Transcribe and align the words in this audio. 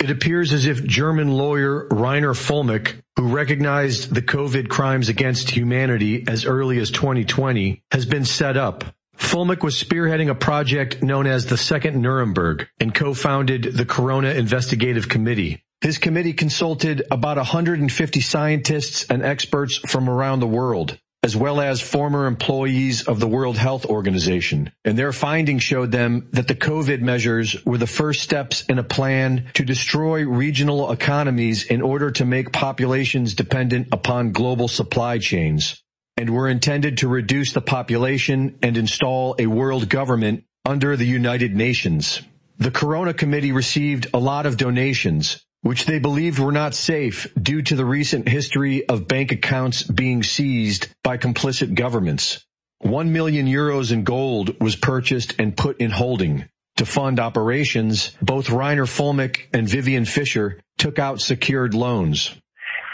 It 0.00 0.10
appears 0.10 0.52
as 0.52 0.66
if 0.66 0.84
German 0.84 1.32
lawyer 1.32 1.88
Reiner 1.90 2.34
Fuellmich, 2.34 3.02
who 3.16 3.28
recognized 3.28 4.14
the 4.14 4.22
COVID 4.22 4.68
crimes 4.68 5.08
against 5.08 5.50
humanity 5.50 6.24
as 6.28 6.44
early 6.44 6.78
as 6.78 6.90
2020, 6.90 7.82
has 7.90 8.06
been 8.06 8.24
set 8.24 8.56
up. 8.56 8.84
Fuellmich 9.16 9.64
was 9.64 9.74
spearheading 9.74 10.30
a 10.30 10.34
project 10.36 11.02
known 11.02 11.26
as 11.26 11.46
the 11.46 11.56
Second 11.56 12.00
Nuremberg 12.00 12.68
and 12.78 12.94
co-founded 12.94 13.64
the 13.64 13.84
Corona 13.84 14.30
Investigative 14.30 15.08
Committee. 15.08 15.64
His 15.80 15.98
committee 15.98 16.32
consulted 16.32 17.02
about 17.10 17.36
150 17.36 18.20
scientists 18.20 19.04
and 19.10 19.24
experts 19.24 19.76
from 19.76 20.08
around 20.08 20.40
the 20.40 20.46
world, 20.46 20.98
as 21.28 21.36
well 21.36 21.60
as 21.60 21.82
former 21.82 22.24
employees 22.24 23.02
of 23.02 23.20
the 23.20 23.28
World 23.28 23.58
Health 23.58 23.84
Organization. 23.84 24.72
And 24.82 24.98
their 24.98 25.12
findings 25.12 25.62
showed 25.62 25.92
them 25.92 26.26
that 26.32 26.48
the 26.48 26.54
COVID 26.54 27.02
measures 27.02 27.54
were 27.66 27.76
the 27.76 27.86
first 27.86 28.22
steps 28.22 28.64
in 28.64 28.78
a 28.78 28.82
plan 28.82 29.50
to 29.52 29.62
destroy 29.62 30.24
regional 30.24 30.90
economies 30.90 31.64
in 31.64 31.82
order 31.82 32.10
to 32.12 32.24
make 32.24 32.50
populations 32.50 33.34
dependent 33.34 33.88
upon 33.92 34.32
global 34.32 34.68
supply 34.68 35.18
chains 35.18 35.82
and 36.16 36.30
were 36.30 36.48
intended 36.48 36.96
to 36.96 37.08
reduce 37.08 37.52
the 37.52 37.60
population 37.60 38.58
and 38.62 38.78
install 38.78 39.36
a 39.38 39.48
world 39.48 39.90
government 39.90 40.44
under 40.64 40.96
the 40.96 41.04
United 41.04 41.54
Nations. 41.54 42.22
The 42.56 42.70
Corona 42.70 43.12
Committee 43.12 43.52
received 43.52 44.06
a 44.14 44.18
lot 44.18 44.46
of 44.46 44.56
donations, 44.56 45.44
which 45.62 45.86
they 45.86 45.98
believed 45.98 46.38
were 46.38 46.52
not 46.52 46.74
safe 46.74 47.26
due 47.40 47.62
to 47.62 47.76
the 47.76 47.84
recent 47.84 48.28
history 48.28 48.86
of 48.88 49.08
bank 49.08 49.32
accounts 49.32 49.82
being 49.82 50.22
seized 50.22 50.88
by 51.02 51.16
complicit 51.16 51.74
governments. 51.74 52.44
One 52.80 53.12
million 53.12 53.46
euros 53.46 53.90
in 53.92 54.04
gold 54.04 54.60
was 54.60 54.76
purchased 54.76 55.34
and 55.38 55.56
put 55.56 55.80
in 55.80 55.90
holding. 55.90 56.48
To 56.76 56.86
fund 56.86 57.18
operations, 57.18 58.16
both 58.22 58.46
Reiner 58.46 58.86
Fuellmich 58.86 59.48
and 59.52 59.68
Vivian 59.68 60.04
Fischer 60.04 60.60
took 60.78 61.00
out 61.00 61.20
secured 61.20 61.74
loans. 61.74 62.30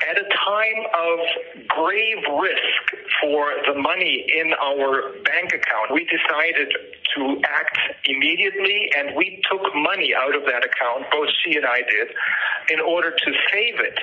At 0.08 0.16
a 0.16 0.22
time 0.22 0.84
of 1.02 1.18
grave 1.68 2.40
risk 2.40 2.83
for 3.24 3.48
the 3.64 3.80
money 3.80 4.20
in 4.36 4.52
our 4.52 5.16
bank 5.24 5.48
account, 5.56 5.96
we 5.96 6.04
decided 6.04 6.68
to 7.16 7.40
act 7.48 7.78
immediately 8.04 8.92
and 9.00 9.16
we 9.16 9.40
took 9.48 9.64
money 9.72 10.12
out 10.12 10.36
of 10.36 10.44
that 10.44 10.60
account, 10.60 11.08
both 11.08 11.32
she 11.40 11.56
and 11.56 11.64
I 11.64 11.80
did, 11.88 12.12
in 12.68 12.80
order 12.84 13.16
to 13.16 13.30
save 13.48 13.80
it 13.80 13.96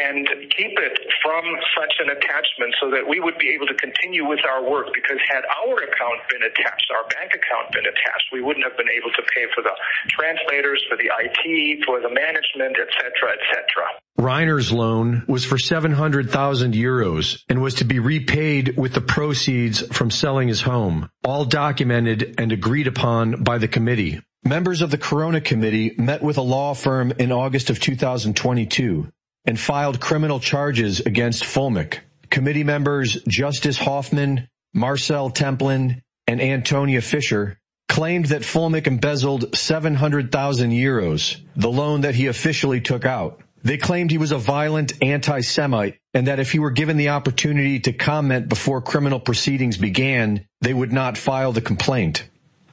and 0.00 0.24
keep 0.56 0.80
it 0.80 0.96
from 1.20 1.44
such 1.76 1.92
an 2.00 2.08
attachment 2.08 2.72
so 2.80 2.88
that 2.88 3.04
we 3.04 3.20
would 3.20 3.36
be 3.36 3.52
able 3.52 3.68
to 3.68 3.76
continue 3.76 4.24
with 4.24 4.40
our 4.48 4.64
work 4.64 4.88
because 4.96 5.20
had 5.28 5.44
our 5.44 5.76
account 5.84 6.24
been 6.32 6.42
attached, 6.42 6.88
our 6.88 7.04
bank 7.12 7.36
account 7.36 7.68
been 7.76 7.84
attached, 7.84 8.32
we 8.32 8.40
wouldn't 8.40 8.64
have 8.64 8.76
been 8.80 8.90
able 8.90 9.12
to 9.12 9.22
pay 9.36 9.44
for 9.52 9.60
the 9.60 9.76
translators, 10.08 10.80
for 10.88 10.96
the 10.96 11.12
IT, 11.12 11.84
for 11.84 12.00
the 12.00 12.10
management, 12.10 12.80
etc., 12.80 13.36
etc. 13.36 14.03
Reiner's 14.18 14.70
loan 14.70 15.24
was 15.26 15.44
for 15.44 15.58
700,000 15.58 16.74
euros 16.74 17.42
and 17.48 17.60
was 17.60 17.74
to 17.74 17.84
be 17.84 17.98
repaid 17.98 18.76
with 18.76 18.94
the 18.94 19.00
proceeds 19.00 19.80
from 19.94 20.10
selling 20.10 20.48
his 20.48 20.62
home, 20.62 21.10
all 21.24 21.44
documented 21.44 22.36
and 22.38 22.52
agreed 22.52 22.86
upon 22.86 23.42
by 23.42 23.58
the 23.58 23.68
committee. 23.68 24.20
Members 24.44 24.82
of 24.82 24.90
the 24.90 24.98
Corona 24.98 25.40
Committee 25.40 25.94
met 25.98 26.22
with 26.22 26.38
a 26.38 26.42
law 26.42 26.74
firm 26.74 27.12
in 27.18 27.32
August 27.32 27.70
of 27.70 27.80
2022 27.80 29.08
and 29.46 29.58
filed 29.58 30.00
criminal 30.00 30.38
charges 30.38 31.00
against 31.00 31.44
Fuellmich. 31.44 31.98
Committee 32.30 32.64
members 32.64 33.18
Justus 33.28 33.78
Hoffmann, 33.78 34.48
Marcel 34.72 35.30
Templin, 35.30 36.02
and 36.26 36.40
Antonia 36.40 37.00
Fischer 37.00 37.58
claimed 37.88 38.26
that 38.26 38.42
Fuellmich 38.42 38.86
embezzled 38.86 39.56
700,000 39.56 40.70
euros, 40.70 41.40
the 41.56 41.70
loan 41.70 42.02
that 42.02 42.14
he 42.14 42.26
officially 42.26 42.80
took 42.80 43.04
out. 43.04 43.40
They 43.64 43.78
claimed 43.78 44.10
he 44.10 44.18
was 44.18 44.30
a 44.30 44.38
violent 44.38 44.92
anti-Semite 45.02 45.98
and 46.12 46.26
that 46.26 46.38
if 46.38 46.52
he 46.52 46.58
were 46.58 46.70
given 46.70 46.98
the 46.98 47.08
opportunity 47.08 47.80
to 47.80 47.94
comment 47.94 48.46
before 48.46 48.82
criminal 48.82 49.18
proceedings 49.18 49.78
began, 49.78 50.46
they 50.60 50.74
would 50.74 50.92
not 50.92 51.16
file 51.16 51.52
the 51.52 51.62
complaint. 51.62 52.28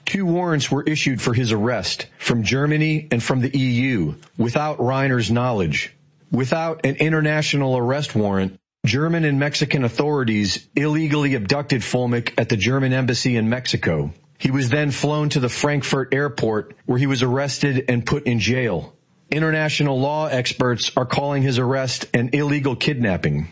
Two 0.06 0.26
warrants 0.26 0.70
were 0.70 0.84
issued 0.84 1.22
for 1.22 1.34
his 1.34 1.54
arrest 1.54 2.08
from 2.20 2.44
Germany 2.44 3.08
and 3.10 3.24
from 3.24 3.40
the 3.40 3.58
EU 3.58 4.16
without 4.38 4.80
Reiner's 4.80 5.32
knowledge. 5.32 5.96
Without 6.30 6.86
an 6.86 6.96
international 6.98 7.78
arrest 7.78 8.14
warrant, 8.14 8.60
German 8.86 9.24
and 9.24 9.40
Mexican 9.40 9.86
authorities 9.86 10.68
illegally 10.76 11.36
abducted 11.36 11.82
Fuellmich 11.82 12.34
at 12.38 12.50
the 12.50 12.58
German 12.58 12.92
embassy 12.92 13.38
in 13.38 13.48
Mexico. 13.48 14.12
He 14.38 14.52
was 14.52 14.70
then 14.70 14.92
flown 14.92 15.30
to 15.30 15.40
the 15.40 15.50
Frankfurt 15.50 16.14
airport 16.14 16.76
where 16.86 16.98
he 16.98 17.08
was 17.08 17.24
arrested 17.24 17.86
and 17.88 18.06
put 18.06 18.26
in 18.26 18.40
jail. 18.40 18.94
International 19.32 19.98
law 19.98 20.28
experts 20.28 20.92
are 20.98 21.06
calling 21.06 21.42
his 21.42 21.58
arrest 21.58 22.06
an 22.14 22.32
illegal 22.34 22.76
kidnapping. 22.76 23.50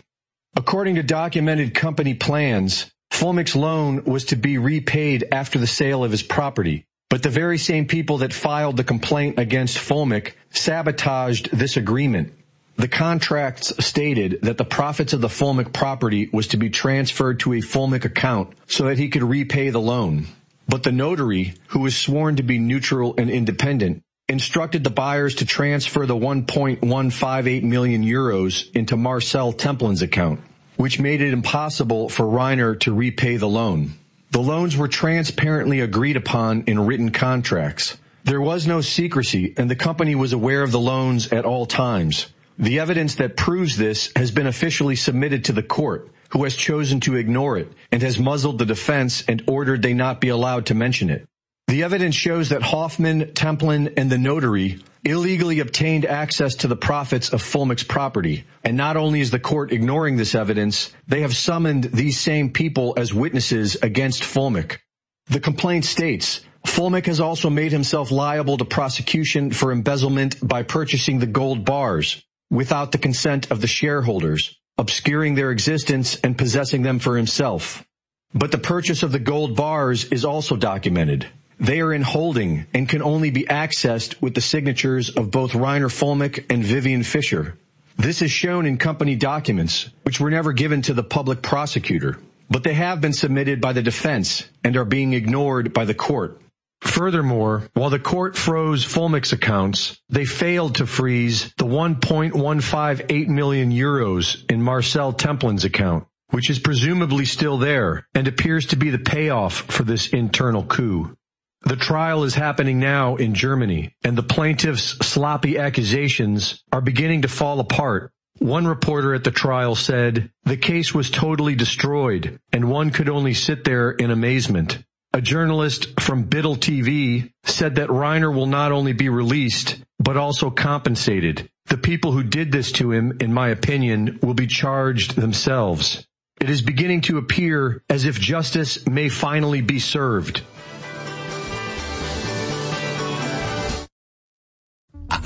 According 0.54 0.96
to 0.96 1.02
documented 1.02 1.74
company 1.74 2.12
plans, 2.12 2.90
Fuellmich's 3.10 3.56
loan 3.56 4.04
was 4.04 4.26
to 4.26 4.36
be 4.36 4.58
repaid 4.58 5.26
after 5.32 5.58
the 5.58 5.66
sale 5.66 6.04
of 6.04 6.10
his 6.10 6.22
property. 6.22 6.84
But 7.08 7.22
the 7.22 7.30
very 7.30 7.56
same 7.56 7.86
people 7.86 8.18
that 8.18 8.34
filed 8.34 8.76
the 8.76 8.84
complaint 8.84 9.38
against 9.38 9.78
Fuellmich 9.78 10.32
sabotaged 10.50 11.50
this 11.50 11.78
agreement. 11.78 12.34
The 12.76 12.86
contracts 12.86 13.72
stated 13.84 14.40
that 14.42 14.58
the 14.58 14.64
profits 14.64 15.14
of 15.14 15.22
the 15.22 15.28
Fuellmich 15.28 15.72
property 15.72 16.28
was 16.30 16.48
to 16.48 16.58
be 16.58 16.68
transferred 16.68 17.40
to 17.40 17.54
a 17.54 17.62
Fuellmich 17.62 18.04
account 18.04 18.52
so 18.66 18.84
that 18.84 18.98
he 18.98 19.08
could 19.08 19.22
repay 19.22 19.70
the 19.70 19.80
loan. 19.80 20.26
But 20.68 20.82
the 20.82 20.92
notary, 20.92 21.54
who 21.68 21.80
was 21.80 21.96
sworn 21.96 22.36
to 22.36 22.42
be 22.42 22.58
neutral 22.58 23.14
and 23.16 23.30
independent, 23.30 24.02
instructed 24.30 24.84
the 24.84 24.90
buyers 24.90 25.34
to 25.36 25.44
transfer 25.44 26.06
the 26.06 26.14
1.158 26.14 27.62
million 27.64 28.04
euros 28.04 28.70
into 28.76 28.96
Marcel 28.96 29.52
Templin's 29.52 30.02
account, 30.02 30.40
which 30.76 31.00
made 31.00 31.20
it 31.20 31.32
impossible 31.32 32.08
for 32.08 32.24
Reiner 32.24 32.78
to 32.80 32.94
repay 32.94 33.36
the 33.36 33.48
loan. 33.48 33.94
The 34.30 34.40
loans 34.40 34.76
were 34.76 34.86
transparently 34.86 35.80
agreed 35.80 36.16
upon 36.16 36.62
in 36.68 36.86
written 36.86 37.10
contracts. 37.10 37.98
There 38.22 38.40
was 38.40 38.68
no 38.68 38.80
secrecy 38.80 39.52
and 39.56 39.68
the 39.68 39.74
company 39.74 40.14
was 40.14 40.32
aware 40.32 40.62
of 40.62 40.70
the 40.70 40.78
loans 40.78 41.32
at 41.32 41.44
all 41.44 41.66
times. 41.66 42.28
The 42.56 42.78
evidence 42.78 43.16
that 43.16 43.36
proves 43.36 43.76
this 43.76 44.12
has 44.14 44.30
been 44.30 44.46
officially 44.46 44.94
submitted 44.94 45.46
to 45.46 45.52
the 45.52 45.62
court, 45.62 46.08
who 46.28 46.44
has 46.44 46.54
chosen 46.54 47.00
to 47.00 47.16
ignore 47.16 47.58
it 47.58 47.72
and 47.90 48.00
has 48.02 48.18
muzzled 48.18 48.58
the 48.58 48.66
defense 48.66 49.24
and 49.26 49.42
ordered 49.48 49.82
they 49.82 49.94
not 49.94 50.20
be 50.20 50.28
allowed 50.28 50.66
to 50.66 50.74
mention 50.74 51.10
it. 51.10 51.26
The 51.70 51.84
evidence 51.84 52.16
shows 52.16 52.48
that 52.48 52.62
Hoffmann, 52.62 53.26
Templin, 53.26 53.94
and 53.96 54.10
the 54.10 54.18
notary 54.18 54.80
illegally 55.04 55.60
obtained 55.60 56.04
access 56.04 56.56
to 56.56 56.66
the 56.66 56.74
profits 56.74 57.32
of 57.32 57.44
Fuellmich's 57.44 57.84
property. 57.84 58.44
And 58.64 58.76
not 58.76 58.96
only 58.96 59.20
is 59.20 59.30
the 59.30 59.38
court 59.38 59.70
ignoring 59.70 60.16
this 60.16 60.34
evidence, 60.34 60.92
they 61.06 61.20
have 61.20 61.36
summoned 61.36 61.84
these 61.84 62.18
same 62.18 62.50
people 62.50 62.94
as 62.96 63.14
witnesses 63.14 63.76
against 63.76 64.24
Fuellmich. 64.24 64.78
The 65.26 65.38
complaint 65.38 65.84
states, 65.84 66.40
Fuellmich 66.66 67.06
has 67.06 67.20
also 67.20 67.48
made 67.48 67.70
himself 67.70 68.10
liable 68.10 68.56
to 68.56 68.64
prosecution 68.64 69.52
for 69.52 69.70
embezzlement 69.70 70.38
by 70.42 70.64
purchasing 70.64 71.20
the 71.20 71.26
gold 71.26 71.64
bars 71.64 72.20
without 72.50 72.90
the 72.90 72.98
consent 72.98 73.48
of 73.52 73.60
the 73.60 73.68
shareholders, 73.68 74.58
obscuring 74.76 75.36
their 75.36 75.52
existence 75.52 76.18
and 76.24 76.36
possessing 76.36 76.82
them 76.82 76.98
for 76.98 77.16
himself. 77.16 77.86
But 78.34 78.50
the 78.50 78.58
purchase 78.58 79.04
of 79.04 79.12
the 79.12 79.20
gold 79.20 79.54
bars 79.54 80.06
is 80.06 80.24
also 80.24 80.56
documented. 80.56 81.28
They 81.60 81.82
are 81.82 81.92
in 81.92 82.00
holding 82.00 82.64
and 82.72 82.88
can 82.88 83.02
only 83.02 83.30
be 83.30 83.44
accessed 83.44 84.20
with 84.22 84.34
the 84.34 84.40
signatures 84.40 85.10
of 85.10 85.30
both 85.30 85.52
Reiner 85.52 85.92
Fuellmich 85.92 86.46
and 86.48 86.64
Vivian 86.64 87.02
Fischer. 87.02 87.58
This 87.98 88.22
is 88.22 88.30
shown 88.30 88.64
in 88.64 88.78
company 88.78 89.14
documents, 89.14 89.90
which 90.04 90.18
were 90.18 90.30
never 90.30 90.54
given 90.54 90.80
to 90.82 90.94
the 90.94 91.02
public 91.02 91.42
prosecutor, 91.42 92.18
but 92.48 92.64
they 92.64 92.72
have 92.72 93.02
been 93.02 93.12
submitted 93.12 93.60
by 93.60 93.74
the 93.74 93.82
defense 93.82 94.48
and 94.64 94.74
are 94.74 94.86
being 94.86 95.12
ignored 95.12 95.74
by 95.74 95.84
the 95.84 95.92
court. 95.92 96.40
Furthermore, 96.80 97.68
while 97.74 97.90
the 97.90 97.98
court 97.98 98.38
froze 98.38 98.82
Fuellmich's 98.82 99.34
accounts, 99.34 100.00
they 100.08 100.24
failed 100.24 100.76
to 100.76 100.86
freeze 100.86 101.52
the 101.58 101.66
1.158 101.66 103.28
million 103.28 103.70
euros 103.70 104.50
in 104.50 104.62
Marcel 104.62 105.12
Templin's 105.12 105.66
account, 105.66 106.06
which 106.30 106.48
is 106.48 106.58
presumably 106.58 107.26
still 107.26 107.58
there 107.58 108.06
and 108.14 108.26
appears 108.26 108.64
to 108.64 108.76
be 108.76 108.88
the 108.88 108.98
payoff 108.98 109.56
for 109.70 109.82
this 109.82 110.08
internal 110.08 110.64
coup. 110.64 111.14
The 111.62 111.76
trial 111.76 112.24
is 112.24 112.34
happening 112.34 112.78
now 112.78 113.16
in 113.16 113.34
Germany, 113.34 113.94
and 114.02 114.16
the 114.16 114.22
plaintiff's 114.22 114.96
sloppy 115.06 115.58
accusations 115.58 116.64
are 116.72 116.80
beginning 116.80 117.22
to 117.22 117.28
fall 117.28 117.60
apart. 117.60 118.12
One 118.38 118.66
reporter 118.66 119.14
at 119.14 119.24
the 119.24 119.30
trial 119.30 119.74
said, 119.74 120.30
the 120.44 120.56
case 120.56 120.94
was 120.94 121.10
totally 121.10 121.54
destroyed, 121.54 122.40
and 122.52 122.70
one 122.70 122.90
could 122.90 123.10
only 123.10 123.34
sit 123.34 123.64
there 123.64 123.90
in 123.90 124.10
amazement. 124.10 124.78
A 125.12 125.20
journalist 125.20 126.00
from 126.00 126.24
Bittel 126.24 126.56
TV 126.56 127.32
said 127.44 127.74
that 127.74 127.90
Reiner 127.90 128.34
will 128.34 128.46
not 128.46 128.72
only 128.72 128.94
be 128.94 129.08
released, 129.08 129.84
but 129.98 130.16
also 130.16 130.50
compensated. 130.50 131.50
The 131.66 131.76
people 131.76 132.12
who 132.12 132.22
did 132.22 132.52
this 132.52 132.72
to 132.72 132.90
him, 132.92 133.18
in 133.20 133.34
my 133.34 133.48
opinion, 133.48 134.18
will 134.22 134.34
be 134.34 134.46
charged 134.46 135.16
themselves. 135.16 136.06
It 136.40 136.48
is 136.48 136.62
beginning 136.62 137.02
to 137.02 137.18
appear 137.18 137.82
as 137.90 138.06
if 138.06 138.18
justice 138.18 138.86
may 138.86 139.10
finally 139.10 139.60
be 139.60 139.78
served. 139.78 140.40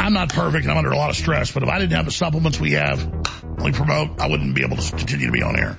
I'm 0.04 0.12
not 0.12 0.28
perfect 0.28 0.64
and 0.64 0.70
I'm 0.70 0.76
under 0.76 0.90
a 0.90 0.98
lot 0.98 1.08
of 1.08 1.16
stress, 1.16 1.50
but 1.50 1.62
if 1.62 1.68
I 1.70 1.78
didn't 1.78 1.96
have 1.96 2.04
the 2.04 2.10
supplements 2.10 2.60
we 2.60 2.72
have, 2.72 3.02
we 3.64 3.72
promote, 3.72 4.20
I 4.20 4.28
wouldn't 4.28 4.54
be 4.54 4.62
able 4.62 4.76
to 4.76 4.90
continue 4.90 5.24
to 5.24 5.32
be 5.32 5.42
on 5.42 5.58
air. 5.58 5.78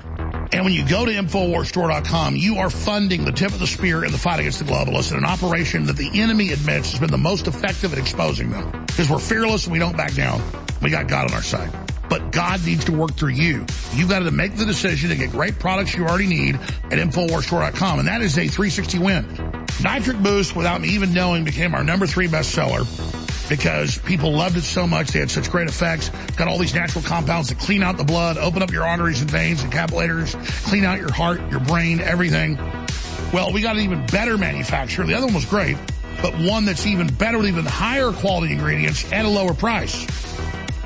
And 0.51 0.65
when 0.65 0.73
you 0.73 0.83
go 0.83 1.05
to 1.05 1.11
InfoWarsStore.com, 1.11 2.35
you 2.35 2.57
are 2.57 2.71
funding 2.71 3.23
the 3.23 3.31
tip 3.31 3.51
of 3.51 3.59
the 3.59 3.67
spear 3.67 4.03
in 4.03 4.11
the 4.11 4.17
fight 4.17 4.39
against 4.39 4.57
the 4.57 4.65
globalists 4.65 5.11
in 5.11 5.19
an 5.19 5.25
operation 5.25 5.85
that 5.85 5.97
the 5.97 6.09
enemy 6.19 6.53
admits 6.53 6.89
has 6.89 6.99
been 6.99 7.11
the 7.11 7.19
most 7.19 7.45
effective 7.45 7.93
at 7.93 7.99
exposing 7.99 8.49
them. 8.49 8.71
Because 8.87 9.11
we're 9.11 9.19
fearless 9.19 9.65
and 9.65 9.73
we 9.73 9.77
don't 9.77 9.95
back 9.95 10.15
down. 10.15 10.41
We 10.81 10.89
got 10.89 11.07
God 11.07 11.29
on 11.29 11.35
our 11.35 11.43
side. 11.43 11.71
But 12.09 12.31
God 12.31 12.65
needs 12.65 12.85
to 12.85 12.93
work 12.93 13.13
through 13.13 13.33
you. 13.33 13.63
You've 13.93 14.09
got 14.09 14.23
to 14.23 14.31
make 14.31 14.55
the 14.55 14.65
decision 14.65 15.11
to 15.11 15.15
get 15.15 15.29
great 15.29 15.59
products 15.59 15.95
you 15.95 16.07
already 16.07 16.25
need 16.25 16.55
at 16.55 16.93
InfoWarsStore.com. 16.93 17.99
And 17.99 18.07
that 18.07 18.23
is 18.23 18.39
a 18.39 18.47
360 18.47 18.97
win. 18.97 19.65
Nitric 19.83 20.17
Boost, 20.23 20.55
without 20.55 20.81
me 20.81 20.87
even 20.89 21.13
knowing, 21.13 21.43
became 21.43 21.75
our 21.75 21.83
number 21.83 22.07
three 22.07 22.27
bestseller 22.27 22.87
because 23.49 23.97
people 23.99 24.31
loved 24.31 24.57
it 24.57 24.63
so 24.63 24.87
much. 24.87 25.09
They 25.09 25.19
had 25.19 25.29
such 25.31 25.49
great 25.49 25.67
effects. 25.67 26.09
Got 26.35 26.47
all 26.47 26.57
these 26.57 26.73
natural 26.73 27.03
compounds 27.03 27.49
that 27.49 27.59
clean 27.59 27.83
out 27.83 27.97
the 27.97 28.03
blood, 28.03 28.37
open 28.37 28.61
up 28.61 28.71
your 28.71 28.85
arteries 28.85 29.21
and 29.21 29.29
veins 29.29 29.63
and 29.63 29.71
capillaries, 29.71 30.35
clean 30.63 30.83
out 30.83 30.99
your 30.99 31.11
heart, 31.11 31.39
your 31.51 31.59
brain, 31.59 31.99
everything. 31.99 32.57
Well, 33.33 33.51
we 33.51 33.61
got 33.61 33.75
an 33.75 33.83
even 33.83 34.05
better 34.07 34.37
manufacturer. 34.37 35.05
The 35.05 35.15
other 35.15 35.25
one 35.25 35.35
was 35.35 35.45
great, 35.45 35.77
but 36.21 36.33
one 36.39 36.65
that's 36.65 36.85
even 36.85 37.07
better 37.07 37.37
with 37.37 37.47
even 37.47 37.65
higher 37.65 38.11
quality 38.11 38.53
ingredients 38.53 39.11
at 39.11 39.25
a 39.25 39.29
lower 39.29 39.53
price. 39.53 40.05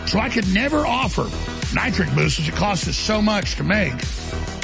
So 0.07 0.19
I 0.19 0.29
could 0.29 0.51
never 0.53 0.79
offer 0.79 1.29
nitric 1.73 2.13
boost 2.15 2.39
as 2.39 2.47
it 2.47 2.55
costs 2.55 2.87
us 2.87 2.97
so 2.97 3.21
much 3.21 3.55
to 3.55 3.63
make. 3.63 3.93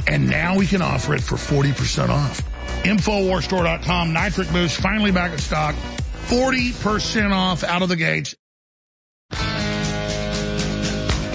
And 0.07 0.30
now 0.30 0.57
we 0.57 0.68
can 0.68 0.81
offer 0.81 1.13
it 1.15 1.21
for 1.21 1.36
40% 1.36 2.09
off. 2.09 2.41
Infowarsstore.com, 2.83 4.13
nitric 4.13 4.51
boost, 4.51 4.80
finally 4.80 5.12
back 5.12 5.31
in 5.31 5.39
stock. 5.39 5.75
40% 6.27 7.31
off 7.31 7.63
out 7.63 7.83
of 7.83 7.89
the 7.89 7.95
gates. 7.95 8.36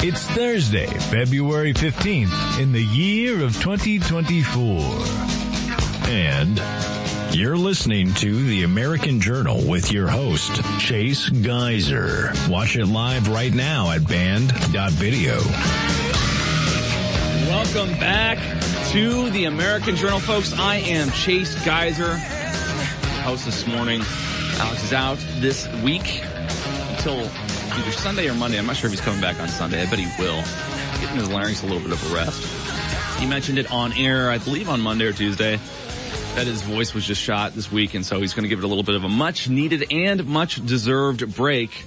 It's 0.03 0.27
Thursday, 0.31 0.87
February 0.87 1.73
15th 1.73 2.61
in 2.61 2.73
the 2.73 2.83
year 2.83 3.45
of 3.45 3.53
2024. 3.63 4.81
And 6.09 6.61
you're 7.33 7.57
listening 7.57 8.13
to 8.15 8.45
the 8.47 8.65
American 8.65 9.21
Journal 9.21 9.63
with 9.65 9.93
your 9.93 10.09
host, 10.09 10.61
Chase 10.81 11.29
Geiser. 11.29 12.33
Watch 12.49 12.75
it 12.75 12.87
live 12.87 13.29
right 13.29 13.55
now 13.55 13.93
at 13.93 14.09
band.video. 14.09 15.37
Welcome 17.49 17.97
back 18.01 18.39
to 18.91 19.31
the 19.31 19.45
American 19.45 19.95
Journal, 19.95 20.19
folks. 20.19 20.53
I 20.53 20.77
am 20.77 21.11
Chase 21.13 21.55
Geiser, 21.65 22.17
host 23.23 23.45
this 23.45 23.69
morning 23.69 24.03
Alex 24.61 24.85
is 24.85 24.93
out 24.93 25.17
this 25.37 25.67
week 25.83 26.23
until 26.91 27.19
either 27.19 27.93
Sunday 27.93 28.29
or 28.29 28.35
Monday. 28.35 28.59
I'm 28.59 28.67
not 28.67 28.77
sure 28.77 28.89
if 28.89 28.93
he's 28.93 29.01
coming 29.01 29.23
back 29.23 29.41
on 29.41 29.49
Sunday. 29.49 29.81
I 29.81 29.89
bet 29.89 29.99
he 29.99 30.05
will. 30.23 30.43
Getting 31.01 31.17
his 31.17 31.31
larynx 31.31 31.63
a 31.63 31.67
little 31.67 31.81
bit 31.81 31.93
of 31.93 32.13
a 32.13 32.15
rest. 32.15 33.19
He 33.19 33.27
mentioned 33.27 33.59
it 33.59 33.73
on 33.73 33.95
air, 33.95 34.31
I 34.31 34.37
believe 34.37 34.69
on 34.69 34.83
Monday 34.83 35.07
or 35.07 35.15
Tuesday, 35.15 35.59
that 36.35 36.47
his 36.47 36.61
voice 36.61 36.93
was 36.93 37.07
just 37.07 37.23
shot 37.23 37.55
this 37.55 37.73
week, 37.73 37.95
and 37.95 38.05
so 38.05 38.21
he's 38.21 38.35
going 38.35 38.43
to 38.43 38.51
give 38.51 38.59
it 38.59 38.65
a 38.67 38.69
little 38.69 38.85
bit 38.85 38.97
of 38.97 39.05
a 39.05 39.09
much 39.09 39.49
needed 39.49 39.91
and 39.91 40.27
much 40.27 40.65
deserved 40.67 41.35
break. 41.35 41.87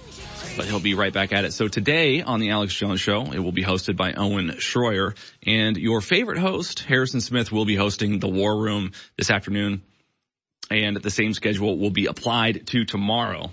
But 0.57 0.65
he'll 0.65 0.79
be 0.79 0.95
right 0.95 1.13
back 1.13 1.31
at 1.31 1.45
it. 1.45 1.53
So 1.53 1.67
today 1.67 2.23
on 2.23 2.39
the 2.39 2.49
Alex 2.49 2.73
Jones 2.73 2.99
Show, 2.99 3.31
it 3.31 3.39
will 3.39 3.51
be 3.51 3.63
hosted 3.63 3.95
by 3.95 4.13
Owen 4.13 4.49
Schroyer, 4.53 5.15
and 5.45 5.77
your 5.77 6.01
favorite 6.01 6.39
host, 6.39 6.79
Harrison 6.79 7.21
Smith, 7.21 7.51
will 7.51 7.65
be 7.65 7.75
hosting 7.75 8.17
the 8.17 8.29
War 8.29 8.57
Room 8.57 8.93
this 9.15 9.29
afternoon 9.29 9.83
and 10.69 10.97
the 10.97 11.11
same 11.11 11.33
schedule 11.33 11.77
will 11.77 11.91
be 11.91 12.05
applied 12.05 12.67
to 12.67 12.85
tomorrow. 12.85 13.51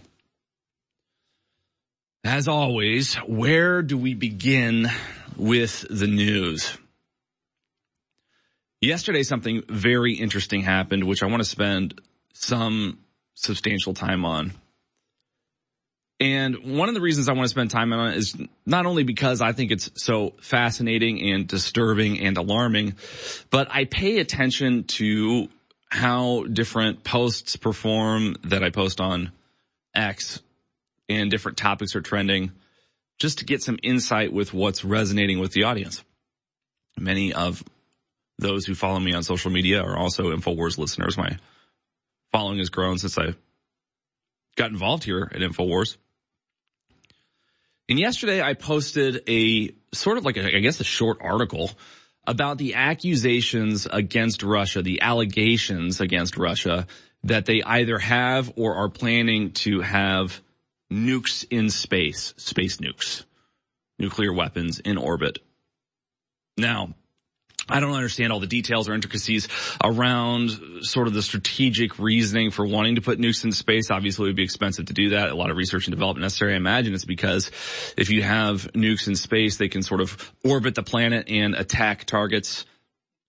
As 2.24 2.48
always, 2.48 3.14
where 3.26 3.82
do 3.82 3.96
we 3.96 4.14
begin 4.14 4.88
with 5.36 5.86
the 5.88 6.06
news? 6.06 6.76
Yesterday, 8.80 9.22
something 9.22 9.62
very 9.68 10.14
interesting 10.14 10.62
happened, 10.62 11.04
which 11.04 11.22
I 11.22 11.26
want 11.26 11.42
to 11.42 11.48
spend 11.48 12.00
some 12.32 12.98
substantial 13.34 13.94
time 13.94 14.24
on. 14.24 14.52
And 16.18 16.76
one 16.76 16.88
of 16.88 16.94
the 16.94 17.00
reasons 17.00 17.30
I 17.30 17.32
want 17.32 17.44
to 17.44 17.48
spend 17.48 17.70
time 17.70 17.92
on 17.94 18.12
it 18.12 18.18
is 18.18 18.36
not 18.66 18.84
only 18.84 19.04
because 19.04 19.40
I 19.40 19.52
think 19.52 19.70
it's 19.70 19.90
so 19.94 20.34
fascinating 20.42 21.32
and 21.32 21.48
disturbing 21.48 22.20
and 22.20 22.36
alarming, 22.36 22.96
but 23.48 23.68
I 23.70 23.86
pay 23.86 24.18
attention 24.18 24.84
to 24.84 25.48
how 25.90 26.44
different 26.44 27.02
posts 27.04 27.56
perform 27.56 28.36
that 28.44 28.62
I 28.62 28.70
post 28.70 29.00
on 29.00 29.32
X 29.94 30.40
and 31.08 31.30
different 31.30 31.58
topics 31.58 31.96
are 31.96 32.00
trending 32.00 32.52
just 33.18 33.38
to 33.38 33.44
get 33.44 33.62
some 33.62 33.78
insight 33.82 34.32
with 34.32 34.54
what's 34.54 34.84
resonating 34.84 35.40
with 35.40 35.52
the 35.52 35.64
audience. 35.64 36.02
Many 36.98 37.32
of 37.32 37.62
those 38.38 38.64
who 38.64 38.74
follow 38.74 38.98
me 38.98 39.12
on 39.12 39.22
social 39.22 39.50
media 39.50 39.82
are 39.82 39.96
also 39.96 40.34
InfoWars 40.34 40.78
listeners. 40.78 41.18
My 41.18 41.36
following 42.32 42.58
has 42.58 42.70
grown 42.70 42.98
since 42.98 43.18
I 43.18 43.34
got 44.56 44.70
involved 44.70 45.04
here 45.04 45.30
at 45.32 45.40
InfoWars. 45.40 45.96
And 47.88 47.98
yesterday 47.98 48.40
I 48.40 48.54
posted 48.54 49.28
a 49.28 49.74
sort 49.92 50.16
of 50.16 50.24
like 50.24 50.36
a, 50.36 50.56
I 50.56 50.60
guess 50.60 50.78
a 50.80 50.84
short 50.84 51.18
article 51.20 51.72
about 52.26 52.58
the 52.58 52.74
accusations 52.74 53.86
against 53.90 54.42
Russia, 54.42 54.82
the 54.82 55.00
allegations 55.02 56.00
against 56.00 56.36
Russia 56.36 56.86
that 57.24 57.46
they 57.46 57.62
either 57.62 57.98
have 57.98 58.52
or 58.56 58.76
are 58.76 58.88
planning 58.88 59.52
to 59.52 59.80
have 59.80 60.40
nukes 60.90 61.44
in 61.50 61.70
space, 61.70 62.34
space 62.36 62.78
nukes, 62.78 63.24
nuclear 63.98 64.32
weapons 64.32 64.78
in 64.80 64.96
orbit. 64.96 65.38
Now, 66.56 66.94
I 67.70 67.80
don't 67.80 67.92
understand 67.92 68.32
all 68.32 68.40
the 68.40 68.46
details 68.46 68.88
or 68.88 68.94
intricacies 68.94 69.48
around 69.82 70.50
sort 70.82 71.06
of 71.06 71.14
the 71.14 71.22
strategic 71.22 71.98
reasoning 71.98 72.50
for 72.50 72.66
wanting 72.66 72.96
to 72.96 73.00
put 73.00 73.18
nukes 73.18 73.44
in 73.44 73.52
space. 73.52 73.90
Obviously, 73.90 74.24
it 74.24 74.28
would 74.28 74.36
be 74.36 74.44
expensive 74.44 74.86
to 74.86 74.92
do 74.92 75.10
that. 75.10 75.30
A 75.30 75.34
lot 75.34 75.50
of 75.50 75.56
research 75.56 75.86
and 75.86 75.92
development 75.94 76.22
necessary. 76.22 76.54
I 76.54 76.56
imagine 76.56 76.94
it's 76.94 77.04
because 77.04 77.50
if 77.96 78.10
you 78.10 78.22
have 78.22 78.72
nukes 78.72 79.08
in 79.08 79.16
space, 79.16 79.56
they 79.56 79.68
can 79.68 79.82
sort 79.82 80.00
of 80.00 80.32
orbit 80.44 80.74
the 80.74 80.82
planet 80.82 81.28
and 81.28 81.54
attack 81.54 82.04
targets 82.04 82.64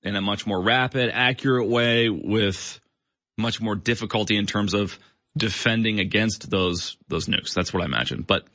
in 0.03 0.15
a 0.15 0.21
much 0.21 0.47
more 0.47 0.61
rapid, 0.61 1.11
accurate 1.13 1.67
way 1.67 2.09
with 2.09 2.79
much 3.37 3.61
more 3.61 3.75
difficulty 3.75 4.37
in 4.37 4.45
terms 4.45 4.73
of 4.73 4.97
defending 5.37 5.99
against 5.99 6.49
those, 6.49 6.97
those 7.07 7.27
nukes. 7.27 7.53
That's 7.53 7.73
what 7.73 7.83
I 7.83 7.85
imagine. 7.85 8.23
But 8.23 8.45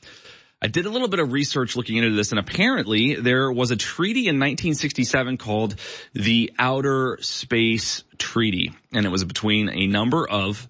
I 0.63 0.69
did 0.69 0.87
a 0.87 0.91
little 0.91 1.09
bit 1.09 1.21
of 1.21 1.33
research 1.33 1.77
looking 1.77 1.97
into 1.97 2.17
this 2.17 2.31
and 2.31 2.39
apparently 2.39 3.15
there 3.17 3.53
was 3.53 3.71
a 3.71 3.77
treaty 3.77 4.21
in 4.21 4.37
1967 4.37 5.37
called 5.37 5.77
the 6.15 6.53
Outer 6.59 7.19
Space 7.21 8.05
Treaty 8.19 8.73
and 8.93 9.05
it 9.05 9.11
was 9.11 9.25
between 9.25 9.69
a 9.69 9.87
number 9.87 10.27
of 10.27 10.67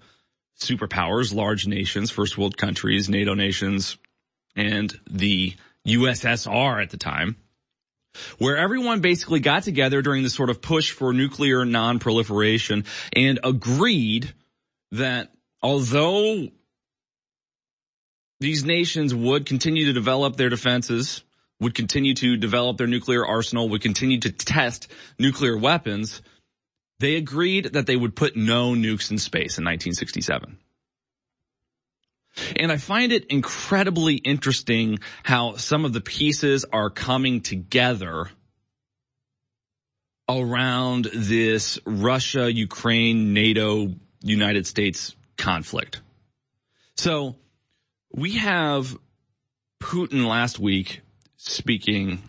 superpowers, 0.59 1.33
large 1.33 1.67
nations, 1.67 2.11
first 2.11 2.37
world 2.37 2.57
countries, 2.57 3.09
NATO 3.09 3.33
nations, 3.33 3.97
and 4.55 4.93
the 5.09 5.55
USSR 5.87 6.81
at 6.81 6.89
the 6.89 6.97
time 6.97 7.37
where 8.39 8.57
everyone 8.57 8.99
basically 8.99 9.39
got 9.39 9.63
together 9.63 10.01
during 10.01 10.23
the 10.23 10.29
sort 10.29 10.49
of 10.49 10.61
push 10.61 10.91
for 10.91 11.13
nuclear 11.13 11.65
non-proliferation 11.65 12.83
and 13.13 13.39
agreed 13.43 14.33
that 14.91 15.31
although 15.61 16.49
these 18.39 18.63
nations 18.63 19.13
would 19.13 19.45
continue 19.45 19.85
to 19.85 19.93
develop 19.93 20.37
their 20.37 20.49
defenses, 20.49 21.23
would 21.59 21.73
continue 21.73 22.13
to 22.15 22.37
develop 22.37 22.77
their 22.77 22.87
nuclear 22.87 23.25
arsenal, 23.25 23.69
would 23.69 23.81
continue 23.81 24.19
to 24.19 24.31
test 24.31 24.87
nuclear 25.17 25.57
weapons, 25.57 26.21
they 26.99 27.15
agreed 27.15 27.73
that 27.73 27.85
they 27.85 27.95
would 27.95 28.15
put 28.15 28.35
no 28.35 28.73
nukes 28.73 29.11
in 29.11 29.17
space 29.17 29.57
in 29.57 29.65
1967. 29.65 30.57
And 32.55 32.71
I 32.71 32.77
find 32.77 33.11
it 33.11 33.25
incredibly 33.25 34.15
interesting 34.15 34.99
how 35.23 35.55
some 35.55 35.85
of 35.85 35.93
the 35.93 36.01
pieces 36.01 36.65
are 36.71 36.89
coming 36.89 37.41
together 37.41 38.29
around 40.29 41.05
this 41.13 41.79
Russia, 41.85 42.51
Ukraine, 42.51 43.33
NATO, 43.33 43.93
United 44.21 44.67
States 44.67 45.15
conflict. 45.37 46.01
So 46.95 47.35
we 48.13 48.33
have 48.33 48.97
Putin 49.81 50.27
last 50.27 50.59
week 50.59 51.01
speaking 51.37 52.21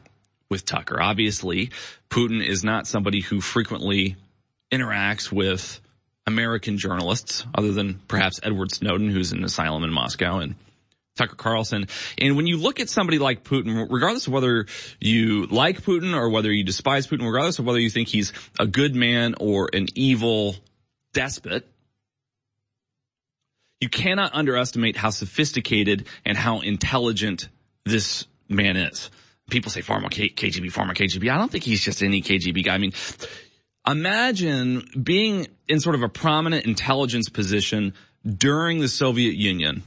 with 0.50 0.64
Tucker. 0.64 1.00
Obviously, 1.00 1.70
Putin 2.10 2.44
is 2.46 2.64
not 2.64 2.86
somebody 2.86 3.20
who 3.20 3.40
frequently 3.40 4.16
interacts 4.72 5.32
with 5.32 5.80
American 6.26 6.78
journalists 6.78 7.44
other 7.54 7.72
than 7.72 8.00
perhaps 8.06 8.40
Edward 8.42 8.72
Snowden, 8.72 9.10
who's 9.10 9.32
in 9.32 9.44
asylum 9.44 9.84
in 9.84 9.92
Moscow 9.92 10.38
and 10.38 10.54
Tucker 11.16 11.36
Carlson. 11.36 11.86
And 12.16 12.36
when 12.36 12.46
you 12.46 12.58
look 12.58 12.80
at 12.80 12.88
somebody 12.88 13.18
like 13.18 13.44
Putin, 13.44 13.86
regardless 13.90 14.26
of 14.26 14.32
whether 14.32 14.66
you 15.00 15.46
like 15.46 15.82
Putin 15.82 16.14
or 16.14 16.30
whether 16.30 16.52
you 16.52 16.64
despise 16.64 17.06
Putin, 17.06 17.26
regardless 17.26 17.58
of 17.58 17.64
whether 17.64 17.80
you 17.80 17.90
think 17.90 18.08
he's 18.08 18.32
a 18.58 18.66
good 18.66 18.94
man 18.94 19.34
or 19.40 19.68
an 19.72 19.86
evil 19.94 20.54
despot, 21.12 21.66
You 23.80 23.88
cannot 23.88 24.34
underestimate 24.34 24.96
how 24.96 25.10
sophisticated 25.10 26.06
and 26.24 26.36
how 26.36 26.60
intelligent 26.60 27.48
this 27.84 28.26
man 28.48 28.76
is. 28.76 29.10
People 29.50 29.70
say 29.70 29.80
former 29.80 30.08
KGB, 30.08 30.70
former 30.72 30.94
KGB. 30.94 31.30
I 31.30 31.38
don't 31.38 31.50
think 31.50 31.64
he's 31.64 31.82
just 31.82 32.02
any 32.02 32.20
KGB 32.20 32.64
guy. 32.64 32.74
I 32.74 32.78
mean, 32.78 32.92
imagine 33.86 34.88
being 35.00 35.46
in 35.68 35.80
sort 35.80 35.94
of 35.94 36.02
a 36.02 36.08
prominent 36.08 36.66
intelligence 36.66 37.28
position 37.28 37.94
during 38.26 38.80
the 38.80 38.88
Soviet 38.88 39.34
Union. 39.34 39.84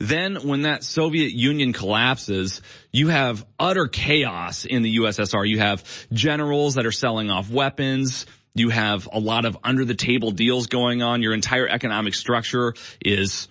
Then 0.00 0.34
when 0.42 0.62
that 0.62 0.82
Soviet 0.82 1.30
Union 1.30 1.72
collapses, 1.72 2.60
you 2.90 3.08
have 3.08 3.46
utter 3.58 3.86
chaos 3.86 4.64
in 4.64 4.82
the 4.82 4.96
USSR. 4.96 5.48
You 5.48 5.60
have 5.60 5.84
generals 6.12 6.74
that 6.74 6.86
are 6.86 6.92
selling 6.92 7.30
off 7.30 7.48
weapons. 7.50 8.26
You 8.54 8.68
have 8.68 9.08
a 9.10 9.18
lot 9.18 9.44
of 9.44 9.56
under 9.64 9.84
the 9.84 9.94
table 9.94 10.30
deals 10.30 10.66
going 10.66 11.02
on. 11.02 11.22
Your 11.22 11.34
entire 11.34 11.68
economic 11.68 12.14
structure 12.14 12.74
is 13.00 13.48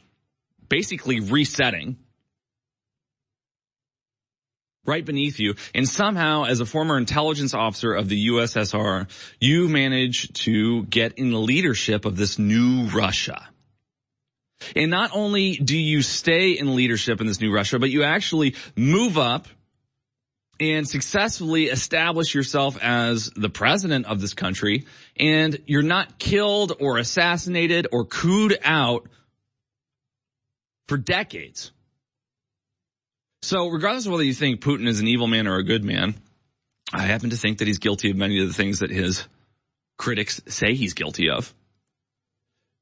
basically 0.70 1.20
resetting 1.20 1.98
right 4.86 5.06
beneath 5.06 5.40
you. 5.40 5.56
And 5.76 5.88
somehow 5.88 6.46
as 6.46 6.60
a 6.60 6.66
former 6.66 6.98
intelligence 6.98 7.54
officer 7.54 7.94
of 7.94 8.10
the 8.10 8.28
USSR, 8.28 9.08
you 9.40 9.68
manage 9.68 10.32
to 10.46 10.84
get 10.86 11.14
in 11.18 11.32
the 11.32 11.40
leadership 11.40 12.06
of 12.06 12.18
this 12.18 12.40
new 12.40 12.88
Russia. 12.88 13.48
And 14.76 14.92
not 14.92 15.12
only 15.14 15.56
do 15.56 15.78
you 15.78 16.02
stay 16.02 16.52
in 16.52 16.76
leadership 16.76 17.20
in 17.20 17.28
this 17.28 17.42
new 17.42 17.52
Russia, 17.52 17.80
but 17.80 17.90
you 17.90 18.04
actually 18.04 18.56
move 18.76 19.18
up 19.18 19.48
and 20.62 20.88
successfully 20.88 21.66
establish 21.66 22.36
yourself 22.36 22.78
as 22.82 23.32
the 23.36 23.50
president 23.50 24.06
of 24.06 24.22
this 24.22 24.36
country 24.36 24.86
and 25.18 25.58
you're 25.66 25.82
not 25.82 26.20
killed 26.20 26.74
or 26.80 26.98
assassinated 26.98 27.88
or 27.92 28.06
cooed 28.06 28.58
out 28.64 29.08
for 30.88 30.98
decades. 30.98 31.72
So 33.42 33.70
regardless 33.70 34.06
of 34.06 34.12
whether 34.12 34.24
you 34.24 34.36
think 34.36 34.62
Putin 34.62 34.88
is 34.88 35.00
an 35.00 35.08
evil 35.08 35.26
man 35.26 35.48
or 35.48 35.56
a 35.56 35.64
good 35.64 35.84
man, 35.84 36.14
I 36.94 37.04
happen 37.04 37.32
to 37.32 37.38
think 37.38 37.58
that 37.58 37.68
he's 37.68 37.80
guilty 37.80 38.12
of 38.12 38.18
many 38.18 38.40
of 38.40 38.48
the 38.48 38.54
things 38.54 38.80
that 38.80 38.92
his 38.92 39.28
critics 39.98 40.42
say 40.48 40.76
he's 40.76 40.94
guilty 40.94 41.30
of. 41.30 41.54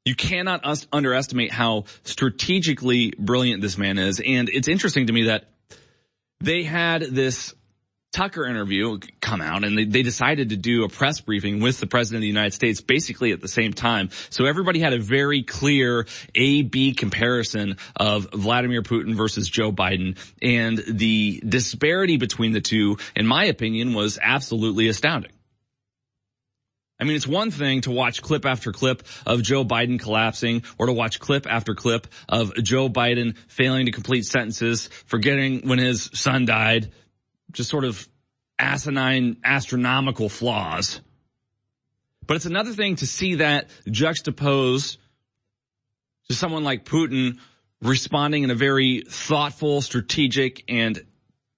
You 0.04 0.16
cannot 0.16 0.66
underestimate 0.92 1.52
how 1.54 1.86
strategically 2.04 3.14
brilliant 3.18 3.62
this 3.62 3.78
man 3.78 3.98
is. 3.98 4.20
And 4.20 4.50
it's 4.50 4.68
interesting 4.68 5.08
to 5.08 5.14
me 5.14 5.24
that 5.24 5.46
they 6.42 6.64
had 6.64 7.04
this 7.04 7.54
Tucker 8.12 8.46
interview 8.46 8.98
come 9.22 9.42
out 9.42 9.64
and 9.64 9.78
they, 9.78 9.86
they, 9.86 10.04
decided 10.04 10.50
to 10.50 10.58
do 10.58 10.84
a 10.84 10.90
press 10.90 11.22
briefing 11.22 11.60
with 11.60 11.80
the 11.80 11.86
president 11.86 12.18
of 12.18 12.22
the 12.22 12.28
United 12.28 12.54
States 12.54 12.82
basically 12.82 13.32
at 13.32 13.42
the 13.42 13.48
same 13.48 13.72
time. 13.72 14.10
So 14.32 14.46
everybody 14.46 14.80
had 14.80 14.94
a 14.94 15.00
very 15.00 15.44
clear 15.44 16.08
A-B 16.34 16.96
comparison 16.96 17.78
of 17.96 18.30
Vladimir 18.34 18.82
Putin 18.82 19.16
versus 19.16 19.48
Joe 19.48 19.72
Biden 19.72 20.18
and 20.42 20.82
the 20.88 21.44
disparity 21.48 22.18
between 22.18 22.52
the 22.52 22.62
two, 22.62 22.98
in 23.16 23.28
my 23.28 23.46
opinion, 23.46 23.94
was 23.94 24.18
absolutely 24.22 24.88
astounding. 24.88 25.32
I 27.00 27.06
mean, 27.06 27.16
it's 27.16 27.28
one 27.28 27.50
thing 27.50 27.82
to 27.82 27.92
watch 27.92 28.22
clip 28.22 28.46
after 28.46 28.74
clip 28.74 29.04
of 29.26 29.42
Joe 29.42 29.64
Biden 29.64 30.00
collapsing 30.00 30.64
or 30.78 30.88
to 30.88 30.94
watch 30.94 31.20
clip 31.20 31.48
after 31.50 31.74
clip 31.74 32.08
of 32.28 32.54
Joe 32.56 32.90
Biden 32.90 33.38
failing 33.48 33.86
to 33.86 33.92
complete 33.92 34.26
sentences, 34.26 34.90
forgetting 35.06 35.68
when 35.68 35.80
his 35.80 36.10
son 36.14 36.46
died, 36.46 36.92
just 37.52 37.70
sort 37.70 37.86
of 37.86 38.08
asinine, 38.58 39.38
astronomical 39.44 40.30
flaws. 40.30 41.02
But 42.28 42.36
it's 42.36 42.46
another 42.46 42.74
thing 42.74 42.98
to 42.98 43.08
see 43.08 43.36
that 43.36 43.70
juxtaposed 43.90 45.00
to 46.28 46.36
someone 46.36 46.64
like 46.64 46.86
Putin 46.86 47.40
responding 47.82 48.44
in 48.44 48.52
a 48.52 48.56
very 48.56 49.04
thoughtful, 49.08 49.82
strategic, 49.82 50.64
and 50.68 51.02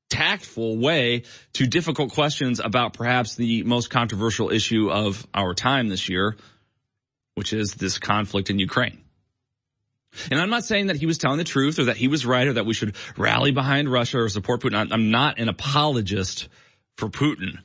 tactful 0.10 0.78
way 0.78 1.24
to 1.54 1.68
difficult 1.68 2.12
questions 2.12 2.60
about 2.60 2.94
perhaps 2.94 3.36
the 3.36 3.64
most 3.64 3.90
controversial 3.90 4.52
issue 4.52 4.92
of 4.92 5.26
our 5.34 5.54
time 5.54 5.90
this 5.90 6.10
year, 6.10 6.36
which 7.36 7.54
is 7.54 7.74
this 7.74 7.98
conflict 7.98 8.50
in 8.50 8.60
Ukraine. 8.60 9.01
And 10.30 10.40
I'm 10.40 10.50
not 10.50 10.64
saying 10.66 10.88
that 10.88 10.98
he 10.98 11.06
was 11.06 11.18
telling 11.18 11.38
the 11.38 11.44
truth 11.44 11.80
or 11.80 11.86
that 11.86 11.98
he 11.98 12.08
was 12.08 12.26
right 12.26 12.48
or 12.48 12.54
that 12.54 12.66
we 12.66 12.74
should 12.74 12.96
rally 13.18 13.52
behind 13.52 13.92
Russia 13.92 14.20
or 14.20 14.30
support 14.30 14.62
Putin. 14.62 14.92
I'm 14.92 15.12
not 15.12 15.40
an 15.40 15.50
apologist 15.50 16.50
for 16.98 17.10
Putin, 17.10 17.60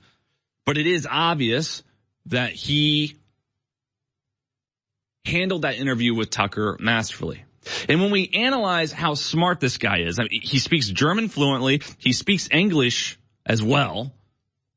but 0.64 0.78
it 0.78 0.86
is 0.86 1.06
obvious 1.10 1.82
that 2.26 2.52
he 2.52 3.16
handled 5.24 5.62
that 5.62 5.76
interview 5.76 6.14
with 6.14 6.30
Tucker 6.30 6.76
masterfully. 6.80 7.42
And 7.88 8.00
when 8.00 8.12
we 8.12 8.28
analyze 8.32 8.92
how 8.92 9.14
smart 9.14 9.58
this 9.58 9.78
guy 9.78 9.98
is, 10.00 10.20
I 10.20 10.22
mean, 10.22 10.40
he 10.42 10.60
speaks 10.60 10.88
German 10.88 11.28
fluently. 11.28 11.82
He 11.98 12.12
speaks 12.12 12.48
English 12.52 13.18
as 13.44 13.60
well 13.62 14.12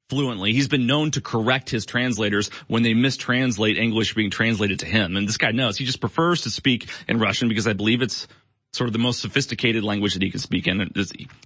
fluently. 0.09 0.53
He's 0.53 0.67
been 0.67 0.87
known 0.87 1.11
to 1.11 1.21
correct 1.21 1.69
his 1.69 1.85
translators 1.85 2.49
when 2.67 2.83
they 2.83 2.93
mistranslate 2.93 3.77
English 3.77 4.15
being 4.15 4.31
translated 4.31 4.79
to 4.79 4.85
him. 4.85 5.15
And 5.15 5.27
this 5.27 5.37
guy 5.37 5.51
knows. 5.51 5.77
He 5.77 5.85
just 5.85 6.01
prefers 6.01 6.41
to 6.41 6.49
speak 6.49 6.89
in 7.07 7.19
Russian 7.19 7.47
because 7.47 7.67
I 7.67 7.73
believe 7.73 8.01
it's 8.01 8.27
sort 8.71 8.87
of 8.87 8.93
the 8.93 8.99
most 8.99 9.19
sophisticated 9.19 9.83
language 9.83 10.13
that 10.13 10.21
he 10.21 10.29
can 10.29 10.39
speak 10.39 10.67
in. 10.67 10.91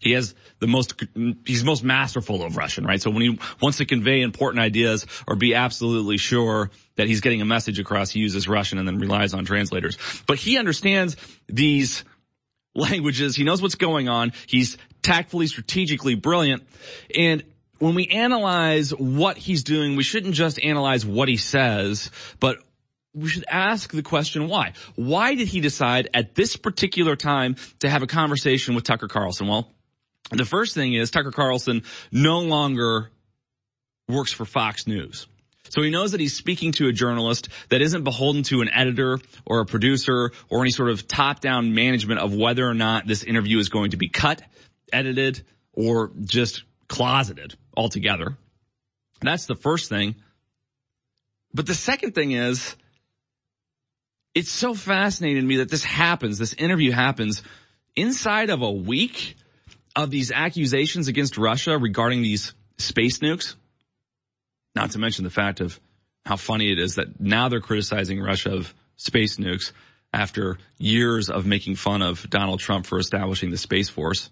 He 0.02 0.12
has 0.12 0.36
the 0.60 0.68
most, 0.68 1.02
he's 1.46 1.64
most 1.64 1.84
masterful 1.84 2.44
of 2.44 2.58
Russian, 2.58 2.86
right? 2.86 3.02
So 3.02 3.12
when 3.12 3.22
he 3.22 3.40
wants 3.62 3.78
to 3.78 3.86
convey 3.86 4.22
important 4.22 4.62
ideas 4.62 5.06
or 5.26 5.36
be 5.36 5.56
absolutely 5.56 6.18
sure 6.18 6.70
that 6.96 7.08
he's 7.08 7.22
getting 7.22 7.42
a 7.42 7.46
message 7.46 7.80
across, 7.80 8.10
he 8.10 8.20
uses 8.20 8.48
Russian 8.48 8.78
and 8.78 8.88
then 8.88 8.98
relies 8.98 9.34
on 9.34 9.46
translators. 9.46 9.98
But 10.28 10.38
he 10.38 10.58
understands 10.58 11.16
these 11.48 12.04
languages. 12.76 13.36
He 13.38 13.44
knows 13.46 13.62
what's 13.62 13.76
going 13.76 14.10
on. 14.10 14.34
He's 14.48 14.78
tactfully, 15.02 15.48
strategically 15.48 16.16
brilliant. 16.16 16.68
And 17.16 17.44
when 17.80 17.96
we 17.96 18.08
analyze 18.08 18.92
what 18.92 19.38
he's 19.38 19.64
doing, 19.64 19.96
we 19.96 20.04
shouldn't 20.04 20.36
just 20.36 20.60
analyze 20.62 21.06
what 21.06 21.28
he 21.28 21.38
says, 21.38 22.12
but 22.40 22.58
we 23.14 23.30
should 23.30 23.46
ask 23.50 23.92
the 23.92 24.02
question 24.02 24.48
why. 24.48 24.74
Why 24.96 25.36
did 25.36 25.48
he 25.48 25.60
decide 25.60 26.10
at 26.14 26.36
this 26.36 26.56
particular 26.56 27.16
time 27.16 27.56
to 27.80 27.90
have 27.90 28.02
a 28.04 28.08
conversation 28.08 28.76
with 28.76 28.84
Tucker 28.84 29.08
Carlson? 29.08 29.48
Well, 29.48 29.70
the 30.32 30.46
first 30.46 30.74
thing 30.74 30.94
is 30.94 31.12
Tucker 31.12 31.32
Carlson 31.32 31.84
no 32.12 32.40
longer 32.40 33.12
works 34.08 34.32
for 34.32 34.46
Fox 34.46 34.88
News. 34.88 35.28
So 35.70 35.82
he 35.82 35.90
knows 35.90 36.12
that 36.12 36.20
he's 36.20 36.36
speaking 36.36 36.72
to 36.74 36.88
a 36.88 36.92
journalist 36.92 37.50
that 37.70 37.82
isn't 37.82 38.04
beholden 38.04 38.44
to 38.44 38.62
an 38.62 38.70
editor 38.70 39.20
or 39.46 39.62
a 39.62 39.66
producer 39.66 40.32
or 40.50 40.62
any 40.62 40.72
sort 40.72 40.90
of 40.90 41.08
top-down 41.08 41.74
management 41.74 42.20
of 42.20 42.36
whether 42.36 42.68
or 42.68 42.74
not 42.74 43.08
this 43.08 43.24
interview 43.24 43.58
is 43.58 43.70
going 43.70 43.92
to 43.92 43.98
be 43.98 44.10
cut, 44.10 44.42
edited, 44.92 45.44
or 45.74 46.12
just 46.22 46.64
closeted 46.88 47.56
altogether. 47.76 48.38
That's 49.22 49.46
the 49.46 49.56
first 49.56 49.90
thing. 49.90 50.16
But 51.54 51.66
the 51.66 51.76
second 51.76 52.14
thing 52.14 52.32
is, 52.32 52.76
it's 54.34 54.52
so 54.52 54.74
fascinating 54.74 55.44
to 55.44 55.48
me 55.48 55.58
that 55.58 55.70
this 55.70 55.84
happens, 55.84 56.38
this 56.38 56.54
interview 56.54 56.92
happens 56.92 57.44
inside 57.96 58.50
of 58.50 58.62
a 58.62 58.72
week 58.72 59.36
of 59.96 60.10
these 60.10 60.32
accusations 60.32 61.08
against 61.08 61.38
Russia 61.38 61.78
regarding 61.78 62.24
these 62.24 62.54
space 62.78 63.20
nukes. 63.20 63.56
Not 64.76 64.92
to 64.92 65.00
mention 65.00 65.24
the 65.24 65.30
fact 65.30 65.60
of 65.60 65.80
how 66.26 66.36
funny 66.36 66.72
it 66.72 66.80
is 66.80 66.96
that 66.96 67.20
now 67.20 67.50
they're 67.50 67.60
criticizing 67.60 68.20
Russia 68.20 68.56
of 68.56 68.74
space 68.96 69.38
nukes 69.38 69.72
after 70.12 70.58
years 70.78 71.30
of 71.30 71.46
making 71.46 71.76
fun 71.76 72.02
of 72.02 72.28
Donald 72.30 72.60
Trump 72.60 72.86
for 72.86 72.98
establishing 72.98 73.52
the 73.52 73.58
Space 73.58 73.90
Force. 73.90 74.32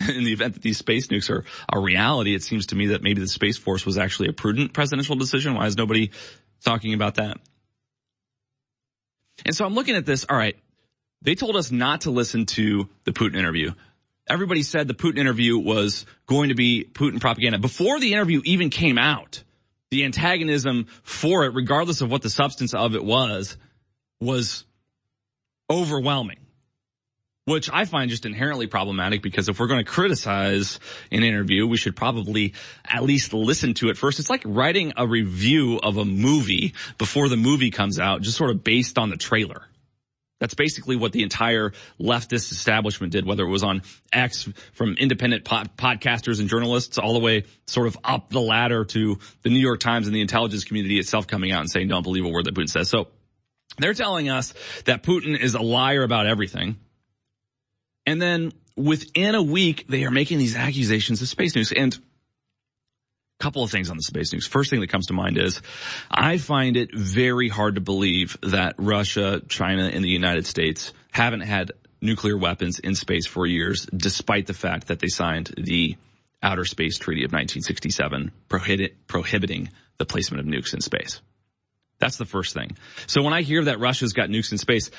In 0.08 0.24
the 0.24 0.32
event 0.32 0.54
that 0.54 0.62
these 0.62 0.78
space 0.78 1.08
nukes 1.08 1.28
are 1.28 1.44
a 1.72 1.80
reality, 1.80 2.34
it 2.34 2.42
seems 2.42 2.66
to 2.66 2.76
me 2.76 2.88
that 2.88 3.02
maybe 3.02 3.20
the 3.20 3.26
Space 3.26 3.58
Force 3.58 3.84
was 3.84 3.98
actually 3.98 4.28
a 4.28 4.32
prudent 4.32 4.72
presidential 4.72 5.16
decision. 5.16 5.54
Why 5.54 5.66
is 5.66 5.76
nobody 5.76 6.12
talking 6.64 6.94
about 6.94 7.16
that? 7.16 7.38
And 9.44 9.54
so 9.54 9.64
I'm 9.64 9.74
looking 9.74 9.96
at 9.96 10.06
this. 10.06 10.24
All 10.28 10.36
right. 10.36 10.56
They 11.22 11.34
told 11.34 11.56
us 11.56 11.72
not 11.72 12.02
to 12.02 12.10
listen 12.10 12.46
to 12.46 12.88
the 13.04 13.12
Putin 13.12 13.36
interview. 13.36 13.72
Everybody 14.28 14.62
said 14.62 14.86
the 14.86 14.94
Putin 14.94 15.18
interview 15.18 15.58
was 15.58 16.06
going 16.26 16.50
to 16.50 16.54
be 16.54 16.84
Putin 16.84 17.20
propaganda. 17.20 17.58
Before 17.58 17.98
the 17.98 18.12
interview 18.12 18.40
even 18.44 18.70
came 18.70 18.98
out, 18.98 19.42
the 19.90 20.04
antagonism 20.04 20.86
for 21.02 21.44
it, 21.44 21.54
regardless 21.54 22.02
of 22.02 22.10
what 22.10 22.22
the 22.22 22.30
substance 22.30 22.74
of 22.74 22.94
it 22.94 23.04
was, 23.04 23.56
was 24.20 24.64
overwhelming. 25.70 26.38
Which 27.48 27.70
I 27.72 27.86
find 27.86 28.10
just 28.10 28.26
inherently 28.26 28.66
problematic 28.66 29.22
because 29.22 29.48
if 29.48 29.58
we're 29.58 29.68
going 29.68 29.82
to 29.82 29.90
criticize 29.90 30.78
an 31.10 31.22
interview, 31.22 31.66
we 31.66 31.78
should 31.78 31.96
probably 31.96 32.52
at 32.84 33.02
least 33.02 33.32
listen 33.32 33.72
to 33.74 33.88
it 33.88 33.96
first. 33.96 34.18
It's 34.18 34.28
like 34.28 34.42
writing 34.44 34.92
a 34.98 35.06
review 35.06 35.78
of 35.82 35.96
a 35.96 36.04
movie 36.04 36.74
before 36.98 37.30
the 37.30 37.38
movie 37.38 37.70
comes 37.70 37.98
out, 37.98 38.20
just 38.20 38.36
sort 38.36 38.50
of 38.50 38.62
based 38.62 38.98
on 38.98 39.08
the 39.08 39.16
trailer. 39.16 39.62
That's 40.40 40.52
basically 40.52 40.96
what 40.96 41.12
the 41.12 41.22
entire 41.22 41.72
leftist 41.98 42.52
establishment 42.52 43.12
did, 43.12 43.24
whether 43.24 43.44
it 43.44 43.50
was 43.50 43.64
on 43.64 43.80
X 44.12 44.48
from 44.74 44.94
independent 44.98 45.44
pod- 45.44 45.74
podcasters 45.76 46.40
and 46.40 46.50
journalists 46.50 46.98
all 46.98 47.14
the 47.14 47.18
way 47.18 47.44
sort 47.66 47.86
of 47.86 47.96
up 48.04 48.28
the 48.28 48.40
ladder 48.40 48.84
to 48.84 49.18
the 49.42 49.48
New 49.48 49.58
York 49.58 49.80
Times 49.80 50.06
and 50.06 50.14
the 50.14 50.20
intelligence 50.20 50.64
community 50.64 50.98
itself 50.98 51.26
coming 51.26 51.50
out 51.50 51.60
and 51.60 51.70
saying, 51.70 51.88
don't 51.88 52.02
believe 52.02 52.26
a 52.26 52.28
word 52.28 52.44
that 52.44 52.54
Putin 52.54 52.68
says. 52.68 52.90
So 52.90 53.08
They're 53.78 53.94
telling 53.94 54.28
us 54.28 54.54
that 54.84 55.02
Putin 55.02 55.38
is 55.38 55.54
a 55.54 55.62
liar 55.62 56.02
about 56.02 56.26
everything. 56.26 56.76
And 58.08 58.22
then 58.22 58.52
within 58.74 59.34
a 59.34 59.42
week, 59.42 59.84
they 59.86 60.04
are 60.04 60.10
making 60.10 60.38
these 60.38 60.56
accusations 60.56 61.20
of 61.20 61.28
space 61.28 61.54
news. 61.54 61.72
And 61.72 61.94
a 61.94 63.44
couple 63.44 63.62
of 63.62 63.70
things 63.70 63.90
on 63.90 63.98
the 63.98 64.02
space 64.02 64.32
news. 64.32 64.46
First 64.46 64.70
thing 64.70 64.80
that 64.80 64.88
comes 64.88 65.08
to 65.08 65.12
mind 65.12 65.36
is 65.36 65.60
I 66.10 66.38
find 66.38 66.78
it 66.78 66.96
very 66.96 67.50
hard 67.50 67.74
to 67.74 67.82
believe 67.82 68.38
that 68.42 68.76
Russia, 68.78 69.42
China, 69.46 69.84
and 69.88 70.02
the 70.02 70.08
United 70.08 70.46
States 70.46 70.94
haven't 71.10 71.42
had 71.42 71.72
nuclear 72.00 72.38
weapons 72.38 72.78
in 72.78 72.94
space 72.94 73.26
for 73.26 73.44
years, 73.44 73.84
despite 73.94 74.46
the 74.46 74.54
fact 74.54 74.86
that 74.86 75.00
they 75.00 75.08
signed 75.08 75.52
the 75.58 75.98
Outer 76.42 76.64
Space 76.64 76.96
Treaty 76.96 77.24
of 77.24 77.32
1967 77.32 78.32
prohibit, 78.48 79.06
prohibiting 79.06 79.68
the 79.98 80.06
placement 80.06 80.40
of 80.40 80.46
nukes 80.46 80.72
in 80.72 80.80
space. 80.80 81.20
That's 81.98 82.16
the 82.16 82.24
first 82.24 82.54
thing. 82.54 82.78
So 83.06 83.20
when 83.20 83.34
I 83.34 83.42
hear 83.42 83.64
that 83.64 83.80
Russia's 83.80 84.14
got 84.14 84.30
nukes 84.30 84.50
in 84.50 84.56
space, 84.56 84.90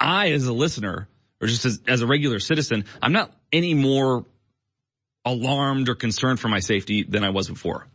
I, 0.00 0.30
as 0.30 0.46
a 0.46 0.52
listener, 0.54 1.08
or 1.40 1.48
just 1.48 1.64
as, 1.64 1.80
as 1.86 2.02
a 2.02 2.06
regular 2.06 2.38
citizen, 2.38 2.84
I'm 3.02 3.12
not 3.12 3.32
any 3.52 3.74
more 3.74 4.24
alarmed 5.24 5.88
or 5.88 5.94
concerned 5.94 6.40
for 6.40 6.48
my 6.48 6.60
safety 6.60 7.02
than 7.02 7.24
I 7.24 7.30
was 7.30 7.48
before. 7.48 7.86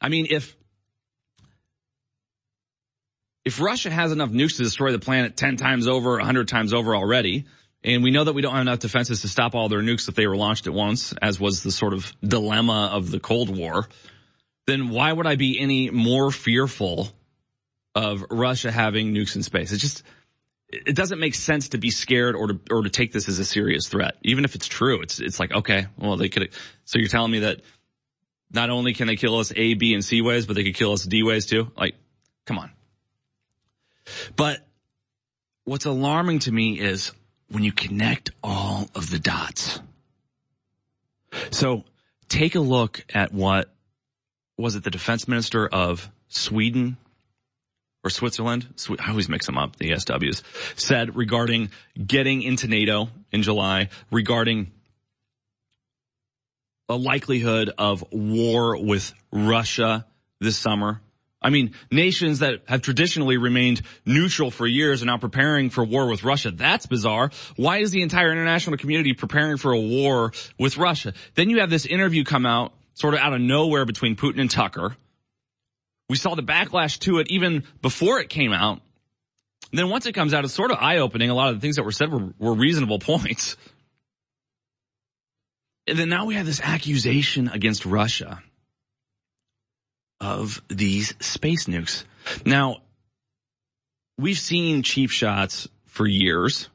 I 0.00 0.08
mean, 0.08 0.26
if 0.30 0.56
if 3.44 3.60
Russia 3.60 3.90
has 3.90 4.12
enough 4.12 4.30
nukes 4.30 4.56
to 4.58 4.62
destroy 4.62 4.92
the 4.92 4.98
planet 4.98 5.36
10 5.36 5.56
times 5.56 5.88
over, 5.88 6.12
100 6.12 6.46
times 6.46 6.74
over 6.74 6.94
already, 6.94 7.46
and 7.82 8.02
we 8.02 8.10
know 8.10 8.24
that 8.24 8.34
we 8.34 8.42
don't 8.42 8.52
have 8.52 8.62
enough 8.62 8.80
defenses 8.80 9.22
to 9.22 9.28
stop 9.28 9.54
all 9.54 9.68
their 9.68 9.80
nukes 9.80 10.08
if 10.08 10.14
they 10.14 10.26
were 10.26 10.36
launched 10.36 10.66
at 10.66 10.74
once, 10.74 11.14
as 11.22 11.40
was 11.40 11.62
the 11.62 11.72
sort 11.72 11.94
of 11.94 12.12
dilemma 12.22 12.90
of 12.92 13.10
the 13.10 13.18
Cold 13.18 13.56
War, 13.56 13.88
then 14.66 14.90
why 14.90 15.12
would 15.12 15.26
I 15.26 15.36
be 15.36 15.58
any 15.58 15.90
more 15.90 16.30
fearful 16.30 17.08
of 17.94 18.24
Russia 18.30 18.70
having 18.70 19.14
nukes 19.14 19.36
in 19.36 19.42
space? 19.42 19.72
It 19.72 19.78
just, 19.78 20.02
it 20.72 20.94
doesn't 20.94 21.18
make 21.18 21.34
sense 21.34 21.70
to 21.70 21.78
be 21.78 21.90
scared 21.90 22.36
or 22.36 22.48
to, 22.48 22.60
or 22.70 22.82
to 22.82 22.90
take 22.90 23.12
this 23.12 23.28
as 23.28 23.38
a 23.38 23.44
serious 23.44 23.88
threat. 23.88 24.16
Even 24.22 24.44
if 24.44 24.54
it's 24.54 24.68
true, 24.68 25.02
it's, 25.02 25.20
it's 25.20 25.40
like, 25.40 25.52
okay, 25.52 25.86
well, 25.98 26.16
they 26.16 26.28
could, 26.28 26.50
so 26.84 26.98
you're 26.98 27.08
telling 27.08 27.32
me 27.32 27.40
that 27.40 27.60
not 28.52 28.70
only 28.70 28.94
can 28.94 29.06
they 29.06 29.16
kill 29.16 29.38
us 29.38 29.52
A, 29.54 29.74
B, 29.74 29.94
and 29.94 30.04
C 30.04 30.22
ways, 30.22 30.46
but 30.46 30.56
they 30.56 30.64
could 30.64 30.74
kill 30.74 30.92
us 30.92 31.04
D 31.04 31.22
ways 31.22 31.46
too? 31.46 31.70
Like, 31.76 31.94
come 32.46 32.58
on. 32.58 32.70
But 34.36 34.66
what's 35.64 35.86
alarming 35.86 36.40
to 36.40 36.52
me 36.52 36.78
is 36.78 37.12
when 37.48 37.64
you 37.64 37.72
connect 37.72 38.30
all 38.42 38.88
of 38.94 39.10
the 39.10 39.18
dots. 39.18 39.80
So 41.50 41.84
take 42.28 42.54
a 42.54 42.60
look 42.60 43.04
at 43.12 43.32
what 43.32 43.72
was 44.56 44.76
it 44.76 44.84
the 44.84 44.90
defense 44.90 45.26
minister 45.26 45.66
of 45.66 46.10
Sweden 46.28 46.96
or 48.02 48.10
Switzerland? 48.10 48.66
I 48.98 49.10
always 49.10 49.28
mix 49.28 49.46
them 49.46 49.58
up, 49.58 49.76
the 49.76 49.90
SWs, 49.90 50.42
said 50.76 51.16
regarding 51.16 51.70
getting 52.04 52.42
into 52.42 52.68
NATO 52.68 53.08
in 53.32 53.42
July, 53.42 53.88
regarding 54.10 54.72
a 56.88 56.96
likelihood 56.96 57.70
of 57.78 58.04
war 58.10 58.76
with 58.82 59.12
Russia 59.32 60.06
this 60.40 60.56
summer. 60.56 61.00
I 61.42 61.48
mean, 61.48 61.72
nations 61.90 62.40
that 62.40 62.62
have 62.66 62.82
traditionally 62.82 63.38
remained 63.38 63.80
neutral 64.04 64.50
for 64.50 64.66
years 64.66 65.02
are 65.02 65.06
now 65.06 65.16
preparing 65.16 65.70
for 65.70 65.84
war 65.84 66.06
with 66.06 66.22
Russia. 66.22 66.50
That's 66.50 66.84
bizarre. 66.86 67.30
Why 67.56 67.78
is 67.78 67.92
the 67.92 68.02
entire 68.02 68.30
international 68.30 68.76
community 68.76 69.14
preparing 69.14 69.56
for 69.56 69.72
a 69.72 69.80
war 69.80 70.32
with 70.58 70.76
Russia? 70.76 71.14
Then 71.36 71.48
you 71.48 71.60
have 71.60 71.70
this 71.70 71.86
interview 71.86 72.24
come 72.24 72.44
out 72.44 72.74
sort 72.92 73.14
of 73.14 73.20
out 73.20 73.32
of 73.32 73.40
nowhere 73.40 73.86
between 73.86 74.16
Putin 74.16 74.40
and 74.40 74.50
Tucker. 74.50 74.96
We 76.10 76.16
saw 76.16 76.34
the 76.34 76.42
backlash 76.42 76.98
to 77.02 77.20
it 77.20 77.28
even 77.30 77.62
before 77.82 78.18
it 78.18 78.28
came 78.28 78.52
out. 78.52 78.80
And 79.70 79.78
then 79.78 79.88
once 79.90 80.06
it 80.06 80.12
comes 80.12 80.34
out, 80.34 80.44
it's 80.44 80.52
sort 80.52 80.72
of 80.72 80.78
eye 80.80 80.98
opening. 80.98 81.30
A 81.30 81.34
lot 81.34 81.50
of 81.50 81.54
the 81.54 81.60
things 81.60 81.76
that 81.76 81.84
were 81.84 81.92
said 81.92 82.10
were, 82.10 82.32
were 82.36 82.52
reasonable 82.52 82.98
points. 82.98 83.56
And 85.86 85.96
then 85.96 86.08
now 86.08 86.26
we 86.26 86.34
have 86.34 86.46
this 86.46 86.60
accusation 86.60 87.46
against 87.46 87.86
Russia 87.86 88.42
of 90.20 90.60
these 90.66 91.14
space 91.20 91.66
nukes. 91.66 92.02
Now, 92.44 92.78
we've 94.18 94.36
seen 94.36 94.82
cheap 94.82 95.10
shots 95.10 95.68
for 95.86 96.08
years 96.08 96.68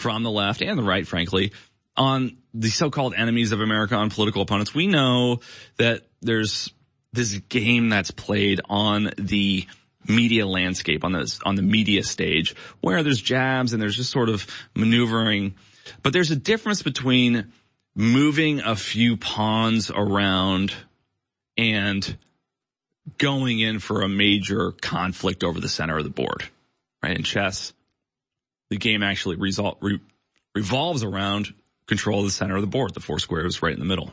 from 0.00 0.24
the 0.24 0.32
left 0.32 0.62
and 0.62 0.76
the 0.76 0.82
right, 0.82 1.06
frankly, 1.06 1.52
on 1.96 2.38
the 2.54 2.70
so-called 2.70 3.14
enemies 3.16 3.52
of 3.52 3.60
America, 3.60 3.94
on 3.94 4.10
political 4.10 4.42
opponents. 4.42 4.74
We 4.74 4.88
know 4.88 5.42
that 5.76 6.02
there's 6.20 6.72
this 7.12 7.34
game 7.48 7.88
that's 7.88 8.10
played 8.10 8.60
on 8.68 9.10
the 9.16 9.66
media 10.06 10.46
landscape, 10.46 11.04
on 11.04 11.12
the, 11.12 11.40
on 11.44 11.54
the 11.54 11.62
media 11.62 12.02
stage, 12.02 12.54
where 12.80 13.02
there's 13.02 13.20
jabs 13.20 13.72
and 13.72 13.82
there's 13.82 13.96
just 13.96 14.10
sort 14.10 14.28
of 14.28 14.46
maneuvering. 14.74 15.54
But 16.02 16.12
there's 16.12 16.30
a 16.30 16.36
difference 16.36 16.82
between 16.82 17.52
moving 17.94 18.60
a 18.60 18.76
few 18.76 19.16
pawns 19.16 19.90
around 19.90 20.72
and 21.56 22.16
going 23.16 23.58
in 23.58 23.78
for 23.80 24.02
a 24.02 24.08
major 24.08 24.72
conflict 24.72 25.42
over 25.42 25.60
the 25.60 25.68
center 25.68 25.98
of 25.98 26.04
the 26.04 26.10
board, 26.10 26.44
right? 27.02 27.16
In 27.16 27.22
chess, 27.22 27.72
the 28.70 28.76
game 28.76 29.02
actually 29.02 29.36
result, 29.36 29.78
re, 29.80 30.00
revolves 30.54 31.02
around 31.02 31.54
control 31.86 32.20
of 32.20 32.26
the 32.26 32.30
center 32.30 32.54
of 32.54 32.60
the 32.60 32.68
board. 32.68 32.94
The 32.94 33.00
four 33.00 33.18
squares 33.18 33.62
right 33.62 33.72
in 33.72 33.80
the 33.80 33.86
middle. 33.86 34.12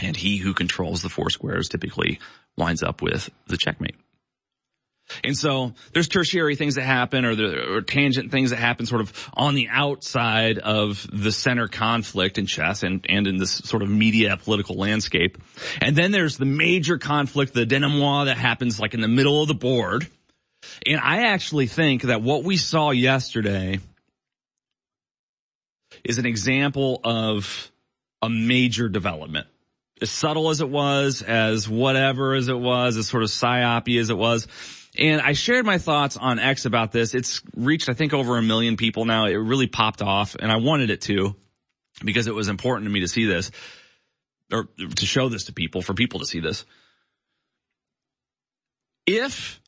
And 0.00 0.16
he 0.16 0.36
who 0.36 0.54
controls 0.54 1.02
the 1.02 1.08
four 1.08 1.30
squares 1.30 1.68
typically 1.68 2.20
winds 2.56 2.82
up 2.82 3.02
with 3.02 3.30
the 3.46 3.56
checkmate. 3.56 3.96
And 5.24 5.36
so 5.36 5.72
there's 5.92 6.08
tertiary 6.08 6.54
things 6.54 6.74
that 6.74 6.82
happen 6.82 7.24
or, 7.24 7.80
tangent 7.80 8.30
things 8.30 8.50
that 8.50 8.56
happen 8.56 8.86
sort 8.86 9.00
of 9.00 9.30
on 9.32 9.54
the 9.54 9.68
outside 9.70 10.58
of 10.58 11.06
the 11.10 11.32
center 11.32 11.66
conflict 11.66 12.38
in 12.38 12.46
chess 12.46 12.82
and, 12.82 13.06
and 13.08 13.26
in 13.26 13.38
this 13.38 13.52
sort 13.52 13.82
of 13.82 13.88
media 13.88 14.36
political 14.36 14.76
landscape. 14.76 15.38
And 15.80 15.96
then 15.96 16.12
there's 16.12 16.36
the 16.36 16.44
major 16.44 16.98
conflict, 16.98 17.54
the 17.54 17.66
denouement 17.66 18.26
that 18.26 18.36
happens 18.36 18.78
like 18.78 18.94
in 18.94 19.00
the 19.00 19.08
middle 19.08 19.40
of 19.40 19.48
the 19.48 19.54
board. 19.54 20.06
And 20.86 21.00
I 21.00 21.28
actually 21.28 21.66
think 21.66 22.02
that 22.02 22.20
what 22.20 22.44
we 22.44 22.56
saw 22.56 22.90
yesterday 22.90 23.80
is 26.04 26.18
an 26.18 26.26
example 26.26 27.00
of 27.02 27.70
a 28.20 28.28
major 28.28 28.88
development. 28.88 29.46
As 30.00 30.10
subtle 30.10 30.50
as 30.50 30.60
it 30.60 30.68
was, 30.68 31.22
as 31.22 31.68
whatever 31.68 32.34
as 32.34 32.48
it 32.48 32.58
was, 32.58 32.96
as 32.96 33.08
sort 33.08 33.22
of 33.22 33.30
psyopy 33.30 34.00
as 34.00 34.10
it 34.10 34.16
was, 34.16 34.46
and 34.96 35.20
I 35.20 35.32
shared 35.32 35.64
my 35.64 35.78
thoughts 35.78 36.16
on 36.16 36.38
X 36.38 36.64
about 36.64 36.90
this. 36.90 37.14
It's 37.14 37.40
reached, 37.54 37.88
I 37.88 37.94
think, 37.94 38.12
over 38.12 38.36
a 38.36 38.42
million 38.42 38.76
people 38.76 39.04
now. 39.04 39.26
It 39.26 39.34
really 39.34 39.68
popped 39.68 40.02
off 40.02 40.34
and 40.34 40.50
I 40.50 40.56
wanted 40.56 40.90
it 40.90 41.02
to 41.02 41.36
because 42.04 42.26
it 42.26 42.34
was 42.34 42.48
important 42.48 42.86
to 42.86 42.92
me 42.92 43.00
to 43.00 43.08
see 43.08 43.24
this 43.24 43.50
or 44.52 44.68
to 44.96 45.06
show 45.06 45.28
this 45.28 45.44
to 45.44 45.52
people, 45.52 45.82
for 45.82 45.94
people 45.94 46.20
to 46.20 46.26
see 46.26 46.40
this. 46.40 46.64
If 49.06 49.60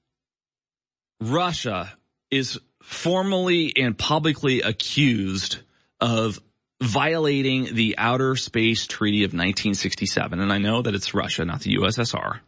Russia 1.21 1.93
is 2.31 2.59
formally 2.83 3.73
and 3.77 3.97
publicly 3.97 4.63
accused 4.63 5.59
of 6.01 6.41
violating 6.83 7.75
the 7.75 7.97
Outer 7.99 8.37
Space 8.37 8.87
Treaty 8.87 9.25
of 9.25 9.31
1967, 9.31 10.41
and 10.41 10.53
I 10.53 10.59
know 10.59 10.83
that 10.83 10.95
it's 10.95 11.15
Russia, 11.15 11.45
not 11.45 11.61
the 11.61 11.77
USSR, 11.77 12.41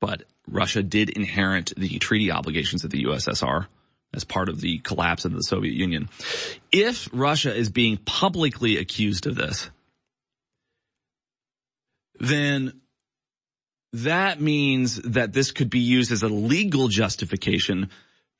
but 0.00 0.24
Russia 0.48 0.82
did 0.82 1.10
inherit 1.10 1.72
the 1.76 1.98
treaty 1.98 2.30
obligations 2.30 2.84
of 2.84 2.90
the 2.90 3.04
USSR 3.04 3.66
as 4.14 4.24
part 4.24 4.48
of 4.48 4.60
the 4.60 4.78
collapse 4.78 5.24
of 5.24 5.32
the 5.32 5.42
Soviet 5.42 5.74
Union. 5.74 6.08
If 6.70 7.08
Russia 7.12 7.54
is 7.54 7.70
being 7.70 7.96
publicly 7.98 8.78
accused 8.78 9.26
of 9.26 9.36
this, 9.36 9.70
then 12.18 12.80
that 13.94 14.40
means 14.40 14.96
that 14.96 15.32
this 15.32 15.52
could 15.52 15.70
be 15.70 15.80
used 15.80 16.12
as 16.12 16.22
a 16.22 16.28
legal 16.28 16.88
justification 16.88 17.90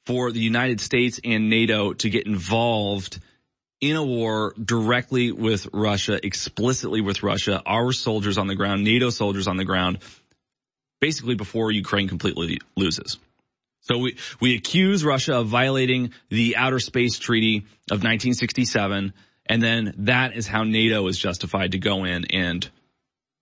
for 0.05 0.33
the 0.33 0.41
United 0.41 0.81
States 0.81 1.21
and 1.25 1.49
NATO 1.49 1.93
to 1.93 2.11
get 2.11 2.27
involved 2.27 3.21
in 3.83 3.97
a 3.97 4.03
war 4.03 4.55
directly 4.65 5.33
with 5.33 5.67
Russia, 5.73 6.25
explicitly 6.25 7.01
with 7.01 7.25
Russia, 7.25 7.61
our 7.67 7.93
soldiers 7.93 8.39
on 8.39 8.47
the 8.47 8.55
ground, 8.55 8.85
NATO 8.85 9.11
soldiers 9.11 9.49
on 9.49 9.57
the 9.57 9.65
ground, 9.65 9.99
basically 11.01 11.35
before 11.35 11.73
Ukraine 11.73 12.09
completely 12.09 12.61
loses. 12.77 13.19
So 13.81 13.99
we, 13.99 14.17
we 14.41 14.55
accuse 14.55 15.05
Russia 15.05 15.35
of 15.35 15.49
violating 15.49 16.13
the 16.29 16.57
Outer 16.57 16.79
Space 16.79 17.19
Treaty 17.19 17.59
of 17.91 17.99
1967, 17.99 19.13
and 19.47 19.63
then 19.63 19.95
that 19.99 20.37
is 20.37 20.47
how 20.47 20.63
NATO 20.63 21.09
is 21.09 21.19
justified 21.19 21.73
to 21.73 21.79
go 21.79 22.05
in 22.05 22.27
and 22.27 22.71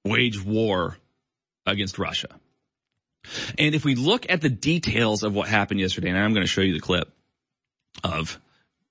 wage 0.06 0.42
war 0.42 0.96
against 1.66 1.98
Russia. 1.98 2.28
And 3.58 3.74
if 3.74 3.84
we 3.84 3.94
look 3.94 4.24
at 4.30 4.40
the 4.40 4.48
details 4.48 5.22
of 5.22 5.34
what 5.34 5.48
happened 5.48 5.80
yesterday, 5.80 6.08
and 6.08 6.18
I'm 6.18 6.32
going 6.32 6.46
to 6.46 6.50
show 6.50 6.62
you 6.62 6.72
the 6.72 6.80
clip 6.80 7.12
of 8.02 8.40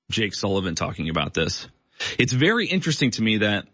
Jake 0.09 0.33
Sullivan 0.33 0.75
talking 0.75 1.09
about 1.09 1.33
this, 1.33 1.67
it's 2.17 2.33
very 2.33 2.67
interesting 2.67 3.11
to 3.11 3.21
me 3.21 3.37
that 3.39 3.65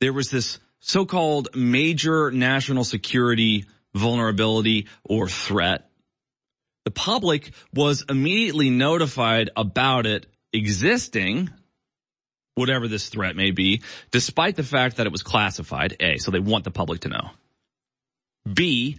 there 0.00 0.12
was 0.12 0.30
this 0.30 0.58
so-called 0.80 1.54
major 1.54 2.30
national 2.30 2.84
security 2.84 3.66
vulnerability 3.94 4.88
or 5.04 5.28
threat 5.28 5.88
The 6.84 6.90
public 6.90 7.52
was 7.72 8.04
immediately 8.08 8.70
notified 8.70 9.50
about 9.56 10.06
it 10.06 10.26
existing, 10.52 11.50
whatever 12.54 12.88
this 12.88 13.08
threat 13.08 13.36
may 13.36 13.50
be, 13.52 13.82
despite 14.10 14.56
the 14.56 14.64
fact 14.64 14.96
that 14.96 15.06
it 15.06 15.12
was 15.12 15.22
classified, 15.22 15.96
A, 16.00 16.18
so 16.18 16.30
they 16.30 16.40
want 16.40 16.64
the 16.64 16.70
public 16.70 17.02
to 17.02 17.08
know. 17.08 17.30
B, 18.52 18.98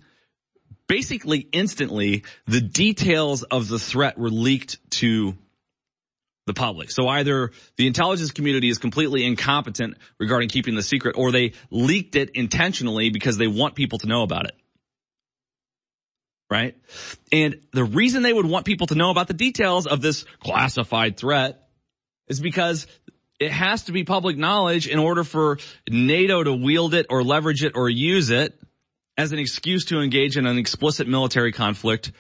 basically 0.88 1.39
instantly, 1.51 2.23
the 2.47 2.62
details 2.62 3.43
of 3.43 3.67
the 3.67 3.79
threat 3.79 4.17
were 4.17 4.29
leaked 4.29 4.77
to 5.01 5.36
the 6.45 6.53
public. 6.53 6.91
So 6.91 7.08
either 7.08 7.51
the 7.77 7.88
intelligence 7.88 8.32
community 8.32 8.69
is 8.69 8.77
completely 8.77 9.25
incompetent 9.25 9.97
regarding 10.19 10.49
keeping 10.49 10.75
the 10.75 10.84
secret 10.84 11.15
or 11.17 11.32
they 11.32 11.53
leaked 11.69 12.15
it 12.15 12.32
intentionally 12.32 13.10
because 13.10 13.38
they 13.38 13.47
want 13.47 13.75
people 13.75 13.99
to 13.99 14.08
know 14.08 14.23
about 14.23 14.45
it. 14.45 14.56
Right? 16.49 16.75
And 17.32 17.62
the 17.71 17.84
reason 17.84 18.21
they 18.21 18.34
would 18.34 18.45
want 18.45 18.65
people 18.65 18.88
to 18.88 18.95
know 18.95 19.10
about 19.10 19.27
the 19.27 19.34
details 19.34 19.88
of 19.88 20.01
this 20.01 20.25
classified 20.39 21.17
threat 21.17 21.67
is 22.27 22.39
because 22.39 22.86
it 23.39 23.51
has 23.51 23.84
to 23.86 23.91
be 23.91 24.03
public 24.03 24.38
knowledge 24.38 24.88
in 24.88 24.99
order 24.99 25.23
for 25.23 25.58
NATO 25.89 26.43
to 26.43 26.53
wield 26.53 26.93
it 26.93 27.08
or 27.10 27.23
leverage 27.23 27.63
it 27.63 27.73
or 27.75 27.89
use 27.89 28.29
it 28.29 28.60
as 29.17 29.32
an 29.32 29.39
excuse 29.39 29.86
to 29.86 30.01
engage 30.01 30.38
in 30.38 30.45
an 30.45 30.58
explicit 30.58 31.08
military 31.08 31.51
conflict 31.51 32.12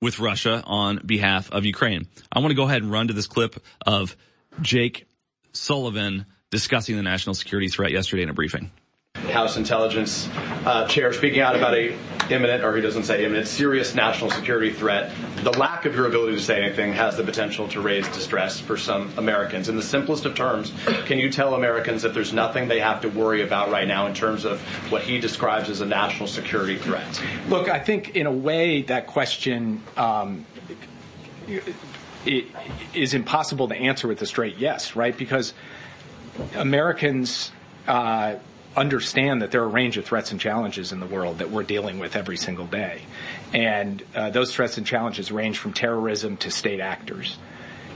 with 0.00 0.18
Russia 0.18 0.62
on 0.64 1.00
behalf 1.04 1.50
of 1.50 1.64
Ukraine. 1.64 2.06
I 2.30 2.40
want 2.40 2.50
to 2.50 2.56
go 2.56 2.64
ahead 2.64 2.82
and 2.82 2.90
run 2.90 3.08
to 3.08 3.14
this 3.14 3.26
clip 3.26 3.56
of 3.86 4.16
Jake 4.60 5.06
Sullivan 5.52 6.26
discussing 6.50 6.96
the 6.96 7.02
national 7.02 7.34
security 7.34 7.68
threat 7.68 7.90
yesterday 7.90 8.22
in 8.22 8.28
a 8.28 8.34
briefing. 8.34 8.70
House 9.14 9.56
Intelligence 9.56 10.28
uh, 10.64 10.86
Chair 10.86 11.12
speaking 11.12 11.40
out 11.40 11.56
about 11.56 11.74
a 11.74 11.96
imminent, 12.30 12.64
or 12.64 12.74
he 12.74 12.82
doesn't 12.82 13.04
say 13.04 13.24
imminent, 13.24 13.46
serious 13.46 13.94
national 13.94 14.30
security 14.30 14.72
threat. 14.72 15.12
The 15.42 15.52
lack 15.52 15.84
of 15.84 15.94
your 15.94 16.06
ability 16.06 16.36
to 16.36 16.42
say 16.42 16.62
anything 16.62 16.92
has 16.92 17.16
the 17.16 17.24
potential 17.24 17.68
to 17.68 17.80
raise 17.80 18.06
distress 18.08 18.60
for 18.60 18.76
some 18.76 19.12
Americans. 19.16 19.68
In 19.68 19.76
the 19.76 19.82
simplest 19.82 20.24
of 20.24 20.34
terms, 20.34 20.72
can 21.06 21.18
you 21.18 21.30
tell 21.30 21.54
Americans 21.54 22.02
that 22.02 22.14
there's 22.14 22.32
nothing 22.32 22.68
they 22.68 22.80
have 22.80 23.00
to 23.02 23.08
worry 23.08 23.42
about 23.42 23.70
right 23.70 23.86
now 23.86 24.06
in 24.06 24.14
terms 24.14 24.44
of 24.44 24.60
what 24.90 25.02
he 25.02 25.20
describes 25.20 25.68
as 25.68 25.80
a 25.80 25.86
national 25.86 26.28
security 26.28 26.76
threat? 26.76 27.22
Look, 27.48 27.68
I 27.68 27.78
think 27.78 28.16
in 28.16 28.26
a 28.26 28.32
way 28.32 28.82
that 28.82 29.06
question 29.06 29.82
um, 29.96 30.46
it 32.26 32.46
is 32.94 33.14
impossible 33.14 33.68
to 33.68 33.76
answer 33.76 34.08
with 34.08 34.20
a 34.22 34.26
straight 34.26 34.56
yes, 34.58 34.96
right? 34.96 35.16
Because 35.16 35.54
Americans. 36.54 37.52
Uh, 37.86 38.36
understand 38.76 39.42
that 39.42 39.50
there 39.50 39.62
are 39.62 39.66
a 39.66 39.68
range 39.68 39.96
of 39.96 40.04
threats 40.04 40.30
and 40.30 40.40
challenges 40.40 40.92
in 40.92 41.00
the 41.00 41.06
world 41.06 41.38
that 41.38 41.50
we're 41.50 41.62
dealing 41.62 41.98
with 41.98 42.14
every 42.14 42.36
single 42.36 42.66
day. 42.66 43.02
And 43.52 44.02
uh, 44.14 44.30
those 44.30 44.54
threats 44.54 44.76
and 44.76 44.86
challenges 44.86 45.32
range 45.32 45.58
from 45.58 45.72
terrorism 45.72 46.36
to 46.38 46.50
state 46.50 46.80
actors. 46.80 47.38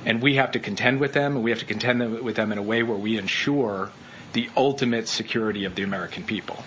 And 0.05 0.23
we 0.23 0.37
have 0.37 0.53
to 0.53 0.59
contend 0.59 0.99
with 1.01 1.13
them, 1.13 1.37
and 1.37 1.45
we 1.45 1.51
have 1.51 1.61
to 1.61 1.67
contend 1.67 2.21
with 2.21 2.37
them 2.37 2.53
in 2.53 2.59
a 2.59 2.63
way 2.63 2.83
where 2.83 2.97
we 2.97 3.19
ensure 3.19 3.91
the 4.33 4.49
ultimate 4.57 5.09
security 5.09 5.65
of 5.65 5.75
the 5.75 5.83
American 5.83 6.25
people. 6.25 6.65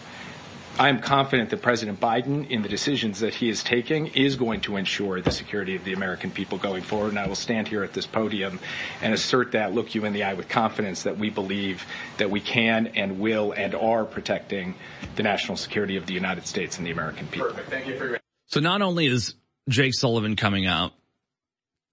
I 0.79 0.89
am 0.89 1.01
confident 1.01 1.51
that 1.51 1.61
President 1.61 1.99
Biden, 1.99 2.49
in 2.49 2.63
the 2.63 2.69
decisions 2.69 3.19
that 3.19 3.35
he 3.35 3.47
is 3.47 3.63
taking, 3.63 4.07
is 4.07 4.35
going 4.35 4.61
to 4.61 4.75
ensure 4.77 5.21
the 5.21 5.29
security 5.29 5.75
of 5.75 5.83
the 5.83 5.93
American 5.93 6.31
people 6.31 6.57
going 6.57 6.81
forward. 6.81 7.09
And 7.09 7.19
I 7.19 7.27
will 7.27 7.35
stand 7.35 7.67
here 7.67 7.83
at 7.83 7.93
this 7.93 8.07
podium 8.07 8.59
and 8.99 9.13
assert 9.13 9.51
that, 9.51 9.75
look 9.75 9.93
you 9.93 10.03
in 10.05 10.13
the 10.13 10.23
eye 10.23 10.33
with 10.33 10.49
confidence 10.49 11.03
that 11.03 11.19
we 11.19 11.29
believe 11.29 11.85
that 12.17 12.31
we 12.31 12.41
can 12.41 12.87
and 12.87 13.19
will 13.19 13.51
and 13.51 13.75
are 13.75 14.03
protecting 14.03 14.73
the 15.15 15.21
national 15.21 15.57
security 15.57 15.95
of 15.95 16.07
the 16.07 16.13
United 16.13 16.47
States 16.47 16.79
and 16.79 16.87
the 16.87 16.91
American 16.91 17.27
people. 17.27 17.49
Perfect. 17.49 17.69
Thank 17.69 17.87
you 17.87 17.95
for 17.95 18.07
your. 18.07 18.19
So 18.47 18.59
not 18.59 18.81
only 18.81 19.05
is 19.05 19.35
Jake 19.69 19.93
Sullivan 19.93 20.35
coming 20.35 20.65
out 20.65 20.93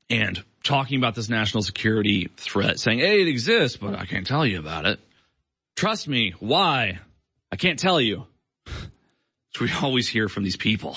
and 0.08 0.42
talking 0.64 0.96
about 0.96 1.14
this 1.14 1.28
national 1.28 1.62
security 1.64 2.30
threat, 2.38 2.80
saying, 2.80 3.00
hey, 3.00 3.20
it 3.20 3.28
exists, 3.28 3.76
but 3.76 3.94
I 3.94 4.06
can't 4.06 4.26
tell 4.26 4.46
you 4.46 4.58
about 4.58 4.86
it. 4.86 5.00
Trust 5.76 6.08
me. 6.08 6.34
Why? 6.40 6.98
I 7.52 7.56
can't 7.56 7.78
tell 7.78 8.00
you 8.00 8.26
which 8.66 9.60
we 9.60 9.70
always 9.82 10.08
hear 10.08 10.28
from 10.28 10.44
these 10.44 10.56
people. 10.56 10.96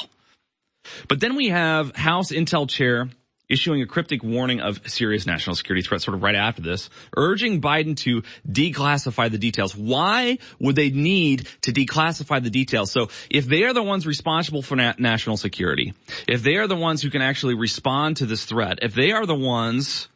But 1.07 1.19
then 1.19 1.35
we 1.35 1.49
have 1.49 1.95
House 1.95 2.31
Intel 2.31 2.69
Chair 2.69 3.09
issuing 3.49 3.81
a 3.81 3.85
cryptic 3.85 4.23
warning 4.23 4.61
of 4.61 4.81
serious 4.89 5.25
national 5.25 5.55
security 5.55 5.85
threats 5.85 6.05
sort 6.05 6.15
of 6.15 6.23
right 6.23 6.35
after 6.35 6.61
this, 6.61 6.89
urging 7.15 7.61
Biden 7.61 7.95
to 7.97 8.23
declassify 8.49 9.29
the 9.29 9.37
details. 9.37 9.75
Why 9.75 10.39
would 10.59 10.75
they 10.75 10.89
need 10.89 11.47
to 11.61 11.71
declassify 11.71 12.41
the 12.43 12.49
details? 12.49 12.91
So 12.91 13.09
if 13.29 13.45
they 13.45 13.63
are 13.63 13.73
the 13.73 13.83
ones 13.83 14.07
responsible 14.07 14.61
for 14.61 14.75
na- 14.75 14.93
national 14.97 15.37
security, 15.37 15.93
if 16.27 16.41
they 16.41 16.55
are 16.55 16.67
the 16.67 16.75
ones 16.75 17.01
who 17.01 17.09
can 17.09 17.21
actually 17.21 17.55
respond 17.55 18.17
to 18.17 18.25
this 18.25 18.45
threat, 18.45 18.79
if 18.81 18.95
they 18.95 19.11
are 19.11 19.25
the 19.25 19.35
ones 19.35 20.07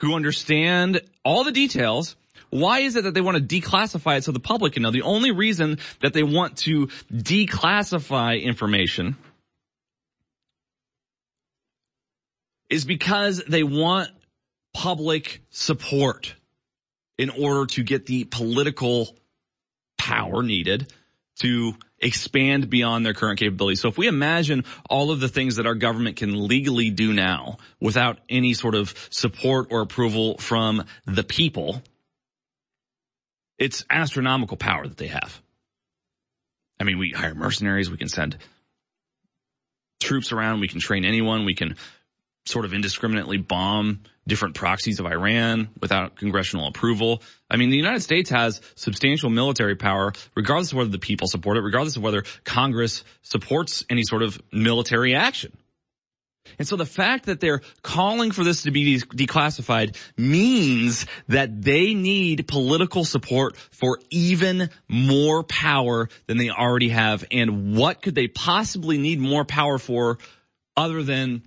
who 0.00 0.14
understand 0.14 1.02
all 1.24 1.44
the 1.44 1.52
details, 1.52 2.16
why 2.50 2.80
is 2.80 2.96
it 2.96 3.04
that 3.04 3.14
they 3.14 3.20
want 3.20 3.36
to 3.36 3.60
declassify 3.60 4.18
it 4.18 4.24
so 4.24 4.32
the 4.32 4.40
public 4.40 4.74
can 4.74 4.82
know? 4.82 4.90
The 4.90 5.02
only 5.02 5.30
reason 5.30 5.78
that 6.02 6.12
they 6.12 6.22
want 6.22 6.58
to 6.58 6.88
declassify 7.12 8.42
information 8.42 9.16
is 12.68 12.84
because 12.84 13.42
they 13.48 13.62
want 13.62 14.10
public 14.72 15.42
support 15.50 16.34
in 17.18 17.30
order 17.30 17.66
to 17.66 17.82
get 17.82 18.06
the 18.06 18.24
political 18.24 19.16
power 19.98 20.42
needed 20.42 20.92
to 21.40 21.74
expand 21.98 22.70
beyond 22.70 23.04
their 23.04 23.14
current 23.14 23.38
capabilities. 23.38 23.80
So 23.80 23.88
if 23.88 23.98
we 23.98 24.06
imagine 24.06 24.64
all 24.88 25.10
of 25.10 25.20
the 25.20 25.28
things 25.28 25.56
that 25.56 25.66
our 25.66 25.74
government 25.74 26.16
can 26.16 26.46
legally 26.46 26.90
do 26.90 27.12
now 27.12 27.58
without 27.80 28.18
any 28.28 28.54
sort 28.54 28.74
of 28.74 28.94
support 29.10 29.68
or 29.70 29.80
approval 29.80 30.38
from 30.38 30.84
the 31.06 31.24
people, 31.24 31.82
it's 33.60 33.84
astronomical 33.88 34.56
power 34.56 34.88
that 34.88 34.96
they 34.96 35.08
have. 35.08 35.40
I 36.80 36.84
mean, 36.84 36.98
we 36.98 37.10
hire 37.10 37.34
mercenaries, 37.34 37.90
we 37.90 37.98
can 37.98 38.08
send 38.08 38.38
troops 40.00 40.32
around, 40.32 40.60
we 40.60 40.68
can 40.68 40.80
train 40.80 41.04
anyone, 41.04 41.44
we 41.44 41.54
can 41.54 41.76
sort 42.46 42.64
of 42.64 42.72
indiscriminately 42.72 43.36
bomb 43.36 44.00
different 44.26 44.54
proxies 44.54 44.98
of 44.98 45.06
Iran 45.06 45.68
without 45.80 46.16
congressional 46.16 46.66
approval. 46.66 47.22
I 47.50 47.58
mean, 47.58 47.68
the 47.68 47.76
United 47.76 48.00
States 48.00 48.30
has 48.30 48.62
substantial 48.76 49.28
military 49.28 49.76
power, 49.76 50.12
regardless 50.34 50.72
of 50.72 50.78
whether 50.78 50.90
the 50.90 50.98
people 50.98 51.28
support 51.28 51.58
it, 51.58 51.60
regardless 51.60 51.96
of 51.96 52.02
whether 52.02 52.22
Congress 52.44 53.04
supports 53.22 53.84
any 53.90 54.02
sort 54.02 54.22
of 54.22 54.40
military 54.50 55.14
action. 55.14 55.54
And 56.58 56.66
so 56.66 56.76
the 56.76 56.86
fact 56.86 57.26
that 57.26 57.40
they're 57.40 57.60
calling 57.82 58.30
for 58.30 58.44
this 58.44 58.62
to 58.62 58.70
be 58.70 58.98
declassified 58.98 59.96
means 60.16 61.06
that 61.28 61.62
they 61.62 61.94
need 61.94 62.46
political 62.48 63.04
support 63.04 63.56
for 63.56 63.98
even 64.10 64.70
more 64.88 65.42
power 65.42 66.08
than 66.26 66.38
they 66.38 66.50
already 66.50 66.90
have. 66.90 67.24
And 67.30 67.76
what 67.76 68.02
could 68.02 68.14
they 68.14 68.28
possibly 68.28 68.98
need 68.98 69.20
more 69.20 69.44
power 69.44 69.78
for 69.78 70.18
other 70.76 71.02
than 71.02 71.42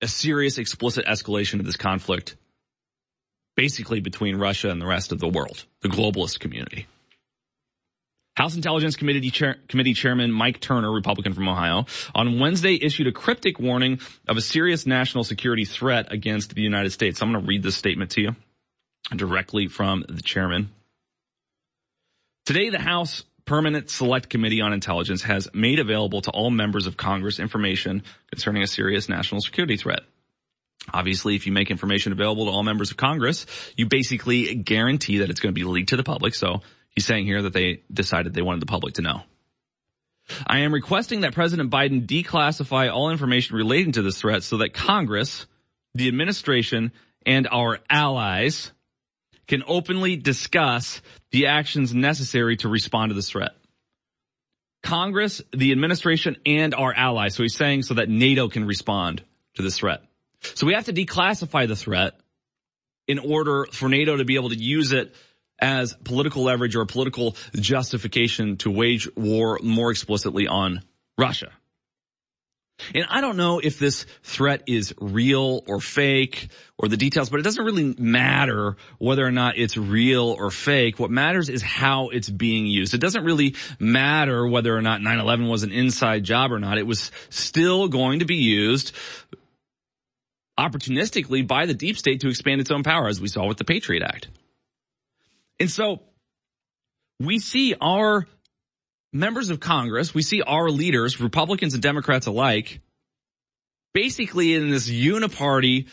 a 0.00 0.08
serious 0.08 0.58
explicit 0.58 1.06
escalation 1.06 1.60
of 1.60 1.66
this 1.66 1.76
conflict 1.76 2.36
basically 3.54 4.00
between 4.00 4.36
Russia 4.36 4.70
and 4.70 4.80
the 4.80 4.86
rest 4.86 5.12
of 5.12 5.20
the 5.20 5.28
world, 5.28 5.64
the 5.82 5.88
globalist 5.88 6.40
community? 6.40 6.86
House 8.34 8.56
Intelligence 8.56 8.96
Committee, 8.96 9.30
Chair, 9.30 9.56
Committee 9.68 9.92
Chairman 9.92 10.32
Mike 10.32 10.58
Turner, 10.60 10.90
Republican 10.90 11.34
from 11.34 11.48
Ohio, 11.48 11.84
on 12.14 12.38
Wednesday 12.38 12.78
issued 12.80 13.06
a 13.06 13.12
cryptic 13.12 13.58
warning 13.58 14.00
of 14.26 14.36
a 14.36 14.40
serious 14.40 14.86
national 14.86 15.24
security 15.24 15.66
threat 15.66 16.10
against 16.10 16.54
the 16.54 16.62
United 16.62 16.90
States. 16.90 17.20
I'm 17.20 17.30
going 17.30 17.42
to 17.44 17.48
read 17.48 17.62
this 17.62 17.76
statement 17.76 18.12
to 18.12 18.22
you 18.22 18.36
directly 19.14 19.68
from 19.68 20.04
the 20.08 20.22
chairman. 20.22 20.70
Today, 22.46 22.70
the 22.70 22.78
House 22.78 23.24
Permanent 23.44 23.90
Select 23.90 24.30
Committee 24.30 24.62
on 24.62 24.72
Intelligence 24.72 25.22
has 25.22 25.48
made 25.52 25.78
available 25.78 26.22
to 26.22 26.30
all 26.30 26.50
members 26.50 26.86
of 26.86 26.96
Congress 26.96 27.38
information 27.38 28.02
concerning 28.30 28.62
a 28.62 28.66
serious 28.66 29.08
national 29.08 29.42
security 29.42 29.76
threat. 29.76 30.00
Obviously, 30.92 31.36
if 31.36 31.46
you 31.46 31.52
make 31.52 31.70
information 31.70 32.12
available 32.12 32.46
to 32.46 32.50
all 32.50 32.62
members 32.62 32.90
of 32.90 32.96
Congress, 32.96 33.46
you 33.76 33.86
basically 33.86 34.54
guarantee 34.54 35.18
that 35.18 35.30
it's 35.30 35.38
going 35.38 35.54
to 35.54 35.58
be 35.58 35.64
leaked 35.64 35.90
to 35.90 35.96
the 35.96 36.02
public. 36.02 36.34
So 36.34 36.62
He's 36.94 37.06
saying 37.06 37.26
here 37.26 37.42
that 37.42 37.52
they 37.52 37.82
decided 37.92 38.34
they 38.34 38.42
wanted 38.42 38.60
the 38.60 38.66
public 38.66 38.94
to 38.94 39.02
know. 39.02 39.22
I 40.46 40.60
am 40.60 40.72
requesting 40.72 41.22
that 41.22 41.34
President 41.34 41.70
Biden 41.70 42.06
declassify 42.06 42.92
all 42.92 43.10
information 43.10 43.56
relating 43.56 43.92
to 43.92 44.02
this 44.02 44.18
threat 44.18 44.42
so 44.42 44.58
that 44.58 44.72
Congress, 44.72 45.46
the 45.94 46.08
administration, 46.08 46.92
and 47.26 47.48
our 47.50 47.78
allies 47.90 48.70
can 49.48 49.64
openly 49.66 50.16
discuss 50.16 51.02
the 51.30 51.46
actions 51.46 51.94
necessary 51.94 52.56
to 52.58 52.68
respond 52.68 53.10
to 53.10 53.14
this 53.14 53.30
threat. 53.30 53.52
Congress, 54.82 55.42
the 55.52 55.72
administration, 55.72 56.36
and 56.44 56.74
our 56.74 56.92
allies. 56.94 57.34
So 57.34 57.42
he's 57.42 57.56
saying 57.56 57.82
so 57.82 57.94
that 57.94 58.08
NATO 58.08 58.48
can 58.48 58.64
respond 58.64 59.22
to 59.54 59.62
this 59.62 59.78
threat. 59.78 60.02
So 60.40 60.66
we 60.66 60.74
have 60.74 60.86
to 60.86 60.92
declassify 60.92 61.68
the 61.68 61.76
threat 61.76 62.14
in 63.06 63.18
order 63.18 63.66
for 63.72 63.88
NATO 63.88 64.16
to 64.16 64.24
be 64.24 64.36
able 64.36 64.50
to 64.50 64.56
use 64.56 64.92
it 64.92 65.14
as 65.62 65.94
political 66.04 66.42
leverage 66.42 66.76
or 66.76 66.84
political 66.84 67.36
justification 67.54 68.56
to 68.58 68.70
wage 68.70 69.08
war 69.16 69.60
more 69.62 69.90
explicitly 69.90 70.48
on 70.48 70.82
Russia. 71.16 71.50
And 72.94 73.06
I 73.08 73.20
don't 73.20 73.36
know 73.36 73.60
if 73.60 73.78
this 73.78 74.06
threat 74.24 74.64
is 74.66 74.92
real 74.98 75.62
or 75.68 75.80
fake 75.80 76.48
or 76.76 76.88
the 76.88 76.96
details, 76.96 77.30
but 77.30 77.38
it 77.38 77.44
doesn't 77.44 77.64
really 77.64 77.94
matter 77.96 78.76
whether 78.98 79.24
or 79.24 79.30
not 79.30 79.56
it's 79.56 79.76
real 79.76 80.34
or 80.36 80.50
fake. 80.50 80.98
What 80.98 81.10
matters 81.10 81.48
is 81.48 81.62
how 81.62 82.08
it's 82.08 82.28
being 82.28 82.66
used. 82.66 82.92
It 82.92 83.00
doesn't 83.00 83.24
really 83.24 83.54
matter 83.78 84.44
whether 84.48 84.76
or 84.76 84.82
not 84.82 85.00
9-11 85.00 85.48
was 85.48 85.62
an 85.62 85.70
inside 85.70 86.24
job 86.24 86.50
or 86.50 86.58
not. 86.58 86.76
It 86.78 86.86
was 86.86 87.12
still 87.30 87.86
going 87.86 88.18
to 88.18 88.24
be 88.24 88.36
used 88.36 88.96
opportunistically 90.58 91.46
by 91.46 91.66
the 91.66 91.74
deep 91.74 91.96
state 91.96 92.22
to 92.22 92.28
expand 92.28 92.60
its 92.60 92.72
own 92.72 92.82
power, 92.82 93.06
as 93.06 93.20
we 93.20 93.28
saw 93.28 93.46
with 93.46 93.58
the 93.58 93.64
Patriot 93.64 94.02
Act. 94.02 94.28
And 95.58 95.70
so 95.70 96.02
we 97.20 97.38
see 97.38 97.74
our 97.80 98.26
members 99.12 99.50
of 99.50 99.60
Congress, 99.60 100.14
we 100.14 100.22
see 100.22 100.42
our 100.42 100.70
leaders, 100.70 101.20
Republicans 101.20 101.74
and 101.74 101.82
Democrats 101.82 102.26
alike, 102.26 102.80
basically 103.94 104.54
in 104.54 104.70
this 104.70 104.88
uniparty 104.88 105.88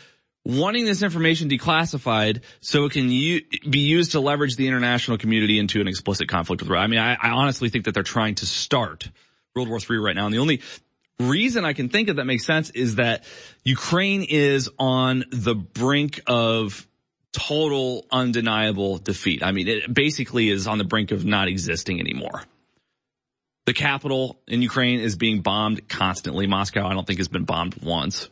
wanting 0.46 0.86
this 0.86 1.04
information 1.04 1.50
declassified 1.50 2.42
so 2.62 2.86
it 2.86 2.92
can 2.94 3.12
u- 3.12 3.42
be 3.70 3.80
used 3.80 4.14
to 4.14 4.20
leverage 4.20 4.56
the 4.56 4.68
international 4.68 5.18
community 5.18 5.60
into 5.60 5.82
an 5.82 5.88
explicit 5.88 6.28
conflict 6.28 6.62
with 6.62 6.70
Russia. 6.70 6.84
I 6.84 6.88
mean, 6.88 7.00
I, 7.00 7.14
I 7.14 7.30
honestly 7.32 7.70
think 7.70 7.86
that 7.86 7.94
they're 7.94 8.04
trying 8.04 8.36
to 8.36 8.46
start 8.46 9.10
World 9.56 9.70
War 9.70 9.80
III 9.80 9.98
right 9.98 10.16
now. 10.16 10.26
And 10.26 10.34
the 10.34 10.40
only 10.40 10.62
reason 11.20 11.66
I 11.66 11.74
can 11.74 11.90
think 11.90 12.10
of 12.10 12.16
that 12.16 12.26
makes 12.26 12.46
sense 12.46 12.70
is 12.70 12.96
that 12.96 13.26
Ukraine 13.64 14.24
is 14.24 14.70
on 14.80 15.26
the 15.32 15.56
brink 15.56 16.22
of 16.26 16.88
total 17.34 18.06
undeniable 18.12 18.98
defeat. 18.98 19.44
I 19.44 19.52
mean, 19.52 19.68
it 19.68 19.94
basically 19.94 20.50
is 20.50 20.68
on 20.68 20.78
the 20.78 20.84
brink 20.84 21.12
of 21.12 21.26
not 21.26 21.48
existing 21.48 22.00
anymore. 22.00 22.44
The 23.66 23.74
capital 23.74 24.40
in 24.48 24.62
Ukraine 24.62 25.00
is 25.00 25.16
being 25.16 25.42
bombed 25.42 25.88
constantly. 25.88 26.48
Moscow, 26.48 26.88
I 26.88 26.94
don't 26.94 27.06
think 27.06 27.20
has 27.20 27.28
been 27.28 27.46
bombed 27.46 27.76
once 27.84 28.30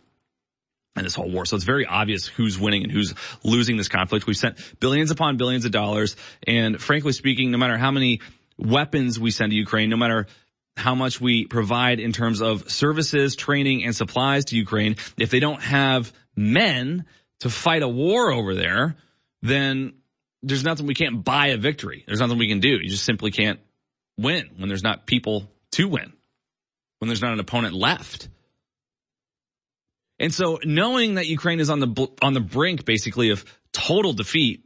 in 0.95 1.03
this 1.03 1.13
whole 1.13 1.29
war. 1.29 1.45
So 1.45 1.55
it's 1.55 1.65
very 1.65 1.85
obvious 1.85 2.25
who's 2.25 2.57
winning 2.57 2.83
and 2.83 2.91
who's 2.91 3.13
losing 3.43 3.77
this 3.77 3.87
conflict. 3.87 4.25
We've 4.25 4.35
sent 4.35 4.57
billions 4.79 5.11
upon 5.11 5.37
billions 5.37 5.65
of 5.65 5.71
dollars. 5.71 6.15
And 6.47 6.81
frankly 6.81 7.13
speaking, 7.13 7.51
no 7.51 7.59
matter 7.59 7.77
how 7.77 7.91
many 7.91 8.21
weapons 8.57 9.19
we 9.19 9.29
send 9.29 9.51
to 9.51 9.55
Ukraine, 9.55 9.89
no 9.89 9.97
matter 9.97 10.25
how 10.75 10.95
much 10.95 11.21
we 11.21 11.45
provide 11.45 11.99
in 11.99 12.13
terms 12.13 12.41
of 12.41 12.69
services, 12.71 13.35
training, 13.35 13.83
and 13.83 13.95
supplies 13.95 14.45
to 14.45 14.55
Ukraine, 14.55 14.95
if 15.17 15.29
they 15.29 15.39
don't 15.39 15.61
have 15.61 16.11
men 16.35 17.05
to 17.41 17.49
fight 17.49 17.83
a 17.83 17.87
war 17.87 18.31
over 18.31 18.55
there, 18.55 18.95
then 19.41 19.93
there's 20.43 20.63
nothing 20.63 20.85
we 20.85 20.93
can't 20.93 21.23
buy 21.23 21.47
a 21.47 21.57
victory. 21.57 22.03
There's 22.07 22.19
nothing 22.19 22.37
we 22.37 22.47
can 22.47 22.59
do. 22.59 22.69
You 22.69 22.89
just 22.89 23.05
simply 23.05 23.31
can't 23.31 23.59
win 24.17 24.49
when 24.57 24.69
there's 24.69 24.83
not 24.83 25.05
people 25.05 25.49
to 25.73 25.87
win, 25.87 26.13
when 26.99 27.07
there's 27.07 27.21
not 27.21 27.33
an 27.33 27.39
opponent 27.39 27.73
left. 27.73 28.29
And 30.19 30.33
so 30.33 30.59
knowing 30.63 31.15
that 31.15 31.27
Ukraine 31.27 31.59
is 31.59 31.69
on 31.69 31.79
the, 31.79 32.07
on 32.21 32.33
the 32.33 32.39
brink 32.39 32.85
basically 32.85 33.29
of 33.29 33.45
total 33.71 34.13
defeat, 34.13 34.63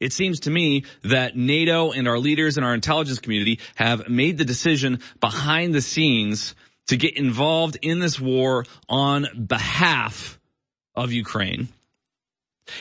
it 0.00 0.12
seems 0.12 0.40
to 0.40 0.50
me 0.50 0.84
that 1.02 1.36
NATO 1.36 1.90
and 1.90 2.06
our 2.06 2.18
leaders 2.18 2.56
and 2.56 2.64
our 2.64 2.74
intelligence 2.74 3.18
community 3.18 3.60
have 3.74 4.08
made 4.08 4.38
the 4.38 4.44
decision 4.44 5.00
behind 5.20 5.74
the 5.74 5.80
scenes 5.80 6.54
to 6.86 6.96
get 6.96 7.16
involved 7.16 7.78
in 7.82 7.98
this 7.98 8.18
war 8.18 8.64
on 8.88 9.26
behalf 9.46 10.37
of 11.04 11.12
Ukraine. 11.12 11.68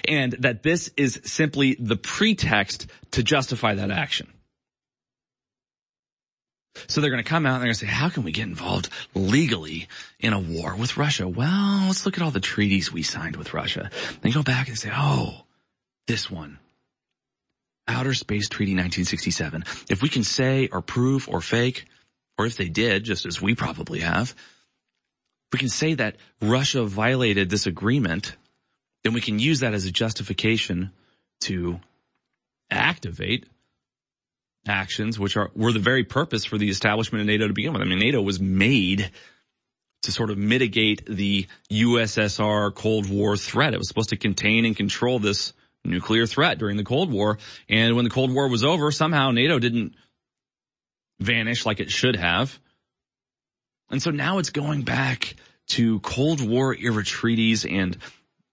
And 0.05 0.33
that 0.39 0.63
this 0.63 0.89
is 0.97 1.21
simply 1.23 1.77
the 1.79 1.95
pretext 1.95 2.87
to 3.11 3.23
justify 3.23 3.75
that 3.75 3.89
action. 3.89 4.27
So 6.87 7.01
they're 7.01 7.09
going 7.09 7.23
to 7.23 7.29
come 7.29 7.45
out 7.45 7.55
and 7.55 7.61
they're 7.61 7.67
going 7.67 7.75
to 7.75 7.79
say, 7.79 7.87
how 7.87 8.09
can 8.09 8.23
we 8.23 8.31
get 8.31 8.47
involved 8.47 8.89
legally 9.15 9.87
in 10.19 10.33
a 10.33 10.39
war 10.39 10.75
with 10.75 10.97
Russia? 10.97 11.27
Well, 11.27 11.85
let's 11.87 12.05
look 12.05 12.17
at 12.17 12.23
all 12.23 12.31
the 12.31 12.39
treaties 12.39 12.91
we 12.91 13.01
signed 13.01 13.35
with 13.35 13.53
Russia. 13.53 13.89
Then 14.21 14.31
go 14.31 14.43
back 14.43 14.67
and 14.67 14.77
say, 14.77 14.91
oh, 14.93 15.41
this 16.05 16.29
one. 16.29 16.59
Outer 17.87 18.13
Space 18.13 18.49
Treaty 18.49 18.73
1967. 18.73 19.63
If 19.89 20.01
we 20.01 20.09
can 20.09 20.23
say 20.23 20.67
or 20.71 20.81
prove 20.81 21.29
or 21.29 21.41
fake, 21.41 21.85
or 22.37 22.45
if 22.45 22.57
they 22.57 22.69
did, 22.69 23.05
just 23.05 23.25
as 23.25 23.41
we 23.41 23.55
probably 23.55 24.01
have, 24.01 24.35
we 25.51 25.59
can 25.59 25.69
say 25.69 25.93
that 25.95 26.17
Russia 26.41 26.83
violated 26.83 27.49
this 27.49 27.65
agreement, 27.67 28.35
then 29.03 29.13
we 29.13 29.21
can 29.21 29.39
use 29.39 29.61
that 29.61 29.73
as 29.73 29.85
a 29.85 29.91
justification 29.91 30.91
to 31.41 31.79
activate 32.69 33.45
actions, 34.67 35.17
which 35.17 35.37
are 35.37 35.49
were 35.55 35.71
the 35.71 35.79
very 35.79 36.03
purpose 36.03 36.45
for 36.45 36.57
the 36.57 36.69
establishment 36.69 37.21
of 37.21 37.27
NATO 37.27 37.47
to 37.47 37.53
begin 37.53 37.73
with. 37.73 37.81
I 37.81 37.85
mean, 37.85 37.99
NATO 37.99 38.21
was 38.21 38.39
made 38.39 39.11
to 40.03 40.11
sort 40.11 40.29
of 40.29 40.37
mitigate 40.37 41.05
the 41.05 41.47
USSR 41.71 42.73
Cold 42.73 43.09
War 43.09 43.37
threat. 43.37 43.73
It 43.73 43.77
was 43.77 43.87
supposed 43.87 44.09
to 44.09 44.17
contain 44.17 44.65
and 44.65 44.75
control 44.75 45.19
this 45.19 45.53
nuclear 45.83 46.25
threat 46.25 46.59
during 46.59 46.77
the 46.77 46.83
Cold 46.83 47.11
War. 47.11 47.39
And 47.69 47.95
when 47.95 48.03
the 48.03 48.11
Cold 48.11 48.33
War 48.33 48.47
was 48.49 48.63
over, 48.63 48.91
somehow 48.91 49.31
NATO 49.31 49.59
didn't 49.59 49.95
vanish 51.19 51.65
like 51.65 51.79
it 51.79 51.89
should 51.89 52.15
have. 52.15 52.57
And 53.89 54.01
so 54.01 54.11
now 54.11 54.37
it's 54.39 54.49
going 54.49 54.81
back 54.81 55.35
to 55.67 55.99
Cold 55.99 56.41
War 56.47 56.75
era 56.75 57.03
treaties 57.03 57.65
and 57.65 57.97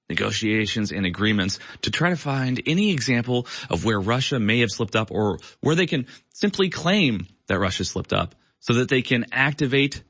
negotiations 0.09 0.93
and 0.93 1.07
agreements 1.07 1.59
to 1.83 1.91
try 1.91 2.11
to 2.11 2.17
find 2.17 2.63
any 2.67 2.93
example 2.93 3.47
of 3.71 3.85
where 3.85 4.01
Russia 4.01 4.39
may 4.39 4.61
have 4.61 4.71
slipped 4.71 4.97
up 4.97 5.11
or 5.11 5.39
where 5.61 5.75
they 5.75 5.87
can 5.87 6.07
simply 6.33 6.69
claim 6.69 7.27
that 7.47 7.59
Russia 7.59 7.85
slipped 7.85 8.13
up 8.13 8.35
so 8.61 8.75
that 8.75 8.89
they 8.89 9.03
can 9.03 9.27
activate 9.33 10.03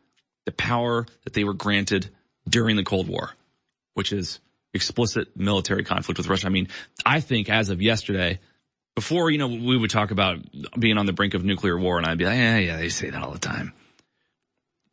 the 0.47 0.53
power 0.53 1.07
that 1.25 1.33
they 1.33 1.45
were 1.45 1.55
granted 1.55 2.11
during 2.49 2.77
the 2.77 2.85
Cold 2.85 3.09
War, 3.09 3.31
which 3.95 4.13
is 4.13 4.41
explicit 4.73 5.37
military 5.37 5.85
conflict 5.85 6.19
with 6.19 6.29
Russia. 6.29 6.49
I 6.49 6.51
mean, 6.51 6.69
I 7.07 7.21
think 7.21 7.49
as 7.49 7.71
of 7.71 7.81
yesterday, 7.81 8.41
before, 8.95 9.31
you 9.31 9.39
know, 9.39 9.49
we 9.49 9.77
would 9.77 9.91
talk 9.91 10.11
about 10.11 10.39
being 10.79 10.99
on 10.99 11.07
the 11.07 11.13
brink 11.13 11.35
of 11.35 11.45
nuclear 11.45 11.79
war 11.79 11.99
and 11.99 12.07
I'd 12.07 12.19
be 12.19 12.25
like, 12.25 12.37
yeah, 12.37 12.59
yeah, 12.59 12.77
they 12.77 12.89
say 12.89 13.11
that 13.11 13.23
all 13.23 13.33
the 13.33 13.39
time. 13.39 13.73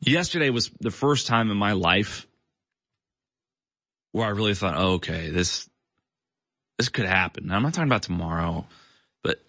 Yesterday 0.02 0.50
was 0.50 0.72
the 0.80 0.92
first 0.92 1.28
time 1.28 1.52
in 1.52 1.58
my 1.58 1.74
life 1.74 2.28
where 4.12 4.26
I 4.26 4.32
really 4.32 4.56
thought, 4.56 4.76
oh, 4.76 4.94
okay, 4.94 5.30
this, 5.30 5.70
this 6.78 6.90
could 6.90 7.06
happen. 7.06 7.48
Now, 7.48 7.56
I'm 7.56 7.64
not 7.64 7.74
talking 7.74 7.88
about 7.88 8.04
tomorrow, 8.04 8.66
but 9.24 9.40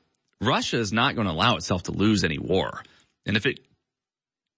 Russia 0.40 0.78
is 0.78 0.92
not 0.92 1.14
going 1.14 1.26
to 1.26 1.32
allow 1.32 1.56
itself 1.56 1.84
to 1.84 1.92
lose 1.92 2.22
any 2.22 2.38
war. 2.38 2.82
And 3.24 3.36
if 3.36 3.46
it 3.46 3.60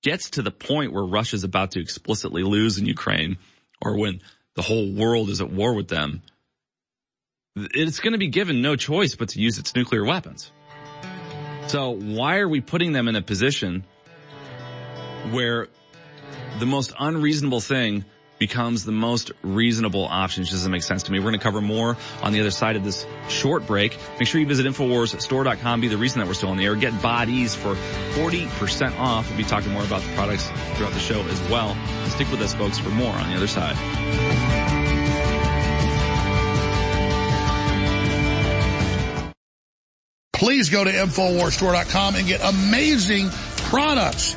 gets 0.03 0.31
to 0.31 0.43
the 0.43 0.51
point 0.51 0.93
where 0.93 1.05
Russia 1.05 1.37
is 1.37 1.45
about 1.45 1.73
to 1.73 1.81
explicitly 1.81 2.43
lose 2.43 2.77
in 2.79 2.87
Ukraine 2.87 3.39
or 3.81 3.97
when 3.97 4.21
the 4.57 4.63
whole 4.63 4.93
world 4.93 5.31
is 5.31 5.41
at 5.41 5.51
war 5.51 5.75
with 5.75 5.89
them, 5.89 6.23
it's 7.57 8.01
going 8.01 8.13
to 8.13 8.19
be 8.19 8.29
given 8.29 8.63
no 8.63 8.75
choice 8.75 9.15
but 9.15 9.29
to 9.31 9.41
use 9.41 9.59
its 9.59 9.77
nuclear 9.77 10.05
weapons. 10.05 10.51
So 11.69 11.91
why 11.91 12.39
are 12.39 12.49
we 12.49 12.61
putting 12.61 12.93
them 12.93 13.07
in 13.07 13.15
a 13.15 13.23
position 13.23 13.85
where 15.31 15.69
the 16.59 16.67
most 16.67 16.93
unreasonable 16.99 17.61
thing 17.61 18.05
becomes 18.39 18.85
the 18.85 18.93
most 18.93 19.33
reasonable 19.43 20.07
option. 20.07 20.43
It 20.43 20.51
doesn't 20.51 20.71
make 20.71 20.83
sense 20.83 21.05
to 21.05 21.13
me. 21.13 21.19
We're 21.19 21.31
going 21.31 21.39
to 21.39 21.43
cover 21.43 21.61
more 21.61 21.97
on 22.23 22.33
the 22.33 22.41
other 22.41 22.51
side 22.51 22.77
of 22.77 22.85
this 22.85 23.07
short 23.29 23.67
break. 23.67 23.97
Make 24.19 24.29
sure 24.29 24.41
you 24.41 24.47
visit 24.47 24.67
InfoWarsStore.com. 24.67 25.81
Be 25.81 25.89
the 25.89 25.97
reason 25.97 26.21
that 26.21 26.27
we're 26.27 26.35
still 26.35 26.51
on 26.51 26.57
the 26.57 26.65
air. 26.65 26.75
Get 26.75 27.01
bodies 27.01 27.55
for 27.55 27.75
40% 28.15 28.99
off. 28.99 29.29
We'll 29.29 29.39
be 29.39 29.45
talking 29.45 29.73
more 29.73 29.85
about 29.85 30.03
the 30.03 30.13
products 30.15 30.51
throughout 30.75 30.93
the 30.93 30.99
show 30.99 31.23
as 31.23 31.41
well. 31.49 31.77
Stick 32.09 32.31
with 32.31 32.41
us, 32.41 32.55
folks, 32.55 32.79
for 32.79 32.91
more 32.91 33.13
on 33.13 33.31
the 33.31 33.37
other 33.37 33.47
side. 33.47 33.77
Please 40.33 40.69
go 40.69 40.85
to 40.85 40.91
InfoWarsStore.com 40.91 42.17
and 42.17 42.27
get 42.27 42.41
amazing 42.43 43.31
products 43.57 44.37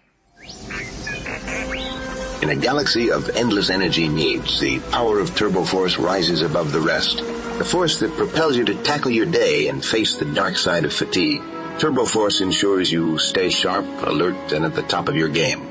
In 2.41 2.49
a 2.49 2.55
galaxy 2.55 3.11
of 3.11 3.29
endless 3.29 3.69
energy 3.69 4.09
needs, 4.09 4.59
the 4.59 4.79
power 4.79 5.19
of 5.19 5.35
Turbo 5.35 5.63
Force 5.63 5.99
rises 5.99 6.41
above 6.41 6.71
the 6.71 6.81
rest. 6.81 7.17
The 7.59 7.63
force 7.63 7.99
that 7.99 8.17
propels 8.17 8.57
you 8.57 8.65
to 8.65 8.73
tackle 8.73 9.11
your 9.11 9.27
day 9.27 9.67
and 9.67 9.85
face 9.85 10.17
the 10.17 10.25
dark 10.25 10.57
side 10.57 10.83
of 10.83 10.91
fatigue. 10.91 11.43
Turbo 11.77 12.03
Force 12.05 12.41
ensures 12.41 12.91
you 12.91 13.19
stay 13.19 13.51
sharp, 13.51 13.85
alert, 14.07 14.53
and 14.53 14.65
at 14.65 14.73
the 14.73 14.81
top 14.81 15.07
of 15.07 15.15
your 15.15 15.29
game. 15.29 15.67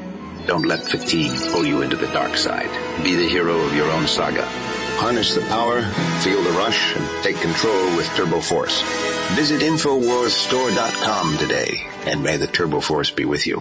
Don't 0.46 0.64
let 0.64 0.84
fatigue 0.84 1.32
pull 1.50 1.66
you 1.66 1.82
into 1.82 1.96
the 1.96 2.06
dark 2.06 2.36
side. 2.36 2.70
Be 3.02 3.16
the 3.16 3.28
hero 3.28 3.58
of 3.58 3.74
your 3.74 3.90
own 3.90 4.06
saga. 4.06 4.46
Harness 5.02 5.34
the 5.34 5.40
power, 5.42 5.82
feel 6.22 6.40
the 6.40 6.50
rush, 6.50 6.94
and 6.94 7.24
take 7.24 7.40
control 7.40 7.96
with 7.96 8.06
Turbo 8.14 8.40
Force. 8.40 8.80
Visit 9.32 9.62
InfoWarsStore.com 9.62 11.36
today, 11.38 11.84
and 12.06 12.22
may 12.22 12.36
the 12.36 12.46
Turbo 12.46 12.78
Force 12.78 13.10
be 13.10 13.24
with 13.24 13.44
you. 13.44 13.60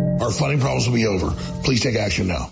our 0.21 0.31
funding 0.31 0.59
problems 0.59 0.87
will 0.87 0.95
be 0.95 1.07
over. 1.07 1.31
Please 1.63 1.81
take 1.81 1.95
action 1.95 2.27
now. 2.27 2.51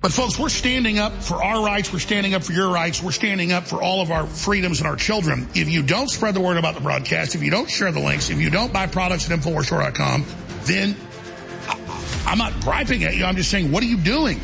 But 0.00 0.12
folks, 0.12 0.38
we're 0.38 0.48
standing 0.48 0.98
up 0.98 1.12
for 1.12 1.44
our 1.44 1.62
rights. 1.62 1.92
We're 1.92 1.98
standing 1.98 2.32
up 2.32 2.42
for 2.42 2.52
your 2.52 2.72
rights. 2.72 3.02
We're 3.02 3.10
standing 3.10 3.52
up 3.52 3.64
for 3.64 3.82
all 3.82 4.00
of 4.00 4.10
our 4.10 4.26
freedoms 4.26 4.80
and 4.80 4.88
our 4.88 4.96
children. 4.96 5.46
If 5.54 5.68
you 5.68 5.82
don't 5.82 6.08
spread 6.08 6.34
the 6.34 6.40
word 6.40 6.56
about 6.56 6.74
the 6.74 6.80
broadcast, 6.80 7.34
if 7.34 7.42
you 7.42 7.50
don't 7.50 7.68
share 7.68 7.92
the 7.92 8.00
links, 8.00 8.30
if 8.30 8.40
you 8.40 8.48
don't 8.48 8.72
buy 8.72 8.86
products 8.86 9.30
at 9.30 9.38
InfoWarsStore.com, 9.38 10.24
then 10.62 10.96
I'm 12.26 12.38
not 12.38 12.58
griping 12.62 13.04
at 13.04 13.14
you. 13.14 13.26
I'm 13.26 13.36
just 13.36 13.50
saying, 13.50 13.70
what 13.70 13.82
are 13.82 13.86
you 13.86 13.98
doing? 13.98 14.40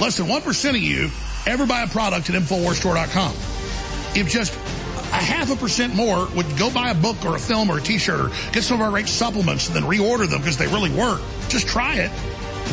Less 0.00 0.18
than 0.18 0.26
1% 0.28 0.70
of 0.70 0.76
you 0.76 1.10
ever 1.46 1.66
buy 1.66 1.82
a 1.82 1.88
product 1.88 2.30
at 2.30 2.40
InfoWarsStore.com. 2.40 3.32
If 4.16 4.28
just 4.28 4.54
a 4.54 5.16
half 5.16 5.50
a 5.50 5.56
percent 5.56 5.96
more 5.96 6.28
would 6.36 6.56
go 6.56 6.70
buy 6.70 6.90
a 6.90 6.94
book 6.94 7.24
or 7.24 7.34
a 7.34 7.40
film 7.40 7.70
or 7.70 7.78
a 7.78 7.80
t-shirt 7.80 8.20
or 8.20 8.28
get 8.52 8.62
some 8.62 8.80
of 8.80 8.82
our 8.82 8.90
great 8.90 9.08
supplements 9.08 9.66
and 9.66 9.74
then 9.74 9.82
reorder 9.82 10.30
them 10.30 10.40
because 10.40 10.58
they 10.58 10.68
really 10.68 10.92
work, 10.92 11.20
just 11.48 11.66
try 11.66 11.96
it 11.96 12.12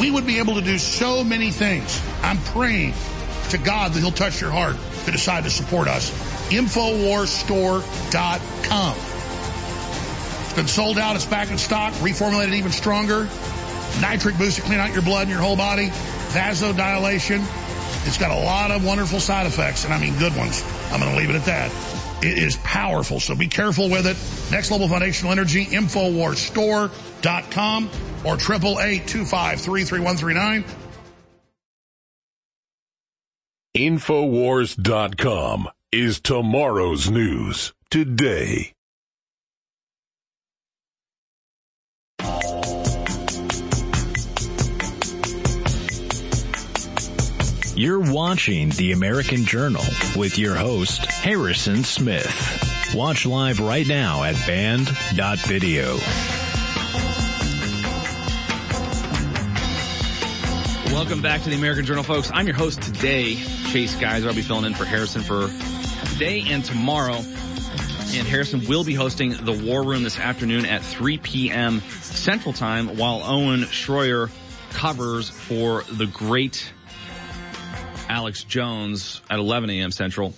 we 0.02 0.10
would 0.10 0.26
be 0.26 0.40
able 0.40 0.56
to 0.56 0.62
do 0.62 0.80
so 0.80 1.24
many 1.24 1.52
things. 1.52 2.02
I'm 2.24 2.40
praying 2.40 2.96
to 3.52 3.60
God 3.60 3.94
that 3.94 4.00
he'll 4.00 4.12
touch 4.12 4.42
your 4.42 4.50
heart 4.50 4.76
to 5.06 5.12
decide 5.12 5.44
to 5.44 5.52
support 5.52 5.88
us. 5.88 6.10
Infowarsstore.com. 6.50 8.96
It's 10.44 10.54
been 10.54 10.68
sold 10.68 10.98
out. 10.98 11.16
It's 11.16 11.26
back 11.26 11.52
in 11.52 11.60
stock. 11.60 11.94
Reformulated 11.94 12.54
even 12.54 12.72
stronger. 12.72 13.30
Nitric 14.02 14.40
boost 14.40 14.56
to 14.58 14.64
clean 14.64 14.80
out 14.80 14.92
your 14.92 15.04
blood 15.04 15.22
and 15.22 15.30
your 15.30 15.40
whole 15.40 15.56
body. 15.56 15.90
Vasodilation. 16.34 17.46
It's 18.08 18.18
got 18.18 18.32
a 18.32 18.40
lot 18.44 18.72
of 18.72 18.84
wonderful 18.84 19.20
side 19.20 19.46
effects, 19.46 19.86
and 19.86 19.94
I 19.94 20.02
mean 20.02 20.18
good 20.18 20.36
ones. 20.36 20.64
I'm 20.92 21.00
going 21.00 21.12
to 21.12 21.18
leave 21.20 21.30
it 21.30 21.36
at 21.36 21.46
that. 21.46 21.72
It 22.24 22.40
is 22.40 22.58
powerful, 22.58 23.20
so 23.20 23.36
be 23.36 23.48
careful 23.48 23.88
with 23.90 24.08
it. 24.08 24.18
Next 24.52 24.72
Level 24.72 24.88
Foundational 24.88 25.32
Energy, 25.32 25.68
Infowarsstore.com 25.68 27.92
or 28.26 28.38
triple 28.38 28.80
eight 28.80 29.08
two 29.08 29.26
five 29.26 29.60
three 29.60 29.84
three 29.84 30.00
one 30.00 30.18
three 30.18 30.34
nine. 30.34 30.64
Infowars.com 33.76 35.70
is 35.92 36.20
tomorrow's 36.20 37.10
news 37.10 37.74
today. 37.90 38.74
You're 47.76 48.12
watching 48.12 48.70
The 48.70 48.92
American 48.92 49.46
Journal 49.46 49.82
with 50.16 50.38
your 50.38 50.56
host, 50.56 51.06
Harrison 51.06 51.84
Smith. 51.84 52.94
Watch 52.94 53.26
live 53.26 53.60
right 53.60 53.88
now 53.88 54.24
at 54.24 54.36
band.video. 54.46 55.98
Welcome 60.92 61.22
back 61.22 61.42
to 61.44 61.50
the 61.50 61.56
American 61.56 61.86
Journal, 61.86 62.04
folks. 62.04 62.30
I'm 62.34 62.46
your 62.46 62.56
host 62.56 62.82
today, 62.82 63.36
Chase 63.72 63.96
Geiser. 63.96 64.28
I'll 64.28 64.36
be 64.36 64.42
filling 64.42 64.66
in 64.66 64.74
for 64.74 64.84
Harrison 64.84 65.22
for 65.22 65.50
today 66.10 66.44
and 66.48 66.66
tomorrow. 66.66 67.16
And 67.16 68.28
Harrison 68.28 68.68
will 68.68 68.84
be 68.84 68.94
hosting 68.94 69.32
the 69.32 69.54
War 69.54 69.84
Room 69.84 70.04
this 70.04 70.20
afternoon 70.20 70.66
at 70.66 70.84
3 70.84 71.18
p.m. 71.20 71.80
Central 72.02 72.54
Time, 72.54 72.98
while 72.98 73.22
Owen 73.24 73.62
Schroyer 73.62 74.30
covers 74.72 75.30
for 75.30 75.84
the 75.84 76.08
great 76.08 76.70
Alex 78.10 78.44
Jones 78.44 79.22
at 79.30 79.40
11 79.40 79.70
a.m. 79.70 79.92
Central. 79.92 80.34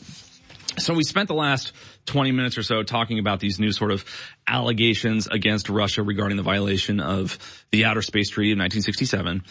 So 0.78 0.94
we 0.94 1.04
spent 1.04 1.28
the 1.28 1.36
last 1.36 1.72
20 2.06 2.32
minutes 2.32 2.58
or 2.58 2.64
so 2.64 2.84
talking 2.84 3.20
about 3.20 3.40
these 3.40 3.60
new 3.60 3.72
sort 3.72 3.92
of 3.92 4.06
allegations 4.48 5.28
against 5.28 5.70
Russia 5.70 6.02
regarding 6.04 6.38
the 6.38 6.44
violation 6.44 7.00
of 7.00 7.38
the 7.72 7.86
Outer 7.86 8.02
Space 8.02 8.30
Treaty 8.30 8.52
of 8.52 8.58
1967. 8.58 9.44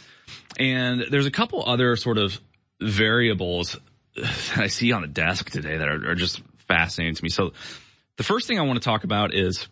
And 0.58 1.04
there's 1.10 1.26
a 1.26 1.30
couple 1.30 1.64
other 1.64 1.96
sort 1.96 2.18
of 2.18 2.40
variables 2.80 3.78
that 4.16 4.58
I 4.58 4.66
see 4.66 4.92
on 4.92 5.02
the 5.02 5.08
desk 5.08 5.50
today 5.50 5.76
that 5.76 5.88
are, 5.88 6.10
are 6.10 6.14
just 6.14 6.42
fascinating 6.66 7.14
to 7.14 7.22
me. 7.22 7.28
So 7.28 7.52
the 8.16 8.24
first 8.24 8.48
thing 8.48 8.58
I 8.58 8.62
want 8.62 8.82
to 8.82 8.84
talk 8.84 9.04
about 9.04 9.34
is 9.34 9.68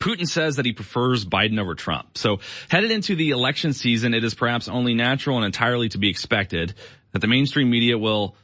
Putin 0.00 0.26
says 0.26 0.56
that 0.56 0.64
he 0.64 0.72
prefers 0.72 1.24
Biden 1.24 1.60
over 1.60 1.74
Trump. 1.74 2.16
So 2.18 2.40
headed 2.68 2.90
into 2.90 3.14
the 3.14 3.30
election 3.30 3.74
season, 3.74 4.14
it 4.14 4.24
is 4.24 4.34
perhaps 4.34 4.68
only 4.68 4.94
natural 4.94 5.36
and 5.36 5.46
entirely 5.46 5.88
to 5.90 5.98
be 5.98 6.08
expected 6.08 6.74
that 7.12 7.20
the 7.20 7.28
mainstream 7.28 7.70
media 7.70 7.98
will 7.98 8.34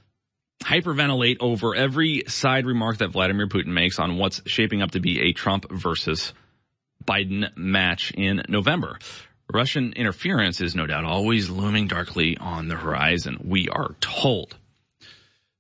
hyperventilate 0.61 1.37
over 1.41 1.75
every 1.75 2.25
side 2.29 2.67
remark 2.67 2.99
that 2.99 3.09
Vladimir 3.09 3.47
Putin 3.47 3.69
makes 3.69 3.99
on 3.99 4.17
what's 4.17 4.43
shaping 4.47 4.83
up 4.83 4.93
to 4.93 5.01
be 5.01 5.21
a 5.29 5.33
Trump 5.33 5.71
versus 5.71 6.33
Biden 7.05 7.57
match 7.57 8.13
in 8.17 8.43
November. 8.49 8.99
Russian 9.53 9.93
interference 9.93 10.61
is 10.61 10.75
no 10.75 10.87
doubt 10.87 11.05
always 11.05 11.49
looming 11.49 11.87
darkly 11.87 12.37
on 12.37 12.69
the 12.69 12.75
horizon, 12.75 13.39
we 13.45 13.69
are 13.69 13.95
told. 14.01 14.57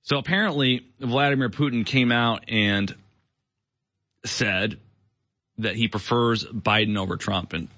So 0.02 0.18
apparently 0.18 0.86
Vladimir 1.00 1.50
Putin 1.50 1.86
came 1.86 2.10
out 2.10 2.44
and 2.48 2.92
said 4.24 4.78
that 5.58 5.76
he 5.76 5.88
prefers 5.88 6.44
Biden 6.44 6.98
over 6.98 7.16
Trump. 7.16 7.52
And 7.52 7.68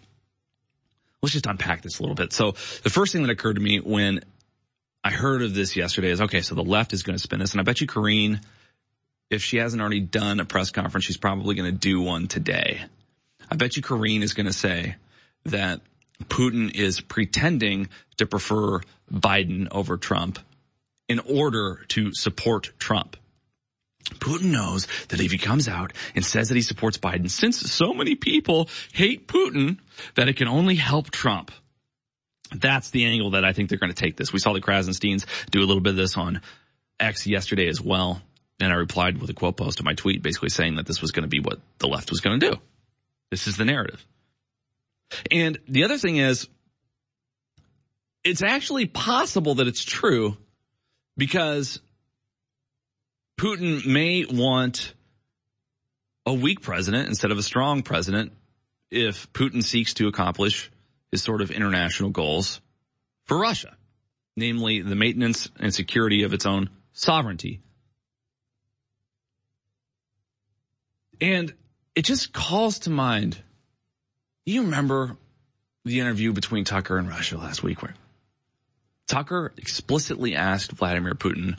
let's 1.22 1.32
just 1.32 1.46
unpack 1.46 1.82
this 1.82 1.98
a 1.98 2.02
little 2.02 2.14
bit. 2.14 2.32
So 2.32 2.52
the 2.52 2.90
first 2.90 3.12
thing 3.12 3.22
that 3.22 3.30
occurred 3.30 3.56
to 3.56 3.62
me 3.62 3.80
when 3.80 4.20
I 5.04 5.10
heard 5.10 5.42
of 5.42 5.54
this 5.54 5.76
yesterday 5.76 6.10
is 6.10 6.20
okay, 6.20 6.40
so 6.40 6.54
the 6.54 6.64
left 6.64 6.92
is 6.92 7.02
going 7.02 7.16
to 7.16 7.22
spin 7.22 7.38
this. 7.38 7.52
And 7.52 7.60
I 7.60 7.64
bet 7.64 7.80
you 7.80 7.86
Karine, 7.86 8.40
if 9.30 9.42
she 9.42 9.58
hasn't 9.58 9.80
already 9.80 10.00
done 10.00 10.40
a 10.40 10.44
press 10.44 10.70
conference, 10.70 11.04
she's 11.04 11.16
probably 11.16 11.54
going 11.54 11.70
to 11.70 11.78
do 11.78 12.00
one 12.00 12.28
today. 12.28 12.80
I 13.50 13.56
bet 13.56 13.76
you 13.76 13.82
Karine 13.82 14.22
is 14.22 14.34
going 14.34 14.46
to 14.46 14.52
say 14.52 14.96
that 15.44 15.80
Putin 16.24 16.74
is 16.74 17.00
pretending 17.00 17.88
to 18.16 18.26
prefer 18.26 18.80
Biden 19.12 19.68
over 19.70 19.96
Trump 19.96 20.38
in 21.08 21.20
order 21.20 21.84
to 21.88 22.12
support 22.12 22.72
Trump. 22.78 23.16
Putin 24.16 24.50
knows 24.50 24.86
that 25.08 25.20
if 25.20 25.30
he 25.30 25.38
comes 25.38 25.68
out 25.68 25.92
and 26.14 26.24
says 26.24 26.48
that 26.48 26.54
he 26.54 26.62
supports 26.62 26.98
Biden, 26.98 27.30
since 27.30 27.58
so 27.58 27.92
many 27.92 28.14
people 28.14 28.68
hate 28.92 29.28
Putin, 29.28 29.78
that 30.14 30.28
it 30.28 30.36
can 30.36 30.48
only 30.48 30.76
help 30.76 31.10
Trump. 31.10 31.50
That's 32.54 32.90
the 32.90 33.04
angle 33.04 33.30
that 33.32 33.44
I 33.44 33.52
think 33.52 33.68
they're 33.68 33.78
going 33.78 33.92
to 33.92 34.00
take 34.00 34.16
this. 34.16 34.32
We 34.32 34.38
saw 34.38 34.52
the 34.52 34.60
Krassensteins 34.60 35.26
do 35.50 35.60
a 35.60 35.66
little 35.66 35.82
bit 35.82 35.90
of 35.90 35.96
this 35.96 36.16
on 36.16 36.40
X 36.98 37.26
yesterday 37.26 37.68
as 37.68 37.80
well. 37.80 38.22
And 38.60 38.72
I 38.72 38.76
replied 38.76 39.18
with 39.18 39.30
a 39.30 39.34
quote 39.34 39.56
post 39.56 39.78
to 39.78 39.84
my 39.84 39.94
tweet 39.94 40.22
basically 40.22 40.48
saying 40.48 40.76
that 40.76 40.86
this 40.86 41.00
was 41.00 41.12
going 41.12 41.22
to 41.22 41.28
be 41.28 41.40
what 41.40 41.60
the 41.78 41.86
left 41.86 42.10
was 42.10 42.20
going 42.20 42.40
to 42.40 42.50
do. 42.50 42.56
This 43.30 43.46
is 43.46 43.56
the 43.56 43.64
narrative. 43.64 44.04
And 45.30 45.58
the 45.68 45.84
other 45.84 45.98
thing 45.98 46.16
is, 46.16 46.48
it's 48.24 48.42
actually 48.42 48.86
possible 48.86 49.56
that 49.56 49.68
it's 49.68 49.84
true 49.84 50.36
because 51.16 51.80
Putin 53.38 53.86
may 53.86 54.24
want 54.24 54.92
a 56.26 56.34
weak 56.34 56.60
president 56.60 57.08
instead 57.08 57.30
of 57.30 57.38
a 57.38 57.42
strong 57.42 57.82
president 57.82 58.32
if 58.90 59.32
Putin 59.32 59.62
seeks 59.62 59.94
to 59.94 60.08
accomplish 60.08 60.70
his 61.10 61.22
sort 61.22 61.40
of 61.40 61.50
international 61.50 62.10
goals 62.10 62.60
for 63.24 63.38
Russia, 63.38 63.76
namely 64.36 64.80
the 64.80 64.94
maintenance 64.94 65.48
and 65.58 65.74
security 65.74 66.22
of 66.22 66.32
its 66.32 66.46
own 66.46 66.70
sovereignty. 66.92 67.60
And 71.20 71.52
it 71.94 72.02
just 72.02 72.32
calls 72.32 72.80
to 72.80 72.90
mind. 72.90 73.38
You 74.44 74.62
remember 74.62 75.16
the 75.84 76.00
interview 76.00 76.32
between 76.32 76.64
Tucker 76.64 76.98
and 76.98 77.08
Russia 77.08 77.38
last 77.38 77.62
week 77.62 77.82
where 77.82 77.94
Tucker 79.06 79.52
explicitly 79.56 80.36
asked 80.36 80.72
Vladimir 80.72 81.14
Putin 81.14 81.56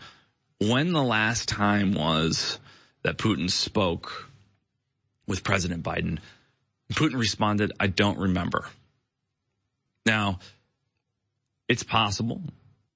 when 0.60 0.94
the 0.94 1.04
last 1.04 1.50
time 1.50 1.94
was 1.94 2.60
that 3.04 3.18
Putin 3.18 3.50
spoke 3.50 4.30
with 5.28 5.44
President 5.44 5.84
Biden. 5.84 6.20
Putin 6.94 7.20
responded, 7.20 7.72
I 7.80 7.88
don't 7.88 8.18
remember. 8.18 8.66
Now, 10.10 10.40
it's 11.68 11.84
possible 11.84 12.42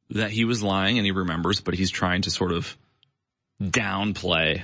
that 0.10 0.32
he 0.32 0.46
was 0.46 0.64
lying 0.64 0.98
and 0.98 1.06
he 1.06 1.12
remembers, 1.12 1.62
but 1.62 1.76
he's 1.76 1.92
trying 1.92 2.24
to 2.24 2.32
sort 2.32 2.52
of 2.52 2.76
downplay 3.62 4.64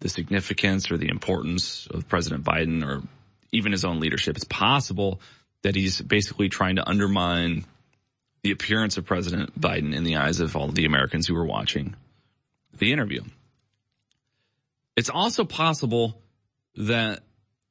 the 0.00 0.10
significance 0.10 0.90
or 0.90 0.98
the 0.98 1.08
importance 1.08 1.86
of 1.86 2.06
President 2.08 2.44
Biden 2.44 2.86
or 2.86 3.00
even 3.52 3.72
his 3.72 3.86
own 3.86 4.00
leadership. 4.00 4.36
It's 4.36 4.44
possible 4.44 5.22
that 5.62 5.74
he's 5.74 5.98
basically 6.02 6.50
trying 6.50 6.76
to 6.76 6.86
undermine 6.86 7.64
the 8.42 8.50
appearance 8.50 8.98
of 8.98 9.06
President 9.06 9.58
Biden 9.58 9.94
in 9.94 10.04
the 10.04 10.16
eyes 10.16 10.40
of 10.40 10.54
all 10.54 10.68
of 10.68 10.74
the 10.74 10.84
Americans 10.84 11.26
who 11.26 11.34
were 11.34 11.46
watching 11.46 11.94
the 12.76 12.92
interview. 12.92 13.22
It's 14.94 15.08
also 15.08 15.44
possible 15.44 16.20
that 16.76 17.20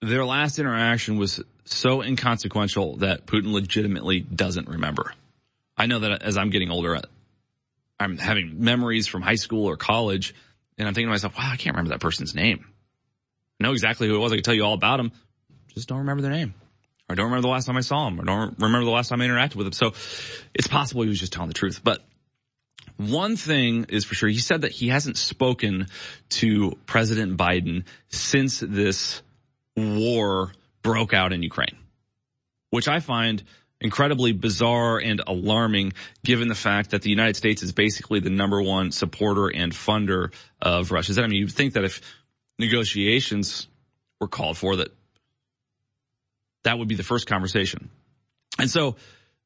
their 0.02 0.26
last 0.26 0.58
interaction 0.58 1.18
was 1.18 1.40
so 1.66 2.02
inconsequential 2.02 2.98
that 2.98 3.26
Putin 3.26 3.54
legitimately 3.54 4.22
doesn't 4.22 4.68
remember. 4.68 5.14
I 5.78 5.86
know 5.86 6.00
that 6.00 6.22
as 6.22 6.38
I'm 6.38 6.50
getting 6.50 6.70
older, 6.70 7.00
I'm 8.00 8.18
having 8.18 8.64
memories 8.64 9.08
from 9.08 9.22
high 9.22 9.36
school 9.36 9.68
or 9.68 9.78
college, 9.78 10.34
and 10.78 10.88
I'm 10.88 10.94
thinking 10.94 11.08
to 11.08 11.12
myself, 11.12 11.38
wow, 11.38 11.50
I 11.52 11.58
can't 11.58 11.76
remember 11.76 11.92
that 11.92 12.02
person's 12.02 12.36
name. 12.36 12.66
I 13.60 13.64
know 13.64 13.74
exactly 13.74 14.08
who 14.08 14.16
it 14.16 14.20
was. 14.20 14.32
I 14.32 14.36
can 14.36 14.44
tell 14.44 14.54
you 14.54 14.64
all 14.64 14.74
about 14.74 14.98
them. 14.98 15.12
Just 15.74 15.88
don't 15.88 16.00
remember 16.00 16.22
their 16.22 16.32
name. 16.32 16.54
Or 17.08 17.16
don't 17.16 17.26
remember 17.26 17.44
the 17.44 17.52
last 17.52 17.66
time 17.66 17.78
I 17.78 17.82
saw 17.82 18.08
him. 18.08 18.20
Or 18.20 18.24
don't 18.24 18.58
remember 18.60 18.86
the 18.86 18.92
last 18.92 19.10
time 19.10 19.22
I 19.22 19.26
interacted 19.26 19.56
with 19.56 19.68
him. 19.68 19.74
So 19.74 19.94
it's 20.54 20.68
possible 20.68 21.04
he 21.04 21.10
was 21.10 21.20
just 21.20 21.34
telling 21.34 21.50
the 21.50 21.54
truth. 21.54 21.82
But 21.84 22.04
one 22.98 23.36
thing 23.36 23.86
is 23.90 24.06
for 24.06 24.16
sure, 24.16 24.30
he 24.30 24.40
said 24.40 24.62
that 24.62 24.72
he 24.72 24.88
hasn't 24.90 25.18
spoken 25.18 25.88
to 26.30 26.78
President 26.86 27.38
Biden 27.38 27.86
since 28.10 28.60
this 28.60 29.22
war 29.76 30.54
broke 30.82 31.14
out 31.14 31.34
in 31.34 31.44
Ukraine, 31.44 31.78
which 32.70 32.88
I 32.88 33.00
find 33.00 33.44
incredibly 33.80 34.32
bizarre 34.32 35.00
and 35.00 35.22
alarming 35.26 35.94
given 36.24 36.48
the 36.48 36.56
fact 36.56 36.92
that 36.92 37.02
the 37.02 37.10
United 37.10 37.36
States 37.36 37.64
is 37.64 37.74
basically 37.74 38.20
the 38.20 38.30
number 38.30 38.62
one 38.62 38.92
supporter 38.92 39.48
and 39.48 39.74
funder 39.74 40.32
of 40.62 40.92
Russia. 40.92 41.22
I 41.22 41.28
mean, 41.28 41.40
you'd 41.40 41.52
think 41.52 41.74
that 41.74 41.84
if 41.84 42.02
negotiations 42.60 43.68
were 44.20 44.28
called 44.28 44.58
for 44.58 44.78
that, 44.78 44.90
that 46.64 46.78
would 46.78 46.88
be 46.88 46.96
the 46.96 47.04
first 47.04 47.26
conversation. 47.26 47.90
And 48.60 48.70
so 48.70 48.98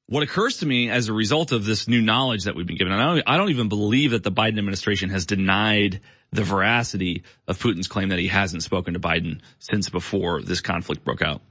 what 0.07 0.21
occurs 0.21 0.57
to 0.57 0.65
me 0.65 0.89
as 0.89 1.07
a 1.07 1.13
result 1.13 1.51
of 1.51 1.65
this 1.65 1.87
new 1.87 2.01
knowledge 2.01 2.43
that 2.43 2.55
we've 2.55 2.67
been 2.67 2.75
given, 2.75 2.93
and 2.93 3.01
I 3.01 3.05
don't, 3.05 3.23
I 3.25 3.37
don't 3.37 3.49
even 3.49 3.69
believe 3.69 4.11
that 4.11 4.23
the 4.23 4.31
Biden 4.31 4.57
administration 4.57 5.09
has 5.09 5.25
denied 5.25 6.01
the 6.35 6.43
veracity 6.43 7.23
of 7.47 7.59
Putin's 7.59 7.87
claim 7.87 8.09
that 8.09 8.19
he 8.19 8.27
hasn't 8.27 8.63
spoken 8.63 8.93
to 8.93 8.99
Biden 8.99 9.41
since 9.59 9.89
before 9.89 10.41
this 10.41 10.61
conflict 10.61 11.03
broke 11.03 11.21
out. 11.21 11.41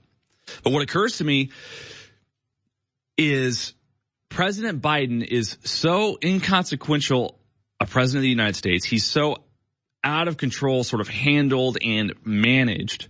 But 0.62 0.72
what 0.72 0.82
occurs 0.82 1.18
to 1.18 1.24
me 1.24 1.50
is 3.16 3.74
President 4.28 4.82
Biden 4.82 5.24
is 5.24 5.56
so 5.64 6.18
inconsequential 6.22 7.38
a 7.80 7.86
president 7.86 8.18
of 8.18 8.22
the 8.22 8.28
United 8.28 8.56
States. 8.56 8.84
He's 8.84 9.04
so 9.04 9.38
out 10.02 10.28
of 10.28 10.36
control, 10.36 10.84
sort 10.84 11.00
of 11.00 11.08
handled 11.08 11.78
and 11.82 12.12
managed 12.24 13.08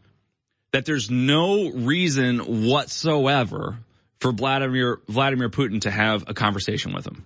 that 0.73 0.85
there's 0.85 1.11
no 1.11 1.71
reason 1.71 2.67
whatsoever 2.67 3.79
for 4.21 4.33
Vladimir, 4.33 5.01
Vladimir 5.09 5.49
Putin 5.49 5.83
to 5.83 5.91
have 5.91 6.25
a 6.29 6.35
conversation 6.35 6.93
with 6.93 7.07
him. 7.07 7.25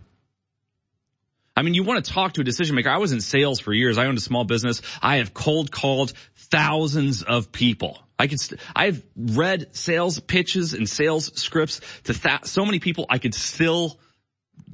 I 1.59 1.63
mean, 1.63 1.75
you 1.75 1.83
want 1.83 2.05
to 2.05 2.13
talk 2.13 2.35
to 2.35 2.43
a 2.43 2.45
decision 2.45 2.77
maker. 2.77 2.89
I 2.89 2.99
was 2.99 3.11
in 3.11 3.21
sales 3.21 3.59
for 3.59 3.73
years. 3.73 3.99
I 3.99 4.07
owned 4.07 4.17
a 4.17 4.21
small 4.21 4.45
business. 4.45 4.81
I 5.03 5.17
have 5.17 5.35
cold 5.35 5.73
called 5.73 6.13
thousands 6.37 7.25
of 7.25 7.51
people. 7.51 7.99
I 8.17 8.29
could, 8.29 8.39
st- 8.39 8.61
I've 8.77 9.03
read 9.17 9.75
sales 9.75 10.21
pitches 10.21 10.73
and 10.73 10.89
sales 10.89 11.37
scripts 11.37 11.81
to 12.05 12.15
th- 12.15 12.45
so 12.45 12.65
many 12.65 12.79
people. 12.79 13.07
I 13.11 13.19
could 13.19 13.35
still 13.35 13.99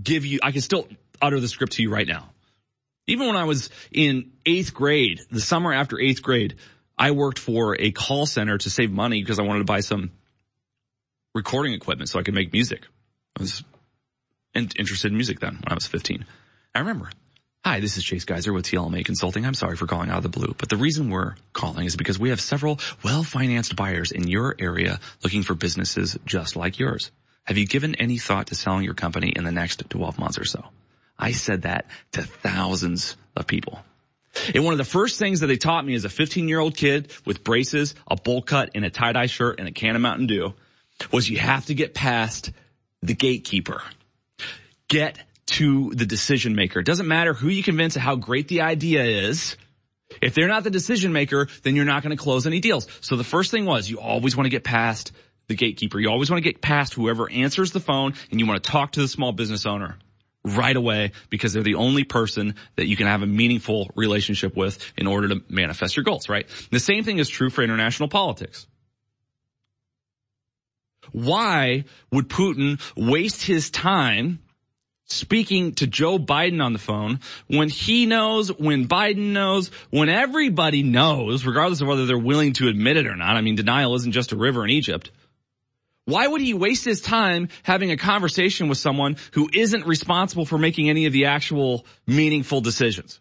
give 0.03 0.27
you, 0.27 0.41
I 0.43 0.53
could 0.53 0.63
still 0.63 0.87
utter 1.23 1.41
the 1.41 1.49
script 1.49 1.73
to 1.75 1.83
you 1.83 1.91
right 1.91 2.07
now. 2.07 2.29
Even 3.07 3.29
when 3.29 3.37
I 3.37 3.45
was 3.45 3.71
in 3.91 4.33
eighth 4.45 4.75
grade, 4.75 5.23
the 5.31 5.41
summer 5.41 5.73
after 5.73 5.99
eighth 5.99 6.23
grade, 6.23 6.57
I 6.99 7.13
worked 7.13 7.39
for 7.39 7.81
a 7.81 7.93
call 7.93 8.27
center 8.27 8.59
to 8.59 8.69
save 8.69 8.91
money 8.91 9.23
because 9.23 9.39
I 9.39 9.45
wanted 9.45 9.61
to 9.61 9.65
buy 9.65 9.81
some 9.81 10.11
recording 11.35 11.73
equipment 11.73 12.11
so 12.11 12.19
I 12.19 12.25
could 12.25 12.35
make 12.35 12.53
music. 12.53 12.83
I 13.39 13.43
was 13.43 13.65
in- 14.53 14.69
interested 14.79 15.13
in 15.13 15.17
music 15.17 15.41
then 15.41 15.55
when 15.55 15.73
I 15.73 15.75
was 15.75 15.87
15. 15.87 16.27
I 16.75 16.81
remember. 16.81 17.09
Hi, 17.65 17.79
this 17.79 17.97
is 17.97 18.03
Chase 18.03 18.25
Geiser 18.25 18.53
with 18.53 18.67
TLMA 18.67 19.05
Consulting. 19.05 19.47
I'm 19.47 19.55
sorry 19.55 19.77
for 19.77 19.87
calling 19.87 20.11
out 20.11 20.19
of 20.19 20.23
the 20.25 20.29
blue, 20.29 20.55
but 20.59 20.69
the 20.69 20.77
reason 20.77 21.09
we're 21.09 21.37
calling 21.53 21.87
is 21.87 21.95
because 21.95 22.19
we 22.19 22.31
have 22.31 22.41
several 22.41 22.81
well-financed 23.05 23.77
buyers 23.77 24.11
in 24.11 24.27
your 24.27 24.57
area 24.59 24.99
looking 25.23 25.45
for 25.45 25.55
businesses 25.55 26.19
just 26.27 26.57
like 26.57 26.81
yours. 26.81 27.13
Have 27.45 27.59
you 27.59 27.67
given 27.67 27.95
any 27.95 28.19
thought 28.19 28.49
to 28.49 28.57
selling 28.57 28.83
your 28.83 28.95
company 28.95 29.33
in 29.35 29.45
the 29.45 29.53
next 29.53 29.89
12 29.89 30.19
months 30.19 30.37
or 30.37 30.45
so? 30.45 30.65
I 31.17 31.31
said 31.31 31.63
that 31.63 31.87
to 32.13 32.23
thousands 32.23 33.17
of 33.37 33.47
people. 33.47 33.79
And 34.53 34.65
one 34.65 34.73
of 34.73 34.79
the 34.79 34.85
first 34.85 35.17
things 35.21 35.41
that 35.41 35.47
they 35.47 35.57
taught 35.57 35.87
me 35.87 35.95
as 35.95 36.05
a 36.05 36.09
15 36.09 36.49
year 36.49 36.59
old 36.59 36.77
kid 36.77 37.13
with 37.25 37.45
braces, 37.45 37.95
a 38.09 38.17
bowl 38.17 38.43
cut 38.43 38.71
and 38.75 38.85
a 38.85 38.91
tie 38.91 39.13
dye 39.13 39.27
shirt 39.27 39.61
and 39.61 39.69
a 39.69 39.73
can 39.73 39.95
of 39.95 40.03
Mountain 40.03 40.27
Dew 40.27 40.55
was 41.13 41.31
you 41.31 41.39
have 41.39 41.67
to 41.67 41.75
get 41.75 41.95
past 41.95 42.51
the 43.01 43.15
gatekeeper. 43.15 43.81
Get 44.89 45.19
to 45.55 45.91
the 45.91 46.07
decision 46.07 46.55
maker. 46.55 46.81
It 46.81 46.87
doesn't 46.87 47.07
matter 47.07 47.33
who 47.33 47.49
you 47.49 47.63
convince 47.63 47.97
of 47.97 48.03
how 48.03 48.17
great 48.17 48.49
the 48.49 48.63
idea 48.63 49.05
is. 49.05 49.57
If 50.21 50.35
they're 50.35 50.49
not 50.49 50.65
the 50.65 50.71
decision 50.71 51.13
maker, 51.13 51.49
then 51.63 51.77
you're 51.77 51.85
not 51.85 52.03
going 52.03 52.17
to 52.17 52.23
close 52.23 52.47
any 52.47 52.61
deals. 52.61 52.87
So 53.01 53.17
the 53.17 53.25
first 53.25 53.51
thing 53.51 53.65
was 53.65 53.89
you 53.89 54.01
always 54.01 54.37
want 54.37 54.47
to 54.47 54.51
get 54.51 54.65
past 54.65 55.13
the 55.47 55.55
gatekeeper. 55.55 56.01
You 56.01 56.11
always 56.11 56.31
want 56.31 56.43
to 56.43 56.51
get 56.51 56.61
past 56.61 56.95
whoever 56.95 57.31
answers 57.31 57.73
the 57.73 57.81
phone 57.81 58.15
and 58.31 58.41
you 58.41 58.47
want 58.47 58.63
to 58.63 58.71
talk 58.71 58.93
to 58.93 59.01
the 59.01 59.09
small 59.09 59.33
business 59.33 59.67
owner 59.67 59.99
right 60.45 60.77
away 60.77 61.13
because 61.31 61.53
they're 61.53 61.63
the 61.63 61.77
only 61.77 62.05
person 62.05 62.55
that 62.77 62.87
you 62.87 62.97
can 62.97 63.07
have 63.07 63.23
a 63.23 63.27
meaningful 63.27 63.91
relationship 63.95 64.57
with 64.57 64.93
in 64.97 65.07
order 65.07 65.29
to 65.29 65.43
manifest 65.49 65.97
your 65.97 66.05
goals, 66.05 66.29
right? 66.29 66.47
The 66.71 66.81
same 66.81 67.05
thing 67.05 67.19
is 67.19 67.29
true 67.29 67.49
for 67.49 67.63
international 67.63 68.09
politics. 68.09 68.67
Why 71.13 71.85
would 72.11 72.29
Putin 72.29 72.81
waste 72.97 73.45
his 73.45 73.71
time 73.71 74.41
speaking 75.07 75.75
to 75.75 75.87
Joe 75.87 76.19
Biden 76.19 76.63
on 76.63 76.73
the 76.73 76.79
phone 76.79 77.21
when 77.47 77.69
he 77.69 78.07
knows, 78.07 78.49
when 78.49 78.89
Biden 78.89 79.33
knows, 79.33 79.69
when 79.91 80.09
everybody 80.09 80.83
knows, 80.83 81.45
regardless 81.45 81.81
of 81.81 81.89
whether 81.89 82.07
they're 82.07 82.19
willing 82.19 82.55
to 82.55 82.69
admit 82.69 82.97
it 82.97 83.07
or 83.07 83.17
not. 83.17 83.37
I 83.37 83.41
mean, 83.41 83.55
denial 83.55 83.95
isn't 83.95 84.13
just 84.13 84.33
a 84.33 84.37
river 84.37 84.65
in 84.65 84.71
Egypt. 84.71 85.11
Why 86.07 86.27
would 86.27 86.41
he 86.41 86.53
waste 86.53 86.85
his 86.85 87.01
time 87.01 87.49
having 87.63 87.91
a 87.91 87.97
conversation 87.97 88.69
with 88.69 88.79
someone 88.79 89.17
who 89.33 89.49
isn't 89.53 89.87
responsible 89.87 90.45
for 90.45 90.59
making 90.59 90.91
any 90.91 91.07
of 91.07 91.13
the 91.13 91.27
actual 91.27 91.87
meaningful 92.07 92.61
decisions? 92.61 93.21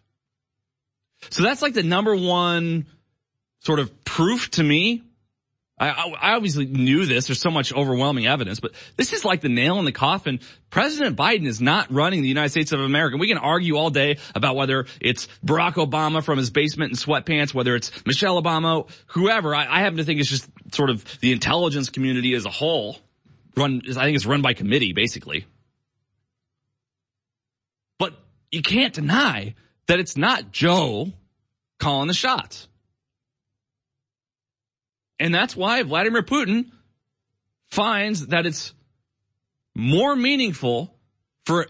So 1.30 1.42
that's 1.42 1.62
like 1.62 1.72
the 1.72 1.82
number 1.82 2.14
one 2.14 2.86
sort 3.60 3.78
of 3.78 4.04
proof 4.04 4.50
to 4.52 4.62
me. 4.62 5.02
I, 5.90 6.30
I, 6.30 6.34
obviously 6.34 6.66
knew 6.66 7.06
this. 7.06 7.26
There's 7.26 7.40
so 7.40 7.50
much 7.50 7.72
overwhelming 7.72 8.26
evidence, 8.26 8.60
but 8.60 8.72
this 8.96 9.12
is 9.12 9.24
like 9.24 9.40
the 9.40 9.48
nail 9.48 9.78
in 9.78 9.84
the 9.84 9.92
coffin. 9.92 10.40
President 10.70 11.16
Biden 11.16 11.46
is 11.46 11.60
not 11.60 11.92
running 11.92 12.22
the 12.22 12.28
United 12.28 12.50
States 12.50 12.72
of 12.72 12.80
America. 12.80 13.16
We 13.16 13.28
can 13.28 13.38
argue 13.38 13.76
all 13.76 13.90
day 13.90 14.18
about 14.34 14.56
whether 14.56 14.86
it's 15.00 15.28
Barack 15.44 15.74
Obama 15.74 16.22
from 16.22 16.38
his 16.38 16.50
basement 16.50 16.92
in 16.92 16.96
sweatpants, 16.96 17.54
whether 17.54 17.74
it's 17.74 17.90
Michelle 18.06 18.40
Obama, 18.40 18.88
whoever. 19.08 19.54
I, 19.54 19.66
I 19.66 19.80
happen 19.80 19.98
to 19.98 20.04
think 20.04 20.20
it's 20.20 20.30
just 20.30 20.48
sort 20.72 20.90
of 20.90 21.04
the 21.20 21.32
intelligence 21.32 21.90
community 21.90 22.34
as 22.34 22.44
a 22.44 22.50
whole. 22.50 22.96
Run, 23.56 23.82
I 23.88 24.04
think 24.04 24.16
it's 24.16 24.26
run 24.26 24.42
by 24.42 24.54
committee, 24.54 24.92
basically. 24.92 25.46
But 27.98 28.14
you 28.50 28.62
can't 28.62 28.92
deny 28.92 29.54
that 29.86 30.00
it's 30.00 30.16
not 30.16 30.50
Joe 30.50 31.12
calling 31.78 32.08
the 32.08 32.14
shots. 32.14 32.68
And 35.18 35.34
that's 35.34 35.56
why 35.56 35.82
Vladimir 35.82 36.22
Putin 36.22 36.70
finds 37.70 38.28
that 38.28 38.46
it's 38.46 38.72
more 39.74 40.14
meaningful 40.14 40.94
for 41.44 41.66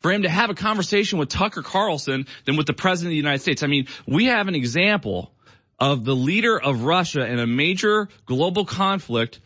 for 0.00 0.12
him 0.12 0.22
to 0.22 0.28
have 0.28 0.50
a 0.50 0.54
conversation 0.54 1.18
with 1.18 1.30
Tucker 1.30 1.62
Carlson 1.62 2.26
than 2.44 2.56
with 2.56 2.66
the 2.66 2.74
president 2.74 3.08
of 3.08 3.12
the 3.12 3.16
United 3.16 3.40
States. 3.40 3.62
I 3.62 3.68
mean, 3.68 3.86
we 4.06 4.26
have 4.26 4.48
an 4.48 4.54
example 4.54 5.32
of 5.78 6.04
the 6.04 6.14
leader 6.14 6.60
of 6.60 6.84
Russia 6.84 7.24
in 7.26 7.38
a 7.38 7.46
major 7.46 8.10
global 8.26 8.66
conflict 8.66 9.40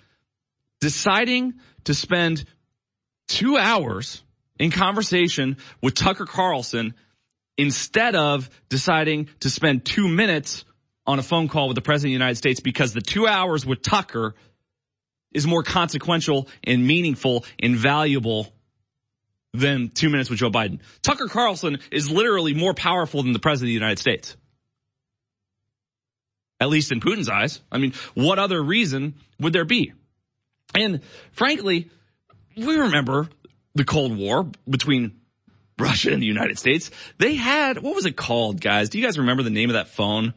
deciding 0.80 1.54
to 1.84 1.94
spend 1.94 2.44
two 3.28 3.56
hours 3.56 4.22
in 4.58 4.72
conversation 4.72 5.58
with 5.80 5.94
Tucker 5.94 6.26
Carlson 6.26 6.94
instead 7.56 8.16
of 8.16 8.50
deciding 8.68 9.28
to 9.40 9.50
spend 9.50 9.84
two 9.84 10.08
minutes 10.08 10.64
on 11.08 11.18
a 11.18 11.22
phone 11.22 11.48
call 11.48 11.68
with 11.68 11.74
the 11.74 11.80
president 11.80 12.10
of 12.10 12.18
the 12.18 12.24
United 12.24 12.36
States 12.36 12.60
because 12.60 12.92
the 12.92 13.00
two 13.00 13.26
hours 13.26 13.64
with 13.64 13.80
Tucker 13.80 14.34
is 15.32 15.46
more 15.46 15.62
consequential 15.62 16.48
and 16.62 16.86
meaningful 16.86 17.46
and 17.58 17.74
valuable 17.74 18.52
than 19.54 19.88
two 19.88 20.10
minutes 20.10 20.28
with 20.28 20.38
Joe 20.38 20.50
Biden. 20.50 20.80
Tucker 21.00 21.26
Carlson 21.26 21.78
is 21.90 22.10
literally 22.10 22.52
more 22.52 22.74
powerful 22.74 23.22
than 23.22 23.32
the 23.32 23.38
president 23.38 23.68
of 23.68 23.70
the 23.70 23.86
United 23.86 23.98
States. 23.98 24.36
At 26.60 26.68
least 26.68 26.92
in 26.92 27.00
Putin's 27.00 27.30
eyes. 27.30 27.62
I 27.72 27.78
mean, 27.78 27.94
what 28.12 28.38
other 28.38 28.62
reason 28.62 29.14
would 29.40 29.54
there 29.54 29.64
be? 29.64 29.94
And 30.74 31.00
frankly, 31.32 31.88
we 32.54 32.76
remember 32.76 33.30
the 33.74 33.84
Cold 33.84 34.14
War 34.14 34.46
between 34.68 35.20
Russia 35.78 36.12
and 36.12 36.20
the 36.20 36.26
United 36.26 36.58
States. 36.58 36.90
They 37.16 37.34
had, 37.34 37.78
what 37.78 37.94
was 37.94 38.04
it 38.04 38.16
called, 38.16 38.60
guys? 38.60 38.90
Do 38.90 38.98
you 38.98 39.04
guys 39.04 39.18
remember 39.18 39.42
the 39.42 39.50
name 39.50 39.70
of 39.70 39.74
that 39.74 39.88
phone 39.88 40.34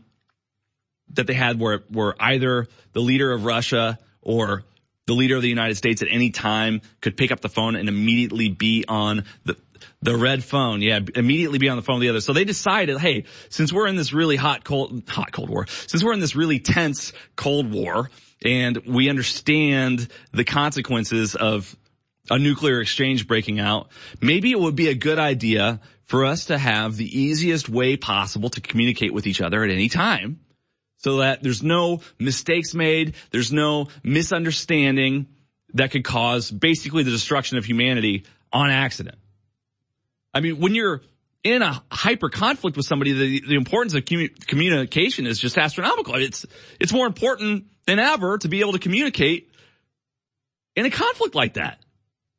that 1.16 1.28
they 1.28 1.34
had 1.34 1.60
where, 1.60 1.84
where 1.90 2.16
either 2.20 2.68
the 2.94 3.02
leader 3.02 3.32
of 3.32 3.46
Russia 3.46 3.98
or 4.22 4.64
the 5.08 5.14
leader 5.14 5.36
of 5.36 5.42
the 5.42 5.50
United 5.50 5.76
States 5.76 6.02
at 6.02 6.08
any 6.10 6.30
time 6.30 6.82
could 7.02 7.18
pick 7.18 7.32
up 7.32 7.42
the 7.42 7.50
phone 7.50 7.76
and 7.76 7.90
immediately 7.90 8.50
be 8.50 8.86
on 8.88 9.26
the, 9.46 9.58
the 10.02 10.16
red 10.16 10.44
phone. 10.44 10.82
Yeah, 10.82 11.00
immediately 11.16 11.60
be 11.60 11.70
on 11.70 11.76
the 11.76 11.82
phone 11.82 11.96
with 11.96 12.04
the 12.04 12.10
other. 12.10 12.22
So 12.22 12.34
they 12.34 12.46
decided, 12.46 12.98
hey, 13.00 13.26
since 13.50 13.74
we're 13.74 13.88
in 13.88 13.96
this 13.96 14.14
really 14.14 14.36
hot, 14.36 14.64
cold, 14.64 15.04
hot, 15.08 15.32
cold 15.32 15.50
war, 15.50 15.68
since 15.68 16.04
we're 16.04 16.14
in 16.14 16.20
this 16.20 16.36
really 16.36 16.60
tense 16.60 17.14
cold 17.36 17.72
war 17.72 18.10
and 18.44 18.78
we 18.86 19.10
understand 19.10 20.08
the 20.32 20.44
consequences 20.44 21.36
of 21.36 21.76
a 22.30 22.38
nuclear 22.38 22.80
exchange 22.80 23.28
breaking 23.28 23.60
out, 23.60 23.90
maybe 24.22 24.52
it 24.52 24.60
would 24.60 24.76
be 24.76 24.88
a 24.88 24.96
good 24.96 25.20
idea 25.20 25.82
for 26.06 26.26
us 26.26 26.46
to 26.46 26.58
have 26.58 26.96
the 26.96 27.20
easiest 27.20 27.70
way 27.70 27.98
possible 27.98 28.50
to 28.50 28.62
communicate 28.62 29.14
with 29.14 29.26
each 29.28 29.42
other 29.42 29.64
at 29.64 29.72
any 29.72 29.90
time 29.90 30.40
so 31.04 31.18
that 31.18 31.42
there's 31.42 31.64
no 31.64 32.02
mistakes 32.20 32.74
made, 32.74 33.16
there's 33.32 33.52
no 33.52 33.88
misunderstanding 34.04 35.28
that 35.74 35.92
could 35.92 36.04
cause 36.04 36.52
basically 36.52 37.04
the 37.04 37.12
destruction 37.12 37.58
of 37.58 37.66
humanity 37.66 38.26
on 38.52 38.70
accident. 38.70 39.18
I 40.34 40.42
mean, 40.42 40.60
when 40.60 40.76
you're 40.76 41.02
in 41.44 41.62
a 41.62 41.82
hyper 41.92 42.30
conflict 42.30 42.78
with 42.78 42.86
somebody, 42.86 43.14
the, 43.14 43.48
the 43.48 43.56
importance 43.56 43.96
of 43.96 44.06
communication 44.06 45.26
is 45.26 45.40
just 45.40 45.58
astronomical. 45.58 46.16
It's, 46.16 46.46
it's 46.80 46.94
more 46.94 47.08
important 47.08 47.66
than 47.86 48.00
ever 48.00 48.38
to 48.38 48.48
be 48.48 48.60
able 48.60 48.74
to 48.74 48.80
communicate 48.80 49.50
in 50.76 50.86
a 50.86 50.92
conflict 50.92 51.36
like 51.36 51.56
that. 51.56 51.80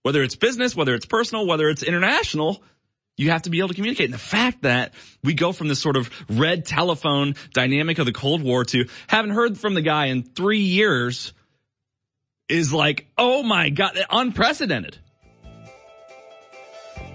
Whether 0.03 0.23
it's 0.23 0.37
business, 0.37 0.75
whether 0.75 0.95
it's 0.95 1.07
personal, 1.07 1.47
whether 1.47 1.69
it's 1.69 1.83
international, 1.83 2.63
you 3.17 3.31
have 3.31 3.43
to 3.43 3.51
be 3.51 3.59
able 3.59 3.69
to 3.69 3.75
communicate. 3.75 4.07
And 4.07 4.15
the 4.15 4.19
fact 4.19 4.63
that 4.63 4.95
we 5.23 5.35
go 5.35 5.53
from 5.53 5.69
this 5.69 5.81
sort 5.81 5.97
of 5.97 6.11
red 6.29 6.65
telephone 6.65 7.35
dynamic 7.53 7.99
of 7.99 8.07
the 8.07 8.13
Cold 8.13 8.43
War 8.43 8.65
to 8.65 8.87
haven't 9.07 9.33
heard 9.33 9.59
from 9.59 9.75
the 9.75 9.83
guy 9.83 10.07
in 10.07 10.23
three 10.23 10.61
years 10.61 11.33
is 12.49 12.73
like, 12.73 13.07
oh 13.17 13.43
my 13.43 13.71
God, 13.71 13.99
unprecedented. 14.11 14.99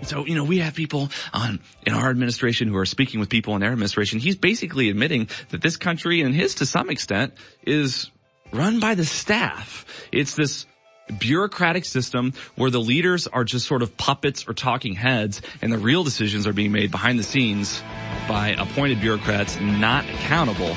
So, 0.04 0.26
you 0.26 0.36
know, 0.36 0.44
we 0.44 0.60
have 0.60 0.76
people 0.76 1.10
on 1.34 1.60
in 1.86 1.94
our 1.94 2.10
administration 2.10 2.68
who 2.68 2.78
are 2.78 2.86
speaking 2.86 3.20
with 3.20 3.30
people 3.30 3.56
in 3.56 3.62
their 3.62 3.72
administration. 3.72 4.20
He's 4.20 4.36
basically 4.36 4.90
admitting 4.90 5.30
that 5.50 5.62
this 5.62 5.76
country 5.76 6.22
and 6.22 6.34
his 6.34 6.56
to 6.56 6.66
some 6.66 6.90
extent 6.90 7.34
is 7.64 8.10
run 8.54 8.80
by 8.80 8.96
the 8.96 9.06
staff. 9.06 9.86
It's 10.12 10.36
this 10.36 10.66
bureaucratic 11.20 11.86
system 11.86 12.34
where 12.56 12.70
the 12.70 12.80
leaders 12.80 13.28
are 13.28 13.44
just 13.44 13.68
sort 13.68 13.82
of 13.82 13.96
puppets 13.98 14.48
or 14.48 14.54
talking 14.54 14.94
heads 14.94 15.42
and 15.62 15.72
the 15.72 15.78
real 15.78 16.04
decisions 16.04 16.48
are 16.48 16.54
being 16.54 16.72
made 16.72 16.92
behind 16.92 17.18
the 17.20 17.24
scenes 17.24 17.82
by 18.28 18.50
appointed 18.50 19.00
bureaucrats 19.00 19.60
not 19.60 20.06
accountable 20.06 20.76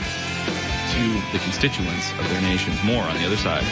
to 0.92 1.22
the 1.32 1.38
constituents 1.42 2.12
of 2.18 2.28
their 2.30 2.42
nations. 2.42 2.82
More 2.84 3.02
on 3.02 3.16
the 3.16 3.26
other 3.26 3.36
side. 3.36 3.64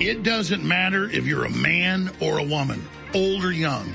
It 0.00 0.24
doesn't 0.24 0.64
matter 0.64 1.04
if 1.04 1.26
you're 1.26 1.44
a 1.44 1.50
man 1.50 2.10
or 2.20 2.38
a 2.38 2.42
woman, 2.42 2.82
old 3.14 3.44
or 3.44 3.52
young. 3.52 3.94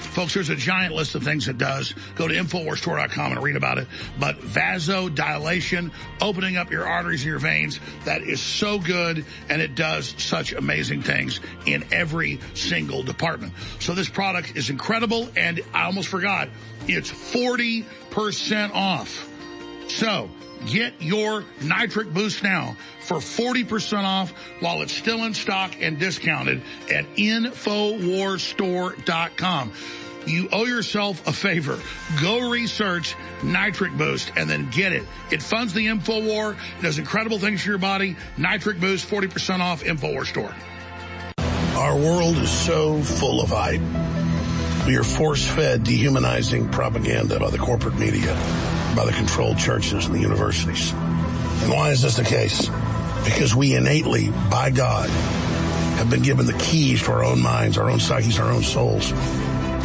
Folks, 0.00 0.34
there's 0.34 0.48
a 0.48 0.56
giant 0.56 0.94
list 0.94 1.14
of 1.14 1.22
things 1.22 1.48
it 1.48 1.58
does. 1.58 1.94
Go 2.16 2.26
to 2.26 2.34
InfoWarsStore.com 2.34 3.32
and 3.32 3.42
read 3.42 3.56
about 3.56 3.78
it. 3.78 3.86
But 4.18 4.40
vasodilation, 4.40 5.92
opening 6.20 6.56
up 6.56 6.70
your 6.70 6.86
arteries 6.86 7.22
and 7.22 7.30
your 7.30 7.38
veins, 7.38 7.78
that 8.04 8.22
is 8.22 8.40
so 8.40 8.78
good 8.78 9.24
and 9.48 9.62
it 9.62 9.74
does 9.74 10.14
such 10.18 10.52
amazing 10.52 11.02
things 11.02 11.40
in 11.66 11.84
every 11.92 12.40
single 12.54 13.02
department. 13.02 13.52
So 13.78 13.94
this 13.94 14.08
product 14.08 14.56
is 14.56 14.70
incredible 14.70 15.28
and 15.36 15.60
I 15.72 15.84
almost 15.84 16.08
forgot, 16.08 16.48
it's 16.88 17.10
40% 17.10 18.74
off. 18.74 19.28
So 19.88 20.30
get 20.66 21.00
your 21.00 21.44
nitric 21.62 22.12
boost 22.12 22.42
now 22.42 22.76
for 23.00 23.18
40% 23.18 24.04
off 24.04 24.32
while 24.60 24.82
it's 24.82 24.92
still 24.92 25.24
in 25.24 25.32
stock 25.34 25.72
and 25.80 25.98
discounted 25.98 26.62
at 26.90 27.06
InfoWarsStore.com. 27.16 29.72
You 30.26 30.50
owe 30.52 30.66
yourself 30.66 31.26
a 31.26 31.32
favor. 31.32 31.78
Go 32.20 32.50
research 32.50 33.16
Nitric 33.42 33.96
Boost 33.96 34.32
and 34.36 34.50
then 34.50 34.68
get 34.70 34.92
it. 34.92 35.04
It 35.30 35.42
funds 35.42 35.72
the 35.72 35.86
InfoWar. 35.86 36.58
Does 36.82 36.98
incredible 36.98 37.38
things 37.38 37.62
for 37.62 37.70
your 37.70 37.78
body. 37.78 38.16
Nitric 38.36 38.78
Boost, 38.80 39.08
40% 39.08 39.60
off, 39.60 39.82
InfoWar 39.82 40.26
store. 40.26 40.54
Our 41.76 41.96
world 41.96 42.36
is 42.36 42.50
so 42.50 43.00
full 43.00 43.40
of 43.40 43.48
hype. 43.48 43.80
We 44.86 44.96
are 44.96 45.02
force-fed 45.02 45.84
dehumanizing 45.84 46.68
propaganda 46.68 47.40
by 47.40 47.48
the 47.50 47.58
corporate 47.58 47.98
media, 47.98 48.34
by 49.00 49.06
the 49.06 49.12
controlled 49.12 49.56
churches 49.56 50.04
and 50.04 50.14
the 50.14 50.20
universities. 50.20 50.92
And 50.92 51.72
why 51.72 51.88
is 51.90 52.02
this 52.02 52.16
the 52.16 52.24
case? 52.24 52.68
Because 53.24 53.54
we 53.54 53.74
innately, 53.74 54.28
by 54.50 54.68
God, 54.68 55.08
have 55.08 56.10
been 56.10 56.20
given 56.20 56.44
the 56.44 56.52
keys 56.52 57.02
to 57.04 57.12
our 57.12 57.24
own 57.24 57.40
minds, 57.40 57.78
our 57.78 57.88
own 57.88 57.98
psyches, 57.98 58.38
our 58.38 58.52
own 58.52 58.62
souls. 58.62 59.10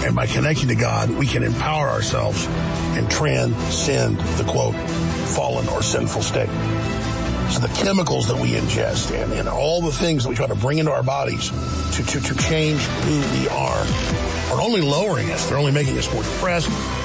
And 0.04 0.18
by 0.18 0.28
connecting 0.28 0.68
to 0.68 0.76
God, 0.76 1.10
we 1.12 1.28
can 1.28 1.44
empower 1.44 1.88
ourselves 1.88 2.46
and 2.98 3.10
transcend 3.10 4.20
the 4.20 4.44
quote, 4.44 4.76
fallen 5.30 5.70
or 5.70 5.82
sinful 5.82 6.22
state. 6.22 6.50
So 7.52 7.62
the 7.62 7.74
chemicals 7.74 8.28
that 8.28 8.36
we 8.38 8.52
ingest 8.52 9.18
and, 9.18 9.32
and 9.32 9.48
all 9.48 9.82
the 9.82 9.94
things 9.94 10.24
that 10.24 10.30
we 10.30 10.36
try 10.36 10.48
to 10.48 10.56
bring 10.56 10.80
into 10.80 10.92
our 10.92 11.04
bodies 11.04 11.52
to, 11.52 12.04
to, 12.04 12.20
to 12.20 12.36
change 12.36 12.82
who 12.82 13.40
we 13.40 13.48
are 13.48 13.88
are 14.52 14.62
only 14.62 14.82
lowering 14.82 15.32
us. 15.32 15.48
They're 15.48 15.58
only 15.58 15.72
making 15.72 15.98
us 15.98 16.14
more 16.14 16.24
depressed. 16.24 17.05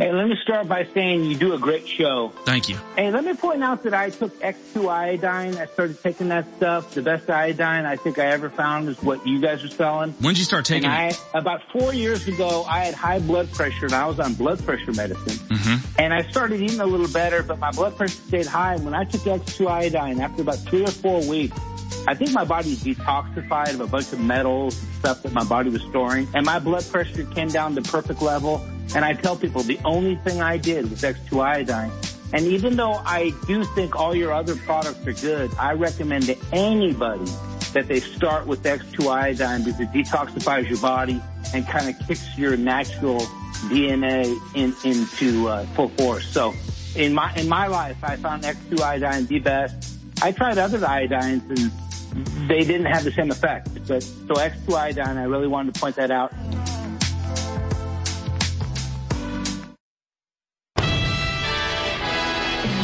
Hey, 0.00 0.12
let 0.12 0.28
me 0.28 0.36
start 0.44 0.68
by 0.68 0.86
saying 0.94 1.24
you 1.24 1.36
do 1.36 1.54
a 1.54 1.58
great 1.58 1.88
show. 1.88 2.28
Thank 2.44 2.68
you. 2.68 2.78
Hey, 2.94 3.10
let 3.10 3.24
me 3.24 3.34
point 3.34 3.64
out 3.64 3.82
that 3.82 3.94
I 3.94 4.10
took 4.10 4.32
X2 4.38 4.88
iodine. 4.88 5.56
I 5.56 5.66
started 5.66 6.00
taking 6.00 6.28
that 6.28 6.46
stuff. 6.56 6.94
The 6.94 7.02
best 7.02 7.28
iodine 7.28 7.84
I 7.84 7.96
think 7.96 8.16
I 8.16 8.26
ever 8.26 8.48
found 8.48 8.88
is 8.88 9.02
what 9.02 9.26
you 9.26 9.40
guys 9.40 9.64
are 9.64 9.68
selling. 9.68 10.12
When 10.20 10.34
did 10.34 10.38
you 10.38 10.44
start 10.44 10.66
taking 10.66 10.88
and 10.88 11.10
it? 11.10 11.20
I, 11.34 11.38
about 11.40 11.62
four 11.72 11.92
years 11.92 12.28
ago, 12.28 12.64
I 12.68 12.84
had 12.84 12.94
high 12.94 13.18
blood 13.18 13.50
pressure 13.50 13.86
and 13.86 13.94
I 13.94 14.06
was 14.06 14.20
on 14.20 14.34
blood 14.34 14.64
pressure 14.64 14.92
medicine. 14.92 15.32
Mm-hmm. 15.48 16.00
And 16.00 16.14
I 16.14 16.22
started 16.30 16.60
eating 16.60 16.78
a 16.78 16.86
little 16.86 17.08
better, 17.08 17.42
but 17.42 17.58
my 17.58 17.72
blood 17.72 17.96
pressure 17.96 18.22
stayed 18.28 18.46
high. 18.46 18.74
And 18.74 18.84
when 18.84 18.94
I 18.94 19.02
took 19.02 19.22
X2 19.22 19.66
iodine, 19.66 20.20
after 20.20 20.42
about 20.42 20.58
three 20.58 20.84
or 20.84 20.92
four 20.92 21.26
weeks, 21.26 21.58
I 22.06 22.14
think 22.14 22.30
my 22.30 22.44
body 22.44 22.76
detoxified 22.76 23.74
of 23.74 23.80
a 23.80 23.88
bunch 23.88 24.12
of 24.12 24.20
metals 24.20 24.80
and 24.80 24.94
stuff 24.94 25.24
that 25.24 25.32
my 25.32 25.42
body 25.42 25.70
was 25.70 25.82
storing. 25.82 26.28
And 26.34 26.46
my 26.46 26.60
blood 26.60 26.86
pressure 26.88 27.24
came 27.24 27.48
down 27.48 27.74
to 27.74 27.82
perfect 27.82 28.22
level. 28.22 28.64
And 28.94 29.04
I 29.04 29.12
tell 29.12 29.36
people 29.36 29.62
the 29.62 29.78
only 29.84 30.16
thing 30.16 30.40
I 30.40 30.56
did 30.56 30.90
was 30.90 31.02
X2 31.02 31.42
iodine. 31.42 31.92
And 32.32 32.44
even 32.46 32.76
though 32.76 32.94
I 33.04 33.32
do 33.46 33.64
think 33.64 33.96
all 33.96 34.14
your 34.14 34.32
other 34.32 34.54
products 34.56 35.06
are 35.06 35.12
good, 35.12 35.50
I 35.58 35.72
recommend 35.72 36.24
to 36.24 36.36
anybody 36.52 37.30
that 37.72 37.86
they 37.86 38.00
start 38.00 38.46
with 38.46 38.62
X2 38.62 39.10
iodine 39.10 39.64
because 39.64 39.80
it 39.80 39.92
detoxifies 39.92 40.68
your 40.68 40.78
body 40.78 41.22
and 41.54 41.66
kind 41.66 41.88
of 41.88 42.06
kicks 42.06 42.36
your 42.36 42.56
natural 42.56 43.20
DNA 43.68 44.36
in, 44.54 44.74
into 44.84 45.48
uh, 45.48 45.64
full 45.66 45.88
force. 45.90 46.26
So 46.28 46.54
in 46.96 47.14
my 47.14 47.34
in 47.34 47.48
my 47.48 47.66
life, 47.66 47.96
I 48.02 48.16
found 48.16 48.42
X2 48.42 48.80
iodine 48.80 49.26
the 49.26 49.38
best. 49.38 49.96
I 50.22 50.32
tried 50.32 50.58
other 50.58 50.78
iodines 50.78 51.48
and 51.50 52.48
they 52.48 52.60
didn't 52.60 52.86
have 52.86 53.04
the 53.04 53.12
same 53.12 53.30
effect. 53.30 53.68
But 53.86 54.02
so 54.02 54.34
X2 54.34 54.74
iodine, 54.74 55.16
I 55.16 55.24
really 55.24 55.48
wanted 55.48 55.74
to 55.74 55.80
point 55.80 55.96
that 55.96 56.10
out. 56.10 56.32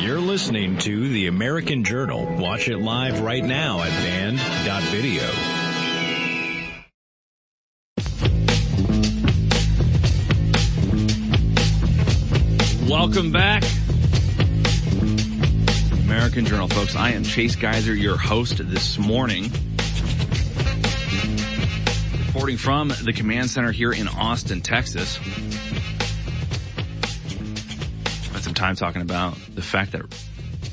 You're 0.05 0.21
listening 0.21 0.77
to 0.81 1.09
The 1.09 1.29
American 1.29 1.83
Journal. 1.83 2.27
Watch 2.37 2.69
it 2.69 2.77
live 2.77 3.23
right 3.23 3.43
now 3.43 3.81
at 3.81 3.89
band.video. 3.89 5.23
Welcome 12.87 13.33
back. 13.33 13.65
American 16.05 16.45
Journal, 16.45 16.69
folks. 16.69 16.95
I 16.95 17.13
am 17.13 17.25
Chase 17.25 17.57
Geiser, 17.57 17.95
your 17.95 18.19
host 18.19 18.59
this 18.59 18.99
morning. 18.99 19.45
Reporting 22.27 22.59
from 22.59 22.93
the 23.03 23.15
command 23.17 23.49
center 23.49 23.73
here 23.73 23.95
in 23.95 24.09
Austin, 24.09 24.61
Texas. 24.61 25.19
Some 28.55 28.67
time 28.67 28.77
talking 28.77 29.03
about 29.03 29.37
the 29.53 29.63
fact 29.63 29.91
that 29.93 30.03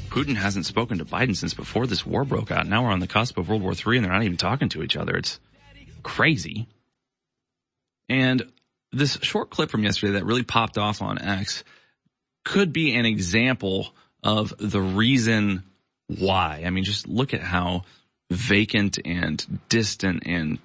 Putin 0.10 0.36
hasn't 0.36 0.68
spoken 0.68 1.00
to 1.00 1.06
Biden 1.06 1.36
since 1.36 1.56
before 1.56 1.88
this 1.88 2.06
war 2.06 2.24
broke 2.24 2.52
out. 2.52 2.68
Now 2.68 2.84
we're 2.84 2.92
on 2.92 3.00
the 3.00 3.08
cusp 3.08 3.40
of 3.40 3.50
World 3.50 3.64
War 3.64 3.72
III 3.72 3.98
and 3.98 4.06
they're 4.06 4.14
not 4.14 4.22
even 4.22 4.38
talking 4.38 4.70
to 4.70 4.84
each 4.84 4.96
other. 4.96 5.18
It's 5.18 5.40
crazy. 6.04 6.68
And 8.08 8.44
this 8.92 9.18
short 9.24 9.50
clip 9.50 9.72
from 9.72 9.84
yesterday 9.84 10.14
that 10.14 10.26
really 10.26 10.44
popped 10.44 10.78
off 10.78 11.02
on 11.02 11.18
X 11.18 11.64
could 12.46 12.72
be 12.72 12.94
an 12.94 13.08
example 13.08 13.96
of 14.22 14.54
the 14.60 14.82
reason 14.82 15.64
why. 16.06 16.62
I 16.64 16.70
mean, 16.70 16.84
just 16.84 17.08
look 17.08 17.34
at 17.34 17.42
how 17.42 17.86
vacant 18.30 19.00
and 19.04 19.60
distant 19.70 20.22
and 20.28 20.60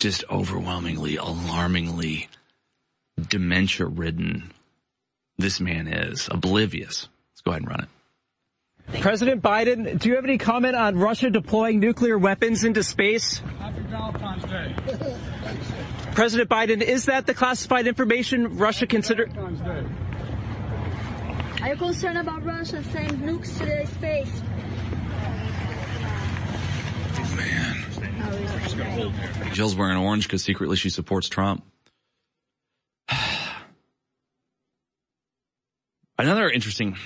just 0.00 0.22
overwhelmingly, 0.28 1.16
alarmingly 1.16 2.28
dementia 3.30 3.86
ridden 3.86 4.52
this 5.42 5.60
man 5.60 5.88
is. 5.88 6.28
Oblivious. 6.30 7.08
Let's 7.32 7.40
go 7.42 7.50
ahead 7.50 7.62
and 7.62 7.70
run 7.70 7.80
it. 7.80 7.88
President 9.00 9.42
Biden, 9.42 9.98
do 9.98 10.08
you 10.08 10.16
have 10.16 10.24
any 10.24 10.38
comment 10.38 10.76
on 10.76 10.96
Russia 10.98 11.30
deploying 11.30 11.80
nuclear 11.80 12.18
weapons 12.18 12.64
into 12.64 12.82
space? 12.82 13.38
Happy 13.58 13.80
Valentine's 13.82 14.44
Day. 14.44 14.74
President 16.12 16.50
Biden, 16.50 16.82
is 16.82 17.06
that 17.06 17.26
the 17.26 17.34
classified 17.34 17.86
information 17.86 18.58
Russia 18.58 18.86
considered? 18.86 19.36
Are 21.62 21.68
you 21.68 21.76
concerned 21.76 22.18
about 22.18 22.44
Russia 22.44 22.82
sending 22.84 23.18
nukes 23.18 23.56
to 23.58 23.64
the 23.64 23.86
space? 23.86 24.42
Oh, 28.94 29.12
Jill's 29.52 29.74
wearing 29.74 29.96
orange 29.96 30.26
because 30.26 30.42
secretly 30.42 30.76
she 30.76 30.90
supports 30.90 31.28
Trump. 31.28 31.64
Another 36.18 36.48
interesting 36.50 36.96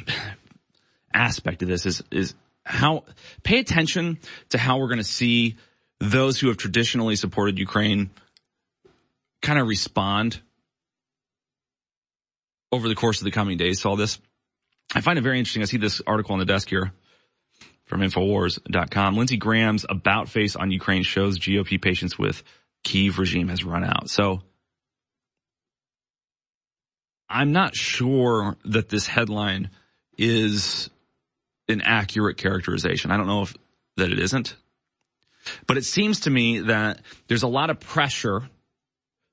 aspect 1.12 1.62
of 1.62 1.68
this 1.68 1.86
is, 1.86 2.02
is 2.10 2.34
how, 2.64 3.04
pay 3.42 3.58
attention 3.58 4.18
to 4.50 4.58
how 4.58 4.78
we're 4.78 4.88
going 4.88 4.98
to 4.98 5.04
see 5.04 5.56
those 6.00 6.38
who 6.38 6.48
have 6.48 6.56
traditionally 6.56 7.16
supported 7.16 7.58
Ukraine 7.58 8.10
kind 9.42 9.58
of 9.58 9.66
respond 9.66 10.40
over 12.72 12.88
the 12.88 12.94
course 12.94 13.20
of 13.20 13.24
the 13.24 13.30
coming 13.30 13.56
days 13.56 13.80
to 13.80 13.88
all 13.88 13.96
this. 13.96 14.18
I 14.94 15.00
find 15.00 15.18
it 15.18 15.22
very 15.22 15.38
interesting. 15.38 15.62
I 15.62 15.66
see 15.66 15.78
this 15.78 16.02
article 16.06 16.34
on 16.34 16.38
the 16.38 16.44
desk 16.44 16.68
here 16.68 16.92
from 17.86 18.00
Infowars.com. 18.00 19.16
Lindsey 19.16 19.36
Graham's 19.36 19.86
about 19.88 20.28
face 20.28 20.56
on 20.56 20.70
Ukraine 20.70 21.02
shows 21.02 21.38
GOP 21.38 21.80
patience 21.80 22.18
with 22.18 22.42
Kiev 22.84 23.18
regime 23.18 23.48
has 23.48 23.64
run 23.64 23.84
out. 23.84 24.10
So 24.10 24.42
I'm 27.28 27.52
not 27.52 27.74
sure 27.74 28.56
that 28.64 28.88
this 28.88 29.06
headline 29.06 29.70
is 30.16 30.90
an 31.68 31.82
accurate 31.82 32.36
characterization. 32.36 33.10
I 33.10 33.16
don't 33.16 33.26
know 33.26 33.42
if 33.42 33.54
that 33.96 34.12
it 34.12 34.18
isn't, 34.18 34.54
but 35.66 35.76
it 35.76 35.84
seems 35.84 36.20
to 36.20 36.30
me 36.30 36.60
that 36.60 37.00
there's 37.28 37.42
a 37.42 37.48
lot 37.48 37.70
of 37.70 37.80
pressure 37.80 38.48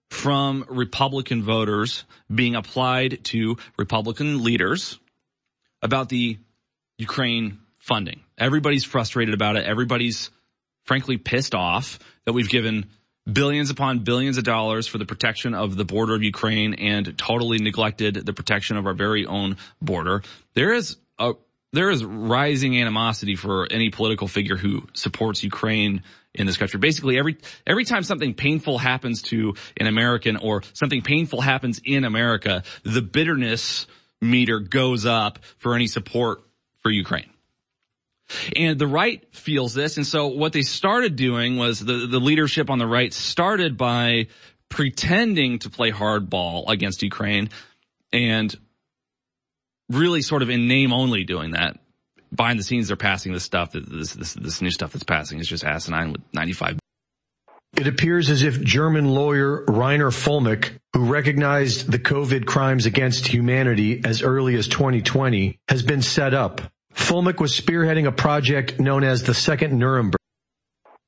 from 0.10 0.66
Republican 0.70 1.44
voters 1.44 2.06
being 2.34 2.56
applied 2.56 3.24
to 3.26 3.58
Republican 3.78 4.44
leaders 4.44 5.00
about 5.82 6.10
the 6.10 6.38
Ukraine 6.98 7.60
funding. 7.78 8.22
Everybody's 8.38 8.84
frustrated 8.84 9.34
about 9.34 9.58
it. 9.58 9.66
Everybody's 9.66 10.30
frankly 10.84 11.18
pissed 11.18 11.56
off 11.56 12.00
that 12.26 12.34
we've 12.34 12.50
given 12.50 12.86
billions 13.32 13.70
upon 13.70 14.00
billions 14.00 14.38
of 14.38 14.44
dollars 14.44 14.88
for 14.88 14.98
the 14.98 15.06
protection 15.06 15.54
of 15.54 15.76
the 15.76 15.86
border 15.86 16.16
of 16.16 16.24
Ukraine 16.24 16.74
and 16.74 17.18
totally 17.18 17.58
neglected 17.58 18.16
the 18.16 18.34
protection 18.34 18.78
of 18.78 18.86
our 18.86 18.94
very 18.94 19.26
own 19.26 19.58
border. 19.82 20.24
There 20.54 20.74
is 20.74 20.98
a 21.20 21.34
there 21.74 21.90
is 21.90 22.06
rising 22.06 22.80
animosity 22.80 23.36
for 23.36 23.68
any 23.72 23.90
political 23.90 24.28
figure 24.28 24.56
who 24.56 24.88
supports 24.94 25.44
Ukraine 25.44 26.04
in 26.36 26.46
this 26.46 26.56
country. 26.56 26.80
Basically 26.80 27.18
every, 27.18 27.38
every 27.66 27.84
time 27.84 28.04
something 28.04 28.36
painful 28.36 28.78
happens 28.78 29.24
to 29.24 29.56
an 29.78 29.88
American 29.88 30.38
or 30.38 30.62
something 30.74 31.02
painful 31.02 31.42
happens 31.42 31.82
in 31.84 32.06
America, 32.06 32.64
the 32.84 33.02
bitterness 33.02 33.88
meter 34.22 34.60
goes 34.60 35.08
up 35.08 35.40
for 35.58 35.74
any 35.74 35.88
support 35.88 36.44
for 36.82 36.92
Ukraine. 36.92 37.33
And 38.56 38.80
the 38.80 38.88
right 38.88 39.24
feels 39.36 39.74
this. 39.74 39.98
And 39.98 40.08
so 40.08 40.28
what 40.28 40.54
they 40.54 40.62
started 40.62 41.16
doing 41.16 41.58
was 41.58 41.80
the, 41.80 42.08
the 42.08 42.20
leadership 42.20 42.70
on 42.70 42.80
the 42.80 42.88
right 42.88 43.14
started 43.14 43.78
by 43.78 44.28
pretending 44.70 45.60
to 45.60 45.70
play 45.70 45.92
hardball 45.92 46.70
against 46.70 47.04
Ukraine 47.04 47.50
and 48.12 48.56
really 49.90 50.22
sort 50.22 50.42
of 50.42 50.50
in 50.50 50.68
name 50.68 50.94
only 50.94 51.24
doing 51.24 51.52
that. 51.52 51.80
Behind 52.34 52.58
the 52.58 52.64
scenes, 52.64 52.88
they're 52.88 52.98
passing 52.98 53.34
this 53.34 53.44
stuff, 53.44 53.74
this, 53.74 54.14
this, 54.14 54.34
this 54.34 54.62
new 54.62 54.72
stuff 54.72 54.94
that's 54.94 55.04
passing 55.04 55.40
is 55.40 55.48
just 55.48 55.64
asinine 55.64 56.14
with 56.14 56.22
95 56.34 56.80
it 57.76 57.88
appears 57.88 58.30
as 58.30 58.44
if 58.44 58.62
German 58.62 59.06
lawyer 59.06 59.66
Reiner 59.66 60.12
Fuellmich, 60.12 60.72
who 60.94 61.06
recognized 61.06 61.92
the 61.92 61.98
COVID 61.98 62.46
crimes 62.46 62.86
against 62.86 63.28
humanity 63.28 64.02
as 64.06 64.22
early 64.22 64.56
as 64.56 64.68
2020, 64.68 65.60
has 65.68 65.82
been 65.82 66.02
set 66.02 66.34
up. 66.34 66.62
Fuellmich 66.96 67.40
was 67.40 67.60
spearheading 67.60 68.08
a 68.08 68.12
project 68.12 68.80
known 68.80 69.04
as 69.04 69.24
the 69.24 69.34
Second 69.34 69.78
Nuremberg. 69.78 70.20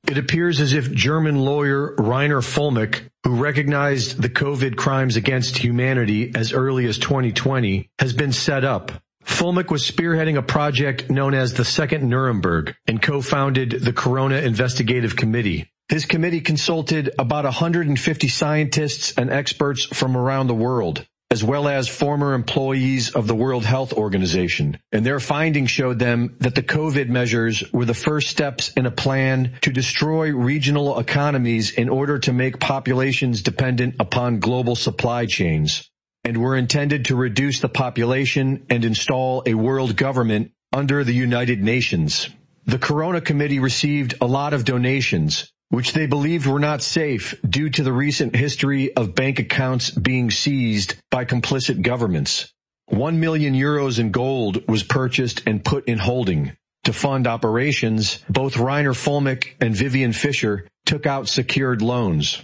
It 0.08 0.18
appears 0.18 0.60
as 0.60 0.72
if 0.72 0.92
German 0.92 1.36
lawyer 1.36 1.94
Reiner 1.96 2.42
Fuellmich, 2.42 3.08
who 3.24 3.34
recognized 3.34 4.22
the 4.22 4.28
COVID 4.28 4.76
crimes 4.76 5.16
against 5.16 5.58
humanity 5.58 6.32
as 6.34 6.52
early 6.52 6.86
as 6.86 6.98
2020, 6.98 7.90
has 7.98 8.12
been 8.12 8.32
set 8.32 8.64
up. 8.64 8.92
Fuellmich 9.24 9.70
was 9.70 9.82
spearheading 9.82 10.36
a 10.36 10.42
project 10.42 11.10
known 11.10 11.34
as 11.34 11.54
the 11.54 11.64
Second 11.64 12.08
Nuremberg 12.08 12.76
and 12.86 13.02
co-founded 13.02 13.70
the 13.82 13.92
Corona 13.92 14.36
Investigative 14.36 15.16
Committee. 15.16 15.68
His 15.88 16.04
committee 16.04 16.40
consulted 16.40 17.12
about 17.18 17.44
150 17.44 18.28
scientists 18.28 19.12
and 19.16 19.30
experts 19.30 19.84
from 19.84 20.16
around 20.16 20.46
the 20.46 20.54
world 20.54 21.04
as 21.30 21.42
well 21.42 21.68
as 21.68 21.88
former 21.88 22.34
employees 22.34 23.10
of 23.10 23.26
the 23.26 23.34
World 23.34 23.64
Health 23.64 23.92
Organization. 23.92 24.78
And 24.92 25.04
their 25.04 25.20
findings 25.20 25.70
showed 25.70 25.98
them 25.98 26.36
that 26.40 26.54
the 26.54 26.62
COVID 26.62 27.08
measures 27.08 27.64
were 27.72 27.84
the 27.84 27.94
first 27.94 28.30
steps 28.30 28.72
in 28.76 28.86
a 28.86 28.90
plan 28.90 29.58
to 29.62 29.72
destroy 29.72 30.30
regional 30.30 30.98
economies 30.98 31.72
in 31.72 31.88
order 31.88 32.18
to 32.20 32.32
make 32.32 32.60
populations 32.60 33.42
dependent 33.42 33.96
upon 33.98 34.38
global 34.38 34.76
supply 34.76 35.26
chains 35.26 35.90
and 36.24 36.36
were 36.36 36.56
intended 36.56 37.06
to 37.06 37.16
reduce 37.16 37.60
the 37.60 37.68
population 37.68 38.64
and 38.70 38.84
install 38.84 39.42
a 39.46 39.54
world 39.54 39.96
government 39.96 40.52
under 40.72 41.04
the 41.04 41.12
United 41.12 41.62
Nations. 41.62 42.28
The 42.66 42.78
Corona 42.78 43.20
Committee 43.20 43.60
received 43.60 44.14
a 44.20 44.26
lot 44.26 44.52
of 44.54 44.64
donations 44.64 45.52
which 45.68 45.92
they 45.92 46.06
believed 46.06 46.46
were 46.46 46.60
not 46.60 46.82
safe 46.82 47.34
due 47.48 47.70
to 47.70 47.82
the 47.82 47.92
recent 47.92 48.34
history 48.34 48.94
of 48.94 49.14
bank 49.14 49.38
accounts 49.38 49.90
being 49.90 50.30
seized 50.30 50.94
by 51.10 51.24
complicit 51.24 51.82
governments. 51.82 52.52
One 52.86 53.18
million 53.18 53.54
euros 53.54 53.98
in 53.98 54.12
gold 54.12 54.66
was 54.68 54.84
purchased 54.84 55.42
and 55.46 55.64
put 55.64 55.88
in 55.88 55.98
holding. 55.98 56.56
To 56.84 56.92
fund 56.92 57.26
operations, 57.26 58.24
both 58.30 58.54
Reiner 58.54 58.94
Fuellmich 58.94 59.54
and 59.60 59.74
Vivian 59.74 60.12
Fischer 60.12 60.68
took 60.84 61.04
out 61.04 61.28
secured 61.28 61.82
loans. 61.82 62.40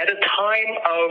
At 0.00 0.08
a 0.08 0.14
time 0.14 0.76
of 0.90 1.10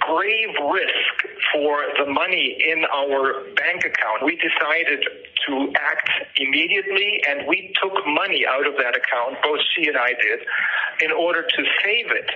grave 0.00 0.48
risk 0.72 1.36
for 1.52 1.84
the 1.98 2.10
money 2.10 2.56
in 2.72 2.84
our 2.86 3.44
bank 3.54 3.84
account, 3.84 4.24
we 4.24 4.36
decided 4.36 5.04
to 5.46 5.72
act 5.76 6.08
immediately 6.36 7.20
and 7.28 7.46
we 7.46 7.72
took 7.82 7.94
money 8.06 8.44
out 8.48 8.66
of 8.66 8.74
that 8.74 8.96
account, 8.96 9.36
both 9.42 9.60
she 9.74 9.88
and 9.88 9.96
I 9.96 10.08
did, 10.08 10.40
in 11.02 11.12
order 11.12 11.42
to 11.42 11.64
save 11.82 12.10
it 12.10 12.30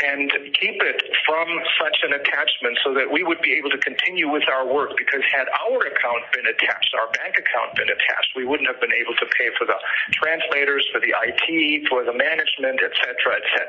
and 0.00 0.30
keep 0.54 0.78
it 0.80 1.02
from 1.26 1.46
such 1.82 1.98
an 2.06 2.14
attachment 2.14 2.78
so 2.84 2.94
that 2.94 3.10
we 3.10 3.22
would 3.22 3.40
be 3.42 3.54
able 3.58 3.70
to 3.70 3.78
continue 3.78 4.30
with 4.30 4.44
our 4.46 4.66
work 4.66 4.94
because 4.96 5.22
had 5.30 5.46
our 5.50 5.80
account 5.86 6.22
been 6.32 6.46
attached, 6.46 6.94
our 6.94 7.10
bank 7.12 7.34
account 7.34 7.74
been 7.74 7.90
attached, 7.90 8.30
we 8.36 8.46
wouldn't 8.46 8.68
have 8.68 8.80
been 8.80 8.94
able 8.94 9.14
to 9.18 9.26
pay 9.36 9.50
for 9.58 9.66
the 9.66 9.78
translators, 10.12 10.86
for 10.92 11.00
the 11.00 11.12
IT, 11.12 11.88
for 11.88 12.04
the 12.04 12.14
management, 12.14 12.78
etc., 12.82 13.42
etc. 13.42 13.66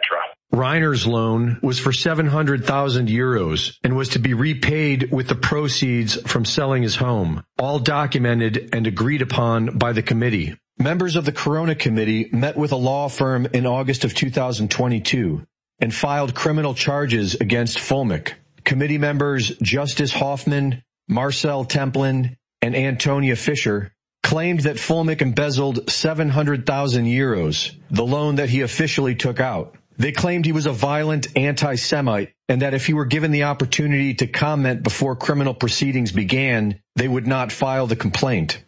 Reiner's 0.54 1.06
loan 1.06 1.60
was 1.62 1.80
for 1.80 1.94
700,000 1.94 3.08
euros 3.08 3.78
and 3.84 3.96
was 3.96 4.10
to 4.10 4.20
be 4.20 4.34
repaid 4.34 5.12
with 5.12 5.28
the 5.28 5.36
proceeds 5.36 6.16
from 6.30 6.46
selling 6.46 6.84
his 6.84 6.96
home, 6.96 7.44
all 7.58 7.80
documented 7.80 8.70
and 8.74 8.88
agreed 8.88 9.22
upon 9.22 9.78
by 9.78 9.94
the 9.94 10.02
committee. 10.02 10.56
Members 10.78 11.16
of 11.16 11.26
the 11.26 11.32
Corona 11.32 11.76
Committee 11.76 12.30
met 12.32 12.56
with 12.56 12.72
a 12.72 12.78
law 12.78 13.10
firm 13.10 13.48
in 13.54 13.66
August 13.66 14.06
of 14.06 14.14
2022 14.14 15.46
and 15.80 15.94
filed 15.94 16.36
criminal 16.36 16.74
charges 16.74 17.36
against 17.36 17.78
Fuellmich. 17.78 18.34
Committee 18.64 18.98
members 18.98 19.50
Justus 19.62 20.12
Hoffmann, 20.14 20.84
Marcel 21.08 21.66
Templin, 21.66 22.36
and 22.62 22.76
Antonia 22.76 23.36
Fischer 23.36 23.94
claimed 24.22 24.62
that 24.62 24.76
Fuellmich 24.76 25.22
embezzled 25.22 25.90
700,000 25.90 27.06
euros, 27.06 27.76
the 27.90 28.06
loan 28.06 28.36
that 28.36 28.50
he 28.50 28.62
officially 28.62 29.16
took 29.16 29.40
out. 29.40 29.76
They 29.98 30.12
claimed 30.12 30.46
he 30.46 30.52
was 30.52 30.66
a 30.66 30.72
violent 30.72 31.28
anti-Semite 31.36 32.32
and 32.48 32.62
that 32.62 32.74
if 32.74 32.86
he 32.86 32.94
were 32.94 33.06
given 33.06 33.32
the 33.32 33.44
opportunity 33.44 34.14
to 34.16 34.28
comment 34.28 34.82
before 34.82 35.16
criminal 35.16 35.54
proceedings 35.54 36.12
began, 36.12 36.80
they 36.96 37.08
would 37.08 37.28
not 37.28 37.52
file 37.52 37.86
the 37.86 37.96
complaint. 37.96 38.64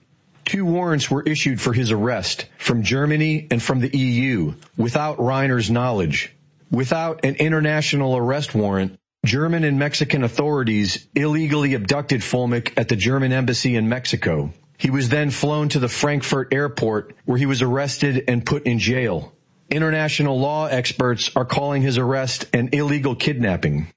Two 0.45 0.65
warrants 0.65 1.09
were 1.09 1.23
issued 1.23 1.61
for 1.61 1.71
his 1.73 1.91
arrest 1.91 2.47
from 2.57 2.83
Germany 2.83 3.47
and 3.49 3.61
from 3.61 3.79
the 3.79 3.95
EU 3.97 4.55
without 4.75 5.17
Reiner's 5.19 5.71
knowledge. 5.71 6.35
Without 6.71 7.25
an 7.25 7.35
international 7.35 8.15
arrest 8.15 8.55
warrant, 8.55 8.97
German 9.25 9.65
and 9.65 9.77
Mexican 9.77 10.23
authorities 10.23 11.05
illegally 11.13 11.73
abducted 11.73 12.21
Fuellmich 12.21 12.71
at 12.77 12.87
the 12.87 12.95
German 12.95 13.33
embassy 13.33 13.75
in 13.75 13.89
Mexico. 13.89 14.53
He 14.77 14.89
was 14.89 15.09
then 15.09 15.31
flown 15.31 15.67
to 15.69 15.79
the 15.79 15.89
Frankfurt 15.89 16.53
airport 16.53 17.13
where 17.25 17.37
he 17.37 17.45
was 17.45 17.61
arrested 17.61 18.23
and 18.29 18.45
put 18.45 18.63
in 18.63 18.79
jail. 18.79 19.33
International 19.69 20.39
law 20.39 20.65
experts 20.65 21.29
are 21.35 21.45
calling 21.45 21.81
his 21.81 21.97
arrest 21.97 22.45
an 22.53 22.69
illegal 22.71 23.15
kidnapping. 23.15 23.87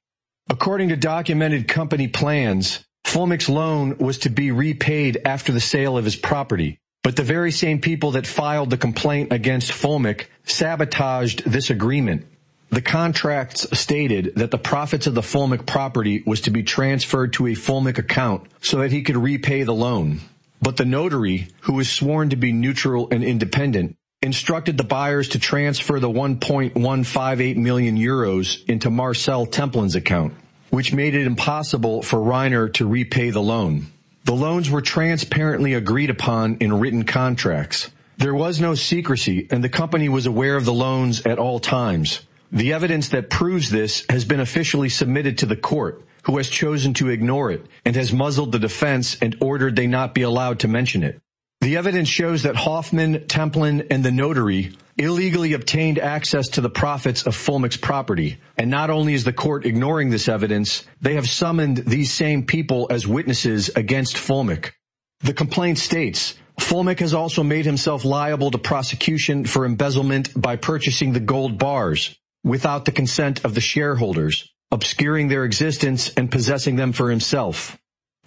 According 0.51 0.89
to 0.89 0.97
documented 0.97 1.69
company 1.69 2.09
plans, 2.09 2.85
Fuellmich's 3.05 3.49
loan 3.49 3.99
was 3.99 4.19
to 4.19 4.31
be 4.31 4.51
repaid 4.51 5.23
after 5.25 5.53
the 5.53 5.61
sale 5.61 5.97
of 5.97 6.05
his 6.05 6.17
property. 6.17 6.79
But 7.05 7.17
the 7.17 7.23
very 7.23 7.53
same 7.53 7.81
people 7.81 8.13
that 8.13 8.27
filed 8.27 8.71
the 8.71 8.77
complaint 8.77 9.33
against 9.33 9.73
Fuellmich 9.73 10.27
sabotaged 10.45 11.45
this 11.45 11.71
agreement. 11.71 12.27
The 12.75 12.83
contracts 12.83 13.69
stated 13.79 14.33
that 14.35 14.51
the 14.51 14.59
profits 14.59 15.07
of 15.07 15.15
the 15.15 15.21
Fuellmich 15.21 15.65
property 15.65 16.25
was 16.27 16.41
to 16.41 16.51
be 16.51 16.65
transferred 16.65 17.33
to 17.35 17.47
a 17.47 17.55
Fuellmich 17.55 17.99
account 17.99 18.49
so 18.63 18.79
that 18.79 18.91
he 18.91 19.03
could 19.03 19.17
repay 19.17 19.63
the 19.63 19.73
loan. 19.73 20.21
But 20.61 20.77
the 20.77 20.85
notary, 20.85 21.47
who 21.61 21.75
was 21.75 21.89
sworn 21.89 22.31
to 22.31 22.37
be 22.37 22.53
neutral 22.53 23.07
and 23.13 23.23
independent, 23.23 23.97
instructed 24.23 24.77
the 24.77 24.83
buyers 24.83 25.29
to 25.29 25.39
transfer 25.39 26.01
the 26.01 26.11
1.158 26.11 27.57
million 27.57 27.97
euros 27.97 28.69
into 28.69 28.91
Marcel 28.91 29.47
Templin's 29.47 29.95
account 29.95 30.35
which 30.71 30.93
made 30.93 31.15
it 31.15 31.25
impossible 31.25 32.03
for 32.03 32.19
Reiner 32.19 32.73
to 32.75 32.85
repay 32.85 33.31
the 33.31 33.41
loan. 33.41 33.87
The 34.25 34.35
loans 34.35 34.69
were 34.69 34.83
transparently 34.83 35.75
agreed 35.75 36.11
upon 36.11 36.57
in 36.57 36.81
written 36.81 37.05
contracts. 37.05 37.93
There 38.19 38.35
was 38.35 38.61
no 38.61 38.75
secrecy 38.75 39.47
and 39.53 39.63
the 39.63 39.69
company 39.69 40.09
was 40.09 40.27
aware 40.27 40.57
of 40.57 40.65
the 40.65 40.73
loans 40.73 41.25
at 41.27 41.39
all 41.39 41.61
times. 41.61 42.23
The 42.55 42.73
evidence 42.73 43.09
that 43.09 43.31
proves 43.31 43.69
this 43.69 44.07
has 44.09 44.25
been 44.25 44.39
officially 44.39 44.89
submitted 44.89 45.39
to 45.39 45.47
the 45.47 45.57
court, 45.57 46.05
who 46.23 46.37
has 46.37 46.49
chosen 46.49 46.95
to 46.95 47.09
ignore 47.09 47.51
it 47.51 47.67
and 47.85 47.97
has 47.97 48.13
muzzled 48.13 48.53
the 48.53 48.61
defense 48.61 49.17
and 49.21 49.37
ordered 49.41 49.75
they 49.75 49.89
not 49.89 50.15
be 50.15 50.23
allowed 50.23 50.61
to 50.61 50.69
mention 50.69 51.03
it. 51.03 51.21
The 51.63 51.77
evidence 51.77 52.09
shows 52.09 52.45
that 52.45 52.55
Hoffmann, 52.55 53.27
Templin, 53.27 53.89
and 53.91 54.05
the 54.05 54.13
notary 54.13 54.77
illegally 54.97 55.55
obtained 55.55 55.99
access 55.99 56.47
to 56.51 56.61
the 56.61 56.71
profits 56.71 57.27
of 57.27 57.35
Fuellmich's 57.35 57.77
property. 57.77 58.39
And 58.57 58.71
not 58.71 58.89
only 58.89 59.15
is 59.15 59.25
the 59.25 59.33
court 59.33 59.67
ignoring 59.67 60.11
this 60.11 60.29
evidence, 60.29 60.87
they 61.01 61.15
have 61.15 61.29
summoned 61.29 61.79
these 61.79 62.13
same 62.13 62.47
people 62.47 62.87
as 62.89 63.05
witnesses 63.05 63.69
against 63.75 64.15
Fuellmich. 64.15 64.71
The 65.23 65.35
complaint 65.35 65.79
states, 65.79 66.35
Fuellmich 66.61 67.01
has 67.01 67.15
also 67.15 67.43
made 67.43 67.65
himself 67.65 68.05
liable 68.05 68.53
to 68.53 68.59
prosecution 68.59 69.45
for 69.45 69.67
embezzlement 69.67 70.41
by 70.41 70.55
purchasing 70.55 71.15
the 71.15 71.19
gold 71.19 71.59
bars 71.59 72.17
without 72.45 72.85
the 72.85 72.93
consent 72.93 73.45
of 73.45 73.55
the 73.55 73.61
shareholders, 73.61 74.53
obscuring 74.71 75.29
their 75.29 75.45
existence 75.45 76.13
and 76.17 76.31
possessing 76.31 76.77
them 76.77 76.93
for 76.93 77.11
himself. 77.11 77.77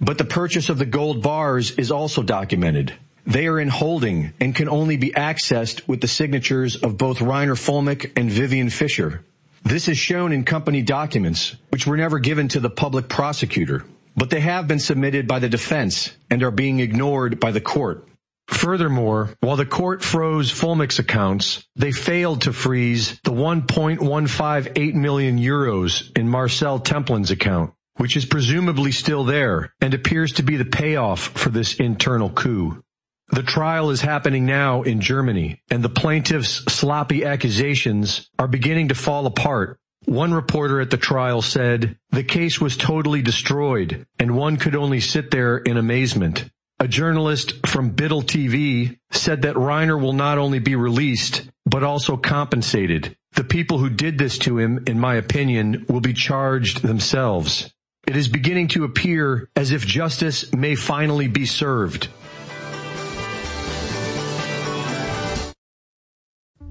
But 0.01 0.17
the 0.17 0.25
purchase 0.25 0.69
of 0.69 0.77
the 0.77 0.85
gold 0.85 1.21
bars 1.21 1.71
is 1.71 1.91
also 1.91 2.23
documented. 2.23 2.93
They 3.25 3.47
are 3.47 3.59
in 3.59 3.67
holding 3.67 4.33
and 4.39 4.55
can 4.55 4.69
only 4.69 4.97
be 4.97 5.11
accessed 5.11 5.87
with 5.87 6.01
the 6.01 6.07
signatures 6.07 6.77
of 6.77 6.97
both 6.97 7.19
Reiner 7.19 7.57
Fuellmich 7.57 8.11
and 8.15 8.31
Vivian 8.31 8.69
Fischer. 8.69 9.23
This 9.63 9.89
is 9.89 9.97
shown 9.97 10.31
in 10.31 10.45
company 10.45 10.81
documents, 10.81 11.55
which 11.69 11.85
were 11.85 11.97
never 11.97 12.19
given 12.19 12.47
to 12.49 12.61
the 12.61 12.69
public 12.69 13.09
prosecutor, 13.09 13.83
but 14.15 14.29
they 14.29 14.39
have 14.39 14.67
been 14.67 14.79
submitted 14.79 15.27
by 15.27 15.39
the 15.39 15.49
defense 15.49 16.15
and 16.29 16.41
are 16.41 16.51
being 16.51 16.79
ignored 16.79 17.39
by 17.39 17.51
the 17.51 17.59
court. 17.59 18.06
Furthermore, 18.47 19.35
while 19.41 19.55
the 19.55 19.65
court 19.65 20.03
froze 20.03 20.51
Fuellmich's 20.51 20.99
accounts, 20.99 21.65
they 21.75 21.91
failed 21.91 22.41
to 22.41 22.53
freeze 22.53 23.19
the 23.23 23.31
1.158 23.31 24.93
million 24.93 25.37
euros 25.37 26.17
in 26.17 26.29
Marcel 26.29 26.79
Templin's 26.79 27.31
account, 27.31 27.73
which 27.97 28.15
is 28.15 28.25
presumably 28.25 28.91
still 28.91 29.23
there 29.23 29.73
and 29.81 29.93
appears 29.93 30.33
to 30.33 30.43
be 30.43 30.55
the 30.55 30.65
payoff 30.65 31.19
for 31.19 31.49
this 31.49 31.75
internal 31.75 32.29
coup. 32.29 32.81
The 33.29 33.43
trial 33.43 33.89
is 33.89 33.99
happening 33.99 34.45
now 34.45 34.83
in 34.83 35.01
Germany, 35.01 35.61
and 35.69 35.83
the 35.83 35.89
plaintiff's 35.89 36.63
sloppy 36.73 37.25
accusations 37.25 38.29
are 38.39 38.47
beginning 38.47 38.87
to 38.87 38.95
fall 38.95 39.25
apart. 39.25 39.77
One 40.05 40.33
reporter 40.33 40.79
at 40.79 40.89
the 40.89 40.97
trial 40.97 41.41
said, 41.41 41.97
the 42.11 42.23
case 42.23 42.61
was 42.61 42.77
totally 42.77 43.21
destroyed, 43.21 44.07
and 44.17 44.37
one 44.37 44.55
could 44.55 44.75
only 44.75 45.01
sit 45.01 45.31
there 45.31 45.57
in 45.57 45.75
amazement. 45.75 46.49
A 46.79 46.87
journalist 46.87 47.65
from 47.65 47.95
Bittel 47.95 48.23
TV 48.23 48.99
said 49.09 49.41
that 49.41 49.55
Reiner 49.55 49.99
will 49.99 50.13
not 50.13 50.37
only 50.37 50.59
be 50.59 50.75
released, 50.75 51.49
but 51.65 51.83
also 51.83 52.17
compensated. 52.17 53.17
The 53.33 53.43
people 53.43 53.79
who 53.79 53.89
did 53.89 54.19
this 54.19 54.37
to 54.39 54.59
him, 54.59 54.83
in 54.85 54.99
my 54.99 55.15
opinion, 55.15 55.87
will 55.89 56.01
be 56.01 56.13
charged 56.13 56.83
themselves. 56.83 57.73
It 58.05 58.15
is 58.15 58.27
beginning 58.27 58.67
to 58.69 58.83
appear 58.83 59.49
as 59.55 59.71
if 59.71 59.87
justice 59.87 60.53
may 60.53 60.75
finally 60.75 61.27
be 61.27 61.47
served. 61.47 62.09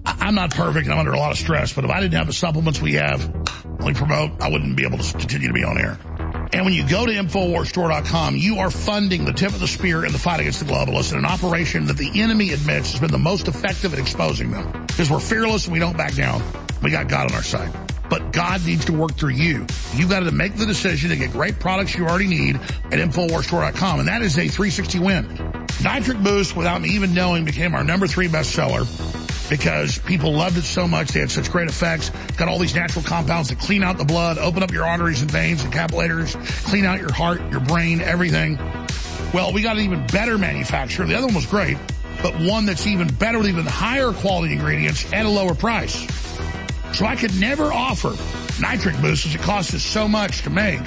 I'm 0.04 0.36
not 0.36 0.54
perfect 0.54 0.86
and 0.86 0.92
I'm 0.92 1.00
under 1.00 1.12
a 1.12 1.18
lot 1.18 1.32
of 1.32 1.38
stress, 1.38 1.72
but 1.72 1.84
if 1.84 1.90
I 1.90 2.00
didn't 2.00 2.14
have 2.14 2.28
the 2.28 2.32
supplements 2.32 2.80
we 2.80 2.94
have, 2.94 3.28
we 3.84 3.92
promote, 3.92 4.40
I 4.40 4.50
wouldn't 4.50 4.76
be 4.76 4.84
able 4.84 4.98
to 4.98 5.18
continue 5.18 5.48
to 5.48 5.54
be 5.54 5.64
on 5.64 5.78
air. 5.78 5.98
And 6.56 6.64
when 6.64 6.72
you 6.72 6.88
go 6.88 7.04
to 7.04 7.12
InfoWarsStore.com, 7.12 8.34
you 8.34 8.60
are 8.60 8.70
funding 8.70 9.26
the 9.26 9.32
tip 9.34 9.52
of 9.52 9.60
the 9.60 9.68
spear 9.68 10.06
in 10.06 10.12
the 10.12 10.18
fight 10.18 10.40
against 10.40 10.60
the 10.60 10.64
globalists 10.64 11.12
in 11.12 11.18
an 11.18 11.26
operation 11.26 11.84
that 11.84 11.98
the 11.98 12.22
enemy 12.22 12.52
admits 12.52 12.92
has 12.92 13.00
been 13.00 13.10
the 13.10 13.18
most 13.18 13.46
effective 13.46 13.92
at 13.92 13.98
exposing 13.98 14.50
them. 14.50 14.86
Because 14.86 15.10
we're 15.10 15.20
fearless 15.20 15.66
and 15.66 15.74
we 15.74 15.78
don't 15.78 15.98
back 15.98 16.14
down. 16.14 16.42
We 16.82 16.90
got 16.90 17.08
God 17.08 17.30
on 17.30 17.36
our 17.36 17.42
side. 17.42 17.70
But 18.08 18.32
God 18.32 18.64
needs 18.64 18.86
to 18.86 18.94
work 18.94 19.18
through 19.18 19.34
you. 19.34 19.66
You've 19.92 20.08
got 20.08 20.20
to 20.20 20.30
make 20.30 20.56
the 20.56 20.64
decision 20.64 21.10
to 21.10 21.16
get 21.16 21.30
great 21.30 21.60
products 21.60 21.94
you 21.94 22.06
already 22.06 22.28
need 22.28 22.56
at 22.56 22.92
InfoWarsStore.com. 22.92 23.98
And 23.98 24.08
that 24.08 24.22
is 24.22 24.38
a 24.38 24.48
360 24.48 24.98
win. 25.00 25.66
Nitric 25.82 26.22
Boost, 26.22 26.56
without 26.56 26.80
me 26.80 26.88
even 26.88 27.12
knowing, 27.12 27.44
became 27.44 27.74
our 27.74 27.84
number 27.84 28.06
three 28.06 28.28
bestseller 28.28 28.86
because 29.48 29.98
people 29.98 30.32
loved 30.32 30.56
it 30.56 30.62
so 30.62 30.86
much. 30.86 31.08
They 31.08 31.20
had 31.20 31.30
such 31.30 31.50
great 31.50 31.68
effects. 31.68 32.10
Got 32.36 32.48
all 32.48 32.58
these 32.58 32.74
natural 32.74 33.04
compounds 33.04 33.48
that 33.48 33.58
clean 33.58 33.82
out 33.82 33.98
the 33.98 34.04
blood, 34.04 34.38
open 34.38 34.62
up 34.62 34.72
your 34.72 34.84
arteries 34.84 35.22
and 35.22 35.30
veins 35.30 35.62
and 35.62 35.72
capillaries, 35.72 36.36
clean 36.64 36.84
out 36.84 37.00
your 37.00 37.12
heart, 37.12 37.40
your 37.50 37.60
brain, 37.60 38.00
everything. 38.00 38.58
Well, 39.32 39.52
we 39.52 39.62
got 39.62 39.76
an 39.76 39.84
even 39.84 40.06
better 40.06 40.38
manufacturer. 40.38 41.06
The 41.06 41.14
other 41.14 41.26
one 41.26 41.34
was 41.34 41.46
great, 41.46 41.76
but 42.22 42.34
one 42.40 42.66
that's 42.66 42.86
even 42.86 43.08
better 43.08 43.38
with 43.38 43.48
even 43.48 43.66
higher 43.66 44.12
quality 44.12 44.54
ingredients 44.54 45.12
at 45.12 45.26
a 45.26 45.28
lower 45.28 45.54
price. 45.54 45.94
So 46.96 47.04
I 47.04 47.16
could 47.16 47.38
never 47.38 47.72
offer 47.72 48.14
nitric 48.60 48.98
boost 49.00 49.24
because 49.24 49.34
it 49.34 49.42
costs 49.42 49.74
us 49.74 49.82
so 49.82 50.08
much 50.08 50.42
to 50.42 50.50
make. 50.50 50.80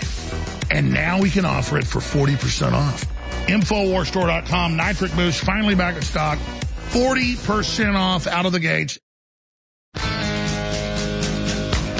And 0.71 0.93
now 0.93 1.19
we 1.19 1.29
can 1.29 1.45
offer 1.45 1.77
it 1.77 1.85
for 1.85 1.99
40% 1.99 2.73
off. 2.73 3.05
Infowarsstore.com, 3.47 4.75
nitric 4.75 5.15
boost, 5.15 5.43
finally 5.43 5.75
back 5.75 5.95
in 5.95 6.01
stock. 6.01 6.39
40% 6.91 7.95
off 7.95 8.25
out 8.25 8.45
of 8.47 8.51
the 8.51 8.59
gates. 8.59 8.97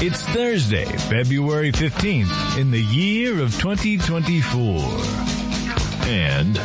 It's 0.02 0.24
Thursday, 0.24 0.86
February 0.86 1.72
15th 1.72 2.58
in 2.58 2.72
the 2.72 2.82
year 2.82 3.44
of 3.44 3.52
2024. 3.60 4.82
And 6.08 6.60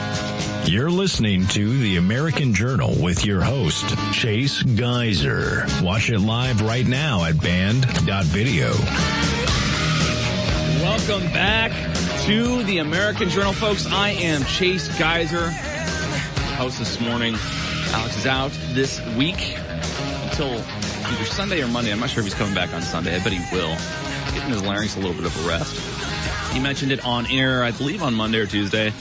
you're 0.66 0.91
listening 0.91 1.47
to 1.49 1.79
the 1.79 1.97
American 1.97 2.55
Journal 2.55 2.95
with 2.99 3.27
your 3.27 3.43
host, 3.43 3.85
Chase 4.14 4.62
Geiser. 4.62 5.66
Watch 5.83 6.09
it 6.09 6.20
live 6.20 6.62
right 6.62 6.87
now 6.87 7.25
at 7.25 7.39
band.video. 7.43 8.70
Welcome 10.81 11.31
back 11.33 11.72
to 12.22 12.62
the 12.62 12.79
American 12.79 13.29
Journal, 13.29 13.53
folks. 13.53 13.87
I 13.87 14.11
am 14.11 14.45
Chase 14.45 14.89
Geiser, 14.97 15.51
host 16.57 16.79
this 16.79 16.99
morning. 17.01 17.35
Alex 17.93 18.16
is 18.16 18.26
out 18.26 18.51
this 18.72 19.01
week 19.16 19.57
until 20.24 20.51
either 20.51 21.24
Sunday 21.24 21.62
or 21.62 21.68
Monday. 21.68 21.93
I'm 21.93 22.01
not 22.01 22.11
sure 22.11 22.20
if 22.20 22.26
he's 22.26 22.35
coming 22.35 22.55
back 22.55 22.72
on 22.72 22.82
Sunday. 22.82 23.14
I 23.14 23.22
bet 23.22 23.32
he 23.32 23.57
will. 23.57 23.76
Getting 24.35 24.51
his 24.51 24.62
larynx 24.62 24.97
a 24.97 25.01
little 25.01 25.14
bit 25.14 25.24
of 25.24 25.45
a 25.45 25.49
rest. 25.49 26.53
He 26.53 26.61
mentioned 26.61 26.93
it 26.93 27.05
on 27.05 27.26
air, 27.30 27.62
I 27.62 27.70
believe 27.70 28.03
on 28.03 28.14
Monday 28.14 28.39
or 28.39 28.47
Tuesday, 28.47 28.93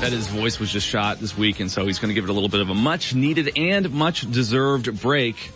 that 0.00 0.12
his 0.12 0.28
voice 0.28 0.58
was 0.58 0.72
just 0.72 0.86
shot 0.86 1.18
this 1.18 1.36
week, 1.36 1.60
and 1.60 1.70
so 1.70 1.84
he's 1.84 1.98
going 1.98 2.08
to 2.08 2.14
give 2.14 2.24
it 2.24 2.30
a 2.30 2.32
little 2.32 2.48
bit 2.48 2.60
of 2.60 2.70
a 2.70 2.74
much 2.74 3.14
needed 3.14 3.56
and 3.56 3.90
much 3.92 4.30
deserved 4.30 5.00
break. 5.00 5.52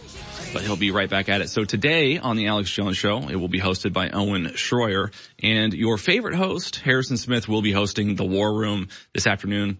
But 0.53 0.63
he'll 0.63 0.77
be 0.77 0.91
right 0.91 1.09
back 1.09 1.29
at 1.29 1.41
it. 1.41 1.49
So 1.49 1.65
today 1.65 2.19
on 2.19 2.37
the 2.37 2.49
Alex 2.49 2.71
Jones 2.71 2.97
Show, 2.97 3.29
it 3.29 3.37
will 3.37 3.49
be 3.49 3.61
hosted 3.61 3.93
by 3.93 4.11
Owen 4.11 4.47
Schroyer, 4.55 5.13
and 5.41 5.73
your 5.73 5.97
favorite 5.97 6.35
host, 6.35 6.77
Harrison 6.77 7.17
Smith, 7.17 7.49
will 7.49 7.63
be 7.63 7.73
hosting 7.73 8.17
the 8.17 8.25
War 8.25 8.53
Room 8.53 8.89
this 9.13 9.27
afternoon 9.29 9.79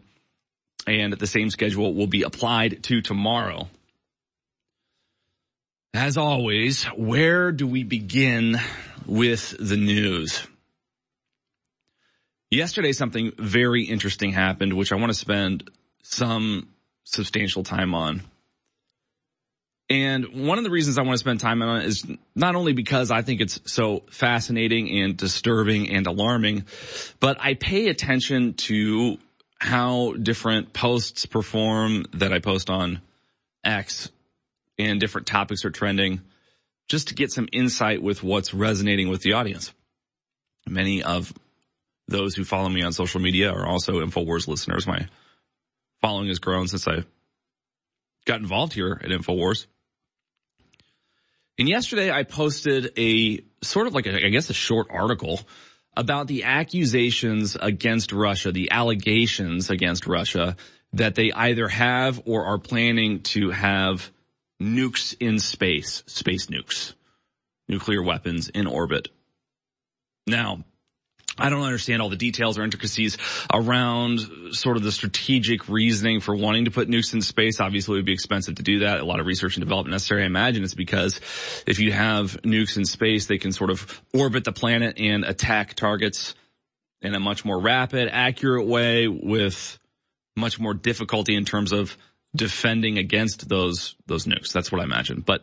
and 0.87 1.13
the 1.13 1.27
same 1.27 1.51
schedule 1.51 1.95
will 1.95 2.07
be 2.07 2.23
applied 2.23 2.83
to 2.85 3.01
tomorrow. 3.01 3.69
As 5.93 6.17
always, 6.17 6.85
where 6.97 7.51
do 7.51 7.67
we 7.67 7.83
begin 7.83 8.57
with 9.07 9.57
the 9.59 9.77
news? 9.77 10.47
Yesterday 12.51 12.93
something 12.93 13.33
very 13.39 13.85
interesting 13.85 14.33
happened, 14.33 14.73
which 14.73 14.93
I 14.93 14.97
want 14.97 15.11
to 15.11 15.19
spend 15.19 15.71
some 16.03 16.69
substantial 17.05 17.65
time 17.65 17.95
on. 17.95 18.23
And 19.89 20.47
one 20.47 20.59
of 20.59 20.63
the 20.63 20.71
reasons 20.71 20.99
I 20.99 21.03
want 21.03 21.15
to 21.15 21.19
spend 21.19 21.41
time 21.41 21.63
on 21.63 21.81
it 21.81 21.87
is 21.87 22.07
not 22.37 22.55
only 22.55 22.73
because 22.73 23.11
I 23.11 23.23
think 23.23 23.41
it's 23.41 23.61
so 23.67 24.05
fascinating 24.11 24.89
and 25.01 25.17
disturbing 25.17 25.91
and 25.91 26.07
alarming, 26.07 26.65
but 27.19 27.39
I 27.41 27.55
pay 27.55 27.89
attention 27.89 28.55
to 28.55 29.19
how 29.61 30.15
different 30.15 30.73
posts 30.73 31.27
perform 31.27 32.07
that 32.15 32.33
I 32.33 32.39
post 32.39 32.71
on 32.71 33.01
X 33.63 34.11
and 34.79 34.99
different 34.99 35.27
topics 35.27 35.65
are 35.65 35.71
trending 35.71 36.23
just 36.89 37.09
to 37.09 37.15
get 37.15 37.31
some 37.31 37.47
insight 37.53 38.03
with 38.03 38.23
what's 38.23 38.55
resonating 38.55 39.11
with 39.11 39.21
the 39.21 39.35
audience. 39.35 39.73
Many 40.67 41.03
of 41.03 41.33
those 42.09 42.35
who 42.35 42.45
follow 42.45 42.69
me 42.69 42.83
on 42.83 42.93
social 42.93 43.21
media 43.21 43.53
are 43.53 43.67
also 43.67 44.01
InfoWars 44.01 44.49
listeners. 44.49 44.87
My 44.87 45.07
following 46.01 46.29
has 46.29 46.39
grown 46.39 46.67
since 46.67 46.89
I 46.89 47.05
got 48.25 48.41
involved 48.41 48.73
here 48.73 48.99
at 49.03 49.11
InfoWars. 49.11 49.67
And 51.59 51.69
yesterday 51.69 52.11
I 52.11 52.23
posted 52.23 52.93
a 52.99 53.45
sort 53.63 53.87
of 53.87 53.95
like 53.95 54.07
a, 54.07 54.27
I 54.27 54.31
guess 54.31 54.49
a 54.49 54.55
short 54.55 54.87
article 54.91 55.41
about 56.01 56.29
the 56.29 56.45
accusations 56.45 57.59
against 57.61 58.11
Russia, 58.11 58.51
the 58.51 58.71
allegations 58.71 59.69
against 59.69 60.07
Russia 60.07 60.57
that 60.95 61.15
they 61.15 61.31
either 61.31 61.69
have 61.69 62.23
or 62.25 62.47
are 62.47 62.59
planning 62.59 63.21
to 63.21 63.51
have 63.51 64.11
nukes 64.63 65.15
in 65.21 65.39
space, 65.39 66.03
space 66.07 66.47
nukes, 66.47 66.95
nuclear 67.69 68.03
weapons 68.03 68.49
in 68.49 68.67
orbit. 68.67 69.09
Now, 70.27 70.65
I 71.39 71.49
don't 71.49 71.63
understand 71.63 72.03
all 72.03 72.09
the 72.09 72.17
details 72.17 72.59
or 72.59 72.65
intricacies 72.65 73.17
around 73.53 74.21
sort 74.53 74.77
of 74.77 74.83
the 74.83 74.93
strategic 74.93 75.69
reasoning 75.69 76.21
for 76.21 76.35
wanting 76.35 76.67
to 76.67 76.71
put 76.71 76.89
nukes 76.89 77.15
in 77.15 77.23
space. 77.23 77.61
Obviously 77.61 77.95
it 77.95 77.99
would 77.99 78.07
be 78.07 78.13
expensive 78.13 78.57
to 78.57 78.63
do 78.63 78.81
that. 78.81 79.01
A 79.01 79.05
lot 79.05 79.21
of 79.21 79.27
research 79.27 79.57
and 79.57 79.65
development 79.65 79.93
necessary. 79.93 80.23
I 80.23 80.27
imagine 80.27 80.65
it's 80.65 80.75
because 80.75 81.21
if 81.67 81.79
you 81.79 81.93
have 81.93 82.43
nukes 82.43 82.77
in 82.77 82.85
space, 82.85 83.27
they 83.27 83.39
can 83.39 83.53
sort 83.53 83.71
of 83.71 84.03
orbit 84.13 84.45
the 84.45 84.53
planet 84.53 84.99
and 84.99 85.25
attack 85.25 85.75
targets 85.75 86.35
in 87.03 87.15
a 87.15 87.21
much 87.21 87.45
more 87.45 87.61
rapid, 87.61 88.09
accurate 88.11 88.67
way 88.67 89.09
with 89.09 89.79
much 90.37 90.61
more 90.61 90.75
difficulty 90.75 91.35
in 91.35 91.45
terms 91.45 91.73
of 91.73 91.97
defending 92.35 92.99
against 92.99 93.49
those, 93.49 93.97
those 94.07 94.27
nukes. 94.27 94.53
That's 94.53 94.71
what 94.71 94.81
I 94.81 94.85
imagine. 94.85 95.23
But 95.25 95.43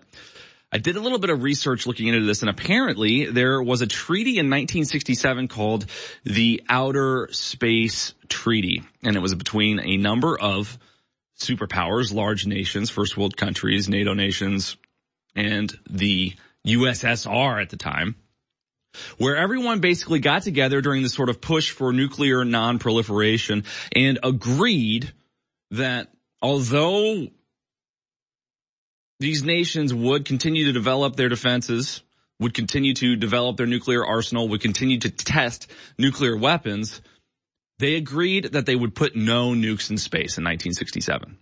I 0.71 0.79
did 0.79 0.97
a 0.97 0.99
little 0.99 1.19
bit 1.19 1.29
of 1.29 1.43
research 1.43 1.87
looking 1.87 2.07
into 2.07 2.25
this 2.25 2.41
and 2.41 2.49
apparently 2.49 3.25
there 3.25 3.61
was 3.61 3.81
a 3.81 3.87
treaty 3.87 4.31
in 4.31 4.47
1967 4.47 5.47
called 5.47 5.85
the 6.25 6.61
Outer 6.67 7.29
Space 7.31 8.13
Treaty 8.27 8.83
and 9.03 9.15
it 9.15 9.21
was 9.21 9.33
between 9.33 9.79
a 9.79 9.97
number 9.97 10.37
of 10.37 10.77
superpowers, 11.39 12.13
large 12.13 12.45
nations, 12.45 12.89
first 12.89 13.15
world 13.15 13.37
countries, 13.37 13.87
NATO 13.87 14.13
nations, 14.13 14.75
and 15.35 15.71
the 15.89 16.33
USSR 16.65 17.61
at 17.61 17.69
the 17.69 17.77
time 17.77 18.15
where 19.17 19.37
everyone 19.37 19.79
basically 19.79 20.19
got 20.19 20.41
together 20.41 20.81
during 20.81 21.03
this 21.03 21.13
sort 21.13 21.29
of 21.29 21.39
push 21.39 21.71
for 21.71 21.93
nuclear 21.93 22.43
non-proliferation 22.43 23.63
and 23.93 24.19
agreed 24.23 25.13
that 25.71 26.11
although 26.41 27.27
these 29.19 29.43
nations 29.43 29.93
would 29.93 30.25
continue 30.25 30.65
to 30.65 30.71
develop 30.71 31.15
their 31.15 31.29
defenses, 31.29 32.01
would 32.39 32.53
continue 32.53 32.93
to 32.95 33.15
develop 33.15 33.57
their 33.57 33.65
nuclear 33.65 34.05
arsenal, 34.05 34.47
would 34.49 34.61
continue 34.61 34.99
to 34.99 35.09
test 35.09 35.69
nuclear 35.97 36.37
weapons, 36.37 37.01
they 37.79 37.95
agreed 37.95 38.45
that 38.53 38.65
they 38.65 38.75
would 38.75 38.95
put 38.95 39.15
no 39.15 39.51
nukes 39.51 39.89
in 39.89 39.97
space 39.97 40.37
in 40.37 40.43
1967. 40.43 41.37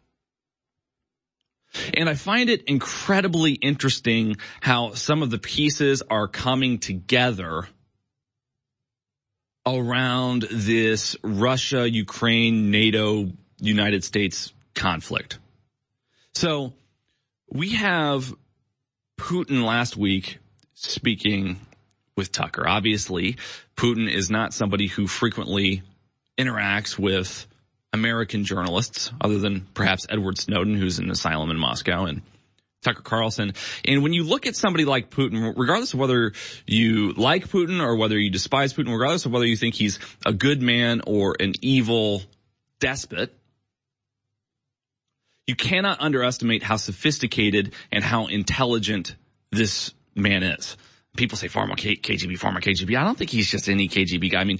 And 1.94 2.10
I 2.10 2.14
find 2.14 2.50
it 2.50 2.64
incredibly 2.64 3.54
interesting 3.54 4.38
how 4.62 4.94
some 4.94 5.22
of 5.22 5.30
the 5.30 5.38
pieces 5.38 6.02
are 6.10 6.28
coming 6.28 6.80
together 6.80 7.68
around 9.66 10.44
this 10.52 11.18
Russia, 11.24 11.90
Ukraine, 11.90 12.72
NATO, 12.72 13.32
United 13.60 14.04
States 14.04 14.54
conflict. 14.74 15.40
So 16.34 16.74
we 17.56 17.70
have 17.70 18.34
Putin 19.18 19.64
last 19.64 19.96
week 19.96 20.40
speaking 20.74 21.58
with 22.18 22.30
Tucker. 22.32 22.68
Obviously, 22.68 23.38
Putin 23.78 24.12
is 24.12 24.30
not 24.30 24.54
somebody 24.54 24.88
who 24.88 25.08
frequently 25.08 25.82
interacts 26.38 27.00
with 27.00 27.48
American 27.94 28.44
journalists 28.44 29.10
other 29.22 29.40
than 29.40 29.62
perhaps 29.74 30.06
Edward 30.10 30.38
Snowden, 30.38 30.76
who's 30.76 31.00
in 31.00 31.10
asylum 31.10 31.50
in 31.50 31.58
Moscow 31.58 32.04
and 32.04 32.24
Tucker 32.82 33.02
Carlson. 33.02 33.54
And 33.86 34.04
when 34.04 34.12
you 34.12 34.26
look 34.26 34.48
at 34.48 34.58
somebody 34.58 34.84
like 34.84 35.10
Putin, 35.10 35.54
regardless 35.56 35.94
of 35.94 36.00
whether 36.00 36.34
you 36.68 37.14
like 37.14 37.48
Putin 37.48 37.82
or 37.82 37.96
whether 37.96 38.20
you 38.20 38.32
despise 38.32 38.74
Putin, 38.74 38.92
regardless 38.92 39.26
of 39.26 39.32
whether 39.32 39.46
you 39.46 39.56
think 39.56 39.76
he's 39.76 39.98
a 40.26 40.34
good 40.34 40.62
man 40.62 41.02
or 41.08 41.38
an 41.40 41.54
evil 41.62 42.22
despot, 42.82 43.34
you 45.48 45.56
cannot 45.56 46.02
underestimate 46.02 46.64
how 46.64 46.76
sophisticated 46.78 47.74
and 47.92 48.04
how 48.04 48.28
intelligent 48.28 49.16
this 49.52 49.94
man 50.16 50.44
is. 50.44 50.78
People 51.16 51.38
say 51.38 51.48
former 51.48 51.76
KGB, 51.76 52.38
former 52.38 52.62
KGB. 52.62 52.98
I 52.98 53.04
don't 53.04 53.18
think 53.18 53.30
he's 53.30 53.50
just 53.50 53.70
any 53.70 53.88
KGB 53.88 54.32
guy. 54.32 54.42
I 54.42 54.44
mean, 54.44 54.60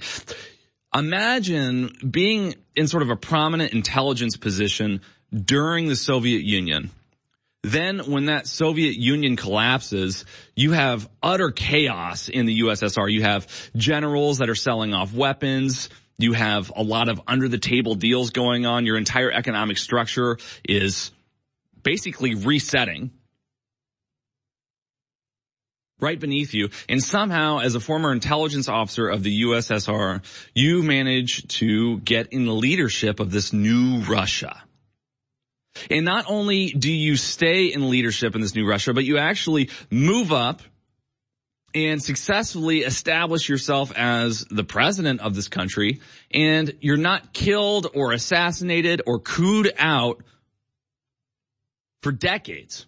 imagine 0.94 1.90
being 2.08 2.54
in 2.74 2.88
sort 2.88 3.02
of 3.02 3.10
a 3.10 3.16
prominent 3.16 3.72
intelligence 3.72 4.36
position 4.36 5.02
during 5.32 5.88
the 5.88 5.96
Soviet 5.96 6.42
Union. 6.42 6.90
Then 7.62 7.98
when 8.10 8.26
that 8.26 8.46
Soviet 8.46 8.94
Union 8.94 9.34
collapses, 9.34 10.24
you 10.54 10.72
have 10.72 11.08
utter 11.20 11.50
chaos 11.50 12.28
in 12.28 12.46
the 12.46 12.60
USSR. 12.60 13.10
You 13.10 13.22
have 13.22 13.48
generals 13.74 14.38
that 14.38 14.48
are 14.48 14.54
selling 14.54 14.94
off 14.94 15.12
weapons. 15.12 15.88
You 16.18 16.32
have 16.32 16.72
a 16.74 16.82
lot 16.82 17.08
of 17.08 17.20
under 17.26 17.48
the 17.48 17.58
table 17.58 17.94
deals 17.94 18.30
going 18.30 18.64
on. 18.64 18.86
Your 18.86 18.96
entire 18.96 19.30
economic 19.30 19.76
structure 19.78 20.38
is 20.66 21.10
basically 21.82 22.34
resetting 22.34 23.10
right 26.00 26.18
beneath 26.18 26.54
you. 26.54 26.70
And 26.88 27.02
somehow, 27.02 27.60
as 27.60 27.74
a 27.74 27.80
former 27.80 28.12
intelligence 28.12 28.68
officer 28.68 29.08
of 29.08 29.22
the 29.22 29.42
USSR, 29.42 30.22
you 30.54 30.82
manage 30.82 31.46
to 31.58 31.98
get 32.00 32.32
in 32.32 32.44
the 32.44 32.52
leadership 32.52 33.20
of 33.20 33.30
this 33.30 33.52
new 33.52 34.00
Russia. 34.00 34.62
And 35.90 36.04
not 36.04 36.24
only 36.28 36.70
do 36.70 36.90
you 36.90 37.16
stay 37.16 37.66
in 37.66 37.90
leadership 37.90 38.34
in 38.34 38.40
this 38.40 38.54
new 38.54 38.66
Russia, 38.66 38.94
but 38.94 39.04
you 39.04 39.18
actually 39.18 39.70
move 39.90 40.32
up 40.32 40.62
and 41.76 42.02
successfully 42.02 42.78
establish 42.78 43.50
yourself 43.50 43.92
as 43.94 44.46
the 44.50 44.64
president 44.64 45.20
of 45.20 45.34
this 45.34 45.48
country 45.48 46.00
and 46.30 46.72
you're 46.80 46.96
not 46.96 47.34
killed 47.34 47.86
or 47.94 48.12
assassinated 48.12 49.02
or 49.06 49.18
cooed 49.18 49.70
out 49.76 50.22
for 52.02 52.12
decades. 52.12 52.86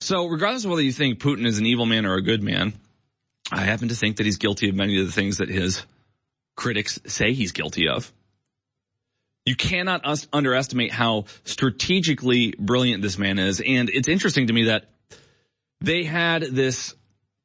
So 0.00 0.28
regardless 0.28 0.64
of 0.64 0.70
whether 0.70 0.82
you 0.82 0.92
think 0.92 1.18
Putin 1.20 1.44
is 1.44 1.58
an 1.58 1.66
evil 1.66 1.84
man 1.84 2.06
or 2.06 2.14
a 2.14 2.22
good 2.22 2.42
man, 2.42 2.72
I 3.52 3.64
happen 3.64 3.88
to 3.88 3.94
think 3.94 4.16
that 4.16 4.24
he's 4.24 4.38
guilty 4.38 4.70
of 4.70 4.74
many 4.74 4.98
of 4.98 5.04
the 5.04 5.12
things 5.12 5.38
that 5.38 5.50
his 5.50 5.84
critics 6.56 6.98
say 7.06 7.34
he's 7.34 7.52
guilty 7.52 7.86
of. 7.88 8.10
You 9.44 9.56
cannot 9.56 10.06
underestimate 10.32 10.90
how 10.90 11.26
strategically 11.44 12.54
brilliant 12.58 13.02
this 13.02 13.18
man 13.18 13.38
is. 13.38 13.60
And 13.60 13.90
it's 13.90 14.08
interesting 14.08 14.46
to 14.46 14.54
me 14.54 14.64
that 14.64 14.86
they 15.82 16.04
had 16.04 16.42
this 16.42 16.94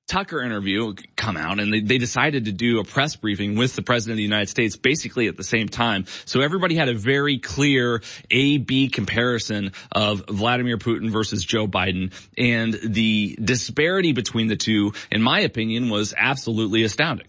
Tucker 0.07 0.41
interview 0.41 0.93
come 1.15 1.35
out 1.35 1.59
and 1.59 1.73
they, 1.73 1.79
they, 1.79 1.97
decided 1.97 2.45
to 2.45 2.51
do 2.51 2.79
a 2.79 2.83
press 2.83 3.15
briefing 3.15 3.55
with 3.55 3.75
the 3.75 3.81
president 3.81 4.13
of 4.13 4.17
the 4.17 4.23
United 4.23 4.49
States 4.49 4.75
basically 4.75 5.27
at 5.27 5.35
the 5.35 5.43
same 5.43 5.67
time. 5.67 6.05
So 6.25 6.41
everybody 6.41 6.75
had 6.75 6.89
a 6.89 6.93
very 6.93 7.39
clear 7.39 8.03
A-B 8.29 8.89
comparison 8.89 9.71
of 9.91 10.25
Vladimir 10.27 10.77
Putin 10.77 11.09
versus 11.09 11.43
Joe 11.43 11.67
Biden 11.67 12.13
and 12.37 12.73
the 12.83 13.37
disparity 13.43 14.13
between 14.13 14.47
the 14.47 14.55
two, 14.55 14.93
in 15.11 15.23
my 15.23 15.39
opinion, 15.39 15.89
was 15.89 16.13
absolutely 16.15 16.83
astounding. 16.83 17.27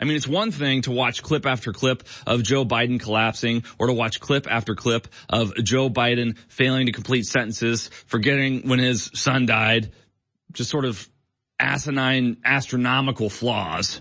I 0.00 0.06
mean, 0.06 0.16
it's 0.16 0.28
one 0.28 0.50
thing 0.50 0.82
to 0.82 0.92
watch 0.92 1.22
clip 1.22 1.44
after 1.44 1.72
clip 1.72 2.04
of 2.26 2.42
Joe 2.42 2.64
Biden 2.64 2.98
collapsing 2.98 3.64
or 3.78 3.88
to 3.88 3.92
watch 3.92 4.18
clip 4.18 4.46
after 4.50 4.74
clip 4.74 5.08
of 5.28 5.54
Joe 5.56 5.90
Biden 5.90 6.38
failing 6.48 6.86
to 6.86 6.92
complete 6.92 7.26
sentences, 7.26 7.90
forgetting 8.06 8.66
when 8.66 8.78
his 8.78 9.10
son 9.12 9.44
died, 9.44 9.92
just 10.52 10.70
sort 10.70 10.84
of 10.84 11.08
asinine, 11.58 12.38
astronomical 12.44 13.30
flaws. 13.30 14.00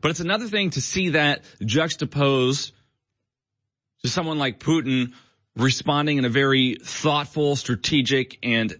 But 0.00 0.10
it's 0.10 0.20
another 0.20 0.48
thing 0.48 0.70
to 0.70 0.80
see 0.80 1.10
that 1.10 1.44
juxtaposed 1.64 2.72
to 4.02 4.08
someone 4.08 4.38
like 4.38 4.58
Putin 4.58 5.12
responding 5.56 6.18
in 6.18 6.24
a 6.24 6.28
very 6.28 6.76
thoughtful, 6.82 7.56
strategic, 7.56 8.38
and 8.42 8.74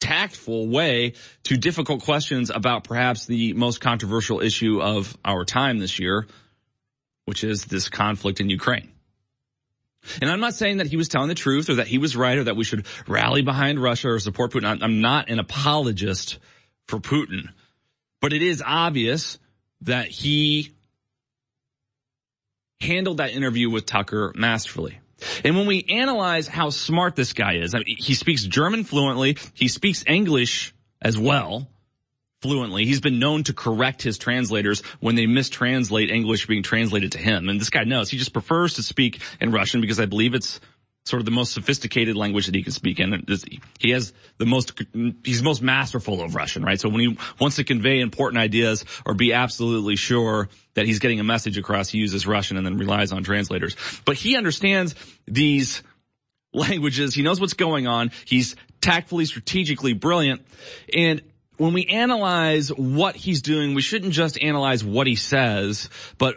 tactful 0.00 0.68
way 0.68 1.14
to 1.44 1.56
difficult 1.56 2.02
questions 2.04 2.50
about 2.50 2.84
perhaps 2.84 3.26
the 3.26 3.54
most 3.54 3.80
controversial 3.80 4.40
issue 4.40 4.80
of 4.80 5.16
our 5.24 5.44
time 5.44 5.78
this 5.78 5.98
year, 5.98 6.26
which 7.24 7.44
is 7.44 7.64
this 7.64 7.88
conflict 7.88 8.40
in 8.40 8.50
Ukraine. 8.50 8.91
And 10.20 10.30
I'm 10.30 10.40
not 10.40 10.54
saying 10.54 10.78
that 10.78 10.86
he 10.86 10.96
was 10.96 11.08
telling 11.08 11.28
the 11.28 11.34
truth 11.34 11.70
or 11.70 11.76
that 11.76 11.86
he 11.86 11.98
was 11.98 12.16
right 12.16 12.38
or 12.38 12.44
that 12.44 12.56
we 12.56 12.64
should 12.64 12.86
rally 13.06 13.42
behind 13.42 13.80
Russia 13.80 14.10
or 14.10 14.18
support 14.18 14.52
Putin. 14.52 14.82
I'm 14.82 15.00
not 15.00 15.30
an 15.30 15.38
apologist 15.38 16.38
for 16.86 16.98
Putin, 16.98 17.50
but 18.20 18.32
it 18.32 18.42
is 18.42 18.62
obvious 18.64 19.38
that 19.82 20.08
he 20.08 20.72
handled 22.80 23.18
that 23.18 23.30
interview 23.30 23.70
with 23.70 23.86
Tucker 23.86 24.32
masterfully. 24.34 24.98
And 25.44 25.56
when 25.56 25.66
we 25.66 25.84
analyze 25.88 26.48
how 26.48 26.70
smart 26.70 27.14
this 27.14 27.32
guy 27.32 27.54
is, 27.58 27.74
I 27.74 27.78
mean, 27.78 27.96
he 27.96 28.14
speaks 28.14 28.42
German 28.42 28.82
fluently. 28.82 29.36
He 29.54 29.68
speaks 29.68 30.02
English 30.06 30.74
as 31.00 31.16
well 31.16 31.68
fluently. 32.42 32.84
He's 32.84 33.00
been 33.00 33.18
known 33.18 33.44
to 33.44 33.52
correct 33.52 34.02
his 34.02 34.18
translators 34.18 34.82
when 35.00 35.14
they 35.14 35.26
mistranslate 35.26 36.10
English 36.10 36.46
being 36.46 36.62
translated 36.62 37.12
to 37.12 37.18
him. 37.18 37.48
And 37.48 37.60
this 37.60 37.70
guy 37.70 37.84
knows. 37.84 38.10
He 38.10 38.18
just 38.18 38.32
prefers 38.32 38.74
to 38.74 38.82
speak 38.82 39.22
in 39.40 39.52
Russian 39.52 39.80
because 39.80 40.00
I 40.00 40.06
believe 40.06 40.34
it's 40.34 40.60
sort 41.04 41.20
of 41.20 41.24
the 41.24 41.32
most 41.32 41.52
sophisticated 41.52 42.16
language 42.16 42.46
that 42.46 42.54
he 42.54 42.62
can 42.62 42.72
speak 42.72 43.00
in. 43.00 43.24
He 43.80 43.90
has 43.90 44.12
the 44.38 44.46
most, 44.46 44.80
he's 45.24 45.42
most 45.42 45.60
masterful 45.60 46.22
of 46.22 46.36
Russian, 46.36 46.64
right? 46.64 46.80
So 46.80 46.88
when 46.88 47.00
he 47.00 47.18
wants 47.40 47.56
to 47.56 47.64
convey 47.64 48.00
important 48.00 48.40
ideas 48.40 48.84
or 49.04 49.14
be 49.14 49.32
absolutely 49.32 49.96
sure 49.96 50.48
that 50.74 50.86
he's 50.86 51.00
getting 51.00 51.18
a 51.18 51.24
message 51.24 51.58
across, 51.58 51.88
he 51.88 51.98
uses 51.98 52.26
Russian 52.26 52.56
and 52.56 52.64
then 52.64 52.78
relies 52.78 53.10
on 53.10 53.24
translators. 53.24 53.76
But 54.04 54.16
he 54.16 54.36
understands 54.36 54.94
these 55.26 55.82
languages. 56.52 57.14
He 57.14 57.22
knows 57.22 57.40
what's 57.40 57.54
going 57.54 57.88
on. 57.88 58.12
He's 58.24 58.54
tactfully, 58.80 59.24
strategically 59.24 59.94
brilliant. 59.94 60.46
And 60.94 61.22
when 61.62 61.74
we 61.74 61.86
analyze 61.86 62.70
what 62.70 63.14
he's 63.14 63.40
doing, 63.40 63.74
we 63.74 63.82
shouldn't 63.82 64.12
just 64.12 64.36
analyze 64.36 64.82
what 64.82 65.06
he 65.06 65.14
says, 65.14 65.88
but 66.18 66.34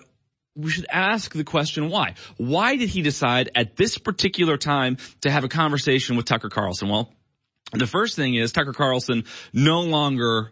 we 0.56 0.70
should 0.70 0.86
ask 0.88 1.34
the 1.34 1.44
question 1.44 1.90
why. 1.90 2.14
Why 2.38 2.76
did 2.76 2.90
he 2.90 3.02
decide 3.02 3.50
at 3.56 3.76
this 3.76 3.98
particular 3.98 4.56
time 4.58 4.98
to 5.22 5.32
have 5.32 5.44
a 5.44 5.48
conversation 5.48 6.16
with 6.16 6.28
Tucker 6.28 6.50
Carlson? 6.50 6.90
Well, 6.90 7.12
the 7.74 7.88
first 7.88 8.16
thing 8.16 8.36
is 8.36 8.52
Tucker 8.52 8.72
Carlson 8.72 9.24
no 9.52 9.82
longer 9.82 10.52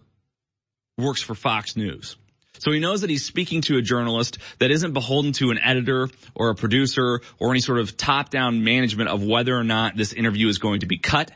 works 0.98 1.22
for 1.22 1.36
Fox 1.36 1.78
News. 1.78 2.18
So 2.58 2.72
he 2.72 2.80
knows 2.80 3.02
that 3.02 3.12
he's 3.12 3.26
speaking 3.26 3.62
to 3.62 3.78
a 3.78 3.82
journalist 3.84 4.40
that 4.58 4.72
isn't 4.72 4.94
beholden 4.94 5.34
to 5.34 5.52
an 5.52 5.60
editor 5.60 6.10
or 6.34 6.50
a 6.50 6.56
producer 6.56 7.22
or 7.38 7.52
any 7.52 7.60
sort 7.60 7.78
of 7.78 7.96
top-down 7.96 8.64
management 8.64 9.12
of 9.12 9.24
whether 9.24 9.56
or 9.56 9.64
not 9.64 9.96
this 9.96 10.14
interview 10.14 10.48
is 10.48 10.58
going 10.58 10.80
to 10.80 10.88
be 10.88 10.98
cut, 10.98 11.30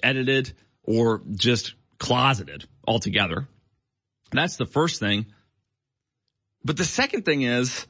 edited, 0.00 0.52
or 0.84 1.22
just 1.34 1.74
closeted 1.98 2.68
altogether. 2.86 3.48
That's 4.32 4.56
the 4.56 4.66
first 4.66 5.00
thing. 5.00 5.26
But 6.64 6.76
the 6.76 6.84
second 6.84 7.24
thing 7.24 7.42
is, 7.42 7.86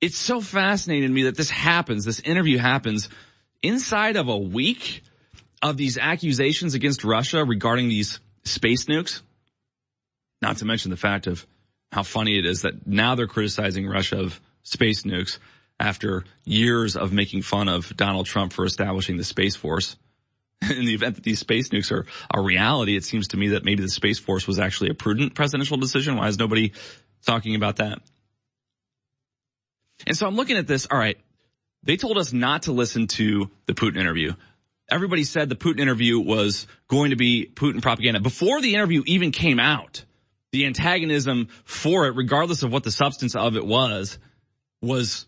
it's 0.00 0.16
so 0.16 0.40
fascinating 0.40 1.08
to 1.08 1.14
me 1.14 1.24
that 1.24 1.36
this 1.36 1.50
happens, 1.50 2.04
this 2.04 2.20
interview 2.20 2.58
happens 2.58 3.08
inside 3.62 4.16
of 4.16 4.28
a 4.28 4.36
week 4.36 5.02
of 5.62 5.76
these 5.76 5.98
accusations 5.98 6.74
against 6.74 7.04
Russia 7.04 7.44
regarding 7.44 7.88
these 7.88 8.18
space 8.44 8.86
nukes. 8.86 9.20
Not 10.40 10.56
to 10.58 10.64
mention 10.64 10.90
the 10.90 10.96
fact 10.96 11.26
of 11.26 11.46
how 11.92 12.02
funny 12.02 12.38
it 12.38 12.46
is 12.46 12.62
that 12.62 12.86
now 12.86 13.14
they're 13.14 13.26
criticizing 13.26 13.86
Russia 13.86 14.18
of 14.18 14.40
space 14.62 15.02
nukes 15.02 15.38
after 15.78 16.24
years 16.44 16.96
of 16.96 17.12
making 17.12 17.42
fun 17.42 17.68
of 17.68 17.94
Donald 17.96 18.26
Trump 18.26 18.52
for 18.52 18.64
establishing 18.64 19.16
the 19.16 19.24
Space 19.24 19.56
Force. 19.56 19.96
In 20.70 20.84
the 20.84 20.94
event 20.94 21.14
that 21.14 21.24
these 21.24 21.38
space 21.38 21.70
nukes 21.70 21.90
are 21.90 22.06
a 22.32 22.40
reality, 22.40 22.96
it 22.96 23.04
seems 23.04 23.28
to 23.28 23.36
me 23.36 23.48
that 23.48 23.64
maybe 23.64 23.82
the 23.82 23.88
Space 23.88 24.18
Force 24.18 24.46
was 24.46 24.58
actually 24.58 24.90
a 24.90 24.94
prudent 24.94 25.34
presidential 25.34 25.78
decision. 25.78 26.16
Why 26.16 26.28
is 26.28 26.38
nobody 26.38 26.72
talking 27.24 27.54
about 27.54 27.76
that? 27.76 28.00
And 30.06 30.16
so 30.16 30.26
I'm 30.26 30.36
looking 30.36 30.56
at 30.56 30.66
this. 30.66 30.86
All 30.90 30.98
right. 30.98 31.18
They 31.82 31.96
told 31.96 32.18
us 32.18 32.32
not 32.32 32.62
to 32.62 32.72
listen 32.72 33.06
to 33.08 33.50
the 33.66 33.72
Putin 33.72 33.98
interview. 33.98 34.34
Everybody 34.90 35.24
said 35.24 35.48
the 35.48 35.56
Putin 35.56 35.80
interview 35.80 36.18
was 36.18 36.66
going 36.88 37.10
to 37.10 37.16
be 37.16 37.50
Putin 37.52 37.80
propaganda. 37.80 38.20
Before 38.20 38.60
the 38.60 38.74
interview 38.74 39.02
even 39.06 39.30
came 39.30 39.58
out, 39.58 40.04
the 40.52 40.66
antagonism 40.66 41.48
for 41.64 42.06
it, 42.06 42.16
regardless 42.16 42.62
of 42.62 42.72
what 42.72 42.82
the 42.82 42.90
substance 42.90 43.34
of 43.34 43.56
it 43.56 43.64
was, 43.64 44.18
was 44.82 45.26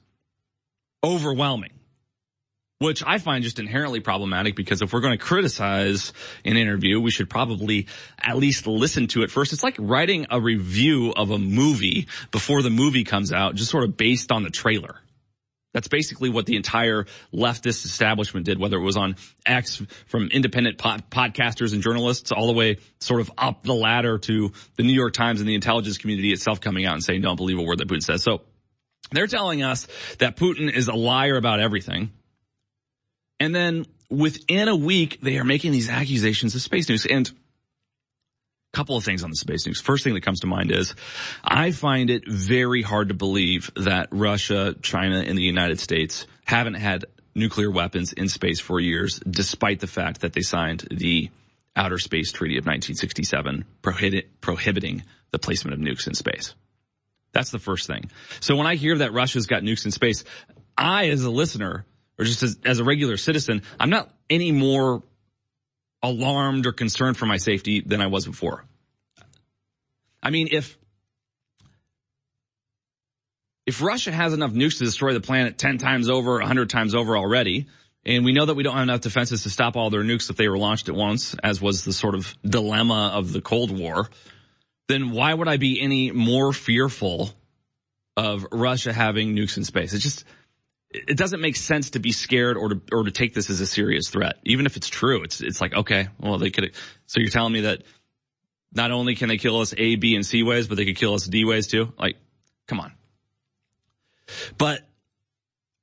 overwhelming. 1.05 1.73
Which 2.83 3.05
I 3.07 3.19
find 3.19 3.45
just 3.45 3.61
inherently 3.61 4.01
problematic 4.01 4.57
because 4.57 4.83
if 4.83 4.93
we're 4.93 5.03
going 5.03 5.17
to 5.17 5.25
criticize 5.25 6.13
an 6.45 6.57
interview, 6.57 7.01
we 7.01 7.13
should 7.13 7.31
probably 7.31 7.87
at 8.21 8.37
least 8.37 8.67
listen 8.67 9.07
to 9.09 9.23
it 9.23 9.31
first. 9.31 9.53
It's 9.53 9.63
like 9.63 9.77
writing 9.79 10.27
a 10.31 10.41
review 10.41 11.13
of 11.17 11.31
a 11.31 11.39
movie 11.39 12.09
before 12.33 12.61
the 12.61 12.71
movie 12.71 13.05
comes 13.05 13.33
out, 13.33 13.55
just 13.55 13.71
sort 13.71 13.85
of 13.85 13.97
based 13.97 14.33
on 14.33 14.43
the 14.43 14.51
trailer. 14.51 14.97
That's 15.73 15.87
basically 15.87 16.29
what 16.29 16.45
the 16.45 16.57
entire 16.57 17.07
leftist 17.33 17.85
establishment 17.85 18.47
did, 18.47 18.59
whether 18.59 18.79
it 18.79 18.83
was 18.83 18.97
on 18.97 19.15
X 19.47 19.81
from 20.07 20.27
independent 20.33 20.77
pod- 20.77 21.09
podcasters 21.09 21.73
and 21.75 21.85
journalists 21.85 22.33
all 22.33 22.49
the 22.49 22.53
way 22.53 22.79
sort 22.99 23.21
of 23.21 23.31
up 23.39 23.63
the 23.63 23.75
ladder 23.75 24.19
to 24.19 24.51
the 24.77 24.83
New 24.83 24.93
York 24.93 25.13
Times 25.13 25.39
and 25.41 25.49
the 25.49 25.55
intelligence 25.55 25.99
community 25.99 26.33
itself 26.33 26.61
coming 26.61 26.85
out 26.85 26.95
and 26.95 27.03
saying, 27.05 27.23
don't 27.23 27.37
believe 27.37 27.59
a 27.59 27.63
word 27.63 27.79
that 27.79 27.87
Putin 27.87 28.03
says. 28.03 28.25
So 28.25 28.43
they're 29.13 29.29
telling 29.29 29.63
us 29.63 29.87
that 30.19 30.37
Putin 30.37 30.69
is 30.73 30.89
a 30.89 30.95
liar 30.95 31.37
about 31.37 31.61
everything. 31.61 32.11
And 33.43 33.53
then 33.53 33.87
within 34.09 34.69
a 34.69 34.77
week, 34.77 35.19
they 35.21 35.37
are 35.39 35.45
making 35.45 35.73
these 35.73 35.91
accusations 35.91 36.55
of 36.55 36.63
space 36.63 36.89
news. 36.89 37.07
And 37.07 37.29
a 37.29 38.77
couple 38.77 38.97
of 38.97 39.03
things 39.03 39.25
on 39.25 39.31
the 39.31 39.37
space 39.37 39.67
news. 39.67 39.81
First 39.81 40.05
thing 40.05 40.15
that 40.15 40.21
comes 40.21 40.41
to 40.41 40.47
mind 40.47 40.71
is 40.71 40.95
I 41.43 41.73
find 41.73 42.09
it 42.09 42.23
very 42.29 42.83
hard 42.83 43.09
to 43.09 43.15
believe 43.15 43.73
that 43.75 44.11
Russia, 44.13 44.77
China, 44.81 45.19
and 45.19 45.37
the 45.37 45.43
United 45.43 45.81
States 45.81 46.29
haven't 46.45 46.75
had 46.75 47.07
nuclear 47.35 47.69
weapons 47.69 48.13
in 48.13 48.29
space 48.29 48.61
for 48.61 48.79
years, 48.79 49.19
despite 49.29 49.81
the 49.81 49.89
fact 49.89 50.21
that 50.21 50.35
they 50.35 50.43
signed 50.43 50.87
the 50.93 51.29
Outer 51.75 51.99
Space 51.99 52.31
Treaty 52.31 52.59
of 52.59 52.67
1967 52.67 53.65
prohibit, 53.83 54.41
prohibiting 54.41 55.03
the 55.33 55.41
placement 55.41 55.75
of 55.75 55.81
nukes 55.81 56.07
in 56.07 56.15
space. 56.15 56.55
That's 57.33 57.51
the 57.51 57.59
first 57.59 57.89
thing. 57.89 58.09
So 58.39 58.55
when 58.55 58.69
I 58.69 58.77
hear 58.77 58.99
that 58.99 59.13
Russia's 59.13 59.49
got 59.49 59.65
nukes 59.65 59.85
in 59.85 59.91
space, 59.91 60.23
I, 60.79 61.09
as 61.09 61.25
a 61.25 61.31
listener, 61.31 61.85
or 62.23 62.25
just 62.25 62.43
as, 62.45 62.57
as 62.65 62.79
a 62.79 62.85
regular 62.85 63.17
citizen, 63.17 63.63
I'm 63.81 63.91
not 63.91 64.09
any 64.31 64.53
more 64.53 65.03
alarmed 66.03 66.67
or 66.67 66.73
concerned 66.73 67.17
for 67.17 67.27
my 67.27 67.37
safety 67.37 67.81
than 67.81 68.01
I 68.01 68.07
was 68.07 68.27
before. 68.27 68.65
I 70.23 70.31
mean, 70.31 70.49
if 70.53 70.79
if 73.67 73.83
Russia 73.83 74.13
has 74.13 74.33
enough 74.33 74.53
nukes 74.53 74.79
to 74.79 74.85
destroy 74.85 75.15
the 75.15 75.21
planet 75.21 75.59
10 75.59 75.79
times 75.79 76.09
over, 76.09 76.35
100 76.35 76.71
times 76.71 76.95
over 76.95 77.17
already, 77.17 77.67
and 78.05 78.25
we 78.25 78.33
know 78.33 78.45
that 78.45 78.55
we 78.55 78.63
don't 78.63 78.75
have 78.75 78.83
enough 78.85 79.01
defenses 79.01 79.43
to 79.45 79.51
stop 79.51 79.77
all 79.77 79.91
their 79.91 80.03
nukes 80.03 80.31
if 80.31 80.37
they 80.37 80.49
were 80.49 80.59
launched 80.59 80.89
at 80.89 80.95
once, 80.95 81.35
as 81.43 81.61
was 81.61 81.85
the 81.85 81.93
sort 81.93 82.15
of 82.15 82.37
dilemma 82.45 83.13
of 83.15 83.33
the 83.33 83.41
Cold 83.41 83.77
War, 83.77 84.09
then 84.89 85.11
why 85.11 85.35
would 85.35 85.49
I 85.49 85.57
be 85.57 85.81
any 85.81 86.13
more 86.13 86.53
fearful 86.53 87.31
of 88.17 88.47
Russia 88.53 88.93
having 88.93 89.35
nukes 89.35 89.57
in 89.57 89.65
space? 89.65 89.93
It 89.93 90.01
just, 90.01 90.25
it 90.93 91.17
doesn't 91.17 91.41
make 91.41 91.57
sense 91.57 91.91
to 91.91 91.99
be 91.99 92.13
scared 92.13 92.57
or 92.57 92.69
to 92.71 92.81
or 92.93 93.05
to 93.05 93.11
take 93.11 93.35
this 93.35 93.51
as 93.51 93.61
a 93.61 93.67
serious 93.67 94.09
threat. 94.09 94.37
Even 94.45 94.67
if 94.67 94.77
it's 94.77 94.89
true, 94.89 95.23
it's 95.23 95.41
it's 95.41 95.61
like 95.61 95.75
okay, 95.75 96.09
well 96.19 96.39
they 96.39 96.51
could. 96.51 96.73
So 97.07 97.21
you're 97.21 97.31
telling 97.31 97.53
me 97.53 97.63
that 97.63 97.83
not 98.73 98.91
only 98.91 99.15
can 99.15 99.29
they 99.29 99.39
kill 99.39 99.61
us 99.61 99.75
A, 99.77 99.97
B, 99.97 100.15
and 100.15 100.25
C 100.25 100.43
ways, 100.43 100.67
but 100.67 100.77
they 100.77 100.85
could 100.85 100.97
kill 100.97 101.15
us 101.15 101.27
D 101.27 101.45
ways 101.45 101.67
too. 101.67 101.93
Like, 101.99 102.17
come 102.67 102.81
on. 102.81 102.93
But 104.57 104.81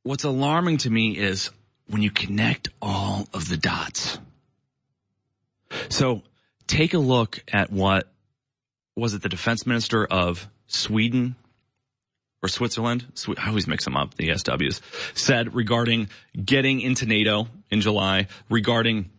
what's 0.03 0.24
alarming 0.24 0.78
to 0.80 0.89
me 0.89 1.18
is 1.18 1.51
when 1.88 2.01
you 2.01 2.12
connect 2.12 2.70
all 2.82 3.28
of 3.34 3.47
the 3.47 3.57
dots. 3.57 4.20
So 5.89 6.24
take 6.68 6.93
a 6.93 6.99
look 6.99 7.43
at 7.51 7.72
what 7.72 8.12
was 8.95 9.14
it 9.14 9.22
the 9.22 9.30
defense 9.30 9.66
minister 9.66 10.05
of 10.05 10.47
Sweden 10.68 11.36
or 12.42 12.50
Switzerland, 12.50 13.06
I 13.38 13.50
always 13.50 13.68
mix 13.68 13.84
them 13.84 13.98
up, 13.98 14.16
the 14.16 14.30
SWs, 14.30 14.82
said 15.14 15.56
regarding 15.56 16.10
getting 16.34 16.82
into 16.82 17.06
NATO 17.06 17.48
in 17.70 17.82
July, 17.82 18.28
regarding 18.50 19.10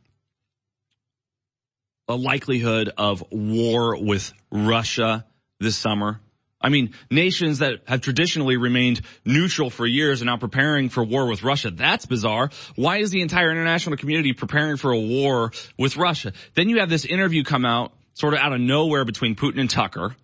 a 2.08 2.16
likelihood 2.16 2.90
of 2.96 3.22
war 3.30 3.96
with 4.02 4.32
Russia 4.50 5.26
this 5.60 5.76
summer. 5.76 6.20
I 6.62 6.68
mean, 6.68 6.92
nations 7.10 7.60
that 7.60 7.80
have 7.86 8.02
traditionally 8.02 8.56
remained 8.56 9.00
neutral 9.24 9.70
for 9.70 9.86
years 9.86 10.20
are 10.20 10.26
now 10.26 10.36
preparing 10.36 10.90
for 10.90 11.02
war 11.02 11.26
with 11.26 11.42
Russia. 11.42 11.70
That's 11.70 12.04
bizarre. 12.04 12.50
Why 12.76 12.98
is 12.98 13.10
the 13.10 13.22
entire 13.22 13.50
international 13.50 13.96
community 13.96 14.34
preparing 14.34 14.76
for 14.76 14.92
a 14.92 15.00
war 15.00 15.52
with 15.78 15.96
Russia? 15.96 16.32
Then 16.54 16.68
you 16.68 16.80
have 16.80 16.90
this 16.90 17.04
interview 17.04 17.44
come 17.44 17.64
out 17.64 17.94
sort 18.14 18.34
of 18.34 18.40
out 18.40 18.52
of 18.52 18.60
nowhere 18.60 19.04
between 19.04 19.36
Putin 19.36 19.60
and 19.60 19.70
Tucker 19.70 20.14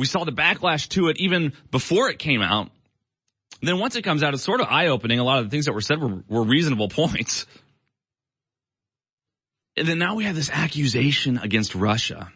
we 0.00 0.06
saw 0.06 0.24
the 0.24 0.32
backlash 0.32 0.88
to 0.88 1.08
it 1.08 1.18
even 1.18 1.52
before 1.70 2.08
it 2.08 2.18
came 2.18 2.40
out. 2.40 2.70
then 3.60 3.78
once 3.78 3.96
it 3.96 4.02
comes 4.02 4.22
out, 4.22 4.32
it's 4.32 4.42
sort 4.42 4.62
of 4.62 4.66
eye 4.68 4.86
opening. 4.86 5.18
A 5.18 5.24
lot 5.24 5.40
of 5.40 5.44
the 5.44 5.50
things 5.50 5.66
that 5.66 5.74
were 5.74 5.82
said 5.82 6.00
were, 6.00 6.22
were 6.26 6.42
reasonable 6.42 6.88
points. 7.00 7.44
And 9.76 9.86
then 9.86 9.98
now 9.98 10.14
we 10.14 10.24
have 10.24 10.34
this 10.34 10.48
accusation 10.48 11.36
against 11.36 11.74
Russia 11.74 12.32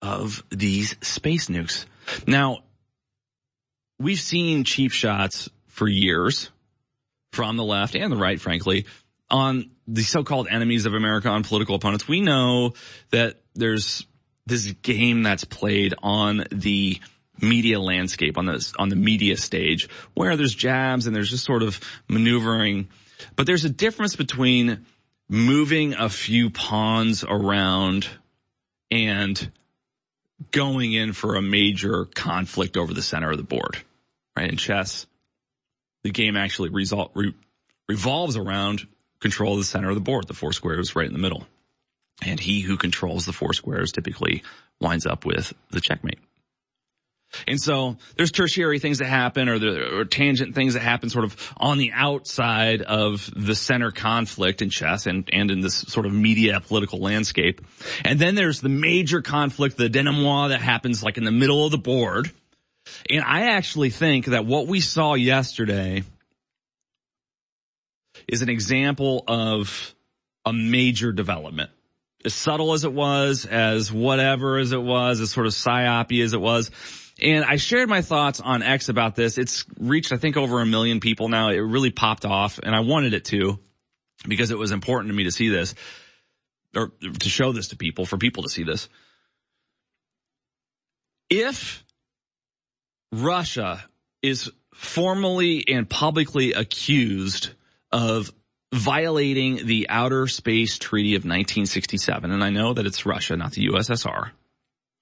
of 0.00 0.42
these 0.48 0.96
space 1.02 1.48
nukes. 1.48 1.84
Now, 2.26 2.60
we've 3.98 4.18
seen 4.18 4.64
cheap 4.64 4.92
shots 4.92 5.50
for 5.66 5.86
years 5.86 6.50
from 7.32 7.58
the 7.58 7.64
left 7.64 7.94
and 7.94 8.10
the 8.10 8.16
right, 8.16 8.40
frankly, 8.40 8.86
on 9.28 9.70
the 9.86 10.02
so-called 10.02 10.48
enemies 10.50 10.86
of 10.86 10.94
America, 10.94 11.28
on 11.28 11.44
political 11.44 11.74
opponents. 11.74 12.08
We 12.08 12.22
know 12.22 12.72
that 13.10 13.42
there's 13.54 14.06
this 14.46 14.66
game 14.82 15.22
that's 15.22 15.44
played 15.44 15.94
on 16.02 16.44
the 16.50 17.00
media 17.40 17.80
landscape 17.80 18.38
on 18.38 18.46
the 18.46 18.72
on 18.78 18.88
the 18.88 18.96
media 18.96 19.36
stage 19.36 19.88
where 20.14 20.36
there's 20.36 20.54
jabs 20.54 21.06
and 21.06 21.16
there's 21.16 21.30
just 21.30 21.44
sort 21.44 21.62
of 21.62 21.80
maneuvering. 22.08 22.88
But 23.36 23.46
there's 23.46 23.64
a 23.64 23.70
difference 23.70 24.16
between 24.16 24.84
moving 25.28 25.94
a 25.94 26.08
few 26.08 26.50
pawns 26.50 27.24
around 27.24 28.08
and 28.90 29.50
going 30.50 30.92
in 30.92 31.12
for 31.12 31.36
a 31.36 31.42
major 31.42 32.04
conflict 32.04 32.76
over 32.76 32.92
the 32.92 33.02
center 33.02 33.30
of 33.30 33.36
the 33.36 33.44
board 33.44 33.82
right? 34.36 34.50
In 34.50 34.56
chess 34.56 35.06
the 36.02 36.10
game 36.10 36.36
actually 36.36 36.70
result, 36.70 37.12
re, 37.14 37.34
revolves 37.88 38.36
around 38.36 38.86
control 39.20 39.52
of 39.52 39.58
the 39.58 39.64
center 39.64 39.88
of 39.88 39.94
the 39.94 40.00
board. 40.00 40.26
The 40.26 40.34
four 40.34 40.52
squares 40.52 40.96
right 40.96 41.06
in 41.06 41.12
the 41.12 41.18
middle 41.18 41.46
and 42.24 42.40
he 42.40 42.60
who 42.60 42.76
controls 42.76 43.26
the 43.26 43.32
four 43.32 43.52
squares 43.52 43.92
typically 43.92 44.42
winds 44.80 45.06
up 45.06 45.24
with 45.24 45.52
the 45.70 45.80
checkmate. 45.80 46.18
And 47.46 47.60
so 47.60 47.96
there's 48.16 48.30
tertiary 48.30 48.78
things 48.78 48.98
that 48.98 49.06
happen 49.06 49.48
or, 49.48 50.04
tangent 50.04 50.54
things 50.54 50.74
that 50.74 50.80
happen 50.80 51.08
sort 51.08 51.24
of 51.24 51.52
on 51.56 51.78
the 51.78 51.92
outside 51.94 52.82
of 52.82 53.30
the 53.34 53.54
center 53.54 53.90
conflict 53.90 54.60
in 54.60 54.70
chess 54.70 55.06
and, 55.06 55.28
and 55.32 55.50
in 55.50 55.60
this 55.60 55.74
sort 55.74 56.04
of 56.04 56.12
media 56.12 56.60
political 56.60 56.98
landscape. 56.98 57.62
And 58.04 58.18
then 58.18 58.34
there's 58.34 58.60
the 58.60 58.68
major 58.68 59.22
conflict, 59.22 59.76
the 59.76 59.88
denouement 59.88 60.50
that 60.50 60.60
happens 60.60 61.02
like 61.02 61.16
in 61.16 61.24
the 61.24 61.32
middle 61.32 61.64
of 61.64 61.70
the 61.70 61.78
board. 61.78 62.30
And 63.08 63.24
I 63.24 63.52
actually 63.52 63.90
think 63.90 64.26
that 64.26 64.44
what 64.44 64.66
we 64.66 64.80
saw 64.80 65.14
yesterday 65.14 66.02
is 68.28 68.42
an 68.42 68.50
example 68.50 69.24
of 69.26 69.94
a 70.44 70.52
major 70.52 71.12
development 71.12 71.70
as 72.24 72.34
subtle 72.34 72.72
as 72.72 72.84
it 72.84 72.92
was, 72.92 73.46
as 73.46 73.92
whatever 73.92 74.58
as 74.58 74.72
it 74.72 74.82
was, 74.82 75.20
as 75.20 75.30
sort 75.30 75.46
of 75.46 75.52
psyopy 75.52 76.22
as 76.22 76.32
it 76.32 76.40
was. 76.40 76.70
And 77.20 77.44
I 77.44 77.56
shared 77.56 77.88
my 77.88 78.02
thoughts 78.02 78.40
on 78.40 78.62
X 78.62 78.88
about 78.88 79.14
this. 79.14 79.38
It's 79.38 79.64
reached, 79.78 80.12
I 80.12 80.16
think, 80.16 80.36
over 80.36 80.60
a 80.60 80.66
million 80.66 81.00
people 81.00 81.28
now. 81.28 81.50
It 81.50 81.58
really 81.58 81.90
popped 81.90 82.24
off 82.24 82.58
and 82.62 82.74
I 82.74 82.80
wanted 82.80 83.14
it 83.14 83.24
to 83.26 83.58
because 84.26 84.50
it 84.50 84.58
was 84.58 84.72
important 84.72 85.10
to 85.10 85.16
me 85.16 85.24
to 85.24 85.32
see 85.32 85.48
this 85.48 85.74
or 86.74 86.92
to 87.20 87.28
show 87.28 87.52
this 87.52 87.68
to 87.68 87.76
people, 87.76 88.06
for 88.06 88.16
people 88.16 88.42
to 88.44 88.48
see 88.48 88.64
this. 88.64 88.88
If 91.28 91.84
Russia 93.12 93.84
is 94.22 94.50
formally 94.74 95.64
and 95.68 95.88
publicly 95.88 96.52
accused 96.54 97.50
of 97.90 98.32
violating 98.72 99.66
the 99.66 99.86
Outer 99.90 100.26
Space 100.26 100.78
Treaty 100.78 101.14
of 101.14 101.20
1967. 101.20 102.30
And 102.30 102.42
I 102.42 102.50
know 102.50 102.72
that 102.72 102.86
it's 102.86 103.04
Russia, 103.04 103.36
not 103.36 103.52
the 103.52 103.68
USSR, 103.68 104.30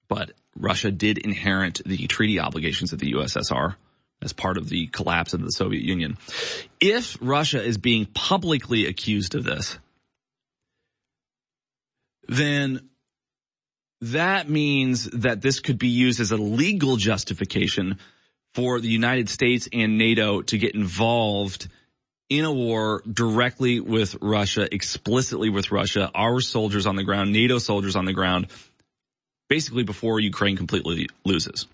but 0.07 0.31
Russia 0.55 0.91
did 0.91 1.17
inherit 1.17 1.81
the 1.85 2.07
treaty 2.07 2.39
obligations 2.39 2.91
of 2.91 2.99
the 2.99 3.13
USSR 3.13 3.75
as 4.21 4.33
part 4.33 4.57
of 4.57 4.69
the 4.69 4.87
collapse 4.87 5.33
of 5.33 5.41
the 5.41 5.51
Soviet 5.51 5.83
Union. 5.83 6.17
If 6.79 7.17
Russia 7.21 7.63
is 7.63 7.77
being 7.77 8.05
publicly 8.05 8.85
accused 8.85 9.35
of 9.35 9.45
this, 9.45 9.77
then 12.27 12.89
that 14.01 14.49
means 14.49 15.05
that 15.05 15.41
this 15.41 15.59
could 15.59 15.79
be 15.79 15.87
used 15.87 16.19
as 16.19 16.31
a 16.31 16.37
legal 16.37 16.97
justification 16.97 17.99
for 18.53 18.79
the 18.79 18.89
United 18.89 19.29
States 19.29 19.69
and 19.71 19.97
NATO 19.97 20.41
to 20.41 20.57
get 20.57 20.75
involved 20.75 21.67
in 22.31 22.45
a 22.45 22.51
war 22.51 23.03
directly 23.11 23.81
with 23.81 24.15
Russia, 24.21 24.73
explicitly 24.73 25.49
with 25.49 25.69
Russia, 25.69 26.09
our 26.15 26.39
soldiers 26.39 26.87
on 26.87 26.95
the 26.95 27.03
ground, 27.03 27.33
NATO 27.33 27.57
soldiers 27.57 27.97
on 27.97 28.05
the 28.05 28.13
ground, 28.13 28.47
basically 29.49 29.83
before 29.83 30.17
Ukraine 30.21 30.55
completely 30.55 31.09
loses. 31.25 31.67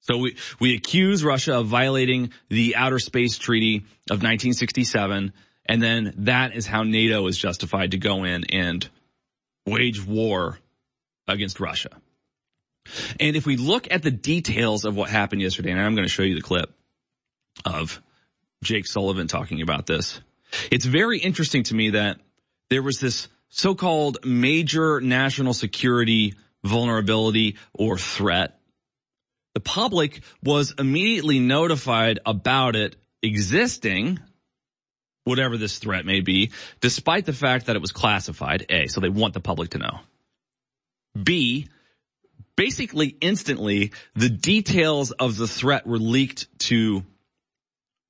So 0.00 0.18
we, 0.18 0.36
we 0.58 0.74
accuse 0.74 1.22
Russia 1.22 1.60
of 1.60 1.66
violating 1.66 2.32
the 2.48 2.74
Outer 2.74 2.98
Space 2.98 3.38
Treaty 3.38 3.76
of 4.10 4.18
1967, 4.18 5.32
and 5.66 5.82
then 5.82 6.12
that 6.18 6.56
is 6.56 6.66
how 6.66 6.82
NATO 6.82 7.28
is 7.28 7.38
justified 7.38 7.92
to 7.92 7.96
go 7.96 8.24
in 8.24 8.42
and 8.50 8.88
wage 9.64 10.04
war 10.04 10.58
against 11.28 11.60
Russia. 11.60 11.90
And 13.20 13.36
if 13.36 13.46
we 13.46 13.56
look 13.56 13.86
at 13.88 14.02
the 14.02 14.10
details 14.10 14.84
of 14.84 14.96
what 14.96 15.10
happened 15.10 15.42
yesterday, 15.42 15.70
and 15.70 15.80
I'm 15.80 15.94
going 15.94 16.08
to 16.08 16.12
show 16.12 16.24
you 16.24 16.34
the 16.34 16.42
clip 16.42 16.74
of 17.64 18.02
Jake 18.62 18.86
Sullivan 18.86 19.26
talking 19.26 19.62
about 19.62 19.86
this, 19.86 20.20
it's 20.70 20.84
very 20.84 21.18
interesting 21.18 21.64
to 21.64 21.74
me 21.74 21.90
that 21.90 22.18
there 22.70 22.82
was 22.82 23.00
this 23.00 23.28
so-called 23.48 24.24
major 24.24 25.00
national 25.00 25.52
security 25.52 26.34
vulnerability 26.64 27.56
or 27.74 27.98
threat. 27.98 28.58
The 29.54 29.60
public 29.60 30.22
was 30.42 30.74
immediately 30.78 31.38
notified 31.38 32.20
about 32.24 32.76
it 32.76 32.96
existing, 33.22 34.18
whatever 35.24 35.58
this 35.58 35.78
threat 35.78 36.06
may 36.06 36.20
be, 36.20 36.52
despite 36.80 37.26
the 37.26 37.32
fact 37.32 37.66
that 37.66 37.76
it 37.76 37.82
was 37.82 37.92
classified, 37.92 38.66
A, 38.70 38.86
so 38.86 39.00
they 39.00 39.08
want 39.08 39.34
the 39.34 39.40
public 39.40 39.70
to 39.70 39.78
know. 39.78 40.00
B, 41.20 41.68
basically 42.56 43.08
instantly, 43.20 43.92
the 44.14 44.30
details 44.30 45.10
of 45.10 45.36
the 45.36 45.46
threat 45.46 45.86
were 45.86 45.98
leaked 45.98 46.46
to 46.60 47.04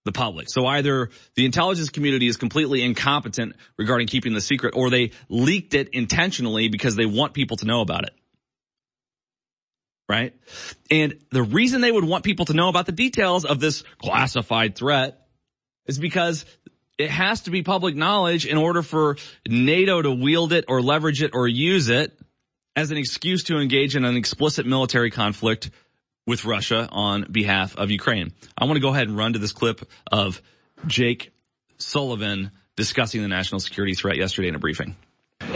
the 0.05 0.13
public. 0.13 0.49
So 0.51 0.67
either 0.67 1.11
the 1.37 1.45
intelligence 1.45 1.91
community 1.91 2.27
is 2.27 2.37
completely 2.37 2.83
incompetent 2.83 3.55
regarding 3.79 4.09
keeping 4.09 4.35
the 4.35 4.41
secret 4.41 4.75
or 4.77 4.91
they 4.91 5.13
leaked 5.29 5.75
it 5.75 5.91
intentionally 5.93 6.69
because 6.69 6.97
they 6.97 7.07
want 7.07 7.35
people 7.35 7.57
to 7.59 7.67
know 7.67 7.81
about 7.81 8.05
it. 8.05 8.15
Right? 10.09 10.35
And 10.91 11.15
the 11.31 11.43
reason 11.43 11.81
they 11.81 11.93
would 11.93 12.05
want 12.05 12.25
people 12.25 12.45
to 12.47 12.53
know 12.53 12.69
about 12.69 12.87
the 12.87 12.93
details 12.93 13.45
of 13.45 13.61
this 13.61 13.85
classified 13.99 14.77
threat 14.77 15.27
is 15.87 15.99
because 15.99 16.45
it 16.99 17.11
has 17.11 17.43
to 17.43 17.51
be 17.51 17.63
public 17.63 17.97
knowledge 17.97 18.45
in 18.45 18.59
order 18.59 18.83
for 18.83 19.17
NATO 19.49 20.03
to 20.03 20.11
wield 20.11 20.53
it 20.53 20.67
or 20.69 20.83
leverage 20.83 21.23
it 21.23 21.31
or 21.35 21.49
use 21.49 21.89
it 21.89 22.19
as 22.77 22.91
an 22.91 22.97
excuse 22.97 23.45
to 23.45 23.59
engage 23.59 23.97
in 23.97 24.05
an 24.05 24.17
explicit 24.17 24.67
military 24.67 25.11
conflict 25.11 25.71
with 26.27 26.45
Russia 26.45 26.89
on 26.91 27.27
behalf 27.31 27.77
of 27.77 27.91
Ukraine. 27.91 28.33
I 28.57 28.65
want 28.65 28.77
to 28.77 28.81
go 28.81 28.91
ahead 28.91 29.09
and 29.09 29.17
run 29.17 29.33
to 29.33 29.39
this 29.39 29.53
clip 29.53 29.81
of 30.11 30.41
Jake 30.87 31.31
Sullivan 31.79 32.53
discussing 32.77 33.23
the 33.23 33.29
national 33.29 33.61
security 33.61 33.95
threat 33.95 34.17
yesterday 34.17 34.49
in 34.49 34.55
a 34.55 34.59
briefing. 34.59 34.97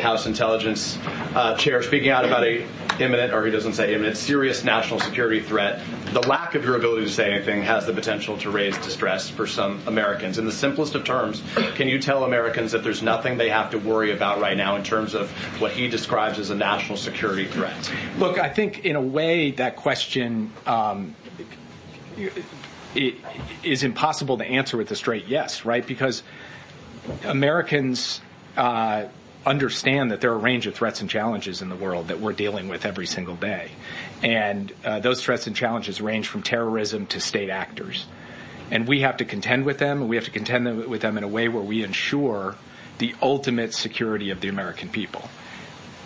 House 0.00 0.26
Intelligence 0.26 0.98
uh, 1.34 1.56
Chair 1.56 1.82
speaking 1.82 2.10
out 2.10 2.24
about 2.24 2.44
a 2.44 2.66
imminent, 3.00 3.32
or 3.32 3.44
he 3.44 3.52
doesn't 3.52 3.74
say 3.74 3.94
imminent, 3.94 4.16
serious 4.16 4.64
national 4.64 5.00
security 5.00 5.40
threat. 5.40 5.80
The 6.12 6.20
lack 6.20 6.54
of 6.54 6.64
your 6.64 6.76
ability 6.76 7.06
to 7.06 7.12
say 7.12 7.32
anything 7.32 7.62
has 7.62 7.86
the 7.86 7.92
potential 7.92 8.38
to 8.38 8.50
raise 8.50 8.76
distress 8.78 9.28
for 9.28 9.46
some 9.46 9.82
Americans. 9.86 10.38
In 10.38 10.46
the 10.46 10.52
simplest 10.52 10.94
of 10.94 11.04
terms, 11.04 11.42
can 11.74 11.88
you 11.88 12.00
tell 12.00 12.24
Americans 12.24 12.72
that 12.72 12.82
there's 12.82 13.02
nothing 13.02 13.36
they 13.36 13.50
have 13.50 13.70
to 13.70 13.78
worry 13.78 14.12
about 14.12 14.40
right 14.40 14.56
now 14.56 14.76
in 14.76 14.82
terms 14.82 15.14
of 15.14 15.30
what 15.60 15.72
he 15.72 15.88
describes 15.88 16.38
as 16.38 16.50
a 16.50 16.54
national 16.54 16.96
security 16.96 17.46
threat? 17.46 17.92
Look, 18.18 18.38
I 18.38 18.48
think 18.48 18.84
in 18.84 18.96
a 18.96 19.02
way 19.02 19.50
that 19.52 19.76
question 19.76 20.52
um, 20.66 21.14
it 22.94 23.14
is 23.62 23.82
impossible 23.82 24.38
to 24.38 24.44
answer 24.44 24.76
with 24.76 24.90
a 24.90 24.96
straight 24.96 25.26
yes, 25.26 25.64
right? 25.64 25.86
Because 25.86 26.22
Americans. 27.24 28.20
Uh, 28.56 29.06
understand 29.46 30.10
that 30.10 30.20
there 30.20 30.32
are 30.32 30.36
a 30.36 30.38
range 30.38 30.66
of 30.66 30.74
threats 30.74 31.00
and 31.00 31.08
challenges 31.08 31.62
in 31.62 31.68
the 31.68 31.76
world 31.76 32.08
that 32.08 32.20
we're 32.20 32.32
dealing 32.32 32.68
with 32.68 32.84
every 32.84 33.06
single 33.06 33.36
day. 33.36 33.70
And 34.22 34.72
uh, 34.84 35.00
those 35.00 35.22
threats 35.22 35.46
and 35.46 35.54
challenges 35.54 36.00
range 36.00 36.26
from 36.26 36.42
terrorism 36.42 37.06
to 37.06 37.20
state 37.20 37.48
actors. 37.48 38.06
And 38.70 38.88
we 38.88 39.02
have 39.02 39.18
to 39.18 39.24
contend 39.24 39.64
with 39.64 39.78
them, 39.78 40.00
and 40.00 40.10
we 40.10 40.16
have 40.16 40.24
to 40.24 40.32
contend 40.32 40.86
with 40.86 41.00
them 41.00 41.16
in 41.16 41.22
a 41.22 41.28
way 41.28 41.48
where 41.48 41.62
we 41.62 41.84
ensure 41.84 42.56
the 42.98 43.14
ultimate 43.22 43.72
security 43.72 44.30
of 44.30 44.40
the 44.40 44.48
American 44.48 44.88
people. 44.88 45.28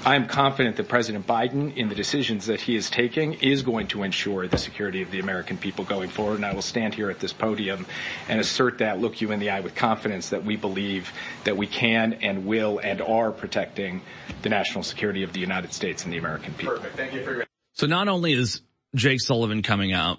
I 0.03 0.17
am 0.17 0.29
confident 0.29 0.77
that 0.77 0.89
President 0.89 1.27
Biden, 1.27 1.77
in 1.77 1.91
the 1.91 1.95
decisions 1.95 2.47
that 2.47 2.63
he 2.63 2.75
is 2.75 2.89
taking, 2.89 3.35
is 3.35 3.63
going 3.63 3.89
to 3.89 4.03
ensure 4.03 4.49
the 4.49 4.57
security 4.57 5.03
of 5.03 5.11
the 5.11 5.21
American 5.21 5.59
people 5.59 5.85
going 5.85 6.09
forward. 6.09 6.37
And 6.37 6.47
I 6.47 6.55
will 6.55 6.63
stand 6.63 6.95
here 6.95 7.11
at 7.11 7.21
this 7.21 7.35
podium 7.35 7.85
and 8.27 8.41
assert 8.41 8.79
that, 8.79 8.99
look 8.99 9.21
you 9.21 9.31
in 9.31 9.41
the 9.41 9.51
eye 9.51 9.61
with 9.61 9.75
confidence 9.75 10.31
that 10.31 10.43
we 10.43 10.57
believe 10.57 11.13
that 11.45 11.59
we 11.59 11.67
can 11.67 12.15
and 12.15 12.47
will 12.47 12.79
and 12.79 13.03
are 13.03 13.31
protecting 13.31 14.01
the 14.41 14.49
national 14.49 14.85
security 14.85 15.23
of 15.23 15.35
the 15.35 15.41
United 15.41 15.75
States 15.75 16.05
and 16.05 16.13
the 16.13 16.17
American 16.17 16.55
people. 16.55 16.77
Perfect. 16.77 16.97
Thank 16.97 17.13
you 17.13 17.23
for 17.23 17.35
your. 17.35 17.47
So 17.75 17.87
not 17.87 18.09
only 18.09 18.33
is 18.33 18.63
Jake 18.95 19.21
Sullivan 19.21 19.61
coming 19.63 19.93
out 19.93 20.19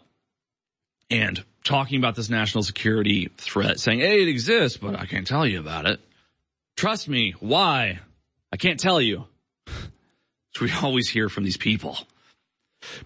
and 1.10 1.44
talking 1.64 1.98
about 1.98 2.16
this 2.16 2.30
national 2.30 2.64
security 2.64 3.32
threat, 3.38 3.80
saying, 3.80 4.00
hey, 4.00 4.22
it 4.22 4.28
exists, 4.28 4.78
but 4.78 4.96
I 4.96 5.08
can't 5.08 5.26
tell 5.26 5.48
you 5.48 5.60
about 5.60 5.88
it. 5.88 6.00
Trust 6.76 7.10
me. 7.10 7.34
Why? 7.40 8.00
I 8.54 8.58
can't 8.58 8.80
tell 8.80 9.02
you 9.02 9.26
we 10.60 10.72
always 10.82 11.10
hear 11.10 11.30
from 11.30 11.44
these 11.44 11.58
people. 11.58 11.98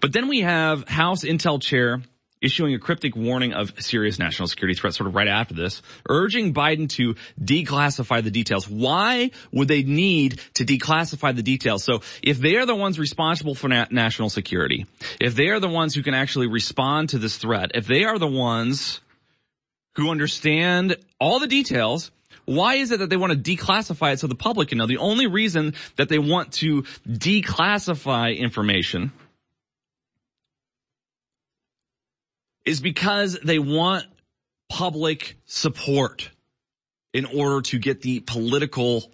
But 0.00 0.12
then 0.12 0.28
we 0.28 0.40
have 0.40 0.88
House 0.88 1.24
Intel 1.24 1.60
Chair 1.60 2.02
issuing 2.40 2.74
a 2.74 2.78
cryptic 2.78 3.16
warning 3.16 3.52
of 3.54 3.72
serious 3.82 4.18
national 4.18 4.48
security 4.48 4.78
threats 4.78 4.96
sort 4.96 5.08
of 5.08 5.14
right 5.14 5.28
after 5.28 5.54
this, 5.54 5.82
urging 6.08 6.52
Biden 6.52 6.88
to 6.90 7.14
declassify 7.42 8.22
the 8.22 8.30
details. 8.30 8.68
Why 8.68 9.30
would 9.52 9.68
they 9.68 9.82
need 9.82 10.40
to 10.54 10.64
declassify 10.64 11.34
the 11.34 11.42
details? 11.42 11.82
So 11.82 12.02
if 12.22 12.38
they 12.38 12.56
are 12.56 12.66
the 12.66 12.74
ones 12.74 12.98
responsible 12.98 13.54
for 13.54 13.68
na- 13.68 13.86
national 13.90 14.30
security, 14.30 14.86
if 15.20 15.34
they 15.34 15.48
are 15.48 15.60
the 15.60 15.68
ones 15.68 15.94
who 15.94 16.02
can 16.02 16.14
actually 16.14 16.46
respond 16.46 17.10
to 17.10 17.18
this 17.18 17.36
threat, 17.36 17.72
if 17.74 17.86
they 17.86 18.04
are 18.04 18.18
the 18.18 18.26
ones 18.26 19.00
who 19.96 20.10
understand 20.10 20.96
all 21.18 21.40
the 21.40 21.46
details, 21.46 22.10
why 22.46 22.76
is 22.76 22.90
it 22.90 23.00
that 23.00 23.10
they 23.10 23.16
want 23.16 23.32
to 23.32 23.56
declassify 23.56 24.14
it 24.14 24.20
so 24.20 24.26
the 24.26 24.34
public 24.34 24.70
can 24.70 24.78
know? 24.78 24.86
The 24.86 24.98
only 24.98 25.26
reason 25.26 25.74
that 25.96 26.08
they 26.08 26.18
want 26.18 26.52
to 26.54 26.82
declassify 27.06 28.38
information 28.38 29.12
is 32.64 32.80
because 32.80 33.38
they 33.44 33.58
want 33.58 34.04
public 34.68 35.36
support 35.44 36.30
in 37.12 37.24
order 37.24 37.62
to 37.62 37.78
get 37.78 38.02
the 38.02 38.20
political 38.20 39.04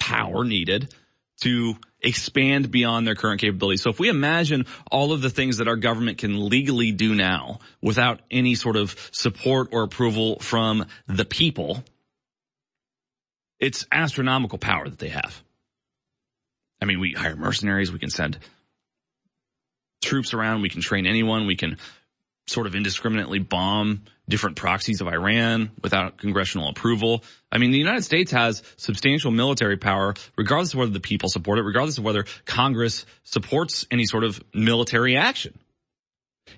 power 0.00 0.44
needed 0.44 0.94
to 1.42 1.74
expand 2.00 2.70
beyond 2.70 3.06
their 3.06 3.14
current 3.14 3.40
capabilities. 3.40 3.82
So 3.82 3.90
if 3.90 4.00
we 4.00 4.08
imagine 4.08 4.66
all 4.90 5.12
of 5.12 5.22
the 5.22 5.30
things 5.30 5.58
that 5.58 5.68
our 5.68 5.76
government 5.76 6.18
can 6.18 6.48
legally 6.48 6.92
do 6.92 7.14
now 7.14 7.60
without 7.80 8.20
any 8.30 8.54
sort 8.54 8.76
of 8.76 8.96
support 9.12 9.68
or 9.72 9.82
approval 9.82 10.38
from 10.40 10.86
the 11.06 11.24
people, 11.24 11.84
it's 13.62 13.86
astronomical 13.92 14.58
power 14.58 14.88
that 14.88 14.98
they 14.98 15.08
have. 15.08 15.42
I 16.82 16.84
mean, 16.84 16.98
we 16.98 17.12
hire 17.12 17.36
mercenaries, 17.36 17.92
we 17.92 18.00
can 18.00 18.10
send 18.10 18.38
troops 20.02 20.34
around, 20.34 20.62
we 20.62 20.68
can 20.68 20.82
train 20.82 21.06
anyone, 21.06 21.46
we 21.46 21.56
can 21.56 21.78
sort 22.48 22.66
of 22.66 22.74
indiscriminately 22.74 23.38
bomb 23.38 24.02
different 24.28 24.56
proxies 24.56 25.00
of 25.00 25.06
Iran 25.06 25.70
without 25.80 26.18
congressional 26.18 26.68
approval. 26.68 27.22
I 27.52 27.58
mean, 27.58 27.70
the 27.70 27.78
United 27.78 28.02
States 28.02 28.32
has 28.32 28.64
substantial 28.76 29.30
military 29.30 29.76
power, 29.76 30.14
regardless 30.36 30.74
of 30.74 30.80
whether 30.80 30.90
the 30.90 31.00
people 31.00 31.28
support 31.28 31.60
it, 31.60 31.62
regardless 31.62 31.98
of 31.98 32.04
whether 32.04 32.24
Congress 32.44 33.06
supports 33.22 33.86
any 33.92 34.06
sort 34.06 34.24
of 34.24 34.42
military 34.52 35.16
action. 35.16 35.56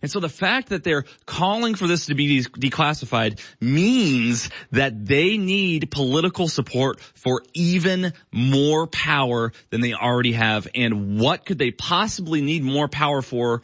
And 0.02 0.10
so 0.10 0.20
the 0.20 0.28
fact 0.28 0.70
that 0.70 0.84
they're 0.84 1.04
calling 1.26 1.74
for 1.74 1.86
this 1.86 2.06
to 2.06 2.14
be 2.14 2.42
declassified 2.42 3.40
means 3.60 4.50
that 4.70 5.06
they 5.06 5.38
need 5.38 5.90
political 5.90 6.48
support 6.48 7.00
for 7.00 7.42
even 7.52 8.12
more 8.32 8.86
power 8.86 9.52
than 9.70 9.80
they 9.80 9.94
already 9.94 10.32
have. 10.32 10.68
And 10.74 11.18
what 11.18 11.44
could 11.44 11.58
they 11.58 11.70
possibly 11.70 12.40
need 12.40 12.62
more 12.62 12.88
power 12.88 13.22
for 13.22 13.62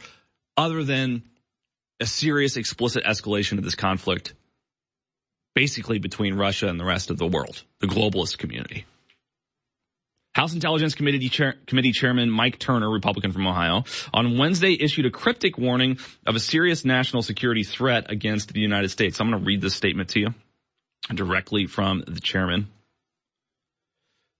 other 0.57 0.83
than 0.83 1.23
a 1.99 2.05
serious 2.05 2.57
explicit 2.57 3.03
escalation 3.03 3.57
of 3.57 3.63
this 3.63 3.75
conflict 3.75 4.33
basically 5.53 5.99
between 5.99 6.35
Russia 6.35 6.67
and 6.67 6.79
the 6.79 6.85
rest 6.85 7.09
of 7.09 7.17
the 7.17 7.27
world, 7.27 7.63
the 7.79 7.87
globalist 7.87 8.37
community? 8.37 8.85
House 10.33 10.53
Intelligence 10.53 10.95
Committee, 10.95 11.27
Chair, 11.27 11.55
Committee 11.67 11.91
Chairman 11.91 12.29
Mike 12.29 12.57
Turner, 12.57 12.89
Republican 12.89 13.33
from 13.33 13.45
Ohio, 13.47 13.83
on 14.13 14.37
Wednesday 14.37 14.77
issued 14.79 15.05
a 15.05 15.11
cryptic 15.11 15.57
warning 15.57 15.97
of 16.25 16.35
a 16.35 16.39
serious 16.39 16.85
national 16.85 17.21
security 17.21 17.63
threat 17.63 18.09
against 18.09 18.53
the 18.53 18.61
United 18.61 18.89
States. 18.89 19.19
I'm 19.19 19.29
going 19.29 19.41
to 19.41 19.45
read 19.45 19.61
this 19.61 19.75
statement 19.75 20.09
to 20.09 20.19
you 20.21 20.33
directly 21.13 21.67
from 21.67 22.03
the 22.07 22.21
chairman. 22.21 22.69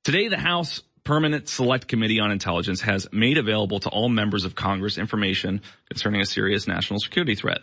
Today, 0.04 0.30
the 0.30 0.38
House 0.38 0.82
Permanent 1.04 1.50
Select 1.50 1.88
Committee 1.88 2.20
on 2.20 2.32
Intelligence 2.32 2.82
has 2.82 3.08
made 3.12 3.38
available 3.38 3.80
to 3.82 3.90
all 3.90 4.08
members 4.08 4.46
of 4.46 4.56
Congress 4.56 4.98
information 4.98 5.62
concerning 5.90 6.22
a 6.22 6.26
serious 6.26 6.68
national 6.68 7.00
security 7.00 7.36
threat. 7.36 7.60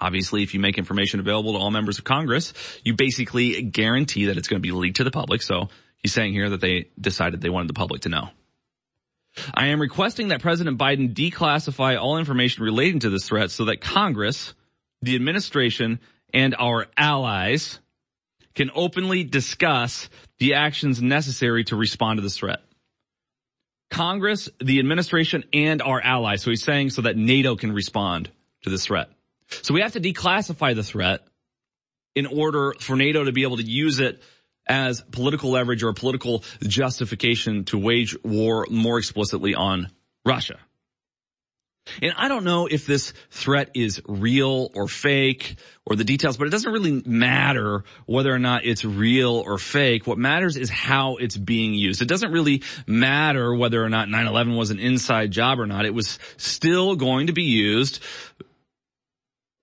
Obviously, 0.00 0.42
if 0.42 0.54
you 0.54 0.60
make 0.60 0.78
information 0.78 1.20
available 1.20 1.54
to 1.54 1.58
all 1.58 1.70
members 1.70 1.98
of 1.98 2.04
Congress, 2.04 2.52
you 2.84 2.94
basically 2.94 3.62
guarantee 3.62 4.26
that 4.26 4.36
it's 4.36 4.46
going 4.46 4.60
to 4.60 4.66
be 4.66 4.72
leaked 4.72 4.96
to 4.96 5.04
the 5.04 5.10
public. 5.10 5.42
So 5.42 5.68
he's 6.02 6.12
saying 6.12 6.32
here 6.32 6.50
that 6.50 6.60
they 6.60 6.88
decided 7.00 7.40
they 7.40 7.50
wanted 7.50 7.68
the 7.68 7.74
public 7.74 8.02
to 8.02 8.08
know. 8.08 8.28
I 9.54 9.68
am 9.68 9.80
requesting 9.80 10.28
that 10.28 10.40
President 10.40 10.78
Biden 10.78 11.14
declassify 11.14 12.00
all 12.00 12.18
information 12.18 12.64
relating 12.64 13.00
to 13.00 13.10
this 13.10 13.28
threat 13.28 13.50
so 13.50 13.66
that 13.66 13.80
Congress, 13.80 14.54
the 15.02 15.14
administration, 15.14 16.00
and 16.34 16.54
our 16.58 16.86
allies 16.96 17.78
can 18.54 18.70
openly 18.74 19.22
discuss 19.22 20.08
the 20.38 20.54
actions 20.54 21.00
necessary 21.00 21.64
to 21.64 21.76
respond 21.76 22.18
to 22.18 22.22
this 22.22 22.36
threat. 22.36 22.60
Congress, 23.90 24.48
the 24.60 24.78
administration, 24.78 25.44
and 25.52 25.82
our 25.82 26.00
allies. 26.00 26.42
So 26.42 26.50
he's 26.50 26.62
saying 26.62 26.90
so 26.90 27.02
that 27.02 27.16
NATO 27.16 27.56
can 27.56 27.72
respond 27.72 28.30
to 28.62 28.70
this 28.70 28.86
threat. 28.86 29.08
So 29.62 29.74
we 29.74 29.80
have 29.80 29.92
to 29.92 30.00
declassify 30.00 30.74
the 30.74 30.84
threat 30.84 31.22
in 32.14 32.26
order 32.26 32.74
for 32.80 32.96
NATO 32.96 33.24
to 33.24 33.32
be 33.32 33.42
able 33.42 33.56
to 33.56 33.64
use 33.64 33.98
it 33.98 34.22
as 34.68 35.00
political 35.00 35.50
leverage 35.50 35.82
or 35.82 35.92
political 35.92 36.44
justification 36.62 37.64
to 37.64 37.78
wage 37.78 38.16
war 38.22 38.66
more 38.70 38.98
explicitly 38.98 39.54
on 39.54 39.90
Russia. 40.24 40.58
And 42.02 42.12
I 42.16 42.28
don't 42.28 42.44
know 42.44 42.66
if 42.66 42.86
this 42.86 43.12
threat 43.30 43.70
is 43.74 44.00
real 44.06 44.70
or 44.74 44.86
fake 44.86 45.56
or 45.84 45.96
the 45.96 46.04
details, 46.04 46.36
but 46.36 46.46
it 46.46 46.50
doesn't 46.50 46.70
really 46.70 47.02
matter 47.04 47.84
whether 48.06 48.32
or 48.32 48.38
not 48.38 48.64
it's 48.64 48.84
real 48.84 49.32
or 49.32 49.58
fake. 49.58 50.06
What 50.06 50.18
matters 50.18 50.56
is 50.56 50.70
how 50.70 51.16
it's 51.16 51.36
being 51.36 51.74
used. 51.74 52.02
It 52.02 52.08
doesn't 52.08 52.32
really 52.32 52.62
matter 52.86 53.54
whether 53.54 53.82
or 53.82 53.88
not 53.88 54.08
9-11 54.08 54.56
was 54.56 54.70
an 54.70 54.78
inside 54.78 55.30
job 55.30 55.58
or 55.58 55.66
not. 55.66 55.84
It 55.84 55.94
was 55.94 56.18
still 56.36 56.96
going 56.96 57.26
to 57.26 57.32
be 57.32 57.44
used 57.44 58.00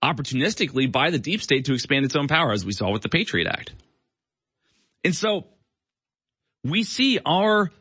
opportunistically 0.04 0.92
by 0.92 1.12
the 1.12 1.20
deep 1.20 1.42
state 1.42 1.66
to 1.66 1.74
expand 1.74 2.06
its 2.06 2.16
own 2.16 2.28
power, 2.28 2.52
as 2.52 2.66
we 2.66 2.72
saw 2.72 2.92
with 2.92 3.04
the 3.04 3.10
Patriot 3.10 3.48
Act. 3.48 3.74
And 5.08 5.16
so 5.16 5.46
we 6.66 6.84
see 6.84 7.18
our 7.26 7.72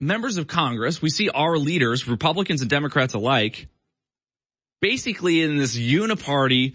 members 0.00 0.36
of 0.36 0.48
Congress, 0.48 1.00
we 1.00 1.08
see 1.08 1.28
our 1.30 1.56
leaders, 1.56 2.08
Republicans 2.08 2.60
and 2.60 2.68
Democrats 2.68 3.14
alike, 3.14 3.68
basically 4.80 5.42
in 5.42 5.58
this 5.58 5.76
uniparty 5.76 6.74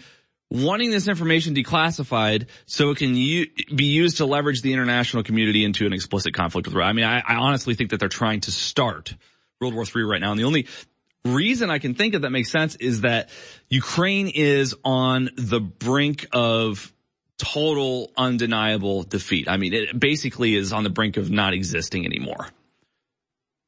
wanting 0.49 0.91
this 0.91 1.09
information 1.09 1.55
declassified 1.55 2.47
so 2.65 2.91
it 2.91 2.99
can 2.99 3.17
u- 3.17 3.47
be 3.75 3.87
used 3.87 4.19
to 4.19 4.25
leverage 4.25 4.61
the 4.61 4.71
international 4.71 5.23
community 5.23 5.65
into 5.65 5.85
an 5.85 5.91
explicit 5.91 6.33
conflict 6.33 6.67
with 6.69 6.73
Russia. 6.73 6.87
I 6.87 6.93
mean, 6.93 7.03
I, 7.03 7.19
I 7.19 7.35
honestly 7.35 7.75
think 7.75 7.89
that 7.89 7.99
they're 7.99 8.07
trying 8.07 8.39
to 8.41 8.51
start 8.51 9.13
World 9.59 9.73
War 9.73 9.83
III 9.83 10.03
right 10.03 10.21
now. 10.21 10.31
And 10.31 10.39
the 10.39 10.45
only 10.45 10.67
reason 11.25 11.69
I 11.69 11.79
can 11.79 11.95
think 11.95 12.13
of 12.13 12.21
that 12.21 12.29
makes 12.29 12.49
sense 12.49 12.77
is 12.77 13.01
that 13.01 13.29
Ukraine 13.67 14.29
is 14.29 14.73
on 14.85 15.31
the 15.35 15.59
brink 15.59 16.27
of 16.31 16.93
total 17.37 18.11
undeniable 18.17 19.03
defeat. 19.03 19.49
I 19.49 19.57
mean, 19.57 19.73
it 19.73 19.99
basically 19.99 20.55
is 20.55 20.71
on 20.73 20.83
the 20.83 20.89
brink 20.89 21.17
of 21.17 21.29
not 21.29 21.53
existing 21.53 22.05
anymore. 22.05 22.47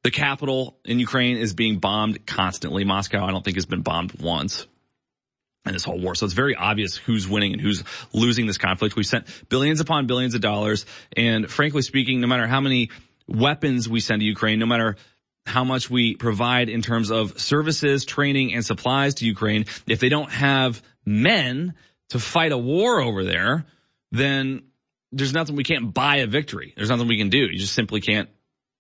The 0.04 0.12
capital 0.12 0.78
in 0.86 1.00
Ukraine 1.00 1.38
is 1.38 1.54
being 1.54 1.80
bombed 1.80 2.26
constantly. 2.26 2.86
Moscow, 2.86 3.26
I 3.26 3.32
don't 3.32 3.44
think 3.44 3.58
has 3.58 3.66
been 3.66 3.82
bombed 3.82 4.14
once 4.22 4.66
in 5.66 5.74
this 5.74 5.84
whole 5.84 6.00
war. 6.00 6.16
So 6.16 6.26
it's 6.26 6.34
very 6.34 6.56
obvious 6.56 6.96
who's 6.96 7.28
winning 7.28 7.54
and 7.54 7.62
who's 7.62 7.84
losing 8.14 8.48
this 8.48 8.58
conflict. 8.58 8.96
We've 8.96 9.06
sent 9.06 9.28
billions 9.50 9.82
upon 9.82 10.08
billions 10.08 10.34
of 10.34 10.42
dollars. 10.42 10.86
And 11.16 11.50
frankly 11.50 11.82
speaking, 11.82 12.22
no 12.22 12.28
matter 12.28 12.48
how 12.48 12.62
many 12.62 12.90
weapons 13.28 13.90
we 13.90 14.00
send 14.00 14.22
to 14.22 14.26
Ukraine, 14.26 14.60
no 14.60 14.66
matter 14.66 14.96
how 15.46 15.64
much 15.64 15.90
we 15.90 16.16
provide 16.16 16.70
in 16.70 16.82
terms 16.82 17.10
of 17.10 17.40
services, 17.40 18.06
training, 18.06 18.54
and 18.54 18.66
supplies 18.66 19.16
to 19.16 19.26
Ukraine, 19.26 19.66
if 19.88 20.00
they 20.00 20.10
don't 20.10 20.32
have 20.32 20.82
men 21.06 21.74
to 22.10 22.20
fight 22.20 22.52
a 22.52 22.58
war 22.58 23.02
over 23.02 23.24
there, 23.24 23.66
then 24.12 24.64
there's 25.12 25.34
nothing 25.34 25.56
we 25.56 25.64
can't 25.64 25.94
buy 25.94 26.18
a 26.18 26.28
victory. 26.28 26.74
There's 26.76 26.90
nothing 26.90 27.08
we 27.08 27.18
can 27.18 27.30
do. 27.30 27.40
You 27.40 27.58
just 27.58 27.74
simply 27.74 28.02
can't 28.02 28.30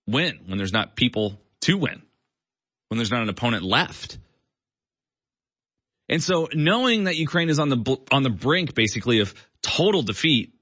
win 0.06 0.40
when 0.45 0.58
there's 0.58 0.74
not 0.74 0.95
people 0.95 1.40
to 1.62 1.78
win, 1.78 2.02
when 2.90 2.98
there's 2.98 3.12
not 3.12 3.22
an 3.22 3.30
opponent 3.30 3.64
left. 3.64 4.18
And 6.10 6.24
so 6.24 6.48
knowing 6.54 7.06
that 7.06 7.18
Ukraine 7.18 7.49
is 7.49 7.60
on 7.60 7.70
the, 7.70 7.98
on 8.12 8.24
the 8.24 8.30
brink 8.30 8.74
basically 8.74 9.20
of 9.20 9.34
total 9.62 10.04
defeat, 10.04 10.54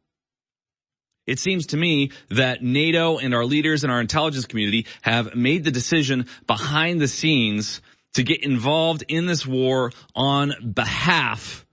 it 1.28 1.40
seems 1.40 1.68
to 1.68 1.78
me 1.78 2.12
that 2.30 2.64
NATO 2.64 3.18
and 3.18 3.34
our 3.34 3.46
leaders 3.46 3.84
and 3.84 3.92
our 3.92 4.00
intelligence 4.00 4.46
community 4.46 4.86
have 5.02 5.36
made 5.36 5.64
the 5.64 5.72
decision 5.72 6.28
behind 6.46 7.02
the 7.02 7.08
scenes 7.08 7.82
to 8.14 8.24
get 8.24 8.44
involved 8.44 9.04
in 9.08 9.26
this 9.26 9.46
war 9.46 9.92
on 10.16 10.74
behalf 10.74 11.65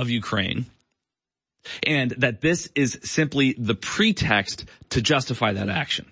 of 0.00 0.10
Ukraine. 0.10 0.66
And 1.82 2.12
that 2.18 2.40
this 2.40 2.68
is 2.74 2.98
simply 3.02 3.54
the 3.58 3.74
pretext 3.74 4.66
to 4.90 5.02
justify 5.02 5.52
that 5.54 5.68
action. 5.68 6.06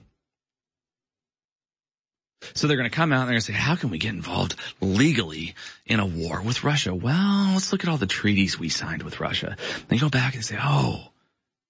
So 2.53 2.67
they're 2.67 2.77
going 2.77 2.91
to 2.91 2.95
come 2.95 3.13
out 3.13 3.21
and 3.21 3.29
they're 3.29 3.35
going 3.35 3.41
to 3.41 3.53
say, 3.53 3.53
how 3.55 3.77
can 3.77 3.91
we 3.91 3.99
get 3.99 4.13
involved 4.13 4.57
legally 4.81 5.55
in 5.87 6.01
a 6.01 6.07
war 6.07 6.43
with 6.43 6.65
Russia? 6.65 6.95
Well, 6.95 7.53
let's 7.55 7.73
look 7.73 7.85
at 7.85 7.91
all 7.91 7.97
the 7.97 8.07
treaties 8.07 8.59
we 8.59 8.69
signed 8.69 9.03
with 9.03 9.21
Russia. 9.21 9.57
They 9.89 9.97
go 9.97 10.11
back 10.11 10.35
and 10.35 10.45
say, 10.45 10.59
oh, 10.61 11.09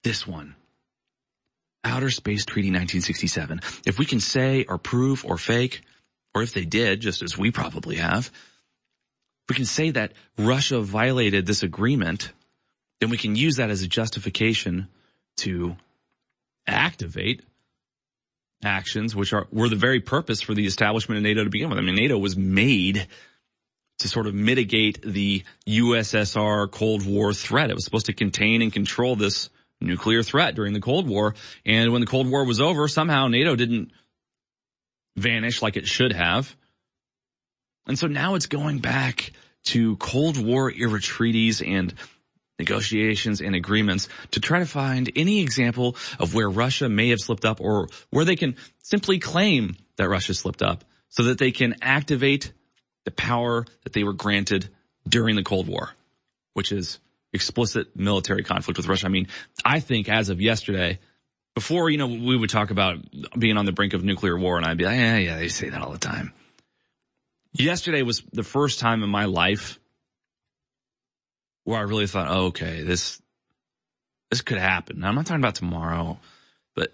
this 0.03 0.27
one. 0.27 0.57
Outer 1.85 2.11
Space 2.11 2.45
Treaty 2.45 2.69
1967. 2.69 3.61
If 3.87 3.99
we 3.99 4.07
can 4.07 4.21
say 4.21 4.65
or 4.65 4.79
prove 4.79 5.25
or 5.25 5.37
fake, 5.37 5.83
or 6.35 6.43
if 6.43 6.53
they 6.53 6.65
did, 6.65 7.01
just 7.01 7.23
as 7.23 7.39
we 7.39 7.51
probably 7.51 7.97
have, 7.97 8.33
we 9.49 9.55
can 9.55 9.65
say 9.65 9.91
that 9.91 10.13
Russia 10.39 10.81
violated 10.81 11.47
this 11.47 11.63
agreement, 11.63 12.33
then 13.01 13.11
we 13.11 13.19
can 13.19 13.37
use 13.37 13.57
that 13.57 13.71
as 13.71 13.83
a 13.83 13.89
justification 13.89 14.89
to 15.39 15.77
activate 16.67 17.43
actions, 18.63 19.15
which 19.15 19.33
are 19.33 19.47
were 19.53 19.69
the 19.69 19.77
very 19.77 20.01
purpose 20.01 20.41
for 20.41 20.55
the 20.55 20.67
establishment 20.67 21.19
of 21.19 21.23
NATO 21.23 21.45
to 21.45 21.51
begin 21.51 21.69
with. 21.69 21.79
I 21.79 21.83
mean, 21.83 21.97
NATO 21.97 22.17
was 22.17 22.37
made 22.37 23.07
to 23.99 24.09
sort 24.09 24.27
of 24.27 24.35
mitigate 24.35 25.01
the 25.03 25.45
USSR 25.69 26.71
Cold 26.71 27.07
War 27.07 27.33
threat. 27.33 27.71
It 27.71 27.75
was 27.75 27.85
supposed 27.85 28.07
to 28.07 28.13
contain 28.13 28.63
and 28.63 28.73
control 28.73 29.17
this 29.17 29.51
nuclear 29.81 30.23
threat 30.23 30.55
during 30.55 30.73
the 30.73 30.81
Cold 30.81 31.09
War. 31.09 31.35
And 31.65 31.93
when 31.93 32.01
the 32.01 32.07
Cold 32.07 32.29
War 32.29 32.45
was 32.45 32.61
over, 32.61 32.89
somehow 32.89 33.29
NATO 33.29 33.55
didn't 33.55 33.93
vanish 35.17 35.63
like 35.63 35.77
it 35.77 35.87
should 35.87 36.13
have. 36.13 36.57
And 37.87 37.99
so 37.99 38.07
now 38.07 38.35
it's 38.35 38.47
going 38.47 38.79
back 38.79 39.33
to 39.65 39.97
Cold 39.97 40.43
War 40.43 40.71
era 40.71 41.01
treaties 41.01 41.63
and 41.63 41.95
negotiations 42.59 43.41
and 43.41 43.55
agreements 43.55 44.09
to 44.31 44.41
try 44.41 44.61
to 44.61 44.67
find 44.67 45.11
any 45.17 45.41
example 45.41 45.97
of 46.19 46.35
where 46.35 46.49
Russia 46.49 46.89
may 46.89 47.09
have 47.11 47.21
slipped 47.21 47.45
up 47.45 47.61
or 47.61 47.89
where 48.11 48.25
they 48.25 48.37
can 48.37 48.57
simply 48.83 49.19
claim 49.19 49.77
that 49.97 50.09
Russia 50.09 50.35
slipped 50.35 50.63
up 50.63 50.85
so 51.09 51.25
that 51.25 51.39
they 51.39 51.51
can 51.51 51.75
activate 51.83 52.53
the 53.05 53.11
power 53.11 53.65
that 53.83 53.93
they 53.93 54.05
were 54.05 54.13
granted 54.13 54.69
during 55.07 55.37
the 55.37 55.43
Cold 55.43 55.69
War, 55.69 55.91
which 56.55 56.73
is 56.73 57.01
explicit 57.33 57.97
military 57.97 58.45
conflict 58.45 58.79
with 58.79 58.87
Russia. 58.87 59.07
I 59.07 59.11
mean, 59.11 59.29
I 59.65 59.81
think 59.81 60.09
as 60.09 60.29
of 60.29 60.41
yesterday, 60.41 61.01
before, 61.55 61.91
you 61.91 61.99
know, 61.99 62.07
we 62.07 62.37
would 62.37 62.51
talk 62.51 62.71
about 62.71 62.99
being 63.39 63.57
on 63.57 63.65
the 63.65 63.73
brink 63.73 63.95
of 63.95 64.05
nuclear 64.05 64.39
war 64.39 64.57
and 64.57 64.65
I'd 64.65 64.79
be 64.79 64.85
like, 64.85 64.97
yeah, 64.97 65.19
yeah, 65.19 65.37
they 65.37 65.49
say 65.49 65.69
that 65.69 65.83
all 65.83 65.93
the 65.93 65.99
time. 65.99 66.33
Yesterday 67.55 68.03
was 68.03 68.23
the 68.33 68.43
first 68.43 68.81
time 68.81 69.05
in 69.05 69.09
my 69.09 69.27
life 69.27 69.79
where 71.63 71.79
I 71.79 71.83
really 71.83 72.09
thought, 72.09 72.27
oh, 72.29 72.47
okay, 72.47 72.83
this, 72.83 73.23
this 74.31 74.43
could 74.43 74.59
happen. 74.59 75.01
Now, 75.01 75.09
I'm 75.09 75.15
not 75.15 75.27
talking 75.27 75.41
about 75.41 75.55
tomorrow, 75.55 76.19
but 76.75 76.93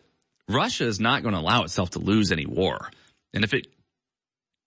Russia 0.48 0.84
is 0.84 1.00
not 1.00 1.22
going 1.22 1.34
to 1.34 1.40
allow 1.40 1.64
itself 1.64 1.90
to 1.90 1.98
lose 1.98 2.30
any 2.30 2.44
war. 2.44 2.90
And 3.32 3.42
if 3.42 3.54
it 3.54 3.68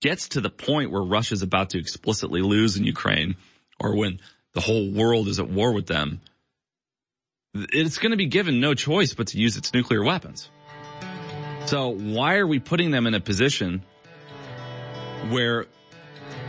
gets 0.01 0.29
to 0.29 0.41
the 0.41 0.49
point 0.49 0.91
where 0.91 1.03
Russia 1.03 1.35
is 1.35 1.43
about 1.43 1.69
to 1.71 1.79
explicitly 1.79 2.41
lose 2.41 2.75
in 2.75 2.83
Ukraine 2.83 3.35
or 3.79 3.95
when 3.95 4.19
the 4.53 4.61
whole 4.61 4.91
world 4.91 5.27
is 5.27 5.39
at 5.39 5.47
war 5.47 5.73
with 5.73 5.85
them, 5.85 6.21
it's 7.53 7.99
going 7.99 8.11
to 8.11 8.17
be 8.17 8.25
given 8.25 8.59
no 8.59 8.73
choice 8.73 9.13
but 9.13 9.27
to 9.27 9.37
use 9.37 9.57
its 9.57 9.73
nuclear 9.75 10.03
weapons. 10.03 10.49
So 11.67 11.89
why 11.89 12.37
are 12.37 12.47
we 12.47 12.57
putting 12.57 12.89
them 12.89 13.05
in 13.05 13.13
a 13.13 13.19
position 13.19 13.83
where 15.29 15.67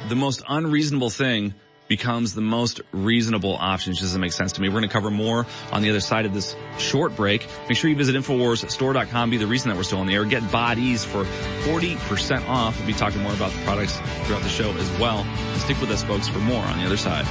the 0.08 0.16
most 0.16 0.42
unreasonable 0.48 1.10
thing 1.10 1.54
becomes 1.88 2.34
the 2.34 2.40
most 2.40 2.80
reasonable 2.92 3.56
option. 3.56 3.92
It 3.92 4.00
doesn't 4.00 4.20
make 4.20 4.32
sense 4.32 4.52
to 4.52 4.60
me. 4.60 4.68
We're 4.68 4.80
going 4.80 4.88
to 4.88 4.92
cover 4.92 5.10
more 5.10 5.46
on 5.70 5.82
the 5.82 5.90
other 5.90 6.00
side 6.00 6.24
of 6.24 6.32
this 6.32 6.56
short 6.78 7.14
break. 7.14 7.46
Make 7.68 7.76
sure 7.76 7.90
you 7.90 7.96
visit 7.96 8.16
InfoWarsStore.com. 8.16 9.30
Be 9.30 9.36
the 9.36 9.46
reason 9.46 9.68
that 9.68 9.76
we're 9.76 9.82
still 9.82 9.98
on 9.98 10.06
the 10.06 10.14
air. 10.14 10.24
Get 10.24 10.50
bodies 10.50 11.04
for 11.04 11.24
40% 11.24 12.48
off. 12.48 12.78
We'll 12.78 12.86
be 12.86 12.94
talking 12.94 13.22
more 13.22 13.34
about 13.34 13.52
the 13.52 13.62
products 13.64 13.98
throughout 14.24 14.42
the 14.42 14.48
show 14.48 14.72
as 14.72 14.90
well. 14.98 15.26
Stick 15.58 15.80
with 15.80 15.90
us 15.90 16.02
folks 16.02 16.28
for 16.28 16.38
more 16.38 16.62
on 16.62 16.78
the 16.78 16.86
other 16.86 16.96
side. 16.96 17.26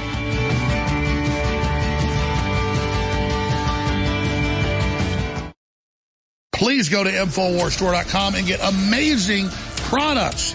Please 6.52 6.88
go 6.88 7.02
to 7.02 7.10
InfoWarsStore.com 7.10 8.36
and 8.36 8.46
get 8.46 8.60
amazing 8.62 9.48
products 9.76 10.54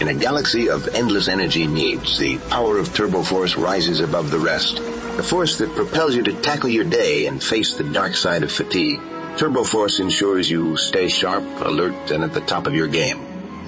In 0.00 0.08
a 0.08 0.14
galaxy 0.14 0.70
of 0.70 0.88
endless 0.94 1.28
energy 1.28 1.66
needs, 1.66 2.18
the 2.18 2.38
power 2.48 2.78
of 2.78 2.94
Turbo 2.94 3.22
Force 3.22 3.56
rises 3.56 4.00
above 4.00 4.30
the 4.30 4.38
rest. 4.38 4.76
The 4.76 5.22
force 5.22 5.58
that 5.58 5.74
propels 5.74 6.14
you 6.14 6.22
to 6.22 6.32
tackle 6.40 6.70
your 6.70 6.86
day 6.86 7.26
and 7.26 7.42
face 7.42 7.74
the 7.74 7.84
dark 7.84 8.14
side 8.14 8.42
of 8.42 8.50
fatigue. 8.50 8.98
Turbo 9.36 9.62
Force 9.62 10.00
ensures 10.00 10.50
you 10.50 10.78
stay 10.78 11.08
sharp, 11.08 11.44
alert, 11.60 12.10
and 12.12 12.24
at 12.24 12.32
the 12.32 12.40
top 12.40 12.66
of 12.66 12.74
your 12.74 12.88
game. 12.88 13.26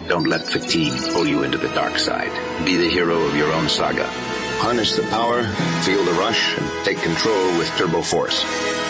Don't 0.08 0.26
let 0.26 0.46
fatigue 0.46 0.98
pull 1.12 1.26
you 1.26 1.42
into 1.42 1.58
the 1.58 1.68
dark 1.68 1.98
side. 1.98 2.32
Be 2.64 2.78
the 2.78 2.88
hero 2.88 3.20
of 3.20 3.36
your 3.36 3.52
own 3.52 3.68
saga. 3.68 4.06
Harness 4.64 4.96
the 4.96 5.02
power, 5.08 5.42
feel 5.82 6.02
the 6.02 6.12
rush, 6.12 6.56
and 6.56 6.84
take 6.86 7.02
control 7.02 7.58
with 7.58 7.68
Turbo 7.76 8.00
Force. 8.00 8.42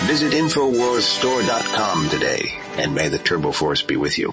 Visit 0.04 0.32
InfoWarsStore.com 0.32 2.08
today, 2.08 2.60
and 2.76 2.94
may 2.94 3.08
the 3.08 3.18
Turbo 3.18 3.50
Force 3.50 3.82
be 3.82 3.96
with 3.96 4.16
you. 4.16 4.32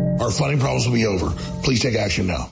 our 0.21 0.31
funding 0.31 0.59
problems 0.59 0.87
will 0.87 0.93
be 0.93 1.07
over. 1.07 1.31
Please 1.63 1.79
take 1.79 1.95
action 1.95 2.27
now. 2.27 2.51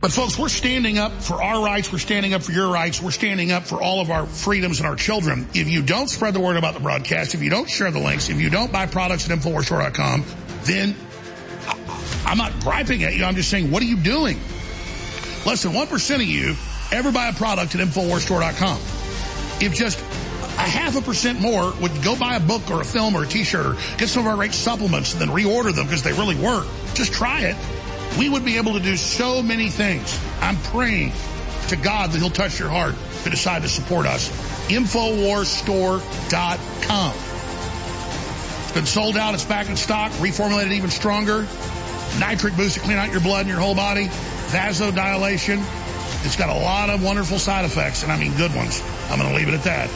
But 0.00 0.12
folks, 0.12 0.38
we're 0.38 0.48
standing 0.48 0.96
up 0.96 1.12
for 1.12 1.42
our 1.42 1.62
rights. 1.62 1.92
We're 1.92 1.98
standing 1.98 2.32
up 2.32 2.42
for 2.42 2.52
your 2.52 2.72
rights. 2.72 3.02
We're 3.02 3.10
standing 3.10 3.52
up 3.52 3.64
for 3.64 3.82
all 3.82 4.00
of 4.00 4.10
our 4.10 4.24
freedoms 4.24 4.80
and 4.80 4.88
our 4.88 4.96
children. 4.96 5.46
If 5.52 5.68
you 5.68 5.82
don't 5.82 6.08
spread 6.08 6.32
the 6.32 6.40
word 6.40 6.56
about 6.56 6.72
the 6.72 6.80
broadcast, 6.80 7.34
if 7.34 7.42
you 7.42 7.50
don't 7.50 7.68
share 7.68 7.90
the 7.90 7.98
links, 7.98 8.30
if 8.30 8.40
you 8.40 8.48
don't 8.48 8.72
buy 8.72 8.86
products 8.86 9.28
at 9.28 9.38
InfoWarsStore.com, 9.38 10.24
then 10.62 10.94
I'm 12.24 12.38
not 12.38 12.58
griping 12.60 13.04
at 13.04 13.14
you. 13.14 13.24
I'm 13.24 13.34
just 13.34 13.50
saying, 13.50 13.70
what 13.70 13.82
are 13.82 13.86
you 13.86 13.98
doing? 13.98 14.38
Less 15.44 15.64
than 15.64 15.72
1% 15.72 16.14
of 16.14 16.22
you 16.22 16.54
ever 16.92 17.12
buy 17.12 17.28
a 17.28 17.34
product 17.34 17.74
at 17.74 17.86
InfoWarsStore.com. 17.86 18.78
If 19.60 19.74
just 19.74 20.00
a 20.00 20.62
half 20.62 20.96
a 20.96 21.02
percent 21.02 21.42
more 21.42 21.74
would 21.82 22.02
go 22.02 22.16
buy 22.16 22.36
a 22.36 22.40
book 22.40 22.70
or 22.70 22.80
a 22.80 22.84
film 22.86 23.14
or 23.14 23.24
a 23.24 23.26
t-shirt 23.26 23.66
or 23.66 23.76
get 23.98 24.08
some 24.08 24.22
of 24.22 24.28
our 24.28 24.36
great 24.36 24.54
supplements 24.54 25.12
and 25.12 25.20
then 25.20 25.28
reorder 25.28 25.74
them 25.74 25.84
because 25.84 26.02
they 26.02 26.12
really 26.12 26.36
work, 26.36 26.66
just 26.94 27.12
try 27.12 27.42
it 27.42 27.56
we 28.18 28.28
would 28.28 28.44
be 28.44 28.56
able 28.56 28.72
to 28.74 28.80
do 28.80 28.96
so 28.96 29.40
many 29.42 29.68
things. 29.68 30.18
I'm 30.40 30.56
praying 30.56 31.12
to 31.68 31.76
God 31.76 32.10
that 32.10 32.18
he'll 32.18 32.30
touch 32.30 32.58
your 32.58 32.68
heart 32.68 32.96
to 33.24 33.30
decide 33.30 33.62
to 33.62 33.68
support 33.68 34.06
us. 34.06 34.28
Infowarsstore.com. 34.68 37.14
It's 38.62 38.72
been 38.72 38.86
sold 38.86 39.16
out. 39.16 39.34
It's 39.34 39.44
back 39.44 39.68
in 39.68 39.76
stock. 39.76 40.10
Reformulated 40.12 40.72
even 40.72 40.90
stronger. 40.90 41.46
Nitric 42.18 42.56
boost 42.56 42.74
to 42.74 42.80
clean 42.80 42.98
out 42.98 43.12
your 43.12 43.20
blood 43.20 43.40
and 43.40 43.48
your 43.48 43.58
whole 43.58 43.74
body. 43.74 44.06
Vasodilation. 44.50 45.62
It's 46.24 46.36
got 46.36 46.50
a 46.50 46.60
lot 46.60 46.90
of 46.90 47.02
wonderful 47.02 47.38
side 47.38 47.64
effects, 47.64 48.02
and 48.02 48.12
I 48.12 48.18
mean 48.18 48.36
good 48.36 48.54
ones. 48.54 48.82
I'm 49.08 49.18
going 49.18 49.30
to 49.30 49.36
leave 49.36 49.48
it 49.48 49.54
at 49.54 49.64
that. 49.64 49.88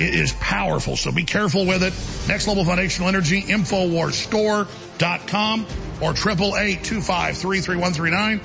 It 0.00 0.12
is 0.14 0.32
powerful, 0.34 0.96
so 0.96 1.12
be 1.12 1.24
careful 1.24 1.66
with 1.66 1.82
it. 1.82 1.92
Next 2.28 2.48
Level 2.48 2.64
Foundational 2.64 3.08
Energy, 3.08 3.42
Infowarsstore.com 3.42 5.66
or 6.00 6.12
888-253-3139. 6.12 8.40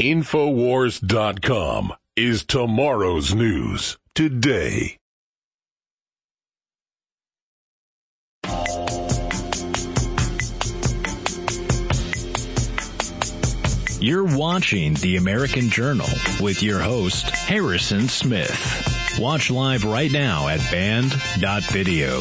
Infowars.com 0.00 1.92
is 2.16 2.44
tomorrow's 2.44 3.34
news 3.34 3.98
today. 4.14 4.98
You're 13.98 14.36
watching 14.36 14.92
The 14.94 15.16
American 15.16 15.70
Journal 15.70 16.06
with 16.40 16.62
your 16.62 16.78
host, 16.78 17.30
Harrison 17.30 18.08
Smith. 18.08 19.18
Watch 19.18 19.50
live 19.50 19.84
right 19.84 20.12
now 20.12 20.48
at 20.48 20.60
band.video. 20.70 22.20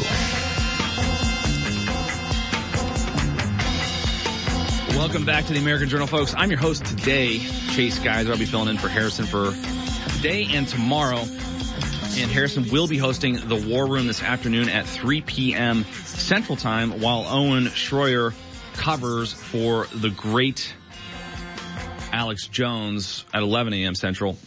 Welcome 4.95 5.25
back 5.25 5.45
to 5.47 5.53
the 5.53 5.59
American 5.59 5.89
Journal, 5.89 6.07
folks. 6.07 6.33
I'm 6.37 6.49
your 6.49 6.57
host 6.57 6.85
today, 6.85 7.39
Chase 7.73 7.99
Geiser. 7.99 8.31
I'll 8.31 8.37
be 8.37 8.45
filling 8.45 8.69
in 8.69 8.77
for 8.77 8.87
Harrison 8.87 9.25
for 9.25 9.53
today 10.13 10.47
and 10.51 10.65
tomorrow. 10.65 11.19
And 11.19 12.31
Harrison 12.31 12.69
will 12.71 12.87
be 12.87 12.97
hosting 12.97 13.35
the 13.49 13.57
War 13.57 13.87
Room 13.87 14.07
this 14.07 14.23
afternoon 14.23 14.69
at 14.69 14.85
3 14.85 15.19
p.m. 15.19 15.83
Central 15.83 16.55
Time, 16.55 17.01
while 17.01 17.25
Owen 17.27 17.65
Schroyer 17.65 18.33
covers 18.75 19.33
for 19.33 19.87
the 19.93 20.09
great 20.09 20.73
Alex 22.13 22.47
Jones 22.47 23.25
at 23.33 23.43
11 23.43 23.73
a.m. 23.73 23.95
Central. 23.95 24.37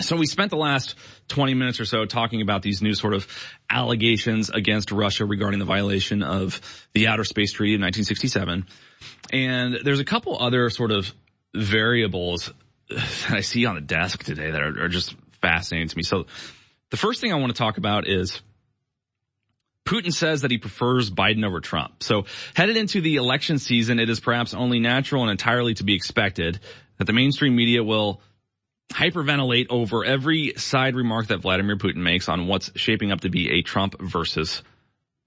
So 0.00 0.16
we 0.16 0.26
spent 0.26 0.50
the 0.50 0.56
last 0.56 0.94
20 1.28 1.52
minutes 1.52 1.80
or 1.80 1.84
so 1.84 2.06
talking 2.06 2.40
about 2.40 2.62
these 2.62 2.80
new 2.80 2.94
sort 2.94 3.12
of 3.12 3.28
allegations 3.68 4.48
against 4.48 4.90
Russia 4.90 5.26
regarding 5.26 5.58
the 5.58 5.66
violation 5.66 6.22
of 6.22 6.62
the 6.94 7.08
Outer 7.08 7.24
Space 7.24 7.52
Treaty 7.52 7.74
of 7.74 7.80
1967. 7.80 8.66
And 9.32 9.78
there's 9.84 10.00
a 10.00 10.04
couple 10.04 10.38
other 10.40 10.70
sort 10.70 10.90
of 10.90 11.12
variables 11.54 12.52
that 12.88 13.30
I 13.30 13.40
see 13.40 13.66
on 13.66 13.74
the 13.74 13.80
desk 13.80 14.22
today 14.24 14.50
that 14.50 14.60
are, 14.60 14.84
are 14.84 14.88
just 14.88 15.14
fascinating 15.40 15.88
to 15.88 15.96
me. 15.96 16.02
So 16.02 16.26
the 16.90 16.96
first 16.96 17.20
thing 17.20 17.32
I 17.32 17.36
want 17.36 17.54
to 17.54 17.58
talk 17.58 17.78
about 17.78 18.08
is 18.08 18.40
Putin 19.84 20.12
says 20.12 20.42
that 20.42 20.50
he 20.50 20.58
prefers 20.58 21.10
Biden 21.10 21.46
over 21.46 21.60
Trump. 21.60 22.02
So 22.02 22.26
headed 22.54 22.76
into 22.76 23.00
the 23.00 23.16
election 23.16 23.58
season, 23.58 23.98
it 23.98 24.10
is 24.10 24.20
perhaps 24.20 24.52
only 24.54 24.80
natural 24.80 25.22
and 25.22 25.30
entirely 25.30 25.74
to 25.74 25.84
be 25.84 25.94
expected 25.94 26.60
that 26.98 27.04
the 27.04 27.12
mainstream 27.12 27.54
media 27.54 27.82
will 27.82 28.20
hyperventilate 28.92 29.66
over 29.70 30.04
every 30.04 30.54
side 30.56 30.94
remark 30.94 31.28
that 31.28 31.38
Vladimir 31.38 31.76
Putin 31.76 31.96
makes 31.96 32.28
on 32.28 32.46
what's 32.46 32.70
shaping 32.76 33.12
up 33.12 33.20
to 33.22 33.30
be 33.30 33.58
a 33.58 33.62
Trump 33.62 34.00
versus 34.00 34.62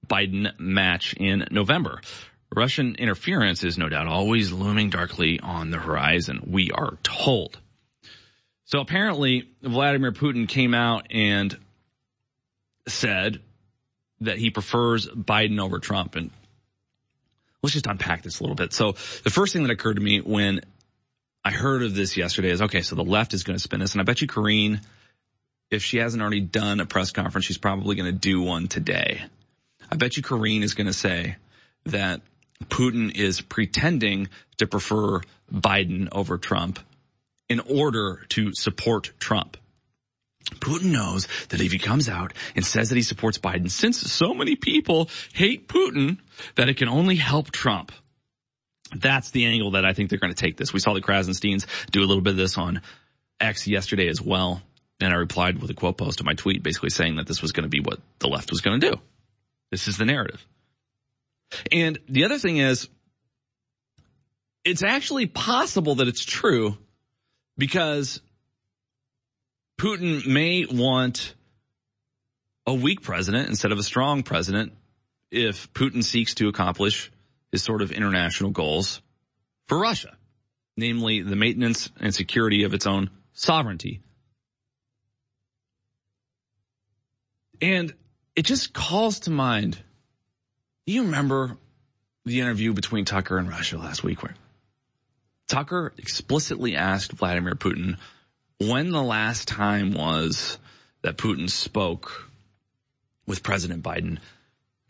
Biden 0.07 0.57
match 0.59 1.13
in 1.13 1.45
November. 1.51 2.01
Russian 2.55 2.95
interference 2.95 3.63
is 3.63 3.77
no 3.77 3.89
doubt 3.89 4.07
always 4.07 4.51
looming 4.51 4.89
darkly 4.89 5.39
on 5.39 5.69
the 5.69 5.77
horizon, 5.77 6.47
we 6.47 6.71
are 6.71 6.97
told. 7.03 7.59
So 8.65 8.79
apparently 8.79 9.49
Vladimir 9.61 10.11
Putin 10.11 10.47
came 10.47 10.73
out 10.73 11.07
and 11.11 11.57
said 12.87 13.39
that 14.21 14.37
he 14.37 14.49
prefers 14.49 15.07
Biden 15.07 15.61
over 15.61 15.79
Trump. 15.79 16.15
And 16.15 16.31
let's 17.61 17.73
just 17.73 17.87
unpack 17.87 18.23
this 18.23 18.39
a 18.39 18.43
little 18.43 18.55
bit. 18.55 18.73
So 18.73 18.93
the 19.23 19.29
first 19.29 19.53
thing 19.53 19.63
that 19.63 19.71
occurred 19.71 19.95
to 19.95 20.01
me 20.01 20.19
when 20.19 20.61
I 21.43 21.51
heard 21.51 21.83
of 21.83 21.95
this 21.95 22.17
yesterday 22.17 22.49
is, 22.49 22.61
okay, 22.63 22.81
so 22.81 22.95
the 22.95 23.03
left 23.03 23.33
is 23.33 23.43
going 23.43 23.55
to 23.55 23.61
spin 23.61 23.79
this. 23.79 23.93
And 23.93 24.01
I 24.01 24.03
bet 24.03 24.21
you 24.21 24.27
Karine, 24.27 24.81
if 25.71 25.83
she 25.83 25.97
hasn't 25.97 26.21
already 26.21 26.41
done 26.41 26.79
a 26.79 26.85
press 26.85 27.11
conference, 27.11 27.45
she's 27.45 27.57
probably 27.57 27.95
going 27.95 28.11
to 28.11 28.19
do 28.19 28.41
one 28.41 28.67
today. 28.67 29.23
I 29.91 29.95
bet 29.95 30.17
you 30.17 30.23
Karine 30.23 30.63
is 30.63 30.73
going 30.73 30.87
to 30.87 30.93
say 30.93 31.37
that 31.85 32.21
Putin 32.65 33.15
is 33.15 33.41
pretending 33.41 34.29
to 34.57 34.67
prefer 34.67 35.21
Biden 35.51 36.09
over 36.11 36.37
Trump 36.37 36.79
in 37.47 37.59
order 37.59 38.25
to 38.29 38.53
support 38.53 39.11
Trump. 39.19 39.57
Putin 40.55 40.91
knows 40.91 41.27
that 41.49 41.61
if 41.61 41.71
he 41.71 41.79
comes 41.79 42.09
out 42.09 42.33
and 42.55 42.65
says 42.65 42.89
that 42.89 42.95
he 42.95 43.01
supports 43.01 43.37
Biden, 43.37 43.69
since 43.69 43.99
so 43.99 44.33
many 44.33 44.55
people 44.55 45.09
hate 45.33 45.67
Putin, 45.67 46.17
that 46.55 46.69
it 46.69 46.77
can 46.77 46.89
only 46.89 47.15
help 47.15 47.51
Trump. 47.51 47.91
That's 48.95 49.31
the 49.31 49.45
angle 49.45 49.71
that 49.71 49.85
I 49.85 49.93
think 49.93 50.09
they're 50.09 50.19
going 50.19 50.33
to 50.33 50.41
take 50.41 50.57
this. 50.57 50.73
We 50.73 50.79
saw 50.79 50.93
the 50.93 51.01
Krassensteins 51.01 51.65
do 51.91 51.99
a 51.99 52.07
little 52.07 52.23
bit 52.23 52.31
of 52.31 52.37
this 52.37 52.57
on 52.57 52.81
X 53.39 53.67
yesterday 53.67 54.07
as 54.07 54.21
well. 54.21 54.61
And 54.99 55.13
I 55.13 55.17
replied 55.17 55.61
with 55.61 55.69
a 55.69 55.75
quote 55.75 55.97
post 55.97 56.17
to 56.17 56.23
my 56.23 56.33
tweet 56.33 56.63
basically 56.63 56.89
saying 56.89 57.17
that 57.17 57.27
this 57.27 57.41
was 57.41 57.51
going 57.51 57.63
to 57.63 57.69
be 57.69 57.79
what 57.79 57.99
the 58.19 58.27
left 58.27 58.51
was 58.51 58.61
going 58.61 58.79
to 58.79 58.91
do. 58.91 58.99
This 59.71 59.87
is 59.87 59.97
the 59.97 60.05
narrative. 60.05 60.43
And 61.71 61.99
the 62.07 62.25
other 62.25 62.37
thing 62.37 62.57
is, 62.57 62.87
it's 64.63 64.83
actually 64.83 65.27
possible 65.27 65.95
that 65.95 66.07
it's 66.07 66.23
true 66.23 66.77
because 67.57 68.21
Putin 69.79 70.27
may 70.27 70.65
want 70.65 71.33
a 72.67 72.73
weak 72.73 73.01
president 73.01 73.49
instead 73.49 73.71
of 73.71 73.79
a 73.79 73.83
strong 73.83 74.23
president 74.23 74.73
if 75.31 75.71
Putin 75.73 76.03
seeks 76.03 76.35
to 76.35 76.47
accomplish 76.49 77.11
his 77.51 77.63
sort 77.63 77.81
of 77.81 77.91
international 77.91 78.51
goals 78.51 79.01
for 79.67 79.79
Russia, 79.79 80.15
namely 80.77 81.21
the 81.21 81.35
maintenance 81.35 81.89
and 81.99 82.13
security 82.13 82.63
of 82.63 82.73
its 82.73 82.85
own 82.85 83.09
sovereignty. 83.33 84.01
And 87.61 87.93
it 88.35 88.43
just 88.43 88.73
calls 88.73 89.21
to 89.21 89.31
mind. 89.31 89.77
Do 90.89 90.95
you 90.95 91.03
remember 91.03 91.55
the 92.25 92.41
interview 92.41 92.73
between 92.73 93.05
Tucker 93.05 93.37
and 93.37 93.47
Russia 93.47 93.77
last 93.77 94.03
week 94.03 94.23
where 94.23 94.33
Tucker 95.47 95.93
explicitly 95.99 96.75
asked 96.75 97.11
Vladimir 97.11 97.53
Putin 97.53 97.99
when 98.57 98.89
the 98.89 99.03
last 99.03 99.47
time 99.47 99.93
was 99.93 100.57
that 101.03 101.15
Putin 101.15 101.47
spoke 101.47 102.31
with 103.27 103.43
President 103.43 103.83
Biden. 103.83 104.17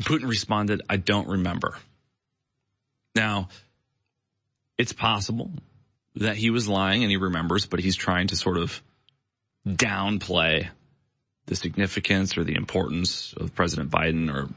Putin 0.01 0.29
responded, 0.29 0.81
I 0.89 0.95
don't 0.95 1.27
remember. 1.27 1.77
Now, 3.13 3.49
it's 4.77 4.93
possible 4.93 5.51
that 6.15 6.37
he 6.37 6.49
was 6.49 6.69
lying 6.69 7.03
and 7.03 7.11
he 7.11 7.17
remembers, 7.17 7.65
but 7.65 7.81
he's 7.81 7.97
trying 7.97 8.27
to 8.27 8.37
sort 8.37 8.55
of 8.55 8.81
downplay 9.67 10.69
the 11.47 11.57
significance 11.57 12.37
or 12.37 12.45
the 12.45 12.55
importance 12.55 13.33
of 13.33 13.53
President 13.53 13.91
Biden 13.91 14.33
or 14.33 14.47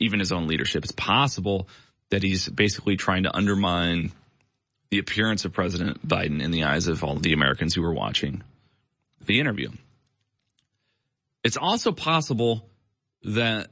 even 0.00 0.18
his 0.18 0.32
own 0.32 0.46
leadership. 0.46 0.82
It's 0.82 0.92
possible 0.92 1.68
that 2.10 2.22
he's 2.22 2.48
basically 2.48 2.96
trying 2.96 3.22
to 3.22 3.36
undermine 3.36 4.12
the 4.90 4.98
appearance 4.98 5.44
of 5.44 5.52
President 5.52 6.06
Biden 6.06 6.42
in 6.42 6.50
the 6.50 6.64
eyes 6.64 6.88
of 6.88 7.04
all 7.04 7.14
the 7.16 7.32
Americans 7.32 7.74
who 7.74 7.82
were 7.82 7.94
watching 7.94 8.42
the 9.24 9.38
interview. 9.38 9.70
It's 11.44 11.56
also 11.56 11.92
possible 11.92 12.66
that 13.22 13.68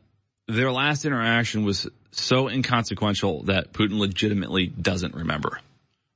their 0.46 0.70
last 0.70 1.05
interaction 1.05 1.64
was 1.64 1.88
so 2.12 2.48
inconsequential 2.48 3.44
that 3.44 3.72
Putin 3.72 3.98
legitimately 3.98 4.68
doesn't 4.68 5.14
remember. 5.14 5.60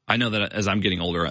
I 0.07 0.17
know 0.17 0.31
that 0.31 0.53
as 0.53 0.69
I'm 0.69 0.81
getting 0.81 1.01
older, 1.01 1.31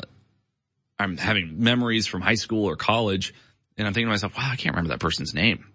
I'm 0.99 1.17
having 1.17 1.63
memories 1.63 2.07
from 2.07 2.21
high 2.21 2.35
school 2.35 2.65
or 2.65 2.75
college, 2.75 3.33
and 3.77 3.87
I'm 3.87 3.93
thinking 3.93 4.07
to 4.07 4.11
myself, 4.11 4.37
wow, 4.37 4.49
I 4.51 4.55
can't 4.55 4.75
remember 4.75 4.89
that 4.89 4.99
person's 4.99 5.33
name. 5.33 5.65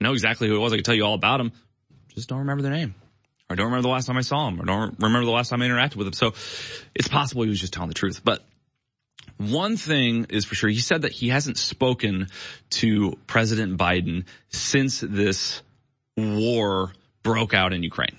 I 0.00 0.04
know 0.04 0.12
exactly 0.12 0.48
who 0.48 0.56
it 0.56 0.58
was. 0.58 0.72
I 0.72 0.76
can 0.76 0.84
tell 0.84 0.94
you 0.94 1.04
all 1.04 1.14
about 1.14 1.40
him. 1.40 1.52
Just 2.14 2.28
don't 2.28 2.40
remember 2.40 2.62
their 2.62 2.72
name. 2.72 2.94
Or 3.48 3.56
don't 3.56 3.66
remember 3.66 3.82
the 3.82 3.88
last 3.88 4.06
time 4.06 4.16
I 4.16 4.22
saw 4.22 4.48
him. 4.48 4.60
Or 4.60 4.64
don't 4.64 4.98
remember 4.98 5.24
the 5.24 5.30
last 5.30 5.50
time 5.50 5.62
I 5.62 5.66
interacted 5.66 5.96
with 5.96 6.06
him. 6.06 6.12
So 6.12 6.32
it's 6.94 7.08
possible 7.08 7.42
he 7.42 7.48
was 7.48 7.60
just 7.60 7.72
telling 7.72 7.88
the 7.88 7.94
truth. 7.94 8.22
But 8.24 8.42
one 9.38 9.76
thing 9.76 10.26
is 10.30 10.44
for 10.44 10.54
sure, 10.54 10.70
he 10.70 10.80
said 10.80 11.02
that 11.02 11.12
he 11.12 11.28
hasn't 11.28 11.58
spoken 11.58 12.28
to 12.70 13.18
President 13.26 13.78
Biden 13.78 14.24
since 14.50 15.00
this 15.00 15.62
war 16.16 16.92
broke 17.22 17.54
out 17.54 17.72
in 17.72 17.82
Ukraine, 17.82 18.16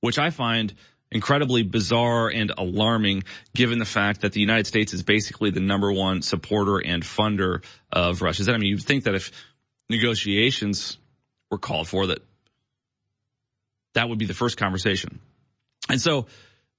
which 0.00 0.18
I 0.18 0.30
find 0.30 0.72
incredibly 1.10 1.62
bizarre 1.62 2.28
and 2.28 2.52
alarming 2.56 3.24
given 3.54 3.78
the 3.78 3.84
fact 3.84 4.22
that 4.22 4.32
the 4.32 4.40
United 4.40 4.66
States 4.66 4.94
is 4.94 5.02
basically 5.02 5.50
the 5.50 5.60
number 5.60 5.92
one 5.92 6.22
supporter 6.22 6.78
and 6.78 7.02
funder 7.02 7.62
of 7.92 8.22
Russia. 8.22 8.50
I 8.52 8.56
mean, 8.56 8.70
you'd 8.70 8.82
think 8.82 9.04
that 9.04 9.14
if 9.14 9.30
negotiations 9.90 10.98
were 11.50 11.58
called 11.58 11.88
for 11.88 12.06
that, 12.06 12.22
that 13.94 14.08
would 14.08 14.18
be 14.18 14.26
the 14.26 14.34
first 14.34 14.56
conversation. 14.56 15.20
And 15.88 16.00
so 16.00 16.26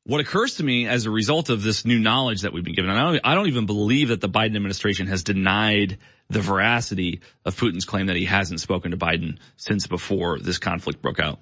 what 0.05 0.19
occurs 0.19 0.55
to 0.55 0.63
me 0.63 0.87
as 0.87 1.05
a 1.05 1.11
result 1.11 1.49
of 1.49 1.63
this 1.63 1.85
new 1.85 1.99
knowledge 1.99 2.41
that 2.41 2.53
we've 2.53 2.63
been 2.63 2.73
given, 2.73 2.89
and 2.89 2.99
I 2.99 3.03
don't, 3.03 3.21
I 3.23 3.35
don't 3.35 3.47
even 3.47 3.65
believe 3.65 4.09
that 4.09 4.21
the 4.21 4.29
Biden 4.29 4.55
administration 4.55 5.07
has 5.07 5.23
denied 5.23 5.97
the 6.29 6.41
veracity 6.41 7.21
of 7.45 7.55
Putin's 7.55 7.85
claim 7.85 8.07
that 8.07 8.15
he 8.15 8.25
hasn't 8.25 8.59
spoken 8.59 8.91
to 8.91 8.97
Biden 8.97 9.37
since 9.55 9.87
before 9.87 10.39
this 10.39 10.57
conflict 10.57 11.01
broke 11.01 11.19
out. 11.19 11.39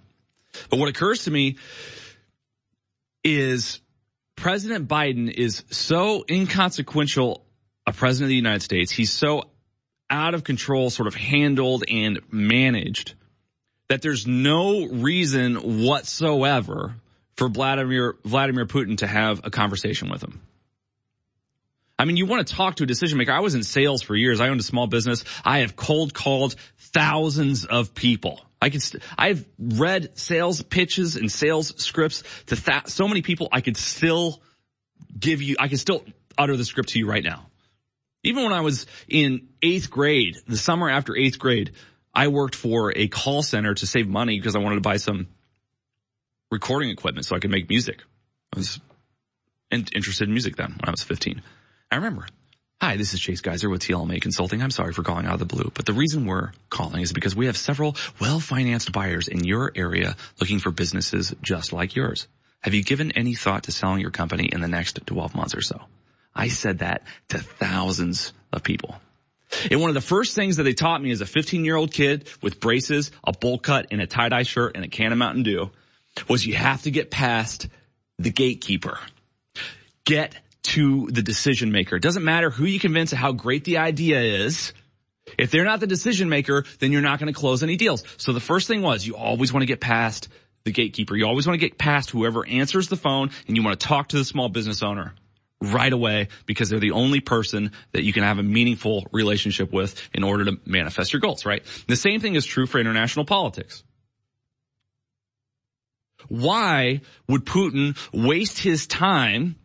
But 0.70 0.80
what 0.80 0.90
occurs 0.90 1.24
to 1.26 1.32
me 1.32 1.58
is 3.24 3.80
President 4.36 4.88
Biden 4.88 5.32
is 5.32 5.64
so 5.70 6.26
inconsequential 6.30 7.46
a 7.88 7.94
president 7.94 8.26
of 8.26 8.30
the 8.30 8.36
United 8.36 8.62
States. 8.62 8.92
He's 8.92 9.12
so 9.12 9.50
out 10.10 10.34
of 10.34 10.44
control, 10.44 10.90
sort 10.90 11.08
of 11.08 11.16
handled 11.16 11.84
and 11.90 12.20
managed 12.32 13.16
that 13.92 14.02
there's 14.02 14.26
no 14.26 14.86
reason 14.88 15.84
whatsoever 15.84 16.96
for 17.36 17.50
Vladimir, 17.50 18.16
Vladimir 18.24 18.66
Putin 18.66 19.00
to 19.00 19.06
have 19.06 19.42
a 19.44 19.52
conversation 19.52 20.10
with 20.10 20.24
him. 20.24 20.40
I 22.00 22.06
mean, 22.06 22.16
you 22.16 22.26
want 22.26 22.48
to 22.48 22.56
talk 22.56 22.78
to 22.78 22.84
a 22.84 22.88
decision 22.88 23.18
maker. 23.18 23.34
I 23.34 23.42
was 23.42 23.54
in 23.54 23.64
sales 23.64 24.02
for 24.02 24.16
years. 24.16 24.40
I 24.40 24.48
owned 24.48 24.62
a 24.62 24.64
small 24.64 24.88
business. 24.88 25.26
I 25.44 25.60
have 25.60 25.76
cold 25.76 26.14
called 26.14 26.56
thousands 26.78 27.66
of 27.66 27.94
people. 27.94 28.40
I 28.62 28.70
could, 28.70 28.82
st- 28.82 29.04
I've 29.18 29.46
read 29.60 30.18
sales 30.18 30.62
pitches 30.62 31.18
and 31.18 31.30
sales 31.30 31.74
scripts 31.84 32.24
to 32.46 32.56
th- 32.56 32.88
so 32.88 33.10
many 33.10 33.22
people. 33.22 33.50
I 33.52 33.60
could 33.60 33.76
still 33.76 34.42
give 35.20 35.42
you, 35.42 35.58
I 35.60 35.68
could 35.68 35.82
still 35.82 36.06
utter 36.38 36.56
the 36.56 36.64
script 36.64 36.90
to 36.90 37.00
you 37.00 37.10
right 37.10 37.26
now. 37.26 37.46
Even 38.24 38.44
when 38.44 38.54
I 38.54 38.62
was 38.62 38.86
in 39.10 39.50
eighth 39.62 39.90
grade, 39.90 40.38
the 40.48 40.58
summer 40.58 40.90
after 40.90 41.14
eighth 41.14 41.40
grade, 41.40 41.72
I 42.14 42.28
worked 42.28 42.56
for 42.56 42.94
a 42.96 43.08
call 43.08 43.42
center 43.42 43.74
to 43.74 43.88
save 43.88 44.08
money 44.08 44.38
because 44.38 44.56
I 44.56 44.60
wanted 44.60 44.76
to 44.76 44.82
buy 44.82 44.98
some 44.98 45.28
recording 46.52 46.90
equipment 46.90 47.26
so 47.26 47.36
I 47.36 47.40
could 47.40 47.52
make 47.52 47.70
music. 47.70 48.02
I 48.54 48.60
was 48.60 48.80
in- 49.72 49.88
interested 49.96 50.28
in 50.28 50.34
music 50.34 50.56
then 50.58 50.72
when 50.72 50.88
I 50.88 50.92
was 50.92 51.04
15. 51.04 51.42
I 51.90 51.96
remember. 51.96 52.28
Hi, 52.82 52.98
this 52.98 53.14
is 53.14 53.20
Chase 53.20 53.42
Geiser 53.42 53.70
with 53.70 53.84
TLMA 53.84 54.22
Consulting. 54.22 54.62
I'm 54.62 54.72
sorry 54.72 54.92
for 54.92 55.04
calling 55.04 55.28
out 55.28 55.34
of 55.34 55.40
the 55.40 55.46
blue, 55.46 55.72
but 55.74 55.86
the 55.86 55.94
reason 55.94 56.26
we're 56.26 56.52
calling 56.70 57.02
is 57.02 57.14
because 57.14 57.36
we 57.36 57.46
have 57.46 57.56
several 57.56 57.96
well-financed 58.20 58.92
buyers 58.92 59.28
in 59.28 59.44
your 59.44 59.72
area 59.76 60.16
looking 60.40 60.60
for 60.60 60.72
businesses 60.72 61.34
just 61.44 61.74
like 61.74 61.96
yours. 61.96 62.28
Have 62.62 62.74
you 62.74 62.84
given 62.84 63.12
any 63.12 63.36
thought 63.36 63.64
to 63.64 63.72
selling 63.72 64.02
your 64.02 64.12
company 64.12 64.50
in 64.52 64.62
the 64.62 64.68
next 64.68 65.00
12 65.06 65.36
months 65.36 65.56
or 65.56 65.62
so? 65.62 65.80
I 66.34 66.48
said 66.48 66.80
that 66.80 67.04
to 67.30 67.38
thousands 67.38 68.34
of 68.52 68.64
people. 68.64 68.96
And 69.70 69.82
one 69.82 69.90
of 69.90 69.94
the 69.94 70.02
first 70.02 70.36
things 70.36 70.58
that 70.58 70.64
they 70.64 70.74
taught 70.74 71.02
me 71.02 71.12
as 71.12 71.22
a 71.22 71.26
15 71.26 71.66
year 71.66 71.76
old 71.76 71.92
kid 71.92 72.28
with 72.42 72.60
braces, 72.60 73.12
a 73.24 73.34
bowl 73.34 73.60
cut 73.60 73.88
and 73.92 74.02
a 74.02 74.08
tie 74.08 74.30
dye 74.30 74.44
shirt 74.44 74.76
and 74.76 74.86
a 74.86 74.88
can 74.88 75.12
of 75.12 75.18
Mountain 75.18 75.44
Dew 75.44 75.72
was 76.28 76.46
you 76.46 76.56
have 76.56 76.84
to 76.84 76.92
get 76.92 77.12
past 77.12 77.68
the 78.20 78.32
gatekeeper. 78.32 79.00
Get 80.06 80.36
to 80.64 81.08
the 81.08 81.22
decision 81.22 81.72
maker. 81.72 81.96
It 81.96 82.04
doesn't 82.04 82.24
matter 82.24 82.50
who 82.50 82.66
you 82.66 82.80
convince 82.80 83.12
of 83.12 83.18
how 83.18 83.32
great 83.32 83.64
the 83.64 83.78
idea 83.78 84.20
is. 84.22 84.74
If 85.38 85.52
they're 85.52 85.66
not 85.66 85.80
the 85.80 85.88
decision 85.88 86.30
maker, 86.30 86.66
then 86.80 86.92
you're 86.92 87.02
not 87.02 87.20
going 87.20 87.34
to 87.34 87.40
close 87.40 87.64
any 87.64 87.78
deals. 87.78 88.04
So 88.18 88.34
the 88.34 88.40
first 88.40 88.68
thing 88.68 88.82
was 88.82 89.06
you 89.06 89.16
always 89.16 89.54
want 89.54 89.62
to 89.62 89.68
get 89.68 89.80
past 89.80 90.28
the 90.64 90.72
gatekeeper. 90.72 91.16
You 91.16 91.26
always 91.26 91.48
want 91.48 91.60
to 91.60 91.66
get 91.66 91.78
past 91.78 92.12
whoever 92.12 92.46
answers 92.46 92.88
the 92.88 92.96
phone 92.98 93.32
and 93.48 93.56
you 93.58 93.64
want 93.64 93.80
to 93.80 93.88
talk 93.88 94.10
to 94.10 94.18
the 94.18 94.26
small 94.26 94.50
business 94.50 94.84
owner 94.84 95.14
right 95.62 95.94
away 95.94 96.28
because 96.46 96.70
they're 96.70 96.80
the 96.80 96.92
only 96.92 97.20
person 97.20 97.72
that 97.92 98.04
you 98.04 98.14
can 98.14 98.24
have 98.24 98.40
a 98.40 98.44
meaningful 98.44 99.06
relationship 99.12 99.72
with 99.72 100.10
in 100.14 100.24
order 100.24 100.46
to 100.46 100.60
manifest 100.66 101.14
your 101.14 101.20
goals, 101.20 101.46
right? 101.46 101.64
The 101.88 101.96
same 101.96 102.20
thing 102.20 102.36
is 102.36 102.46
true 102.46 102.66
for 102.66 102.80
international 102.80 103.26
politics. 103.26 103.84
Why 106.28 107.02
would 107.28 107.46
Putin 107.46 107.98
waste 108.14 108.60
his 108.60 108.88
time 108.88 109.56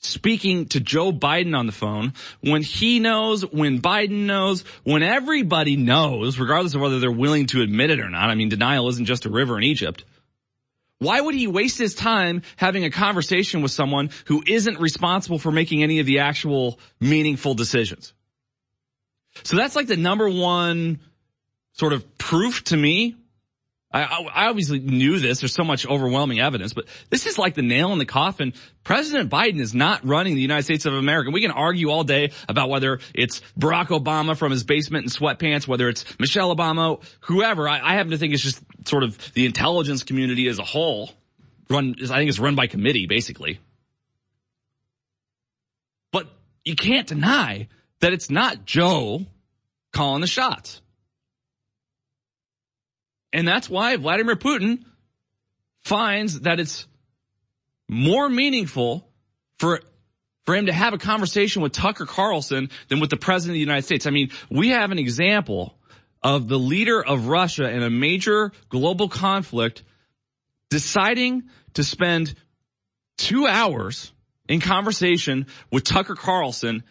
speaking 0.00 0.66
to 0.66 0.80
Joe 0.80 1.12
Biden 1.12 1.56
on 1.56 1.66
the 1.66 1.72
phone 1.72 2.12
when 2.40 2.62
he 2.62 3.00
knows, 3.00 3.42
when 3.42 3.80
Biden 3.80 4.26
knows, 4.26 4.62
when 4.84 5.02
everybody 5.02 5.76
knows, 5.76 6.38
regardless 6.38 6.74
of 6.74 6.80
whether 6.80 7.00
they're 7.00 7.10
willing 7.10 7.46
to 7.48 7.62
admit 7.62 7.90
it 7.90 8.00
or 8.00 8.08
not. 8.08 8.30
I 8.30 8.34
mean, 8.34 8.48
denial 8.48 8.88
isn't 8.88 9.06
just 9.06 9.26
a 9.26 9.30
river 9.30 9.58
in 9.58 9.64
Egypt. 9.64 10.04
Why 11.00 11.20
would 11.20 11.34
he 11.34 11.46
waste 11.46 11.78
his 11.78 11.94
time 11.94 12.42
having 12.56 12.84
a 12.84 12.90
conversation 12.90 13.62
with 13.62 13.70
someone 13.70 14.10
who 14.26 14.42
isn't 14.46 14.80
responsible 14.80 15.38
for 15.38 15.52
making 15.52 15.82
any 15.82 16.00
of 16.00 16.06
the 16.06 16.20
actual 16.20 16.78
meaningful 17.00 17.54
decisions? 17.54 18.12
So 19.44 19.56
that's 19.56 19.76
like 19.76 19.86
the 19.86 19.96
number 19.96 20.28
one 20.28 21.00
sort 21.72 21.92
of 21.92 22.18
proof 22.18 22.64
to 22.64 22.76
me 22.76 23.16
I, 23.90 24.02
I, 24.02 24.48
obviously 24.48 24.80
knew 24.80 25.18
this. 25.18 25.40
There's 25.40 25.54
so 25.54 25.64
much 25.64 25.86
overwhelming 25.86 26.40
evidence, 26.40 26.74
but 26.74 26.86
this 27.08 27.24
is 27.24 27.38
like 27.38 27.54
the 27.54 27.62
nail 27.62 27.92
in 27.92 27.98
the 27.98 28.04
coffin. 28.04 28.52
President 28.84 29.30
Biden 29.30 29.60
is 29.60 29.74
not 29.74 30.06
running 30.06 30.34
the 30.34 30.42
United 30.42 30.64
States 30.64 30.84
of 30.84 30.92
America. 30.92 31.30
We 31.30 31.40
can 31.40 31.52
argue 31.52 31.88
all 31.88 32.04
day 32.04 32.32
about 32.50 32.68
whether 32.68 33.00
it's 33.14 33.40
Barack 33.58 33.86
Obama 33.86 34.36
from 34.36 34.52
his 34.52 34.62
basement 34.62 35.04
in 35.04 35.10
sweatpants, 35.10 35.66
whether 35.66 35.88
it's 35.88 36.04
Michelle 36.18 36.54
Obama, 36.54 37.02
whoever. 37.20 37.66
I, 37.66 37.80
I 37.80 37.94
happen 37.94 38.10
to 38.10 38.18
think 38.18 38.34
it's 38.34 38.42
just 38.42 38.62
sort 38.86 39.04
of 39.04 39.32
the 39.32 39.46
intelligence 39.46 40.02
community 40.02 40.48
as 40.48 40.58
a 40.58 40.64
whole. 40.64 41.10
Run, 41.70 41.94
I 42.02 42.18
think 42.18 42.28
it's 42.28 42.38
run 42.38 42.56
by 42.56 42.66
committee, 42.66 43.06
basically. 43.06 43.58
But 46.12 46.26
you 46.62 46.76
can't 46.76 47.06
deny 47.06 47.68
that 48.00 48.12
it's 48.12 48.28
not 48.28 48.66
Joe 48.66 49.24
calling 49.92 50.20
the 50.20 50.26
shots. 50.26 50.82
And 53.32 53.46
that's 53.46 53.68
why 53.68 53.96
Vladimir 53.96 54.36
Putin 54.36 54.84
finds 55.80 56.40
that 56.40 56.60
it's 56.60 56.86
more 57.88 58.28
meaningful 58.28 59.08
for 59.58 59.80
for 60.44 60.54
him 60.54 60.66
to 60.66 60.72
have 60.72 60.94
a 60.94 60.98
conversation 60.98 61.60
with 61.60 61.72
Tucker 61.72 62.06
Carlson 62.06 62.70
than 62.88 63.00
with 63.00 63.10
the 63.10 63.18
president 63.18 63.52
of 63.52 63.56
the 63.56 63.60
United 63.60 63.82
States. 63.82 64.06
I 64.06 64.10
mean, 64.10 64.30
we 64.50 64.70
have 64.70 64.90
an 64.90 64.98
example 64.98 65.78
of 66.22 66.48
the 66.48 66.58
leader 66.58 67.04
of 67.04 67.26
Russia 67.26 67.68
in 67.68 67.82
a 67.82 67.90
major 67.90 68.52
global 68.70 69.10
conflict 69.10 69.84
deciding 70.70 71.44
to 71.74 71.84
spend 71.84 72.34
two 73.18 73.46
hours 73.46 74.10
in 74.48 74.60
conversation 74.60 75.46
with 75.70 75.84
Tucker 75.84 76.14
Carlson 76.14 76.82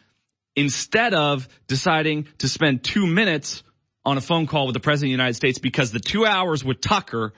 instead 0.55 1.15
of 1.15 1.47
deciding 1.67 2.27
to 2.37 2.47
spend 2.47 2.83
two 2.83 3.07
minutes 3.07 3.63
on 4.07 4.17
a 4.17 4.21
phone 4.21 4.47
call 4.47 4.65
with 4.67 4.73
the 4.73 4.79
president 4.79 5.07
of 5.07 5.17
the 5.17 5.21
United 5.23 5.33
States 5.33 5.59
because 5.59 5.91
the 5.91 5.99
two 5.99 6.25
hours 6.25 6.63
with 6.63 6.79
Tucker 6.79 7.33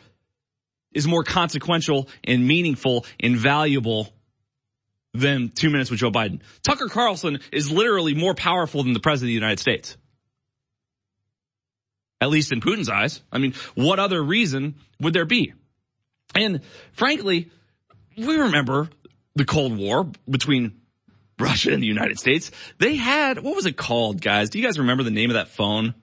is 0.94 1.08
more 1.08 1.24
consequential 1.24 2.08
and 2.24 2.48
meaningful 2.48 3.08
and 3.20 3.36
valuable 3.36 4.14
than 5.16 5.50
two 5.50 5.72
minutes 5.72 5.90
with 5.90 6.00
Joe 6.00 6.12
Biden. 6.12 6.42
Tucker 6.62 6.88
Carlson 6.88 7.40
is 7.52 7.72
literally 7.72 8.14
more 8.14 8.36
powerful 8.36 8.84
than 8.84 8.94
the 8.94 9.00
president 9.00 9.30
of 9.30 9.30
the 9.30 9.34
United 9.34 9.60
States. 9.60 9.98
At 12.22 12.30
least 12.30 12.52
in 12.52 12.62
Putin's 12.62 12.90
eyes. 12.90 13.20
I 13.32 13.40
mean, 13.40 13.56
what 13.74 13.98
other 13.98 14.22
reason 14.22 14.76
would 15.00 15.14
there 15.14 15.26
be? 15.26 15.54
And 16.36 16.62
frankly, 16.92 17.50
we 18.16 18.38
remember 18.38 18.90
the 19.34 19.46
Cold 19.46 19.76
War 19.76 20.08
between 20.30 20.80
Russia 21.40 21.72
and 21.72 21.82
the 21.82 21.88
United 21.88 22.20
States. 22.20 22.52
They 22.78 22.96
had, 22.96 23.40
what 23.40 23.56
was 23.56 23.66
it 23.66 23.76
called, 23.76 24.22
guys? 24.22 24.52
Do 24.52 24.60
you 24.60 24.64
guys 24.64 24.78
remember 24.78 25.02
the 25.02 25.10
name 25.10 25.32
of 25.32 25.34
that 25.34 25.48
phone? 25.48 25.96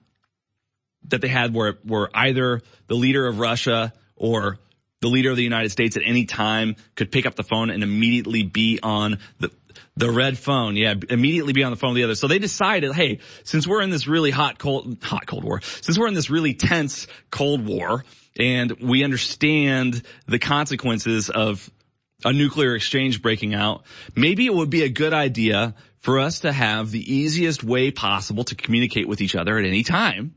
That 1.09 1.21
they 1.21 1.29
had 1.29 1.55
were, 1.55 1.79
were 1.85 2.11
either 2.15 2.63
the 2.87 2.95
leader 2.95 3.27
of 3.27 3.39
Russia 3.39 3.93
or 4.17 4.59
the 5.01 5.09
leader 5.09 5.31
of 5.31 5.37
the 5.37 5.43
United 5.43 5.71
States 5.71 5.97
at 5.97 6.03
any 6.05 6.25
time 6.25 6.77
could 6.95 7.13
pick 7.13 7.27
up 7.27 7.35
the 7.35 7.45
phone 7.45 7.71
and 7.71 7.83
immediately 7.83 8.43
be 8.43 8.81
on 8.83 9.19
the, 9.39 9.51
the 9.97 10.11
red 10.11 10.39
phone. 10.39 10.77
Yeah, 10.77 10.95
immediately 11.11 11.53
be 11.53 11.65
on 11.65 11.71
the 11.71 11.77
phone 11.77 11.91
with 11.91 11.97
the 11.97 12.05
other. 12.05 12.15
So 12.15 12.29
they 12.29 12.39
decided, 12.39 12.93
hey, 12.93 13.21
since 13.45 13.67
we're 13.67 13.83
in 13.83 13.91
this 13.91 14.07
really 14.07 14.31
hot, 14.31 14.59
cold, 14.59 15.03
hot 15.03 15.27
cold 15.27 15.45
war, 15.45 15.61
since 15.63 15.99
we're 15.99 16.09
in 16.09 16.15
this 16.15 16.31
really 16.31 16.55
tense 16.55 17.07
cold 17.31 17.67
war 17.67 18.05
and 18.39 18.73
we 18.81 19.05
understand 19.05 20.03
the 20.27 20.39
consequences 20.39 21.31
of 21.31 21.71
a 22.25 22.33
nuclear 22.33 22.75
exchange 22.75 23.21
breaking 23.21 23.55
out, 23.55 23.85
maybe 24.15 24.47
it 24.47 24.55
would 24.55 24.71
be 24.71 24.83
a 24.83 24.89
good 24.89 25.13
idea 25.13 25.75
for 25.99 26.19
us 26.19 26.41
to 26.41 26.53
have 26.53 26.91
the 26.91 27.15
easiest 27.15 27.63
way 27.63 27.91
possible 27.91 28.45
to 28.45 28.55
communicate 28.55 29.09
with 29.09 29.21
each 29.21 29.37
other 29.37 29.59
at 29.59 29.65
any 29.67 29.83
time 29.83 30.35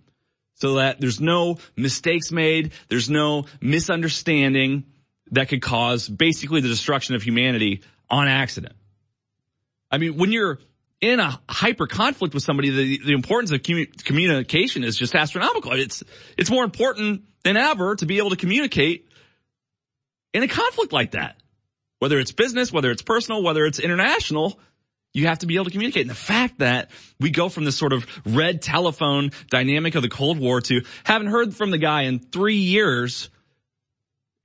so 0.60 0.76
that 0.76 1.00
there's 1.00 1.22
no 1.22 1.58
mistakes 1.76 2.32
made, 2.32 2.72
there's 2.90 3.10
no 3.10 3.46
misunderstanding 3.62 4.84
that 5.32 5.50
could 5.50 5.62
cause 5.62 6.08
basically 6.08 6.62
the 6.62 6.68
destruction 6.68 7.16
of 7.16 7.24
humanity 7.24 7.82
on 8.10 8.28
accident. 8.28 8.74
I 9.92 9.98
mean, 9.98 10.18
when 10.18 10.32
you're 10.32 10.60
in 11.02 11.20
a 11.20 11.40
hyper 11.48 11.88
conflict 11.88 12.34
with 12.34 12.44
somebody, 12.44 12.70
the, 12.70 13.06
the 13.06 13.14
importance 13.14 13.52
of 13.52 13.64
communication 13.64 14.84
is 14.84 14.98
just 14.98 15.16
astronomical. 15.16 15.72
It's, 15.74 16.04
it's 16.38 16.52
more 16.52 16.64
important 16.64 17.24
than 17.44 17.56
ever 17.56 17.96
to 17.96 18.06
be 18.06 18.18
able 18.18 18.32
to 18.32 18.36
communicate 18.36 19.08
in 20.34 20.44
a 20.44 20.48
conflict 20.48 20.92
like 20.92 21.12
that. 21.12 21.38
Whether 22.00 22.20
it's 22.20 22.32
business, 22.32 22.72
whether 22.72 22.92
it's 22.92 23.02
personal, 23.02 23.44
whether 23.44 23.66
it's 23.66 23.80
international, 23.80 24.60
you 25.14 25.28
have 25.28 25.40
to 25.40 25.48
be 25.48 25.56
able 25.56 25.66
to 25.66 25.72
communicate. 25.72 26.02
And 26.02 26.10
the 26.10 26.16
fact 26.16 26.60
that 26.60 26.92
we 27.20 27.32
go 27.32 27.50
from 27.50 27.66
this 27.66 27.78
sort 27.78 27.94
of 27.94 28.06
red 28.26 28.62
telephone 28.62 29.32
dynamic 29.50 29.96
of 29.96 30.02
the 30.02 30.10
Cold 30.10 30.40
War 30.40 30.62
to 30.62 30.82
haven't 31.04 31.28
heard 31.28 31.56
from 31.56 31.72
the 31.72 31.78
guy 31.78 32.04
in 32.04 32.20
three 32.20 32.58
years 32.58 33.30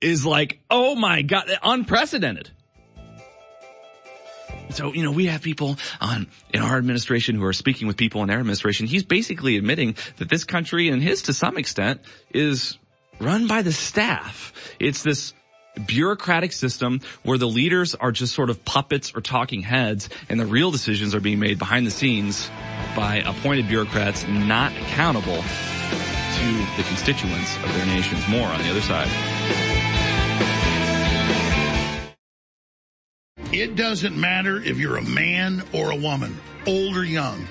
is 0.01 0.25
like, 0.25 0.59
oh 0.69 0.95
my 0.95 1.21
God, 1.21 1.51
unprecedented. 1.63 2.49
So, 4.71 4.93
you 4.93 5.03
know, 5.03 5.11
we 5.11 5.27
have 5.27 5.41
people 5.41 5.77
on 6.01 6.27
in 6.53 6.61
our 6.61 6.77
administration 6.77 7.35
who 7.35 7.45
are 7.45 7.53
speaking 7.53 7.87
with 7.87 7.97
people 7.97 8.21
in 8.23 8.27
their 8.27 8.39
administration. 8.39 8.87
He's 8.87 9.03
basically 9.03 9.57
admitting 9.57 9.95
that 10.17 10.29
this 10.29 10.43
country 10.43 10.89
and 10.89 11.01
his 11.01 11.23
to 11.23 11.33
some 11.33 11.57
extent 11.57 12.01
is 12.31 12.77
run 13.19 13.47
by 13.47 13.61
the 13.61 13.71
staff. 13.71 14.51
It's 14.79 15.03
this 15.03 15.33
bureaucratic 15.85 16.51
system 16.51 17.01
where 17.23 17.37
the 17.37 17.47
leaders 17.47 17.95
are 17.95 18.11
just 18.11 18.33
sort 18.33 18.49
of 18.49 18.63
puppets 18.65 19.13
or 19.15 19.21
talking 19.21 19.61
heads 19.61 20.09
and 20.29 20.39
the 20.39 20.45
real 20.45 20.71
decisions 20.71 21.15
are 21.15 21.19
being 21.19 21.39
made 21.39 21.59
behind 21.59 21.85
the 21.85 21.91
scenes 21.91 22.49
by 22.95 23.17
appointed 23.17 23.67
bureaucrats 23.67 24.27
not 24.27 24.71
accountable 24.73 25.35
to 25.35 26.51
the 26.77 26.83
constituents 26.87 27.55
of 27.57 27.73
their 27.75 27.85
nations. 27.85 28.27
More 28.27 28.47
on 28.47 28.61
the 28.61 28.69
other 28.69 28.81
side. 28.81 29.09
It 33.51 33.75
doesn't 33.75 34.19
matter 34.19 34.57
if 34.57 34.77
you're 34.77 34.97
a 34.97 35.01
man 35.01 35.63
or 35.71 35.91
a 35.91 35.95
woman, 35.95 36.37
old 36.67 36.97
or 36.97 37.05
young. 37.05 37.47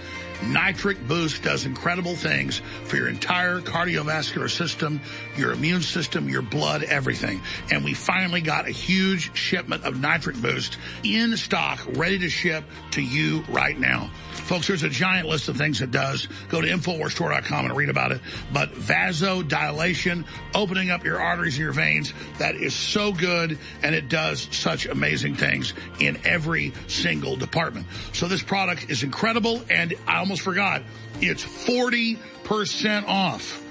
Nitric 0.48 1.06
Boost 1.06 1.42
does 1.42 1.64
incredible 1.64 2.14
things 2.14 2.60
for 2.84 2.96
your 2.96 3.08
entire 3.08 3.60
cardiovascular 3.60 4.50
system, 4.50 5.00
your 5.36 5.52
immune 5.52 5.82
system, 5.82 6.28
your 6.28 6.42
blood, 6.42 6.82
everything. 6.82 7.40
And 7.70 7.84
we 7.84 7.94
finally 7.94 8.40
got 8.40 8.68
a 8.68 8.70
huge 8.70 9.36
shipment 9.36 9.84
of 9.84 10.00
Nitric 10.00 10.36
Boost 10.40 10.78
in 11.02 11.36
stock, 11.36 11.80
ready 11.94 12.18
to 12.18 12.28
ship 12.28 12.64
to 12.92 13.02
you 13.02 13.44
right 13.48 13.78
now. 13.78 14.10
Folks, 14.32 14.66
there's 14.66 14.82
a 14.82 14.90
giant 14.90 15.26
list 15.26 15.48
of 15.48 15.56
things 15.56 15.80
it 15.80 15.90
does. 15.90 16.28
Go 16.50 16.60
to 16.60 16.68
InfoWarsStore.com 16.68 17.66
and 17.66 17.76
read 17.76 17.88
about 17.88 18.12
it. 18.12 18.20
But 18.52 18.72
vasodilation, 18.72 20.26
opening 20.54 20.90
up 20.90 21.04
your 21.04 21.20
arteries 21.20 21.54
and 21.54 21.62
your 21.62 21.72
veins, 21.72 22.12
that 22.38 22.54
is 22.54 22.74
so 22.74 23.12
good 23.12 23.58
and 23.82 23.94
it 23.94 24.08
does 24.08 24.48
such 24.50 24.86
amazing 24.86 25.36
things 25.36 25.72
in 26.00 26.18
every 26.24 26.74
single 26.88 27.36
department. 27.36 27.86
So 28.12 28.28
this 28.28 28.42
product 28.42 28.90
is 28.90 29.02
incredible 29.02 29.62
and 29.70 29.94
I 30.06 30.18
almost 30.18 30.33
forgot, 30.40 30.82
it's 31.20 31.44
40% 31.44 33.06
off. 33.06 33.62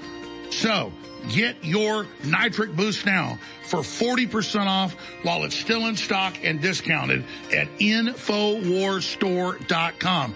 So 0.52 0.94
get 1.30 1.64
your 1.64 2.06
nitric 2.24 2.76
boost 2.76 3.06
now 3.06 3.40
for 3.64 3.80
40% 3.80 4.68
off 4.68 4.94
while 5.24 5.46
it's 5.46 5.56
still 5.56 5.88
in 5.88 5.96
stock 5.96 6.38
and 6.44 6.62
discounted 6.62 7.24
at 7.52 7.68
InfoWarsStore.com. 7.80 10.36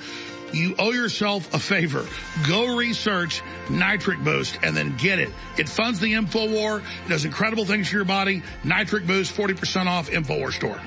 You 0.54 0.76
owe 0.80 0.92
yourself 0.92 1.54
a 1.54 1.60
favor. 1.60 2.08
Go 2.48 2.78
research 2.78 3.42
Nitric 3.70 4.24
Boost 4.24 4.58
and 4.64 4.78
then 4.78 4.96
get 4.98 5.20
it. 5.20 5.30
It 5.58 5.68
funds 5.68 6.00
the 6.00 6.14
InfoWar. 6.14 6.80
It 6.80 7.10
does 7.10 7.26
incredible 7.26 7.66
things 7.66 7.90
for 7.90 7.98
your 7.98 8.06
body. 8.06 8.42
Nitric 8.64 9.06
Boost, 9.06 9.36
40% 9.36 9.88
off 9.88 10.10
InfoWars 10.10 10.54
Store. 10.54 10.80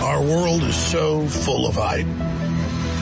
Our 0.00 0.22
world 0.22 0.62
is 0.62 0.76
so 0.76 1.26
full 1.26 1.66
of 1.66 1.74
hype. 1.74 2.06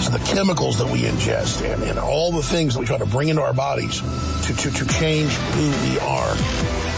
So 0.00 0.10
the 0.10 0.24
chemicals 0.26 0.78
that 0.78 0.86
we 0.86 1.02
ingest 1.02 1.62
and, 1.62 1.82
and 1.82 1.98
all 1.98 2.30
the 2.30 2.42
things 2.42 2.74
that 2.74 2.80
we 2.80 2.86
try 2.86 2.98
to 2.98 3.06
bring 3.06 3.28
into 3.28 3.42
our 3.42 3.54
bodies 3.54 4.00
to, 4.46 4.54
to, 4.54 4.70
to 4.70 4.86
change 4.86 5.32
who 5.32 5.70
we 5.90 5.98
are 6.00 6.36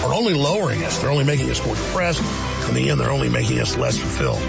are 0.04 0.14
only 0.14 0.34
lowering 0.34 0.82
us. 0.84 0.98
They're 1.00 1.10
only 1.10 1.24
making 1.24 1.48
us 1.50 1.64
more 1.64 1.76
depressed. 1.76 2.22
In 2.68 2.74
the 2.74 2.90
end, 2.90 3.00
they're 3.00 3.10
only 3.10 3.28
making 3.28 3.60
us 3.60 3.76
less 3.76 3.96
fulfilled. 3.98 4.42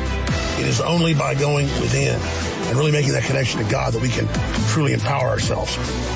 It 0.60 0.68
is 0.68 0.82
only 0.82 1.14
by 1.14 1.36
going 1.36 1.68
within 1.80 2.20
and 2.20 2.78
really 2.78 2.92
making 2.92 3.14
that 3.14 3.24
connection 3.24 3.64
to 3.64 3.72
God 3.72 3.94
that 3.94 4.02
we 4.02 4.10
can 4.10 4.28
truly 4.68 4.94
empower 4.94 5.30
ourselves. 5.30 5.76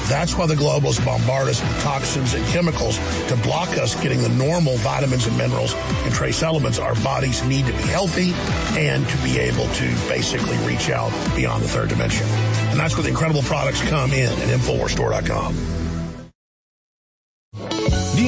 That's 0.10 0.38
why 0.38 0.46
the 0.48 0.56
globalists 0.56 1.04
bombard 1.06 1.48
us 1.48 1.62
with 1.62 1.82
toxins 1.82 2.34
and 2.34 2.46
chemicals 2.48 2.98
to 3.30 3.38
block 3.38 3.70
us 3.78 3.96
getting 4.02 4.22
the 4.22 4.30
normal 4.30 4.76
vitamins 4.78 5.26
and 5.28 5.38
minerals 5.38 5.74
and 5.74 6.14
trace 6.14 6.44
elements 6.44 6.78
our 6.78 6.96
bodies 6.96 7.44
need 7.46 7.66
to 7.66 7.72
be 7.72 7.84
healthy 7.84 8.34
and 8.78 9.08
to 9.08 9.18
be 9.24 9.40
able 9.40 9.68
to 9.76 9.86
basically 10.10 10.58
reach 10.68 10.90
out 10.90 11.12
beyond 11.36 11.64
the 11.64 11.68
third 11.68 11.90
dimension. 11.90 12.28
And 12.28 12.80
that's 12.80 12.96
where 12.96 13.04
the 13.04 13.10
incredible 13.10 13.44
products 13.44 13.82
come 13.82 14.12
in 14.12 14.30
at 14.30 14.60
InfoWarsStore.com. 14.60 15.56
The 18.16 18.28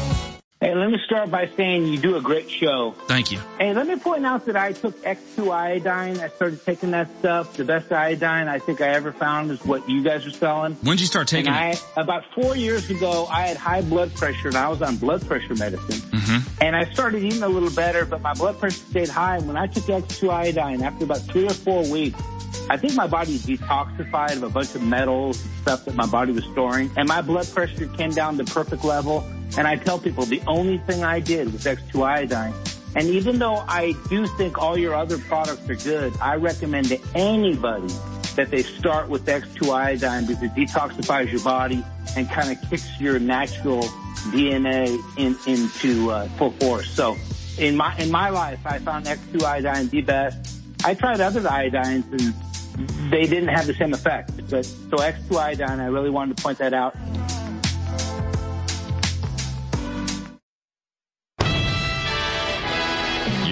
Hey, 0.61 0.75
let 0.75 0.91
me 0.91 0.99
start 1.05 1.31
by 1.31 1.49
saying 1.57 1.87
you 1.87 1.97
do 1.97 2.17
a 2.17 2.21
great 2.21 2.47
show. 2.47 2.91
Thank 3.07 3.31
you. 3.31 3.39
Hey, 3.57 3.73
let 3.73 3.87
me 3.87 3.95
point 3.95 4.27
out 4.27 4.45
that 4.45 4.55
I 4.55 4.73
took 4.73 4.95
X2 5.01 5.51
iodine. 5.51 6.19
I 6.19 6.27
started 6.27 6.63
taking 6.63 6.91
that 6.91 7.09
stuff. 7.17 7.57
The 7.57 7.65
best 7.65 7.91
iodine 7.91 8.47
I 8.47 8.59
think 8.59 8.79
I 8.79 8.89
ever 8.89 9.11
found 9.11 9.49
is 9.49 9.65
what 9.65 9.89
you 9.89 10.03
guys 10.03 10.23
are 10.27 10.29
selling. 10.29 10.75
When 10.83 10.97
did 10.97 11.01
you 11.01 11.07
start 11.07 11.27
taking 11.27 11.51
and 11.51 11.73
it? 11.73 11.83
I, 11.97 12.01
about 12.01 12.25
four 12.35 12.55
years 12.55 12.91
ago, 12.91 13.25
I 13.31 13.47
had 13.47 13.57
high 13.57 13.81
blood 13.81 14.13
pressure 14.13 14.49
and 14.49 14.55
I 14.55 14.69
was 14.69 14.83
on 14.83 14.97
blood 14.97 15.25
pressure 15.25 15.55
medicine. 15.55 15.95
Mm-hmm. 15.95 16.63
And 16.63 16.75
I 16.75 16.83
started 16.93 17.23
eating 17.23 17.41
a 17.41 17.49
little 17.49 17.71
better, 17.71 18.05
but 18.05 18.21
my 18.21 18.35
blood 18.35 18.59
pressure 18.59 18.85
stayed 18.85 19.09
high. 19.09 19.37
And 19.37 19.47
when 19.47 19.57
I 19.57 19.65
took 19.65 19.85
X2 19.85 20.29
iodine, 20.29 20.83
after 20.83 21.05
about 21.05 21.21
three 21.21 21.47
or 21.47 21.55
four 21.55 21.89
weeks, 21.89 22.21
I 22.69 22.77
think 22.77 22.93
my 22.93 23.07
body 23.07 23.39
detoxified 23.39 24.33
of 24.33 24.43
a 24.43 24.49
bunch 24.49 24.75
of 24.75 24.83
metals 24.83 25.43
and 25.43 25.51
stuff 25.63 25.85
that 25.85 25.95
my 25.95 26.05
body 26.05 26.33
was 26.33 26.43
storing. 26.51 26.91
And 26.97 27.07
my 27.07 27.23
blood 27.23 27.49
pressure 27.51 27.87
came 27.87 28.11
down 28.11 28.37
to 28.37 28.43
perfect 28.43 28.83
level. 28.83 29.25
And 29.57 29.67
I 29.67 29.75
tell 29.75 29.99
people 29.99 30.25
the 30.25 30.41
only 30.47 30.77
thing 30.79 31.03
I 31.03 31.19
did 31.19 31.51
was 31.51 31.65
X2 31.65 32.03
iodine. 32.03 32.53
And 32.95 33.07
even 33.07 33.39
though 33.39 33.63
I 33.67 33.93
do 34.09 34.27
think 34.27 34.57
all 34.57 34.77
your 34.77 34.93
other 34.93 35.17
products 35.17 35.69
are 35.69 35.75
good, 35.75 36.13
I 36.21 36.35
recommend 36.35 36.87
to 36.87 36.99
anybody 37.15 37.93
that 38.35 38.49
they 38.49 38.63
start 38.63 39.09
with 39.09 39.25
X2 39.25 39.73
iodine 39.73 40.25
because 40.25 40.43
it 40.43 40.53
detoxifies 40.55 41.31
your 41.31 41.41
body 41.41 41.83
and 42.15 42.29
kind 42.29 42.51
of 42.51 42.69
kicks 42.69 42.99
your 42.99 43.19
natural 43.19 43.83
DNA 44.31 44.99
in, 45.17 45.37
into 45.47 46.11
uh, 46.11 46.27
full 46.37 46.51
force. 46.51 46.89
So 46.89 47.17
in 47.57 47.75
my 47.75 47.95
in 47.97 48.11
my 48.11 48.29
life, 48.29 48.59
I 48.65 48.79
found 48.79 49.05
X2 49.05 49.43
iodine 49.43 49.89
the 49.89 50.01
best. 50.01 50.57
I 50.83 50.93
tried 50.93 51.21
other 51.21 51.41
iodines 51.41 52.11
and 52.11 53.11
they 53.11 53.25
didn't 53.25 53.49
have 53.49 53.67
the 53.67 53.73
same 53.73 53.93
effect. 53.93 54.31
But 54.49 54.65
so 54.65 54.97
X2 54.97 55.37
iodine, 55.37 55.79
I 55.79 55.87
really 55.87 56.09
wanted 56.09 56.37
to 56.37 56.43
point 56.43 56.57
that 56.59 56.73
out. 56.73 56.95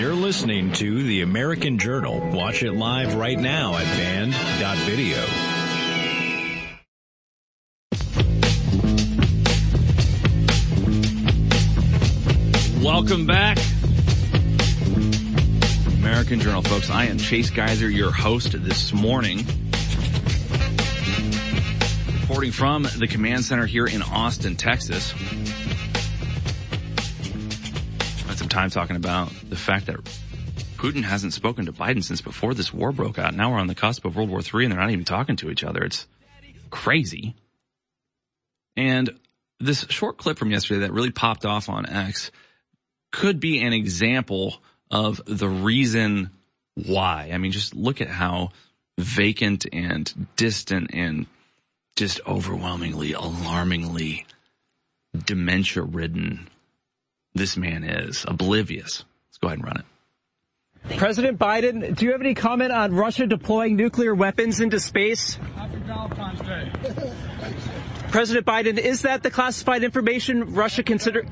You're 0.09 0.17
listening 0.17 0.71
to 0.71 1.03
the 1.03 1.21
American 1.21 1.77
Journal. 1.77 2.19
Watch 2.31 2.63
it 2.63 2.71
live 2.71 3.13
right 3.13 3.37
now 3.37 3.75
at 3.77 3.83
band.video. 3.95 5.23
Welcome 12.83 13.27
back. 13.27 13.59
American 15.99 16.39
Journal, 16.39 16.63
folks. 16.63 16.89
I 16.89 17.05
am 17.05 17.19
Chase 17.19 17.51
Geiser, 17.51 17.87
your 17.87 18.11
host 18.11 18.53
this 18.63 18.91
morning. 18.91 19.45
Reporting 22.21 22.51
from 22.51 22.87
the 22.97 23.07
command 23.07 23.45
center 23.45 23.67
here 23.67 23.85
in 23.85 24.01
Austin, 24.01 24.55
Texas. 24.55 25.13
Some 28.49 28.61
time 28.61 28.69
talking 28.69 28.95
about 28.95 29.31
the 29.47 29.55
fact 29.55 29.85
that 29.87 29.97
Putin 30.77 31.03
hasn't 31.03 31.33
spoken 31.33 31.65
to 31.65 31.73
Biden 31.73 32.03
since 32.03 32.21
before 32.21 32.53
this 32.53 32.73
war 32.73 32.91
broke 32.91 33.19
out. 33.19 33.33
Now 33.33 33.51
we're 33.51 33.59
on 33.59 33.67
the 33.67 33.75
cusp 33.75 34.05
of 34.05 34.15
World 34.15 34.29
War 34.29 34.39
III 34.39 34.65
and 34.65 34.71
they're 34.71 34.79
not 34.79 34.91
even 34.91 35.05
talking 35.05 35.35
to 35.37 35.49
each 35.49 35.63
other. 35.63 35.83
It's 35.83 36.07
crazy. 36.69 37.35
And 38.75 39.19
this 39.59 39.85
short 39.89 40.17
clip 40.17 40.37
from 40.37 40.51
yesterday 40.51 40.81
that 40.81 40.93
really 40.93 41.11
popped 41.11 41.45
off 41.45 41.69
on 41.69 41.85
X 41.85 42.31
could 43.11 43.39
be 43.39 43.61
an 43.61 43.73
example 43.73 44.61
of 44.89 45.21
the 45.25 45.49
reason 45.49 46.31
why. 46.75 47.29
I 47.33 47.37
mean, 47.37 47.51
just 47.51 47.75
look 47.75 48.01
at 48.01 48.07
how 48.07 48.49
vacant 48.97 49.65
and 49.71 50.27
distant 50.37 50.91
and 50.93 51.27
just 51.95 52.21
overwhelmingly, 52.25 53.13
alarmingly 53.13 54.25
dementia 55.25 55.83
ridden 55.83 56.47
this 57.33 57.57
man 57.57 57.83
is. 57.83 58.25
Oblivious. 58.27 59.05
Let's 59.27 59.37
go 59.37 59.47
ahead 59.47 59.59
and 59.59 59.65
run 59.67 59.77
it. 59.77 59.85
President 60.97 61.37
Biden, 61.37 61.95
do 61.95 62.05
you 62.05 62.11
have 62.11 62.21
any 62.21 62.33
comment 62.33 62.71
on 62.71 62.93
Russia 62.93 63.27
deploying 63.27 63.75
nuclear 63.75 64.15
weapons 64.15 64.59
into 64.59 64.79
space? 64.79 65.35
Happy 65.55 65.77
Valentine's 65.77 66.39
Day. 66.41 66.71
President 68.09 68.45
Biden, 68.45 68.77
is 68.77 69.03
that 69.03 69.21
the 69.21 69.29
classified 69.29 69.83
information 69.83 70.53
Russia 70.55 70.81
consider? 70.81 71.25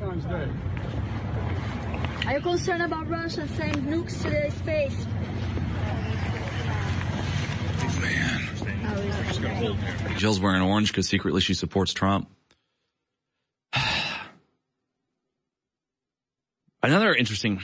Are 2.25 2.33
you 2.33 2.41
concerned 2.41 2.83
about 2.83 3.07
Russia 3.07 3.47
sending 3.55 3.83
nukes 3.83 4.21
to 4.21 4.29
the 4.29 4.51
space? 4.51 5.07
Oh, 9.59 9.77
Jill's 10.17 10.39
wearing 10.39 10.61
orange 10.61 10.91
because 10.91 11.07
secretly 11.07 11.41
she 11.41 11.53
supports 11.53 11.93
Trump. 11.93 12.29
Another 16.87 17.13
interesting 17.13 17.59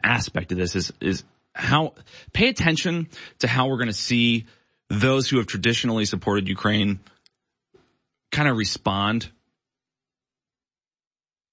aspect 0.00 0.52
of 0.52 0.58
this 0.58 0.76
is, 0.76 0.92
is 1.00 1.24
how, 1.52 1.94
pay 2.32 2.46
attention 2.46 3.08
to 3.40 3.48
how 3.48 3.66
we're 3.66 3.78
going 3.78 3.88
to 3.88 3.92
see 3.92 4.46
those 4.88 5.28
who 5.28 5.38
have 5.38 5.48
traditionally 5.48 6.04
supported 6.04 6.46
Ukraine 6.46 7.00
kind 8.30 8.48
of 8.48 8.56
respond 8.56 9.28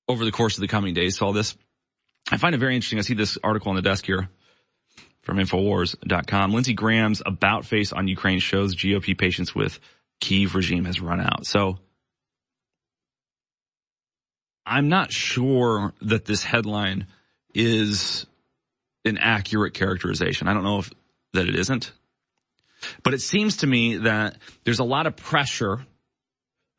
over 0.07 0.23
the 0.25 0.31
course 0.31 0.55
of 0.55 0.61
the 0.61 0.67
coming 0.67 0.93
days 0.93 1.17
to 1.17 1.25
all 1.25 1.33
this. 1.33 1.57
I 2.29 2.37
find 2.37 2.53
it 2.53 2.59
very 2.59 2.75
interesting. 2.75 2.99
I 2.99 3.01
see 3.01 3.15
this 3.15 3.35
article 3.43 3.71
on 3.71 3.75
the 3.75 3.81
desk 3.81 4.05
here 4.05 4.29
from 5.23 5.37
Infowars.com. 5.37 6.53
Lindsey 6.53 6.75
Graham's 6.75 7.23
about 7.25 7.65
face 7.65 7.91
on 7.91 8.07
Ukraine 8.07 8.37
shows 8.37 8.75
GOP 8.75 9.17
patience 9.17 9.55
with 9.55 9.79
Kiev 10.21 10.53
regime 10.53 10.85
has 10.85 11.01
run 11.01 11.19
out. 11.19 11.47
So 11.47 11.79
I'm 14.65 14.89
not 14.89 15.11
sure 15.11 15.93
that 16.01 16.25
this 16.25 16.43
headline 16.43 17.07
is 17.53 18.25
an 19.05 19.17
accurate 19.17 19.73
characterization. 19.73 20.47
I 20.47 20.53
don't 20.53 20.63
know 20.63 20.79
if 20.79 20.91
that 21.33 21.47
it 21.47 21.55
isn't, 21.55 21.91
but 23.03 23.13
it 23.13 23.21
seems 23.21 23.57
to 23.57 23.67
me 23.67 23.97
that 23.97 24.37
there's 24.63 24.79
a 24.79 24.83
lot 24.83 25.07
of 25.07 25.15
pressure 25.15 25.85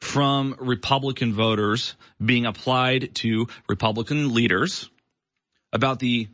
from 0.00 0.54
Republican 0.58 1.32
voters 1.32 1.94
being 2.24 2.46
applied 2.46 3.14
to 3.16 3.48
Republican 3.68 4.34
leaders 4.34 4.90
about 5.72 5.98
the 5.98 6.28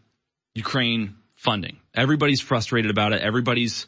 Ukraine 0.55 1.17
funding. 1.35 1.79
Everybody's 1.95 2.41
frustrated 2.41 2.91
about 2.91 3.13
it. 3.13 3.23
Everybody's 3.23 3.87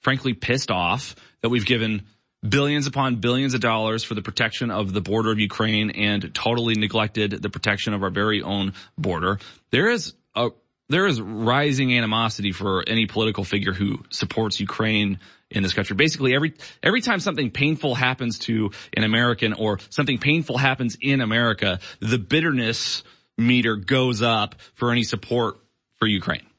frankly 0.00 0.34
pissed 0.34 0.70
off 0.70 1.14
that 1.42 1.48
we've 1.48 1.64
given 1.64 2.02
billions 2.46 2.86
upon 2.86 3.16
billions 3.16 3.54
of 3.54 3.60
dollars 3.60 4.02
for 4.02 4.14
the 4.14 4.22
protection 4.22 4.70
of 4.70 4.92
the 4.92 5.00
border 5.00 5.30
of 5.30 5.38
Ukraine 5.38 5.90
and 5.90 6.34
totally 6.34 6.74
neglected 6.74 7.30
the 7.42 7.50
protection 7.50 7.92
of 7.92 8.02
our 8.02 8.10
very 8.10 8.42
own 8.42 8.72
border. 8.96 9.38
There 9.70 9.90
is 9.90 10.14
a 10.34 10.50
there 10.88 11.06
is 11.06 11.20
rising 11.20 11.96
animosity 11.96 12.50
for 12.50 12.82
any 12.86 13.06
political 13.06 13.44
figure 13.44 13.72
who 13.72 14.02
supports 14.10 14.58
Ukraine 14.58 15.20
in 15.48 15.62
this 15.62 15.72
country. 15.72 15.94
Basically, 15.94 16.34
every 16.34 16.54
every 16.82 17.00
time 17.00 17.20
something 17.20 17.50
painful 17.50 17.94
happens 17.94 18.40
to 18.40 18.72
an 18.94 19.04
American 19.04 19.52
or 19.52 19.78
something 19.90 20.18
painful 20.18 20.58
happens 20.58 20.96
in 21.00 21.20
America, 21.20 21.78
the 22.00 22.18
bitterness 22.18 23.04
meter 23.38 23.76
goes 23.76 24.20
up 24.20 24.56
for 24.74 24.90
any 24.90 25.04
support 25.04 25.58
for 25.98 26.08
Ukraine. 26.08 26.49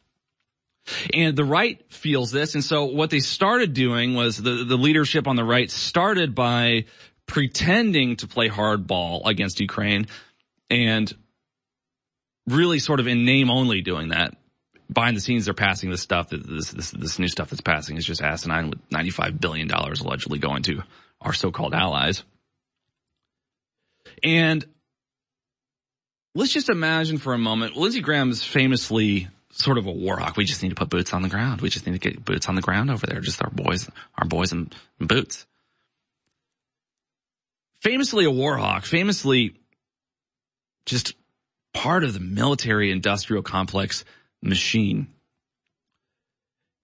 And 1.14 1.36
the 1.36 1.46
right 1.46 1.82
feels 1.92 2.32
this. 2.32 2.56
And 2.56 2.64
so 2.64 2.86
what 2.86 3.10
they 3.10 3.20
started 3.20 3.74
doing 3.74 4.14
was 4.14 4.38
the, 4.38 4.64
the 4.66 4.78
leadership 4.78 5.28
on 5.28 5.36
the 5.36 5.44
right 5.44 5.70
started 5.70 6.36
by 6.36 6.86
pretending 7.26 8.18
to 8.18 8.28
play 8.28 8.50
hardball 8.50 9.26
against 9.26 9.60
Ukraine 9.60 10.08
and 10.70 11.12
really 12.48 12.80
sort 12.80 13.00
of 13.00 13.08
in 13.08 13.26
name 13.26 13.50
only 13.50 13.82
doing 13.82 14.10
that. 14.10 14.36
Behind 14.92 15.16
the 15.16 15.22
scenes, 15.22 15.46
they're 15.46 15.54
passing 15.54 15.90
this 15.90 16.02
stuff. 16.02 16.30
This, 16.30 16.72
this, 16.72 16.92
this 16.92 17.20
new 17.20 17.30
stuff 17.30 17.50
that's 17.50 17.62
passing 17.62 17.96
is 17.98 18.06
just 18.06 18.22
asinine 18.22 18.70
with 18.70 18.90
$95 18.90 19.40
billion 19.40 19.72
allegedly 19.72 20.40
going 20.40 20.64
to 20.64 20.84
our 21.22 21.34
so-called 21.34 21.74
allies. 21.74 22.24
And 24.24 24.66
let's 26.36 26.52
just 26.52 26.70
imagine 26.70 27.18
for 27.18 27.34
a 27.34 27.38
moment, 27.38 27.78
Lindsey 27.78 28.02
Graham 28.02 28.32
is 28.32 28.44
famously 28.44 29.30
sort 29.52 29.78
of 29.78 29.86
a 29.86 29.92
war 29.92 30.18
hawk. 30.18 30.38
We 30.38 30.46
just 30.46 30.64
need 30.64 30.70
to 30.70 30.76
put 30.76 30.90
boots 30.90 31.14
on 31.14 31.22
the 31.22 31.30
ground. 31.30 31.62
We 31.62 31.70
just 31.70 31.86
need 31.86 31.94
to 31.94 32.10
get 32.10 32.24
boots 32.24 32.48
on 32.48 32.56
the 32.56 32.62
ground 32.62 32.90
over 32.90 33.06
there. 33.06 33.20
Just 33.20 33.44
our 33.44 33.50
boys, 33.50 33.90
our 34.18 34.26
boys 34.26 34.52
in, 34.52 34.70
boots. 35.00 35.46
Famously 37.82 38.26
a 38.26 38.32
war 38.32 38.58
hawk, 38.58 38.86
famously 38.86 39.56
just 40.86 41.16
part 41.74 42.04
of 42.04 42.14
the 42.14 42.20
military 42.20 42.92
industrial 42.92 43.44
complex 43.44 44.04
machine. 44.42 45.08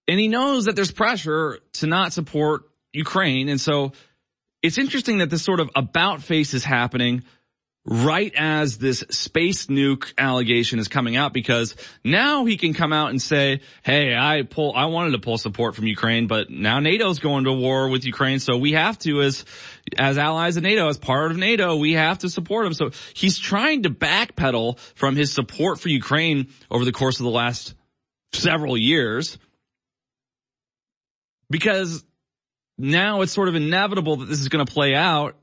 And 0.08 0.20
he 0.20 0.28
knows 0.28 0.66
that 0.66 0.76
there's 0.76 0.92
pressure 0.92 1.60
to 1.74 1.88
not 1.88 2.14
support 2.14 2.64
Ukraine. 2.94 3.50
And 3.50 3.60
so 3.60 3.92
it's 4.64 4.78
interesting 4.78 5.20
that 5.20 5.30
this 5.30 5.44
sort 5.44 5.60
of 5.60 5.70
about 5.76 6.24
face 6.24 6.54
is 6.54 6.64
happening 6.64 7.24
right 7.90 8.34
as 8.36 8.78
this 8.78 9.00
space 9.10 9.68
nuke 9.68 10.14
allegation 10.18 10.78
is 10.78 10.90
coming 10.90 11.16
out 11.16 11.32
because 11.32 11.76
now 12.04 12.44
he 12.44 12.58
can 12.58 12.74
come 12.74 12.92
out 12.92 13.12
and 13.12 13.22
say, 13.22 13.62
Hey, 13.84 14.14
I 14.14 14.44
pull, 14.44 14.74
I 14.76 14.86
wanted 14.86 15.12
to 15.12 15.20
pull 15.20 15.38
support 15.38 15.76
from 15.76 15.88
Ukraine, 15.88 16.28
but 16.28 16.50
now 16.50 16.80
NATO's 16.80 17.20
going 17.20 17.46
to 17.46 17.54
war 17.54 17.88
with 17.88 18.04
Ukraine. 18.04 18.40
So 18.40 18.58
we 18.58 18.74
have 18.74 19.00
to 19.00 19.22
as, 19.22 19.46
as 19.98 20.18
allies 20.18 20.58
of 20.58 20.64
NATO, 20.64 20.90
as 20.90 20.98
part 20.98 21.32
of 21.32 21.38
NATO, 21.38 21.78
we 21.78 21.94
have 21.94 22.20
to 22.20 22.30
support 22.30 22.66
him. 22.66 22.74
So 22.74 22.92
he's 23.14 23.40
trying 23.40 23.84
to 23.84 23.90
backpedal 23.90 24.80
from 24.96 25.16
his 25.16 25.32
support 25.32 25.80
for 25.80 25.88
Ukraine 25.88 26.48
over 26.70 26.84
the 26.84 26.92
course 26.92 27.20
of 27.20 27.24
the 27.24 27.32
last 27.32 27.74
several 28.34 28.78
years 28.78 29.38
because 31.50 32.04
now 32.78 33.22
it's 33.22 33.32
sort 33.32 33.48
of 33.48 33.56
inevitable 33.56 34.18
that 34.18 34.26
this 34.26 34.42
is 34.42 34.50
going 34.50 34.66
to 34.66 34.72
play 34.72 34.94
out 34.94 35.38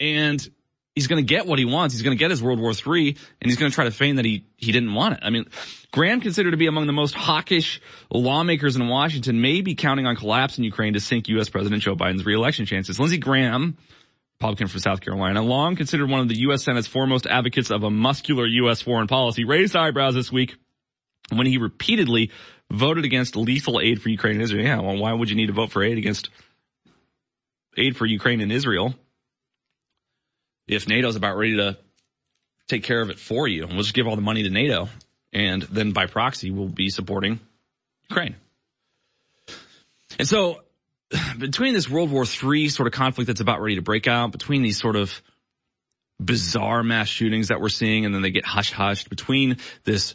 and 0.00 0.46
he's 0.94 1.06
going 1.06 1.24
to 1.24 1.28
get 1.28 1.46
what 1.46 1.58
he 1.58 1.64
wants. 1.64 1.94
He's 1.94 2.02
going 2.02 2.16
to 2.16 2.18
get 2.18 2.30
his 2.30 2.42
World 2.42 2.58
War 2.58 2.72
III, 2.72 3.08
and 3.10 3.50
he's 3.50 3.56
going 3.56 3.70
to 3.70 3.74
try 3.74 3.84
to 3.84 3.90
feign 3.90 4.16
that 4.16 4.24
he 4.24 4.46
he 4.56 4.72
didn't 4.72 4.94
want 4.94 5.14
it. 5.14 5.20
I 5.22 5.30
mean, 5.30 5.44
Graham 5.92 6.20
considered 6.20 6.50
to 6.50 6.56
be 6.56 6.66
among 6.66 6.86
the 6.86 6.92
most 6.92 7.14
hawkish 7.14 7.80
lawmakers 8.10 8.76
in 8.76 8.88
Washington, 8.88 9.40
may 9.40 9.60
be 9.60 9.74
counting 9.74 10.06
on 10.06 10.16
collapse 10.16 10.58
in 10.58 10.64
Ukraine 10.64 10.94
to 10.94 11.00
sink 11.00 11.28
U.S. 11.28 11.48
President 11.48 11.82
Joe 11.82 11.94
Biden's 11.94 12.26
reelection 12.26 12.66
chances. 12.66 12.98
Lindsey 12.98 13.18
Graham. 13.18 13.76
Republican 14.38 14.68
from 14.68 14.80
South 14.80 15.00
Carolina, 15.00 15.40
long 15.40 15.76
considered 15.76 16.10
one 16.10 16.20
of 16.20 16.28
the 16.28 16.36
U.S. 16.40 16.62
Senate's 16.62 16.86
foremost 16.86 17.26
advocates 17.26 17.70
of 17.70 17.82
a 17.84 17.90
muscular 17.90 18.46
U.S. 18.46 18.82
foreign 18.82 19.06
policy, 19.06 19.44
raised 19.44 19.74
eyebrows 19.74 20.14
this 20.14 20.30
week 20.30 20.56
when 21.30 21.46
he 21.46 21.56
repeatedly 21.56 22.30
voted 22.70 23.06
against 23.06 23.34
lethal 23.34 23.80
aid 23.80 24.02
for 24.02 24.10
Ukraine 24.10 24.34
and 24.34 24.42
Israel. 24.42 24.66
Yeah, 24.66 24.80
well, 24.80 24.98
why 24.98 25.14
would 25.14 25.30
you 25.30 25.36
need 25.36 25.46
to 25.46 25.54
vote 25.54 25.70
for 25.70 25.82
aid 25.82 25.96
against 25.96 26.28
aid 27.78 27.96
for 27.96 28.04
Ukraine 28.04 28.42
and 28.42 28.52
Israel? 28.52 28.94
If 30.66 30.88
NATO's 30.88 31.16
about 31.16 31.36
ready 31.36 31.56
to 31.56 31.78
take 32.68 32.82
care 32.82 33.00
of 33.00 33.10
it 33.10 33.18
for 33.18 33.46
you, 33.46 33.66
we'll 33.66 33.78
just 33.78 33.94
give 33.94 34.06
all 34.06 34.16
the 34.16 34.22
money 34.22 34.42
to 34.42 34.50
NATO 34.50 34.88
and 35.32 35.62
then 35.62 35.92
by 35.92 36.06
proxy 36.06 36.50
we'll 36.50 36.68
be 36.68 36.88
supporting 36.88 37.40
Ukraine. 38.08 38.36
And 40.18 40.26
so 40.26 40.62
between 41.38 41.74
this 41.74 41.88
World 41.88 42.10
War 42.10 42.24
III 42.24 42.68
sort 42.68 42.86
of 42.86 42.92
conflict 42.92 43.26
that's 43.26 43.40
about 43.40 43.60
ready 43.60 43.76
to 43.76 43.82
break 43.82 44.06
out, 44.06 44.32
between 44.32 44.62
these 44.62 44.78
sort 44.78 44.96
of 44.96 45.22
bizarre 46.20 46.82
mass 46.82 47.08
shootings 47.08 47.48
that 47.48 47.60
we're 47.60 47.68
seeing 47.68 48.06
and 48.06 48.14
then 48.14 48.22
they 48.22 48.30
get 48.30 48.44
hush 48.44 48.72
hushed, 48.72 49.10
between 49.10 49.58
this 49.84 50.14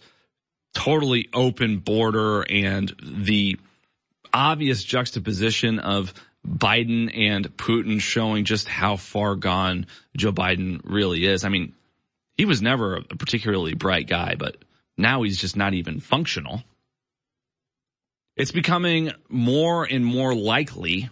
totally 0.73 1.29
open 1.33 1.77
border 1.77 2.41
and 2.41 2.93
the 3.03 3.57
obvious 4.33 4.83
juxtaposition 4.83 5.79
of 5.79 6.13
Biden 6.47 7.15
and 7.15 7.55
Putin 7.57 8.01
showing 8.01 8.45
just 8.45 8.67
how 8.67 8.95
far 8.95 9.35
gone 9.35 9.85
Joe 10.17 10.31
Biden 10.31 10.81
really 10.83 11.25
is. 11.25 11.43
I 11.43 11.49
mean, 11.49 11.73
he 12.35 12.45
was 12.45 12.61
never 12.61 12.97
a 12.97 13.03
particularly 13.03 13.73
bright 13.73 14.07
guy, 14.07 14.35
but 14.37 14.57
now 14.97 15.23
he's 15.23 15.37
just 15.37 15.55
not 15.55 15.73
even 15.73 15.99
functional. 15.99 16.63
It's 18.35 18.51
becoming 18.51 19.11
more 19.29 19.83
and 19.83 20.05
more 20.05 20.33
likely 20.33 21.09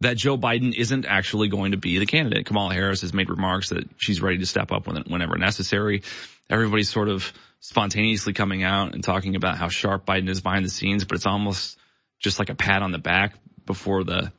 that 0.00 0.16
Joe 0.16 0.38
Biden 0.38 0.74
isn't 0.74 1.06
actually 1.06 1.48
going 1.48 1.72
to 1.72 1.76
be 1.76 1.98
the 1.98 2.06
candidate. 2.06 2.46
Kamala 2.46 2.72
Harris 2.72 3.00
has 3.02 3.12
made 3.12 3.28
remarks 3.28 3.68
that 3.70 3.88
she's 3.96 4.22
ready 4.22 4.38
to 4.38 4.46
step 4.46 4.72
up 4.72 4.86
whenever 4.86 5.36
necessary. 5.36 6.02
Everybody's 6.48 6.88
sort 6.88 7.08
of 7.08 7.32
spontaneously 7.60 8.32
coming 8.32 8.62
out 8.62 8.94
and 8.94 9.02
talking 9.02 9.36
about 9.36 9.58
how 9.58 9.68
sharp 9.68 10.06
Biden 10.06 10.28
is 10.28 10.40
behind 10.40 10.64
the 10.64 10.70
scenes, 10.70 11.04
but 11.04 11.16
it's 11.16 11.26
almost 11.26 11.78
just 12.20 12.38
like 12.38 12.48
a 12.48 12.54
pat 12.54 12.82
on 12.82 12.92
the 12.92 12.98
back 12.98 13.34
before 13.66 14.04
the 14.04 14.32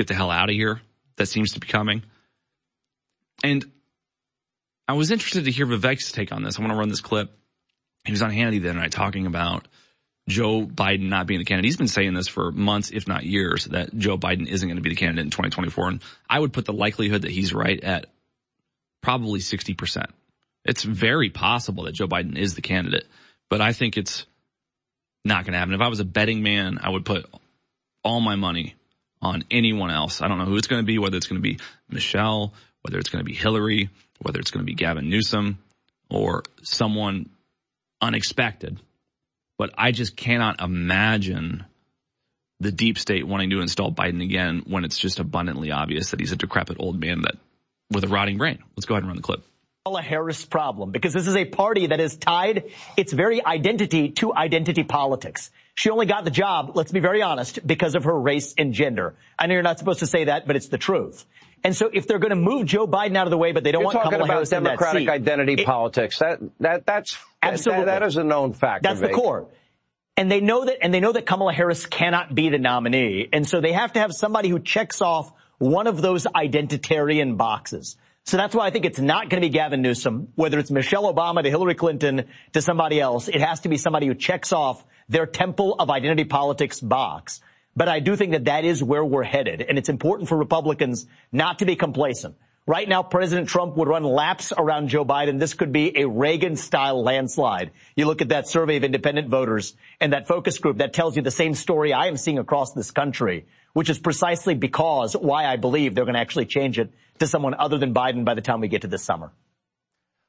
get 0.00 0.08
the 0.08 0.14
hell 0.14 0.30
out 0.30 0.48
of 0.48 0.54
here 0.54 0.80
that 1.16 1.26
seems 1.26 1.52
to 1.52 1.60
be 1.60 1.66
coming. 1.66 2.02
And 3.44 3.70
I 4.88 4.94
was 4.94 5.10
interested 5.10 5.44
to 5.44 5.50
hear 5.50 5.66
Vivek's 5.66 6.10
take 6.10 6.32
on 6.32 6.42
this. 6.42 6.58
I 6.58 6.62
want 6.62 6.72
to 6.72 6.78
run 6.78 6.88
this 6.88 7.02
clip. 7.02 7.30
He 8.06 8.12
was 8.12 8.22
on 8.22 8.30
Hannity 8.30 8.62
the 8.62 8.70
other 8.70 8.78
night 8.78 8.92
talking 8.92 9.26
about 9.26 9.68
Joe 10.26 10.62
Biden 10.64 11.10
not 11.10 11.26
being 11.26 11.38
the 11.38 11.44
candidate. 11.44 11.66
He's 11.66 11.76
been 11.76 11.86
saying 11.86 12.14
this 12.14 12.28
for 12.28 12.50
months, 12.50 12.90
if 12.90 13.06
not 13.06 13.24
years, 13.24 13.66
that 13.66 13.94
Joe 13.94 14.16
Biden 14.16 14.48
isn't 14.48 14.66
going 14.66 14.76
to 14.76 14.82
be 14.82 14.88
the 14.88 14.96
candidate 14.96 15.26
in 15.26 15.30
2024. 15.30 15.88
And 15.88 16.02
I 16.28 16.38
would 16.38 16.54
put 16.54 16.64
the 16.64 16.72
likelihood 16.72 17.22
that 17.22 17.30
he's 17.30 17.52
right 17.52 17.82
at 17.84 18.06
probably 19.02 19.40
60%. 19.40 20.06
It's 20.64 20.82
very 20.82 21.28
possible 21.28 21.84
that 21.84 21.92
Joe 21.92 22.08
Biden 22.08 22.38
is 22.38 22.54
the 22.54 22.62
candidate, 22.62 23.06
but 23.50 23.60
I 23.60 23.74
think 23.74 23.98
it's 23.98 24.24
not 25.26 25.44
going 25.44 25.52
to 25.52 25.58
happen. 25.58 25.74
If 25.74 25.82
I 25.82 25.88
was 25.88 26.00
a 26.00 26.06
betting 26.06 26.42
man, 26.42 26.78
I 26.82 26.88
would 26.88 27.04
put 27.04 27.26
all 28.02 28.22
my 28.22 28.36
money 28.36 28.76
on 29.22 29.44
anyone 29.50 29.90
else. 29.90 30.22
I 30.22 30.28
don't 30.28 30.38
know 30.38 30.46
who 30.46 30.56
it's 30.56 30.66
going 30.66 30.82
to 30.82 30.86
be, 30.86 30.98
whether 30.98 31.16
it's 31.16 31.26
going 31.26 31.40
to 31.40 31.42
be 31.42 31.58
Michelle, 31.88 32.54
whether 32.82 32.98
it's 32.98 33.10
going 33.10 33.24
to 33.24 33.28
be 33.28 33.34
Hillary, 33.34 33.90
whether 34.20 34.40
it's 34.40 34.50
going 34.50 34.64
to 34.64 34.66
be 34.66 34.74
Gavin 34.74 35.10
Newsom 35.10 35.58
or 36.08 36.42
someone 36.62 37.28
unexpected. 38.00 38.78
But 39.58 39.70
I 39.76 39.92
just 39.92 40.16
cannot 40.16 40.60
imagine 40.60 41.64
the 42.60 42.72
deep 42.72 42.98
state 42.98 43.26
wanting 43.26 43.50
to 43.50 43.60
install 43.60 43.92
Biden 43.92 44.22
again 44.22 44.62
when 44.66 44.84
it's 44.84 44.98
just 44.98 45.18
abundantly 45.18 45.70
obvious 45.70 46.10
that 46.10 46.20
he's 46.20 46.32
a 46.32 46.36
decrepit 46.36 46.76
old 46.78 47.00
man 47.00 47.22
that 47.22 47.36
with 47.90 48.04
a 48.04 48.08
rotting 48.08 48.38
brain. 48.38 48.58
Let's 48.76 48.86
go 48.86 48.94
ahead 48.94 49.02
and 49.02 49.08
run 49.08 49.16
the 49.16 49.22
clip. 49.22 49.42
Kamala 49.84 50.02
Harris 50.02 50.44
problem 50.44 50.90
because 50.90 51.14
this 51.14 51.26
is 51.26 51.36
a 51.36 51.46
party 51.46 51.86
that 51.86 52.00
has 52.00 52.16
tied 52.16 52.64
its 52.98 53.14
very 53.14 53.44
identity 53.44 54.10
to 54.10 54.34
identity 54.34 54.84
politics. 54.84 55.50
She 55.80 55.88
only 55.88 56.04
got 56.04 56.26
the 56.26 56.30
job, 56.30 56.72
let's 56.74 56.92
be 56.92 57.00
very 57.00 57.22
honest, 57.22 57.66
because 57.66 57.94
of 57.94 58.04
her 58.04 58.20
race 58.20 58.52
and 58.58 58.74
gender. 58.74 59.14
I 59.38 59.46
know 59.46 59.54
you're 59.54 59.62
not 59.62 59.78
supposed 59.78 60.00
to 60.00 60.06
say 60.06 60.24
that, 60.24 60.46
but 60.46 60.54
it's 60.54 60.68
the 60.68 60.76
truth. 60.76 61.24
And 61.64 61.74
so 61.74 61.88
if 61.90 62.06
they're 62.06 62.18
going 62.18 62.36
to 62.36 62.36
move 62.36 62.66
Joe 62.66 62.86
Biden 62.86 63.16
out 63.16 63.26
of 63.26 63.30
the 63.30 63.38
way, 63.38 63.52
but 63.52 63.64
they 63.64 63.72
don't 63.72 63.80
You're 63.80 63.86
want 63.86 63.96
talking 63.96 64.10
Kamala 64.10 64.24
about 64.24 64.34
Harris 64.34 64.50
Democratic 64.50 65.00
in 65.00 65.06
that 65.06 65.12
seat, 65.14 65.22
identity 65.22 65.54
it, 65.54 65.64
politics. 65.64 66.18
That 66.18 66.40
that 66.60 66.84
that's 66.84 67.16
absolutely 67.42 67.86
that, 67.86 68.00
that 68.00 68.06
is 68.06 68.18
a 68.18 68.24
known 68.24 68.52
fact. 68.52 68.82
That's 68.82 69.00
the 69.00 69.08
core. 69.08 69.48
And 70.18 70.30
they 70.30 70.42
know 70.42 70.66
that, 70.66 70.84
and 70.84 70.92
they 70.92 71.00
know 71.00 71.12
that 71.12 71.24
Kamala 71.24 71.54
Harris 71.54 71.86
cannot 71.86 72.34
be 72.34 72.50
the 72.50 72.58
nominee. 72.58 73.30
And 73.32 73.48
so 73.48 73.62
they 73.62 73.72
have 73.72 73.94
to 73.94 74.00
have 74.00 74.12
somebody 74.12 74.50
who 74.50 74.58
checks 74.58 75.00
off 75.00 75.32
one 75.56 75.86
of 75.86 76.02
those 76.02 76.26
identitarian 76.26 77.38
boxes. 77.38 77.96
So 78.26 78.36
that's 78.36 78.54
why 78.54 78.66
I 78.66 78.70
think 78.70 78.84
it's 78.84 79.00
not 79.00 79.30
going 79.30 79.40
to 79.42 79.48
be 79.48 79.50
Gavin 79.50 79.80
Newsom, 79.80 80.28
whether 80.34 80.58
it's 80.58 80.70
Michelle 80.70 81.10
Obama 81.10 81.42
to 81.42 81.48
Hillary 81.48 81.74
Clinton 81.74 82.26
to 82.52 82.60
somebody 82.60 83.00
else. 83.00 83.28
It 83.28 83.40
has 83.40 83.60
to 83.60 83.70
be 83.70 83.78
somebody 83.78 84.08
who 84.08 84.14
checks 84.14 84.52
off 84.52 84.84
their 85.10 85.26
temple 85.26 85.74
of 85.78 85.90
identity 85.90 86.24
politics 86.24 86.80
box. 86.80 87.40
But 87.76 87.88
I 87.88 88.00
do 88.00 88.16
think 88.16 88.32
that 88.32 88.44
that 88.46 88.64
is 88.64 88.82
where 88.82 89.04
we're 89.04 89.24
headed. 89.24 89.60
And 89.60 89.76
it's 89.76 89.88
important 89.88 90.28
for 90.28 90.38
Republicans 90.38 91.06
not 91.30 91.58
to 91.58 91.66
be 91.66 91.76
complacent. 91.76 92.36
Right 92.66 92.88
now, 92.88 93.02
President 93.02 93.48
Trump 93.48 93.76
would 93.76 93.88
run 93.88 94.04
laps 94.04 94.52
around 94.56 94.88
Joe 94.88 95.04
Biden. 95.04 95.40
This 95.40 95.54
could 95.54 95.72
be 95.72 95.98
a 95.98 96.06
Reagan 96.06 96.54
style 96.54 97.02
landslide. 97.02 97.72
You 97.96 98.06
look 98.06 98.22
at 98.22 98.28
that 98.28 98.46
survey 98.46 98.76
of 98.76 98.84
independent 98.84 99.28
voters 99.28 99.74
and 100.00 100.12
that 100.12 100.28
focus 100.28 100.58
group 100.58 100.78
that 100.78 100.92
tells 100.92 101.16
you 101.16 101.22
the 101.22 101.30
same 101.32 101.54
story 101.54 101.92
I 101.92 102.06
am 102.06 102.16
seeing 102.16 102.38
across 102.38 102.72
this 102.72 102.92
country, 102.92 103.46
which 103.72 103.90
is 103.90 103.98
precisely 103.98 104.54
because 104.54 105.14
why 105.14 105.46
I 105.46 105.56
believe 105.56 105.94
they're 105.94 106.04
going 106.04 106.14
to 106.14 106.20
actually 106.20 106.46
change 106.46 106.78
it 106.78 106.92
to 107.18 107.26
someone 107.26 107.54
other 107.54 107.78
than 107.78 107.92
Biden 107.92 108.24
by 108.24 108.34
the 108.34 108.42
time 108.42 108.60
we 108.60 108.68
get 108.68 108.82
to 108.82 108.88
this 108.88 109.02
summer. 109.02 109.32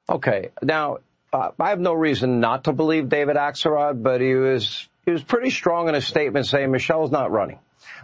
Okay. 0.09 0.49
Now, 0.63 0.99
I 1.33 1.69
have 1.69 1.79
no 1.79 1.93
reason 1.93 2.39
not 2.39 2.65
to 2.65 2.73
believe 2.73 3.07
David 3.07 3.37
Axelrod, 3.37 4.03
but 4.03 4.19
he 4.19 4.35
was, 4.35 4.89
he 5.05 5.11
was 5.11 5.23
pretty 5.23 5.49
strong 5.49 5.87
in 5.87 5.95
his 5.95 6.05
statement 6.05 6.45
saying 6.45 6.71
Michelle's 6.71 7.11
not 7.11 7.31
running. 7.31 7.59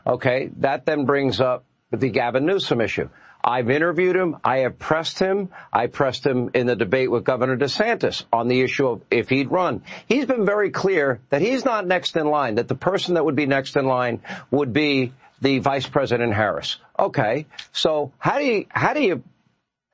Okay. 0.05 0.49
That 0.57 0.85
then 0.85 1.05
brings 1.05 1.41
up 1.41 1.65
the 1.91 2.09
Gavin 2.09 2.45
Newsom 2.45 2.79
issue. 2.81 3.09
I've 3.43 3.69
interviewed 3.69 4.15
him. 4.15 4.37
I 4.43 4.59
have 4.59 4.79
pressed 4.79 5.19
him. 5.19 5.49
I 5.71 5.87
pressed 5.87 6.25
him 6.25 6.51
in 6.53 6.67
the 6.67 6.75
debate 6.75 7.11
with 7.11 7.23
Governor 7.23 7.55
DeSantis 7.55 8.25
on 8.33 8.47
the 8.47 8.61
issue 8.61 8.87
of 8.87 9.01
if 9.11 9.29
he'd 9.29 9.51
run. 9.51 9.83
He's 10.07 10.25
been 10.25 10.45
very 10.45 10.69
clear 10.69 11.21
that 11.29 11.41
he's 11.41 11.63
not 11.63 11.87
next 11.87 12.17
in 12.17 12.27
line, 12.27 12.55
that 12.55 12.67
the 12.67 12.75
person 12.75 13.13
that 13.13 13.23
would 13.23 13.35
be 13.35 13.45
next 13.45 13.75
in 13.75 13.85
line 13.85 14.21
would 14.51 14.73
be 14.73 15.13
the 15.41 15.59
Vice 15.59 15.87
President 15.87 16.33
Harris. 16.33 16.77
Okay. 16.97 17.45
So 17.71 18.11
how 18.17 18.39
do 18.39 18.45
you, 18.45 18.65
how 18.69 18.93
do 18.93 19.01
you 19.01 19.23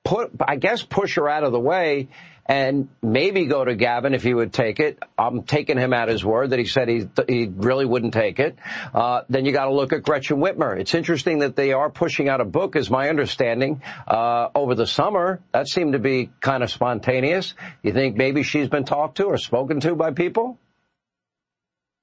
put, 0.03 0.31
I 0.39 0.55
guess, 0.55 0.81
push 0.81 1.15
her 1.15 1.29
out 1.29 1.43
of 1.43 1.51
the 1.51 1.59
way 1.59 2.07
and 2.45 2.89
maybe 3.01 3.45
go 3.45 3.63
to 3.63 3.75
Gavin 3.75 4.13
if 4.13 4.23
he 4.23 4.33
would 4.33 4.51
take 4.51 4.79
it. 4.79 5.01
I'm 5.17 5.43
taking 5.43 5.77
him 5.77 5.93
at 5.93 6.09
his 6.09 6.25
word 6.25 6.49
that 6.49 6.59
he 6.59 6.65
said 6.65 6.89
he 6.89 7.07
he 7.27 7.45
really 7.47 7.85
wouldn't 7.85 8.13
take 8.13 8.39
it. 8.39 8.57
Uh, 8.93 9.21
then 9.29 9.45
you 9.45 9.51
got 9.51 9.65
to 9.65 9.73
look 9.73 9.93
at 9.93 10.03
Gretchen 10.03 10.37
Whitmer. 10.37 10.79
It's 10.79 10.93
interesting 10.93 11.39
that 11.39 11.55
they 11.55 11.71
are 11.73 11.89
pushing 11.89 12.27
out 12.27 12.41
a 12.41 12.45
book, 12.45 12.75
is 12.75 12.89
my 12.89 13.09
understanding, 13.09 13.81
uh, 14.07 14.49
over 14.53 14.75
the 14.75 14.87
summer. 14.87 15.41
That 15.53 15.67
seemed 15.67 15.93
to 15.93 15.99
be 15.99 16.29
kind 16.41 16.63
of 16.63 16.71
spontaneous. 16.71 17.53
You 17.81 17.93
think 17.93 18.17
maybe 18.17 18.43
she's 18.43 18.67
been 18.67 18.85
talked 18.85 19.17
to 19.17 19.25
or 19.25 19.37
spoken 19.37 19.79
to 19.81 19.95
by 19.95 20.11
people? 20.11 20.59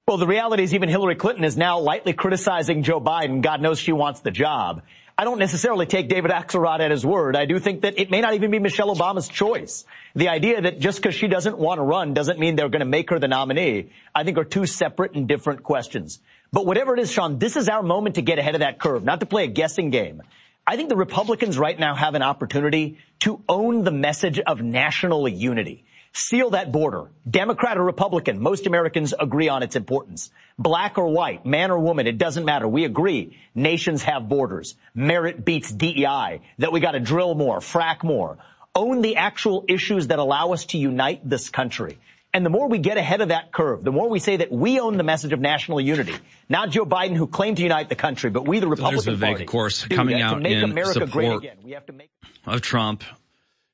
Well, 0.07 0.17
the 0.17 0.27
reality 0.27 0.63
is 0.63 0.73
even 0.73 0.89
Hillary 0.89 1.15
Clinton 1.15 1.43
is 1.43 1.55
now 1.55 1.79
lightly 1.79 2.13
criticizing 2.13 2.83
Joe 2.83 2.99
Biden. 2.99 3.41
God 3.41 3.61
knows 3.61 3.79
she 3.79 3.91
wants 3.91 4.21
the 4.21 4.31
job. 4.31 4.81
I 5.21 5.23
don't 5.23 5.37
necessarily 5.37 5.85
take 5.85 6.07
David 6.07 6.31
Axelrod 6.31 6.79
at 6.79 6.89
his 6.89 7.05
word. 7.05 7.35
I 7.35 7.45
do 7.45 7.59
think 7.59 7.81
that 7.81 7.99
it 7.99 8.09
may 8.09 8.21
not 8.21 8.33
even 8.33 8.49
be 8.49 8.57
Michelle 8.57 8.87
Obama's 8.87 9.27
choice. 9.27 9.85
The 10.15 10.29
idea 10.29 10.59
that 10.63 10.79
just 10.79 10.97
because 10.97 11.13
she 11.13 11.27
doesn't 11.27 11.59
want 11.59 11.77
to 11.77 11.83
run 11.83 12.15
doesn't 12.15 12.39
mean 12.39 12.55
they're 12.55 12.69
going 12.69 12.79
to 12.79 12.87
make 12.87 13.11
her 13.11 13.19
the 13.19 13.27
nominee, 13.27 13.91
I 14.15 14.23
think 14.23 14.39
are 14.39 14.43
two 14.43 14.65
separate 14.65 15.13
and 15.13 15.27
different 15.27 15.61
questions. 15.61 16.19
But 16.51 16.65
whatever 16.65 16.95
it 16.95 16.99
is, 17.01 17.11
Sean, 17.11 17.37
this 17.37 17.55
is 17.55 17.69
our 17.69 17.83
moment 17.83 18.15
to 18.15 18.23
get 18.23 18.39
ahead 18.39 18.55
of 18.55 18.61
that 18.61 18.79
curve, 18.79 19.03
not 19.03 19.19
to 19.19 19.27
play 19.27 19.43
a 19.43 19.47
guessing 19.47 19.91
game. 19.91 20.23
I 20.65 20.75
think 20.75 20.89
the 20.89 20.95
Republicans 20.95 21.59
right 21.59 21.79
now 21.79 21.93
have 21.93 22.15
an 22.15 22.23
opportunity 22.23 22.97
to 23.19 23.43
own 23.47 23.83
the 23.83 23.91
message 23.91 24.39
of 24.39 24.63
national 24.63 25.27
unity. 25.29 25.85
Seal 26.13 26.49
that 26.51 26.71
border. 26.71 27.09
Democrat 27.29 27.77
or 27.77 27.83
Republican, 27.83 28.41
most 28.41 28.67
Americans 28.67 29.13
agree 29.17 29.47
on 29.47 29.63
its 29.63 29.77
importance. 29.77 30.29
Black 30.59 30.97
or 30.97 31.07
white, 31.07 31.45
man 31.45 31.71
or 31.71 31.79
woman, 31.79 32.05
it 32.05 32.17
doesn't 32.17 32.43
matter. 32.43 32.67
We 32.67 32.83
agree. 32.83 33.37
Nations 33.55 34.03
have 34.03 34.27
borders. 34.27 34.75
Merit 34.93 35.45
beats 35.45 35.71
DEI. 35.71 36.41
That 36.57 36.73
we 36.73 36.81
gotta 36.81 36.99
drill 36.99 37.33
more, 37.35 37.59
frack 37.59 38.03
more. 38.03 38.37
Own 38.75 39.01
the 39.01 39.15
actual 39.15 39.63
issues 39.69 40.07
that 40.07 40.19
allow 40.19 40.51
us 40.51 40.65
to 40.67 40.77
unite 40.77 41.27
this 41.27 41.49
country. 41.49 41.97
And 42.33 42.45
the 42.45 42.49
more 42.49 42.67
we 42.67 42.77
get 42.77 42.97
ahead 42.97 43.21
of 43.21 43.29
that 43.29 43.51
curve, 43.51 43.83
the 43.83 43.91
more 43.91 44.09
we 44.09 44.19
say 44.19 44.37
that 44.37 44.51
we 44.51 44.79
own 44.79 44.97
the 44.97 45.03
message 45.03 45.33
of 45.33 45.39
national 45.39 45.81
unity. 45.81 46.15
Not 46.47 46.69
Joe 46.69 46.85
Biden 46.85 47.15
who 47.15 47.27
claimed 47.27 47.57
to 47.57 47.63
unite 47.63 47.89
the 47.89 47.95
country, 47.95 48.29
but 48.29 48.47
we 48.47 48.59
the 48.59 48.67
Republican 48.67 49.01
so 49.01 49.11
Vivek, 49.15 49.19
Party. 49.19 49.43
of 49.43 49.49
course, 49.49 49.85
coming 49.85 50.21
out 50.21 50.35
to 50.35 50.39
make 50.39 50.53
in 50.53 50.63
America 50.63 51.05
great 51.05 51.33
again. 51.33 51.57
We 51.63 51.71
have 51.71 51.85
to 51.87 51.93
make 51.93 52.09
of 52.45 52.61
Trump 52.61 53.03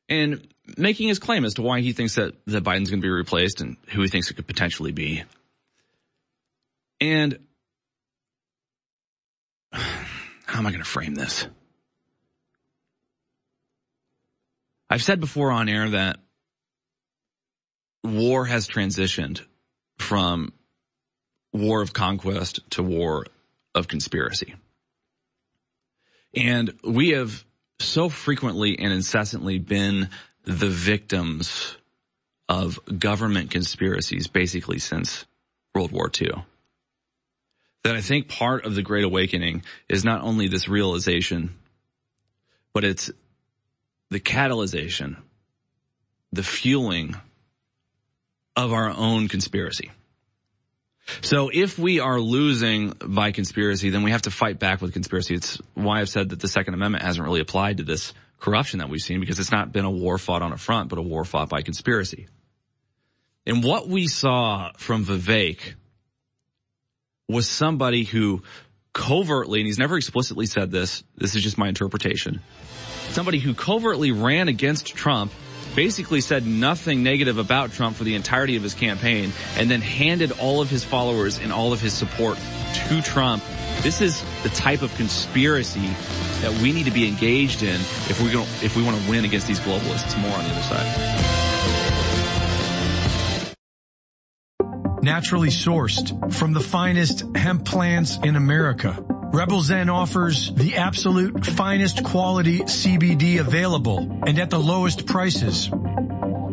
and 0.09 0.47
making 0.75 1.07
his 1.07 1.19
claim 1.19 1.45
as 1.45 1.53
to 1.55 1.61
why 1.61 1.81
he 1.81 1.93
thinks 1.93 2.15
that, 2.15 2.33
that 2.47 2.63
Biden's 2.63 2.89
going 2.89 3.01
to 3.01 3.05
be 3.05 3.09
replaced 3.09 3.61
and 3.61 3.77
who 3.89 4.01
he 4.01 4.07
thinks 4.07 4.29
it 4.29 4.33
could 4.33 4.47
potentially 4.47 4.91
be. 4.91 5.23
And 6.99 7.39
how 9.71 10.59
am 10.59 10.65
I 10.65 10.71
going 10.71 10.83
to 10.83 10.89
frame 10.89 11.15
this? 11.15 11.47
I've 14.89 15.03
said 15.03 15.19
before 15.19 15.51
on 15.51 15.67
air 15.69 15.89
that 15.89 16.17
war 18.03 18.45
has 18.45 18.67
transitioned 18.67 19.41
from 19.97 20.53
war 21.51 21.81
of 21.81 21.93
conquest 21.93 22.61
to 22.71 22.83
war 22.83 23.25
of 23.75 23.87
conspiracy. 23.87 24.55
And 26.33 26.73
we 26.83 27.09
have 27.09 27.43
so 27.79 28.09
frequently 28.09 28.79
and 28.79 28.93
incessantly 28.93 29.59
been 29.59 30.09
the 30.47 30.69
victims 30.69 31.75
of 32.47 32.79
government 32.97 33.51
conspiracies 33.51 34.27
basically 34.27 34.79
since 34.79 35.25
World 35.75 35.91
War 35.91 36.09
II. 36.19 36.45
That 37.83 37.97
I 37.97 38.01
think 38.01 38.29
part 38.29 38.65
of 38.65 38.73
the 38.73 38.81
Great 38.81 39.03
Awakening 39.03 39.63
is 39.89 40.05
not 40.05 40.21
only 40.21 40.47
this 40.47 40.69
realization, 40.69 41.57
but 42.73 42.85
it's 42.85 43.11
the 44.09 44.21
catalyzation, 44.21 45.17
the 46.31 46.43
fueling 46.43 47.15
of 48.55 48.71
our 48.71 48.89
own 48.89 49.27
conspiracy. 49.27 49.91
So 51.21 51.49
if 51.53 51.77
we 51.77 51.99
are 51.99 52.19
losing 52.19 52.93
by 53.05 53.31
conspiracy, 53.31 53.89
then 53.89 54.03
we 54.03 54.11
have 54.11 54.23
to 54.23 54.31
fight 54.31 54.59
back 54.59 54.81
with 54.81 54.93
conspiracy. 54.93 55.35
It's 55.35 55.57
why 55.73 55.99
I've 55.99 56.09
said 56.09 56.29
that 56.29 56.39
the 56.39 56.47
Second 56.47 56.73
Amendment 56.73 57.03
hasn't 57.03 57.25
really 57.25 57.41
applied 57.41 57.77
to 57.77 57.83
this 57.83 58.13
corruption 58.39 58.79
that 58.79 58.89
we've 58.89 59.01
seen 59.01 59.19
because 59.19 59.39
it's 59.39 59.51
not 59.51 59.71
been 59.71 59.85
a 59.85 59.91
war 59.91 60.17
fought 60.17 60.41
on 60.41 60.53
a 60.53 60.57
front, 60.57 60.89
but 60.89 60.99
a 60.99 61.01
war 61.01 61.25
fought 61.25 61.49
by 61.49 61.61
conspiracy. 61.61 62.27
And 63.45 63.63
what 63.63 63.87
we 63.87 64.07
saw 64.07 64.71
from 64.77 65.05
Vivek 65.05 65.75
was 67.29 67.49
somebody 67.49 68.03
who 68.03 68.43
covertly, 68.93 69.59
and 69.59 69.67
he's 69.67 69.77
never 69.77 69.97
explicitly 69.97 70.45
said 70.45 70.71
this, 70.71 71.03
this 71.15 71.35
is 71.35 71.43
just 71.43 71.57
my 71.57 71.67
interpretation, 71.67 72.41
somebody 73.09 73.39
who 73.39 73.53
covertly 73.53 74.11
ran 74.11 74.47
against 74.47 74.87
Trump 74.87 75.31
basically 75.77 76.21
said 76.21 76.47
nothing 76.47 77.03
negative 77.03 77.37
about 77.37 77.71
Trump 77.71 77.95
for 77.95 78.03
the 78.03 78.15
entirety 78.15 78.55
of 78.55 78.63
his 78.63 78.73
campaign 78.73 79.31
and 79.57 79.69
then 79.69 79.79
handed 79.79 80.31
all 80.39 80.59
of 80.59 80.71
his 80.71 80.83
followers 80.83 81.37
and 81.37 81.53
all 81.53 81.71
of 81.71 81.79
his 81.79 81.93
support 81.93 82.35
to 82.73 82.99
Trump. 83.03 83.43
This 83.83 84.01
is 84.01 84.23
the 84.41 84.49
type 84.49 84.81
of 84.81 84.91
conspiracy 84.95 85.87
that 86.41 86.51
we 86.63 86.73
need 86.73 86.85
to 86.85 86.91
be 86.91 87.07
engaged 87.07 87.61
in 87.61 87.75
if 88.09 88.19
we're 88.19 88.33
going 88.33 88.47
if 88.63 88.75
we 88.75 88.81
want 88.81 88.99
to 88.99 89.07
win 89.07 89.23
against 89.23 89.45
these 89.45 89.59
globalists. 89.59 90.19
More 90.19 90.31
on 90.31 90.43
the 90.45 90.49
other 90.49 90.63
side. 90.63 90.87
Naturally 95.03 95.49
sourced 95.49 96.33
from 96.33 96.53
the 96.53 96.59
finest 96.59 97.23
hemp 97.35 97.65
plants 97.65 98.17
in 98.23 98.35
America. 98.35 98.97
Rebel 99.33 99.61
Zen 99.61 99.89
offers 99.89 100.51
the 100.53 100.75
absolute 100.77 101.45
finest 101.45 102.03
quality 102.03 102.59
CBD 102.59 103.39
available 103.39 103.99
and 104.25 104.39
at 104.39 104.49
the 104.49 104.59
lowest 104.59 105.05
prices. 105.05 105.69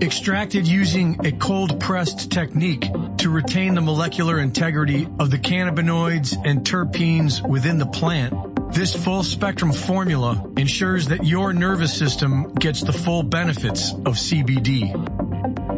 Extracted 0.02 0.66
using 0.66 1.24
a 1.24 1.32
cold 1.32 1.80
pressed 1.80 2.30
technique 2.32 2.90
to 3.18 3.30
retain 3.30 3.74
the 3.74 3.80
molecular 3.80 4.40
integrity 4.40 5.06
of 5.18 5.30
the 5.30 5.38
cannabinoids 5.38 6.36
and 6.44 6.60
terpenes 6.64 7.48
within 7.48 7.78
the 7.78 7.86
plant. 7.86 8.34
This 8.74 8.94
full 8.94 9.22
spectrum 9.22 9.72
formula 9.72 10.44
ensures 10.56 11.06
that 11.06 11.24
your 11.24 11.52
nervous 11.52 11.96
system 11.96 12.52
gets 12.54 12.82
the 12.82 12.92
full 12.92 13.22
benefits 13.22 13.92
of 13.92 14.16
CBD. 14.16 14.92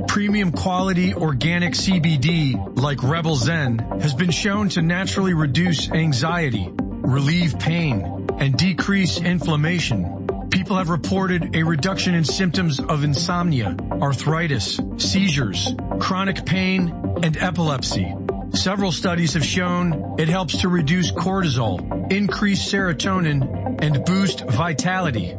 Premium 0.09 0.51
quality 0.51 1.12
organic 1.14 1.74
CBD 1.74 2.81
like 2.81 3.02
Rebel 3.02 3.36
Zen 3.36 3.78
has 4.01 4.14
been 4.14 4.31
shown 4.31 4.70
to 4.70 4.81
naturally 4.81 5.35
reduce 5.35 5.90
anxiety, 5.90 6.73
relieve 7.07 7.59
pain, 7.59 8.27
and 8.39 8.57
decrease 8.57 9.20
inflammation. 9.20 10.49
People 10.51 10.77
have 10.77 10.91
reported 10.91 11.55
a 11.55 11.62
reduction 11.62 12.15
in 12.15 12.24
symptoms 12.24 12.81
of 12.81 13.05
insomnia, 13.05 13.77
arthritis, 13.93 14.81
seizures, 14.97 15.73
chronic 16.01 16.45
pain, 16.45 16.89
and 17.23 17.37
epilepsy. 17.37 18.12
Several 18.53 18.91
studies 18.91 19.35
have 19.35 19.45
shown 19.45 20.16
it 20.19 20.28
helps 20.28 20.62
to 20.62 20.69
reduce 20.69 21.12
cortisol, 21.12 22.11
increase 22.11 22.61
serotonin, 22.62 23.78
and 23.81 24.05
boost 24.05 24.41
vitality. 24.41 25.37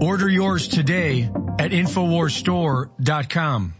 Order 0.00 0.28
yours 0.28 0.68
today 0.68 1.30
at 1.58 1.70
InfoWarsStore.com. 1.70 3.79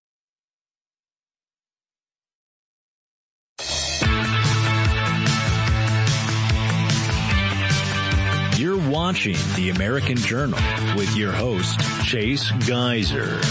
You're 8.57 8.77
watching 8.89 9.37
The 9.55 9.71
American 9.71 10.17
Journal 10.17 10.59
with 10.95 11.15
your 11.15 11.31
host, 11.31 11.79
Chase 12.03 12.51
Geiser. 12.67 13.41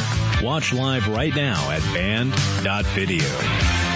Watch 0.43 0.73
live 0.73 1.09
right 1.09 1.35
now 1.35 1.70
at 1.70 1.82
band.video. 1.93 3.90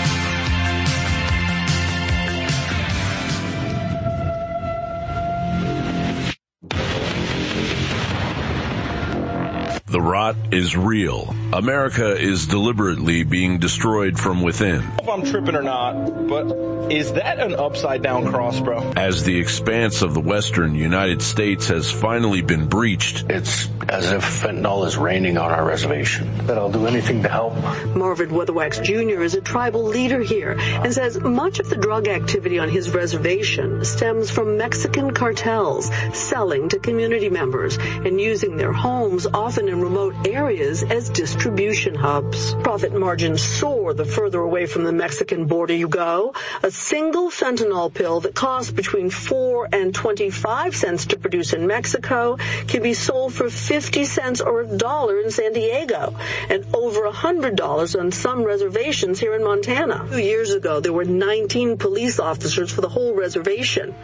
The 9.95 10.01
rot 10.01 10.35
is 10.51 10.77
real. 10.77 11.33
America 11.53 12.17
is 12.17 12.49
deliberately 12.49 13.23
being 13.23 13.61
destroyed 13.61 14.19
from 14.19 14.43
within. 14.43 14.83
if 15.01 15.09
I'm 15.09 15.25
tripping 15.25 15.55
or 15.55 15.63
not, 15.63 16.27
but 16.27 16.91
is 16.91 17.13
that 17.13 17.39
an 17.39 17.55
upside 17.55 18.03
down 18.03 18.27
cross, 18.27 18.59
bro? 18.59 18.93
As 18.97 19.23
the 19.23 19.39
expanse 19.39 20.03
of 20.03 20.13
the 20.13 20.21
western 20.21 20.75
United 20.75 21.23
States 21.23 21.69
has 21.69 21.93
finally 21.93 22.43
been 22.43 22.67
breached, 22.67 23.27
It's 23.31 23.69
as 23.89 24.11
if 24.11 24.25
fentanyl 24.25 24.85
is 24.85 24.97
raining 24.97 25.39
on 25.39 25.53
our 25.53 25.65
reservation. 25.65 26.45
That 26.49 26.59
I'll 26.59 26.73
do 26.73 26.89
anything 26.89 27.23
to 27.23 27.29
help. 27.29 27.55
Marvin 27.95 28.31
Weatherwax 28.31 28.83
Jr. 28.83 29.23
is 29.23 29.37
a 29.37 29.41
tribal 29.41 29.85
leader 29.85 30.21
here 30.21 30.57
and 30.59 30.93
says 30.93 31.21
much 31.21 31.61
of 31.61 31.71
the 31.71 31.77
drug 31.77 32.09
activity 32.09 32.59
on 32.59 32.69
his 32.69 32.93
reservation 32.93 33.85
stems 33.85 34.29
from 34.29 34.59
Mexican 34.59 35.15
cartels 35.15 35.89
selling 36.13 36.69
to 36.71 36.81
community 36.81 37.31
members 37.31 37.79
and 37.79 38.21
using 38.21 38.57
their 38.57 38.73
homes, 38.73 39.29
often 39.33 39.69
in 39.69 39.84
remote 39.85 40.27
areas, 40.27 40.83
as 40.83 41.11
distribution 41.11 41.95
hubs. 41.95 42.55
Profit 42.63 42.95
margins 42.95 43.43
soar 43.43 43.93
the 43.93 44.07
further 44.07 44.41
away 44.41 44.65
from 44.65 44.85
the 44.85 44.93
Mexican 44.93 45.45
border 45.45 45.75
you 45.75 45.89
go. 45.89 46.33
A 46.63 46.71
single 46.71 47.29
fentanyl 47.29 47.93
pill 47.93 48.21
that 48.21 48.35
costs 48.35 48.73
between 48.73 49.11
4 49.11 49.69
and 49.73 49.95
25 49.95 50.75
cents 50.75 51.05
to 51.07 51.19
produce 51.19 51.53
in 51.53 51.67
Mexico 51.67 52.39
can 52.67 52.83
be 52.83 52.95
sold 52.95 53.35
for 53.35 53.51
50 53.51 54.07
cents 54.07 54.41
or 54.41 54.63
a 54.63 54.67
dollar 54.67 55.21
in 55.21 55.31
San 55.31 55.53
Diego 55.53 56.17
and 56.49 56.65
over 56.75 57.05
a 57.05 57.13
$100 57.13 58.01
on 58.01 58.11
some 58.11 58.43
reservations 58.43 59.21
here 59.21 59.35
in 59.35 59.45
Montana. 59.45 60.07
Two 60.11 60.19
years 60.19 60.55
ago, 60.55 60.81
there 60.81 60.95
were 60.95 61.05
19 61.05 61.77
police 61.77 62.19
officers 62.19 62.73
for 62.73 62.81
the 62.81 62.89
whole 62.89 63.15
reservation. 63.15 63.95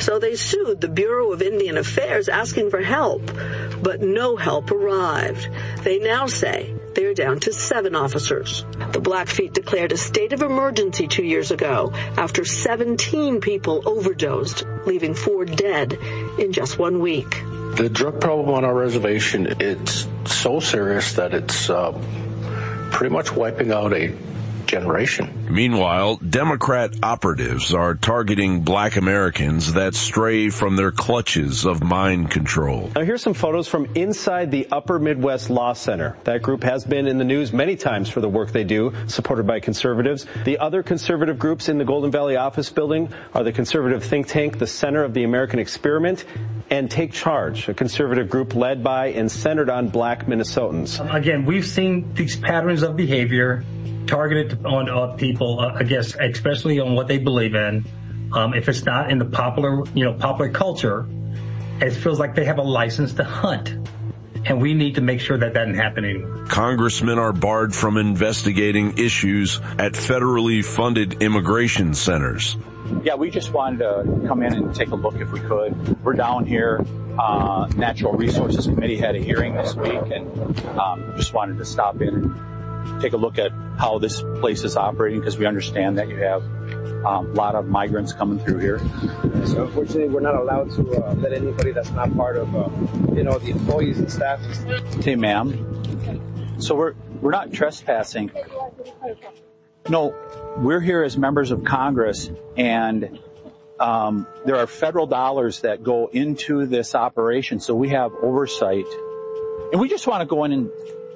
So 0.00 0.18
they 0.18 0.34
sued 0.34 0.80
the 0.80 0.88
Bureau 0.88 1.30
of 1.30 1.40
Indian 1.40 1.78
Affairs 1.78 2.28
asking 2.28 2.70
for 2.70 2.82
help, 2.82 3.22
but 3.80 4.00
no 4.00 4.36
help 4.36 4.72
arrived. 4.72 5.19
They 5.82 5.98
now 5.98 6.26
say 6.26 6.74
they're 6.94 7.14
down 7.14 7.40
to 7.40 7.52
seven 7.52 7.94
officers. 7.94 8.64
The 8.92 9.00
Blackfeet 9.00 9.52
declared 9.52 9.92
a 9.92 9.96
state 9.96 10.32
of 10.32 10.42
emergency 10.42 11.06
two 11.06 11.24
years 11.24 11.50
ago 11.50 11.92
after 12.16 12.44
17 12.44 13.40
people 13.40 13.82
overdosed, 13.86 14.64
leaving 14.86 15.14
four 15.14 15.44
dead 15.44 15.98
in 16.38 16.52
just 16.52 16.78
one 16.78 17.00
week. 17.00 17.30
The 17.76 17.88
drug 17.90 18.20
problem 18.20 18.50
on 18.50 18.64
our 18.64 18.74
reservation, 18.74 19.56
it's 19.60 20.06
so 20.26 20.60
serious 20.60 21.14
that 21.14 21.34
it's 21.34 21.70
uh, 21.70 21.92
pretty 22.90 23.12
much 23.12 23.32
wiping 23.32 23.72
out 23.72 23.92
a 23.92 24.14
generation. 24.70 25.48
Meanwhile, 25.50 26.16
Democrat 26.16 26.94
operatives 27.02 27.74
are 27.74 27.96
targeting 27.96 28.60
black 28.60 28.96
Americans 28.96 29.72
that 29.72 29.94
stray 29.94 30.48
from 30.48 30.76
their 30.76 30.92
clutches 30.92 31.66
of 31.66 31.82
mind 31.82 32.30
control. 32.30 32.90
Now 32.94 33.02
here's 33.02 33.22
some 33.22 33.34
photos 33.34 33.66
from 33.66 33.86
inside 33.96 34.50
the 34.50 34.68
Upper 34.70 34.98
Midwest 34.98 35.50
Law 35.50 35.72
Center. 35.72 36.16
That 36.24 36.42
group 36.42 36.62
has 36.62 36.84
been 36.84 37.06
in 37.06 37.18
the 37.18 37.24
news 37.24 37.52
many 37.52 37.74
times 37.74 38.08
for 38.08 38.20
the 38.20 38.28
work 38.28 38.52
they 38.52 38.64
do, 38.64 38.92
supported 39.08 39.46
by 39.46 39.58
conservatives. 39.58 40.26
The 40.44 40.58
other 40.58 40.82
conservative 40.82 41.38
groups 41.38 41.68
in 41.68 41.78
the 41.78 41.84
Golden 41.84 42.10
Valley 42.10 42.36
office 42.36 42.70
building 42.70 43.12
are 43.34 43.42
the 43.42 43.52
conservative 43.52 44.04
think 44.04 44.28
tank, 44.28 44.58
the 44.58 44.66
Center 44.66 45.02
of 45.02 45.14
the 45.14 45.24
American 45.24 45.58
Experiment, 45.58 46.24
and 46.70 46.88
Take 46.88 47.12
Charge, 47.12 47.68
a 47.68 47.74
conservative 47.74 48.30
group 48.30 48.54
led 48.54 48.84
by 48.84 49.08
and 49.08 49.30
centered 49.30 49.68
on 49.68 49.88
black 49.88 50.26
Minnesotans. 50.26 51.00
Again, 51.12 51.44
we've 51.44 51.66
seen 51.66 52.14
these 52.14 52.36
patterns 52.36 52.82
of 52.82 52.96
behavior 52.96 53.64
targeted 54.06 54.59
on 54.64 54.88
uh, 54.88 55.14
people, 55.14 55.60
uh, 55.60 55.74
I 55.74 55.84
guess, 55.84 56.14
especially 56.14 56.80
on 56.80 56.94
what 56.94 57.08
they 57.08 57.18
believe 57.18 57.54
in. 57.54 57.84
Um, 58.32 58.54
if 58.54 58.68
it's 58.68 58.84
not 58.84 59.10
in 59.10 59.18
the 59.18 59.24
popular, 59.24 59.82
you 59.94 60.04
know, 60.04 60.14
popular 60.14 60.50
culture, 60.50 61.06
it 61.80 61.90
feels 61.90 62.18
like 62.18 62.34
they 62.34 62.44
have 62.44 62.58
a 62.58 62.62
license 62.62 63.14
to 63.14 63.24
hunt. 63.24 63.74
And 64.44 64.60
we 64.60 64.72
need 64.72 64.94
to 64.94 65.00
make 65.02 65.20
sure 65.20 65.36
that 65.36 65.52
that 65.52 65.60
doesn't 65.66 65.74
happen 65.74 66.04
anymore. 66.04 66.46
Congressmen 66.46 67.18
are 67.18 67.32
barred 67.32 67.74
from 67.74 67.98
investigating 67.98 68.96
issues 68.96 69.60
at 69.78 69.92
federally 69.92 70.64
funded 70.64 71.22
immigration 71.22 71.92
centers. 71.92 72.56
Yeah, 73.02 73.16
we 73.16 73.30
just 73.30 73.52
wanted 73.52 73.80
to 73.80 74.26
come 74.26 74.42
in 74.42 74.54
and 74.54 74.74
take 74.74 74.90
a 74.90 74.94
look 74.94 75.16
if 75.16 75.30
we 75.30 75.40
could. 75.40 76.02
We're 76.02 76.14
down 76.14 76.46
here. 76.46 76.84
Uh, 77.18 77.68
Natural 77.76 78.14
Resources 78.14 78.66
Committee 78.66 78.96
had 78.96 79.14
a 79.14 79.18
hearing 79.18 79.54
this 79.54 79.74
week 79.74 80.00
and 80.10 80.58
um, 80.78 81.12
just 81.16 81.34
wanted 81.34 81.58
to 81.58 81.64
stop 81.64 82.00
in 82.00 82.08
and 82.08 82.34
take 83.00 83.12
a 83.12 83.16
look 83.16 83.38
at 83.38 83.52
how 83.78 83.98
this 83.98 84.22
place 84.40 84.64
is 84.64 84.76
operating 84.76 85.20
because 85.20 85.38
we 85.38 85.46
understand 85.46 85.98
that 85.98 86.08
you 86.08 86.16
have 86.16 86.42
um, 87.04 87.30
a 87.30 87.32
lot 87.32 87.54
of 87.54 87.66
migrants 87.66 88.12
coming 88.12 88.38
through 88.38 88.58
here. 88.58 88.78
So 89.46 89.64
unfortunately, 89.64 90.08
we're 90.08 90.20
not 90.20 90.34
allowed 90.34 90.70
to 90.72 91.02
uh, 91.02 91.14
let 91.14 91.32
anybody 91.32 91.72
that's 91.72 91.90
not 91.92 92.14
part 92.14 92.36
of, 92.36 92.54
uh, 92.54 92.68
you 93.14 93.24
know, 93.24 93.38
the 93.38 93.50
employees 93.50 93.98
and 93.98 94.10
staff. 94.10 94.40
Hey, 95.02 95.16
ma'am. 95.16 96.58
So 96.60 96.74
we're 96.74 96.94
we're 97.22 97.30
not 97.30 97.52
trespassing. 97.52 98.30
No, 99.88 100.14
we're 100.58 100.80
here 100.80 101.02
as 101.02 101.16
members 101.16 101.50
of 101.50 101.64
Congress, 101.64 102.30
and 102.56 103.18
um, 103.78 104.26
there 104.44 104.56
are 104.56 104.66
federal 104.66 105.06
dollars 105.06 105.60
that 105.62 105.82
go 105.82 106.08
into 106.08 106.66
this 106.66 106.94
operation, 106.94 107.60
so 107.60 107.74
we 107.74 107.88
have 107.90 108.12
oversight, 108.22 108.84
and 109.72 109.80
we 109.80 109.88
just 109.88 110.06
want 110.06 110.20
to 110.20 110.26
go 110.26 110.44
in 110.44 110.52
and 110.52 110.70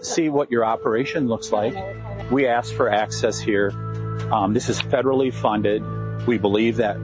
see 0.05 0.29
what 0.29 0.51
your 0.51 0.65
operation 0.65 1.29
looks 1.29 1.53
like. 1.53 1.75
We 2.31 2.47
ask 2.47 2.75
for 2.75 2.89
access 2.89 3.39
here. 3.39 3.71
Um, 4.33 4.55
this 4.55 4.69
is 4.69 4.81
federally 4.81 5.33
funded. 5.33 5.83
We 6.27 6.39
believe 6.39 6.77
that 6.77 6.97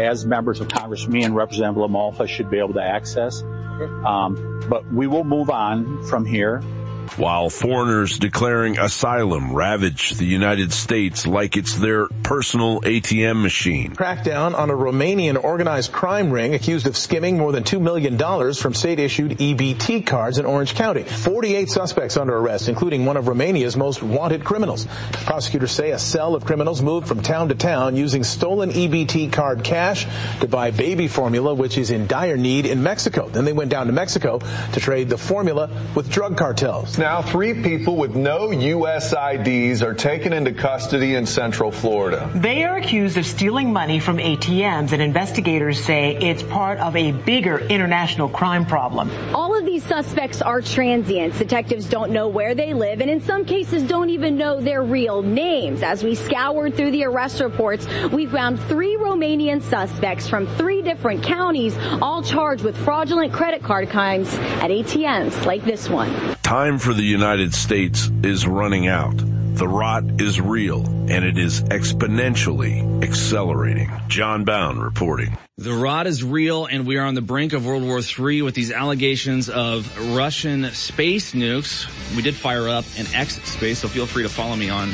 as 0.00 0.26
members 0.26 0.60
of 0.60 0.68
Congress, 0.68 1.06
me 1.06 1.24
and 1.24 1.34
Representative 1.34 1.82
LaMalfa 1.82 2.28
should 2.28 2.50
be 2.50 2.58
able 2.58 2.74
to 2.74 2.82
access. 2.82 3.42
Um, 3.42 4.62
but 4.68 4.86
we 4.92 5.06
will 5.06 5.24
move 5.24 5.50
on 5.50 6.02
from 6.06 6.24
here. 6.24 6.62
While 7.12 7.50
foreigners 7.50 8.18
declaring 8.18 8.78
asylum 8.78 9.52
ravage 9.52 10.10
the 10.10 10.24
United 10.24 10.72
States 10.72 11.26
like 11.26 11.56
it's 11.56 11.74
their 11.76 12.08
personal 12.22 12.80
ATM 12.82 13.42
machine. 13.42 13.94
Crackdown 13.94 14.56
on 14.56 14.70
a 14.70 14.74
Romanian 14.74 15.42
organized 15.42 15.92
crime 15.92 16.30
ring 16.30 16.54
accused 16.54 16.86
of 16.86 16.96
skimming 16.96 17.38
more 17.38 17.52
than 17.52 17.64
$2 17.64 17.80
million 17.80 18.16
from 18.54 18.74
state-issued 18.74 19.32
EBT 19.32 20.06
cards 20.06 20.38
in 20.38 20.44
Orange 20.44 20.74
County. 20.74 21.04
48 21.04 21.68
suspects 21.68 22.16
under 22.16 22.36
arrest, 22.36 22.68
including 22.68 23.06
one 23.06 23.16
of 23.16 23.26
Romania's 23.26 23.76
most 23.76 24.02
wanted 24.02 24.44
criminals. 24.44 24.86
Prosecutors 25.12 25.72
say 25.72 25.92
a 25.92 25.98
cell 25.98 26.34
of 26.34 26.44
criminals 26.44 26.82
moved 26.82 27.06
from 27.06 27.22
town 27.22 27.48
to 27.48 27.54
town 27.54 27.96
using 27.96 28.24
stolen 28.24 28.70
EBT 28.70 29.32
card 29.32 29.64
cash 29.64 30.06
to 30.40 30.48
buy 30.48 30.70
baby 30.70 31.08
formula, 31.08 31.54
which 31.54 31.78
is 31.78 31.90
in 31.90 32.06
dire 32.06 32.36
need 32.36 32.66
in 32.66 32.82
Mexico. 32.82 33.28
Then 33.28 33.44
they 33.44 33.52
went 33.52 33.70
down 33.70 33.86
to 33.86 33.92
Mexico 33.92 34.38
to 34.38 34.80
trade 34.80 35.08
the 35.08 35.18
formula 35.18 35.70
with 35.94 36.10
drug 36.10 36.36
cartels. 36.36 36.95
Now, 36.98 37.20
three 37.20 37.62
people 37.62 37.96
with 37.96 38.16
no 38.16 38.50
U.S. 38.50 39.12
IDs 39.12 39.82
are 39.82 39.92
taken 39.92 40.32
into 40.32 40.52
custody 40.52 41.14
in 41.14 41.26
Central 41.26 41.70
Florida. 41.70 42.30
They 42.34 42.64
are 42.64 42.78
accused 42.78 43.18
of 43.18 43.26
stealing 43.26 43.70
money 43.70 44.00
from 44.00 44.16
ATMs, 44.16 44.92
and 44.92 45.02
investigators 45.02 45.78
say 45.78 46.16
it's 46.16 46.42
part 46.42 46.78
of 46.78 46.96
a 46.96 47.12
bigger 47.12 47.58
international 47.58 48.30
crime 48.30 48.64
problem. 48.64 49.10
All 49.34 49.54
of 49.58 49.66
these 49.66 49.84
suspects 49.84 50.40
are 50.40 50.62
transients. 50.62 51.38
Detectives 51.38 51.86
don't 51.86 52.12
know 52.12 52.28
where 52.28 52.54
they 52.54 52.72
live, 52.72 53.02
and 53.02 53.10
in 53.10 53.20
some 53.20 53.44
cases 53.44 53.82
don't 53.82 54.08
even 54.08 54.38
know 54.38 54.62
their 54.62 54.82
real 54.82 55.20
names. 55.20 55.82
As 55.82 56.02
we 56.02 56.14
scoured 56.14 56.76
through 56.76 56.92
the 56.92 57.04
arrest 57.04 57.40
reports, 57.40 57.86
we 58.10 58.24
found 58.24 58.58
three 58.58 58.96
Romanian 58.96 59.60
suspects 59.60 60.26
from 60.28 60.46
three 60.56 60.80
different 60.80 61.22
counties, 61.22 61.76
all 62.00 62.22
charged 62.22 62.64
with 62.64 62.74
fraudulent 62.74 63.34
credit 63.34 63.62
card 63.62 63.90
crimes 63.90 64.32
at 64.62 64.70
ATMs 64.70 65.44
like 65.44 65.62
this 65.62 65.90
one. 65.90 66.35
Time 66.46 66.78
for 66.78 66.94
the 66.94 67.02
United 67.02 67.52
States 67.52 68.08
is 68.22 68.46
running 68.46 68.86
out. 68.86 69.16
The 69.16 69.66
rot 69.66 70.04
is 70.20 70.40
real 70.40 70.86
and 70.86 71.24
it 71.24 71.36
is 71.36 71.64
exponentially 71.64 73.02
accelerating. 73.02 73.90
John 74.06 74.44
Bowne 74.44 74.78
reporting. 74.78 75.36
The 75.58 75.72
rot 75.72 76.06
is 76.06 76.22
real 76.22 76.66
and 76.66 76.86
we 76.86 76.98
are 76.98 77.04
on 77.04 77.16
the 77.16 77.20
brink 77.20 77.52
of 77.52 77.66
World 77.66 77.82
War 77.82 77.98
III 77.98 78.42
with 78.42 78.54
these 78.54 78.70
allegations 78.70 79.50
of 79.50 80.14
Russian 80.14 80.70
space 80.70 81.32
nukes. 81.32 81.84
We 82.14 82.22
did 82.22 82.36
fire 82.36 82.68
up 82.68 82.84
an 82.96 83.06
X 83.12 83.42
space, 83.42 83.80
so 83.80 83.88
feel 83.88 84.06
free 84.06 84.22
to 84.22 84.28
follow 84.28 84.54
me 84.54 84.70
on 84.70 84.90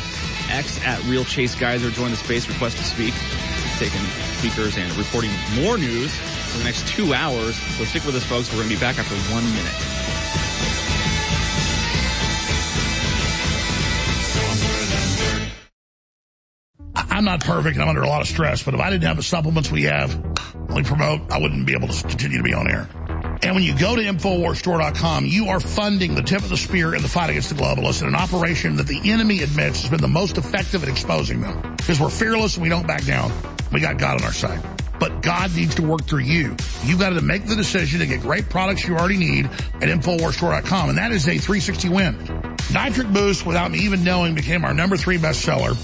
X 0.48 0.82
at 0.86 1.04
Real 1.04 1.26
Chase 1.26 1.54
Geiser. 1.54 1.90
Join 1.90 2.12
the 2.12 2.16
space, 2.16 2.48
request 2.48 2.78
to 2.78 2.84
speak. 2.84 3.12
Taking 3.78 4.00
speakers 4.38 4.78
and 4.78 4.90
reporting 4.96 5.30
more 5.60 5.76
news 5.76 6.16
for 6.16 6.56
the 6.56 6.64
next 6.64 6.88
two 6.88 7.12
hours. 7.12 7.56
So 7.56 7.84
stick 7.84 8.06
with 8.06 8.16
us 8.16 8.24
folks. 8.24 8.50
We're 8.50 8.60
going 8.60 8.70
to 8.70 8.74
be 8.74 8.80
back 8.80 8.98
after 8.98 9.14
one 9.34 9.44
minute. 9.44 10.02
I'm 17.12 17.24
not 17.24 17.44
perfect. 17.44 17.76
And 17.76 17.82
I'm 17.82 17.90
under 17.90 18.00
a 18.00 18.08
lot 18.08 18.22
of 18.22 18.26
stress, 18.26 18.62
but 18.62 18.72
if 18.72 18.80
I 18.80 18.88
didn't 18.88 19.04
have 19.04 19.18
the 19.18 19.22
supplements 19.22 19.70
we 19.70 19.82
have, 19.82 20.18
we 20.74 20.82
promote, 20.82 21.30
I 21.30 21.38
wouldn't 21.38 21.66
be 21.66 21.74
able 21.74 21.88
to 21.88 22.08
continue 22.08 22.38
to 22.38 22.42
be 22.42 22.54
on 22.54 22.66
air. 22.70 22.88
And 23.42 23.54
when 23.54 23.62
you 23.62 23.76
go 23.76 23.94
to 23.94 24.02
InfoWarsStore.com, 24.02 25.26
you 25.26 25.48
are 25.48 25.60
funding 25.60 26.14
the 26.14 26.22
tip 26.22 26.40
of 26.40 26.48
the 26.48 26.56
spear 26.56 26.94
in 26.94 27.02
the 27.02 27.08
fight 27.08 27.28
against 27.28 27.50
the 27.50 27.54
globalists 27.54 28.00
in 28.00 28.08
an 28.08 28.14
operation 28.14 28.76
that 28.76 28.86
the 28.86 29.10
enemy 29.10 29.42
admits 29.42 29.82
has 29.82 29.90
been 29.90 30.00
the 30.00 30.08
most 30.08 30.38
effective 30.38 30.82
at 30.82 30.88
exposing 30.88 31.42
them. 31.42 31.74
Because 31.76 32.00
we're 32.00 32.08
fearless 32.08 32.54
and 32.54 32.62
we 32.62 32.70
don't 32.70 32.86
back 32.86 33.04
down. 33.04 33.30
We 33.72 33.80
got 33.80 33.98
God 33.98 34.18
on 34.18 34.24
our 34.24 34.32
side. 34.32 34.62
But 34.98 35.20
God 35.20 35.54
needs 35.54 35.74
to 35.74 35.82
work 35.82 36.06
through 36.06 36.20
you. 36.20 36.56
You've 36.84 37.00
got 37.00 37.10
to 37.10 37.20
make 37.20 37.44
the 37.44 37.56
decision 37.56 38.00
to 38.00 38.06
get 38.06 38.22
great 38.22 38.48
products 38.48 38.88
you 38.88 38.96
already 38.96 39.18
need 39.18 39.46
at 39.46 39.82
InfoWarsStore.com. 39.82 40.88
And 40.88 40.96
that 40.96 41.12
is 41.12 41.28
a 41.28 41.36
360 41.36 41.90
win. 41.90 42.56
Nitric 42.72 43.12
Boost, 43.12 43.44
without 43.44 43.70
me 43.70 43.80
even 43.80 44.02
knowing, 44.02 44.34
became 44.34 44.64
our 44.64 44.72
number 44.72 44.96
three 44.96 45.18
bestseller 45.18 45.76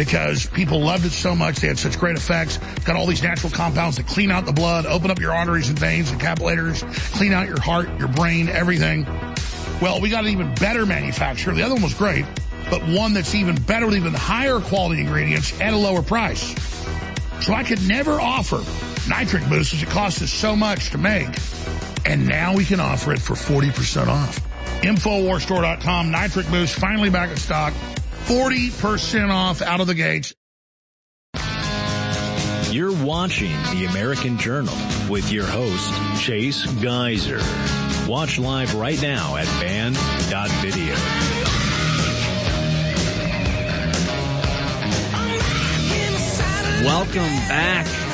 because 0.00 0.46
people 0.46 0.80
loved 0.80 1.04
it 1.04 1.10
so 1.10 1.34
much. 1.34 1.56
They 1.56 1.68
had 1.68 1.78
such 1.78 1.98
great 1.98 2.16
effects. 2.16 2.56
Got 2.86 2.96
all 2.96 3.04
these 3.04 3.22
natural 3.22 3.52
compounds 3.52 3.98
that 3.98 4.06
clean 4.06 4.30
out 4.30 4.46
the 4.46 4.52
blood, 4.52 4.86
open 4.86 5.10
up 5.10 5.20
your 5.20 5.34
arteries 5.34 5.68
and 5.68 5.78
veins 5.78 6.10
and 6.10 6.18
capillaries, 6.18 6.82
clean 7.12 7.34
out 7.34 7.48
your 7.48 7.60
heart, 7.60 7.86
your 7.98 8.08
brain, 8.08 8.48
everything. 8.48 9.04
Well, 9.82 10.00
we 10.00 10.08
got 10.08 10.24
an 10.24 10.30
even 10.30 10.54
better 10.54 10.86
manufacturer. 10.86 11.52
The 11.52 11.62
other 11.62 11.74
one 11.74 11.82
was 11.82 11.92
great, 11.92 12.24
but 12.70 12.82
one 12.88 13.12
that's 13.12 13.34
even 13.34 13.56
better 13.64 13.84
with 13.84 13.94
even 13.94 14.14
higher 14.14 14.58
quality 14.58 15.02
ingredients 15.02 15.60
at 15.60 15.74
a 15.74 15.76
lower 15.76 16.02
price. 16.02 16.54
So 17.42 17.52
I 17.52 17.62
could 17.62 17.86
never 17.86 18.12
offer 18.12 18.64
Nitric 19.06 19.46
Boost 19.50 19.74
as 19.74 19.82
it 19.82 19.90
cost 19.90 20.22
us 20.22 20.30
so 20.30 20.56
much 20.56 20.88
to 20.92 20.98
make. 20.98 21.28
And 22.06 22.26
now 22.26 22.54
we 22.54 22.64
can 22.64 22.80
offer 22.80 23.12
it 23.12 23.20
for 23.20 23.34
40% 23.34 24.06
off. 24.06 24.40
Infowarsstore.com, 24.80 26.10
Nitric 26.10 26.50
Boost, 26.50 26.76
finally 26.76 27.10
back 27.10 27.28
in 27.28 27.36
stock. 27.36 27.74
40% 28.30 29.28
off 29.28 29.60
out 29.60 29.80
of 29.80 29.88
the 29.88 29.94
gates. 29.94 30.32
You're 32.72 33.04
watching 33.04 33.50
the 33.74 33.86
American 33.90 34.38
Journal 34.38 34.72
with 35.08 35.32
your 35.32 35.44
host, 35.44 35.92
Chase 36.22 36.64
Geiser. 36.80 37.40
Watch 38.08 38.38
live 38.38 38.72
right 38.76 39.02
now 39.02 39.34
at 39.34 39.46
band.video. 39.60 40.94
Welcome 46.86 47.48
back 47.48 47.84
to 47.86 48.09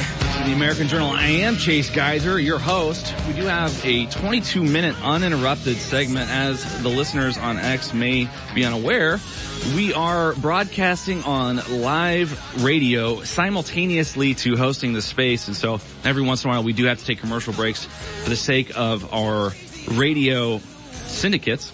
the 0.47 0.53
American 0.53 0.87
Journal. 0.87 1.11
I 1.11 1.27
am 1.27 1.57
Chase 1.57 1.91
Geiser, 1.91 2.39
your 2.39 2.61
host. 2.61 3.13
We 3.27 3.33
do 3.33 3.47
have 3.47 3.85
a 3.85 4.07
22 4.07 4.63
minute 4.63 4.95
uninterrupted 5.03 5.77
segment 5.77 6.31
as 6.31 6.83
the 6.85 6.89
listeners 6.89 7.37
on 7.37 7.59
X 7.59 7.93
may 7.93 8.29
be 8.55 8.65
unaware. 8.65 9.19
We 9.75 9.93
are 9.93 10.35
broadcasting 10.35 11.25
on 11.25 11.61
live 11.83 12.63
radio 12.63 13.25
simultaneously 13.25 14.35
to 14.35 14.57
hosting 14.57 14.93
the 14.93 15.03
space. 15.03 15.49
And 15.49 15.57
so 15.57 15.81
every 16.05 16.23
once 16.23 16.45
in 16.45 16.51
a 16.51 16.53
while 16.53 16.63
we 16.63 16.73
do 16.73 16.85
have 16.85 17.01
to 17.01 17.05
take 17.05 17.19
commercial 17.19 17.53
breaks 17.53 17.85
for 17.85 18.31
the 18.31 18.37
sake 18.37 18.71
of 18.79 19.13
our 19.13 19.51
radio 19.91 20.59
syndicates. 20.93 21.73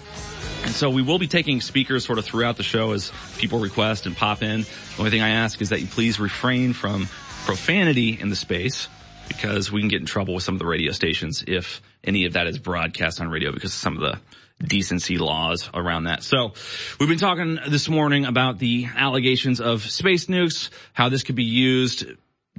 And 0.64 0.72
so 0.72 0.88
we 0.88 1.02
will 1.02 1.18
be 1.18 1.26
taking 1.26 1.60
speakers 1.60 2.06
sort 2.06 2.18
of 2.18 2.24
throughout 2.24 2.56
the 2.56 2.62
show 2.62 2.92
as 2.92 3.12
people 3.36 3.58
request 3.58 4.06
and 4.06 4.16
pop 4.16 4.42
in. 4.42 4.62
The 4.62 4.68
only 4.98 5.10
thing 5.10 5.20
I 5.20 5.30
ask 5.30 5.60
is 5.60 5.70
that 5.70 5.80
you 5.82 5.88
please 5.88 6.18
refrain 6.18 6.72
from 6.72 7.08
profanity 7.44 8.18
in 8.20 8.30
the 8.30 8.36
space 8.36 8.88
because 9.28 9.72
we 9.72 9.80
can 9.80 9.88
get 9.88 10.00
in 10.00 10.06
trouble 10.06 10.34
with 10.34 10.44
some 10.44 10.54
of 10.54 10.58
the 10.58 10.66
radio 10.66 10.92
stations 10.92 11.44
if 11.46 11.82
any 12.04 12.24
of 12.24 12.34
that 12.34 12.46
is 12.46 12.58
broadcast 12.58 13.20
on 13.20 13.28
radio 13.28 13.52
because 13.52 13.70
of 13.70 13.78
some 13.78 13.96
of 13.96 14.00
the 14.00 14.66
decency 14.66 15.18
laws 15.18 15.68
around 15.74 16.04
that. 16.04 16.22
So 16.22 16.52
we've 17.00 17.08
been 17.08 17.18
talking 17.18 17.58
this 17.68 17.88
morning 17.88 18.26
about 18.26 18.58
the 18.58 18.86
allegations 18.96 19.60
of 19.60 19.82
space 19.82 20.26
nukes, 20.26 20.70
how 20.92 21.08
this 21.08 21.24
could 21.24 21.34
be 21.34 21.44
used 21.44 22.06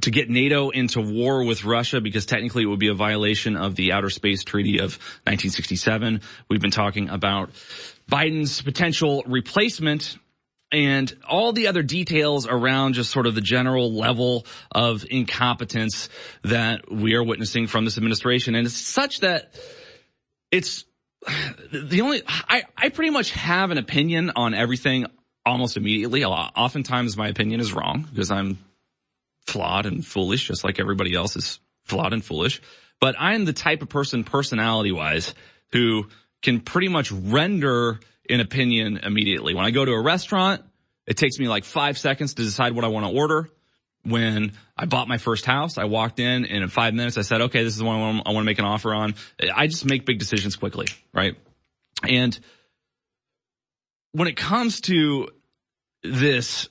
to 0.01 0.11
get 0.11 0.29
NATO 0.29 0.69
into 0.69 0.99
war 0.99 1.45
with 1.45 1.63
Russia 1.63 2.01
because 2.01 2.25
technically 2.25 2.63
it 2.63 2.65
would 2.65 2.79
be 2.79 2.89
a 2.89 2.93
violation 2.93 3.55
of 3.55 3.75
the 3.75 3.93
Outer 3.93 4.09
Space 4.09 4.43
Treaty 4.43 4.79
of 4.79 4.97
1967. 5.25 6.21
We've 6.49 6.61
been 6.61 6.71
talking 6.71 7.09
about 7.09 7.51
Biden's 8.11 8.61
potential 8.61 9.23
replacement 9.27 10.17
and 10.73 11.15
all 11.29 11.53
the 11.53 11.67
other 11.67 11.83
details 11.83 12.47
around 12.47 12.93
just 12.93 13.11
sort 13.11 13.27
of 13.27 13.35
the 13.35 13.41
general 13.41 13.93
level 13.93 14.47
of 14.71 15.05
incompetence 15.09 16.09
that 16.43 16.91
we 16.91 17.13
are 17.13 17.23
witnessing 17.23 17.67
from 17.67 17.85
this 17.85 17.97
administration. 17.97 18.55
And 18.55 18.65
it's 18.65 18.75
such 18.75 19.19
that 19.19 19.53
it's 20.51 20.83
the 21.71 22.01
only, 22.01 22.23
I, 22.27 22.63
I 22.75 22.89
pretty 22.89 23.11
much 23.11 23.31
have 23.31 23.69
an 23.69 23.77
opinion 23.77 24.31
on 24.35 24.55
everything 24.55 25.05
almost 25.45 25.77
immediately. 25.77 26.25
Oftentimes 26.25 27.15
my 27.15 27.27
opinion 27.27 27.59
is 27.59 27.71
wrong 27.71 28.07
because 28.09 28.31
I'm 28.31 28.57
flawed 29.45 29.85
and 29.85 30.05
foolish, 30.05 30.47
just 30.47 30.63
like 30.63 30.79
everybody 30.79 31.13
else 31.13 31.35
is 31.35 31.59
flawed 31.83 32.13
and 32.13 32.25
foolish. 32.25 32.61
But 32.99 33.15
I'm 33.19 33.45
the 33.45 33.53
type 33.53 33.83
of 33.83 33.89
person 33.89 34.23
personality 34.23 34.91
wise 34.91 35.35
who 35.71 36.07
can 36.41 36.61
pretty 36.61 36.87
much 36.87 37.11
render 37.11 37.99
an 38.29 38.39
opinion 38.39 38.97
immediately. 38.97 39.53
When 39.53 39.65
I 39.65 39.71
go 39.71 39.83
to 39.83 39.91
a 39.91 40.01
restaurant, 40.01 40.63
it 41.05 41.17
takes 41.17 41.39
me 41.39 41.47
like 41.47 41.65
five 41.65 41.97
seconds 41.97 42.35
to 42.35 42.43
decide 42.43 42.73
what 42.73 42.85
I 42.85 42.87
want 42.87 43.05
to 43.05 43.17
order. 43.17 43.49
When 44.05 44.51
I 44.77 44.85
bought 44.85 45.07
my 45.07 45.17
first 45.17 45.45
house, 45.45 45.77
I 45.77 45.85
walked 45.85 46.19
in 46.19 46.45
and 46.45 46.63
in 46.63 46.69
five 46.69 46.93
minutes 46.93 47.17
I 47.17 47.21
said, 47.21 47.41
okay, 47.41 47.63
this 47.63 47.73
is 47.73 47.79
the 47.79 47.85
one 47.85 48.21
I 48.25 48.31
want 48.31 48.43
to 48.43 48.43
make 48.43 48.59
an 48.59 48.65
offer 48.65 48.93
on. 48.93 49.15
I 49.53 49.67
just 49.67 49.85
make 49.85 50.05
big 50.05 50.19
decisions 50.19 50.57
quickly, 50.57 50.87
right? 51.13 51.37
And 52.07 52.37
when 54.11 54.27
it 54.27 54.35
comes 54.35 54.81
to 54.81 55.29
this 56.03 56.67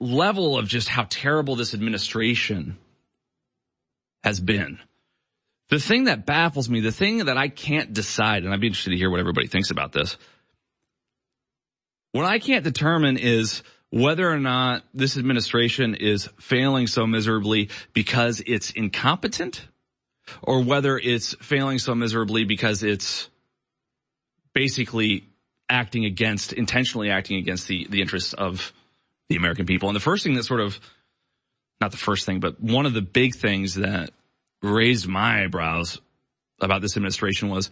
level 0.00 0.58
of 0.58 0.66
just 0.66 0.88
how 0.88 1.06
terrible 1.08 1.54
this 1.54 1.72
administration 1.72 2.78
has 4.24 4.40
been, 4.40 4.80
the 5.70 5.78
thing 5.78 6.04
that 6.04 6.24
baffles 6.24 6.68
me, 6.68 6.80
the 6.80 6.92
thing 6.92 7.26
that 7.26 7.36
I 7.36 7.48
can't 7.48 7.92
decide, 7.92 8.44
and 8.44 8.52
I'd 8.52 8.60
be 8.60 8.68
interested 8.68 8.90
to 8.90 8.96
hear 8.96 9.10
what 9.10 9.20
everybody 9.20 9.48
thinks 9.48 9.70
about 9.70 9.92
this. 9.92 10.16
What 12.12 12.24
I 12.24 12.38
can't 12.38 12.64
determine 12.64 13.18
is 13.18 13.62
whether 13.90 14.30
or 14.30 14.38
not 14.38 14.84
this 14.94 15.16
administration 15.16 15.94
is 15.94 16.28
failing 16.40 16.86
so 16.86 17.06
miserably 17.06 17.68
because 17.92 18.42
it's 18.46 18.70
incompetent 18.70 19.66
or 20.42 20.62
whether 20.62 20.98
it's 20.98 21.34
failing 21.36 21.78
so 21.78 21.94
miserably 21.94 22.44
because 22.44 22.82
it's 22.82 23.28
basically 24.54 25.28
acting 25.68 26.04
against, 26.04 26.52
intentionally 26.52 27.10
acting 27.10 27.38
against 27.38 27.68
the, 27.68 27.86
the 27.88 28.00
interests 28.00 28.32
of 28.32 28.72
the 29.28 29.36
American 29.36 29.66
people. 29.66 29.88
And 29.88 29.96
the 29.96 30.00
first 30.00 30.24
thing 30.24 30.34
that 30.34 30.44
sort 30.44 30.60
of, 30.60 30.80
not 31.80 31.90
the 31.90 31.98
first 31.98 32.26
thing, 32.26 32.40
but 32.40 32.60
one 32.60 32.86
of 32.86 32.94
the 32.94 33.02
big 33.02 33.34
things 33.34 33.74
that 33.74 34.10
raised 34.62 35.06
my 35.06 35.44
eyebrows 35.44 36.00
about 36.60 36.82
this 36.82 36.96
administration 36.96 37.48
was 37.48 37.70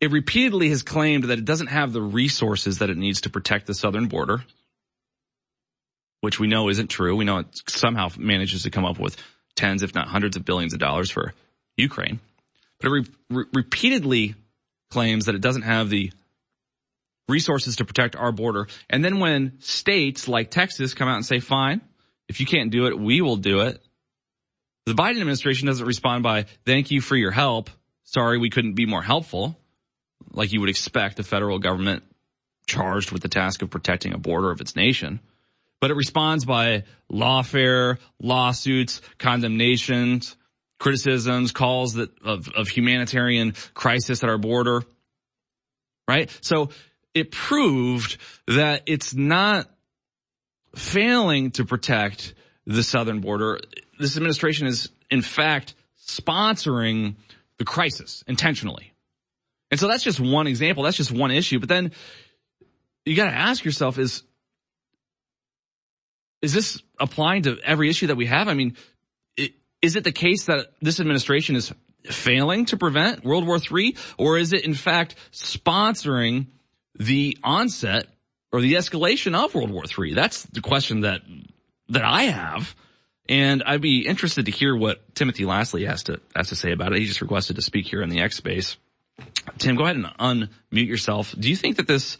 it 0.00 0.10
repeatedly 0.10 0.68
has 0.68 0.82
claimed 0.82 1.24
that 1.24 1.38
it 1.38 1.44
doesn't 1.44 1.68
have 1.68 1.92
the 1.92 2.02
resources 2.02 2.78
that 2.78 2.90
it 2.90 2.96
needs 2.96 3.22
to 3.22 3.30
protect 3.30 3.66
the 3.66 3.74
southern 3.74 4.08
border, 4.08 4.44
which 6.20 6.38
we 6.38 6.46
know 6.46 6.68
isn't 6.68 6.88
true. 6.88 7.16
We 7.16 7.24
know 7.24 7.38
it 7.38 7.62
somehow 7.66 8.10
manages 8.18 8.64
to 8.64 8.70
come 8.70 8.84
up 8.84 8.98
with 8.98 9.16
tens, 9.56 9.82
if 9.82 9.94
not 9.94 10.08
hundreds 10.08 10.36
of 10.36 10.44
billions 10.44 10.74
of 10.74 10.78
dollars 10.80 11.10
for 11.10 11.32
Ukraine, 11.76 12.20
but 12.78 12.88
it 12.88 12.90
re- 12.90 13.06
re- 13.30 13.44
repeatedly 13.54 14.34
claims 14.90 15.26
that 15.26 15.34
it 15.34 15.40
doesn't 15.40 15.62
have 15.62 15.88
the 15.88 16.12
resources 17.28 17.76
to 17.76 17.84
protect 17.84 18.16
our 18.16 18.32
border. 18.32 18.68
And 18.88 19.04
then 19.04 19.18
when 19.18 19.60
states 19.60 20.28
like 20.28 20.50
Texas 20.50 20.94
come 20.94 21.08
out 21.08 21.16
and 21.16 21.26
say, 21.26 21.40
fine, 21.40 21.80
if 22.28 22.40
you 22.40 22.46
can't 22.46 22.70
do 22.70 22.86
it, 22.86 22.98
we 22.98 23.20
will 23.20 23.36
do 23.36 23.60
it. 23.60 23.82
The 24.86 24.94
Biden 24.94 25.18
administration 25.18 25.66
doesn't 25.66 25.84
respond 25.84 26.22
by, 26.22 26.44
thank 26.64 26.92
you 26.92 27.00
for 27.00 27.16
your 27.16 27.32
help. 27.32 27.70
Sorry, 28.04 28.38
we 28.38 28.50
couldn't 28.50 28.74
be 28.74 28.86
more 28.86 29.02
helpful. 29.02 29.58
Like 30.32 30.52
you 30.52 30.60
would 30.60 30.68
expect 30.68 31.16
the 31.16 31.24
federal 31.24 31.58
government 31.58 32.04
charged 32.66 33.10
with 33.10 33.22
the 33.22 33.28
task 33.28 33.62
of 33.62 33.70
protecting 33.70 34.14
a 34.14 34.18
border 34.18 34.50
of 34.50 34.60
its 34.60 34.76
nation. 34.76 35.20
But 35.80 35.90
it 35.90 35.94
responds 35.94 36.44
by 36.44 36.84
lawfare, 37.12 37.98
lawsuits, 38.20 39.00
condemnations, 39.18 40.36
criticisms, 40.78 41.50
calls 41.50 41.94
that 41.94 42.10
of, 42.24 42.48
of 42.56 42.68
humanitarian 42.68 43.54
crisis 43.74 44.22
at 44.22 44.30
our 44.30 44.38
border. 44.38 44.82
Right? 46.06 46.30
So 46.42 46.70
it 47.12 47.32
proved 47.32 48.18
that 48.46 48.82
it's 48.86 49.14
not 49.14 49.68
failing 50.76 51.50
to 51.52 51.64
protect 51.64 52.34
the 52.66 52.82
southern 52.82 53.20
border. 53.20 53.60
This 53.98 54.16
administration 54.16 54.66
is 54.66 54.88
in 55.10 55.22
fact 55.22 55.74
sponsoring 56.06 57.16
the 57.58 57.64
crisis 57.64 58.24
intentionally. 58.26 58.92
And 59.70 59.80
so 59.80 59.88
that's 59.88 60.04
just 60.04 60.20
one 60.20 60.46
example. 60.46 60.84
That's 60.84 60.96
just 60.96 61.10
one 61.10 61.30
issue. 61.30 61.58
But 61.58 61.68
then 61.68 61.92
you 63.04 63.16
got 63.16 63.26
to 63.26 63.36
ask 63.36 63.64
yourself 63.64 63.98
is, 63.98 64.22
is 66.42 66.52
this 66.52 66.80
applying 67.00 67.42
to 67.42 67.58
every 67.64 67.88
issue 67.88 68.08
that 68.08 68.16
we 68.16 68.26
have? 68.26 68.48
I 68.48 68.54
mean, 68.54 68.76
is 69.82 69.96
it 69.96 70.04
the 70.04 70.12
case 70.12 70.46
that 70.46 70.72
this 70.80 71.00
administration 71.00 71.56
is 71.56 71.72
failing 72.04 72.66
to 72.66 72.76
prevent 72.76 73.24
World 73.24 73.46
War 73.46 73.58
III 73.58 73.96
or 74.18 74.38
is 74.38 74.52
it 74.52 74.64
in 74.64 74.74
fact 74.74 75.16
sponsoring 75.32 76.46
the 76.94 77.36
onset 77.42 78.06
or 78.52 78.60
the 78.60 78.74
escalation 78.74 79.34
of 79.34 79.54
World 79.54 79.70
War 79.70 79.84
III? 79.84 80.14
That's 80.14 80.44
the 80.44 80.60
question 80.60 81.00
that, 81.00 81.22
that 81.88 82.04
I 82.04 82.24
have. 82.24 82.74
And 83.28 83.62
I'd 83.64 83.80
be 83.80 84.06
interested 84.06 84.46
to 84.46 84.52
hear 84.52 84.76
what 84.76 85.14
Timothy 85.14 85.44
Lastly 85.44 85.84
has 85.84 86.04
to, 86.04 86.20
has 86.34 86.50
to 86.50 86.56
say 86.56 86.72
about 86.72 86.92
it. 86.92 87.00
He 87.00 87.06
just 87.06 87.20
requested 87.20 87.56
to 87.56 87.62
speak 87.62 87.86
here 87.86 88.02
in 88.02 88.08
the 88.08 88.20
X 88.20 88.36
space. 88.36 88.76
Tim, 89.58 89.76
go 89.76 89.84
ahead 89.84 89.96
and 89.96 90.06
unmute 90.06 90.86
yourself. 90.86 91.34
Do 91.38 91.48
you 91.48 91.56
think 91.56 91.76
that 91.76 91.88
this 91.88 92.18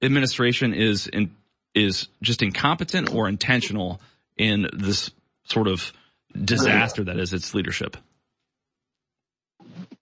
administration 0.00 0.72
is 0.72 1.06
in, 1.06 1.34
is 1.74 2.08
just 2.22 2.42
incompetent 2.42 3.14
or 3.14 3.28
intentional 3.28 4.00
in 4.36 4.68
this 4.72 5.10
sort 5.44 5.68
of 5.68 5.92
disaster 6.32 7.04
that 7.04 7.18
is 7.18 7.32
its 7.32 7.54
leadership? 7.54 7.96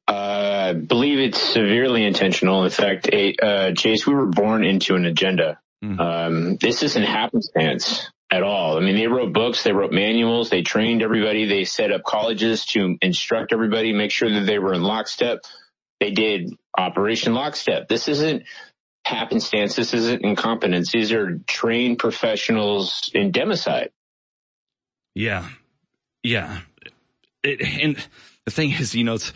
I 0.07 0.73
believe 0.75 1.19
it's 1.19 1.41
severely 1.41 2.05
intentional. 2.05 2.65
In 2.65 2.71
fact, 2.71 3.09
a, 3.13 3.35
uh, 3.37 3.73
Chase, 3.73 4.07
we 4.07 4.15
were 4.15 4.27
born 4.27 4.65
into 4.65 4.95
an 4.97 5.05
agenda. 5.07 5.59
Mm-hmm. 5.83 6.01
Um, 6.01 6.57
this 6.57 6.83
isn't 6.83 7.03
happenstance 7.03 8.11
at 8.31 8.43
all. 8.43 8.77
I 8.77 8.81
mean, 8.81 8.97
they 8.97 9.07
wrote 9.07 9.33
books, 9.33 9.63
they 9.65 9.73
wrote 9.73 9.93
manuals, 9.93 10.51
they 10.51 10.63
trained 10.63 11.03
everybody, 11.03 11.47
they 11.47 11.65
set 11.65 11.91
up 11.91 12.03
colleges 12.05 12.65
to 12.67 12.97
instruct 13.03 13.53
everybody, 13.53 13.93
make 13.93 14.13
sure 14.13 14.31
that 14.31 14.47
they 14.47 14.59
were 14.59 14.73
in 14.73 14.83
lockstep. 14.83 15.41
They 15.99 16.13
did 16.13 16.55
Operation 16.79 17.35
Lockstep. 17.35 17.89
This 17.89 18.09
isn't 18.09 18.45
happenstance. 19.05 19.77
This 19.77 19.93
isn't 19.93 20.25
incompetence. 20.25 20.93
These 20.93 21.13
are 21.13 21.39
trained 21.47 21.99
professionals 21.99 23.11
in 23.13 23.33
democide. 23.33 23.89
Yeah. 25.15 25.49
Yeah. 26.23 26.61
It, 27.43 27.61
and 27.61 27.97
the 28.47 28.51
thing 28.51 28.71
is, 28.71 28.95
you 28.95 29.05
know, 29.05 29.15
it's, 29.15 29.33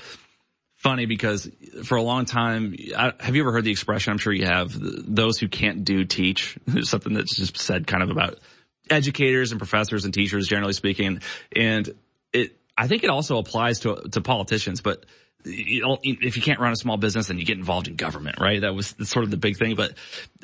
funny 0.85 1.07
because 1.07 1.51
for 1.85 1.97
a 1.97 2.03
long 2.03 2.27
time, 2.27 2.77
I, 2.95 3.15
have 3.19 3.35
you 3.35 3.43
ever 3.43 3.53
heard 3.53 3.65
the 3.65 3.71
expression? 3.71 4.11
I'm 4.11 4.19
sure 4.19 4.35
you 4.35 4.45
have. 4.45 4.77
Those 4.79 5.39
who 5.39 5.49
can't 5.49 5.83
do 5.83 6.05
teach. 6.05 6.59
There's 6.67 6.91
something 6.91 7.15
that's 7.15 7.35
just 7.35 7.57
said 7.57 7.87
kind 7.87 8.03
of 8.03 8.11
about 8.11 8.39
educators 8.91 9.53
and 9.53 9.59
professors 9.59 10.05
and 10.05 10.13
teachers, 10.13 10.47
generally 10.47 10.73
speaking. 10.73 11.21
And 11.55 11.95
it, 12.33 12.57
I 12.77 12.89
think 12.89 13.05
it 13.05 13.11
also 13.11 13.39
applies 13.39 13.81
to 13.81 14.09
to 14.13 14.21
politicians, 14.21 14.81
but 14.81 15.05
you 15.45 15.99
if 16.03 16.37
you 16.37 16.43
can't 16.43 16.59
run 16.59 16.73
a 16.73 16.77
small 16.77 16.97
business, 16.97 17.29
then 17.29 17.39
you 17.39 17.45
get 17.45 17.59
involved 17.59 17.87
in 17.87 17.97
government, 17.97 18.39
right? 18.41 18.63
That 18.63 18.75
was 18.75 18.95
sort 19.03 19.25
of 19.25 19.31
the 19.31 19.37
big 19.37 19.57
thing. 19.57 19.75
But 19.75 19.95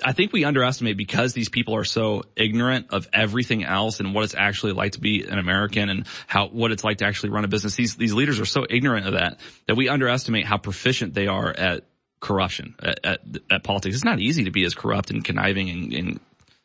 I 0.05 0.13
think 0.13 0.33
we 0.33 0.45
underestimate 0.45 0.97
because 0.97 1.33
these 1.33 1.49
people 1.49 1.75
are 1.75 1.85
so 1.85 2.23
ignorant 2.37 2.89
of 2.91 3.09
everything 3.13 3.65
else 3.65 4.01
and 4.01 4.15
what 4.15 4.25
it's 4.25 4.35
actually 4.35 4.73
like 4.73 4.93
to 4.93 5.01
be 5.01 5.25
an 5.25 5.39
American 5.39 5.89
and 5.89 6.07
how, 6.27 6.49
what 6.49 6.71
it's 6.71 6.85
like 6.85 6.99
to 6.99 7.07
actually 7.07 7.31
run 7.31 7.45
a 7.45 7.49
business. 7.49 7.75
These, 7.75 7.97
these 7.97 8.13
leaders 8.13 8.41
are 8.41 8.45
so 8.45 8.67
ignorant 8.69 9.07
of 9.07 9.15
that, 9.15 9.41
that 9.67 9.77
we 9.77 9.89
underestimate 9.89 10.45
how 10.45 10.59
proficient 10.59 11.15
they 11.15 11.27
are 11.27 11.49
at 11.49 11.85
corruption, 12.21 12.75
at, 12.83 13.05
at, 13.05 13.21
at 13.51 13.65
politics. 13.65 13.97
It's 13.97 14.05
not 14.05 14.21
easy 14.21 14.45
to 14.45 14.51
be 14.51 14.65
as 14.65 14.75
corrupt 14.75 15.11
and 15.11 15.25
conniving 15.25 15.71
and, 15.71 15.93
and 15.95 16.21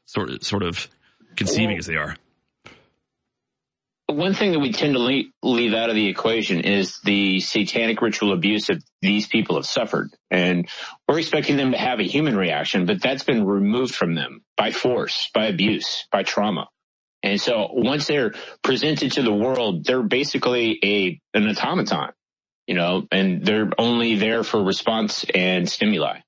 sort 0.06 0.30
of, 0.30 0.43
sort 0.43 0.64
of 0.64 0.89
conceiving 1.36 1.78
as 1.78 1.86
they 1.86 1.95
are 1.95 2.16
one 4.07 4.34
thing 4.34 4.52
that 4.52 4.60
we 4.60 4.72
tend 4.72 4.94
to 4.94 5.24
leave, 5.41 5.74
out 5.74 5.90
of 5.90 5.95
the 5.95 6.07
equation 6.07 6.62
is 6.62 6.99
the 7.03 7.40
satanic 7.40 8.02
ritual 8.02 8.34
abuse 8.34 8.68
that 8.68 8.84
these 9.02 9.28
people 9.28 9.56
have 9.56 9.66
suffered. 9.66 10.16
And 10.30 10.70
we're 11.07 11.20
expecting 11.20 11.57
them 11.57 11.72
to 11.72 11.78
have 11.78 11.99
a 11.99 12.03
human 12.03 12.38
reaction, 12.38 12.86
but 12.86 13.02
that's 13.02 13.24
been 13.24 13.45
removed 13.45 13.95
from 13.95 14.16
them 14.16 14.44
by 14.57 14.72
force, 14.72 15.30
by 15.34 15.45
abuse, 15.48 16.07
by 16.12 16.24
trauma. 16.24 16.70
And 17.24 17.41
so 17.41 17.70
once 17.72 18.06
they're 18.06 18.34
presented 18.62 19.14
to 19.14 19.24
the 19.24 19.34
world, 19.34 19.86
they're 19.86 20.03
basically 20.03 20.80
a, 20.84 21.20
an 21.38 21.49
automaton, 21.49 22.12
you 22.68 22.76
know, 22.76 23.07
and 23.12 23.44
they're 23.44 23.72
only 23.78 24.16
there 24.16 24.44
for 24.44 24.64
response 24.64 25.26
and 25.34 25.68
stimuli. 25.68 26.20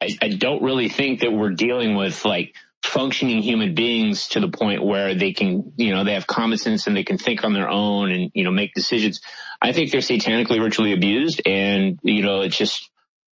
I, 0.00 0.08
I 0.20 0.28
don't 0.30 0.62
really 0.62 0.88
think 0.88 1.20
that 1.20 1.32
we're 1.32 1.50
dealing 1.50 1.94
with 1.94 2.24
like 2.24 2.54
functioning 2.84 3.42
human 3.42 3.74
beings 3.74 4.28
to 4.28 4.40
the 4.40 4.48
point 4.48 4.84
where 4.84 5.14
they 5.14 5.32
can, 5.32 5.72
you 5.76 5.94
know, 5.94 6.04
they 6.04 6.14
have 6.14 6.26
common 6.26 6.58
sense 6.58 6.86
and 6.86 6.96
they 6.96 7.04
can 7.04 7.18
think 7.18 7.44
on 7.44 7.52
their 7.52 7.68
own 7.68 8.10
and, 8.10 8.30
you 8.34 8.44
know, 8.44 8.50
make 8.50 8.74
decisions. 8.74 9.20
I 9.60 9.72
think 9.72 9.90
they're 9.90 10.00
satanically 10.00 10.62
ritually 10.62 10.92
abused 10.92 11.42
and, 11.46 11.98
you 12.02 12.22
know, 12.22 12.42
it's 12.42 12.56
just, 12.56 12.88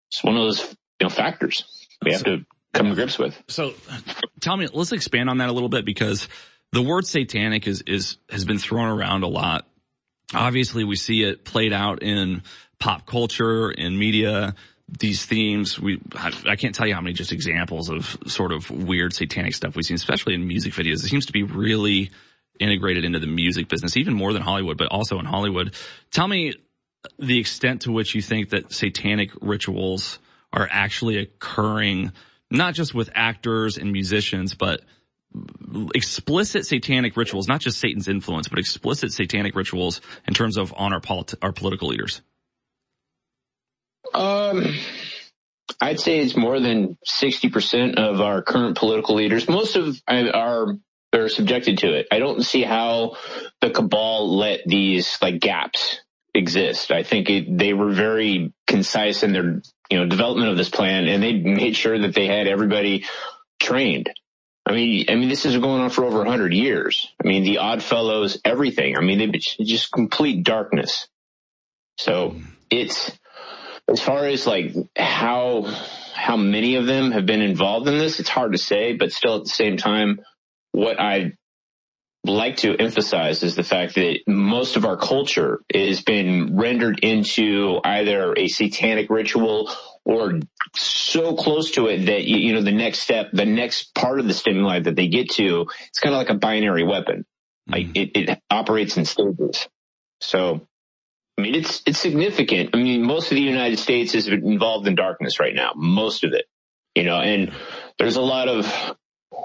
it's 0.09 0.23
one 0.23 0.35
of 0.35 0.41
those, 0.41 0.61
you 0.99 1.07
know, 1.07 1.09
factors 1.09 1.87
we 2.03 2.11
have 2.13 2.23
to 2.23 2.45
come 2.73 2.89
to 2.89 2.95
grips 2.95 3.19
with. 3.19 3.41
So 3.47 3.73
tell 4.39 4.57
me, 4.57 4.67
let's 4.73 4.91
expand 4.91 5.29
on 5.29 5.37
that 5.37 5.49
a 5.49 5.53
little 5.53 5.69
bit 5.69 5.85
because 5.85 6.27
the 6.71 6.81
word 6.81 7.05
satanic 7.05 7.67
is, 7.67 7.83
is, 7.85 8.17
has 8.29 8.45
been 8.45 8.59
thrown 8.59 8.87
around 8.87 9.23
a 9.23 9.27
lot. 9.27 9.67
Obviously 10.33 10.83
we 10.83 10.95
see 10.95 11.23
it 11.23 11.45
played 11.45 11.73
out 11.73 12.01
in 12.01 12.41
pop 12.79 13.05
culture, 13.05 13.69
in 13.69 13.97
media, 13.97 14.55
these 14.99 15.25
themes. 15.25 15.79
We, 15.79 16.01
I 16.15 16.55
can't 16.55 16.75
tell 16.75 16.87
you 16.87 16.93
how 16.93 17.01
many 17.01 17.13
just 17.13 17.31
examples 17.31 17.89
of 17.89 18.17
sort 18.27 18.51
of 18.51 18.69
weird 18.69 19.13
satanic 19.13 19.55
stuff 19.55 19.75
we've 19.75 19.85
seen, 19.85 19.95
especially 19.95 20.33
in 20.33 20.47
music 20.47 20.73
videos. 20.73 21.03
It 21.03 21.09
seems 21.09 21.25
to 21.27 21.33
be 21.33 21.43
really 21.43 22.11
integrated 22.59 23.03
into 23.03 23.19
the 23.19 23.27
music 23.27 23.67
business, 23.67 23.97
even 23.97 24.13
more 24.13 24.33
than 24.33 24.41
Hollywood, 24.41 24.77
but 24.77 24.87
also 24.87 25.19
in 25.19 25.25
Hollywood. 25.25 25.73
Tell 26.11 26.27
me 26.27 26.53
the 27.19 27.39
extent 27.39 27.81
to 27.81 27.91
which 27.91 28.15
you 28.15 28.21
think 28.21 28.49
that 28.49 28.71
satanic 28.71 29.31
rituals 29.41 30.19
are 30.51 30.67
actually 30.71 31.17
occurring, 31.17 32.11
not 32.51 32.73
just 32.73 32.93
with 32.93 33.09
actors 33.15 33.77
and 33.77 33.91
musicians, 33.91 34.53
but 34.53 34.81
explicit 35.95 36.65
satanic 36.65 37.17
rituals, 37.17 37.47
not 37.47 37.59
just 37.59 37.79
Satan's 37.79 38.07
influence, 38.07 38.47
but 38.47 38.59
explicit 38.59 39.11
satanic 39.11 39.55
rituals 39.55 40.01
in 40.27 40.33
terms 40.33 40.57
of 40.57 40.73
on 40.77 40.93
our, 40.93 41.01
polit- 41.01 41.33
our 41.41 41.51
political 41.51 41.87
leaders. 41.87 42.21
Um, 44.13 44.75
I'd 45.81 45.99
say 45.99 46.19
it's 46.19 46.35
more 46.35 46.59
than 46.59 46.97
60% 47.07 47.95
of 47.95 48.21
our 48.21 48.41
current 48.41 48.77
political 48.77 49.15
leaders. 49.15 49.47
Most 49.47 49.75
of 49.75 50.01
are 50.07 50.77
are 51.13 51.29
subjected 51.29 51.79
to 51.79 51.93
it. 51.93 52.07
I 52.11 52.19
don't 52.19 52.43
see 52.43 52.63
how 52.63 53.17
the 53.61 53.69
cabal 53.69 54.35
let 54.37 54.61
these 54.65 55.17
like 55.21 55.39
gaps 55.39 55.99
exist. 56.33 56.91
I 56.91 57.03
think 57.03 57.29
it, 57.29 57.57
they 57.57 57.73
were 57.73 57.91
very 57.91 58.53
concise 58.65 59.23
in 59.23 59.33
their, 59.33 59.61
you 59.89 59.99
know, 59.99 60.07
development 60.07 60.49
of 60.49 60.57
this 60.57 60.69
plan 60.69 61.07
and 61.07 61.21
they 61.21 61.33
made 61.33 61.75
sure 61.75 61.99
that 61.99 62.15
they 62.15 62.25
had 62.25 62.47
everybody 62.47 63.05
trained. 63.59 64.09
I 64.65 64.73
mean, 64.73 65.05
I 65.09 65.15
mean, 65.15 65.29
this 65.29 65.45
is 65.45 65.57
going 65.57 65.81
on 65.81 65.89
for 65.89 66.05
over 66.05 66.23
a 66.23 66.29
hundred 66.29 66.53
years. 66.53 67.11
I 67.23 67.27
mean, 67.27 67.43
the 67.43 67.59
Odd 67.59 67.83
Fellows, 67.83 68.39
everything. 68.45 68.97
I 68.97 69.01
mean, 69.01 69.19
they 69.19 69.37
just 69.37 69.91
complete 69.91 70.43
darkness. 70.43 71.07
So 71.97 72.37
it's, 72.69 73.11
as 73.89 74.01
far 74.01 74.25
as 74.27 74.47
like 74.47 74.73
how 74.97 75.63
how 76.13 76.37
many 76.37 76.75
of 76.75 76.85
them 76.85 77.11
have 77.11 77.25
been 77.25 77.41
involved 77.41 77.87
in 77.87 77.97
this, 77.97 78.19
it's 78.19 78.29
hard 78.29 78.53
to 78.53 78.57
say, 78.57 78.93
but 78.93 79.11
still 79.11 79.37
at 79.37 79.43
the 79.43 79.49
same 79.49 79.77
time, 79.77 80.21
what 80.71 80.99
I 80.99 81.33
like 82.25 82.57
to 82.57 82.75
emphasize 82.77 83.43
is 83.43 83.55
the 83.55 83.63
fact 83.63 83.95
that 83.95 84.19
most 84.27 84.77
of 84.77 84.85
our 84.85 84.95
culture 84.95 85.61
has 85.73 86.01
been 86.01 86.55
rendered 86.57 86.99
into 86.99 87.79
either 87.83 88.33
a 88.37 88.47
satanic 88.47 89.09
ritual 89.09 89.69
or 90.05 90.39
so 90.75 91.35
close 91.35 91.71
to 91.71 91.87
it 91.87 92.05
that 92.05 92.23
you 92.23 92.53
know 92.53 92.61
the 92.61 92.71
next 92.71 92.99
step, 92.99 93.29
the 93.33 93.45
next 93.45 93.93
part 93.93 94.19
of 94.19 94.27
the 94.27 94.33
stimuli 94.33 94.79
that 94.79 94.95
they 94.95 95.07
get 95.07 95.31
to, 95.31 95.67
it's 95.87 95.99
kind 95.99 96.15
of 96.15 96.19
like 96.19 96.29
a 96.29 96.35
binary 96.35 96.83
weapon. 96.83 97.25
Like 97.67 97.87
mm-hmm. 97.87 98.19
it, 98.19 98.29
it 98.29 98.39
operates 98.49 98.97
in 98.97 99.05
stages. 99.05 99.67
So, 100.21 100.67
mean, 101.43 101.55
it's 101.55 101.81
it's 101.85 101.99
significant. 101.99 102.71
I 102.73 102.77
mean, 102.77 103.03
most 103.03 103.31
of 103.31 103.35
the 103.35 103.41
United 103.41 103.77
States 103.77 104.15
is 104.15 104.27
involved 104.27 104.87
in 104.87 104.95
darkness 104.95 105.39
right 105.39 105.53
now. 105.53 105.71
Most 105.75 106.23
of 106.23 106.33
it, 106.33 106.45
you 106.95 107.03
know, 107.03 107.19
and 107.19 107.51
there's 107.99 108.15
a 108.15 108.21
lot 108.21 108.47
of 108.47 108.65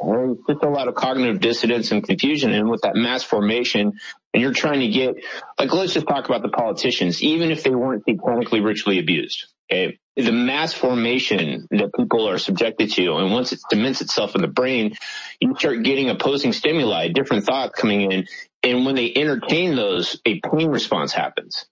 there's 0.05 0.37
just 0.49 0.63
a 0.63 0.69
lot 0.69 0.89
of 0.89 0.95
cognitive 0.95 1.41
dissonance 1.41 1.91
and 1.91 2.05
confusion. 2.07 2.53
And 2.53 2.71
with 2.71 2.83
that 2.83 2.95
mass 2.95 3.23
formation, 3.23 3.93
and 4.33 4.43
you're 4.43 4.53
trying 4.53 4.81
to 4.81 4.89
get 4.89 5.17
like 5.59 5.73
let's 5.73 5.95
just 5.95 6.07
talk 6.07 6.29
about 6.29 6.43
the 6.43 6.49
politicians, 6.49 7.23
even 7.23 7.51
if 7.51 7.63
they 7.63 7.75
weren't 7.75 8.05
satanically 8.07 8.65
ritually 8.65 8.99
abused. 8.99 9.47
Okay, 9.71 9.99
the 10.17 10.33
mass 10.33 10.73
formation 10.73 11.67
that 11.71 11.91
people 11.95 12.29
are 12.29 12.39
subjected 12.39 12.91
to, 12.93 13.17
and 13.17 13.33
once 13.33 13.53
it 13.53 13.61
cements 13.71 14.01
itself 14.01 14.35
in 14.35 14.41
the 14.41 14.49
brain, 14.49 14.95
you 15.41 15.55
start 15.59 15.83
getting 15.83 16.09
opposing 16.09 16.53
stimuli, 16.53 17.09
different 17.09 17.45
thoughts 17.45 17.79
coming 17.79 18.11
in, 18.11 18.27
and 18.63 18.87
when 18.87 18.95
they 18.95 19.13
entertain 19.15 19.77
those, 19.77 20.21
a 20.25 20.41
pain 20.41 20.69
response 20.69 21.13
happens. 21.13 21.67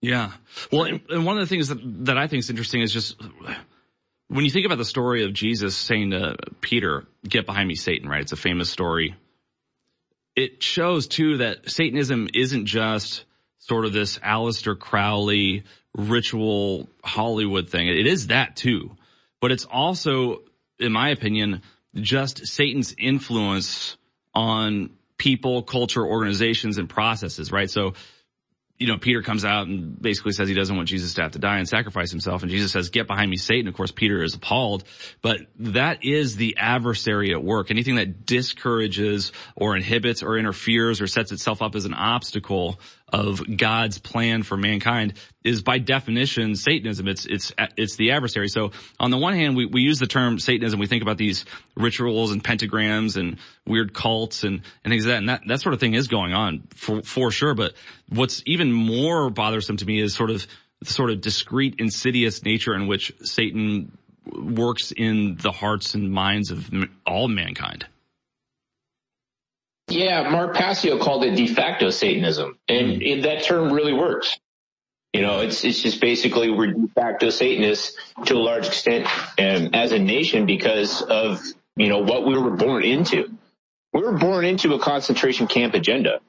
Yeah. 0.00 0.32
Well, 0.70 0.84
and 0.84 1.24
one 1.24 1.38
of 1.38 1.42
the 1.42 1.46
things 1.46 1.68
that, 1.68 1.78
that 2.06 2.18
I 2.18 2.26
think 2.26 2.40
is 2.40 2.50
interesting 2.50 2.82
is 2.82 2.92
just 2.92 3.20
when 4.28 4.44
you 4.44 4.50
think 4.50 4.66
about 4.66 4.78
the 4.78 4.84
story 4.84 5.24
of 5.24 5.32
Jesus 5.32 5.76
saying 5.76 6.10
to 6.10 6.36
Peter, 6.60 7.04
get 7.26 7.46
behind 7.46 7.68
me, 7.68 7.74
Satan, 7.74 8.08
right? 8.08 8.20
It's 8.20 8.32
a 8.32 8.36
famous 8.36 8.70
story. 8.70 9.14
It 10.34 10.62
shows 10.62 11.06
too 11.06 11.38
that 11.38 11.70
Satanism 11.70 12.28
isn't 12.34 12.66
just 12.66 13.24
sort 13.58 13.84
of 13.84 13.92
this 13.92 14.18
Aleister 14.18 14.78
Crowley 14.78 15.64
ritual 15.96 16.88
Hollywood 17.02 17.70
thing. 17.70 17.88
It 17.88 18.06
is 18.06 18.28
that 18.28 18.56
too, 18.56 18.96
but 19.40 19.50
it's 19.50 19.64
also, 19.64 20.42
in 20.78 20.92
my 20.92 21.08
opinion, 21.10 21.62
just 21.94 22.46
Satan's 22.46 22.94
influence 22.98 23.96
on 24.34 24.90
people, 25.16 25.62
culture, 25.62 26.04
organizations, 26.04 26.76
and 26.76 26.88
processes, 26.88 27.50
right? 27.50 27.70
So 27.70 27.94
you 28.78 28.86
know, 28.86 28.98
Peter 28.98 29.22
comes 29.22 29.44
out 29.44 29.66
and 29.66 30.00
basically 30.00 30.32
says 30.32 30.48
he 30.48 30.54
doesn't 30.54 30.76
want 30.76 30.88
Jesus 30.88 31.14
to 31.14 31.22
have 31.22 31.32
to 31.32 31.38
die 31.38 31.58
and 31.58 31.68
sacrifice 31.68 32.10
himself. 32.10 32.42
And 32.42 32.50
Jesus 32.50 32.72
says, 32.72 32.90
get 32.90 33.06
behind 33.06 33.30
me, 33.30 33.38
Satan. 33.38 33.68
Of 33.68 33.74
course, 33.74 33.90
Peter 33.90 34.22
is 34.22 34.34
appalled, 34.34 34.84
but 35.22 35.40
that 35.58 36.04
is 36.04 36.36
the 36.36 36.56
adversary 36.58 37.32
at 37.32 37.42
work. 37.42 37.70
Anything 37.70 37.96
that 37.96 38.26
discourages 38.26 39.32
or 39.54 39.76
inhibits 39.76 40.22
or 40.22 40.36
interferes 40.36 41.00
or 41.00 41.06
sets 41.06 41.32
itself 41.32 41.62
up 41.62 41.74
as 41.74 41.86
an 41.86 41.94
obstacle 41.94 42.78
of 43.12 43.40
God's 43.56 43.98
plan 43.98 44.42
for 44.42 44.56
mankind 44.56 45.14
is 45.44 45.62
by 45.62 45.78
definition 45.78 46.56
Satanism. 46.56 47.06
It's, 47.06 47.24
it's, 47.24 47.52
it's 47.76 47.96
the 47.96 48.10
adversary. 48.10 48.48
So 48.48 48.72
on 48.98 49.10
the 49.10 49.18
one 49.18 49.34
hand, 49.34 49.56
we, 49.56 49.66
we 49.66 49.82
use 49.82 49.98
the 49.98 50.08
term 50.08 50.38
Satanism. 50.38 50.80
We 50.80 50.86
think 50.86 51.02
about 51.02 51.16
these 51.16 51.44
rituals 51.76 52.32
and 52.32 52.42
pentagrams 52.42 53.16
and 53.16 53.38
weird 53.64 53.94
cults 53.94 54.42
and, 54.42 54.62
and 54.84 54.90
things 54.90 55.06
like 55.06 55.12
that. 55.12 55.18
And 55.18 55.28
that, 55.28 55.42
that 55.46 55.60
sort 55.60 55.72
of 55.72 55.80
thing 55.80 55.94
is 55.94 56.08
going 56.08 56.34
on 56.34 56.64
for, 56.74 57.02
for 57.02 57.30
sure. 57.30 57.54
But 57.54 57.74
what's 58.08 58.42
even 58.44 58.72
more 58.72 59.30
bothersome 59.30 59.76
to 59.76 59.86
me 59.86 60.00
is 60.00 60.14
sort 60.14 60.30
of 60.30 60.46
sort 60.82 61.10
of 61.10 61.20
discreet, 61.20 61.76
insidious 61.78 62.44
nature 62.44 62.74
in 62.74 62.86
which 62.86 63.12
Satan 63.22 63.96
works 64.26 64.92
in 64.92 65.36
the 65.36 65.52
hearts 65.52 65.94
and 65.94 66.10
minds 66.10 66.50
of 66.50 66.68
all 67.06 67.28
mankind. 67.28 67.86
Yeah, 69.88 70.28
Mark 70.30 70.54
Passio 70.54 70.98
called 70.98 71.24
it 71.24 71.36
de 71.36 71.46
facto 71.46 71.90
Satanism, 71.90 72.58
and 72.68 73.00
mm. 73.00 73.22
that 73.22 73.44
term 73.44 73.72
really 73.72 73.92
works. 73.92 74.36
You 75.12 75.22
know, 75.22 75.40
it's 75.40 75.64
it's 75.64 75.80
just 75.80 76.00
basically 76.00 76.50
we're 76.50 76.72
de 76.72 76.88
facto 76.88 77.30
Satanists 77.30 77.96
to 78.26 78.34
a 78.34 78.38
large 78.38 78.66
extent, 78.66 79.06
and 79.38 79.74
as 79.76 79.92
a 79.92 79.98
nation 79.98 80.44
because 80.44 81.02
of 81.02 81.40
you 81.76 81.88
know 81.88 82.00
what 82.00 82.26
we 82.26 82.36
were 82.36 82.56
born 82.56 82.84
into. 82.84 83.30
We 83.92 84.02
were 84.02 84.18
born 84.18 84.44
into 84.44 84.74
a 84.74 84.78
concentration 84.78 85.46
camp 85.46 85.74
agenda. 85.74 86.20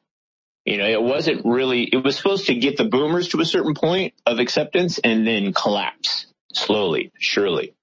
You 0.64 0.78
know, 0.78 0.86
it 0.86 1.02
wasn't 1.02 1.46
really. 1.46 1.84
It 1.84 2.04
was 2.04 2.16
supposed 2.16 2.48
to 2.48 2.56
get 2.56 2.78
the 2.78 2.86
boomers 2.86 3.30
to 3.30 3.42
a 3.42 3.46
certain 3.46 3.74
point 3.74 4.14
of 4.26 4.40
acceptance 4.40 5.00
and 5.00 5.26
then 5.26 5.52
collapse 5.52 6.28
slowly, 6.54 7.12
surely. 7.18 7.74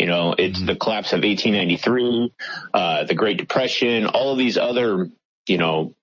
You 0.00 0.06
know, 0.06 0.34
it's 0.38 0.56
mm-hmm. 0.56 0.66
the 0.66 0.76
collapse 0.76 1.12
of 1.12 1.18
1893, 1.22 2.32
uh, 2.72 3.04
the 3.04 3.14
Great 3.14 3.36
Depression, 3.36 4.06
all 4.06 4.32
of 4.32 4.38
these 4.38 4.56
other, 4.56 5.10
you 5.46 5.58
know, 5.58 5.94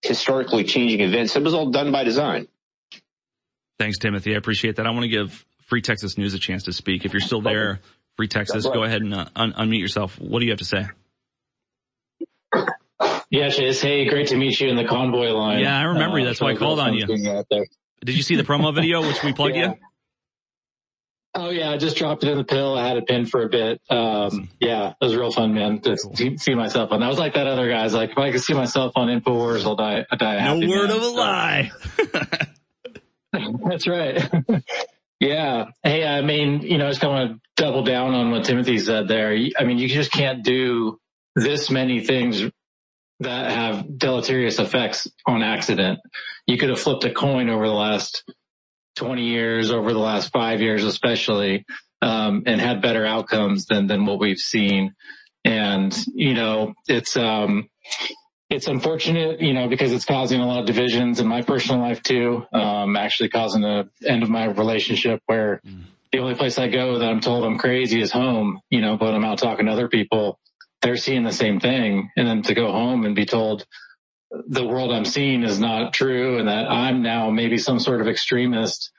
historically 0.00 0.64
changing 0.64 1.02
events. 1.02 1.36
It 1.36 1.42
was 1.42 1.52
all 1.52 1.70
done 1.70 1.92
by 1.92 2.04
design. 2.04 2.48
Thanks, 3.78 3.98
Timothy. 3.98 4.32
I 4.32 4.38
appreciate 4.38 4.76
that. 4.76 4.86
I 4.86 4.90
want 4.92 5.02
to 5.02 5.08
give 5.08 5.44
Free 5.66 5.82
Texas 5.82 6.16
News 6.16 6.32
a 6.32 6.38
chance 6.38 6.62
to 6.62 6.72
speak. 6.72 7.04
If 7.04 7.12
you're 7.12 7.20
still 7.20 7.42
there, 7.42 7.80
Free 8.16 8.28
Texas, 8.28 8.64
go 8.64 8.82
ahead 8.82 9.02
and 9.02 9.12
uh, 9.12 9.26
un- 9.36 9.52
unmute 9.52 9.80
yourself. 9.80 10.18
What 10.18 10.38
do 10.38 10.46
you 10.46 10.52
have 10.52 10.60
to 10.60 10.64
say? 10.64 10.86
Yeah, 13.28 13.50
Chase. 13.50 13.82
Hey, 13.82 14.08
great 14.08 14.28
to 14.28 14.36
meet 14.36 14.58
you 14.58 14.70
in 14.70 14.76
the 14.76 14.86
convoy 14.86 15.32
line. 15.32 15.60
Yeah, 15.60 15.78
I 15.78 15.82
remember 15.82 16.18
you. 16.18 16.24
That's 16.24 16.40
uh, 16.40 16.46
why 16.46 16.52
I 16.52 16.56
called 16.56 16.80
on 16.80 16.94
you. 16.94 17.04
Did 17.06 18.16
you 18.16 18.22
see 18.22 18.36
the 18.36 18.42
promo 18.42 18.74
video, 18.74 19.02
which 19.06 19.22
we 19.22 19.34
plugged 19.34 19.56
yeah. 19.56 19.72
you? 19.72 19.74
Oh 21.36 21.50
yeah, 21.50 21.70
I 21.70 21.78
just 21.78 21.96
dropped 21.96 22.22
it 22.22 22.30
in 22.30 22.38
the 22.38 22.44
pill. 22.44 22.78
I 22.78 22.86
had 22.86 22.96
it 22.96 23.06
pinned 23.06 23.28
for 23.28 23.42
a 23.42 23.48
bit. 23.48 23.80
Um, 23.90 24.48
yeah, 24.60 24.90
it 24.90 25.04
was 25.04 25.16
real 25.16 25.32
fun, 25.32 25.52
man, 25.52 25.80
to 25.80 25.96
cool. 25.96 26.36
see 26.38 26.54
myself 26.54 26.92
on. 26.92 27.02
I 27.02 27.08
was 27.08 27.18
like 27.18 27.34
that 27.34 27.48
other 27.48 27.68
guy. 27.68 27.80
I 27.80 27.84
was 27.84 27.94
like, 27.94 28.10
if 28.10 28.18
I 28.18 28.30
could 28.30 28.40
see 28.40 28.54
myself 28.54 28.92
on 28.94 29.08
Infowars, 29.08 29.64
I'll 29.64 29.74
die. 29.74 30.06
I'll 30.10 30.18
die. 30.18 30.44
No 30.44 30.68
word 30.68 30.88
man. 30.88 30.96
of 30.96 31.02
a 31.02 31.08
lie. 31.08 31.72
that's 33.68 33.86
right. 33.86 34.30
yeah. 35.20 35.66
Hey, 35.82 36.06
I 36.06 36.22
mean, 36.22 36.62
you 36.62 36.78
know, 36.78 36.86
I 36.86 36.90
just 36.90 37.02
want 37.02 37.32
to 37.32 37.40
double 37.56 37.82
down 37.82 38.14
on 38.14 38.30
what 38.30 38.44
Timothy 38.44 38.78
said 38.78 39.08
there. 39.08 39.36
I 39.58 39.64
mean, 39.64 39.78
you 39.78 39.88
just 39.88 40.12
can't 40.12 40.44
do 40.44 41.00
this 41.34 41.70
many 41.70 42.04
things 42.04 42.42
that 43.20 43.50
have 43.50 43.98
deleterious 43.98 44.58
effects 44.58 45.08
on 45.26 45.42
accident. 45.42 46.00
You 46.46 46.58
could 46.58 46.68
have 46.68 46.80
flipped 46.80 47.04
a 47.04 47.12
coin 47.12 47.48
over 47.48 47.66
the 47.66 47.74
last 47.74 48.24
20 48.96 49.22
years, 49.22 49.70
over 49.70 49.92
the 49.92 49.98
last 49.98 50.32
five 50.32 50.60
years, 50.60 50.84
especially, 50.84 51.64
um, 52.02 52.42
and 52.46 52.60
had 52.60 52.82
better 52.82 53.04
outcomes 53.04 53.66
than, 53.66 53.86
than 53.86 54.06
what 54.06 54.20
we've 54.20 54.38
seen. 54.38 54.94
And, 55.44 55.94
you 56.14 56.34
know, 56.34 56.74
it's, 56.88 57.16
um, 57.16 57.68
it's 58.50 58.68
unfortunate, 58.68 59.40
you 59.40 59.52
know, 59.52 59.68
because 59.68 59.92
it's 59.92 60.04
causing 60.04 60.40
a 60.40 60.46
lot 60.46 60.60
of 60.60 60.66
divisions 60.66 61.20
in 61.20 61.26
my 61.26 61.42
personal 61.42 61.80
life 61.80 62.02
too. 62.02 62.46
Um, 62.52 62.96
actually 62.96 63.28
causing 63.28 63.62
the 63.62 63.88
end 64.06 64.22
of 64.22 64.30
my 64.30 64.44
relationship 64.44 65.20
where 65.26 65.60
mm. 65.66 65.82
the 66.12 66.18
only 66.18 66.34
place 66.34 66.58
I 66.58 66.68
go 66.68 66.98
that 66.98 67.08
I'm 67.08 67.20
told 67.20 67.44
I'm 67.44 67.58
crazy 67.58 68.00
is 68.00 68.12
home, 68.12 68.60
you 68.70 68.80
know, 68.80 68.96
but 68.96 69.14
I'm 69.14 69.24
out 69.24 69.38
talking 69.38 69.66
to 69.66 69.72
other 69.72 69.88
people. 69.88 70.38
They're 70.82 70.96
seeing 70.96 71.24
the 71.24 71.32
same 71.32 71.60
thing. 71.60 72.10
And 72.16 72.28
then 72.28 72.42
to 72.42 72.54
go 72.54 72.70
home 72.70 73.04
and 73.04 73.16
be 73.16 73.26
told, 73.26 73.66
the 74.48 74.66
world 74.66 74.92
I'm 74.92 75.04
seeing 75.04 75.42
is 75.42 75.58
not 75.58 75.92
true 75.92 76.38
and 76.38 76.48
that 76.48 76.70
I'm 76.70 77.02
now 77.02 77.30
maybe 77.30 77.58
some 77.58 77.78
sort 77.78 78.00
of 78.00 78.08
extremist. 78.08 78.90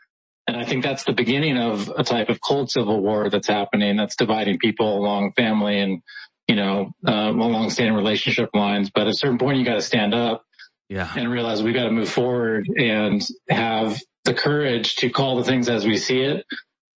And 0.48 0.56
I 0.57 0.66
think 0.66 0.84
that's 0.84 1.03
the 1.03 1.14
beginning 1.14 1.57
of 1.57 1.91
a 1.95 2.03
type 2.03 2.30
of 2.30 2.40
cold 2.40 2.70
civil 2.70 3.02
war 3.02 3.30
that's 3.30 3.48
happening 3.48 3.98
that's 3.98 4.16
dividing 4.16 4.60
people 4.60 4.98
along 4.98 5.34
family 5.36 5.80
and, 5.80 6.02
you 6.48 6.56
know, 6.56 6.91
uh, 7.07 7.32
along 7.32 7.72
standing 7.72 7.95
relationship 7.95 8.49
lines. 8.53 8.91
But 8.94 9.03
at 9.03 9.10
a 9.10 9.14
certain 9.14 9.38
point, 9.38 9.57
you 9.57 9.66
got 9.66 9.76
to 9.76 9.82
stand 9.82 10.14
up 10.14 10.44
yeah. 10.88 11.12
and 11.16 11.32
realize 11.32 11.64
we 11.64 11.74
got 11.74 11.86
to 11.86 11.91
move 11.91 12.10
forward 12.10 12.68
and 12.78 13.26
have 13.49 13.99
the 14.24 14.34
courage 14.34 14.95
to 14.98 15.10
call 15.10 15.38
the 15.38 15.44
things 15.44 15.68
as 15.68 15.86
we 15.86 15.98
see 15.98 16.22
it, 16.22 16.45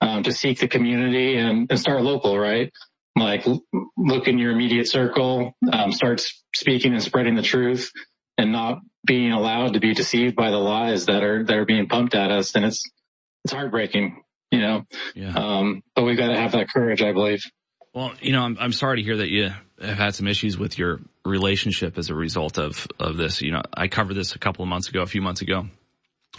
um, 0.01 0.23
to 0.23 0.33
seek 0.33 0.61
the 0.61 0.69
community 0.69 1.37
and, 1.37 1.71
and 1.71 1.81
start 1.81 2.03
local, 2.03 2.39
right? 2.39 2.71
Like 3.17 3.47
look 3.97 4.29
in 4.29 4.39
your 4.39 4.53
immediate 4.53 4.89
circle, 4.89 5.55
um, 5.73 5.91
start 5.91 6.23
speaking 6.55 6.93
and 6.93 7.03
spreading 7.03 7.35
the 7.35 7.43
truth 7.43 7.91
and 8.39 8.53
not 8.53 8.79
being 9.05 9.33
allowed 9.33 9.75
to 9.75 9.81
be 9.81 9.93
deceived 9.93 10.37
by 10.37 10.51
the 10.51 10.59
lies 10.59 11.07
that 11.07 11.23
are 11.23 11.45
that 11.45 11.57
are 11.57 11.65
being 11.65 11.89
pumped 11.89 12.15
at 12.15 12.31
us. 12.31 12.55
And 12.55 12.65
it's 12.65 12.83
it's 13.45 13.53
heartbreaking, 13.53 14.23
you 14.51 14.61
know. 14.61 14.85
Yeah. 15.15 15.35
Um, 15.35 15.83
but 15.95 16.05
we've 16.05 16.17
got 16.17 16.29
to 16.29 16.37
have 16.37 16.53
that 16.53 16.69
courage, 16.73 17.03
I 17.03 17.13
believe. 17.13 17.43
Well, 17.93 18.13
you 18.21 18.33
know, 18.33 18.43
I'm 18.43 18.57
I'm 18.61 18.73
sorry 18.73 18.99
to 18.99 19.03
hear 19.03 19.19
that 19.19 19.29
you 19.29 19.51
have 19.81 19.99
had 19.99 20.15
some 20.15 20.29
issues 20.29 20.57
with 20.57 20.79
your 20.79 21.01
relationship 21.25 21.99
as 21.99 22.11
a 22.11 22.15
result 22.15 22.59
of 22.59 22.87
of 22.99 23.17
this. 23.17 23.43
You 23.43 23.53
know, 23.53 23.63
I 23.75 23.89
covered 23.89 24.15
this 24.15 24.35
a 24.35 24.39
couple 24.39 24.63
of 24.63 24.69
months 24.69 24.89
ago, 24.89 25.03
a 25.03 25.07
few 25.07 25.23
months 25.23 25.43
ago. 25.43 25.67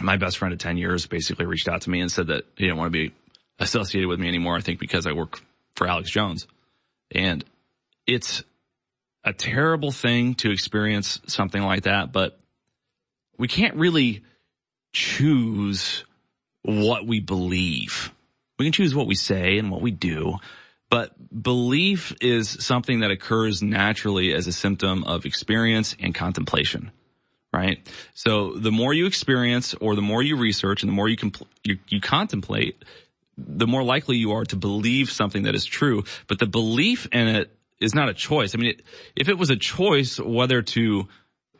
My 0.00 0.16
best 0.16 0.38
friend 0.38 0.52
of 0.52 0.58
10 0.58 0.78
years 0.78 1.06
basically 1.06 1.44
reached 1.44 1.68
out 1.68 1.82
to 1.82 1.90
me 1.90 2.00
and 2.00 2.10
said 2.10 2.28
that 2.28 2.44
he 2.56 2.64
didn't 2.64 2.78
want 2.78 2.92
to 2.92 3.08
be 3.08 3.12
associated 3.58 4.08
with 4.08 4.18
me 4.18 4.28
anymore. 4.28 4.56
I 4.56 4.60
think 4.60 4.78
because 4.78 5.06
I 5.06 5.12
work 5.12 5.40
for 5.74 5.86
Alex 5.86 6.10
Jones. 6.10 6.46
And 7.12 7.44
it's 8.06 8.44
a 9.24 9.32
terrible 9.32 9.92
thing 9.92 10.34
to 10.36 10.50
experience 10.50 11.20
something 11.26 11.62
like 11.62 11.82
that, 11.82 12.12
but 12.12 12.38
we 13.38 13.48
can't 13.48 13.76
really 13.76 14.22
choose 14.92 16.04
what 16.62 17.06
we 17.06 17.20
believe. 17.20 18.12
We 18.58 18.66
can 18.66 18.72
choose 18.72 18.94
what 18.94 19.06
we 19.06 19.14
say 19.14 19.58
and 19.58 19.70
what 19.70 19.80
we 19.80 19.90
do, 19.90 20.36
but 20.90 21.12
belief 21.42 22.14
is 22.20 22.50
something 22.64 23.00
that 23.00 23.10
occurs 23.10 23.62
naturally 23.62 24.34
as 24.34 24.46
a 24.46 24.52
symptom 24.52 25.04
of 25.04 25.24
experience 25.24 25.96
and 26.00 26.14
contemplation, 26.14 26.90
right? 27.52 27.78
So 28.12 28.56
the 28.56 28.72
more 28.72 28.92
you 28.92 29.06
experience 29.06 29.74
or 29.74 29.94
the 29.94 30.02
more 30.02 30.22
you 30.22 30.36
research 30.36 30.82
and 30.82 30.90
the 30.90 30.94
more 30.94 31.08
you, 31.08 31.16
compl- 31.16 31.46
you, 31.62 31.78
you 31.88 32.00
contemplate, 32.00 32.84
the 33.38 33.66
more 33.66 33.82
likely 33.82 34.16
you 34.16 34.32
are 34.32 34.44
to 34.46 34.56
believe 34.56 35.10
something 35.10 35.44
that 35.44 35.54
is 35.54 35.64
true, 35.64 36.04
but 36.26 36.38
the 36.38 36.46
belief 36.46 37.06
in 37.12 37.28
it 37.28 37.56
is 37.80 37.94
not 37.94 38.08
a 38.08 38.14
choice. 38.14 38.54
I 38.54 38.58
mean, 38.58 38.70
it, 38.70 38.82
if 39.16 39.28
it 39.28 39.38
was 39.38 39.50
a 39.50 39.56
choice 39.56 40.18
whether 40.18 40.62
to 40.62 41.08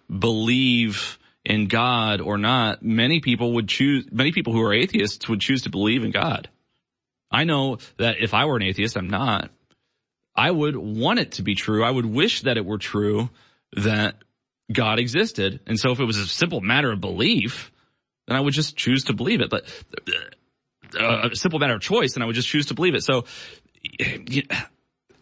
believe 0.07 1.19
in 1.45 1.67
God 1.67 2.21
or 2.21 2.37
not, 2.37 2.83
many 2.83 3.21
people 3.21 3.55
would 3.55 3.69
choose, 3.69 4.07
many 4.13 4.33
people 4.33 4.53
who 4.53 4.63
are 4.63 4.75
atheists 4.75 5.29
would 5.29 5.41
choose 5.41 5.63
to 5.63 5.71
believe 5.71 6.05
in 6.05 6.11
God. 6.11 6.49
I 7.31 7.45
know 7.45 7.79
that 7.97 8.17
if 8.21 8.35
I 8.35 8.45
were 8.45 8.57
an 8.57 8.63
atheist, 8.63 8.97
I'm 8.97 9.09
not. 9.09 9.51
I 10.35 10.51
would 10.51 10.77
want 10.77 11.19
it 11.19 11.33
to 11.33 11.43
be 11.43 11.55
true. 11.55 11.85
I 11.85 11.91
would 11.91 12.07
wish 12.07 12.43
that 12.43 12.57
it 12.57 12.65
were 12.65 12.79
true 12.79 13.31
that 13.77 14.17
God 14.73 14.99
existed. 14.99 15.61
And 15.67 15.79
so 15.79 15.91
if 15.93 16.01
it 16.01 16.05
was 16.05 16.19
a 16.19 16.27
simple 16.27 16.61
matter 16.61 16.93
of 16.93 17.01
belief, 17.01 17.73
then 18.27 18.37
I 18.37 18.41
would 18.41 18.55
just 18.55 18.77
choose 18.77 19.05
to 19.05 19.13
believe 19.13 19.41
it. 19.41 19.51
But 19.51 19.65
uh, 20.99 21.31
a 21.33 21.37
simple 21.37 21.59
matter 21.59 21.75
of 21.75 21.81
choice, 21.81 22.15
then 22.15 22.23
I 22.23 22.27
would 22.27 22.35
just 22.35 22.49
choose 22.49 22.67
to 22.67 22.75
believe 22.75 22.95
it. 22.95 23.05
So 23.05 23.25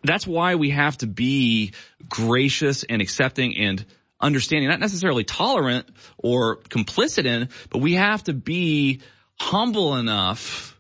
that's 0.02 0.26
why 0.26 0.54
we 0.54 0.70
have 0.70 0.98
to 0.98 1.06
be 1.06 1.72
gracious 2.08 2.84
and 2.84 3.02
accepting 3.02 3.56
and 3.56 3.84
understanding, 4.20 4.68
not 4.68 4.80
necessarily 4.80 5.24
tolerant 5.24 5.88
or 6.16 6.56
complicit 6.56 7.24
in, 7.24 7.48
but 7.70 7.78
we 7.78 7.94
have 7.94 8.24
to 8.24 8.32
be 8.32 9.00
humble 9.38 9.96
enough 9.96 10.78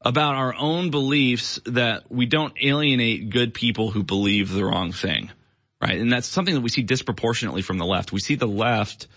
about 0.00 0.34
our 0.36 0.54
own 0.54 0.90
beliefs 0.90 1.60
that 1.66 2.10
we 2.10 2.26
don't 2.26 2.54
alienate 2.62 3.30
good 3.30 3.52
people 3.52 3.90
who 3.90 4.02
believe 4.02 4.52
the 4.52 4.64
wrong 4.64 4.92
thing. 4.92 5.30
Right. 5.80 6.00
And 6.00 6.10
that's 6.10 6.26
something 6.26 6.54
that 6.54 6.62
we 6.62 6.70
see 6.70 6.82
disproportionately 6.82 7.60
from 7.60 7.76
the 7.76 7.84
left. 7.84 8.10
We 8.10 8.20
see 8.20 8.34
the 8.34 8.46
left 8.46 9.08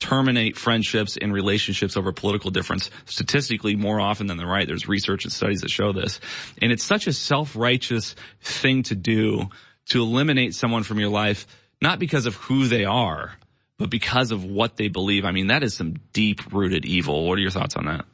terminate 0.00 0.56
friendships 0.56 1.16
and 1.16 1.32
relationships 1.32 1.96
over 1.96 2.12
political 2.12 2.50
difference 2.50 2.90
statistically 3.06 3.74
more 3.74 4.00
often 4.00 4.28
than 4.28 4.36
the 4.36 4.46
right. 4.46 4.66
There's 4.66 4.86
research 4.86 5.24
and 5.24 5.32
studies 5.32 5.62
that 5.62 5.70
show 5.70 5.92
this. 5.92 6.20
And 6.62 6.70
it's 6.70 6.84
such 6.84 7.06
a 7.06 7.12
self-righteous 7.12 8.14
thing 8.40 8.84
to 8.84 8.94
do 8.94 9.48
to 9.90 10.02
eliminate 10.02 10.54
someone 10.54 10.84
from 10.84 11.00
your 11.00 11.08
life 11.08 11.46
not 11.80 11.98
because 11.98 12.26
of 12.26 12.34
who 12.34 12.66
they 12.66 12.84
are, 12.84 13.32
but 13.78 13.90
because 13.90 14.30
of 14.30 14.44
what 14.44 14.76
they 14.76 14.88
believe. 14.88 15.24
I 15.24 15.32
mean, 15.32 15.48
that 15.48 15.62
is 15.62 15.74
some 15.74 15.94
deep 16.12 16.52
rooted 16.52 16.84
evil. 16.84 17.26
What 17.26 17.38
are 17.38 17.42
your 17.42 17.50
thoughts 17.50 17.76
on 17.76 17.86
that? 17.86 18.04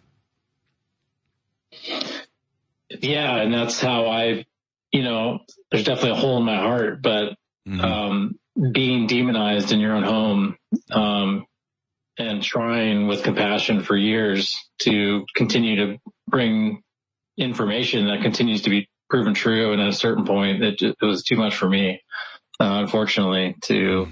Yeah. 2.90 3.36
And 3.36 3.52
that's 3.52 3.80
how 3.80 4.06
I, 4.06 4.44
you 4.92 5.02
know, 5.02 5.40
there's 5.70 5.84
definitely 5.84 6.12
a 6.12 6.14
hole 6.14 6.38
in 6.38 6.44
my 6.44 6.56
heart, 6.56 7.02
but, 7.02 7.34
mm-hmm. 7.66 7.80
um, 7.80 8.38
being 8.70 9.06
demonized 9.06 9.72
in 9.72 9.80
your 9.80 9.94
own 9.94 10.04
home, 10.04 10.56
um, 10.92 11.46
and 12.18 12.42
trying 12.42 13.06
with 13.06 13.22
compassion 13.22 13.82
for 13.82 13.96
years 13.96 14.54
to 14.80 15.24
continue 15.34 15.76
to 15.76 15.98
bring 16.28 16.82
information 17.36 18.06
that 18.06 18.22
continues 18.22 18.62
to 18.62 18.70
be 18.70 18.88
proven 19.10 19.34
true. 19.34 19.72
And 19.72 19.82
at 19.82 19.88
a 19.88 19.92
certain 19.92 20.24
point, 20.24 20.62
it, 20.62 20.80
it 20.80 20.96
was 21.02 21.24
too 21.24 21.36
much 21.36 21.56
for 21.56 21.68
me 21.68 22.00
uh, 22.60 22.80
unfortunately, 22.80 23.56
to, 23.62 24.08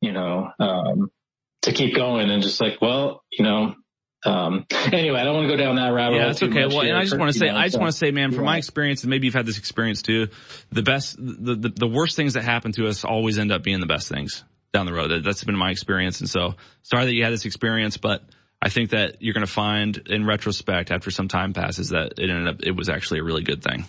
you 0.00 0.12
know, 0.12 0.50
um, 0.58 1.10
to 1.62 1.72
keep 1.72 1.94
going 1.94 2.30
and 2.30 2.42
just 2.42 2.60
like, 2.60 2.80
well, 2.80 3.22
you 3.30 3.44
know, 3.44 3.74
um, 4.24 4.64
anyway, 4.92 5.20
I 5.20 5.24
don't 5.24 5.34
want 5.34 5.48
to 5.48 5.56
go 5.56 5.62
down 5.62 5.76
that 5.76 5.92
rabbit 5.92 6.14
hole. 6.14 6.20
Yeah, 6.20 6.26
that's 6.28 6.42
okay. 6.42 6.66
Well, 6.66 6.80
and 6.80 6.96
I 6.96 7.02
just 7.02 7.18
want 7.18 7.32
to 7.32 7.38
say, 7.38 7.48
I 7.48 7.66
just 7.66 7.78
want 7.78 7.92
to 7.92 7.96
say, 7.96 8.10
man, 8.10 8.32
from 8.32 8.44
my 8.44 8.56
experience, 8.56 9.02
and 9.02 9.10
maybe 9.10 9.26
you've 9.26 9.34
had 9.34 9.46
this 9.46 9.58
experience 9.58 10.02
too, 10.02 10.28
the 10.70 10.82
best, 10.82 11.16
the, 11.18 11.54
the, 11.54 11.68
the 11.68 11.86
worst 11.86 12.16
things 12.16 12.34
that 12.34 12.42
happen 12.42 12.72
to 12.72 12.86
us 12.86 13.04
always 13.04 13.38
end 13.38 13.52
up 13.52 13.62
being 13.62 13.80
the 13.80 13.86
best 13.86 14.08
things 14.08 14.44
down 14.74 14.84
the 14.84 14.92
road. 14.92 15.24
That's 15.24 15.42
been 15.44 15.56
my 15.56 15.70
experience. 15.70 16.20
And 16.20 16.28
so 16.28 16.56
sorry 16.82 17.06
that 17.06 17.14
you 17.14 17.24
had 17.24 17.32
this 17.32 17.46
experience, 17.46 17.96
but 17.96 18.22
I 18.60 18.68
think 18.68 18.90
that 18.90 19.22
you're 19.22 19.32
going 19.32 19.46
to 19.46 19.52
find 19.52 19.96
in 19.96 20.26
retrospect 20.26 20.90
after 20.90 21.10
some 21.10 21.28
time 21.28 21.54
passes 21.54 21.90
that 21.90 22.18
it 22.18 22.28
ended 22.28 22.48
up, 22.48 22.62
it 22.62 22.72
was 22.72 22.90
actually 22.90 23.20
a 23.20 23.22
really 23.22 23.42
good 23.42 23.62
thing. 23.62 23.86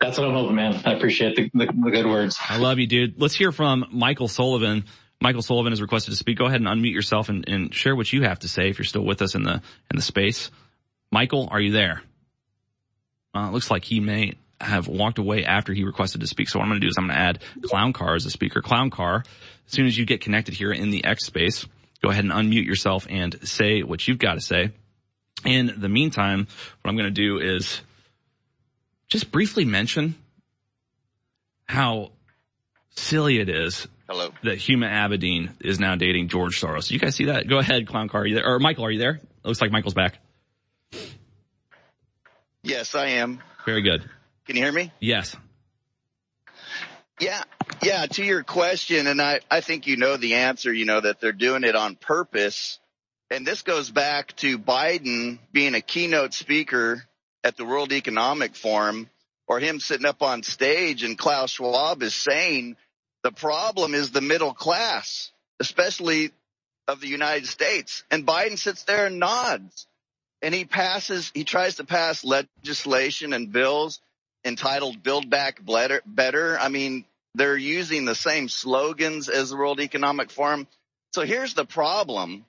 That's 0.00 0.18
what 0.18 0.26
I'm 0.26 0.34
hoping, 0.34 0.56
man. 0.56 0.82
I 0.84 0.92
appreciate 0.92 1.36
the, 1.36 1.50
the, 1.54 1.66
the, 1.66 1.90
good 1.90 2.06
words. 2.06 2.38
I 2.40 2.58
love 2.58 2.78
you, 2.78 2.86
dude. 2.86 3.20
Let's 3.20 3.34
hear 3.34 3.52
from 3.52 3.86
Michael 3.92 4.28
Sullivan. 4.28 4.84
Michael 5.20 5.42
Sullivan 5.42 5.72
has 5.72 5.80
requested 5.80 6.12
to 6.12 6.16
speak. 6.16 6.38
Go 6.38 6.46
ahead 6.46 6.60
and 6.60 6.68
unmute 6.68 6.92
yourself 6.92 7.28
and, 7.28 7.48
and 7.48 7.74
share 7.74 7.96
what 7.96 8.12
you 8.12 8.22
have 8.22 8.40
to 8.40 8.48
say 8.48 8.68
if 8.68 8.78
you're 8.78 8.84
still 8.84 9.04
with 9.04 9.22
us 9.22 9.34
in 9.34 9.42
the 9.42 9.54
in 9.54 9.96
the 9.96 10.02
space. 10.02 10.50
Michael, 11.10 11.48
are 11.50 11.60
you 11.60 11.72
there? 11.72 12.02
Uh, 13.34 13.50
looks 13.50 13.70
like 13.70 13.84
he 13.84 14.00
may 14.00 14.34
have 14.60 14.88
walked 14.88 15.18
away 15.18 15.44
after 15.44 15.72
he 15.72 15.84
requested 15.84 16.20
to 16.22 16.26
speak. 16.26 16.48
So 16.48 16.58
what 16.58 16.64
I'm 16.64 16.70
going 16.70 16.80
to 16.80 16.86
do 16.86 16.88
is 16.88 16.96
I'm 16.98 17.06
going 17.06 17.16
to 17.16 17.22
add 17.22 17.42
Clown 17.62 17.92
Car 17.92 18.14
as 18.14 18.24
a 18.26 18.30
speaker. 18.30 18.62
Clown 18.62 18.90
Car, 18.90 19.22
as 19.66 19.72
soon 19.72 19.86
as 19.86 19.96
you 19.96 20.06
get 20.06 20.20
connected 20.20 20.54
here 20.54 20.72
in 20.72 20.90
the 20.90 21.04
X 21.04 21.26
space, 21.26 21.66
go 22.02 22.10
ahead 22.10 22.24
and 22.24 22.32
unmute 22.32 22.64
yourself 22.64 23.06
and 23.10 23.38
say 23.46 23.82
what 23.82 24.06
you've 24.06 24.18
got 24.18 24.34
to 24.34 24.40
say. 24.40 24.70
In 25.44 25.74
the 25.76 25.88
meantime, 25.88 26.46
what 26.80 26.88
I'm 26.88 26.96
going 26.96 27.12
to 27.12 27.20
do 27.20 27.38
is 27.38 27.80
just 29.08 29.30
briefly 29.30 29.64
mention 29.64 30.14
how 31.66 32.12
silly 32.90 33.38
it 33.38 33.48
is 33.48 33.86
Hello. 34.08 34.30
that 34.44 34.58
Huma 34.58 34.88
Abedin 34.88 35.50
is 35.60 35.78
now 35.78 35.96
dating 35.96 36.28
George 36.28 36.60
Soros. 36.60 36.90
You 36.90 36.98
guys 36.98 37.14
see 37.14 37.26
that? 37.26 37.46
Go 37.48 37.58
ahead, 37.58 37.86
Clown 37.86 38.08
Car. 38.08 38.22
Are 38.22 38.26
you 38.26 38.36
there? 38.36 38.46
Or 38.46 38.58
Michael, 38.58 38.86
are 38.86 38.90
you 38.90 38.98
there? 38.98 39.20
looks 39.44 39.60
like 39.60 39.70
Michael's 39.70 39.94
back. 39.94 40.18
Yes, 42.62 42.94
I 42.96 43.06
am. 43.08 43.40
Very 43.64 43.82
good. 43.82 44.08
Can 44.46 44.56
you 44.56 44.62
hear 44.62 44.72
me? 44.72 44.92
Yes. 45.00 45.36
Yeah, 47.18 47.42
yeah, 47.82 48.06
to 48.06 48.24
your 48.24 48.44
question, 48.44 49.06
and 49.06 49.20
I, 49.20 49.40
I 49.50 49.60
think 49.60 49.86
you 49.86 49.96
know 49.96 50.16
the 50.16 50.34
answer, 50.34 50.72
you 50.72 50.84
know, 50.84 51.00
that 51.00 51.20
they're 51.20 51.32
doing 51.32 51.64
it 51.64 51.74
on 51.74 51.96
purpose. 51.96 52.78
And 53.30 53.44
this 53.44 53.62
goes 53.62 53.90
back 53.90 54.36
to 54.36 54.58
Biden 54.58 55.38
being 55.50 55.74
a 55.74 55.80
keynote 55.80 56.32
speaker 56.32 57.02
at 57.42 57.56
the 57.56 57.64
World 57.64 57.92
Economic 57.92 58.54
Forum 58.54 59.10
or 59.48 59.58
him 59.58 59.80
sitting 59.80 60.06
up 60.06 60.22
on 60.22 60.42
stage 60.42 61.02
and 61.02 61.18
Klaus 61.18 61.52
Schwab 61.52 62.02
is 62.02 62.14
saying 62.14 62.76
the 63.22 63.32
problem 63.32 63.94
is 63.94 64.10
the 64.10 64.20
middle 64.20 64.54
class, 64.54 65.32
especially 65.58 66.30
of 66.86 67.00
the 67.00 67.08
United 67.08 67.46
States. 67.46 68.04
And 68.10 68.26
Biden 68.26 68.58
sits 68.58 68.84
there 68.84 69.06
and 69.06 69.18
nods 69.18 69.88
and 70.40 70.54
he 70.54 70.64
passes, 70.64 71.32
he 71.34 71.42
tries 71.42 71.76
to 71.76 71.84
pass 71.84 72.24
legislation 72.24 73.32
and 73.32 73.50
bills 73.50 74.00
entitled 74.46 75.02
Build 75.02 75.28
Back 75.28 75.60
Better. 75.64 76.58
I 76.58 76.68
mean, 76.68 77.04
they're 77.34 77.56
using 77.56 78.04
the 78.04 78.14
same 78.14 78.48
slogans 78.48 79.28
as 79.28 79.50
the 79.50 79.56
World 79.56 79.80
Economic 79.80 80.30
Forum. 80.30 80.66
So 81.12 81.22
here's 81.22 81.54
the 81.54 81.66
problem. 81.66 82.46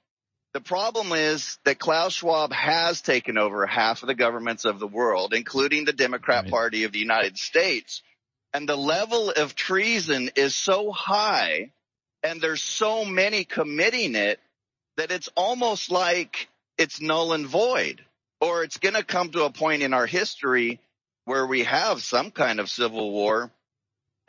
The 0.53 0.61
problem 0.61 1.11
is 1.11 1.59
that 1.65 1.79
Klaus 1.79 2.13
Schwab 2.13 2.53
has 2.53 3.01
taken 3.01 3.37
over 3.37 3.65
half 3.65 4.01
of 4.01 4.07
the 4.07 4.15
governments 4.15 4.65
of 4.65 4.79
the 4.79 4.87
world, 4.87 5.33
including 5.33 5.85
the 5.85 5.93
Democrat 5.93 6.43
right. 6.43 6.51
Party 6.51 6.83
of 6.83 6.91
the 6.91 6.99
United 6.99 7.37
States. 7.37 8.01
And 8.53 8.67
the 8.67 8.77
level 8.77 9.29
of 9.29 9.55
treason 9.55 10.31
is 10.35 10.55
so 10.55 10.91
high 10.91 11.71
and 12.23 12.41
there's 12.41 12.63
so 12.63 13.05
many 13.05 13.43
committing 13.43 14.15
it 14.15 14.39
that 14.95 15.11
it's 15.11 15.29
almost 15.35 15.91
like 15.91 16.47
it's 16.77 17.01
null 17.01 17.33
and 17.33 17.45
void 17.45 18.03
or 18.39 18.63
it's 18.63 18.77
going 18.77 18.95
to 18.95 19.03
come 19.03 19.29
to 19.31 19.43
a 19.43 19.51
point 19.51 19.83
in 19.83 19.93
our 19.93 20.05
history 20.05 20.79
where 21.27 21.45
we 21.45 21.63
have 21.63 22.01
some 22.01 22.31
kind 22.31 22.61
of 22.61 22.69
civil 22.69 23.11
war 23.11 23.51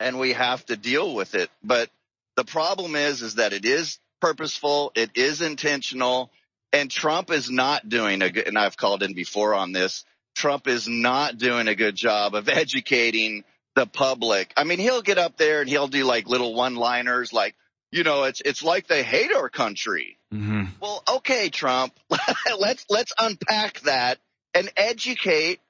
and 0.01 0.19
we 0.19 0.33
have 0.33 0.65
to 0.65 0.75
deal 0.75 1.15
with 1.15 1.33
it. 1.33 1.49
But 1.63 1.89
the 2.35 2.43
problem 2.43 2.97
is, 2.97 3.21
is 3.21 3.35
that 3.35 3.53
it 3.53 3.63
is 3.63 3.99
purposeful. 4.19 4.91
It 4.95 5.11
is 5.15 5.41
intentional. 5.41 6.29
And 6.73 6.91
Trump 6.91 7.31
is 7.31 7.49
not 7.49 7.87
doing 7.87 8.21
a 8.21 8.29
good, 8.29 8.49
and 8.49 8.57
I've 8.57 8.75
called 8.75 9.01
in 9.01 9.13
before 9.13 9.55
on 9.55 9.71
this. 9.71 10.03
Trump 10.35 10.67
is 10.67 10.89
not 10.89 11.37
doing 11.37 11.69
a 11.69 11.75
good 11.75 11.95
job 11.95 12.35
of 12.35 12.49
educating 12.49 13.45
the 13.75 13.85
public. 13.85 14.51
I 14.57 14.65
mean, 14.65 14.79
he'll 14.79 15.01
get 15.01 15.17
up 15.17 15.37
there 15.37 15.61
and 15.61 15.69
he'll 15.69 15.87
do 15.87 16.03
like 16.03 16.27
little 16.27 16.53
one 16.53 16.75
liners 16.75 17.31
like, 17.31 17.55
you 17.93 18.03
know, 18.03 18.25
it's, 18.25 18.41
it's 18.43 18.61
like 18.61 18.87
they 18.87 19.03
hate 19.03 19.33
our 19.33 19.47
country. 19.47 20.17
Mm-hmm. 20.33 20.65
Well, 20.81 21.01
okay, 21.15 21.47
Trump, 21.47 21.93
let's, 22.59 22.85
let's 22.89 23.13
unpack 23.17 23.79
that 23.81 24.17
and 24.53 24.69
educate 24.75 25.61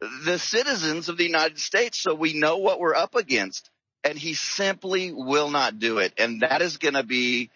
the 0.00 0.38
citizens 0.38 1.08
of 1.08 1.16
the 1.16 1.24
United 1.24 1.58
States 1.58 1.98
so 1.98 2.14
we 2.14 2.34
know 2.34 2.58
what 2.58 2.80
we're 2.80 2.94
up 2.94 3.14
against. 3.14 3.70
And 4.04 4.16
he 4.16 4.34
simply 4.34 5.12
will 5.12 5.50
not 5.50 5.78
do 5.78 5.98
it. 5.98 6.14
And 6.18 6.42
that 6.42 6.62
is 6.62 6.76
going 6.76 6.94
to 6.94 7.02
be 7.02 7.50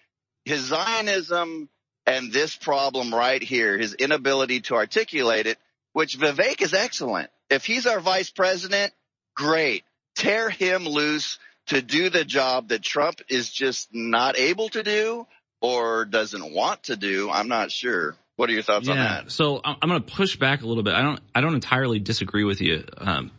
his 0.44 0.62
Zionism 0.62 1.68
and 2.04 2.32
this 2.32 2.56
problem 2.56 3.14
right 3.14 3.42
here, 3.42 3.78
his 3.78 3.94
inability 3.94 4.60
to 4.62 4.74
articulate 4.74 5.46
it, 5.46 5.58
which 5.92 6.18
Vivek 6.18 6.60
is 6.60 6.74
excellent. 6.74 7.30
If 7.48 7.64
he's 7.64 7.86
our 7.86 8.00
vice 8.00 8.30
president, 8.30 8.92
great. 9.36 9.84
Tear 10.16 10.50
him 10.50 10.84
loose 10.84 11.38
to 11.68 11.80
do 11.80 12.10
the 12.10 12.24
job 12.24 12.68
that 12.68 12.82
Trump 12.82 13.20
is 13.28 13.50
just 13.50 13.88
not 13.92 14.36
able 14.36 14.68
to 14.70 14.82
do 14.82 15.26
or 15.60 16.04
doesn't 16.04 16.52
want 16.52 16.84
to 16.84 16.96
do. 16.96 17.30
I'm 17.30 17.48
not 17.48 17.70
sure. 17.70 18.16
What 18.42 18.50
are 18.50 18.54
your 18.54 18.64
thoughts 18.64 18.88
yeah, 18.88 18.92
on 18.94 18.98
that? 18.98 19.30
So 19.30 19.60
I'm, 19.64 19.76
I'm 19.80 19.88
going 19.88 20.02
to 20.02 20.12
push 20.14 20.34
back 20.34 20.62
a 20.62 20.66
little 20.66 20.82
bit. 20.82 20.94
I 20.94 21.02
don't, 21.02 21.20
I 21.32 21.40
don't 21.40 21.54
entirely 21.54 22.00
disagree 22.00 22.42
with 22.42 22.60
you. 22.60 22.84
Um, 22.98 23.30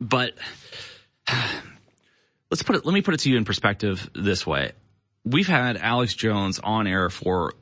but 0.00 0.32
let's 2.50 2.62
put 2.62 2.76
it, 2.76 2.86
let 2.86 2.94
me 2.94 3.02
put 3.02 3.12
it 3.12 3.20
to 3.20 3.30
you 3.30 3.36
in 3.36 3.44
perspective 3.44 4.08
this 4.14 4.46
way. 4.46 4.72
We've 5.22 5.46
had 5.46 5.76
Alex 5.76 6.14
Jones 6.14 6.60
on 6.60 6.86
air 6.86 7.10
for, 7.10 7.52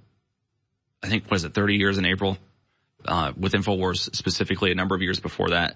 I 1.02 1.08
think, 1.08 1.28
was 1.28 1.42
it 1.42 1.54
30 1.54 1.74
years 1.74 1.98
in 1.98 2.06
April, 2.06 2.38
uh, 3.04 3.32
with 3.36 3.52
InfoWars 3.52 4.14
specifically 4.14 4.70
a 4.70 4.76
number 4.76 4.94
of 4.94 5.02
years 5.02 5.18
before 5.18 5.48
that 5.48 5.74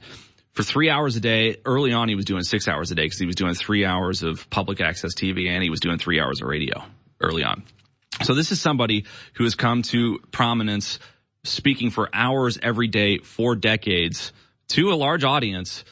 for 0.52 0.62
three 0.62 0.90
hours 0.90 1.16
a 1.16 1.20
day. 1.20 1.56
Early 1.64 1.92
on, 1.92 2.08
he 2.08 2.14
was 2.14 2.24
doing 2.24 2.44
six 2.44 2.68
hours 2.68 2.92
a 2.92 2.94
day 2.94 3.02
because 3.02 3.18
he 3.18 3.26
was 3.26 3.34
doing 3.34 3.54
three 3.54 3.84
hours 3.84 4.22
of 4.22 4.48
public 4.48 4.80
access 4.80 5.12
TV 5.16 5.48
and 5.48 5.60
he 5.60 5.70
was 5.70 5.80
doing 5.80 5.98
three 5.98 6.20
hours 6.20 6.40
of 6.40 6.46
radio 6.46 6.84
early 7.20 7.42
on. 7.42 7.64
So 8.20 8.34
this 8.34 8.52
is 8.52 8.60
somebody 8.60 9.06
who 9.34 9.44
has 9.44 9.54
come 9.54 9.82
to 9.82 10.18
prominence 10.30 10.98
speaking 11.44 11.90
for 11.90 12.08
hours 12.12 12.58
every 12.62 12.88
day 12.88 13.18
for 13.18 13.56
decades 13.56 14.32
to 14.68 14.92
a 14.92 14.94
large 14.94 15.24
audience 15.24 15.84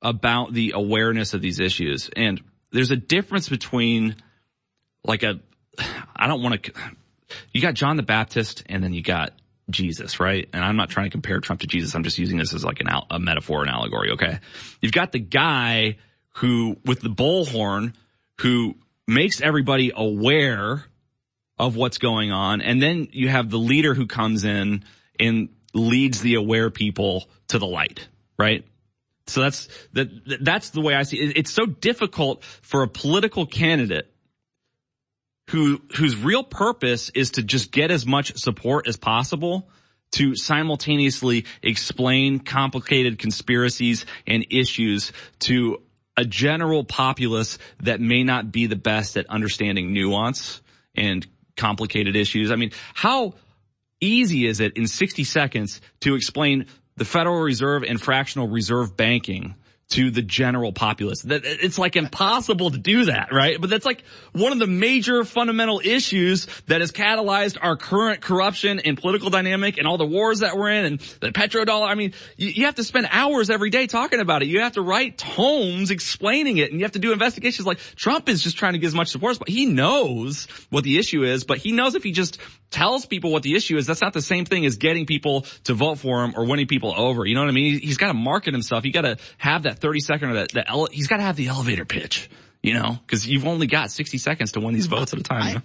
about 0.00 0.52
the 0.52 0.72
awareness 0.74 1.34
of 1.34 1.40
these 1.40 1.60
issues. 1.60 2.10
And 2.14 2.42
there's 2.70 2.90
a 2.90 2.96
difference 2.96 3.48
between 3.48 4.16
like 5.04 5.22
a, 5.22 5.40
I 6.14 6.26
don't 6.26 6.42
want 6.42 6.62
to, 6.62 6.72
you 7.52 7.60
got 7.60 7.74
John 7.74 7.96
the 7.96 8.02
Baptist 8.02 8.62
and 8.66 8.82
then 8.82 8.92
you 8.92 9.02
got 9.02 9.32
Jesus, 9.70 10.20
right? 10.20 10.48
And 10.52 10.64
I'm 10.64 10.76
not 10.76 10.90
trying 10.90 11.06
to 11.06 11.10
compare 11.10 11.40
Trump 11.40 11.62
to 11.62 11.66
Jesus. 11.66 11.94
I'm 11.94 12.04
just 12.04 12.18
using 12.18 12.36
this 12.36 12.54
as 12.54 12.64
like 12.64 12.80
an, 12.80 12.88
a 13.10 13.18
metaphor, 13.18 13.62
an 13.62 13.68
allegory. 13.68 14.12
Okay. 14.12 14.38
You've 14.80 14.92
got 14.92 15.12
the 15.12 15.18
guy 15.18 15.96
who 16.36 16.76
with 16.84 17.00
the 17.00 17.08
bullhorn 17.08 17.94
who 18.40 18.76
makes 19.06 19.40
everybody 19.40 19.92
aware 19.94 20.84
of 21.62 21.76
what's 21.76 21.98
going 21.98 22.32
on. 22.32 22.60
And 22.60 22.82
then 22.82 23.06
you 23.12 23.28
have 23.28 23.48
the 23.48 23.58
leader 23.58 23.94
who 23.94 24.08
comes 24.08 24.44
in 24.44 24.82
and 25.20 25.48
leads 25.72 26.20
the 26.20 26.34
aware 26.34 26.70
people 26.70 27.28
to 27.48 27.60
the 27.60 27.66
light, 27.66 28.08
right? 28.36 28.66
So 29.28 29.42
that's, 29.42 29.68
that, 29.92 30.40
that's 30.42 30.70
the 30.70 30.80
way 30.80 30.94
I 30.94 31.04
see 31.04 31.20
it. 31.20 31.36
It's 31.36 31.52
so 31.52 31.64
difficult 31.66 32.42
for 32.42 32.82
a 32.82 32.88
political 32.88 33.46
candidate 33.46 34.12
who, 35.50 35.80
whose 35.96 36.16
real 36.16 36.42
purpose 36.42 37.10
is 37.10 37.30
to 37.32 37.44
just 37.44 37.70
get 37.70 37.92
as 37.92 38.04
much 38.04 38.36
support 38.38 38.88
as 38.88 38.96
possible 38.96 39.70
to 40.12 40.34
simultaneously 40.34 41.44
explain 41.62 42.40
complicated 42.40 43.20
conspiracies 43.20 44.04
and 44.26 44.46
issues 44.50 45.12
to 45.38 45.80
a 46.16 46.24
general 46.24 46.82
populace 46.82 47.58
that 47.84 48.00
may 48.00 48.24
not 48.24 48.50
be 48.50 48.66
the 48.66 48.76
best 48.76 49.16
at 49.16 49.26
understanding 49.30 49.92
nuance 49.92 50.60
and 50.96 51.24
complicated 51.56 52.16
issues. 52.16 52.50
I 52.50 52.56
mean, 52.56 52.72
how 52.94 53.34
easy 54.00 54.46
is 54.46 54.60
it 54.60 54.76
in 54.76 54.86
60 54.86 55.24
seconds 55.24 55.80
to 56.00 56.14
explain 56.14 56.66
the 56.96 57.04
Federal 57.04 57.40
Reserve 57.40 57.84
and 57.84 58.00
fractional 58.00 58.48
reserve 58.48 58.96
banking 58.96 59.54
to 59.92 60.10
the 60.10 60.22
general 60.22 60.72
populace. 60.72 61.22
That 61.22 61.42
it's 61.44 61.78
like 61.78 61.96
impossible 61.96 62.70
to 62.70 62.78
do 62.78 63.06
that, 63.06 63.32
right? 63.32 63.60
But 63.60 63.70
that's 63.70 63.84
like 63.84 64.04
one 64.32 64.52
of 64.52 64.58
the 64.58 64.66
major 64.66 65.24
fundamental 65.24 65.80
issues 65.84 66.46
that 66.66 66.80
has 66.80 66.92
catalyzed 66.92 67.58
our 67.60 67.76
current 67.76 68.20
corruption 68.20 68.80
and 68.80 68.98
political 68.98 69.30
dynamic 69.30 69.78
and 69.78 69.86
all 69.86 69.98
the 69.98 70.06
wars 70.06 70.40
that 70.40 70.56
we're 70.56 70.70
in 70.70 70.84
and 70.84 71.00
the 71.20 71.28
petrodollar. 71.28 71.86
I 71.86 71.94
mean, 71.94 72.14
you, 72.36 72.48
you 72.48 72.64
have 72.64 72.76
to 72.76 72.84
spend 72.84 73.08
hours 73.10 73.50
every 73.50 73.70
day 73.70 73.86
talking 73.86 74.20
about 74.20 74.42
it. 74.42 74.48
You 74.48 74.60
have 74.60 74.72
to 74.72 74.82
write 74.82 75.18
tomes 75.18 75.90
explaining 75.90 76.56
it 76.56 76.70
and 76.70 76.80
you 76.80 76.84
have 76.84 76.92
to 76.92 76.98
do 76.98 77.12
investigations 77.12 77.66
like 77.66 77.78
Trump 77.96 78.28
is 78.28 78.42
just 78.42 78.56
trying 78.56 78.72
to 78.72 78.78
get 78.78 78.86
as 78.86 78.94
much 78.94 79.08
support, 79.08 79.38
but 79.38 79.48
he 79.48 79.66
knows 79.66 80.46
what 80.70 80.84
the 80.84 80.98
issue 80.98 81.22
is, 81.22 81.44
but 81.44 81.58
he 81.58 81.72
knows 81.72 81.94
if 81.94 82.02
he 82.02 82.12
just 82.12 82.38
tells 82.72 83.06
people 83.06 83.30
what 83.30 83.42
the 83.42 83.54
issue 83.54 83.76
is, 83.76 83.86
that's 83.86 84.00
not 84.00 84.12
the 84.12 84.22
same 84.22 84.44
thing 84.44 84.66
as 84.66 84.76
getting 84.76 85.06
people 85.06 85.42
to 85.64 85.74
vote 85.74 85.98
for 85.98 86.24
him 86.24 86.34
or 86.36 86.46
winning 86.46 86.66
people 86.66 86.94
over. 86.96 87.24
You 87.24 87.34
know 87.34 87.42
what 87.42 87.48
I 87.48 87.52
mean? 87.52 87.78
He's 87.78 87.98
got 87.98 88.08
to 88.08 88.14
market 88.14 88.52
himself. 88.52 88.84
You 88.84 88.92
got 88.92 89.02
to 89.02 89.18
have 89.38 89.64
that 89.64 89.78
30 89.78 90.00
second 90.00 90.30
or 90.30 90.34
that, 90.34 90.52
that 90.52 90.68
ele- 90.68 90.88
he's 90.90 91.06
got 91.06 91.18
to 91.18 91.22
have 91.22 91.36
the 91.36 91.48
elevator 91.48 91.84
pitch, 91.84 92.28
you 92.62 92.74
know, 92.74 92.98
cause 93.06 93.26
you've 93.26 93.46
only 93.46 93.66
got 93.66 93.90
60 93.90 94.18
seconds 94.18 94.52
to 94.52 94.60
win 94.60 94.74
these 94.74 94.86
votes 94.86 95.12
at 95.12 95.20
a 95.20 95.22
time. 95.22 95.42
I, 95.42 95.48
you 95.48 95.54
know? 95.56 95.62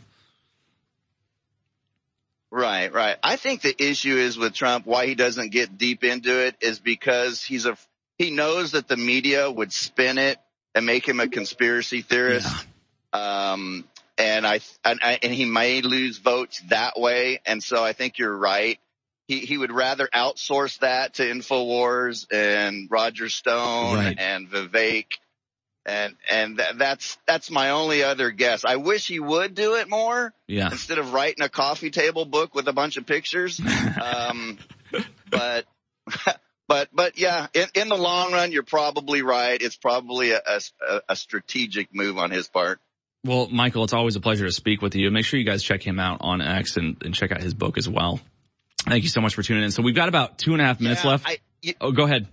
Right, 2.49 2.93
right. 2.93 3.17
I 3.23 3.35
think 3.35 3.61
the 3.61 3.75
issue 3.77 4.15
is 4.15 4.37
with 4.37 4.53
Trump, 4.53 4.85
why 4.85 5.05
he 5.05 5.15
doesn't 5.15 5.51
get 5.51 5.77
deep 5.77 6.03
into 6.03 6.45
it 6.45 6.55
is 6.61 6.79
because 6.79 7.43
he's 7.43 7.65
a, 7.65 7.77
he 8.17 8.31
knows 8.31 8.71
that 8.71 8.87
the 8.87 8.97
media 8.97 9.51
would 9.51 9.73
spin 9.73 10.17
it 10.17 10.39
and 10.73 10.85
make 10.85 11.07
him 11.07 11.19
a 11.19 11.27
conspiracy 11.27 12.01
theorist. 12.01 12.47
Yeah. 13.13 13.51
Um, 13.51 13.85
and 14.17 14.45
I, 14.45 14.59
and 14.83 14.99
I, 15.03 15.19
and 15.21 15.33
he 15.33 15.45
may 15.45 15.81
lose 15.81 16.17
votes 16.17 16.61
that 16.69 16.99
way. 16.99 17.39
And 17.45 17.61
so 17.61 17.83
I 17.83 17.93
think 17.93 18.17
you're 18.17 18.35
right. 18.35 18.79
He, 19.27 19.39
he 19.39 19.57
would 19.57 19.71
rather 19.71 20.07
outsource 20.13 20.79
that 20.79 21.15
to 21.15 21.23
InfoWars 21.23 22.27
and 22.31 22.87
Roger 22.89 23.29
Stone 23.29 23.95
right. 23.95 24.17
and 24.17 24.49
Vivek. 24.49 25.05
And, 25.85 26.15
and 26.29 26.57
th- 26.57 26.75
that's, 26.77 27.17
that's 27.27 27.51
my 27.51 27.71
only 27.71 28.03
other 28.03 28.31
guess. 28.31 28.65
I 28.65 28.77
wish 28.77 29.07
he 29.07 29.19
would 29.19 29.53
do 29.53 29.75
it 29.75 29.89
more. 29.89 30.33
Yeah. 30.47 30.69
Instead 30.71 30.97
of 30.97 31.13
writing 31.13 31.43
a 31.43 31.49
coffee 31.49 31.91
table 31.91 32.25
book 32.25 32.55
with 32.55 32.67
a 32.67 32.73
bunch 32.73 32.97
of 32.97 33.05
pictures. 33.05 33.61
um, 34.01 34.57
but, 35.29 35.65
but, 36.67 36.89
but 36.93 37.17
yeah, 37.17 37.47
in, 37.53 37.67
in 37.75 37.89
the 37.89 37.97
long 37.97 38.31
run, 38.33 38.51
you're 38.51 38.63
probably 38.63 39.21
right. 39.21 39.61
It's 39.61 39.77
probably 39.77 40.31
a, 40.31 40.41
a, 40.45 41.01
a 41.09 41.15
strategic 41.15 41.93
move 41.93 42.17
on 42.17 42.31
his 42.31 42.47
part. 42.47 42.79
Well, 43.23 43.49
Michael, 43.49 43.83
it's 43.83 43.93
always 43.93 44.15
a 44.15 44.21
pleasure 44.21 44.45
to 44.45 44.51
speak 44.51 44.81
with 44.81 44.95
you. 44.95 45.09
Make 45.11 45.25
sure 45.25 45.39
you 45.39 45.45
guys 45.45 45.63
check 45.63 45.85
him 45.85 45.99
out 45.99 46.19
on 46.21 46.41
X 46.41 46.77
and, 46.77 46.97
and 47.03 47.13
check 47.13 47.31
out 47.31 47.41
his 47.41 47.53
book 47.53 47.77
as 47.77 47.89
well. 47.89 48.19
Thank 48.83 49.03
you 49.03 49.09
so 49.09 49.21
much 49.21 49.35
for 49.35 49.43
tuning 49.43 49.63
in. 49.63 49.71
So 49.71 49.81
we've 49.81 49.95
got 49.95 50.07
about 50.07 50.37
two 50.37 50.53
and 50.53 50.61
a 50.61 50.65
half 50.65 50.79
minutes 50.79 51.03
yeah, 51.03 51.09
left. 51.09 51.27
I, 51.27 51.37
you, 51.61 51.73
oh, 51.81 51.91
go 51.91 52.03
ahead. 52.05 52.27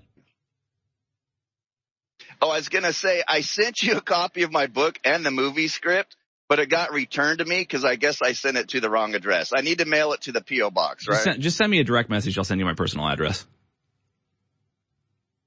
Oh, 2.41 2.51
I 2.51 2.57
was 2.57 2.69
going 2.69 2.85
to 2.85 2.93
say, 2.93 3.23
I 3.27 3.41
sent 3.41 3.83
you 3.83 3.97
a 3.97 4.01
copy 4.01 4.43
of 4.43 4.53
my 4.53 4.67
book 4.67 4.99
and 5.05 5.25
the 5.25 5.31
movie 5.31 5.69
script, 5.69 6.17
but 6.49 6.59
it 6.59 6.69
got 6.69 6.93
returned 6.93 7.39
to 7.39 7.45
me 7.45 7.61
because 7.61 7.85
I 7.85 7.97
guess 7.97 8.21
I 8.23 8.33
sent 8.33 8.57
it 8.57 8.69
to 8.69 8.81
the 8.81 8.91
wrong 8.91 9.15
address. 9.15 9.53
I 9.57 9.63
need 9.63 9.79
to 9.79 9.87
mail 9.87 10.13
it 10.13 10.23
to 10.23 10.33
the 10.33 10.43
P.O. 10.43 10.71
box, 10.71 11.09
right? 11.09 11.15
Just 11.15 11.25
send, 11.25 11.43
just 11.43 11.57
send 11.57 11.71
me 11.71 11.81
a 11.81 11.85
direct 11.85 12.11
message. 12.11 12.37
I'll 12.39 12.45
send 12.45 12.61
you 12.61 12.67
my 12.67 12.75
personal 12.75 13.09
address. 13.09 13.47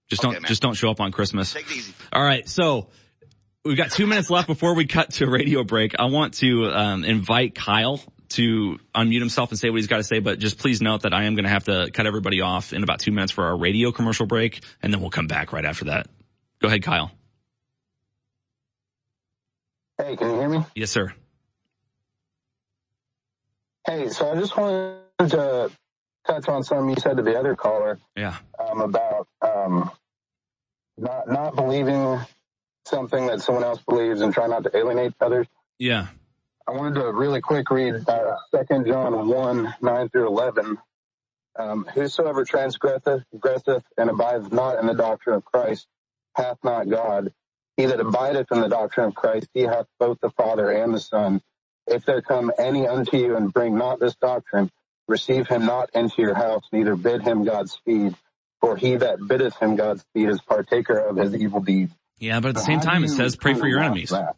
Just 0.09 0.24
okay, 0.24 0.33
don't, 0.33 0.41
man. 0.41 0.49
just 0.49 0.61
don't 0.61 0.74
show 0.74 0.90
up 0.90 0.99
on 0.99 1.11
Christmas. 1.11 1.53
Take 1.53 1.69
it 1.69 1.77
easy. 1.77 1.93
All 2.11 2.24
right. 2.24 2.48
So 2.48 2.88
we've 3.67 3.77
got 3.77 3.91
two 3.91 4.07
minutes 4.07 4.29
left 4.29 4.47
before 4.47 4.73
we 4.73 4.85
cut 4.85 5.11
to 5.13 5.25
a 5.25 5.29
radio 5.29 5.63
break. 5.63 5.99
I 5.99 6.05
want 6.05 6.35
to 6.35 6.65
um, 6.65 7.03
invite 7.03 7.53
Kyle 7.53 8.01
to 8.29 8.79
unmute 8.95 9.19
himself 9.19 9.51
and 9.51 9.59
say 9.59 9.69
what 9.69 9.77
he's 9.77 9.87
got 9.87 9.97
to 9.97 10.03
say, 10.03 10.19
but 10.19 10.39
just 10.39 10.57
please 10.57 10.81
note 10.81 11.03
that 11.03 11.13
I 11.13 11.23
am 11.23 11.35
going 11.35 11.45
to 11.45 11.49
have 11.49 11.65
to 11.65 11.89
cut 11.93 12.07
everybody 12.07 12.41
off 12.41 12.73
in 12.73 12.83
about 12.83 12.99
two 12.99 13.11
minutes 13.11 13.31
for 13.31 13.45
our 13.45 13.57
radio 13.57 13.91
commercial 13.91 14.25
break, 14.25 14.63
and 14.81 14.93
then 14.93 15.01
we'll 15.01 15.09
come 15.09 15.27
back 15.27 15.53
right 15.53 15.65
after 15.65 15.85
that. 15.85 16.07
Go 16.61 16.67
ahead, 16.67 16.83
Kyle. 16.83 17.11
Hey, 19.97 20.15
can 20.15 20.29
you 20.29 20.39
hear 20.39 20.49
me? 20.49 20.65
Yes, 20.75 20.91
sir. 20.91 21.13
Hey, 23.85 24.09
so 24.09 24.31
I 24.31 24.35
just 24.39 24.55
wanted 24.57 24.99
to 25.29 25.71
touch 26.25 26.47
on 26.49 26.63
something 26.63 26.89
you 26.89 26.95
said 26.99 27.17
to 27.17 27.23
the 27.23 27.39
other 27.39 27.55
caller. 27.55 27.99
Yeah. 28.15 28.35
Um, 28.59 28.81
about 28.81 29.27
um, 29.41 29.91
not 30.97 31.29
not 31.29 31.55
believing 31.55 32.19
something 32.88 33.27
that 33.27 33.41
someone 33.41 33.64
else 33.64 33.82
believes 33.88 34.22
and 34.22 34.33
try 34.33 34.48
not 34.48 34.64
to 34.64 34.75
alienate 34.75 35.14
others. 35.22 35.48
Yeah. 35.80 36.07
I 36.67 36.72
wanted 36.72 36.99
to 36.99 37.11
really 37.11 37.41
quick 37.41 37.69
read 37.69 38.07
uh, 38.07 38.35
Second 38.51 38.88
John 38.88 39.27
one 39.27 39.74
nine 39.82 40.09
through 40.09 40.27
eleven. 40.27 40.77
Um, 41.57 41.88
Whosoever 41.93 42.45
transgresseth, 42.45 43.24
transgresseth 43.32 43.83
and 43.98 44.09
abideth 44.09 44.51
not 44.51 44.80
in 44.80 44.85
the 44.85 44.93
doctrine 44.93 45.38
of 45.38 45.45
Christ 45.45 45.88
hath 46.35 46.57
not 46.64 46.90
God. 46.90 47.33
He 47.77 47.85
that 47.85 47.99
abideth 47.99 48.51
in 48.51 48.61
the 48.61 48.67
doctrine 48.67 49.07
of 49.07 49.16
Christ, 49.16 49.48
he 49.53 49.61
hath 49.61 49.85
both 49.99 50.19
the 50.22 50.30
Father 50.32 50.69
and 50.69 50.93
the 50.93 50.99
Son. 50.99 51.41
If 51.88 52.06
there 52.06 52.22
come 52.22 52.51
any 52.59 52.88
unto 52.88 53.17
you 53.17 53.35
and 53.38 53.53
bring 53.53 53.77
not 53.77 53.99
this 53.99 54.16
doctrine, 54.16 54.69
receive 55.07 55.48
him 55.48 55.66
not 55.66 55.90
into 55.93 56.22
your 56.22 56.35
house, 56.35 56.64
neither 56.72 56.95
bid 56.95 57.22
him 57.22 57.43
Godspeed. 57.43 58.16
For 58.59 58.75
he 58.75 58.98
that 58.98 59.25
biddeth 59.25 59.56
him 59.57 59.75
Godspeed 59.75 60.30
is 60.30 60.41
partaker 60.41 60.98
of 60.98 61.16
his 61.16 61.35
evil 61.35 61.61
deeds. 61.61 61.93
Yeah, 62.19 62.39
but 62.39 62.49
at 62.49 62.55
the 62.55 62.61
same 62.61 62.79
time, 62.79 63.03
it 63.03 63.09
says 63.09 63.35
pray 63.35 63.53
for 63.53 63.67
your 63.67 63.79
enemies. 63.79 64.09
that? 64.09 64.35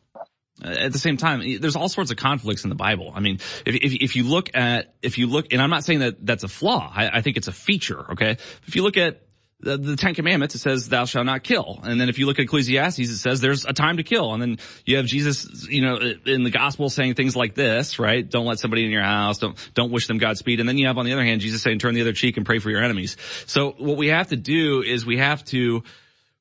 Uh, 0.63 0.67
at 0.67 0.91
the 0.91 0.99
same 0.99 1.17
time, 1.17 1.41
there's 1.61 1.75
all 1.75 1.87
sorts 1.87 2.11
of 2.11 2.17
conflicts 2.17 2.63
in 2.63 2.69
the 2.69 2.75
Bible. 2.75 3.11
I 3.15 3.21
mean, 3.21 3.35
if, 3.65 3.75
if, 3.75 3.93
if 3.93 4.15
you 4.15 4.23
look 4.23 4.49
at, 4.53 4.93
if 5.01 5.17
you 5.17 5.27
look, 5.27 5.53
and 5.53 5.61
I'm 5.61 5.69
not 5.69 5.85
saying 5.85 5.99
that 5.99 6.25
that's 6.25 6.43
a 6.43 6.49
flaw. 6.49 6.91
I, 6.93 7.09
I 7.17 7.21
think 7.21 7.37
it's 7.37 7.47
a 7.47 7.53
feature. 7.53 8.11
Okay. 8.11 8.31
If 8.67 8.75
you 8.75 8.83
look 8.83 8.97
at 8.97 9.21
the, 9.61 9.77
the 9.77 9.95
Ten 9.95 10.15
Commandments, 10.15 10.55
it 10.55 10.59
says 10.59 10.89
thou 10.89 11.05
shalt 11.05 11.25
not 11.25 11.43
kill. 11.43 11.79
And 11.83 11.99
then 11.99 12.09
if 12.09 12.19
you 12.19 12.25
look 12.25 12.39
at 12.39 12.43
Ecclesiastes, 12.43 12.99
it 12.99 13.17
says 13.17 13.41
there's 13.41 13.65
a 13.65 13.73
time 13.73 13.97
to 13.97 14.03
kill. 14.03 14.33
And 14.33 14.41
then 14.41 14.57
you 14.85 14.97
have 14.97 15.05
Jesus, 15.05 15.67
you 15.69 15.81
know, 15.81 15.97
in 16.25 16.43
the 16.43 16.49
gospel 16.49 16.89
saying 16.89 17.15
things 17.15 17.35
like 17.35 17.55
this, 17.55 17.99
right? 17.99 18.27
Don't 18.27 18.45
let 18.45 18.59
somebody 18.59 18.85
in 18.85 18.91
your 18.91 19.03
house. 19.03 19.37
Don't, 19.37 19.57
don't 19.73 19.91
wish 19.91 20.07
them 20.07 20.17
Godspeed. 20.17 20.59
And 20.59 20.67
then 20.67 20.77
you 20.77 20.87
have 20.87 20.97
on 20.97 21.05
the 21.05 21.13
other 21.13 21.23
hand, 21.23 21.41
Jesus 21.41 21.61
saying 21.61 21.79
turn 21.79 21.93
the 21.93 22.01
other 22.01 22.13
cheek 22.13 22.37
and 22.37 22.45
pray 22.45 22.59
for 22.59 22.69
your 22.69 22.83
enemies. 22.83 23.17
So 23.47 23.75
what 23.77 23.97
we 23.97 24.07
have 24.07 24.27
to 24.29 24.37
do 24.37 24.81
is 24.81 25.05
we 25.05 25.17
have 25.17 25.43
to 25.45 25.83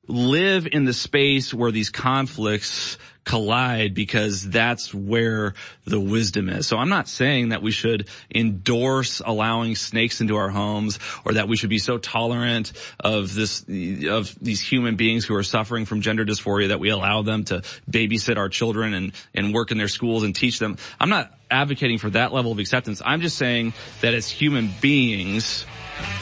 live 0.09 0.67
in 0.71 0.85
the 0.85 0.95
space 0.95 1.53
where 1.55 1.71
these 1.71 1.91
conflicts 1.91 2.99
collide 3.29 3.93
because 3.93 4.49
that's 4.49 4.95
where 4.95 5.53
the 5.85 6.01
wisdom 6.01 6.49
is. 6.49 6.67
So 6.67 6.79
I'm 6.79 6.89
not 6.89 7.09
saying 7.09 7.51
that 7.51 7.61
we 7.61 7.73
should 7.73 8.09
endorse 8.35 9.21
allowing 9.23 9.77
snakes 9.77 10.23
into 10.23 10.37
our 10.37 10.49
homes 10.49 10.99
or 11.27 11.35
that 11.35 11.47
we 11.47 11.59
should 11.59 11.69
be 11.69 11.79
so 11.79 11.99
tolerant 11.99 12.73
of 12.99 13.35
this, 13.35 13.67
of 14.09 14.35
these 14.41 14.63
human 14.63 14.97
beings 14.97 15.27
who 15.27 15.35
are 15.35 15.43
suffering 15.43 15.85
from 15.85 16.01
gender 16.01 16.25
dysphoria 16.25 16.69
that 16.69 16.81
we 16.81 16.89
allow 16.89 17.21
them 17.21 17.45
to 17.45 17.61
babysit 17.91 18.39
our 18.39 18.49
children 18.49 18.95
and, 18.95 19.13
and 19.35 19.53
work 19.53 19.73
in 19.73 19.77
their 19.77 19.89
schools 19.89 20.23
and 20.23 20.35
teach 20.35 20.59
them. 20.59 20.79
I'm 20.99 21.11
not 21.11 21.31
advocating 21.51 21.99
for 21.99 22.09
that 22.11 22.33
level 22.33 22.51
of 22.51 22.59
acceptance. 22.59 23.03
I'm 23.05 23.21
just 23.21 23.37
saying 23.37 23.75
that 24.01 24.15
as 24.15 24.31
human 24.31 24.71
beings, 24.81 25.67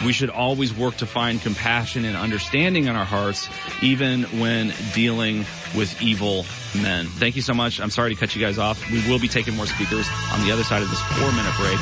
we 0.04 0.12
should 0.12 0.30
always 0.30 0.74
work 0.74 0.96
to 0.96 1.06
find 1.06 1.40
compassion 1.40 2.04
and 2.04 2.16
understanding 2.16 2.86
in 2.86 2.96
our 2.96 3.04
hearts, 3.04 3.48
even 3.82 4.24
when 4.40 4.72
dealing 4.94 5.44
with 5.74 6.00
evil 6.00 6.44
men. 6.80 7.06
Thank 7.06 7.36
you 7.36 7.42
so 7.42 7.54
much. 7.54 7.80
I'm 7.80 7.90
sorry 7.90 8.14
to 8.14 8.20
cut 8.20 8.34
you 8.34 8.40
guys 8.42 8.58
off. 8.58 8.90
We 8.90 9.06
will 9.08 9.18
be 9.18 9.28
taking 9.28 9.54
more 9.56 9.66
speakers 9.66 10.06
on 10.32 10.44
the 10.44 10.52
other 10.52 10.64
side 10.64 10.82
of 10.82 10.90
this 10.90 11.00
four 11.00 11.30
minute 11.32 11.54
break 11.56 11.78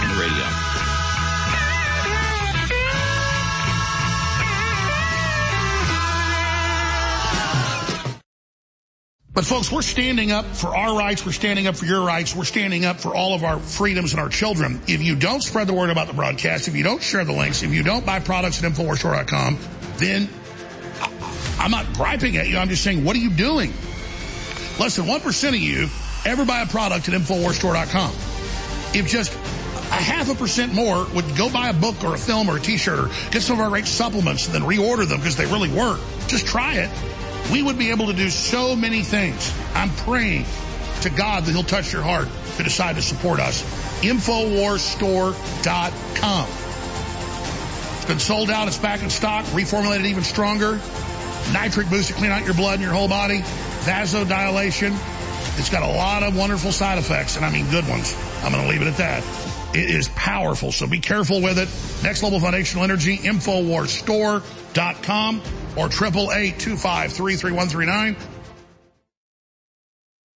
on 0.00 0.08
the 0.16 0.20
radio. 0.20 0.89
But 9.32 9.44
folks, 9.44 9.70
we're 9.70 9.82
standing 9.82 10.32
up 10.32 10.44
for 10.44 10.76
our 10.76 10.98
rights. 10.98 11.24
We're 11.24 11.30
standing 11.30 11.68
up 11.68 11.76
for 11.76 11.84
your 11.84 12.04
rights. 12.04 12.34
We're 12.34 12.44
standing 12.44 12.84
up 12.84 12.98
for 12.98 13.14
all 13.14 13.32
of 13.32 13.44
our 13.44 13.60
freedoms 13.60 14.12
and 14.12 14.20
our 14.20 14.28
children. 14.28 14.80
If 14.88 15.02
you 15.02 15.14
don't 15.14 15.40
spread 15.40 15.68
the 15.68 15.72
word 15.72 15.90
about 15.90 16.08
the 16.08 16.14
broadcast, 16.14 16.66
if 16.66 16.74
you 16.74 16.82
don't 16.82 17.00
share 17.00 17.24
the 17.24 17.32
links, 17.32 17.62
if 17.62 17.72
you 17.72 17.84
don't 17.84 18.04
buy 18.04 18.18
products 18.18 18.62
at 18.62 18.72
InfoWarsStore.com, 18.72 19.58
then 19.98 20.28
I'm 21.60 21.70
not 21.70 21.92
griping 21.92 22.38
at 22.38 22.48
you. 22.48 22.58
I'm 22.58 22.68
just 22.68 22.82
saying, 22.82 23.04
what 23.04 23.14
are 23.14 23.20
you 23.20 23.30
doing? 23.30 23.72
Less 24.80 24.96
than 24.96 25.06
1% 25.06 25.48
of 25.48 25.54
you 25.54 25.88
ever 26.24 26.44
buy 26.44 26.62
a 26.62 26.66
product 26.66 27.08
at 27.08 27.14
InfoWarsStore.com. 27.14 28.10
If 28.98 29.06
just 29.06 29.32
a 29.32 30.02
half 30.02 30.28
a 30.28 30.34
percent 30.34 30.74
more 30.74 31.06
would 31.14 31.36
go 31.36 31.48
buy 31.48 31.68
a 31.68 31.72
book 31.72 32.02
or 32.02 32.14
a 32.14 32.18
film 32.18 32.48
or 32.48 32.56
a 32.56 32.60
t-shirt 32.60 32.98
or 32.98 33.10
get 33.30 33.42
some 33.42 33.58
of 33.58 33.60
our 33.60 33.70
great 33.70 33.86
supplements 33.86 34.46
and 34.46 34.54
then 34.56 34.62
reorder 34.62 35.08
them 35.08 35.18
because 35.20 35.36
they 35.36 35.46
really 35.46 35.70
work. 35.70 36.00
Just 36.26 36.46
try 36.48 36.74
it 36.74 36.90
we 37.52 37.62
would 37.62 37.78
be 37.78 37.90
able 37.90 38.06
to 38.06 38.12
do 38.12 38.30
so 38.30 38.76
many 38.76 39.02
things. 39.02 39.52
I'm 39.74 39.90
praying 39.90 40.44
to 41.02 41.10
God 41.10 41.44
that 41.44 41.52
he'll 41.52 41.62
touch 41.62 41.92
your 41.92 42.02
heart 42.02 42.28
to 42.56 42.62
decide 42.62 42.96
to 42.96 43.02
support 43.02 43.40
us. 43.40 43.62
Infowarsstore.com. 44.02 46.48
It's 47.96 48.06
been 48.06 48.18
sold 48.18 48.50
out. 48.50 48.68
It's 48.68 48.78
back 48.78 49.02
in 49.02 49.10
stock. 49.10 49.44
Reformulated 49.46 50.06
even 50.06 50.22
stronger. 50.22 50.80
Nitric 51.52 51.90
boost 51.90 52.08
to 52.08 52.14
clean 52.14 52.30
out 52.30 52.44
your 52.44 52.54
blood 52.54 52.74
and 52.74 52.82
your 52.82 52.92
whole 52.92 53.08
body. 53.08 53.40
Vasodilation. 53.84 54.96
It's 55.58 55.70
got 55.70 55.82
a 55.82 55.96
lot 55.96 56.22
of 56.22 56.36
wonderful 56.36 56.70
side 56.72 56.98
effects, 56.98 57.36
and 57.36 57.44
I 57.44 57.50
mean 57.50 57.68
good 57.70 57.88
ones. 57.88 58.14
I'm 58.42 58.52
going 58.52 58.64
to 58.64 58.70
leave 58.70 58.82
it 58.82 58.88
at 58.88 58.96
that. 58.98 59.24
It 59.74 59.90
is 59.90 60.08
powerful, 60.08 60.72
so 60.72 60.86
be 60.86 61.00
careful 61.00 61.42
with 61.42 61.58
it. 61.58 61.68
Next 62.02 62.22
Level 62.22 62.40
Foundational 62.40 62.84
Energy, 62.84 63.18
Infowarsstore.com 63.18 64.20
or 64.20 64.42
triple 65.88 66.32
eight 66.32 66.58
two 66.58 66.76
five 66.76 67.12
three 67.12 67.36
three 67.36 67.52
one 67.52 67.68
three 67.68 67.86
nine. 67.86 68.16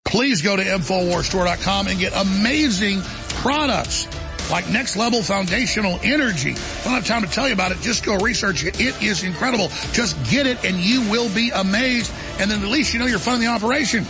Please 0.05 0.43
go 0.43 0.57
to 0.57 0.63
InfoWarsStore.com 0.63 1.87
and 1.87 2.01
get 2.01 2.13
amazing 2.17 3.01
products 3.43 4.09
like 4.51 4.69
Next 4.69 4.97
Level 4.97 5.23
Foundational 5.23 6.01
Energy. 6.03 6.51
I 6.51 6.85
don't 6.85 6.95
have 6.95 7.07
time 7.07 7.23
to 7.23 7.31
tell 7.31 7.47
you 7.47 7.55
about 7.55 7.71
it. 7.71 7.79
Just 7.81 8.05
go 8.05 8.17
research 8.17 8.65
it. 8.65 8.81
It 8.81 9.01
is 9.01 9.23
incredible. 9.23 9.69
Just 9.93 10.17
get 10.29 10.47
it 10.47 10.65
and 10.65 10.77
you 10.79 11.09
will 11.09 11.33
be 11.33 11.51
amazed. 11.51 12.13
And 12.41 12.51
then 12.51 12.61
at 12.63 12.69
least 12.69 12.93
you 12.93 12.99
know 12.99 13.07
you're 13.07 13.21
funding 13.21 13.47
the 13.47 13.55
operation. 13.55 14.05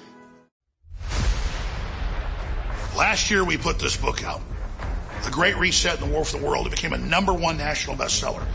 Last 2.96 3.30
year 3.30 3.44
we 3.44 3.58
put 3.58 3.80
this 3.80 3.98
book 3.98 4.24
out. 4.24 4.42
The 5.24 5.32
Great 5.32 5.58
Reset 5.58 6.00
and 6.00 6.10
the 6.10 6.14
War 6.14 6.24
for 6.24 6.38
the 6.38 6.46
World. 6.46 6.68
It 6.68 6.70
became 6.70 6.94
a 6.94 6.98
number 6.98 7.34
one 7.34 7.58
national 7.58 7.98
bestseller. 7.98 8.46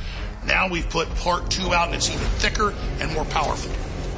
Now 0.47 0.69
we've 0.69 0.89
put 0.89 1.13
part 1.17 1.51
two 1.51 1.75
out 1.75 1.89
and 1.89 1.97
it's 1.97 2.09
even 2.09 2.27
thicker 2.39 2.73
and 3.01 3.13
more 3.13 3.25
powerful. 3.27 3.73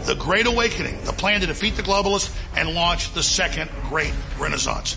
The 0.04 0.14
Great 0.14 0.46
Awakening, 0.46 1.02
the 1.04 1.12
plan 1.12 1.40
to 1.40 1.46
defeat 1.46 1.76
the 1.76 1.82
globalists 1.82 2.36
and 2.54 2.74
launch 2.74 3.12
the 3.14 3.22
second 3.22 3.70
great 3.88 4.12
renaissance. 4.38 4.96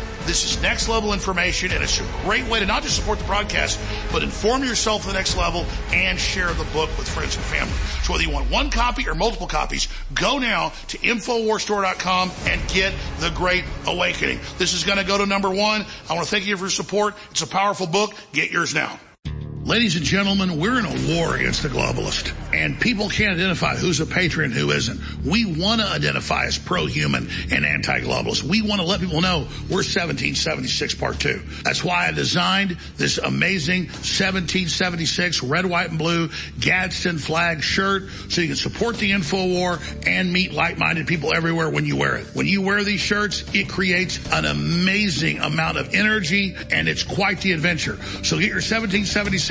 This 0.25 0.43
is 0.43 0.61
next 0.61 0.87
level 0.87 1.13
information, 1.13 1.71
and 1.71 1.83
it's 1.83 1.99
a 1.99 2.05
great 2.23 2.47
way 2.47 2.59
to 2.59 2.65
not 2.65 2.83
just 2.83 2.95
support 2.95 3.19
the 3.19 3.25
broadcast, 3.25 3.79
but 4.11 4.23
inform 4.23 4.63
yourself 4.63 5.01
to 5.01 5.07
the 5.07 5.13
next 5.13 5.35
level 5.35 5.65
and 5.91 6.19
share 6.19 6.53
the 6.53 6.63
book 6.65 6.89
with 6.97 7.07
friends 7.07 7.35
and 7.35 7.45
family. 7.45 7.73
So 8.03 8.13
whether 8.13 8.23
you 8.23 8.31
want 8.31 8.49
one 8.49 8.69
copy 8.69 9.07
or 9.07 9.15
multiple 9.15 9.47
copies, 9.47 9.87
go 10.13 10.37
now 10.37 10.73
to 10.87 10.97
InfoWarsStore.com 10.97 12.31
and 12.45 12.69
get 12.69 12.93
The 13.19 13.31
Great 13.31 13.63
Awakening. 13.87 14.39
This 14.57 14.73
is 14.73 14.83
going 14.83 14.97
to 14.97 15.05
go 15.05 15.17
to 15.17 15.25
number 15.25 15.49
one. 15.49 15.85
I 16.09 16.13
want 16.13 16.25
to 16.25 16.31
thank 16.31 16.45
you 16.45 16.55
for 16.57 16.63
your 16.63 16.69
support. 16.69 17.15
It's 17.31 17.41
a 17.41 17.47
powerful 17.47 17.87
book. 17.87 18.13
Get 18.33 18.51
yours 18.51 18.73
now. 18.73 18.99
Ladies 19.63 19.95
and 19.95 20.03
gentlemen, 20.03 20.59
we're 20.59 20.79
in 20.79 20.85
a 20.85 21.15
war 21.15 21.35
against 21.35 21.61
the 21.61 21.69
globalist, 21.69 22.33
and 22.51 22.81
people 22.81 23.09
can't 23.09 23.35
identify 23.35 23.75
who's 23.75 23.99
a 23.99 24.07
patriot 24.07 24.47
and 24.47 24.55
who 24.55 24.71
isn't. 24.71 24.99
We 25.23 25.45
want 25.45 25.81
to 25.81 25.87
identify 25.87 26.45
as 26.45 26.57
pro-human 26.57 27.29
and 27.51 27.63
anti-globalist. 27.63 28.41
We 28.41 28.63
want 28.63 28.81
to 28.81 28.87
let 28.87 29.01
people 29.01 29.21
know 29.21 29.41
we're 29.69 29.85
1776 29.85 30.95
Part 30.95 31.19
2. 31.19 31.41
That's 31.63 31.83
why 31.83 32.07
I 32.07 32.11
designed 32.11 32.71
this 32.97 33.19
amazing 33.19 33.83
1776 33.83 35.43
red, 35.43 35.67
white, 35.67 35.91
and 35.91 35.99
blue 35.99 36.31
Gadsden 36.59 37.19
flag 37.19 37.61
shirt 37.61 38.09
so 38.29 38.41
you 38.41 38.47
can 38.47 38.55
support 38.55 38.97
the 38.97 39.11
info 39.11 39.45
war 39.45 39.77
and 40.07 40.33
meet 40.33 40.53
like-minded 40.53 41.05
people 41.05 41.35
everywhere 41.35 41.69
when 41.69 41.85
you 41.85 41.97
wear 41.97 42.15
it. 42.15 42.25
When 42.33 42.47
you 42.47 42.63
wear 42.63 42.83
these 42.83 42.99
shirts, 42.99 43.43
it 43.53 43.69
creates 43.69 44.19
an 44.33 44.45
amazing 44.45 45.37
amount 45.37 45.77
of 45.77 45.93
energy, 45.93 46.55
and 46.71 46.89
it's 46.89 47.03
quite 47.03 47.41
the 47.41 47.51
adventure. 47.51 48.01
So 48.23 48.39
get 48.39 48.47
your 48.47 48.55
1776 48.55 49.50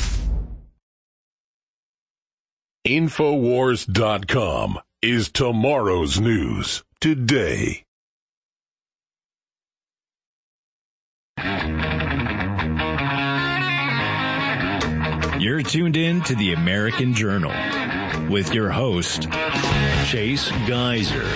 Infowars.com 2.87 4.79
is 5.03 5.29
tomorrow's 5.29 6.19
news 6.19 6.83
today. 6.99 7.83
You're 15.37 15.61
tuned 15.61 15.95
in 15.95 16.21
to 16.23 16.33
the 16.33 16.53
American 16.53 17.13
Journal 17.13 17.51
with 18.31 18.51
your 18.51 18.71
host, 18.71 19.27
Chase 20.07 20.49
Geiser. 20.67 21.29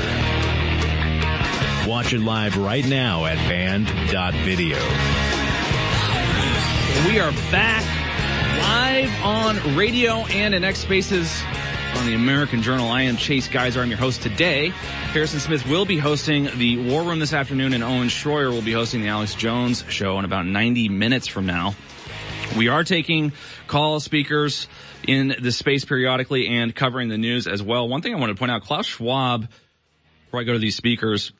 Watch 1.87 2.11
it 2.13 2.21
live 2.21 2.57
right 2.57 2.87
now 2.87 3.25
at 3.25 3.37
band.video. 3.47 4.79
We 7.07 7.19
are 7.19 7.31
back 7.51 8.04
live 8.65 9.23
on 9.23 9.75
radio 9.75 10.25
and 10.25 10.55
in 10.55 10.63
X 10.63 10.79
Spaces 10.79 11.43
on 11.97 12.07
the 12.07 12.15
American 12.15 12.63
Journal. 12.63 12.89
I 12.89 13.03
am 13.03 13.15
Chase 13.15 13.47
Geiser. 13.47 13.79
I'm 13.79 13.89
your 13.89 13.99
host 13.99 14.23
today. 14.23 14.69
Harrison 14.69 15.39
Smith 15.39 15.67
will 15.67 15.85
be 15.85 15.99
hosting 15.99 16.49
the 16.57 16.77
War 16.89 17.03
Room 17.03 17.19
this 17.19 17.31
afternoon 17.31 17.73
and 17.73 17.83
Owen 17.83 18.07
Schroyer 18.07 18.49
will 18.49 18.63
be 18.63 18.71
hosting 18.71 19.03
the 19.03 19.09
Alex 19.09 19.35
Jones 19.35 19.85
show 19.89 20.17
in 20.17 20.25
about 20.25 20.47
90 20.47 20.89
minutes 20.89 21.27
from 21.27 21.45
now. 21.45 21.75
We 22.57 22.67
are 22.69 22.83
taking 22.83 23.33
call 23.67 23.99
speakers 23.99 24.67
in 25.07 25.35
the 25.39 25.51
space 25.51 25.85
periodically 25.85 26.47
and 26.47 26.75
covering 26.75 27.09
the 27.09 27.19
news 27.19 27.45
as 27.45 27.61
well. 27.61 27.87
One 27.87 28.01
thing 28.01 28.15
I 28.15 28.17
want 28.17 28.31
to 28.31 28.35
point 28.35 28.49
out, 28.49 28.63
Klaus 28.63 28.87
Schwab, 28.87 29.47
before 30.25 30.39
I 30.39 30.43
go 30.43 30.53
to 30.53 30.59
these 30.59 30.75
speakers, 30.75 31.33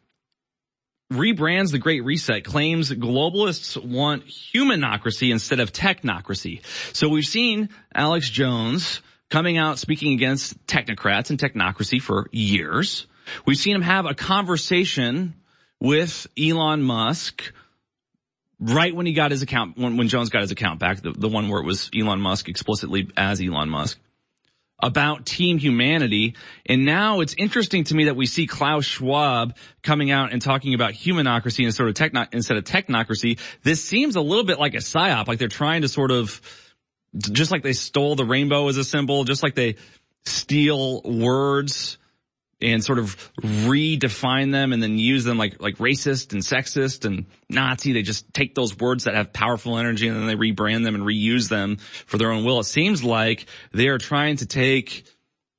rebrands 1.12 1.72
the 1.72 1.78
Great 1.78 2.04
Reset, 2.04 2.44
claims 2.44 2.90
globalists 2.92 3.82
want 3.84 4.26
humanocracy 4.28 5.32
instead 5.32 5.60
of 5.60 5.72
technocracy. 5.72 6.62
So 6.94 7.10
we've 7.10 7.26
seen 7.26 7.70
Alex 7.94 8.30
Jones 8.30 9.02
coming 9.30 9.58
out 9.58 9.80
speaking 9.80 10.14
against 10.14 10.66
technocrats 10.68 11.30
and 11.30 11.40
technocracy 11.40 12.02
for 12.02 12.28
years. 12.32 13.08
We've 13.46 13.58
seen 13.58 13.76
him 13.76 13.82
have 13.82 14.06
a 14.06 14.14
conversation 14.14 15.36
with 15.80 16.28
Elon 16.40 16.82
Musk 16.82 17.52
right 18.60 18.96
when 18.96 19.06
he 19.06 19.14
got 19.14 19.32
his 19.32 19.42
account, 19.42 19.78
when, 19.78 19.98
when 19.98 20.08
Jones 20.08 20.30
got 20.30 20.42
his 20.42 20.52
account 20.52 20.80
back, 20.80 21.02
the, 21.02 21.12
the 21.12 21.28
one 21.28 21.50
where 21.50 21.60
it 21.60 21.66
was 21.66 21.90
Elon 21.96 22.22
Musk 22.22 22.50
explicitly 22.50 23.10
as 23.18 23.42
Elon 23.42 23.70
Musk 23.70 24.00
about 24.86 25.26
team 25.26 25.58
humanity. 25.58 26.36
And 26.66 26.86
now 26.86 27.22
it's 27.22 27.34
interesting 27.38 27.84
to 27.86 27.96
me 27.96 28.06
that 28.06 28.16
we 28.16 28.28
see 28.28 28.46
Klaus 28.46 28.86
Schwab 28.86 29.56
coming 29.82 30.12
out 30.12 30.32
and 30.32 30.42
talking 30.42 30.76
about 30.76 30.94
humanocracy 30.94 31.66
instead 31.66 31.88
of 31.88 31.96
techno- 31.96 32.28
instead 32.32 32.58
of 32.58 32.64
technocracy. 32.64 33.40
This 33.64 33.84
seems 33.84 34.16
a 34.16 34.22
little 34.22 34.46
bit 34.46 34.60
like 34.60 34.76
a 34.76 34.78
psyop, 34.78 35.28
like 35.28 35.40
they're 35.40 35.48
trying 35.48 35.82
to 35.82 35.88
sort 35.88 36.12
of, 36.12 36.40
just 37.20 37.52
like 37.52 37.64
they 37.64 37.74
stole 37.74 38.16
the 38.16 38.26
rainbow 38.26 38.68
as 38.68 38.78
a 38.78 38.84
symbol, 38.84 39.24
just 39.24 39.42
like 39.42 39.56
they 39.56 39.76
steal 40.26 41.02
words 41.02 41.98
and 42.62 42.84
sort 42.84 43.00
of 43.00 43.32
redefine 43.42 44.52
them 44.52 44.72
and 44.72 44.82
then 44.82 44.98
use 44.98 45.24
them 45.24 45.38
like, 45.38 45.62
like 45.62 45.76
racist 45.78 46.34
and 46.34 46.42
sexist 46.42 47.06
and 47.06 47.26
Nazi. 47.50 47.94
They 47.94 48.02
just 48.02 48.34
take 48.34 48.56
those 48.56 48.78
words 48.78 49.04
that 49.04 49.16
have 49.16 49.34
powerful 49.34 49.78
energy 49.78 50.08
and 50.08 50.18
then 50.18 50.28
they 50.28 50.36
rebrand 50.36 50.84
them 50.84 50.96
and 50.96 51.04
reuse 51.04 51.50
them 51.50 51.78
for 52.06 52.18
their 52.18 52.32
own 52.32 52.46
will. 52.46 52.60
It 52.60 52.66
seems 52.66 53.04
like 53.04 53.46
they 53.74 53.90
are 53.90 53.98
trying 53.98 54.38
to 54.38 54.46
take 54.46 55.06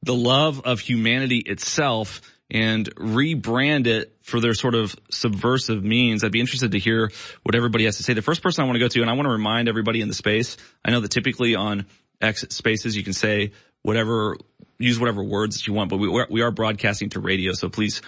the 0.03 0.15
love 0.15 0.63
of 0.65 0.81
humanity 0.81 1.39
itself 1.39 2.23
and 2.51 2.95
rebrand 2.95 3.87
it 3.87 4.17
for 4.23 4.41
their 4.41 4.55
sort 4.55 4.75
of 4.75 4.95
subversive 5.11 5.83
means. 5.83 6.23
I'd 6.23 6.33
be 6.33 6.41
interested 6.41 6.73
to 6.73 6.79
hear 6.79 7.11
what 7.43 7.55
everybody 7.55 7.85
has 7.85 7.97
to 7.97 8.05
say. 8.05 8.15
The 8.15 8.23
first 8.23 8.43
person 8.43 8.63
I 8.63 8.67
want 8.67 8.77
to 8.77 8.81
go 8.81 8.89
to, 8.89 9.01
and 9.01 9.11
I 9.11 9.15
want 9.15 9.27
to 9.27 9.33
remind 9.33 9.69
everybody 9.69 10.01
in 10.01 10.09
the 10.09 10.15
space, 10.15 10.57
I 10.85 10.93
know 10.93 11.01
that 11.01 11.11
typically 11.11 11.57
on 11.57 11.87
X 12.21 12.45
spaces 12.51 12.97
you 12.97 13.03
can 13.03 13.13
say 13.13 13.53
whatever 13.83 14.37
use 14.79 14.99
whatever 14.99 15.23
words 15.23 15.57
that 15.57 15.67
you 15.67 15.73
want, 15.73 15.91
but 15.91 15.99
we, 15.99 16.27
we 16.31 16.43
are 16.43 16.51
broadcasting 16.51 17.11
to 17.11 17.21
radio, 17.21 17.53
so 17.53 17.69
please 17.69 18.03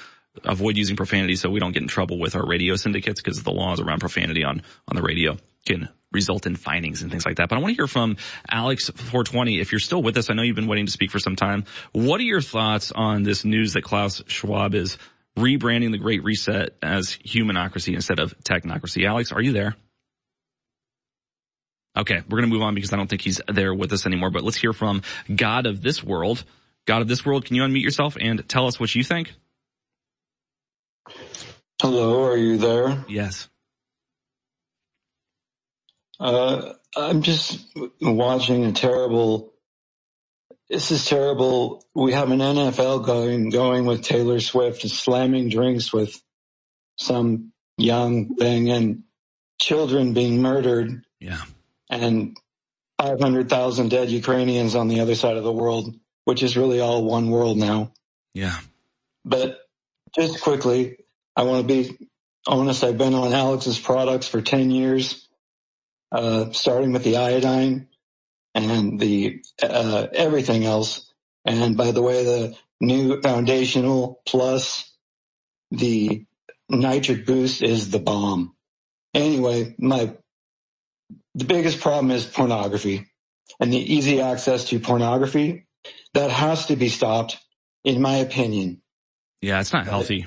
avoid 0.45 0.77
using 0.77 0.97
profanity 0.97 1.37
so 1.37 1.51
we 1.51 1.61
don't 1.61 1.73
get 1.73 1.83
in 1.83 1.89
trouble 1.89 2.19
with 2.19 2.37
our 2.37 2.47
radio 2.47 2.77
syndicates 2.77 3.21
because 3.21 3.43
the 3.43 3.51
laws 3.51 3.81
around 3.81 4.01
profanity 4.01 4.45
on, 4.45 4.63
on 4.87 4.97
the 4.97 5.03
radio 5.03 5.37
can 5.67 5.89
result 6.13 6.47
in 6.47 6.57
findings 6.57 7.03
and 7.03 7.11
things 7.11 7.27
like 7.27 7.37
that. 7.37 7.49
But 7.49 7.59
I 7.59 7.61
want 7.61 7.73
to 7.73 7.77
hear 7.77 7.87
from 7.87 8.17
Alex 8.51 8.89
420. 8.89 9.61
If 9.61 9.73
you're 9.73 9.79
still 9.79 10.03
with 10.03 10.17
us, 10.17 10.31
I 10.31 10.35
know 10.35 10.43
you've 10.43 10.57
been 10.57 10.67
waiting 10.67 10.87
to 10.87 10.93
speak 10.93 11.11
for 11.11 11.19
some 11.19 11.37
time. 11.37 11.65
What 11.93 12.21
are 12.21 12.25
your 12.25 12.41
thoughts 12.41 12.93
on 12.93 13.23
this 13.23 13.45
news 13.45 13.75
that 13.75 13.83
Klaus 13.83 14.23
Schwab 14.27 14.75
is 14.75 14.97
rebranding 15.37 15.91
the 15.91 15.99
Great 15.99 16.25
Reset 16.25 16.77
as 16.83 17.19
humanocracy 17.25 17.95
instead 17.95 18.19
of 18.19 18.37
technocracy? 18.41 19.07
Alex, 19.07 19.33
are 19.33 19.43
you 19.43 19.53
there? 19.53 19.77
Okay, 21.97 22.23
we're 22.29 22.39
going 22.39 22.49
to 22.49 22.55
move 22.55 22.63
on 22.63 22.75
because 22.75 22.93
I 22.93 22.97
don't 22.97 23.09
think 23.09 23.23
he's 23.23 23.41
there 23.49 23.75
with 23.75 23.93
us 23.93 24.07
anymore, 24.07 24.31
but 24.31 24.45
let's 24.45 24.57
hear 24.57 24.73
from 24.73 25.03
God 25.35 25.67
of 25.67 25.83
this 25.83 26.03
world. 26.03 26.45
God 26.89 27.03
of 27.03 27.09
this 27.09 27.23
world, 27.23 27.45
can 27.45 27.55
you 27.55 27.63
unmute 27.63 27.83
yourself 27.83 28.17
and 28.19 28.49
tell 28.49 28.67
us 28.67 28.81
what 28.81 28.95
you 28.95 29.05
think? 29.05 29.35
Hello, 31.83 32.25
are 32.25 32.37
you 32.37 32.57
there? 32.57 33.05
Yes. 33.07 33.51
Uh, 36.19 36.73
I'm 36.97 37.21
just 37.21 37.63
watching 38.01 38.65
a 38.65 38.73
terrible, 38.73 39.53
this 40.71 40.91
is 40.91 41.05
terrible. 41.05 41.85
We 41.95 42.15
have 42.15 42.31
an 42.31 42.39
NFL 42.39 43.05
going, 43.05 43.51
going 43.51 43.85
with 43.85 44.03
Taylor 44.03 44.41
Swift 44.41 44.81
slamming 44.81 45.51
drinks 45.51 45.93
with 45.93 46.19
some 46.97 47.53
young 47.77 48.35
thing 48.37 48.71
and 48.71 49.03
children 49.61 50.15
being 50.15 50.41
murdered. 50.41 51.03
Yeah. 51.21 51.43
And 51.91 52.35
500,000 52.99 53.91
dead 53.91 54.09
Ukrainians 54.09 54.75
on 54.75 54.89
the 54.89 55.01
other 55.01 55.15
side 55.15 55.37
of 55.37 55.45
the 55.45 55.53
world, 55.53 55.95
which 56.29 56.43
is 56.43 56.59
really 56.59 56.79
all 56.79 57.03
one 57.03 57.31
world 57.31 57.57
now. 57.57 57.91
Yeah. 58.35 58.59
But 59.25 59.61
just 60.15 60.43
quickly, 60.43 60.99
I 61.35 61.45
want 61.45 61.67
to 61.67 61.75
be 61.75 62.09
honest. 62.47 62.85
I've 62.85 62.99
been 62.99 63.15
on 63.15 63.33
Alex's 63.33 63.79
products 63.79 64.29
for 64.29 64.43
10 64.43 64.71
years, 64.71 65.27
uh, 66.13 66.53
starting 66.53 66.93
with 66.93 67.03
the 67.03 67.17
iodine 67.17 67.89
and 68.55 69.01
the, 69.01 69.41
uh, 69.63 70.09
everything 70.13 70.67
else. 70.67 71.11
And 71.47 71.79
by 71.79 71.93
the 71.93 72.03
way, 72.03 72.23
the 72.23 72.57
new 72.79 73.23
foundational 73.23 74.21
plus 74.27 74.93
the 75.71 76.27
nitric 76.69 77.25
boost 77.25 77.63
is 77.63 77.89
the 77.89 78.01
bomb. 78.01 78.55
Anyway, 79.15 79.75
my, 79.79 80.15
the 81.35 81.47
biggest 81.47 81.81
problem 81.81 82.11
is 82.11 82.27
pornography 82.27 83.07
and 83.59 83.73
the 83.73 83.95
easy 83.95 84.21
access 84.21 84.65
to 84.67 84.79
pornography. 84.79 85.65
That 86.15 86.31
has 86.31 86.67
to 86.67 86.77
be 86.77 86.89
stopped, 86.89 87.39
in 87.85 88.01
my 88.01 88.17
opinion. 88.17 88.83
Yeah, 89.41 89.61
it's 89.61 89.73
not 89.73 89.87
healthy. 89.87 90.27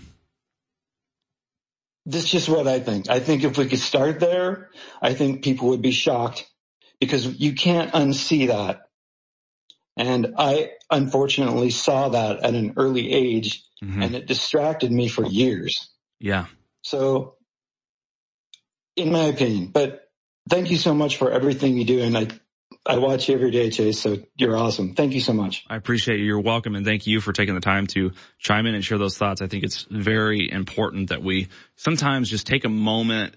This 2.06 2.26
is 2.26 2.32
just 2.32 2.50
what 2.50 2.68
I 2.68 2.80
think. 2.80 3.10
I 3.10 3.20
think 3.20 3.44
if 3.44 3.58
we 3.58 3.68
could 3.68 3.80
start 3.80 4.20
there, 4.20 4.70
I 5.02 5.14
think 5.14 5.44
people 5.44 5.70
would 5.70 5.82
be 5.82 5.92
shocked 5.92 6.50
because 7.00 7.40
you 7.40 7.54
can't 7.54 7.92
unsee 7.92 8.48
that. 8.48 8.82
And 9.98 10.36
I 10.38 10.72
unfortunately 10.90 11.70
saw 11.70 12.10
that 12.10 12.44
at 12.44 12.54
an 12.54 12.74
early 12.78 13.12
age 13.12 13.64
mm-hmm. 13.84 14.02
and 14.02 14.16
it 14.16 14.26
distracted 14.26 14.92
me 14.92 15.10
for 15.10 15.26
years. 15.26 15.90
Yeah. 16.20 16.46
So 16.82 17.36
in 18.96 19.12
my 19.12 19.26
opinion, 19.26 19.68
but 19.68 20.10
thank 20.50 20.72
you 20.72 20.78
so 20.78 20.94
much 20.94 21.18
for 21.18 21.32
everything 21.32 21.78
you 21.78 21.86
do. 21.86 22.02
And 22.02 22.18
I 22.18 22.28
I 22.86 22.98
watch 22.98 23.30
you 23.30 23.36
every 23.36 23.52
day, 23.52 23.70
Chase. 23.70 24.00
So 24.00 24.18
you're 24.36 24.58
awesome. 24.58 24.96
Thank 24.96 25.14
you 25.14 25.22
so 25.22 25.34
much. 25.34 25.66
I 25.70 25.76
appreciate 25.76 26.20
you. 26.20 26.26
You're 26.26 26.40
welcome. 26.40 26.76
And 26.76 26.86
thank 26.86 27.06
you 27.06 27.22
for 27.22 27.32
taking 27.32 27.54
the 27.54 27.62
time 27.62 27.88
to 27.88 28.12
chime 28.40 28.66
in 28.66 28.74
and 28.74 28.84
share 28.84 28.98
those 28.98 29.18
thoughts. 29.18 29.42
I 29.42 29.48
think 29.48 29.64
it's 29.64 29.86
very 29.90 30.52
important 30.52 31.10
that 31.10 31.22
we 31.22 31.50
sometimes 31.76 32.30
just 32.30 32.48
take 32.48 32.66
a 32.66 32.70
moment 32.70 33.36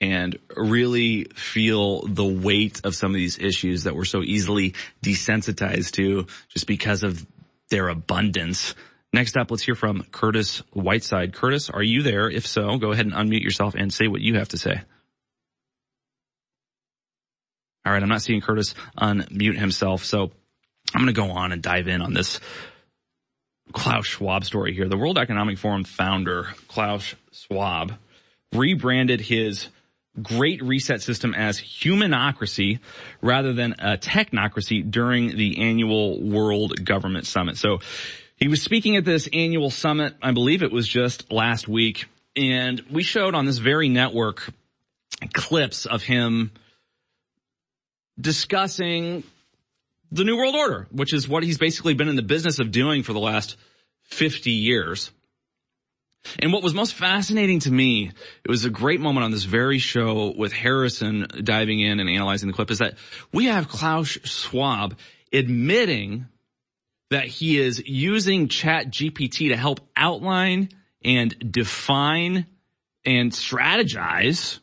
and 0.00 0.38
really 0.56 1.24
feel 1.34 2.02
the 2.06 2.24
weight 2.24 2.80
of 2.84 2.94
some 2.94 3.10
of 3.10 3.16
these 3.16 3.38
issues 3.38 3.84
that 3.84 3.96
we're 3.96 4.04
so 4.04 4.22
easily 4.22 4.74
desensitized 5.02 5.92
to 5.92 6.26
just 6.48 6.66
because 6.66 7.02
of 7.02 7.26
their 7.70 7.88
abundance. 7.88 8.74
Next 9.12 9.36
up, 9.36 9.50
let's 9.50 9.62
hear 9.62 9.76
from 9.76 10.02
Curtis 10.10 10.58
Whiteside. 10.72 11.32
Curtis, 11.34 11.70
are 11.70 11.82
you 11.82 12.02
there? 12.02 12.28
If 12.28 12.46
so, 12.46 12.76
go 12.78 12.92
ahead 12.92 13.06
and 13.06 13.14
unmute 13.14 13.42
yourself 13.42 13.74
and 13.76 13.92
say 13.92 14.08
what 14.08 14.20
you 14.20 14.38
have 14.38 14.48
to 14.48 14.58
say. 14.58 14.82
All 17.84 17.92
right. 17.92 18.02
I'm 18.02 18.08
not 18.08 18.22
seeing 18.22 18.40
Curtis 18.40 18.74
unmute 18.98 19.58
himself. 19.58 20.04
So 20.04 20.30
I'm 20.94 21.02
going 21.02 21.06
to 21.06 21.12
go 21.12 21.30
on 21.30 21.52
and 21.52 21.62
dive 21.62 21.88
in 21.88 22.02
on 22.02 22.14
this 22.14 22.40
Klaus 23.72 24.06
Schwab 24.06 24.44
story 24.44 24.74
here. 24.74 24.88
The 24.88 24.96
World 24.96 25.18
Economic 25.18 25.58
Forum 25.58 25.84
founder, 25.84 26.48
Klaus 26.68 27.14
Schwab, 27.32 27.94
rebranded 28.52 29.20
his 29.20 29.68
great 30.22 30.62
reset 30.62 31.02
system 31.02 31.34
as 31.34 31.58
humanocracy 31.60 32.78
rather 33.20 33.52
than 33.52 33.74
a 33.78 33.96
technocracy 33.96 34.88
during 34.88 35.36
the 35.36 35.60
annual 35.62 36.22
World 36.22 36.84
Government 36.84 37.26
Summit. 37.26 37.56
So 37.56 37.80
he 38.36 38.48
was 38.48 38.62
speaking 38.62 38.96
at 38.96 39.04
this 39.04 39.28
annual 39.32 39.70
summit. 39.70 40.14
I 40.22 40.32
believe 40.32 40.62
it 40.62 40.72
was 40.72 40.86
just 40.86 41.32
last 41.32 41.66
week. 41.66 42.06
And 42.36 42.82
we 42.90 43.02
showed 43.02 43.34
on 43.34 43.44
this 43.44 43.58
very 43.58 43.88
network 43.88 44.48
clips 45.32 45.86
of 45.86 46.02
him 46.02 46.52
discussing 48.20 49.24
the 50.10 50.24
New 50.24 50.36
World 50.36 50.54
Order, 50.54 50.86
which 50.92 51.12
is 51.12 51.28
what 51.28 51.42
he's 51.42 51.58
basically 51.58 51.94
been 51.94 52.08
in 52.08 52.16
the 52.16 52.22
business 52.22 52.58
of 52.58 52.70
doing 52.70 53.02
for 53.02 53.12
the 53.12 53.20
last 53.20 53.56
50 54.04 54.50
years. 54.50 55.10
And 56.38 56.52
what 56.52 56.62
was 56.62 56.72
most 56.72 56.94
fascinating 56.94 57.60
to 57.60 57.70
me, 57.70 58.10
it 58.44 58.50
was 58.50 58.64
a 58.64 58.70
great 58.70 59.00
moment 59.00 59.24
on 59.24 59.30
this 59.30 59.44
very 59.44 59.78
show 59.78 60.32
with 60.36 60.52
Harrison 60.52 61.26
diving 61.42 61.80
in 61.80 62.00
and 62.00 62.08
analyzing 62.08 62.46
the 62.46 62.54
clip 62.54 62.70
is 62.70 62.78
that 62.78 62.94
we 63.32 63.46
have 63.46 63.68
Klaus 63.68 64.08
Schwab 64.24 64.96
admitting 65.32 66.26
that 67.10 67.26
he 67.26 67.58
is 67.58 67.82
using 67.86 68.48
chat 68.48 68.88
GPT 68.88 69.50
to 69.50 69.56
help 69.56 69.80
outline 69.96 70.70
and 71.04 71.52
define 71.52 72.46
and 73.04 73.30
strategize 73.32 74.60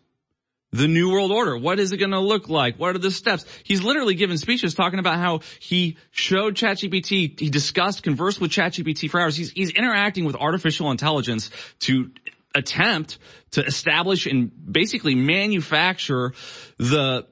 the 0.71 0.87
new 0.87 1.11
world 1.11 1.31
order. 1.31 1.57
What 1.57 1.79
is 1.79 1.91
it 1.91 1.97
going 1.97 2.11
to 2.11 2.19
look 2.19 2.49
like? 2.49 2.77
What 2.77 2.95
are 2.95 2.99
the 2.99 3.11
steps? 3.11 3.45
He's 3.63 3.81
literally 3.81 4.15
given 4.15 4.37
speeches 4.37 4.73
talking 4.73 4.99
about 4.99 5.17
how 5.17 5.39
he 5.59 5.97
showed 6.11 6.55
ChatGPT, 6.55 7.39
he 7.39 7.49
discussed, 7.49 8.03
conversed 8.03 8.39
with 8.39 8.51
ChatGPT 8.51 9.09
for 9.09 9.19
hours. 9.19 9.35
He's, 9.35 9.51
he's 9.51 9.71
interacting 9.71 10.25
with 10.25 10.35
artificial 10.35 10.91
intelligence 10.91 11.49
to 11.81 12.11
attempt 12.55 13.17
to 13.51 13.65
establish 13.65 14.25
and 14.25 14.51
basically 14.71 15.15
manufacture 15.15 16.33
the 16.77 17.27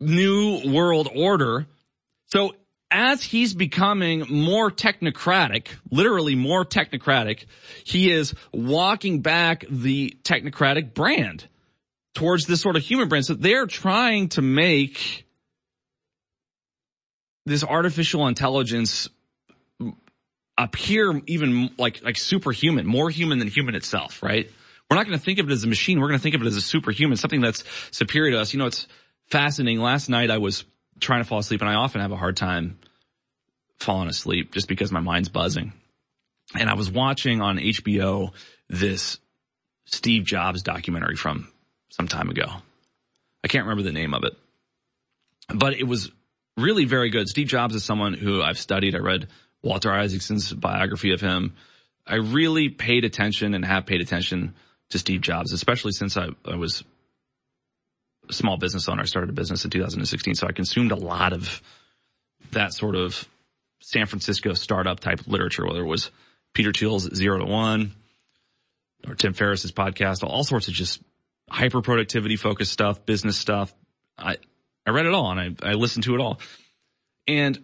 new 0.00 0.72
world 0.72 1.08
order. 1.14 1.66
So 2.26 2.54
as 2.90 3.22
he's 3.22 3.54
becoming 3.54 4.26
more 4.28 4.70
technocratic, 4.70 5.68
literally 5.90 6.34
more 6.34 6.64
technocratic, 6.64 7.46
he 7.84 8.10
is 8.10 8.34
walking 8.52 9.22
back 9.22 9.64
the 9.70 10.16
technocratic 10.24 10.94
brand 10.94 11.46
towards 12.14 12.46
this 12.46 12.60
sort 12.60 12.76
of 12.76 12.82
human 12.82 13.08
brand. 13.08 13.26
So 13.26 13.34
they're 13.34 13.66
trying 13.66 14.28
to 14.30 14.42
make 14.42 15.26
this 17.46 17.64
artificial 17.64 18.26
intelligence 18.28 19.08
appear 20.58 21.20
even 21.26 21.70
like, 21.78 22.02
like 22.04 22.16
superhuman, 22.16 22.86
more 22.86 23.10
human 23.10 23.38
than 23.38 23.48
human 23.48 23.74
itself, 23.74 24.22
right? 24.22 24.50
We're 24.90 24.96
not 24.96 25.06
going 25.06 25.18
to 25.18 25.24
think 25.24 25.38
of 25.38 25.48
it 25.48 25.52
as 25.52 25.64
a 25.64 25.68
machine. 25.68 26.00
We're 26.00 26.08
going 26.08 26.18
to 26.18 26.22
think 26.22 26.34
of 26.34 26.42
it 26.42 26.46
as 26.46 26.56
a 26.56 26.60
superhuman, 26.60 27.16
something 27.16 27.40
that's 27.40 27.64
superior 27.90 28.32
to 28.32 28.40
us. 28.40 28.52
You 28.52 28.58
know, 28.58 28.66
it's 28.66 28.86
fascinating. 29.30 29.80
Last 29.80 30.08
night 30.08 30.30
I 30.30 30.38
was 30.38 30.64
trying 31.00 31.22
to 31.22 31.28
fall 31.28 31.38
asleep 31.38 31.62
and 31.62 31.70
I 31.70 31.74
often 31.74 32.00
have 32.00 32.12
a 32.12 32.16
hard 32.16 32.36
time 32.36 32.78
falling 33.80 34.08
asleep 34.08 34.52
just 34.52 34.68
because 34.68 34.92
my 34.92 35.00
mind's 35.00 35.28
buzzing. 35.28 35.72
And 36.54 36.68
I 36.68 36.74
was 36.74 36.90
watching 36.90 37.40
on 37.40 37.56
HBO 37.58 38.32
this 38.68 39.18
Steve 39.86 40.24
Jobs 40.24 40.62
documentary 40.62 41.16
from 41.16 41.48
some 41.92 42.08
time 42.08 42.30
ago. 42.30 42.46
I 43.44 43.48
can't 43.48 43.64
remember 43.64 43.82
the 43.82 43.92
name 43.92 44.14
of 44.14 44.24
it, 44.24 44.32
but 45.48 45.74
it 45.74 45.84
was 45.84 46.10
really 46.56 46.84
very 46.84 47.10
good. 47.10 47.28
Steve 47.28 47.48
Jobs 47.48 47.74
is 47.74 47.84
someone 47.84 48.14
who 48.14 48.42
I've 48.42 48.58
studied. 48.58 48.94
I 48.94 48.98
read 48.98 49.28
Walter 49.62 49.92
Isaacson's 49.92 50.52
biography 50.52 51.12
of 51.12 51.20
him. 51.20 51.54
I 52.06 52.16
really 52.16 52.68
paid 52.68 53.04
attention 53.04 53.54
and 53.54 53.64
have 53.64 53.86
paid 53.86 54.00
attention 54.00 54.54
to 54.90 54.98
Steve 54.98 55.20
Jobs, 55.20 55.52
especially 55.52 55.92
since 55.92 56.16
I, 56.16 56.28
I 56.44 56.56
was 56.56 56.82
a 58.28 58.32
small 58.32 58.56
business 58.56 58.88
owner. 58.88 59.02
I 59.02 59.06
started 59.06 59.30
a 59.30 59.34
business 59.34 59.64
in 59.64 59.70
2016. 59.70 60.34
So 60.34 60.46
I 60.46 60.52
consumed 60.52 60.92
a 60.92 60.96
lot 60.96 61.32
of 61.32 61.62
that 62.52 62.72
sort 62.72 62.96
of 62.96 63.28
San 63.80 64.06
Francisco 64.06 64.54
startup 64.54 65.00
type 65.00 65.26
literature, 65.26 65.66
whether 65.66 65.82
it 65.82 65.86
was 65.86 66.10
Peter 66.54 66.72
Thiel's 66.72 67.14
Zero 67.14 67.38
to 67.38 67.44
One 67.44 67.92
or 69.06 69.14
Tim 69.14 69.32
Ferriss's 69.32 69.72
podcast, 69.72 70.22
all 70.22 70.44
sorts 70.44 70.68
of 70.68 70.74
just 70.74 71.00
hyper 71.50 71.82
productivity 71.82 72.36
focused 72.36 72.72
stuff, 72.72 73.04
business 73.04 73.36
stuff. 73.36 73.74
I, 74.18 74.36
I 74.86 74.90
read 74.90 75.06
it 75.06 75.14
all 75.14 75.30
and 75.30 75.58
I, 75.62 75.70
I 75.70 75.72
listened 75.74 76.04
to 76.04 76.14
it 76.14 76.20
all. 76.20 76.40
And 77.26 77.62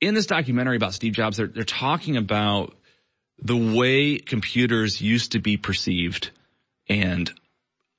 in 0.00 0.14
this 0.14 0.26
documentary 0.26 0.76
about 0.76 0.94
Steve 0.94 1.14
Jobs, 1.14 1.36
they're, 1.36 1.46
they're 1.46 1.64
talking 1.64 2.16
about 2.16 2.74
the 3.38 3.56
way 3.56 4.18
computers 4.18 5.00
used 5.00 5.32
to 5.32 5.38
be 5.38 5.56
perceived 5.56 6.30
and 6.88 7.32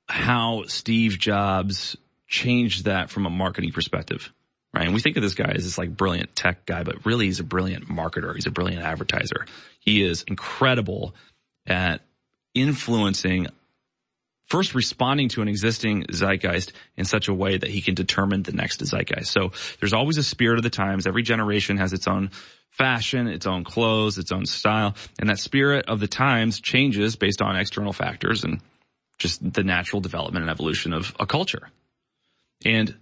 how 0.08 0.64
Steve 0.66 1.18
Jobs 1.18 1.96
changed 2.28 2.84
that 2.84 3.10
from 3.10 3.26
a 3.26 3.30
marketing 3.30 3.72
perspective. 3.72 4.32
Right. 4.72 4.84
And 4.84 4.94
we 4.94 5.00
think 5.00 5.16
of 5.16 5.22
this 5.22 5.34
guy 5.34 5.52
as 5.54 5.64
this 5.64 5.78
like 5.78 5.96
brilliant 5.96 6.36
tech 6.36 6.66
guy, 6.66 6.82
but 6.82 7.06
really 7.06 7.26
he's 7.26 7.40
a 7.40 7.44
brilliant 7.44 7.88
marketer. 7.88 8.34
He's 8.34 8.46
a 8.46 8.50
brilliant 8.50 8.82
advertiser. 8.82 9.46
He 9.80 10.02
is 10.02 10.22
incredible 10.24 11.14
at 11.66 12.02
influencing 12.54 13.46
first 14.46 14.74
responding 14.74 15.28
to 15.30 15.42
an 15.42 15.48
existing 15.48 16.04
zeitgeist 16.12 16.72
in 16.96 17.04
such 17.04 17.28
a 17.28 17.34
way 17.34 17.56
that 17.56 17.70
he 17.70 17.80
can 17.80 17.94
determine 17.94 18.42
the 18.42 18.52
next 18.52 18.80
zeitgeist. 18.80 19.26
So 19.26 19.52
there's 19.80 19.92
always 19.92 20.18
a 20.18 20.22
spirit 20.22 20.58
of 20.58 20.62
the 20.62 20.70
times. 20.70 21.06
Every 21.06 21.22
generation 21.22 21.76
has 21.78 21.92
its 21.92 22.06
own 22.06 22.30
fashion, 22.70 23.26
its 23.26 23.46
own 23.46 23.64
clothes, 23.64 24.18
its 24.18 24.32
own 24.32 24.46
style, 24.46 24.94
and 25.18 25.28
that 25.30 25.38
spirit 25.38 25.86
of 25.88 25.98
the 25.98 26.08
times 26.08 26.60
changes 26.60 27.16
based 27.16 27.42
on 27.42 27.56
external 27.56 27.92
factors 27.92 28.44
and 28.44 28.60
just 29.18 29.52
the 29.52 29.64
natural 29.64 30.00
development 30.00 30.42
and 30.42 30.50
evolution 30.50 30.92
of 30.92 31.14
a 31.18 31.26
culture. 31.26 31.70
And 32.64 32.94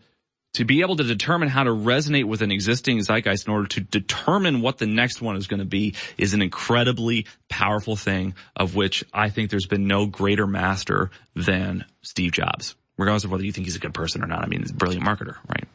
to 0.55 0.65
be 0.65 0.81
able 0.81 0.97
to 0.97 1.05
determine 1.05 1.49
how 1.49 1.65
to 1.65 1.71
resonate 1.71 2.25
with 2.25 2.43
an 2.43 2.51
existing 2.51 3.01
zeitgeist 3.01 3.47
in 3.47 3.53
order 3.53 3.67
to 3.69 3.81
determine 3.81 4.61
what 4.61 4.79
the 4.79 4.87
next 4.87 5.21
one 5.21 5.37
is 5.37 5.47
going 5.47 5.61
to 5.61 5.67
be 5.67 5.95
is 6.17 6.33
an 6.33 6.43
incredibly 6.43 7.27
powerful 7.49 7.97
thing 7.97 8.35
of 8.57 8.75
which 8.75 9.05
I 9.13 9.29
think 9.31 9.51
there's 9.51 9.67
been 9.67 9.87
no 9.87 10.07
greater 10.07 10.47
master 10.47 11.11
than 11.35 11.85
Steve 12.03 12.33
Jobs. 12.33 12.77
Regardless 12.97 13.25
of 13.25 13.33
whether 13.33 13.45
you 13.45 13.51
think 13.51 13.67
he's 13.67 13.75
a 13.75 13.81
good 13.81 13.95
person 13.95 14.23
or 14.23 14.29
not. 14.29 14.45
I 14.45 14.47
mean, 14.47 14.61
he's 14.61 14.71
a 14.71 14.75
brilliant 14.75 15.05
marketer, 15.05 15.37
right? 15.49 15.67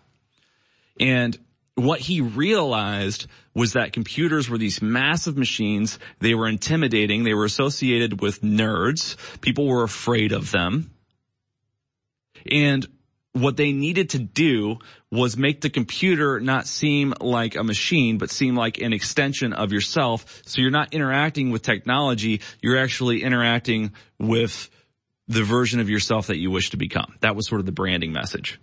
And 1.01 1.37
what 1.75 1.99
he 1.99 2.21
realized 2.21 3.27
was 3.53 3.73
that 3.73 3.91
computers 3.91 4.49
were 4.49 4.57
these 4.57 4.81
massive 4.81 5.37
machines. 5.37 5.99
They 6.19 6.33
were 6.33 6.47
intimidating. 6.47 7.23
They 7.23 7.33
were 7.33 7.43
associated 7.43 8.21
with 8.21 8.41
nerds. 8.41 9.17
People 9.41 9.67
were 9.67 9.83
afraid 9.83 10.31
of 10.31 10.51
them. 10.51 10.91
And 12.49 12.87
what 13.33 13.57
they 13.57 13.71
needed 13.71 14.11
to 14.11 14.19
do 14.19 14.79
was 15.11 15.37
make 15.37 15.61
the 15.61 15.69
computer 15.69 16.39
not 16.39 16.67
seem 16.67 17.13
like 17.21 17.55
a 17.55 17.63
machine, 17.63 18.17
but 18.17 18.31
seem 18.31 18.55
like 18.55 18.79
an 18.79 18.93
extension 18.93 19.53
of 19.53 19.71
yourself. 19.71 20.41
So 20.45 20.61
you're 20.61 20.71
not 20.71 20.93
interacting 20.93 21.51
with 21.51 21.61
technology. 21.61 22.41
You're 22.61 22.77
actually 22.77 23.23
interacting 23.23 23.93
with 24.17 24.69
the 25.27 25.43
version 25.43 25.79
of 25.79 25.89
yourself 25.89 26.27
that 26.27 26.37
you 26.37 26.49
wish 26.49 26.71
to 26.71 26.77
become. 26.77 27.15
That 27.21 27.35
was 27.35 27.47
sort 27.47 27.59
of 27.59 27.65
the 27.65 27.71
branding 27.71 28.11
message. 28.11 28.59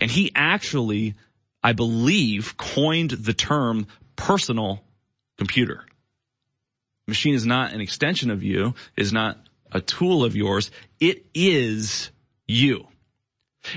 And 0.00 0.10
he 0.10 0.30
actually, 0.34 1.14
I 1.62 1.72
believe, 1.72 2.56
coined 2.56 3.12
the 3.12 3.32
term 3.32 3.86
personal 4.14 4.84
computer. 5.38 5.84
Machine 7.06 7.34
is 7.34 7.46
not 7.46 7.72
an 7.72 7.80
extension 7.80 8.30
of 8.30 8.42
you, 8.42 8.74
is 8.96 9.12
not 9.12 9.38
a 9.72 9.80
tool 9.80 10.24
of 10.24 10.36
yours. 10.36 10.70
It 11.00 11.24
is 11.34 12.10
you. 12.46 12.88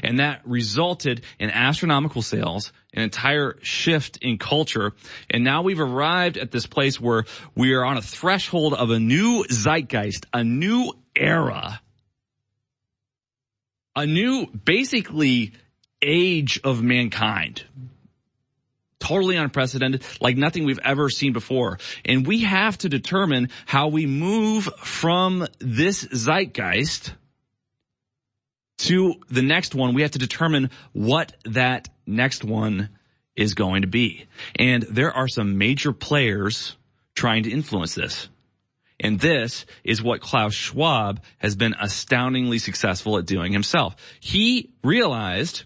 And 0.04 0.20
that 0.20 0.42
resulted 0.46 1.24
in 1.40 1.50
astronomical 1.50 2.22
sales, 2.22 2.72
an 2.94 3.04
entire 3.04 3.58
shift 3.62 4.18
in 4.18 4.38
culture. 4.38 4.94
And 5.30 5.44
now 5.44 5.62
we've 5.62 5.80
arrived 5.80 6.38
at 6.38 6.52
this 6.52 6.66
place 6.66 7.00
where 7.00 7.26
we 7.56 7.74
are 7.74 7.86
on 7.86 7.98
a 7.98 8.02
threshold 8.02 8.74
of 8.74 8.90
a 8.90 9.00
new 9.00 9.46
zeitgeist, 9.50 10.26
a 10.34 10.44
new 10.44 10.94
era, 11.16 11.82
a 13.96 14.06
new 14.06 14.48
basically 14.48 15.54
age 16.02 16.60
of 16.64 16.82
mankind. 16.82 17.64
Totally 19.00 19.38
unprecedented, 19.38 20.04
like 20.20 20.36
nothing 20.36 20.66
we've 20.66 20.80
ever 20.84 21.10
seen 21.10 21.32
before. 21.32 21.80
And 22.04 22.28
we 22.28 22.42
have 22.42 22.78
to 22.80 22.90
determine 22.90 23.50
how 23.66 23.88
we 23.88 24.06
move 24.06 24.70
from 24.80 25.48
this 25.60 26.06
zeitgeist 26.06 27.14
to 28.80 29.16
the 29.30 29.42
next 29.42 29.76
one, 29.76 29.94
we 29.94 30.02
have 30.02 30.12
to 30.12 30.20
determine 30.20 30.70
what 30.94 31.34
that 31.46 31.90
next 32.06 32.44
one 32.44 32.90
is 33.36 33.54
going 33.54 33.82
to 33.84 33.88
be. 33.88 34.26
And 34.58 34.84
there 34.84 35.14
are 35.14 35.28
some 35.28 35.58
major 35.58 35.94
players 35.94 36.76
trying 37.16 37.44
to 37.44 37.52
influence 37.52 37.94
this. 37.94 38.30
And 39.00 39.20
this 39.20 39.66
is 39.84 40.04
what 40.04 40.22
Klaus 40.22 40.54
Schwab 40.54 41.22
has 41.38 41.56
been 41.56 41.74
astoundingly 41.80 42.60
successful 42.60 43.18
at 43.18 43.26
doing 43.26 43.54
himself. 43.54 43.96
He 44.20 44.72
realized 44.84 45.64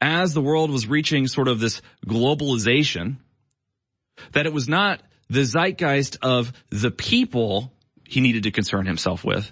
as 0.00 0.34
the 0.34 0.40
world 0.40 0.70
was 0.70 0.86
reaching 0.86 1.26
sort 1.26 1.48
of 1.48 1.60
this 1.60 1.82
globalization 2.06 3.16
that 4.32 4.46
it 4.46 4.52
was 4.52 4.68
not 4.68 5.00
the 5.30 5.44
zeitgeist 5.44 6.18
of 6.22 6.52
the 6.70 6.90
people 6.90 7.72
he 8.06 8.20
needed 8.20 8.42
to 8.44 8.50
concern 8.50 8.86
himself 8.86 9.24
with, 9.24 9.50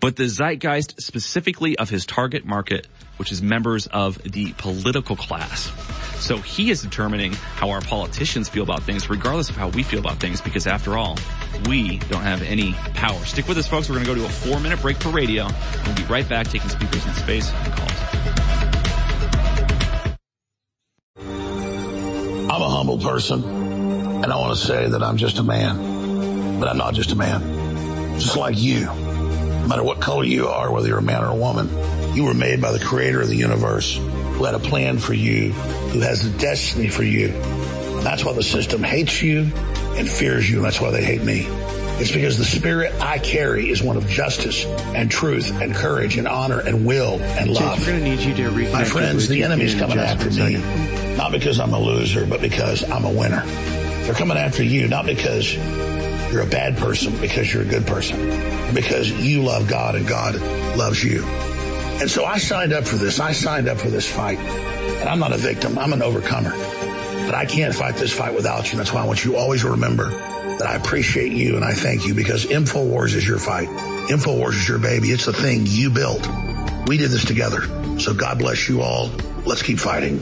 but 0.00 0.16
the 0.16 0.28
zeitgeist 0.28 1.00
specifically 1.00 1.76
of 1.78 1.90
his 1.90 2.06
target 2.06 2.44
market, 2.44 2.86
which 3.16 3.32
is 3.32 3.42
members 3.42 3.86
of 3.88 4.22
the 4.22 4.52
political 4.54 5.16
class. 5.16 5.70
So 6.22 6.38
he 6.38 6.70
is 6.70 6.80
determining 6.82 7.32
how 7.32 7.70
our 7.70 7.80
politicians 7.80 8.48
feel 8.48 8.62
about 8.62 8.82
things, 8.82 9.10
regardless 9.10 9.50
of 9.50 9.56
how 9.56 9.68
we 9.68 9.82
feel 9.82 9.98
about 9.98 10.18
things, 10.20 10.40
because 10.40 10.66
after 10.66 10.96
all, 10.96 11.18
we 11.68 11.98
don't 11.98 12.22
have 12.22 12.42
any 12.42 12.72
power. 12.94 13.18
Stick 13.24 13.46
with 13.46 13.58
us, 13.58 13.66
folks. 13.68 13.88
We're 13.88 13.96
going 13.96 14.06
to 14.06 14.14
go 14.14 14.20
to 14.20 14.26
a 14.26 14.28
four 14.28 14.60
minute 14.60 14.80
break 14.80 14.96
for 14.96 15.10
radio. 15.10 15.46
We'll 15.84 15.94
be 15.96 16.04
right 16.04 16.28
back 16.28 16.48
taking 16.48 16.70
speakers 16.70 17.04
in 17.04 17.12
space 17.14 17.50
and 17.52 17.72
calls. 17.74 17.90
I'm 22.50 22.62
a 22.62 22.68
humble 22.68 22.98
person, 22.98 23.42
and 23.42 24.26
I 24.26 24.36
want 24.36 24.56
to 24.56 24.64
say 24.64 24.88
that 24.88 25.02
I'm 25.02 25.16
just 25.16 25.38
a 25.38 25.42
man, 25.42 26.58
but 26.60 26.68
I'm 26.68 26.78
not 26.78 26.94
just 26.94 27.12
a 27.12 27.16
man. 27.16 27.42
just 28.18 28.36
like 28.36 28.56
you. 28.56 28.88
No 29.64 29.68
matter 29.68 29.82
what 29.82 29.98
color 29.98 30.24
you 30.24 30.48
are, 30.48 30.70
whether 30.70 30.88
you're 30.88 30.98
a 30.98 31.02
man 31.02 31.24
or 31.24 31.30
a 31.30 31.34
woman, 31.34 31.70
you 32.14 32.24
were 32.24 32.34
made 32.34 32.60
by 32.60 32.70
the 32.70 32.78
creator 32.78 33.22
of 33.22 33.28
the 33.28 33.36
universe 33.36 33.96
who 33.96 34.44
had 34.44 34.54
a 34.54 34.58
plan 34.58 34.98
for 34.98 35.14
you, 35.14 35.52
who 35.52 36.00
has 36.00 36.22
a 36.26 36.30
destiny 36.38 36.88
for 36.90 37.02
you. 37.02 37.28
And 37.28 38.04
that's 38.04 38.26
why 38.26 38.34
the 38.34 38.42
system 38.42 38.82
hates 38.82 39.22
you 39.22 39.50
and 39.96 40.06
fears 40.06 40.50
you. 40.50 40.56
And 40.56 40.66
that's 40.66 40.82
why 40.82 40.90
they 40.90 41.02
hate 41.02 41.22
me. 41.22 41.46
It's 41.96 42.12
because 42.12 42.36
the 42.36 42.44
spirit 42.44 42.92
I 43.00 43.18
carry 43.18 43.70
is 43.70 43.82
one 43.82 43.96
of 43.96 44.06
justice 44.06 44.66
and 44.66 45.10
truth 45.10 45.50
and 45.62 45.74
courage 45.74 46.18
and 46.18 46.28
honor 46.28 46.60
and 46.60 46.84
will 46.84 47.18
and 47.20 47.48
love. 47.48 47.78
Chase, 47.78 47.86
we're 47.86 47.92
going 47.92 48.04
to 48.04 48.10
need 48.10 48.20
you 48.20 48.34
to 48.34 48.50
reconnect. 48.50 48.72
My 48.72 48.84
friends, 48.84 49.28
the 49.28 49.44
enemy's 49.44 49.74
coming 49.74 49.96
after 49.96 50.28
me. 50.28 50.58
Not 51.16 51.32
because 51.32 51.58
I'm 51.58 51.72
a 51.72 51.80
loser, 51.80 52.26
but 52.26 52.42
because 52.42 52.82
I'm 52.90 53.06
a 53.06 53.10
winner. 53.10 53.42
They're 54.04 54.12
coming 54.12 54.36
after 54.36 54.62
you, 54.62 54.88
not 54.88 55.06
because 55.06 55.56
you're 56.34 56.42
a 56.42 56.46
bad 56.46 56.76
person, 56.76 57.16
because 57.18 57.54
you're 57.54 57.62
a 57.62 57.66
good 57.66 57.86
person. 57.86 58.18
Because 58.74 59.08
you 59.08 59.42
love 59.44 59.68
God 59.68 59.94
and 59.94 60.06
God 60.06 60.34
loves 60.76 61.02
you. 61.02 61.22
And 61.24 62.10
so 62.10 62.24
I 62.24 62.38
signed 62.38 62.72
up 62.72 62.84
for 62.84 62.96
this. 62.96 63.20
I 63.20 63.30
signed 63.30 63.68
up 63.68 63.78
for 63.78 63.88
this 63.88 64.10
fight. 64.10 64.38
And 64.38 65.08
I'm 65.08 65.20
not 65.20 65.32
a 65.32 65.36
victim. 65.36 65.78
I'm 65.78 65.92
an 65.92 66.02
overcomer. 66.02 66.50
But 66.50 67.36
I 67.36 67.46
can't 67.46 67.72
fight 67.72 67.94
this 67.94 68.12
fight 68.12 68.34
without 68.34 68.72
you. 68.72 68.76
That's 68.76 68.92
why 68.92 69.02
I 69.02 69.06
want 69.06 69.24
you 69.24 69.32
to 69.32 69.36
always 69.38 69.62
remember 69.62 70.08
that 70.10 70.66
I 70.66 70.74
appreciate 70.74 71.32
you 71.32 71.54
and 71.54 71.64
I 71.64 71.72
thank 71.72 72.04
you 72.04 72.14
because 72.14 72.46
InfoWars 72.46 73.14
is 73.14 73.26
your 73.26 73.38
fight. 73.38 73.68
InfoWars 74.08 74.54
is 74.54 74.68
your 74.68 74.80
baby. 74.80 75.12
It's 75.12 75.26
the 75.26 75.32
thing 75.32 75.62
you 75.66 75.88
built. 75.88 76.28
We 76.88 76.96
did 76.96 77.12
this 77.12 77.24
together. 77.24 77.62
So 78.00 78.12
God 78.12 78.40
bless 78.40 78.68
you 78.68 78.82
all. 78.82 79.08
Let's 79.46 79.62
keep 79.62 79.78
fighting. 79.78 80.18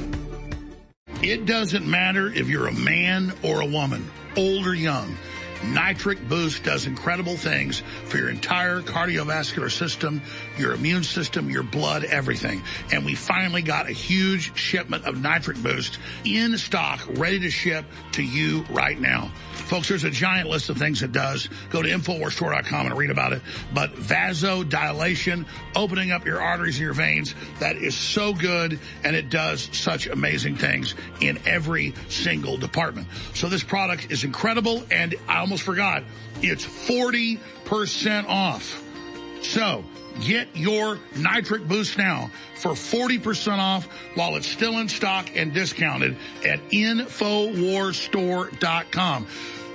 It 1.23 1.47
doesn't 1.47 1.87
matter 1.87 2.27
if 2.27 2.49
you're 2.49 2.67
a 2.67 2.75
man 2.75 3.33
or 3.43 3.63
a 3.63 3.67
woman, 3.67 4.11
old 4.37 4.67
or 4.67 4.75
young. 4.75 5.17
Nitric 5.65 6.29
Boost 6.29 6.65
does 6.65 6.87
incredible 6.87 7.37
things 7.37 7.83
for 8.07 8.19
your 8.19 8.29
entire 8.31 8.81
cardiovascular 8.81 9.71
system, 9.71 10.21
your 10.59 10.75
immune 10.75 11.05
system, 11.05 11.49
your 11.49 11.63
blood, 11.63 12.05
everything. 12.05 12.63
And 12.93 13.05
we 13.05 13.15
finally 13.15 13.63
got 13.63 13.89
a 13.89 13.93
huge 13.93 14.57
shipment 14.57 15.05
of 15.05 15.21
Nitric 15.21 15.63
Boost 15.63 15.99
in 16.25 16.59
stock, 16.59 17.01
ready 17.11 17.39
to 17.41 17.51
ship 17.51 17.85
to 18.13 18.23
you 18.23 18.65
right 18.71 18.99
now. 19.01 19.31
Folks, 19.53 19.89
there's 19.89 20.05
a 20.05 20.11
giant 20.11 20.49
list 20.49 20.69
of 20.69 20.77
things 20.77 21.03
it 21.03 21.13
does. 21.13 21.49
Go 21.71 21.81
to 21.81 21.89
InfoWarsStore.com 21.89 22.87
and 22.87 22.99
read 22.99 23.11
about 23.11 23.33
it. 23.33 23.43
But 23.73 23.95
vasodilation, 23.95 25.47
opening 25.75 26.11
up 26.11 26.27
your 26.27 26.43
arteries 26.43 26.77
and 26.77 26.85
your 26.85 26.93
veins, 26.93 27.35
that 27.61 27.77
is 27.77 27.97
so 27.97 28.35
good 28.35 28.79
and 29.05 29.17
it 29.17 29.31
does 29.31 29.69
such 29.73 30.09
amazing 30.09 30.57
things 30.57 30.95
in 31.21 31.39
every 31.47 31.95
single 32.09 32.57
department. 32.57 33.07
So 33.35 33.49
this 33.49 33.63
product 33.63 34.11
is 34.11 34.25
incredible 34.25 34.85
and 34.91 35.15
I 35.29 35.39
almost 35.39 35.52
forgot, 35.61 36.05
it's 36.41 36.65
40% 36.65 38.29
off. 38.29 38.83
So 39.43 39.85
get 40.21 40.49
your 40.55 40.99
nitric 41.17 41.67
boost 41.67 41.99
now 41.99 42.31
for 42.57 42.73
40% 42.73 43.59
off 43.59 43.87
while 44.15 44.37
it's 44.37 44.47
still 44.47 44.79
in 44.79 44.89
stock 44.89 45.31
and 45.35 45.53
discounted 45.53 46.17
at 46.45 46.61
InfoWarsStore.com. 46.71 49.27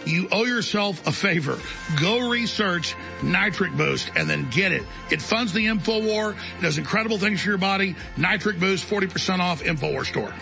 You 0.05 0.29
owe 0.31 0.45
yourself 0.45 1.05
a 1.05 1.11
favor. 1.11 1.59
Go 1.99 2.29
research 2.29 2.95
Nitric 3.21 3.75
Boost 3.75 4.09
and 4.15 4.29
then 4.29 4.49
get 4.49 4.71
it. 4.71 4.83
It 5.11 5.21
funds 5.21 5.51
the 5.51 5.65
InfoWar. 5.65 6.33
It 6.33 6.61
does 6.61 6.77
incredible 6.77 7.17
things 7.17 7.41
for 7.41 7.49
your 7.49 7.57
body. 7.57 7.93
Nitric 8.15 8.57
Boost, 8.57 8.89
40% 8.89 9.39
off, 9.39 9.63
InfoWar 9.63 10.05
store. 10.05 10.33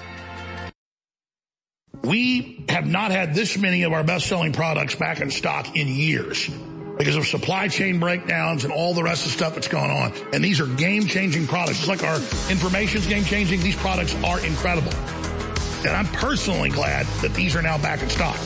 We 2.05 2.63
have 2.69 2.85
not 2.85 3.09
had 3.09 3.33
this 3.33 3.57
many 3.57 3.81
of 3.83 3.91
our 3.91 4.03
best-selling 4.03 4.53
products 4.53 4.93
back 4.93 5.21
in 5.21 5.31
stock 5.31 5.75
in 5.75 5.87
years 5.87 6.49
because 6.99 7.15
of 7.15 7.25
supply 7.25 7.67
chain 7.67 7.99
breakdowns 7.99 8.63
and 8.63 8.71
all 8.71 8.93
the 8.93 9.01
rest 9.01 9.25
of 9.25 9.31
the 9.31 9.37
stuff 9.37 9.55
that's 9.55 9.67
going 9.67 9.89
on. 9.89 10.13
And 10.31 10.43
these 10.43 10.61
are 10.61 10.67
game-changing 10.67 11.47
products. 11.47 11.79
Just 11.79 11.89
like 11.89 12.03
our 12.03 12.17
information's 12.51 13.07
game-changing, 13.07 13.59
these 13.61 13.75
products 13.75 14.13
are 14.23 14.39
incredible. 14.45 14.93
And 15.79 15.95
I'm 15.95 16.05
personally 16.07 16.69
glad 16.69 17.07
that 17.23 17.33
these 17.33 17.55
are 17.55 17.63
now 17.63 17.79
back 17.79 18.03
in 18.03 18.09
stock. 18.09 18.37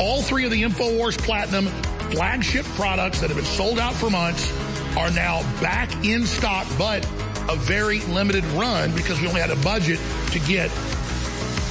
All 0.00 0.22
three 0.22 0.46
of 0.46 0.50
the 0.50 0.62
InfoWars 0.62 1.18
Platinum 1.18 1.66
flagship 2.12 2.64
products 2.76 3.20
that 3.20 3.28
have 3.28 3.36
been 3.36 3.44
sold 3.44 3.78
out 3.78 3.92
for 3.92 4.08
months 4.08 4.50
are 4.96 5.10
now 5.10 5.42
back 5.60 5.92
in 6.02 6.24
stock, 6.24 6.66
but 6.78 7.04
a 7.50 7.56
very 7.56 8.00
limited 8.00 8.44
run 8.46 8.94
because 8.94 9.20
we 9.20 9.28
only 9.28 9.40
had 9.40 9.50
a 9.50 9.56
budget 9.56 10.00
to 10.30 10.38
get 10.40 10.70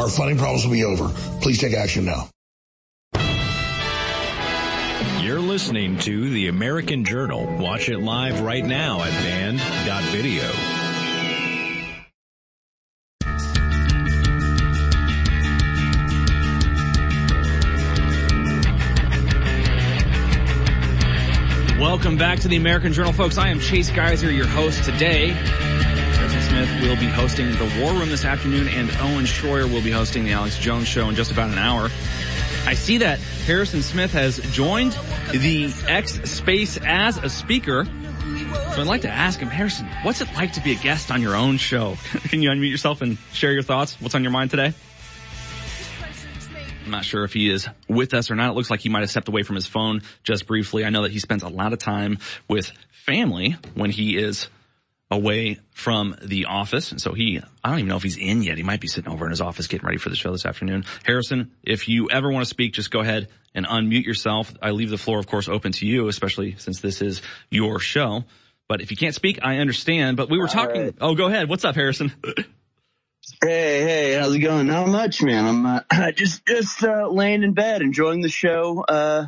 our 0.00 0.08
funding 0.08 0.38
problems 0.38 0.64
will 0.64 0.72
be 0.72 0.84
over. 0.84 1.08
Please 1.42 1.58
take 1.58 1.74
action 1.74 2.06
now. 2.06 2.28
You're 5.20 5.40
listening 5.40 5.98
to 5.98 6.30
The 6.30 6.48
American 6.48 7.04
Journal. 7.04 7.46
Watch 7.58 7.90
it 7.90 7.98
live 7.98 8.40
right 8.40 8.64
now 8.64 9.02
at 9.02 9.10
band.video. 9.22 10.50
Welcome 21.78 22.16
back 22.16 22.40
to 22.40 22.48
the 22.48 22.56
American 22.56 22.94
Journal, 22.94 23.12
folks. 23.12 23.36
I 23.36 23.48
am 23.48 23.60
Chase 23.60 23.90
Geiser, 23.90 24.30
your 24.30 24.46
host 24.46 24.84
today. 24.84 25.30
Smith 26.60 26.82
will 26.82 26.96
be 26.96 27.06
hosting 27.06 27.50
the 27.52 27.80
War 27.80 27.94
Room 27.94 28.10
this 28.10 28.26
afternoon, 28.26 28.68
and 28.68 28.90
Owen 29.00 29.24
Shroyer 29.24 29.72
will 29.72 29.80
be 29.80 29.90
hosting 29.90 30.24
the 30.24 30.32
Alex 30.32 30.58
Jones 30.58 30.86
Show 30.86 31.08
in 31.08 31.14
just 31.14 31.32
about 31.32 31.48
an 31.48 31.56
hour. 31.56 31.84
I 32.66 32.74
see 32.74 32.98
that 32.98 33.18
Harrison 33.18 33.80
Smith 33.80 34.12
has 34.12 34.40
joined 34.52 34.92
the 35.32 35.72
X 35.88 36.20
Space 36.30 36.78
as 36.84 37.16
a 37.16 37.30
speaker. 37.30 37.86
So 37.86 38.82
I'd 38.82 38.86
like 38.86 39.00
to 39.02 39.08
ask 39.08 39.40
him, 39.40 39.48
Harrison, 39.48 39.88
what's 40.02 40.20
it 40.20 40.28
like 40.34 40.52
to 40.52 40.60
be 40.60 40.72
a 40.72 40.74
guest 40.74 41.10
on 41.10 41.22
your 41.22 41.34
own 41.34 41.56
show? 41.56 41.96
Can 42.24 42.42
you 42.42 42.50
unmute 42.50 42.70
yourself 42.70 43.00
and 43.00 43.16
share 43.32 43.52
your 43.52 43.62
thoughts? 43.62 43.98
What's 43.98 44.14
on 44.14 44.22
your 44.22 44.32
mind 44.32 44.50
today? 44.50 44.74
I'm 46.84 46.90
not 46.90 47.06
sure 47.06 47.24
if 47.24 47.32
he 47.32 47.48
is 47.48 47.68
with 47.88 48.12
us 48.12 48.30
or 48.30 48.34
not. 48.34 48.50
It 48.50 48.54
looks 48.54 48.70
like 48.70 48.80
he 48.80 48.90
might 48.90 49.00
have 49.00 49.10
stepped 49.10 49.28
away 49.28 49.44
from 49.44 49.56
his 49.56 49.66
phone 49.66 50.02
just 50.24 50.46
briefly. 50.46 50.84
I 50.84 50.90
know 50.90 51.04
that 51.04 51.12
he 51.12 51.20
spends 51.20 51.42
a 51.42 51.48
lot 51.48 51.72
of 51.72 51.78
time 51.78 52.18
with 52.48 52.70
family 52.90 53.56
when 53.72 53.90
he 53.90 54.18
is 54.18 54.48
away 55.10 55.58
from 55.72 56.14
the 56.22 56.46
office. 56.46 56.92
And 56.92 57.00
so 57.00 57.12
he, 57.12 57.40
I 57.64 57.70
don't 57.70 57.80
even 57.80 57.88
know 57.88 57.96
if 57.96 58.02
he's 58.02 58.16
in 58.16 58.42
yet. 58.42 58.56
He 58.56 58.62
might 58.62 58.80
be 58.80 58.86
sitting 58.86 59.10
over 59.10 59.24
in 59.24 59.30
his 59.30 59.40
office 59.40 59.66
getting 59.66 59.86
ready 59.86 59.98
for 59.98 60.08
the 60.08 60.16
show 60.16 60.30
this 60.30 60.46
afternoon. 60.46 60.84
Harrison, 61.04 61.50
if 61.62 61.88
you 61.88 62.10
ever 62.10 62.30
want 62.30 62.44
to 62.44 62.48
speak, 62.48 62.74
just 62.74 62.90
go 62.90 63.00
ahead 63.00 63.28
and 63.54 63.66
unmute 63.66 64.04
yourself. 64.04 64.54
I 64.62 64.70
leave 64.70 64.90
the 64.90 64.98
floor, 64.98 65.18
of 65.18 65.26
course, 65.26 65.48
open 65.48 65.72
to 65.72 65.86
you, 65.86 66.08
especially 66.08 66.56
since 66.58 66.80
this 66.80 67.02
is 67.02 67.22
your 67.50 67.80
show. 67.80 68.24
But 68.68 68.80
if 68.80 68.92
you 68.92 68.96
can't 68.96 69.14
speak, 69.14 69.40
I 69.42 69.56
understand. 69.56 70.16
But 70.16 70.30
we 70.30 70.38
were 70.38 70.46
talking. 70.46 70.82
Right. 70.82 70.94
Oh, 71.00 71.16
go 71.16 71.26
ahead. 71.26 71.48
What's 71.48 71.64
up, 71.64 71.74
Harrison? 71.74 72.12
Hey, 73.42 73.82
hey, 73.82 74.14
how's 74.14 74.34
it 74.34 74.40
going? 74.40 74.66
Not 74.66 74.88
much, 74.88 75.22
man. 75.22 75.46
I'm 75.46 75.66
uh, 75.66 76.10
just 76.12 76.44
just 76.46 76.82
uh, 76.82 77.08
laying 77.08 77.42
in 77.42 77.52
bed, 77.52 77.80
enjoying 77.80 78.22
the 78.22 78.28
show 78.28 78.84
uh, 78.86 79.26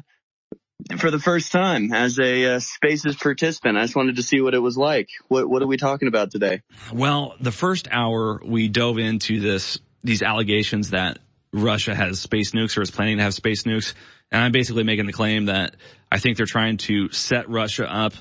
for 0.99 1.11
the 1.11 1.19
first 1.19 1.53
time 1.53 1.93
as 1.93 2.19
a 2.19 2.57
uh, 2.57 2.61
Spaces 2.61 3.17
participant. 3.17 3.77
I 3.77 3.83
just 3.83 3.97
wanted 3.97 4.17
to 4.17 4.23
see 4.23 4.41
what 4.41 4.55
it 4.55 4.59
was 4.59 4.77
like. 4.77 5.09
What 5.29 5.49
what 5.49 5.63
are 5.63 5.67
we 5.67 5.77
talking 5.77 6.09
about 6.09 6.31
today? 6.31 6.63
Well, 6.93 7.35
the 7.41 7.53
first 7.53 7.89
hour 7.91 8.41
we 8.45 8.69
dove 8.69 8.99
into 8.99 9.41
this 9.41 9.79
these 10.03 10.23
allegations 10.23 10.91
that 10.91 11.19
Russia 11.53 11.95
has 11.95 12.21
space 12.21 12.53
nukes 12.53 12.77
or 12.77 12.83
is 12.83 12.91
planning 12.91 13.19
to 13.19 13.23
have 13.23 13.35
space 13.35 13.65
nukes, 13.65 13.95
and 14.31 14.43
I'm 14.43 14.53
basically 14.53 14.85
making 14.85 15.07
the 15.07 15.13
claim 15.13 15.47
that 15.47 15.77
I 16.11 16.19
think 16.19 16.37
they're 16.37 16.47
trying 16.47 16.79
to 16.79 17.11
set 17.11 17.49
Russia 17.49 17.91
up 17.91 18.15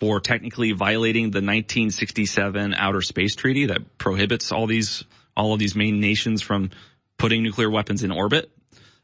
for 0.00 0.20
technically 0.20 0.72
violating 0.72 1.24
the 1.24 1.38
1967 1.38 2.74
Outer 2.74 3.02
Space 3.02 3.36
Treaty 3.36 3.66
that 3.66 3.98
prohibits 3.98 4.50
all 4.50 4.66
these 4.66 5.04
all 5.36 5.52
of 5.52 5.58
these 5.58 5.74
main 5.74 6.00
nations 6.00 6.42
from 6.42 6.70
putting 7.16 7.42
nuclear 7.42 7.70
weapons 7.70 8.02
in 8.02 8.10
orbit 8.10 8.50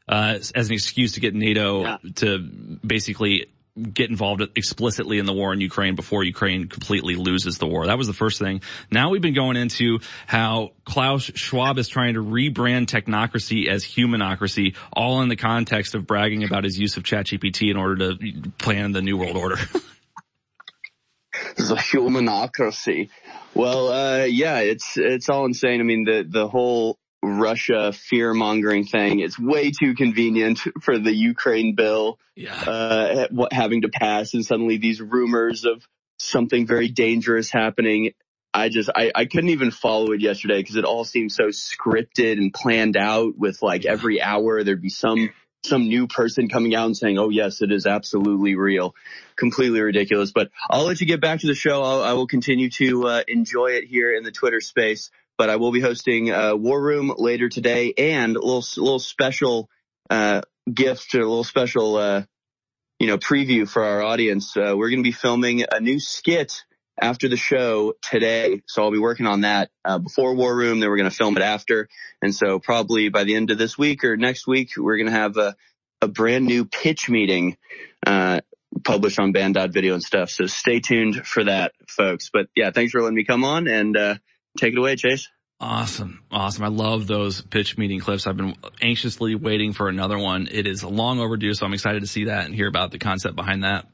uh, 0.09 0.39
as 0.55 0.67
an 0.67 0.73
excuse 0.73 1.13
to 1.13 1.19
get 1.19 1.35
NATO 1.35 1.83
yeah. 1.83 1.97
to 2.15 2.39
basically 2.39 3.45
get 3.81 4.09
involved 4.09 4.41
explicitly 4.55 5.19
in 5.19 5.25
the 5.25 5.31
war 5.31 5.53
in 5.53 5.61
Ukraine 5.61 5.95
before 5.95 6.23
Ukraine 6.23 6.67
completely 6.67 7.15
loses 7.15 7.59
the 7.59 7.67
war. 7.67 7.85
That 7.85 7.97
was 7.97 8.07
the 8.07 8.13
first 8.13 8.39
thing. 8.39 8.61
Now 8.91 9.11
we've 9.11 9.21
been 9.21 9.35
going 9.35 9.55
into 9.55 9.99
how 10.27 10.71
Klaus 10.83 11.31
Schwab 11.35 11.77
is 11.77 11.87
trying 11.87 12.15
to 12.15 12.23
rebrand 12.23 12.87
technocracy 12.87 13.67
as 13.67 13.85
humanocracy, 13.85 14.75
all 14.91 15.21
in 15.21 15.29
the 15.29 15.35
context 15.35 15.95
of 15.95 16.05
bragging 16.05 16.43
about 16.43 16.63
his 16.63 16.77
use 16.77 16.97
of 16.97 17.03
ChatGPT 17.03 17.69
in 17.69 17.77
order 17.77 18.09
to 18.09 18.49
plan 18.57 18.91
the 18.91 19.01
new 19.01 19.15
world 19.15 19.37
order. 19.37 19.55
the 21.55 21.75
humanocracy. 21.75 23.09
Well, 23.53 23.91
uh, 23.91 24.25
yeah, 24.25 24.59
it's, 24.59 24.97
it's 24.97 25.29
all 25.29 25.45
insane. 25.45 25.79
I 25.79 25.83
mean, 25.83 26.03
the, 26.03 26.25
the 26.27 26.47
whole 26.47 26.98
Russia 27.21 27.91
fear 27.91 28.33
mongering 28.33 28.85
thing, 28.85 29.19
it's 29.19 29.37
way 29.37 29.71
too 29.71 29.95
convenient 29.95 30.59
for 30.81 30.97
the 30.97 31.13
Ukraine 31.13 31.75
bill, 31.75 32.19
yeah. 32.35 32.53
uh, 32.53 33.27
having 33.51 33.81
to 33.81 33.89
pass 33.89 34.33
and 34.33 34.45
suddenly 34.45 34.77
these 34.77 35.01
rumors 35.01 35.65
of 35.65 35.85
something 36.17 36.65
very 36.65 36.89
dangerous 36.89 37.51
happening. 37.51 38.11
I 38.53 38.69
just, 38.69 38.89
I, 38.95 39.11
I 39.13 39.25
couldn't 39.25 39.51
even 39.51 39.71
follow 39.71 40.11
it 40.11 40.21
yesterday 40.21 40.59
because 40.59 40.75
it 40.75 40.85
all 40.85 41.05
seemed 41.05 41.31
so 41.31 41.45
scripted 41.45 42.33
and 42.33 42.53
planned 42.53 42.97
out 42.97 43.37
with 43.37 43.61
like 43.61 43.85
every 43.85 44.21
hour 44.21 44.63
there'd 44.63 44.81
be 44.81 44.89
some 44.89 45.29
some 45.63 45.87
new 45.87 46.07
person 46.07 46.47
coming 46.47 46.73
out 46.75 46.85
and 46.85 46.95
saying, 46.95 47.17
"Oh 47.17 47.29
yes, 47.29 47.61
it 47.61 47.71
is 47.71 47.85
absolutely 47.85 48.55
real," 48.55 48.95
completely 49.35 49.81
ridiculous. 49.81 50.31
But 50.31 50.51
I'll 50.69 50.85
let 50.85 51.01
you 51.01 51.07
get 51.07 51.21
back 51.21 51.41
to 51.41 51.47
the 51.47 51.55
show. 51.55 51.83
I'll, 51.83 52.01
I 52.01 52.13
will 52.13 52.27
continue 52.27 52.69
to 52.71 53.07
uh, 53.07 53.23
enjoy 53.27 53.71
it 53.71 53.83
here 53.85 54.15
in 54.15 54.23
the 54.23 54.31
Twitter 54.31 54.61
space. 54.61 55.11
But 55.39 55.49
I 55.49 55.55
will 55.55 55.71
be 55.71 55.79
hosting 55.79 56.27
War 56.27 56.79
Room 56.79 57.13
later 57.17 57.49
today, 57.49 57.93
and 57.97 58.35
a 58.35 58.39
little 58.39 58.65
little 58.77 58.99
special 58.99 59.69
uh, 60.09 60.41
gift, 60.71 61.15
or 61.15 61.21
a 61.21 61.27
little 61.27 61.43
special, 61.43 61.95
uh, 61.95 62.23
you 62.99 63.07
know, 63.07 63.17
preview 63.17 63.67
for 63.67 63.83
our 63.83 64.01
audience. 64.01 64.55
Uh, 64.57 64.73
we're 64.75 64.89
going 64.89 64.99
to 64.99 65.07
be 65.07 65.13
filming 65.13 65.63
a 65.71 65.79
new 65.79 65.99
skit 65.99 66.63
after 67.01 67.29
the 67.29 67.37
show 67.37 67.93
today. 68.01 68.61
So 68.67 68.83
I'll 68.83 68.91
be 68.91 68.99
working 68.99 69.27
on 69.27 69.41
that 69.41 69.69
uh, 69.85 69.99
before 69.99 70.35
War 70.35 70.55
Room. 70.55 70.79
Then 70.79 70.89
we're 70.89 70.97
going 70.97 71.09
to 71.09 71.15
film 71.15 71.37
it 71.37 71.43
after. 71.43 71.87
And 72.21 72.35
so 72.35 72.59
probably 72.59 73.09
by 73.09 73.23
the 73.23 73.35
end 73.35 73.51
of 73.51 73.57
this 73.57 73.77
week 73.77 74.03
or 74.03 74.17
next 74.17 74.45
week, 74.45 74.71
we're 74.75 74.97
going 74.97 75.07
to 75.07 75.13
have 75.13 75.37
a, 75.37 75.55
a 76.01 76.07
brand 76.07 76.45
new 76.45 76.65
pitch 76.65 77.09
meeting 77.09 77.57
uh, 78.05 78.41
published 78.83 79.19
on 79.19 79.31
band.video 79.31 79.93
and 79.93 80.03
stuff. 80.03 80.29
So 80.29 80.47
stay 80.47 80.79
tuned 80.79 81.25
for 81.25 81.45
that, 81.45 81.71
folks. 81.87 82.29
But 82.31 82.47
yeah, 82.55 82.71
thanks 82.71 82.91
for 82.91 83.01
letting 83.01 83.15
me 83.15 83.23
come 83.23 83.43
on 83.43 83.67
and 83.67 83.95
uh, 83.95 84.15
take 84.57 84.73
it 84.73 84.77
away, 84.77 84.95
Chase. 84.95 85.29
Awesome. 85.61 86.23
Awesome. 86.31 86.63
I 86.63 86.69
love 86.69 87.05
those 87.05 87.41
pitch 87.41 87.77
meeting 87.77 87.99
clips. 87.99 88.27
I've 88.27 88.37
been 88.37 88.55
anxiously 88.81 89.35
waiting 89.35 89.73
for 89.73 89.89
another 89.89 90.17
one. 90.17 90.47
It 90.49 90.65
is 90.67 90.83
long 90.83 91.19
overdue, 91.19 91.53
so 91.53 91.65
I'm 91.65 91.73
excited 91.73 92.01
to 92.01 92.07
see 92.07 92.25
that 92.25 92.45
and 92.45 92.55
hear 92.55 92.67
about 92.67 92.91
the 92.91 92.99
concept 92.99 93.35
behind 93.35 93.65
that. 93.65 93.85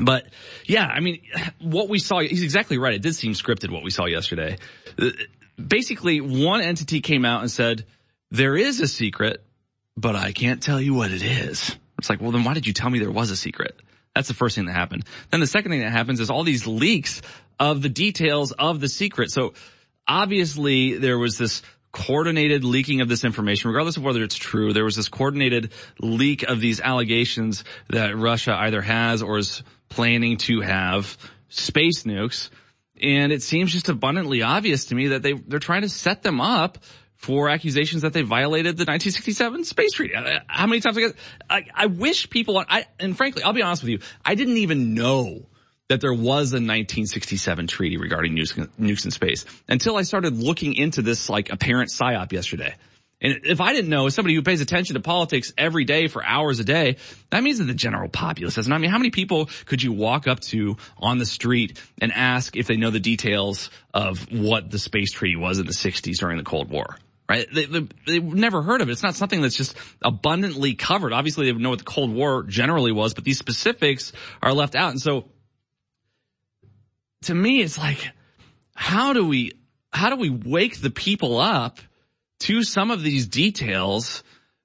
But 0.00 0.26
yeah, 0.64 0.86
I 0.86 1.00
mean, 1.00 1.22
what 1.60 1.88
we 1.88 1.98
saw, 1.98 2.20
he's 2.20 2.44
exactly 2.44 2.78
right. 2.78 2.94
It 2.94 3.02
did 3.02 3.16
seem 3.16 3.32
scripted 3.32 3.72
what 3.72 3.82
we 3.82 3.90
saw 3.90 4.06
yesterday. 4.06 4.58
Basically, 5.62 6.20
one 6.20 6.60
entity 6.60 7.00
came 7.00 7.24
out 7.24 7.42
and 7.42 7.50
said, 7.50 7.84
there 8.30 8.56
is 8.56 8.80
a 8.80 8.86
secret, 8.86 9.44
but 9.96 10.14
I 10.14 10.32
can't 10.32 10.62
tell 10.62 10.80
you 10.80 10.94
what 10.94 11.10
it 11.10 11.22
is. 11.22 11.76
It's 11.98 12.08
like, 12.08 12.20
well, 12.20 12.30
then 12.30 12.44
why 12.44 12.54
did 12.54 12.66
you 12.66 12.72
tell 12.72 12.90
me 12.90 13.00
there 13.00 13.10
was 13.10 13.30
a 13.30 13.36
secret? 13.36 13.78
That's 14.14 14.28
the 14.28 14.34
first 14.34 14.54
thing 14.54 14.66
that 14.66 14.72
happened. 14.72 15.04
Then 15.30 15.40
the 15.40 15.46
second 15.46 15.72
thing 15.72 15.80
that 15.80 15.90
happens 15.90 16.20
is 16.20 16.30
all 16.30 16.44
these 16.44 16.66
leaks 16.66 17.22
of 17.58 17.82
the 17.82 17.88
details 17.88 18.52
of 18.52 18.80
the 18.80 18.88
secret. 18.88 19.30
So 19.30 19.54
obviously 20.06 20.98
there 20.98 21.18
was 21.18 21.38
this 21.38 21.62
coordinated 21.92 22.64
leaking 22.64 23.02
of 23.02 23.08
this 23.08 23.22
information, 23.22 23.68
regardless 23.68 23.98
of 23.98 24.02
whether 24.02 24.22
it's 24.22 24.36
true. 24.36 24.72
There 24.72 24.84
was 24.84 24.96
this 24.96 25.08
coordinated 25.08 25.72
leak 26.00 26.42
of 26.42 26.60
these 26.60 26.80
allegations 26.80 27.64
that 27.90 28.16
Russia 28.16 28.54
either 28.54 28.80
has 28.80 29.22
or 29.22 29.38
is 29.38 29.62
planning 29.88 30.38
to 30.38 30.62
have 30.62 31.18
space 31.48 32.04
nukes. 32.04 32.48
And 33.00 33.32
it 33.32 33.42
seems 33.42 33.72
just 33.72 33.88
abundantly 33.88 34.42
obvious 34.42 34.86
to 34.86 34.94
me 34.94 35.08
that 35.08 35.22
they, 35.22 35.34
they're 35.34 35.58
trying 35.58 35.82
to 35.82 35.88
set 35.88 36.22
them 36.22 36.40
up 36.40 36.78
for 37.16 37.48
accusations 37.48 38.02
that 38.02 38.12
they 38.12 38.22
violated 38.22 38.76
the 38.76 38.84
1967 38.84 39.64
space 39.64 39.92
treaty. 39.92 40.14
Uh, 40.14 40.40
how 40.46 40.66
many 40.66 40.80
times 40.80 40.96
I 40.96 41.00
get, 41.00 41.16
I, 41.48 41.66
I 41.74 41.86
wish 41.86 42.30
people, 42.30 42.58
I, 42.58 42.86
and 42.98 43.16
frankly, 43.16 43.42
I'll 43.42 43.52
be 43.52 43.62
honest 43.62 43.82
with 43.82 43.90
you, 43.90 43.98
I 44.24 44.34
didn't 44.34 44.56
even 44.56 44.94
know 44.94 45.46
that 45.88 46.00
there 46.00 46.12
was 46.12 46.52
a 46.52 46.56
1967 46.56 47.66
treaty 47.66 47.96
regarding 47.96 48.34
nukes, 48.34 49.04
in 49.04 49.10
space 49.10 49.44
until 49.68 49.96
I 49.96 50.02
started 50.02 50.36
looking 50.38 50.74
into 50.74 51.02
this 51.02 51.28
like 51.28 51.50
apparent 51.50 51.90
psyop 51.90 52.32
yesterday. 52.32 52.74
And 53.22 53.40
if 53.44 53.60
I 53.60 53.72
didn't 53.72 53.88
know, 53.88 54.06
as 54.06 54.14
somebody 54.14 54.34
who 54.34 54.42
pays 54.42 54.60
attention 54.60 54.94
to 54.94 55.00
politics 55.00 55.52
every 55.56 55.84
day 55.84 56.08
for 56.08 56.24
hours 56.24 56.58
a 56.58 56.64
day, 56.64 56.96
that 57.30 57.42
means 57.42 57.58
that 57.58 57.64
the 57.64 57.74
general 57.74 58.08
populace 58.08 58.56
doesn't. 58.56 58.72
I 58.72 58.78
mean, 58.78 58.90
how 58.90 58.98
many 58.98 59.10
people 59.10 59.48
could 59.66 59.80
you 59.80 59.92
walk 59.92 60.26
up 60.26 60.40
to 60.40 60.76
on 60.98 61.18
the 61.18 61.26
street 61.26 61.80
and 62.00 62.12
ask 62.12 62.56
if 62.56 62.66
they 62.66 62.76
know 62.76 62.90
the 62.90 63.00
details 63.00 63.70
of 63.94 64.26
what 64.32 64.70
the 64.70 64.78
space 64.78 65.12
treaty 65.12 65.36
was 65.36 65.60
in 65.60 65.66
the 65.66 65.72
60s 65.72 66.18
during 66.18 66.36
the 66.36 66.42
Cold 66.42 66.68
War? 66.68 66.96
Right? 67.28 67.46
They, 67.54 67.66
they, 67.66 67.88
they've 68.06 68.24
never 68.24 68.60
heard 68.60 68.80
of 68.80 68.88
it. 68.88 68.92
It's 68.92 69.04
not 69.04 69.14
something 69.14 69.40
that's 69.40 69.56
just 69.56 69.76
abundantly 70.02 70.74
covered. 70.74 71.12
Obviously 71.12 71.46
they 71.46 71.52
would 71.52 71.62
know 71.62 71.70
what 71.70 71.78
the 71.78 71.84
Cold 71.84 72.12
War 72.12 72.42
generally 72.42 72.90
was, 72.90 73.14
but 73.14 73.22
these 73.22 73.38
specifics 73.38 74.12
are 74.42 74.52
left 74.52 74.74
out. 74.74 74.90
And 74.90 75.00
so 75.00 75.26
to 77.22 77.34
me, 77.34 77.62
it's 77.62 77.78
like, 77.78 78.10
how 78.74 79.12
do 79.12 79.26
we, 79.26 79.52
how 79.92 80.10
do 80.10 80.16
we 80.16 80.30
wake 80.30 80.80
the 80.80 80.90
people 80.90 81.38
up 81.38 81.78
to 82.40 82.62
some 82.62 82.90
of 82.90 83.02
these 83.02 83.26
details 83.26 84.22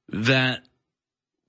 that 0.10 0.62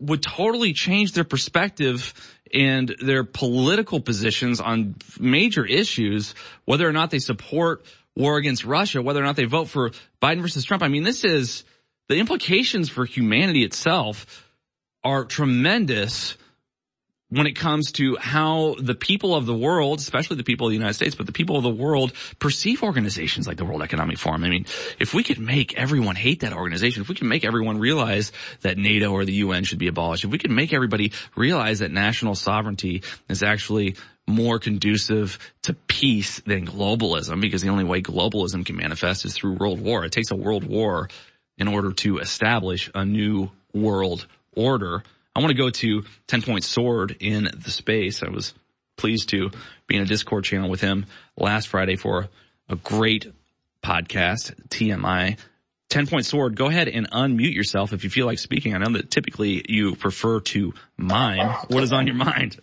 would 0.01 0.23
totally 0.23 0.73
change 0.73 1.13
their 1.13 1.25
perspective 1.25 2.15
and 2.53 2.95
their 3.01 3.25
political 3.25 4.01
positions 4.01 4.61
on 4.61 4.95
major 5.19 5.65
issues, 5.65 6.35
whether 6.65 6.89
or 6.89 6.93
not 6.93 7.11
they 7.11 7.19
support 7.19 7.85
war 8.15 8.37
against 8.37 8.65
Russia, 8.65 9.03
whether 9.03 9.21
or 9.21 9.25
not 9.25 9.37
they 9.37 9.45
vote 9.45 9.69
for 9.69 9.91
Biden 10.21 10.41
versus 10.41 10.65
Trump. 10.65 10.83
I 10.83 10.89
mean, 10.89 11.03
this 11.03 11.25
is 11.25 11.65
the 12.09 12.17
implications 12.17 12.89
for 12.89 13.05
humanity 13.05 13.65
itself 13.65 14.45
are 15.05 15.25
tremendous 15.25 16.37
when 17.31 17.47
it 17.47 17.53
comes 17.53 17.93
to 17.93 18.17
how 18.17 18.75
the 18.81 18.95
people 18.95 19.35
of 19.35 19.45
the 19.45 19.55
world, 19.55 19.99
especially 19.99 20.37
the 20.37 20.45
people 20.45 20.67
of 20.67 20.71
the 20.71 20.77
United 20.77 20.95
States, 20.95 21.15
but 21.15 21.27
the 21.27 21.33
people 21.33 21.57
of 21.57 21.63
the 21.63 21.71
world 21.71 22.13
perceive 22.39 22.83
organizations 22.83 23.47
like 23.47 23.59
the 23.59 23.65
World 23.65 23.83
Economic 23.83 24.19
Forum. 24.19 24.45
I 24.45 24.49
mean, 24.49 24.65
if 24.99 25.13
we 25.13 25.23
could 25.23 25.39
make 25.39 25.77
everyone 25.77 26.17
hate 26.17 26.41
that 26.41 26.55
organization, 26.55 27.03
if 27.03 27.09
we 27.09 27.15
can 27.15 27.29
make 27.29 27.45
everyone 27.45 27.79
realize 27.79 28.33
that 28.63 28.79
NATO 28.79 29.13
or 29.13 29.25
the 29.25 29.35
UN 29.35 29.65
should 29.65 29.79
be 29.79 29.89
abolished, 29.89 30.25
if 30.25 30.31
we 30.31 30.39
could 30.39 30.51
make 30.51 30.73
everybody 30.73 31.13
realize 31.37 31.81
that 31.81 31.91
national 31.91 32.35
sovereignty 32.35 33.03
is 33.29 33.43
actually 33.43 33.97
more 34.27 34.59
conducive 34.59 35.39
to 35.63 35.75
peace 35.75 36.41
than 36.41 36.67
globalism 36.67 37.41
because 37.41 37.63
the 37.63 37.69
only 37.69 37.85
way 37.85 38.01
globalism 38.01 38.65
can 38.65 38.77
manifest 38.77 39.25
is 39.25 39.35
through 39.35 39.55
world 39.55 39.81
war. 39.81 40.05
It 40.05 40.13
takes 40.13 40.31
a 40.31 40.37
world 40.37 40.65
war 40.65 41.09
in 41.57 41.69
order 41.69 41.93
to 41.93 42.19
establish 42.19 42.91
a 42.95 43.05
new 43.05 43.51
world 43.75 44.27
order. 44.55 45.03
I 45.35 45.41
want 45.41 45.51
to 45.51 45.57
go 45.57 45.71
to 45.71 46.03
10 46.27 46.43
point 46.43 46.65
sword 46.65 47.17
in 47.21 47.45
the 47.45 47.71
space. 47.71 48.23
I 48.23 48.31
was 48.31 48.55
pleased 48.97 49.29
to 49.31 49.51
be 49.87 49.97
in 49.97 50.03
a 50.03 50.07
discord 50.07 50.45
channel 50.45 50.69
with 50.69 50.81
him 50.81 51.07
last 51.37 51.69
Friday 51.69 51.97
for 51.97 52.29
a 52.69 52.77
great 52.77 53.33
podcast, 53.83 54.55
TMI. 54.69 55.39
10 55.91 56.07
point 56.07 56.27
sword, 56.27 56.57
go 56.57 56.67
ahead 56.67 56.89
and 56.89 57.11
unmute 57.11 57.55
yourself 57.55 57.93
if 57.93 58.05
you 58.05 58.11
feel 58.11 58.27
like 58.27 58.39
speaking. 58.39 58.75
I 58.75 58.79
know 58.79 58.93
that 58.93 59.11
typically 59.11 59.65
you 59.69 59.95
prefer 59.97 60.41
to 60.41 60.75
mime. 60.97 61.55
What 61.69 61.83
is 61.83 61.93
on 61.93 62.07
your 62.07 62.17
mind? 62.17 62.61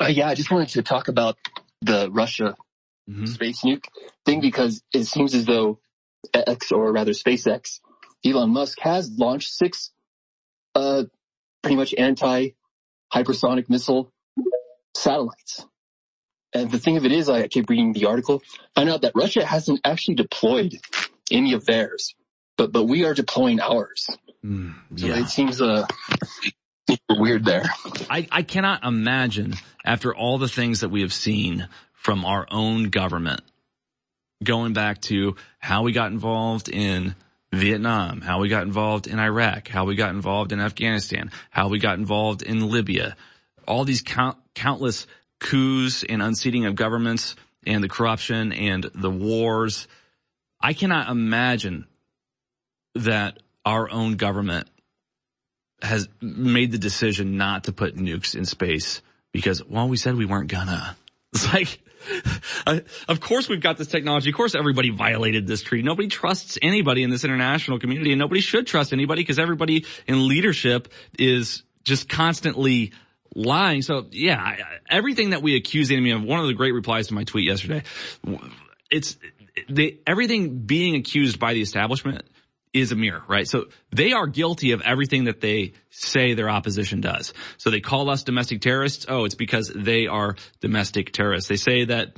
Uh, 0.00 0.06
yeah, 0.06 0.28
I 0.28 0.34
just 0.34 0.50
wanted 0.50 0.70
to 0.70 0.82
talk 0.82 1.08
about 1.08 1.36
the 1.82 2.10
Russia 2.10 2.56
mm-hmm. 3.08 3.26
space 3.26 3.60
nuke 3.62 3.84
thing 4.24 4.40
because 4.40 4.82
it 4.94 5.04
seems 5.04 5.34
as 5.34 5.44
though 5.44 5.78
X 6.32 6.72
or 6.72 6.92
rather 6.92 7.12
SpaceX, 7.12 7.80
Elon 8.24 8.50
Musk 8.50 8.78
has 8.80 9.10
launched 9.10 9.52
six, 9.52 9.90
uh, 10.74 11.04
pretty 11.62 11.76
much 11.76 11.94
anti 11.94 12.50
hypersonic 13.12 13.68
missile 13.68 14.12
satellites. 14.96 15.66
And 16.54 16.70
the 16.70 16.78
thing 16.78 16.96
of 16.96 17.04
it 17.04 17.12
is, 17.12 17.28
I 17.28 17.48
keep 17.48 17.70
reading 17.70 17.92
the 17.92 18.06
article, 18.06 18.42
find 18.74 18.90
out 18.90 19.02
that 19.02 19.12
Russia 19.14 19.44
hasn't 19.44 19.80
actually 19.84 20.16
deployed 20.16 20.78
any 21.30 21.54
of 21.54 21.64
theirs, 21.64 22.14
but, 22.58 22.72
but 22.72 22.84
we 22.84 23.04
are 23.04 23.14
deploying 23.14 23.60
ours. 23.60 24.06
Mm, 24.44 24.74
yeah. 24.94 25.14
So 25.14 25.20
it 25.20 25.28
seems, 25.28 25.62
uh, 25.62 25.86
weird 27.08 27.44
there. 27.44 27.64
I, 28.10 28.28
I 28.30 28.42
cannot 28.42 28.84
imagine 28.84 29.54
after 29.84 30.14
all 30.14 30.38
the 30.38 30.48
things 30.48 30.80
that 30.80 30.90
we 30.90 31.00
have 31.00 31.12
seen 31.12 31.68
from 31.92 32.24
our 32.24 32.46
own 32.50 32.90
government, 32.90 33.40
going 34.44 34.72
back 34.72 35.00
to 35.02 35.36
how 35.58 35.82
we 35.82 35.92
got 35.92 36.12
involved 36.12 36.68
in 36.68 37.14
Vietnam, 37.52 38.22
how 38.22 38.40
we 38.40 38.48
got 38.48 38.62
involved 38.62 39.06
in 39.06 39.18
Iraq, 39.18 39.68
how 39.68 39.84
we 39.84 39.94
got 39.94 40.10
involved 40.10 40.52
in 40.52 40.60
Afghanistan, 40.60 41.30
how 41.50 41.68
we 41.68 41.78
got 41.78 41.98
involved 41.98 42.42
in 42.42 42.70
Libya, 42.70 43.14
all 43.68 43.84
these 43.84 44.02
count, 44.02 44.38
countless 44.54 45.06
coups 45.38 46.02
and 46.08 46.22
unseating 46.22 46.64
of 46.64 46.74
governments 46.74 47.36
and 47.66 47.84
the 47.84 47.88
corruption 47.88 48.52
and 48.52 48.84
the 48.94 49.10
wars. 49.10 49.86
I 50.60 50.72
cannot 50.72 51.10
imagine 51.10 51.86
that 52.94 53.38
our 53.64 53.90
own 53.90 54.16
government 54.16 54.68
has 55.82 56.08
made 56.20 56.72
the 56.72 56.78
decision 56.78 57.36
not 57.36 57.64
to 57.64 57.72
put 57.72 57.96
nukes 57.96 58.34
in 58.34 58.44
space 58.44 59.02
because, 59.32 59.62
well, 59.64 59.88
we 59.88 59.96
said 59.96 60.16
we 60.16 60.26
weren't 60.26 60.50
gonna. 60.50 60.96
It's 61.34 61.50
like, 61.50 61.81
of 63.08 63.20
course 63.20 63.48
we've 63.48 63.60
got 63.60 63.76
this 63.76 63.88
technology. 63.88 64.30
Of 64.30 64.36
course 64.36 64.54
everybody 64.54 64.90
violated 64.90 65.46
this 65.46 65.62
treaty. 65.62 65.84
Nobody 65.84 66.08
trusts 66.08 66.58
anybody 66.62 67.02
in 67.02 67.10
this 67.10 67.24
international 67.24 67.78
community 67.78 68.12
and 68.12 68.18
nobody 68.18 68.40
should 68.40 68.66
trust 68.66 68.92
anybody 68.92 69.22
because 69.22 69.38
everybody 69.38 69.84
in 70.06 70.28
leadership 70.28 70.88
is 71.18 71.62
just 71.84 72.08
constantly 72.08 72.92
lying. 73.34 73.82
So 73.82 74.06
yeah, 74.10 74.56
everything 74.88 75.30
that 75.30 75.42
we 75.42 75.56
accuse 75.56 75.88
the 75.88 75.94
enemy 75.94 76.12
of, 76.12 76.22
one 76.22 76.40
of 76.40 76.46
the 76.46 76.54
great 76.54 76.72
replies 76.72 77.08
to 77.08 77.14
my 77.14 77.24
tweet 77.24 77.46
yesterday, 77.46 77.82
it's 78.90 79.16
the, 79.68 80.00
everything 80.06 80.60
being 80.60 80.96
accused 80.96 81.38
by 81.38 81.54
the 81.54 81.62
establishment 81.62 82.24
is 82.72 82.92
a 82.92 82.96
mirror, 82.96 83.22
right? 83.28 83.46
So 83.46 83.66
they 83.90 84.12
are 84.12 84.26
guilty 84.26 84.72
of 84.72 84.80
everything 84.82 85.24
that 85.24 85.40
they 85.40 85.72
say 85.90 86.34
their 86.34 86.48
opposition 86.48 87.00
does. 87.00 87.34
So 87.58 87.70
they 87.70 87.80
call 87.80 88.08
us 88.08 88.22
domestic 88.22 88.60
terrorists. 88.60 89.06
Oh, 89.08 89.24
it's 89.24 89.34
because 89.34 89.70
they 89.74 90.06
are 90.06 90.36
domestic 90.60 91.12
terrorists. 91.12 91.48
They 91.48 91.56
say 91.56 91.84
that 91.84 92.16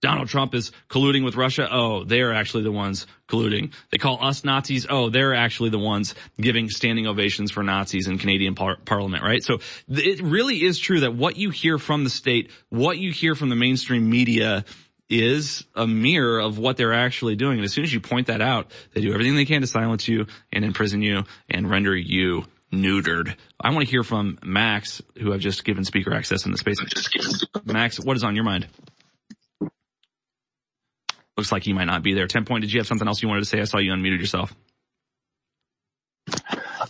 Donald 0.00 0.28
Trump 0.28 0.54
is 0.54 0.72
colluding 0.88 1.24
with 1.24 1.36
Russia. 1.36 1.68
Oh, 1.70 2.04
they're 2.04 2.32
actually 2.32 2.62
the 2.62 2.72
ones 2.72 3.06
colluding. 3.28 3.72
They 3.90 3.98
call 3.98 4.24
us 4.24 4.44
Nazis. 4.44 4.86
Oh, 4.88 5.10
they're 5.10 5.34
actually 5.34 5.70
the 5.70 5.78
ones 5.78 6.14
giving 6.40 6.70
standing 6.70 7.06
ovations 7.06 7.50
for 7.50 7.62
Nazis 7.62 8.08
in 8.08 8.16
Canadian 8.16 8.54
par- 8.54 8.78
parliament, 8.84 9.22
right? 9.22 9.44
So 9.44 9.58
it 9.88 10.22
really 10.22 10.64
is 10.64 10.78
true 10.78 11.00
that 11.00 11.14
what 11.14 11.36
you 11.36 11.50
hear 11.50 11.78
from 11.78 12.04
the 12.04 12.10
state, 12.10 12.50
what 12.70 12.96
you 12.96 13.12
hear 13.12 13.34
from 13.34 13.50
the 13.50 13.56
mainstream 13.56 14.08
media, 14.08 14.64
is 15.10 15.64
a 15.74 15.86
mirror 15.86 16.38
of 16.38 16.58
what 16.58 16.76
they're 16.76 16.94
actually 16.94 17.36
doing. 17.36 17.58
And 17.58 17.64
as 17.64 17.72
soon 17.72 17.84
as 17.84 17.92
you 17.92 18.00
point 18.00 18.28
that 18.28 18.40
out, 18.40 18.70
they 18.94 19.00
do 19.00 19.12
everything 19.12 19.34
they 19.34 19.44
can 19.44 19.60
to 19.60 19.66
silence 19.66 20.06
you 20.08 20.26
and 20.52 20.64
imprison 20.64 21.02
you 21.02 21.24
and 21.50 21.68
render 21.68 21.94
you 21.94 22.44
neutered. 22.72 23.34
I 23.60 23.70
want 23.70 23.84
to 23.84 23.90
hear 23.90 24.04
from 24.04 24.38
Max, 24.44 25.02
who 25.18 25.34
I've 25.34 25.40
just 25.40 25.64
given 25.64 25.84
speaker 25.84 26.14
access 26.14 26.46
in 26.46 26.52
the 26.52 26.58
space. 26.58 26.78
Max, 27.64 27.98
what 27.98 28.16
is 28.16 28.22
on 28.22 28.36
your 28.36 28.44
mind? 28.44 28.68
Looks 31.36 31.50
like 31.50 31.64
he 31.64 31.72
might 31.72 31.86
not 31.86 32.02
be 32.02 32.14
there. 32.14 32.26
10 32.26 32.44
point, 32.44 32.62
did 32.62 32.72
you 32.72 32.78
have 32.78 32.86
something 32.86 33.08
else 33.08 33.20
you 33.22 33.28
wanted 33.28 33.40
to 33.40 33.46
say? 33.46 33.60
I 33.60 33.64
saw 33.64 33.78
you 33.78 33.92
unmuted 33.92 34.20
yourself. 34.20 34.54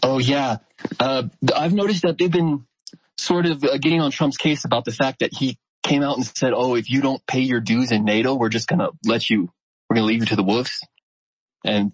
Oh 0.02 0.18
yeah. 0.18 0.58
Uh, 0.98 1.24
I've 1.54 1.72
noticed 1.72 2.02
that 2.02 2.18
they've 2.18 2.30
been 2.30 2.66
sort 3.16 3.46
of 3.46 3.62
uh, 3.64 3.78
getting 3.78 4.00
on 4.00 4.10
Trump's 4.10 4.36
case 4.36 4.64
about 4.64 4.84
the 4.84 4.92
fact 4.92 5.20
that 5.20 5.32
he 5.32 5.58
came 5.82 6.02
out 6.02 6.16
and 6.16 6.26
said, 6.26 6.52
"Oh, 6.54 6.74
if 6.74 6.90
you 6.90 7.00
don't 7.00 7.24
pay 7.26 7.40
your 7.40 7.60
dues 7.60 7.92
in 7.92 8.04
NATO, 8.04 8.34
we're 8.34 8.48
just 8.48 8.68
gonna 8.68 8.90
let 9.04 9.28
you, 9.28 9.48
we're 9.88 9.96
gonna 9.96 10.06
leave 10.06 10.20
you 10.20 10.26
to 10.26 10.36
the 10.36 10.42
wolves." 10.42 10.80
And 11.64 11.92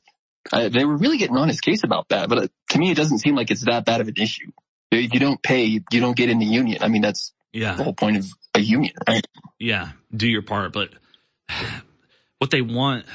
they 0.50 0.84
were 0.84 0.97
really 0.97 1.18
getting 1.18 1.36
on 1.36 1.48
his 1.48 1.60
case 1.60 1.82
about 1.84 2.08
that. 2.10 2.28
But 2.28 2.39
uh, 2.39 2.48
to 2.70 2.78
me, 2.78 2.90
it 2.90 2.97
doesn't 2.97 3.18
seem 3.18 3.34
like 3.34 3.50
it's 3.50 3.65
that 3.65 3.84
bad 3.84 4.00
of 4.00 4.08
an 4.08 4.15
issue. 4.16 4.50
If 4.92 5.12
you 5.12 5.20
don't 5.20 5.42
pay, 5.42 5.65
you 5.65 6.00
don't 6.00 6.16
get 6.16 6.31
in 6.31 6.39
the 6.39 6.47
union. 6.47 6.82
I 6.82 6.89
mean, 6.89 7.02
that's 7.02 7.32
yeah. 7.52 7.74
the 7.74 7.84
whole 7.84 7.94
point 7.94 8.18
of 8.18 8.26
a 8.55 8.60
union, 8.60 8.94
right? 9.08 9.26
Yeah, 9.58 9.90
do 10.15 10.28
your 10.28 10.42
part, 10.42 10.73
but. 10.73 10.90
What 12.39 12.50
they 12.50 12.60
want, 12.60 13.06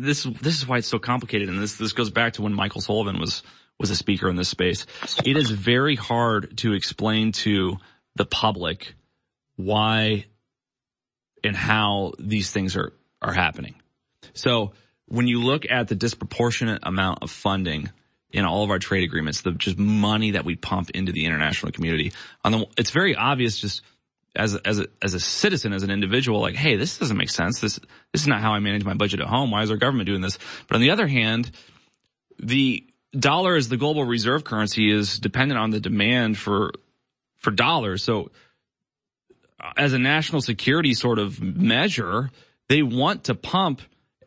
this 0.00 0.22
this 0.22 0.56
is 0.56 0.66
why 0.66 0.78
it's 0.78 0.88
so 0.88 0.98
complicated, 0.98 1.50
and 1.50 1.60
this 1.60 1.74
this 1.74 1.92
goes 1.92 2.08
back 2.08 2.32
to 2.34 2.42
when 2.42 2.54
Michael 2.54 2.80
Sullivan 2.80 3.20
was 3.20 3.42
was 3.78 3.90
a 3.90 3.96
speaker 3.96 4.28
in 4.30 4.36
this 4.36 4.48
space. 4.48 4.86
It 5.24 5.36
is 5.36 5.50
very 5.50 5.96
hard 5.96 6.56
to 6.58 6.72
explain 6.72 7.32
to 7.32 7.76
the 8.16 8.24
public 8.24 8.94
why 9.64 10.26
and 11.42 11.56
how 11.56 12.12
these 12.18 12.50
things 12.50 12.76
are, 12.76 12.92
are 13.22 13.32
happening. 13.32 13.74
So 14.34 14.72
when 15.06 15.26
you 15.26 15.42
look 15.42 15.64
at 15.68 15.88
the 15.88 15.94
disproportionate 15.94 16.80
amount 16.82 17.22
of 17.22 17.30
funding 17.30 17.90
in 18.30 18.44
all 18.44 18.62
of 18.62 18.70
our 18.70 18.78
trade 18.78 19.02
agreements, 19.02 19.42
the 19.42 19.52
just 19.52 19.78
money 19.78 20.32
that 20.32 20.44
we 20.44 20.54
pump 20.54 20.90
into 20.90 21.12
the 21.12 21.24
international 21.24 21.72
community, 21.72 22.12
on 22.44 22.52
the, 22.52 22.66
it's 22.76 22.90
very 22.90 23.16
obvious 23.16 23.58
just 23.58 23.82
as 24.36 24.54
a, 24.54 24.60
as 24.64 24.78
a, 24.78 24.86
as 25.02 25.14
a 25.14 25.20
citizen, 25.20 25.72
as 25.72 25.82
an 25.82 25.90
individual, 25.90 26.40
like, 26.40 26.54
hey, 26.54 26.76
this 26.76 26.98
doesn't 26.98 27.16
make 27.16 27.30
sense. 27.30 27.60
This, 27.60 27.80
this 28.12 28.22
is 28.22 28.28
not 28.28 28.40
how 28.40 28.52
I 28.52 28.60
manage 28.60 28.84
my 28.84 28.94
budget 28.94 29.20
at 29.20 29.26
home. 29.26 29.50
Why 29.50 29.62
is 29.62 29.70
our 29.70 29.76
government 29.76 30.06
doing 30.06 30.20
this? 30.20 30.38
But 30.68 30.76
on 30.76 30.80
the 30.80 30.90
other 30.90 31.08
hand, 31.08 31.50
the 32.38 32.86
dollar 33.12 33.56
as 33.56 33.68
the 33.68 33.76
global 33.76 34.04
reserve 34.04 34.44
currency 34.44 34.92
is 34.92 35.18
dependent 35.18 35.58
on 35.58 35.70
the 35.70 35.80
demand 35.80 36.38
for, 36.38 36.70
for 37.38 37.50
dollars. 37.50 38.04
So 38.04 38.30
as 39.76 39.92
a 39.92 39.98
national 39.98 40.42
security 40.42 40.94
sort 40.94 41.18
of 41.18 41.40
measure, 41.40 42.30
they 42.68 42.82
want 42.82 43.24
to 43.24 43.34
pump 43.34 43.82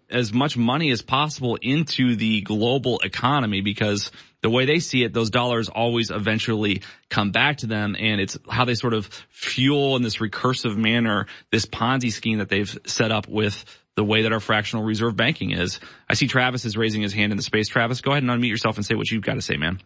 as 0.09 0.31
much 0.33 0.55
money 0.55 0.91
as 0.91 1.01
possible 1.01 1.57
into 1.61 2.15
the 2.15 2.41
global 2.41 2.99
economy 2.99 3.61
because 3.61 4.11
the 4.41 4.49
way 4.49 4.65
they 4.65 4.79
see 4.79 5.03
it, 5.03 5.13
those 5.13 5.29
dollars 5.29 5.69
always 5.69 6.11
eventually 6.11 6.81
come 7.09 7.31
back 7.31 7.57
to 7.57 7.67
them 7.67 7.95
and 7.97 8.21
it's 8.21 8.37
how 8.49 8.65
they 8.65 8.75
sort 8.75 8.93
of 8.93 9.07
fuel 9.29 9.95
in 9.95 10.03
this 10.03 10.17
recursive 10.17 10.75
manner 10.77 11.25
this 11.51 11.65
Ponzi 11.65 12.11
scheme 12.11 12.39
that 12.39 12.49
they've 12.49 12.77
set 12.85 13.11
up 13.11 13.27
with 13.27 13.65
the 13.95 14.03
way 14.03 14.23
that 14.23 14.33
our 14.33 14.39
fractional 14.39 14.83
reserve 14.83 15.15
banking 15.15 15.51
is. 15.51 15.79
I 16.09 16.15
see 16.15 16.27
Travis 16.27 16.65
is 16.65 16.75
raising 16.75 17.01
his 17.01 17.13
hand 17.13 17.31
in 17.31 17.37
the 17.37 17.43
space. 17.43 17.67
Travis, 17.67 18.01
go 18.01 18.11
ahead 18.11 18.23
and 18.23 18.31
unmute 18.31 18.49
yourself 18.49 18.75
and 18.77 18.85
say 18.85 18.95
what 18.95 19.09
you've 19.09 19.23
got 19.23 19.35
to 19.35 19.41
say, 19.41 19.55
man. 19.55 19.79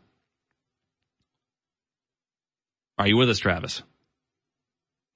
Are 2.97 3.07
you 3.07 3.17
with 3.17 3.29
us, 3.29 3.37
Travis? 3.37 3.83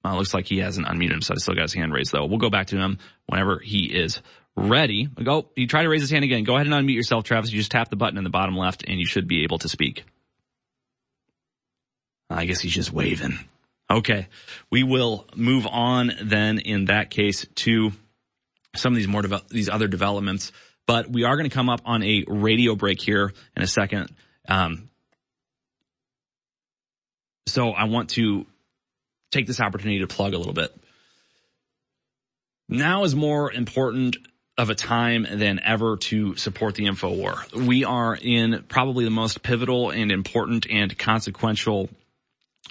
Uh, 0.04 0.16
looks 0.16 0.34
like 0.34 0.46
he 0.46 0.58
hasn't 0.58 0.86
unmuted 0.86 1.12
himself. 1.12 1.38
Still 1.38 1.54
got 1.54 1.62
his 1.62 1.74
hand 1.74 1.92
raised 1.92 2.12
though. 2.12 2.26
We'll 2.26 2.38
go 2.38 2.50
back 2.50 2.68
to 2.68 2.76
him 2.76 2.98
whenever 3.26 3.60
he 3.60 3.84
is 3.86 4.20
ready. 4.56 5.06
Go. 5.22 5.48
You 5.56 5.66
try 5.66 5.82
to 5.82 5.88
raise 5.88 6.00
his 6.00 6.10
hand 6.10 6.24
again. 6.24 6.44
Go 6.44 6.56
ahead 6.56 6.66
and 6.66 6.74
unmute 6.74 6.94
yourself, 6.94 7.24
Travis. 7.24 7.52
You 7.52 7.58
just 7.58 7.70
tap 7.70 7.88
the 7.88 7.96
button 7.96 8.18
in 8.18 8.24
the 8.24 8.30
bottom 8.30 8.56
left 8.56 8.84
and 8.86 8.98
you 8.98 9.06
should 9.06 9.28
be 9.28 9.44
able 9.44 9.58
to 9.58 9.68
speak. 9.68 10.04
I 12.28 12.46
guess 12.46 12.60
he's 12.60 12.72
just 12.72 12.92
waving. 12.92 13.38
Okay. 13.90 14.28
We 14.70 14.82
will 14.82 15.26
move 15.36 15.66
on 15.66 16.12
then 16.22 16.58
in 16.58 16.86
that 16.86 17.10
case 17.10 17.46
to 17.56 17.92
some 18.74 18.92
of 18.92 18.96
these 18.96 19.08
more, 19.08 19.22
these 19.50 19.68
other 19.68 19.86
developments, 19.86 20.50
but 20.86 21.10
we 21.10 21.24
are 21.24 21.36
going 21.36 21.48
to 21.48 21.54
come 21.54 21.68
up 21.68 21.82
on 21.84 22.02
a 22.02 22.24
radio 22.26 22.74
break 22.74 23.00
here 23.00 23.32
in 23.54 23.62
a 23.62 23.66
second. 23.66 24.10
Um, 24.48 24.88
so 27.46 27.70
I 27.70 27.84
want 27.84 28.10
to 28.10 28.46
take 29.32 29.46
this 29.46 29.60
opportunity 29.60 30.00
to 30.00 30.06
plug 30.06 30.34
a 30.34 30.38
little 30.38 30.52
bit. 30.52 30.72
Now 32.68 33.04
is 33.04 33.16
more 33.16 33.52
important 33.52 34.16
of 34.58 34.70
a 34.70 34.74
time 34.74 35.26
than 35.30 35.60
ever 35.64 35.96
to 35.96 36.36
support 36.36 36.74
the 36.74 36.86
info 36.86 37.12
war. 37.12 37.34
We 37.54 37.84
are 37.84 38.16
in 38.20 38.64
probably 38.68 39.04
the 39.04 39.10
most 39.10 39.42
pivotal 39.42 39.90
and 39.90 40.12
important 40.12 40.66
and 40.70 40.96
consequential 40.96 41.88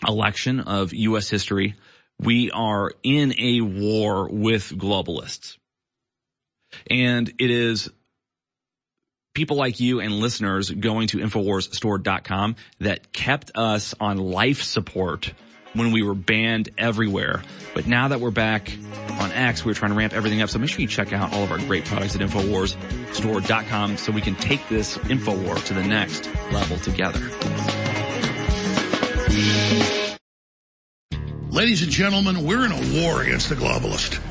election 0.07 0.59
of 0.59 0.93
U.S. 0.93 1.29
history. 1.29 1.75
We 2.19 2.51
are 2.51 2.91
in 3.03 3.33
a 3.37 3.61
war 3.61 4.29
with 4.29 4.69
globalists. 4.69 5.57
And 6.89 7.29
it 7.39 7.49
is 7.49 7.89
people 9.33 9.57
like 9.57 9.79
you 9.79 9.99
and 9.99 10.13
listeners 10.13 10.69
going 10.69 11.07
to 11.07 11.17
InfoWarsStore.com 11.17 12.55
that 12.79 13.11
kept 13.11 13.51
us 13.55 13.95
on 13.99 14.17
life 14.17 14.61
support 14.61 15.33
when 15.73 15.91
we 15.91 16.03
were 16.03 16.15
banned 16.15 16.69
everywhere. 16.77 17.41
But 17.73 17.87
now 17.87 18.09
that 18.09 18.19
we're 18.19 18.31
back 18.31 18.71
on 19.19 19.31
X, 19.31 19.63
we're 19.63 19.73
trying 19.73 19.91
to 19.91 19.97
ramp 19.97 20.13
everything 20.13 20.41
up. 20.41 20.49
So 20.49 20.59
make 20.59 20.69
sure 20.69 20.81
you 20.81 20.87
check 20.87 21.13
out 21.13 21.33
all 21.33 21.43
of 21.43 21.51
our 21.51 21.59
great 21.59 21.85
products 21.85 22.15
at 22.15 22.21
InfoWarsStore.com 22.21 23.97
so 23.97 24.11
we 24.11 24.21
can 24.21 24.35
take 24.35 24.67
this 24.69 24.97
InfoWar 24.97 25.63
to 25.65 25.73
the 25.73 25.83
next 25.83 26.29
level 26.51 26.77
together. 26.77 27.19
Ladies 31.49 31.81
and 31.83 31.91
gentlemen, 31.91 32.45
we're 32.45 32.65
in 32.65 32.71
a 32.71 33.01
war 33.03 33.21
against 33.21 33.49
the 33.49 33.55
globalist. 33.55 34.19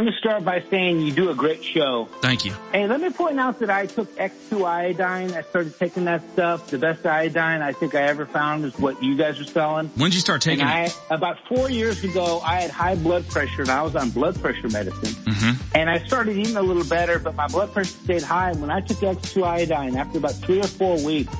Let 0.00 0.06
me 0.06 0.16
start 0.18 0.46
by 0.46 0.64
saying 0.70 1.02
you 1.02 1.12
do 1.12 1.28
a 1.28 1.34
great 1.34 1.62
show. 1.62 2.08
Thank 2.22 2.46
you. 2.46 2.54
Hey, 2.72 2.86
let 2.86 3.02
me 3.02 3.10
point 3.10 3.38
out 3.38 3.58
that 3.58 3.68
I 3.68 3.84
took 3.84 4.08
X2 4.16 4.64
iodine. 4.64 5.30
I 5.34 5.42
started 5.42 5.78
taking 5.78 6.06
that 6.06 6.22
stuff. 6.32 6.68
The 6.68 6.78
best 6.78 7.04
iodine 7.04 7.60
I 7.60 7.74
think 7.74 7.94
I 7.94 8.04
ever 8.04 8.24
found 8.24 8.64
is 8.64 8.78
what 8.78 9.02
you 9.02 9.14
guys 9.14 9.38
are 9.38 9.44
selling. 9.44 9.88
When 9.96 10.08
did 10.08 10.14
you 10.14 10.22
start 10.22 10.40
taking 10.40 10.64
it? 10.66 10.70
I, 11.10 11.14
about 11.14 11.36
four 11.46 11.68
years 11.68 12.02
ago, 12.02 12.40
I 12.42 12.62
had 12.62 12.70
high 12.70 12.94
blood 12.94 13.28
pressure 13.28 13.60
and 13.60 13.70
I 13.70 13.82
was 13.82 13.94
on 13.94 14.08
blood 14.08 14.40
pressure 14.40 14.70
medicine. 14.70 15.22
Mm-hmm. 15.24 15.76
And 15.76 15.90
I 15.90 15.98
started 16.06 16.38
eating 16.38 16.56
a 16.56 16.62
little 16.62 16.84
better, 16.84 17.18
but 17.18 17.34
my 17.34 17.48
blood 17.48 17.70
pressure 17.74 17.90
stayed 17.90 18.22
high. 18.22 18.52
And 18.52 18.62
when 18.62 18.70
I 18.70 18.80
took 18.80 18.96
X2 18.96 19.42
iodine, 19.42 19.96
after 19.96 20.16
about 20.16 20.32
three 20.36 20.60
or 20.60 20.66
four 20.66 20.98
weeks, 21.04 21.34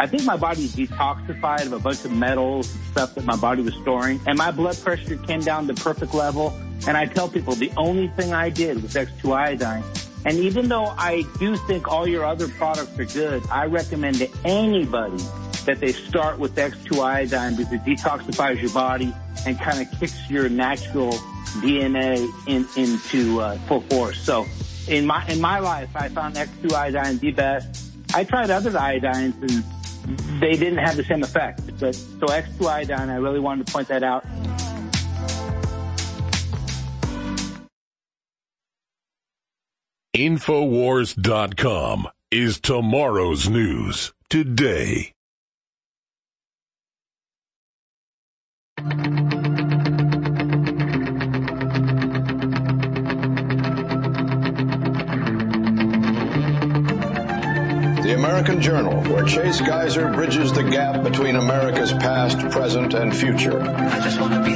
I 0.00 0.06
think 0.06 0.24
my 0.24 0.38
body 0.38 0.68
detoxified 0.68 1.66
of 1.66 1.74
a 1.74 1.78
bunch 1.78 2.02
of 2.06 2.12
metals 2.12 2.74
and 2.74 2.84
stuff 2.92 3.14
that 3.16 3.26
my 3.26 3.36
body 3.36 3.60
was 3.60 3.74
storing. 3.74 4.20
And 4.26 4.38
my 4.38 4.52
blood 4.52 4.78
pressure 4.82 5.18
came 5.18 5.40
down 5.40 5.66
to 5.66 5.74
perfect 5.74 6.14
level. 6.14 6.58
And 6.86 6.96
I 6.96 7.06
tell 7.06 7.28
people 7.28 7.54
the 7.54 7.72
only 7.76 8.08
thing 8.08 8.32
I 8.32 8.50
did 8.50 8.82
was 8.82 8.94
X2 8.94 9.34
iodine. 9.34 9.84
And 10.24 10.38
even 10.38 10.68
though 10.68 10.86
I 10.98 11.24
do 11.38 11.56
think 11.56 11.88
all 11.88 12.08
your 12.08 12.24
other 12.24 12.48
products 12.48 12.98
are 12.98 13.04
good, 13.04 13.42
I 13.50 13.66
recommend 13.66 14.18
to 14.18 14.28
anybody 14.44 15.22
that 15.66 15.78
they 15.80 15.92
start 15.92 16.38
with 16.38 16.54
X2 16.56 17.00
iodine 17.00 17.56
because 17.56 17.72
it 17.72 17.84
detoxifies 17.84 18.60
your 18.60 18.72
body 18.72 19.14
and 19.46 19.58
kind 19.58 19.80
of 19.80 20.00
kicks 20.00 20.28
your 20.30 20.48
natural 20.48 21.12
DNA 21.60 22.28
in, 22.46 22.66
into 22.76 23.40
uh, 23.40 23.56
full 23.68 23.80
force. 23.82 24.20
So 24.20 24.46
in 24.88 25.06
my 25.06 25.26
in 25.28 25.40
my 25.40 25.58
life, 25.58 25.90
I 25.94 26.08
found 26.08 26.36
X2 26.36 26.72
iodine 26.72 27.18
the 27.18 27.32
best. 27.32 27.92
I 28.14 28.24
tried 28.24 28.50
other 28.50 28.70
iodines 28.70 29.40
and 29.42 30.40
they 30.40 30.52
didn't 30.52 30.78
have 30.78 30.96
the 30.96 31.04
same 31.04 31.22
effect. 31.22 31.60
But 31.78 31.94
so 31.94 32.26
X2 32.26 32.66
iodine, 32.66 33.10
I 33.10 33.16
really 33.16 33.40
wanted 33.40 33.66
to 33.66 33.72
point 33.72 33.88
that 33.88 34.02
out. 34.02 34.24
Infowars.com 40.16 42.08
is 42.30 42.58
tomorrow's 42.58 43.50
news 43.50 44.14
today. 44.30 45.12
The 48.78 48.84
American 58.16 58.62
Journal, 58.62 59.02
where 59.12 59.24
Chase 59.24 59.60
Geiser 59.60 60.10
bridges 60.14 60.50
the 60.50 60.62
gap 60.62 61.02
between 61.02 61.36
America's 61.36 61.92
past, 61.92 62.38
present, 62.50 62.94
and 62.94 63.14
future. 63.14 63.60
I 63.60 64.00
just 64.00 64.18
want 64.18 64.32
to 64.32 64.42
be 64.42 64.54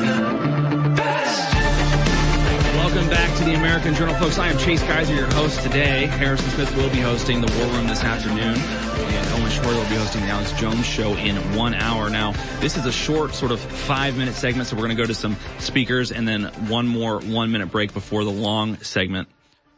Welcome 2.90 3.08
back 3.08 3.38
to 3.38 3.44
the 3.44 3.54
American 3.54 3.94
Journal, 3.94 4.16
folks. 4.16 4.36
I 4.36 4.48
am 4.48 4.58
Chase 4.58 4.82
Geiser, 4.82 5.14
your 5.14 5.32
host 5.32 5.62
today. 5.62 6.06
Harrison 6.06 6.50
Smith 6.50 6.74
will 6.74 6.90
be 6.90 6.98
hosting 6.98 7.40
the 7.40 7.46
War 7.56 7.72
Room 7.76 7.86
this 7.86 8.02
afternoon, 8.02 8.56
and 8.56 9.28
Owen 9.28 9.48
Shroyer 9.48 9.80
will 9.80 9.88
be 9.88 9.94
hosting 9.94 10.22
the 10.22 10.26
Alex 10.26 10.50
Jones 10.54 10.84
Show 10.84 11.14
in 11.14 11.36
one 11.54 11.72
hour. 11.72 12.10
Now, 12.10 12.32
this 12.58 12.76
is 12.76 12.86
a 12.86 12.90
short, 12.90 13.32
sort 13.32 13.52
of 13.52 13.60
five-minute 13.60 14.34
segment, 14.34 14.66
so 14.66 14.74
we're 14.74 14.82
going 14.82 14.96
to 14.96 15.00
go 15.00 15.06
to 15.06 15.14
some 15.14 15.36
speakers 15.60 16.10
and 16.10 16.26
then 16.26 16.46
one 16.68 16.88
more 16.88 17.20
one-minute 17.20 17.70
break 17.70 17.94
before 17.94 18.24
the 18.24 18.32
long 18.32 18.76
segment. 18.78 19.28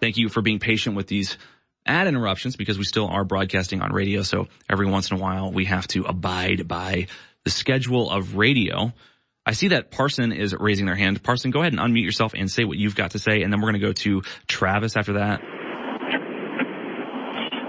Thank 0.00 0.16
you 0.16 0.31
for 0.31 0.41
being 0.41 0.58
patient 0.58 0.97
with 0.97 1.07
these 1.07 1.36
ad 1.84 2.07
interruptions 2.07 2.57
because 2.57 2.78
we 2.78 2.84
still 2.84 3.08
are 3.08 3.24
broadcasting 3.24 3.82
on 3.82 3.92
radio. 3.92 4.23
So 4.23 4.49
every 4.70 4.86
once 4.86 5.10
in 5.10 5.18
a 5.18 5.20
while 5.20 5.52
we 5.52 5.66
have 5.66 5.86
to 5.89 6.05
abide 6.05 6.66
by 6.66 7.08
the 7.44 7.50
schedule 7.50 8.10
of 8.10 8.36
radio. 8.36 8.94
I 9.44 9.52
see 9.52 9.68
that 9.68 9.90
Parson 9.90 10.30
is 10.32 10.54
raising 10.58 10.86
their 10.86 10.94
hand. 10.94 11.22
Parson, 11.22 11.50
go 11.50 11.60
ahead 11.60 11.72
and 11.72 11.80
unmute 11.80 12.04
yourself 12.04 12.32
and 12.34 12.48
say 12.50 12.64
what 12.64 12.78
you've 12.78 12.94
got 12.94 13.12
to 13.12 13.18
say. 13.18 13.42
And 13.42 13.52
then 13.52 13.60
we're 13.60 13.72
going 13.72 13.80
to 13.80 13.86
go 13.86 13.92
to 13.92 14.22
Travis 14.46 14.96
after 14.96 15.14
that. 15.14 15.40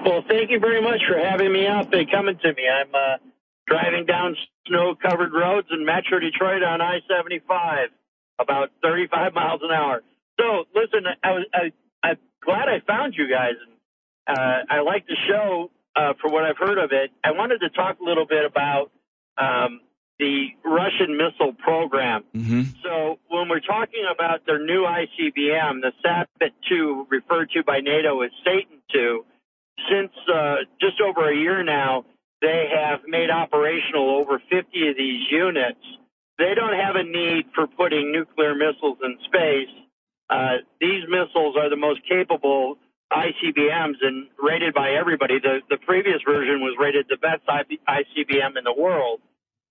Well, 0.06 0.24
thank 0.28 0.52
you 0.52 0.60
very 0.60 0.82
much 0.82 1.02
for 1.08 1.18
having 1.18 1.52
me 1.52 1.66
up 1.66 1.92
and 1.92 2.12
coming 2.12 2.38
to 2.38 2.54
me. 2.54 2.64
I'm 2.70 2.94
uh, 2.94 3.18
driving 3.66 4.06
down 4.06 4.36
snow-covered 4.68 5.34
roads 5.34 5.68
in 5.72 5.86
Metro 5.86 6.20
Detroit 6.20 6.62
on 6.62 6.82
I-75, 6.82 7.88
about 8.38 8.70
35 8.84 9.34
miles 9.34 9.62
an 9.64 9.72
hour. 9.72 10.02
So, 10.40 10.66
listen, 10.76 11.06
I 11.24 11.32
was 11.32 11.46
I, 11.54 12.08
I'm 12.08 12.18
glad 12.44 12.68
I 12.68 12.86
found 12.86 13.16
you 13.18 13.28
guys. 13.30 13.54
Uh, 14.28 14.64
I 14.70 14.82
like 14.82 15.08
the 15.08 15.16
show 15.28 15.72
uh, 15.96 16.14
for 16.22 16.30
what 16.30 16.44
I've 16.44 16.58
heard 16.58 16.78
of 16.78 16.92
it. 16.92 17.12
I 17.24 17.32
wanted 17.32 17.60
to 17.60 17.70
talk 17.70 18.00
a 18.00 18.04
little 18.04 18.26
bit 18.26 18.46
about 18.46 18.92
um, 19.38 19.82
the 20.20 20.48
Russian 20.64 21.18
missile 21.18 21.54
program. 21.54 22.24
Mm-hmm. 22.36 22.62
So 22.84 23.20
when 23.30 23.50
we're 23.50 23.60
talking 23.60 24.06
about 24.14 24.46
their 24.46 24.64
new 24.64 24.84
ICBM, 24.84 25.82
the 25.82 25.92
Sarmat 26.06 26.52
2, 26.70 27.08
referred 27.10 27.50
to 27.52 27.64
by 27.64 27.80
NATO 27.80 28.22
as 28.22 28.32
Satan 28.46 28.80
2, 28.94 29.26
since 29.90 30.12
uh, 30.34 30.56
just 30.80 31.02
over 31.02 31.30
a 31.32 31.36
year 31.36 31.64
now, 31.64 32.06
they 32.42 32.70
have 32.76 33.02
made 33.08 33.30
operational 33.30 34.18
over 34.18 34.40
50 34.40 34.60
of 34.90 34.98
these 34.98 35.22
units. 35.32 35.80
They 36.38 36.54
don't 36.56 36.74
have 36.74 36.96
a 36.96 37.04
need 37.04 37.46
for 37.56 37.68
putting 37.68 38.12
nuclear 38.12 38.54
missiles 38.54 38.98
in 39.04 39.18
space. 39.26 39.74
Uh, 40.30 40.58
these 40.80 41.04
missiles 41.08 41.56
are 41.58 41.70
the 41.70 41.78
most 41.78 42.02
capable 42.08 42.78
ICBMs 43.12 43.96
and 44.02 44.28
rated 44.42 44.74
by 44.74 44.92
everybody. 44.92 45.40
The, 45.40 45.60
the 45.70 45.78
previous 45.78 46.22
version 46.26 46.62
was 46.62 46.76
rated 46.80 47.06
the 47.10 47.18
best 47.18 47.42
ICBM 47.48 48.58
in 48.58 48.64
the 48.64 48.74
world. 48.74 49.22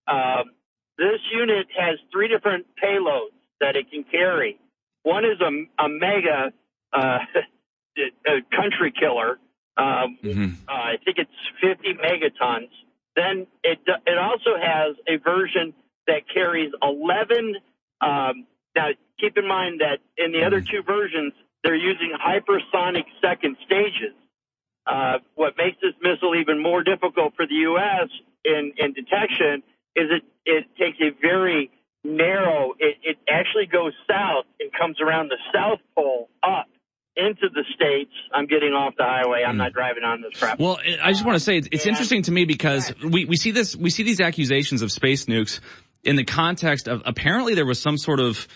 Um, 0.06 0.52
this 0.98 1.20
unit 1.32 1.66
has 1.78 1.98
three 2.12 2.28
different 2.28 2.66
payloads 2.82 3.36
that 3.60 3.76
it 3.76 3.90
can 3.90 4.04
carry. 4.04 4.58
One 5.02 5.24
is 5.24 5.40
a, 5.40 5.84
a 5.84 5.88
mega 5.88 6.52
uh, 6.92 7.18
a 8.26 8.56
country 8.56 8.92
killer. 8.98 9.38
Um, 9.76 10.18
mm-hmm. 10.22 10.52
uh, 10.68 10.72
I 10.72 10.96
think 11.04 11.18
it's 11.18 11.30
50 11.60 11.94
megatons. 11.94 12.68
Then 13.16 13.46
it 13.62 13.78
it 14.06 14.18
also 14.18 14.56
has 14.60 14.96
a 15.06 15.16
version 15.16 15.74
that 16.06 16.22
carries 16.32 16.72
11. 16.82 17.56
Um, 18.00 18.46
now, 18.74 18.88
keep 19.18 19.36
in 19.36 19.46
mind 19.46 19.80
that 19.80 19.98
in 20.16 20.32
the 20.32 20.44
other 20.44 20.60
two 20.60 20.82
versions, 20.82 21.32
they're 21.62 21.76
using 21.76 22.12
hypersonic 22.12 23.04
second 23.20 23.56
stages. 23.64 24.14
Uh, 24.86 25.18
what 25.36 25.54
makes 25.56 25.76
this 25.80 25.94
missile 26.02 26.34
even 26.34 26.60
more 26.60 26.82
difficult 26.82 27.34
for 27.36 27.46
the 27.46 27.54
U.S. 27.54 28.08
in, 28.44 28.72
in 28.78 28.92
detection 28.92 29.62
is 29.96 30.08
it, 30.10 30.22
it 30.44 30.66
takes 30.78 30.98
a 31.00 31.10
very 31.20 31.70
narrow, 32.04 32.72
it, 32.78 32.96
it 33.02 33.16
actually 33.28 33.66
goes 33.66 33.92
south 34.08 34.46
and 34.60 34.70
comes 34.72 35.00
around 35.00 35.30
the 35.30 35.38
South 35.54 35.80
Pole 35.94 36.28
up 36.42 36.66
into 37.16 37.48
the 37.52 37.64
states. 37.74 38.12
I'm 38.32 38.46
getting 38.46 38.72
off 38.72 38.94
the 38.96 39.04
highway. 39.04 39.44
I'm 39.46 39.58
not 39.58 39.72
driving 39.72 40.02
on 40.02 40.22
this 40.22 40.38
crap. 40.38 40.58
Well, 40.58 40.78
I 41.02 41.12
just 41.12 41.24
want 41.24 41.36
to 41.36 41.40
say 41.40 41.58
it's, 41.58 41.68
it's 41.70 41.86
interesting 41.86 42.22
to 42.22 42.32
me 42.32 42.44
because 42.46 42.92
we, 43.02 43.26
we 43.26 43.36
see 43.36 43.50
this, 43.50 43.76
we 43.76 43.90
see 43.90 44.02
these 44.02 44.20
accusations 44.20 44.82
of 44.82 44.90
space 44.90 45.26
nukes 45.26 45.60
in 46.02 46.16
the 46.16 46.24
context 46.24 46.88
of 46.88 47.02
apparently 47.04 47.54
there 47.54 47.66
was 47.66 47.80
some 47.80 47.98
sort 47.98 48.18
of 48.18 48.48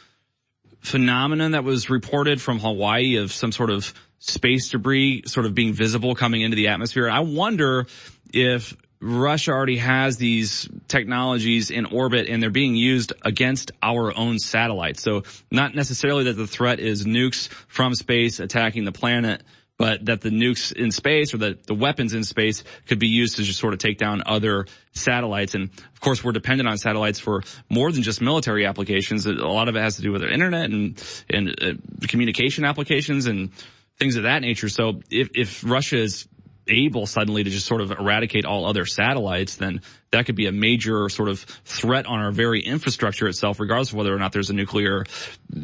phenomenon 0.80 1.52
that 1.52 1.64
was 1.64 1.90
reported 1.90 2.40
from 2.40 2.58
Hawaii 2.58 3.16
of 3.16 3.32
some 3.32 3.52
sort 3.52 3.70
of 3.70 3.92
space 4.18 4.70
debris 4.70 5.22
sort 5.26 5.46
of 5.46 5.54
being 5.54 5.72
visible 5.72 6.14
coming 6.14 6.40
into 6.40 6.56
the 6.56 6.68
atmosphere. 6.68 7.08
I 7.10 7.20
wonder 7.20 7.86
if 8.32 8.74
Russia 9.00 9.52
already 9.52 9.76
has 9.76 10.16
these 10.16 10.68
technologies 10.88 11.70
in 11.70 11.86
orbit 11.86 12.28
and 12.28 12.42
they're 12.42 12.50
being 12.50 12.74
used 12.74 13.12
against 13.22 13.72
our 13.82 14.16
own 14.16 14.38
satellites. 14.38 15.02
So 15.02 15.24
not 15.50 15.74
necessarily 15.74 16.24
that 16.24 16.34
the 16.34 16.46
threat 16.46 16.80
is 16.80 17.04
nukes 17.04 17.48
from 17.68 17.94
space 17.94 18.40
attacking 18.40 18.84
the 18.84 18.92
planet, 18.92 19.42
but 19.78 20.06
that 20.06 20.22
the 20.22 20.30
nukes 20.30 20.72
in 20.72 20.90
space 20.90 21.34
or 21.34 21.38
the, 21.38 21.58
the 21.66 21.74
weapons 21.74 22.14
in 22.14 22.24
space 22.24 22.64
could 22.86 22.98
be 22.98 23.08
used 23.08 23.36
to 23.36 23.42
just 23.42 23.60
sort 23.60 23.74
of 23.74 23.78
take 23.78 23.98
down 23.98 24.22
other 24.24 24.66
satellites. 24.92 25.54
And 25.54 25.64
of 25.64 26.00
course, 26.00 26.24
we're 26.24 26.32
dependent 26.32 26.68
on 26.68 26.78
satellites 26.78 27.20
for 27.20 27.42
more 27.68 27.92
than 27.92 28.02
just 28.02 28.22
military 28.22 28.64
applications. 28.64 29.26
A 29.26 29.32
lot 29.32 29.68
of 29.68 29.76
it 29.76 29.80
has 29.80 29.96
to 29.96 30.02
do 30.02 30.12
with 30.12 30.22
our 30.22 30.30
internet 30.30 30.70
and, 30.70 31.02
and 31.28 31.62
uh, 31.62 32.06
communication 32.08 32.64
applications 32.64 33.26
and 33.26 33.50
things 33.98 34.16
of 34.16 34.22
that 34.22 34.40
nature. 34.40 34.70
So 34.70 35.00
if, 35.10 35.30
if 35.34 35.62
Russia 35.64 35.98
is 35.98 36.26
able 36.68 37.06
suddenly 37.06 37.44
to 37.44 37.50
just 37.50 37.66
sort 37.66 37.80
of 37.80 37.90
eradicate 37.90 38.44
all 38.44 38.64
other 38.64 38.86
satellites, 38.86 39.56
then 39.56 39.80
that 40.10 40.26
could 40.26 40.36
be 40.36 40.46
a 40.46 40.52
major 40.52 41.08
sort 41.08 41.28
of 41.28 41.40
threat 41.40 42.06
on 42.06 42.20
our 42.20 42.32
very 42.32 42.60
infrastructure 42.60 43.28
itself, 43.28 43.60
regardless 43.60 43.90
of 43.90 43.96
whether 43.96 44.14
or 44.14 44.18
not 44.18 44.32
there's 44.32 44.50
a 44.50 44.54
nuclear 44.54 45.04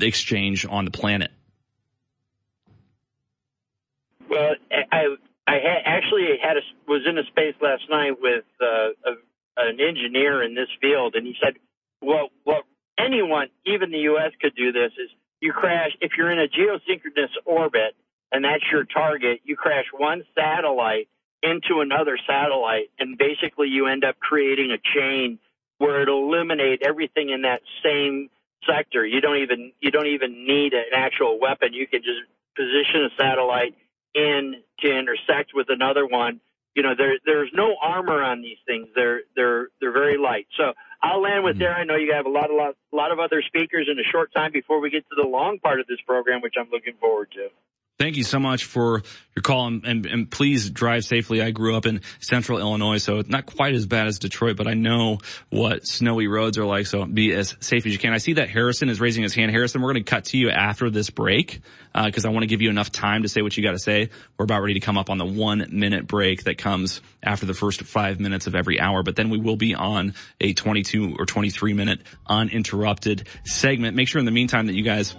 exchange 0.01 0.67
on 0.67 0.85
the 0.85 0.91
planet. 0.91 1.31
Well, 4.29 4.55
I 4.71 5.17
I 5.47 5.55
had, 5.55 5.83
actually 5.85 6.39
had 6.43 6.57
a, 6.57 6.61
was 6.89 7.03
in 7.07 7.19
a 7.19 7.25
space 7.25 7.55
last 7.61 7.83
night 7.91 8.13
with 8.21 8.45
uh, 8.61 8.95
a, 9.05 9.13
an 9.57 9.79
engineer 9.81 10.43
in 10.43 10.55
this 10.55 10.69
field, 10.81 11.15
and 11.15 11.27
he 11.27 11.35
said, 11.43 11.55
"Well, 12.01 12.31
what 12.45 12.65
anyone, 12.99 13.49
even 13.67 13.91
the 13.91 13.99
U.S., 14.15 14.33
could 14.41 14.55
do 14.55 14.73
this 14.73 14.93
is 14.93 15.11
you 15.41 15.53
crash 15.53 15.91
if 16.01 16.13
you're 16.17 16.31
in 16.31 16.39
a 16.39 16.47
geosynchronous 16.47 17.35
orbit 17.45 17.95
and 18.33 18.45
that's 18.45 18.65
your 18.73 18.85
target, 18.85 19.41
you 19.45 19.57
crash 19.57 19.85
one 19.97 20.25
satellite 20.35 21.09
into 21.43 21.81
another 21.81 22.19
satellite, 22.27 22.91
and 22.99 23.19
basically 23.19 23.69
you 23.69 23.87
end 23.87 24.05
up 24.05 24.19
creating 24.19 24.71
a 24.71 24.79
chain 24.95 25.39
where 25.79 26.03
it'll 26.03 26.33
eliminate 26.33 26.83
everything 26.87 27.31
in 27.31 27.43
that 27.43 27.61
same 27.85 28.31
sector. 28.67 29.05
You 29.05 29.21
don't 29.21 29.39
even 29.39 29.73
you 29.81 29.91
don't 29.91 30.07
even 30.07 30.47
need 30.47 30.73
an 30.73 30.95
actual 30.95 31.39
weapon. 31.41 31.75
You 31.75 31.87
can 31.87 32.01
just 32.03 32.21
position 32.57 33.05
a 33.05 33.11
satellite 33.21 33.75
in 34.15 34.63
to 34.81 34.99
intersect 34.99 35.51
with 35.55 35.67
another 35.69 36.07
one. 36.07 36.41
You 36.75 36.83
know, 36.83 36.95
there 36.97 37.19
there's 37.27 37.51
no 37.53 37.77
armor 37.83 38.23
on 38.23 38.41
these 38.41 38.59
things. 38.67 38.89
They're 38.95 39.23
they're 39.35 39.69
they're 39.81 39.93
very 39.93 40.17
light. 40.17 40.47
So 40.57 40.73
I'll 41.03 41.21
land 41.21 41.45
with 41.45 41.57
hmm. 41.57 41.61
there. 41.61 41.75
I 41.75 41.85
know 41.85 41.97
you 41.97 42.15
have 42.15 42.27
a 42.27 42.31
lot 42.31 42.51
a 42.51 42.55
lot 42.55 42.77
a 42.93 42.97
lot 42.97 43.11
of 43.11 43.19
other 43.19 43.43
speakers 43.43 43.89
in 43.91 43.99
a 43.99 44.09
short 44.11 44.33
time 44.33 44.53
before 44.53 44.81
we 44.81 44.91
get 44.91 45.05
to 45.11 45.17
the 45.21 45.29
long 45.29 45.59
part 45.59 45.81
of 45.81 45.87
this 45.87 46.01
program, 46.07 46.41
which 46.41 46.55
I'm 46.59 46.71
looking 46.71 46.95
forward 47.01 47.29
to. 47.33 47.49
Thank 47.99 48.17
you 48.17 48.25
so 48.25 48.41
much 48.41 48.65
for 48.65 49.03
your 49.37 49.43
call 49.43 49.67
and, 49.67 49.85
and, 49.85 50.07
and, 50.07 50.31
please 50.31 50.71
drive 50.71 51.05
safely. 51.05 51.41
I 51.41 51.53
grew 51.53 51.77
up 51.77 51.87
in 51.87 52.01
central 52.21 52.59
Illinois, 52.59 52.99
so 52.99 53.19
it's 53.19 53.29
not 53.29 53.47
quite 53.47 53.75
as 53.75 53.87
bad 53.87 54.07
as 54.07 54.19
Detroit, 54.19 54.57
but 54.57 54.67
I 54.67 54.75
know 54.75 55.19
what 55.51 55.87
snowy 55.87 56.27
roads 56.27 56.59
are 56.59 56.65
like, 56.65 56.87
so 56.87 57.05
be 57.05 57.33
as 57.33 57.55
safe 57.61 57.87
as 57.87 57.93
you 57.93 57.99
can. 57.99 58.13
I 58.13 58.19
see 58.19 58.35
that 58.35 58.51
Harrison 58.51 58.89
is 58.89 59.01
raising 59.01 59.23
his 59.23 59.35
hand. 59.35 59.51
Harrison, 59.51 59.83
we're 59.83 59.93
going 59.93 60.05
to 60.05 60.11
cut 60.11 60.25
to 60.27 60.39
you 60.39 60.51
after 60.51 60.91
this 60.91 61.11
break, 61.11 61.61
uh, 61.95 62.11
cause 62.11 62.25
I 62.25 62.31
want 62.31 62.43
to 62.43 62.47
give 62.49 62.61
you 62.61 62.71
enough 62.71 62.91
time 62.91 63.23
to 63.23 63.29
say 63.29 63.41
what 63.41 63.57
you 63.57 63.63
got 63.63 63.73
to 63.73 63.79
say. 63.79 64.11
We're 64.37 64.45
about 64.45 64.63
ready 64.63 64.75
to 64.75 64.81
come 64.81 64.99
up 64.99 65.09
on 65.09 65.19
the 65.19 65.27
one 65.27 65.65
minute 65.71 66.07
break 66.07 66.45
that 66.45 66.59
comes 66.59 67.03
after 67.23 67.47
the 67.47 67.55
first 67.55 67.83
five 67.83 68.19
minutes 68.21 68.47
of 68.47 68.55
every 68.55 68.81
hour, 68.81 69.03
but 69.03 69.17
then 69.17 69.31
we 69.31 69.39
will 69.39 69.57
be 69.57 69.75
on 69.75 70.15
a 70.41 70.55
22 70.55 71.17
or 71.19 71.25
23 71.25 71.73
minute 71.73 72.01
uninterrupted 72.27 73.29
segment. 73.45 73.97
Make 73.97 74.09
sure 74.09 74.19
in 74.19 74.27
the 74.27 74.33
meantime 74.33 74.67
that 74.67 74.75
you 74.75 74.83
guys 74.83 75.15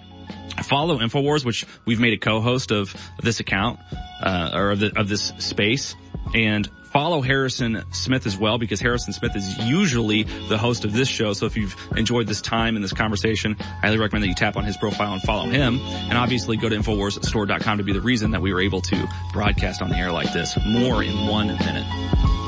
follow 0.64 1.00
Infowars, 1.00 1.46
which 1.46 1.66
we've 1.86 2.00
made 2.00 2.14
a 2.14 2.18
co-host 2.18 2.72
of 2.72 2.96
this 3.22 3.40
account, 3.40 3.80
uh, 4.22 4.52
or 4.54 4.72
of, 4.72 4.80
the, 4.80 5.00
of 5.00 5.08
this 5.08 5.34
space, 5.40 5.96
and 6.34 6.70
follow 6.94 7.22
Harrison 7.22 7.84
Smith 7.92 8.28
as 8.28 8.38
well 8.38 8.60
because 8.60 8.80
Harrison 8.80 9.14
Smith 9.14 9.36
is 9.36 9.58
usually 9.58 10.24
the 10.48 10.58
host 10.58 10.86
of 10.86 10.94
this 10.94 11.08
show. 11.08 11.34
So 11.34 11.48
if 11.48 11.58
you've 11.58 11.76
enjoyed 11.98 12.28
this 12.28 12.40
time 12.40 12.76
and 12.76 12.84
this 12.84 12.94
conversation, 12.94 13.56
I 13.60 13.88
highly 13.88 13.98
recommend 13.98 14.24
that 14.24 14.28
you 14.28 14.36
tap 14.36 14.56
on 14.56 14.64
his 14.64 14.78
profile 14.78 15.14
and 15.14 15.22
follow 15.24 15.50
him. 15.50 15.80
And 15.80 16.18
obviously 16.18 16.56
go 16.56 16.70
to 16.70 16.76
InfoWarsStore.com 16.76 17.80
to 17.80 17.84
be 17.84 17.94
the 17.94 18.02
reason 18.02 18.32
that 18.32 18.42
we 18.42 18.54
were 18.54 18.62
able 18.62 18.82
to 18.82 19.08
broadcast 19.34 19.82
on 19.82 19.90
the 19.90 19.98
air 19.98 20.12
like 20.12 20.32
this. 20.34 20.56
More 20.66 21.04
in 21.04 21.28
one 21.28 21.48
minute. 21.48 22.43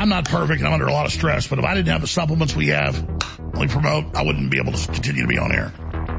I'm 0.00 0.08
not 0.08 0.24
perfect 0.24 0.60
and 0.60 0.66
I'm 0.66 0.72
under 0.72 0.86
a 0.86 0.94
lot 0.94 1.04
of 1.04 1.12
stress, 1.12 1.46
but 1.46 1.58
if 1.58 1.64
I 1.66 1.74
didn't 1.74 1.88
have 1.88 2.00
the 2.00 2.06
supplements 2.06 2.56
we 2.56 2.68
have, 2.68 3.06
we 3.52 3.68
promote, 3.68 4.16
I 4.16 4.22
wouldn't 4.22 4.50
be 4.50 4.56
able 4.56 4.72
to 4.72 4.86
continue 4.90 5.20
to 5.20 5.28
be 5.28 5.36
on 5.36 5.54
air. 5.54 5.74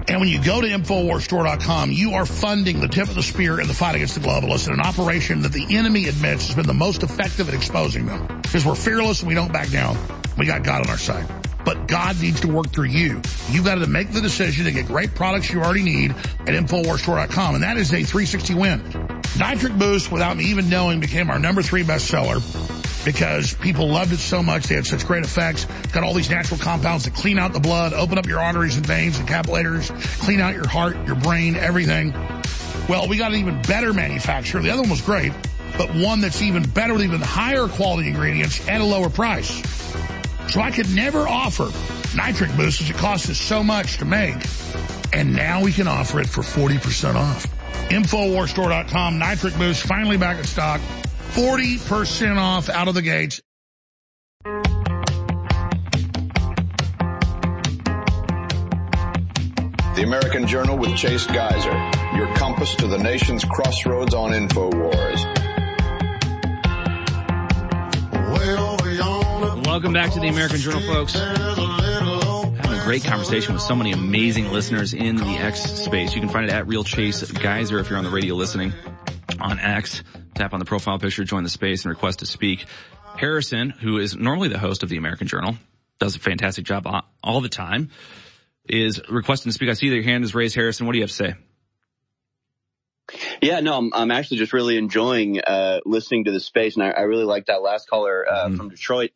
And 0.08 0.19
when 0.19 0.30
you 0.30 0.40
go 0.40 0.61
to 0.61 0.68
InfoWarsStore.com, 0.68 1.92
you 1.92 2.14
are 2.14 2.27
funding 2.27 2.80
the 2.80 2.88
tip 2.88 3.10
of 3.10 3.16
the 3.16 3.24
spear 3.24 3.60
in 3.60 3.68
the 3.68 3.74
fight 3.74 3.95
against 3.95 4.14
the 4.14 4.22
globalists 4.22 4.68
in 4.68 4.76
an 4.76 4.82
operation 4.82 5.42
that 5.42 5.51
the 5.51 5.66
enemy 5.76 6.08
admits 6.08 6.45
has 6.45 6.56
been 6.56 6.68
the 6.68 6.76
most 6.76 7.01
effective 7.01 7.48
at 7.48 7.56
exposing 7.56 8.06
them. 8.06 8.27
Because 8.43 8.68
we're 8.68 8.76
fearless 8.76 9.22
and 9.22 9.27
we 9.27 9.34
don't 9.34 9.51
back 9.51 9.72
down. 9.72 9.98
We 10.38 10.45
got 10.45 10.61
God 10.61 10.82
on 10.82 10.92
our 10.92 11.00
side. 11.00 11.26
But 11.66 11.88
God 11.88 12.22
needs 12.22 12.40
to 12.42 12.50
work 12.50 12.72
through 12.72 12.85
you. 12.85 13.19
You've 13.50 13.66
got 13.66 13.80
to 13.80 13.88
make 13.88 14.11
the 14.11 14.22
decision 14.22 14.66
to 14.66 14.72
get 14.72 14.85
great 14.85 15.16
products 15.16 15.51
you 15.51 15.60
already 15.60 15.82
need 15.82 16.11
at 16.11 16.50
InfoWarsStore.com. 16.50 17.56
And 17.56 17.64
that 17.64 17.77
is 17.77 17.90
a 17.90 18.03
360 18.03 18.53
win. 18.53 19.22
Nitric 19.40 19.76
Boost, 19.80 20.11
without 20.11 20.38
me 20.38 20.43
even 20.45 20.69
knowing, 20.69 21.00
became 21.00 21.32
our 21.32 21.40
number 21.40 21.64
three 21.64 21.84
bestseller 21.84 22.42
because 23.03 23.53
people 23.53 23.88
loved 23.88 24.11
it 24.13 24.17
so 24.17 24.43
much. 24.43 24.67
They 24.67 24.75
had 24.75 24.85
such 24.85 25.05
great 25.05 25.23
effects. 25.23 25.65
Got 25.91 26.03
all 26.03 26.13
these 26.13 26.30
natural 26.30 26.59
compounds 26.59 27.05
that 27.05 27.13
clean 27.13 27.39
out 27.39 27.53
the 27.53 27.59
blood, 27.59 27.93
open 27.93 28.17
up 28.17 28.27
your 28.27 28.39
arteries 28.39 28.77
and 28.77 28.85
veins 28.85 29.17
and 29.17 29.27
capillaries, 29.27 29.91
clean 30.19 30.39
out 30.39 30.53
your 30.53 30.67
heart, 30.67 30.95
your 31.07 31.15
brain, 31.15 31.55
everything. 31.55 32.13
Well, 32.88 33.07
we 33.07 33.17
got 33.17 33.31
an 33.31 33.39
even 33.39 33.61
better 33.63 33.93
manufacturer. 33.93 34.61
The 34.61 34.71
other 34.71 34.81
one 34.81 34.91
was 34.91 35.01
great, 35.01 35.33
but 35.77 35.93
one 35.95 36.21
that's 36.21 36.41
even 36.41 36.63
better 36.63 36.93
with 36.93 37.03
even 37.03 37.21
higher 37.21 37.67
quality 37.67 38.09
ingredients 38.09 38.67
at 38.67 38.81
a 38.81 38.83
lower 38.83 39.09
price. 39.09 39.49
So 40.51 40.59
I 40.59 40.71
could 40.71 40.93
never 40.93 41.27
offer 41.27 41.71
nitric 42.15 42.55
boost 42.57 42.81
as 42.81 42.89
it 42.89 42.97
costs 42.97 43.30
us 43.30 43.38
so 43.38 43.63
much 43.63 43.97
to 43.97 44.05
make. 44.05 44.35
And 45.13 45.35
now 45.35 45.63
we 45.63 45.71
can 45.71 45.88
offer 45.88 46.19
it 46.19 46.27
for 46.27 46.41
40% 46.41 47.15
off. 47.15 47.45
InfoWarsStore.com, 47.89 49.17
nitric 49.17 49.57
boost, 49.57 49.85
finally 49.85 50.17
back 50.17 50.38
in 50.38 50.45
stock. 50.45 50.81
40% 51.32 52.38
off 52.38 52.68
out 52.68 52.90
of 52.90 52.93
the 52.93 53.01
gates. 53.01 53.42
The 59.95 60.03
American 60.03 60.45
Journal 60.45 60.77
with 60.77 60.93
Chase 60.98 61.26
Geiser, 61.27 61.72
your 62.18 62.27
compass 62.35 62.76
to 62.76 62.88
the 62.88 62.98
nation's 62.98 63.45
crossroads 63.45 64.14
on 64.14 64.32
InfoWars. 64.32 65.51
Welcome 69.66 69.93
back 69.93 70.11
to 70.11 70.19
the 70.19 70.27
American 70.27 70.58
Journal, 70.58 70.82
folks. 70.82 71.14
Having 71.14 72.80
a 72.80 72.84
great 72.84 73.06
conversation 73.06 73.53
with 73.53 73.64
so 73.64 73.74
many 73.74 73.93
amazing 73.93 74.51
listeners 74.51 74.93
in 74.93 75.16
the 75.16 75.38
X 75.38 75.61
space. 75.61 76.14
You 76.14 76.19
can 76.19 76.30
find 76.30 76.50
it 76.50 76.51
at 76.51 76.68
Real 76.68 76.84
Chase 76.84 77.24
Geiser 77.32 77.80
if 77.80 77.90
you're 77.90 77.98
on 77.98 78.03
the 78.03 78.10
radio 78.10 78.35
listening 78.35 78.74
on 79.41 79.59
X. 79.59 80.03
Tap 80.35 80.53
on 80.53 80.59
the 80.59 80.65
profile 80.65 80.99
picture, 80.99 81.23
join 81.23 81.43
the 81.43 81.49
space, 81.49 81.83
and 81.83 81.89
request 81.89 82.19
to 82.19 82.25
speak. 82.25 82.65
Harrison, 83.17 83.71
who 83.71 83.97
is 83.97 84.15
normally 84.15 84.47
the 84.47 84.59
host 84.59 84.83
of 84.83 84.89
the 84.89 84.97
American 84.97 85.27
Journal, 85.27 85.55
does 85.99 86.15
a 86.15 86.19
fantastic 86.19 86.65
job 86.65 86.87
all 87.23 87.41
the 87.41 87.49
time, 87.49 87.89
is 88.67 89.01
requesting 89.09 89.49
to 89.49 89.53
speak. 89.53 89.69
I 89.69 89.73
see 89.73 89.89
that 89.89 89.95
your 89.95 90.03
hand 90.03 90.23
is 90.23 90.33
raised, 90.33 90.55
Harrison. 90.55 90.85
What 90.85 90.93
do 90.93 90.99
you 90.99 91.03
have 91.03 91.11
to 91.11 91.15
say? 91.15 91.35
Yeah, 93.41 93.59
no, 93.59 93.77
I'm, 93.77 93.93
I'm 93.93 94.11
actually 94.11 94.37
just 94.37 94.53
really 94.53 94.77
enjoying 94.77 95.41
uh, 95.41 95.81
listening 95.85 96.25
to 96.25 96.31
the 96.31 96.39
space, 96.39 96.75
and 96.75 96.83
I, 96.83 96.91
I 96.91 97.01
really 97.01 97.25
like 97.25 97.47
that 97.47 97.61
last 97.61 97.89
caller 97.89 98.25
uh, 98.27 98.45
mm-hmm. 98.45 98.55
from 98.55 98.69
Detroit. 98.69 99.11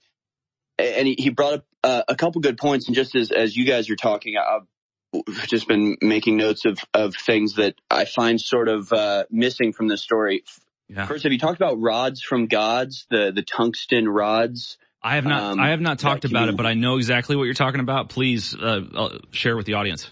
And 0.77 1.07
he, 1.07 1.15
he 1.17 1.29
brought 1.29 1.53
up 1.53 1.65
uh, 1.83 2.03
a 2.09 2.15
couple 2.15 2.41
good 2.41 2.57
points, 2.57 2.87
and 2.87 2.95
just 2.95 3.15
as 3.15 3.31
as 3.31 3.55
you 3.55 3.65
guys 3.65 3.89
are 3.89 3.95
talking, 3.95 4.35
I've 4.35 4.67
just 5.47 5.67
been 5.67 5.97
making 6.01 6.37
notes 6.37 6.65
of 6.65 6.79
of 6.93 7.15
things 7.15 7.55
that 7.55 7.75
I 7.89 8.05
find 8.05 8.39
sort 8.39 8.67
of 8.67 8.91
uh, 8.91 9.25
missing 9.29 9.73
from 9.73 9.87
this 9.87 10.01
story. 10.01 10.43
Yeah. 10.87 11.05
First, 11.05 11.23
have 11.23 11.31
you 11.31 11.39
talked 11.39 11.57
about 11.57 11.79
rods 11.79 12.21
from 12.21 12.47
gods, 12.47 13.05
the 13.09 13.31
the 13.33 13.41
tungsten 13.41 14.07
rods? 14.07 14.77
I 15.01 15.15
have 15.15 15.25
not. 15.25 15.43
Um, 15.43 15.59
I 15.59 15.69
have 15.69 15.81
not 15.81 15.99
talked 15.99 16.25
about 16.25 16.49
it, 16.49 16.57
but 16.57 16.65
I 16.65 16.73
know 16.73 16.97
exactly 16.97 17.35
what 17.35 17.43
you're 17.43 17.53
talking 17.53 17.79
about. 17.79 18.09
Please 18.09 18.55
uh, 18.55 18.81
uh, 18.95 19.19
share 19.31 19.55
with 19.55 19.65
the 19.65 19.75
audience. 19.75 20.11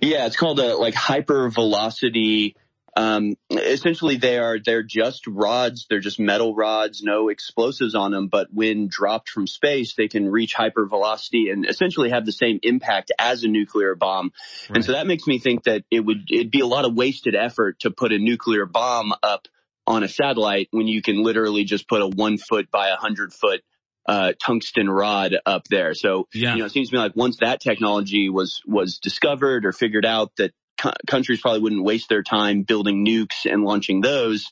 Yeah, 0.00 0.26
it's 0.26 0.36
called 0.36 0.58
a 0.58 0.76
like 0.76 0.94
hypervelocity 0.94 2.54
um, 3.00 3.34
essentially 3.50 4.18
they 4.18 4.36
are, 4.36 4.58
they're 4.58 4.82
just 4.82 5.26
rods. 5.26 5.86
They're 5.88 6.00
just 6.00 6.20
metal 6.20 6.54
rods, 6.54 7.02
no 7.02 7.30
explosives 7.30 7.94
on 7.94 8.10
them. 8.10 8.28
But 8.28 8.48
when 8.52 8.88
dropped 8.88 9.30
from 9.30 9.46
space, 9.46 9.94
they 9.94 10.06
can 10.06 10.30
reach 10.30 10.54
hypervelocity 10.54 11.50
and 11.50 11.66
essentially 11.66 12.10
have 12.10 12.26
the 12.26 12.32
same 12.32 12.60
impact 12.62 13.10
as 13.18 13.42
a 13.42 13.48
nuclear 13.48 13.94
bomb. 13.94 14.32
Right. 14.68 14.76
And 14.76 14.84
so 14.84 14.92
that 14.92 15.06
makes 15.06 15.26
me 15.26 15.38
think 15.38 15.64
that 15.64 15.84
it 15.90 16.00
would, 16.00 16.30
it'd 16.30 16.50
be 16.50 16.60
a 16.60 16.66
lot 16.66 16.84
of 16.84 16.94
wasted 16.94 17.34
effort 17.34 17.80
to 17.80 17.90
put 17.90 18.12
a 18.12 18.18
nuclear 18.18 18.66
bomb 18.66 19.14
up 19.22 19.48
on 19.86 20.04
a 20.04 20.08
satellite 20.08 20.68
when 20.70 20.86
you 20.86 21.00
can 21.00 21.22
literally 21.22 21.64
just 21.64 21.88
put 21.88 22.02
a 22.02 22.06
one 22.06 22.36
foot 22.36 22.70
by 22.70 22.90
a 22.90 22.96
hundred 22.96 23.32
foot 23.32 23.62
uh, 24.06 24.34
tungsten 24.38 24.90
rod 24.90 25.36
up 25.46 25.64
there. 25.68 25.94
So, 25.94 26.28
yeah. 26.34 26.52
you 26.52 26.58
know, 26.60 26.66
it 26.66 26.72
seems 26.72 26.90
to 26.90 26.96
me 26.96 27.00
like 27.00 27.16
once 27.16 27.38
that 27.40 27.60
technology 27.60 28.28
was, 28.28 28.60
was 28.66 28.98
discovered 28.98 29.64
or 29.64 29.72
figured 29.72 30.04
out 30.04 30.32
that 30.36 30.52
co- 30.80 30.92
countries 31.06 31.40
probably 31.40 31.60
wouldn't 31.60 31.84
waste 31.84 32.08
their 32.08 32.22
time 32.22 32.62
building 32.62 33.04
nukes 33.04 33.50
and 33.50 33.64
launching 33.64 34.00
those, 34.00 34.50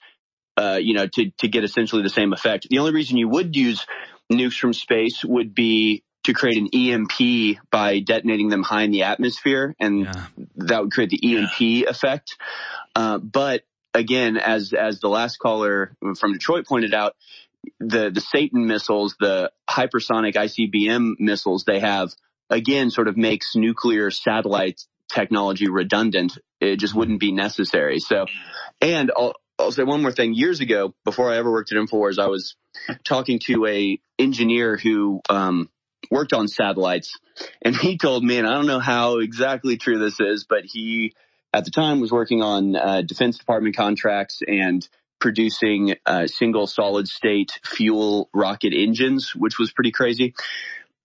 uh, 0.57 0.79
you 0.81 0.95
know, 0.95 1.07
to, 1.07 1.31
to 1.39 1.49
get 1.49 1.65
essentially 1.65 2.03
the 2.03 2.11
same 2.11 2.33
effect. 2.33 2.67
The 2.69 2.79
only 2.79 2.93
reason 2.93 3.17
you 3.17 3.29
would 3.29 3.57
use 3.57 3.87
nukes 4.31 4.59
from 4.59 4.73
space 4.73 5.25
would 5.25 5.55
be 5.55 6.05
to 6.25 6.35
create 6.35 6.59
an 6.59 6.69
EMP 6.75 7.59
by 7.71 8.01
detonating 8.01 8.51
them 8.51 8.63
high 8.63 8.83
in 8.83 8.91
the 8.91 9.05
atmosphere, 9.05 9.75
and 9.81 10.01
yeah. 10.01 10.27
that 10.57 10.83
would 10.83 10.93
create 10.93 11.11
the 11.11 11.37
EMP 11.37 11.61
yeah. 11.61 11.89
effect. 11.89 12.37
Uh, 12.95 13.19
but 13.19 13.63
again, 13.95 14.37
as 14.37 14.75
as 14.75 15.01
the 15.01 15.09
last 15.09 15.39
caller 15.39 15.97
from 16.19 16.35
Detroit 16.35 16.67
pointed 16.67 16.93
out, 16.93 17.17
the 17.81 18.11
the 18.11 18.21
Satan 18.21 18.67
missiles, 18.67 19.17
the 19.19 19.51
hypersonic 19.71 20.35
ICBM 20.35 21.15
missiles 21.19 21.65
they 21.65 21.81
have, 21.81 22.13
again, 22.51 22.91
sort 22.91 23.09
of 23.09 23.17
makes 23.17 23.57
nuclear 23.57 24.11
satellite 24.11 24.83
technology 25.13 25.69
redundant. 25.69 26.39
It 26.61 26.77
just 26.77 26.95
wouldn't 26.95 27.21
be 27.21 27.33
necessary. 27.33 27.99
So, 28.01 28.27
and 28.81 29.11
I'll, 29.17 29.35
I'll 29.59 29.73
say 29.73 29.83
one 29.83 30.03
more 30.03 30.13
thing. 30.13 30.35
Years 30.35 30.61
ago, 30.61 30.95
before 31.05 31.31
I 31.31 31.37
ever 31.37 31.51
worked 31.51 31.73
at 31.73 31.79
Infowars, 31.79 32.19
I 32.19 32.27
was 32.27 32.55
talking 33.05 33.41
to 33.47 33.67
a 33.67 33.99
engineer 34.19 34.77
who 34.77 35.21
um, 35.29 35.69
worked 36.11 36.33
on 36.33 36.49
satellites, 36.49 37.19
and 37.63 37.75
he 37.77 37.99
told 37.99 38.23
me, 38.23 38.39
and 38.39 38.47
I 38.47 38.55
don't 38.55 38.67
know 38.67 38.81
how 38.81 39.19
exactly 39.19 39.77
true 39.77 39.99
this 39.99 40.21
is, 40.21 40.47
but 40.49 40.65
he 40.65 41.13
at 41.53 41.65
the 41.65 41.71
time 41.71 42.01
was 42.01 42.13
working 42.13 42.43
on 42.43 42.77
uh, 42.77 43.03
Defense 43.03 43.39
Department 43.39 43.77
contracts 43.77 44.41
and 44.47 44.87
producing 45.21 45.97
uh, 46.07 46.27
single 46.27 46.67
solid 46.67 47.09
state 47.09 47.59
fuel 47.65 48.29
rocket 48.33 48.73
engines, 48.73 49.35
which 49.35 49.59
was 49.59 49.73
pretty 49.73 49.91
crazy. 49.91 50.35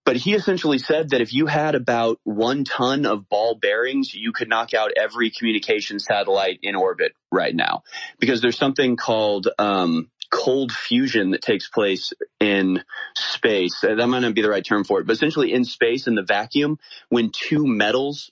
But 0.05 0.17
he 0.17 0.33
essentially 0.33 0.79
said 0.79 1.11
that 1.11 1.21
if 1.21 1.33
you 1.33 1.45
had 1.45 1.75
about 1.75 2.19
one 2.23 2.65
ton 2.65 3.05
of 3.05 3.29
ball 3.29 3.55
bearings, 3.55 4.13
you 4.13 4.33
could 4.33 4.49
knock 4.49 4.73
out 4.73 4.91
every 4.97 5.29
communication 5.29 5.99
satellite 5.99 6.59
in 6.61 6.75
orbit 6.75 7.13
right 7.31 7.55
now. 7.55 7.83
Because 8.19 8.41
there's 8.41 8.57
something 8.57 8.97
called 8.97 9.47
um, 9.57 10.09
cold 10.29 10.71
fusion 10.71 11.31
that 11.31 11.41
takes 11.41 11.69
place 11.69 12.11
in 12.39 12.83
space. 13.15 13.79
That 13.81 14.07
might 14.07 14.19
not 14.19 14.33
be 14.33 14.41
the 14.41 14.49
right 14.49 14.65
term 14.65 14.83
for 14.83 14.99
it, 14.99 15.07
but 15.07 15.13
essentially 15.13 15.53
in 15.53 15.63
space 15.63 16.07
in 16.07 16.15
the 16.15 16.23
vacuum, 16.23 16.79
when 17.09 17.31
two 17.31 17.65
metals 17.65 18.31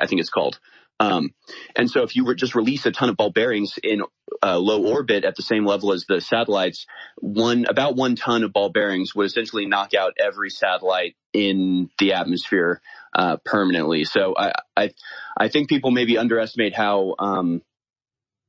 I 0.00 0.06
think 0.06 0.20
it's 0.20 0.30
called. 0.30 0.58
Um, 1.00 1.34
and 1.74 1.90
so 1.90 2.02
if 2.02 2.14
you 2.14 2.24
were 2.24 2.34
just 2.34 2.54
release 2.54 2.86
a 2.86 2.92
ton 2.92 3.08
of 3.08 3.16
ball 3.16 3.30
bearings 3.30 3.78
in 3.82 4.02
uh, 4.42 4.58
low 4.58 4.86
orbit 4.86 5.24
at 5.24 5.34
the 5.34 5.42
same 5.42 5.66
level 5.66 5.92
as 5.92 6.04
the 6.08 6.20
satellites, 6.20 6.86
one 7.18 7.66
about 7.68 7.96
one 7.96 8.16
ton 8.16 8.44
of 8.44 8.52
ball 8.52 8.70
bearings 8.70 9.14
would 9.14 9.26
essentially 9.26 9.66
knock 9.66 9.94
out 9.94 10.14
every 10.20 10.50
satellite 10.50 11.16
in 11.32 11.90
the 11.98 12.12
atmosphere 12.12 12.80
uh, 13.14 13.38
permanently. 13.44 14.04
So 14.04 14.34
I, 14.36 14.52
I, 14.76 14.90
I 15.36 15.48
think 15.48 15.68
people 15.68 15.90
maybe 15.90 16.16
underestimate 16.16 16.74
how 16.74 17.16
um, 17.18 17.62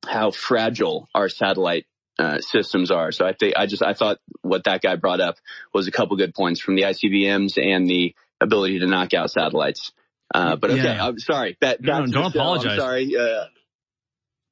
how 0.08 0.32
fragile 0.32 1.10
our 1.16 1.30
satellite 1.30 1.86
uh, 2.20 2.40
systems 2.40 2.92
are. 2.92 3.12
So 3.12 3.26
I 3.26 3.34
think 3.34 3.56
I 3.58 3.66
just 3.66 3.84
I 3.84 3.94
thought 3.94 4.20
what 4.42 4.66
that 4.66 4.82
guy 4.82 4.96
brought 4.96 5.20
up 5.20 5.36
was 5.74 5.88
a 5.88 5.92
couple 5.92 6.16
good 6.18 6.34
points 6.34 6.62
from 6.62 6.76
the 6.76 6.84
ICBMs 6.84 7.58
and 7.62 7.88
the 7.88 8.16
ability 8.40 8.80
to 8.80 8.88
knock 8.88 9.14
out 9.14 9.32
satellites. 9.32 9.92
Uh, 10.36 10.56
but 10.56 10.72
okay, 10.72 10.84
yeah. 10.84 11.06
I'm 11.06 11.20
sorry. 11.20 11.58
That, 11.62 11.82
no, 11.82 12.06
no, 12.06 12.12
don't 12.12 12.36
apologize. 12.36 12.74
I'm 12.74 12.80
sorry. 12.80 13.16
Uh, 13.16 13.46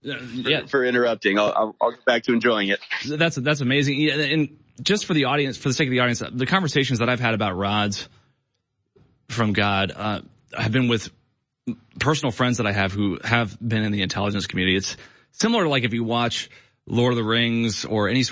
yeah. 0.01 0.61
For, 0.61 0.67
for 0.67 0.85
interrupting. 0.85 1.37
I'll, 1.37 1.53
I'll, 1.55 1.75
I'll, 1.81 1.91
get 1.91 2.05
back 2.05 2.23
to 2.23 2.33
enjoying 2.33 2.69
it. 2.69 2.79
That's, 3.05 3.35
that's 3.35 3.61
amazing. 3.61 4.09
And 4.09 4.57
just 4.81 5.05
for 5.05 5.13
the 5.13 5.25
audience, 5.25 5.57
for 5.57 5.69
the 5.69 5.73
sake 5.73 5.87
of 5.87 5.91
the 5.91 5.99
audience, 5.99 6.21
the 6.31 6.45
conversations 6.45 6.99
that 6.99 7.09
I've 7.09 7.19
had 7.19 7.33
about 7.33 7.55
rods 7.57 8.07
from 9.29 9.53
God, 9.53 9.91
uh, 9.95 10.21
have 10.57 10.71
been 10.71 10.87
with 10.87 11.09
personal 11.99 12.31
friends 12.31 12.57
that 12.57 12.67
I 12.67 12.71
have 12.71 12.91
who 12.91 13.19
have 13.23 13.57
been 13.59 13.83
in 13.83 13.91
the 13.91 14.01
intelligence 14.01 14.47
community. 14.47 14.77
It's 14.77 14.97
similar 15.31 15.63
to 15.63 15.69
like 15.69 15.83
if 15.83 15.93
you 15.93 16.03
watch 16.03 16.49
Lord 16.85 17.13
of 17.13 17.17
the 17.17 17.23
Rings 17.23 17.85
or 17.85 18.09
any 18.09 18.23
sort 18.23 18.31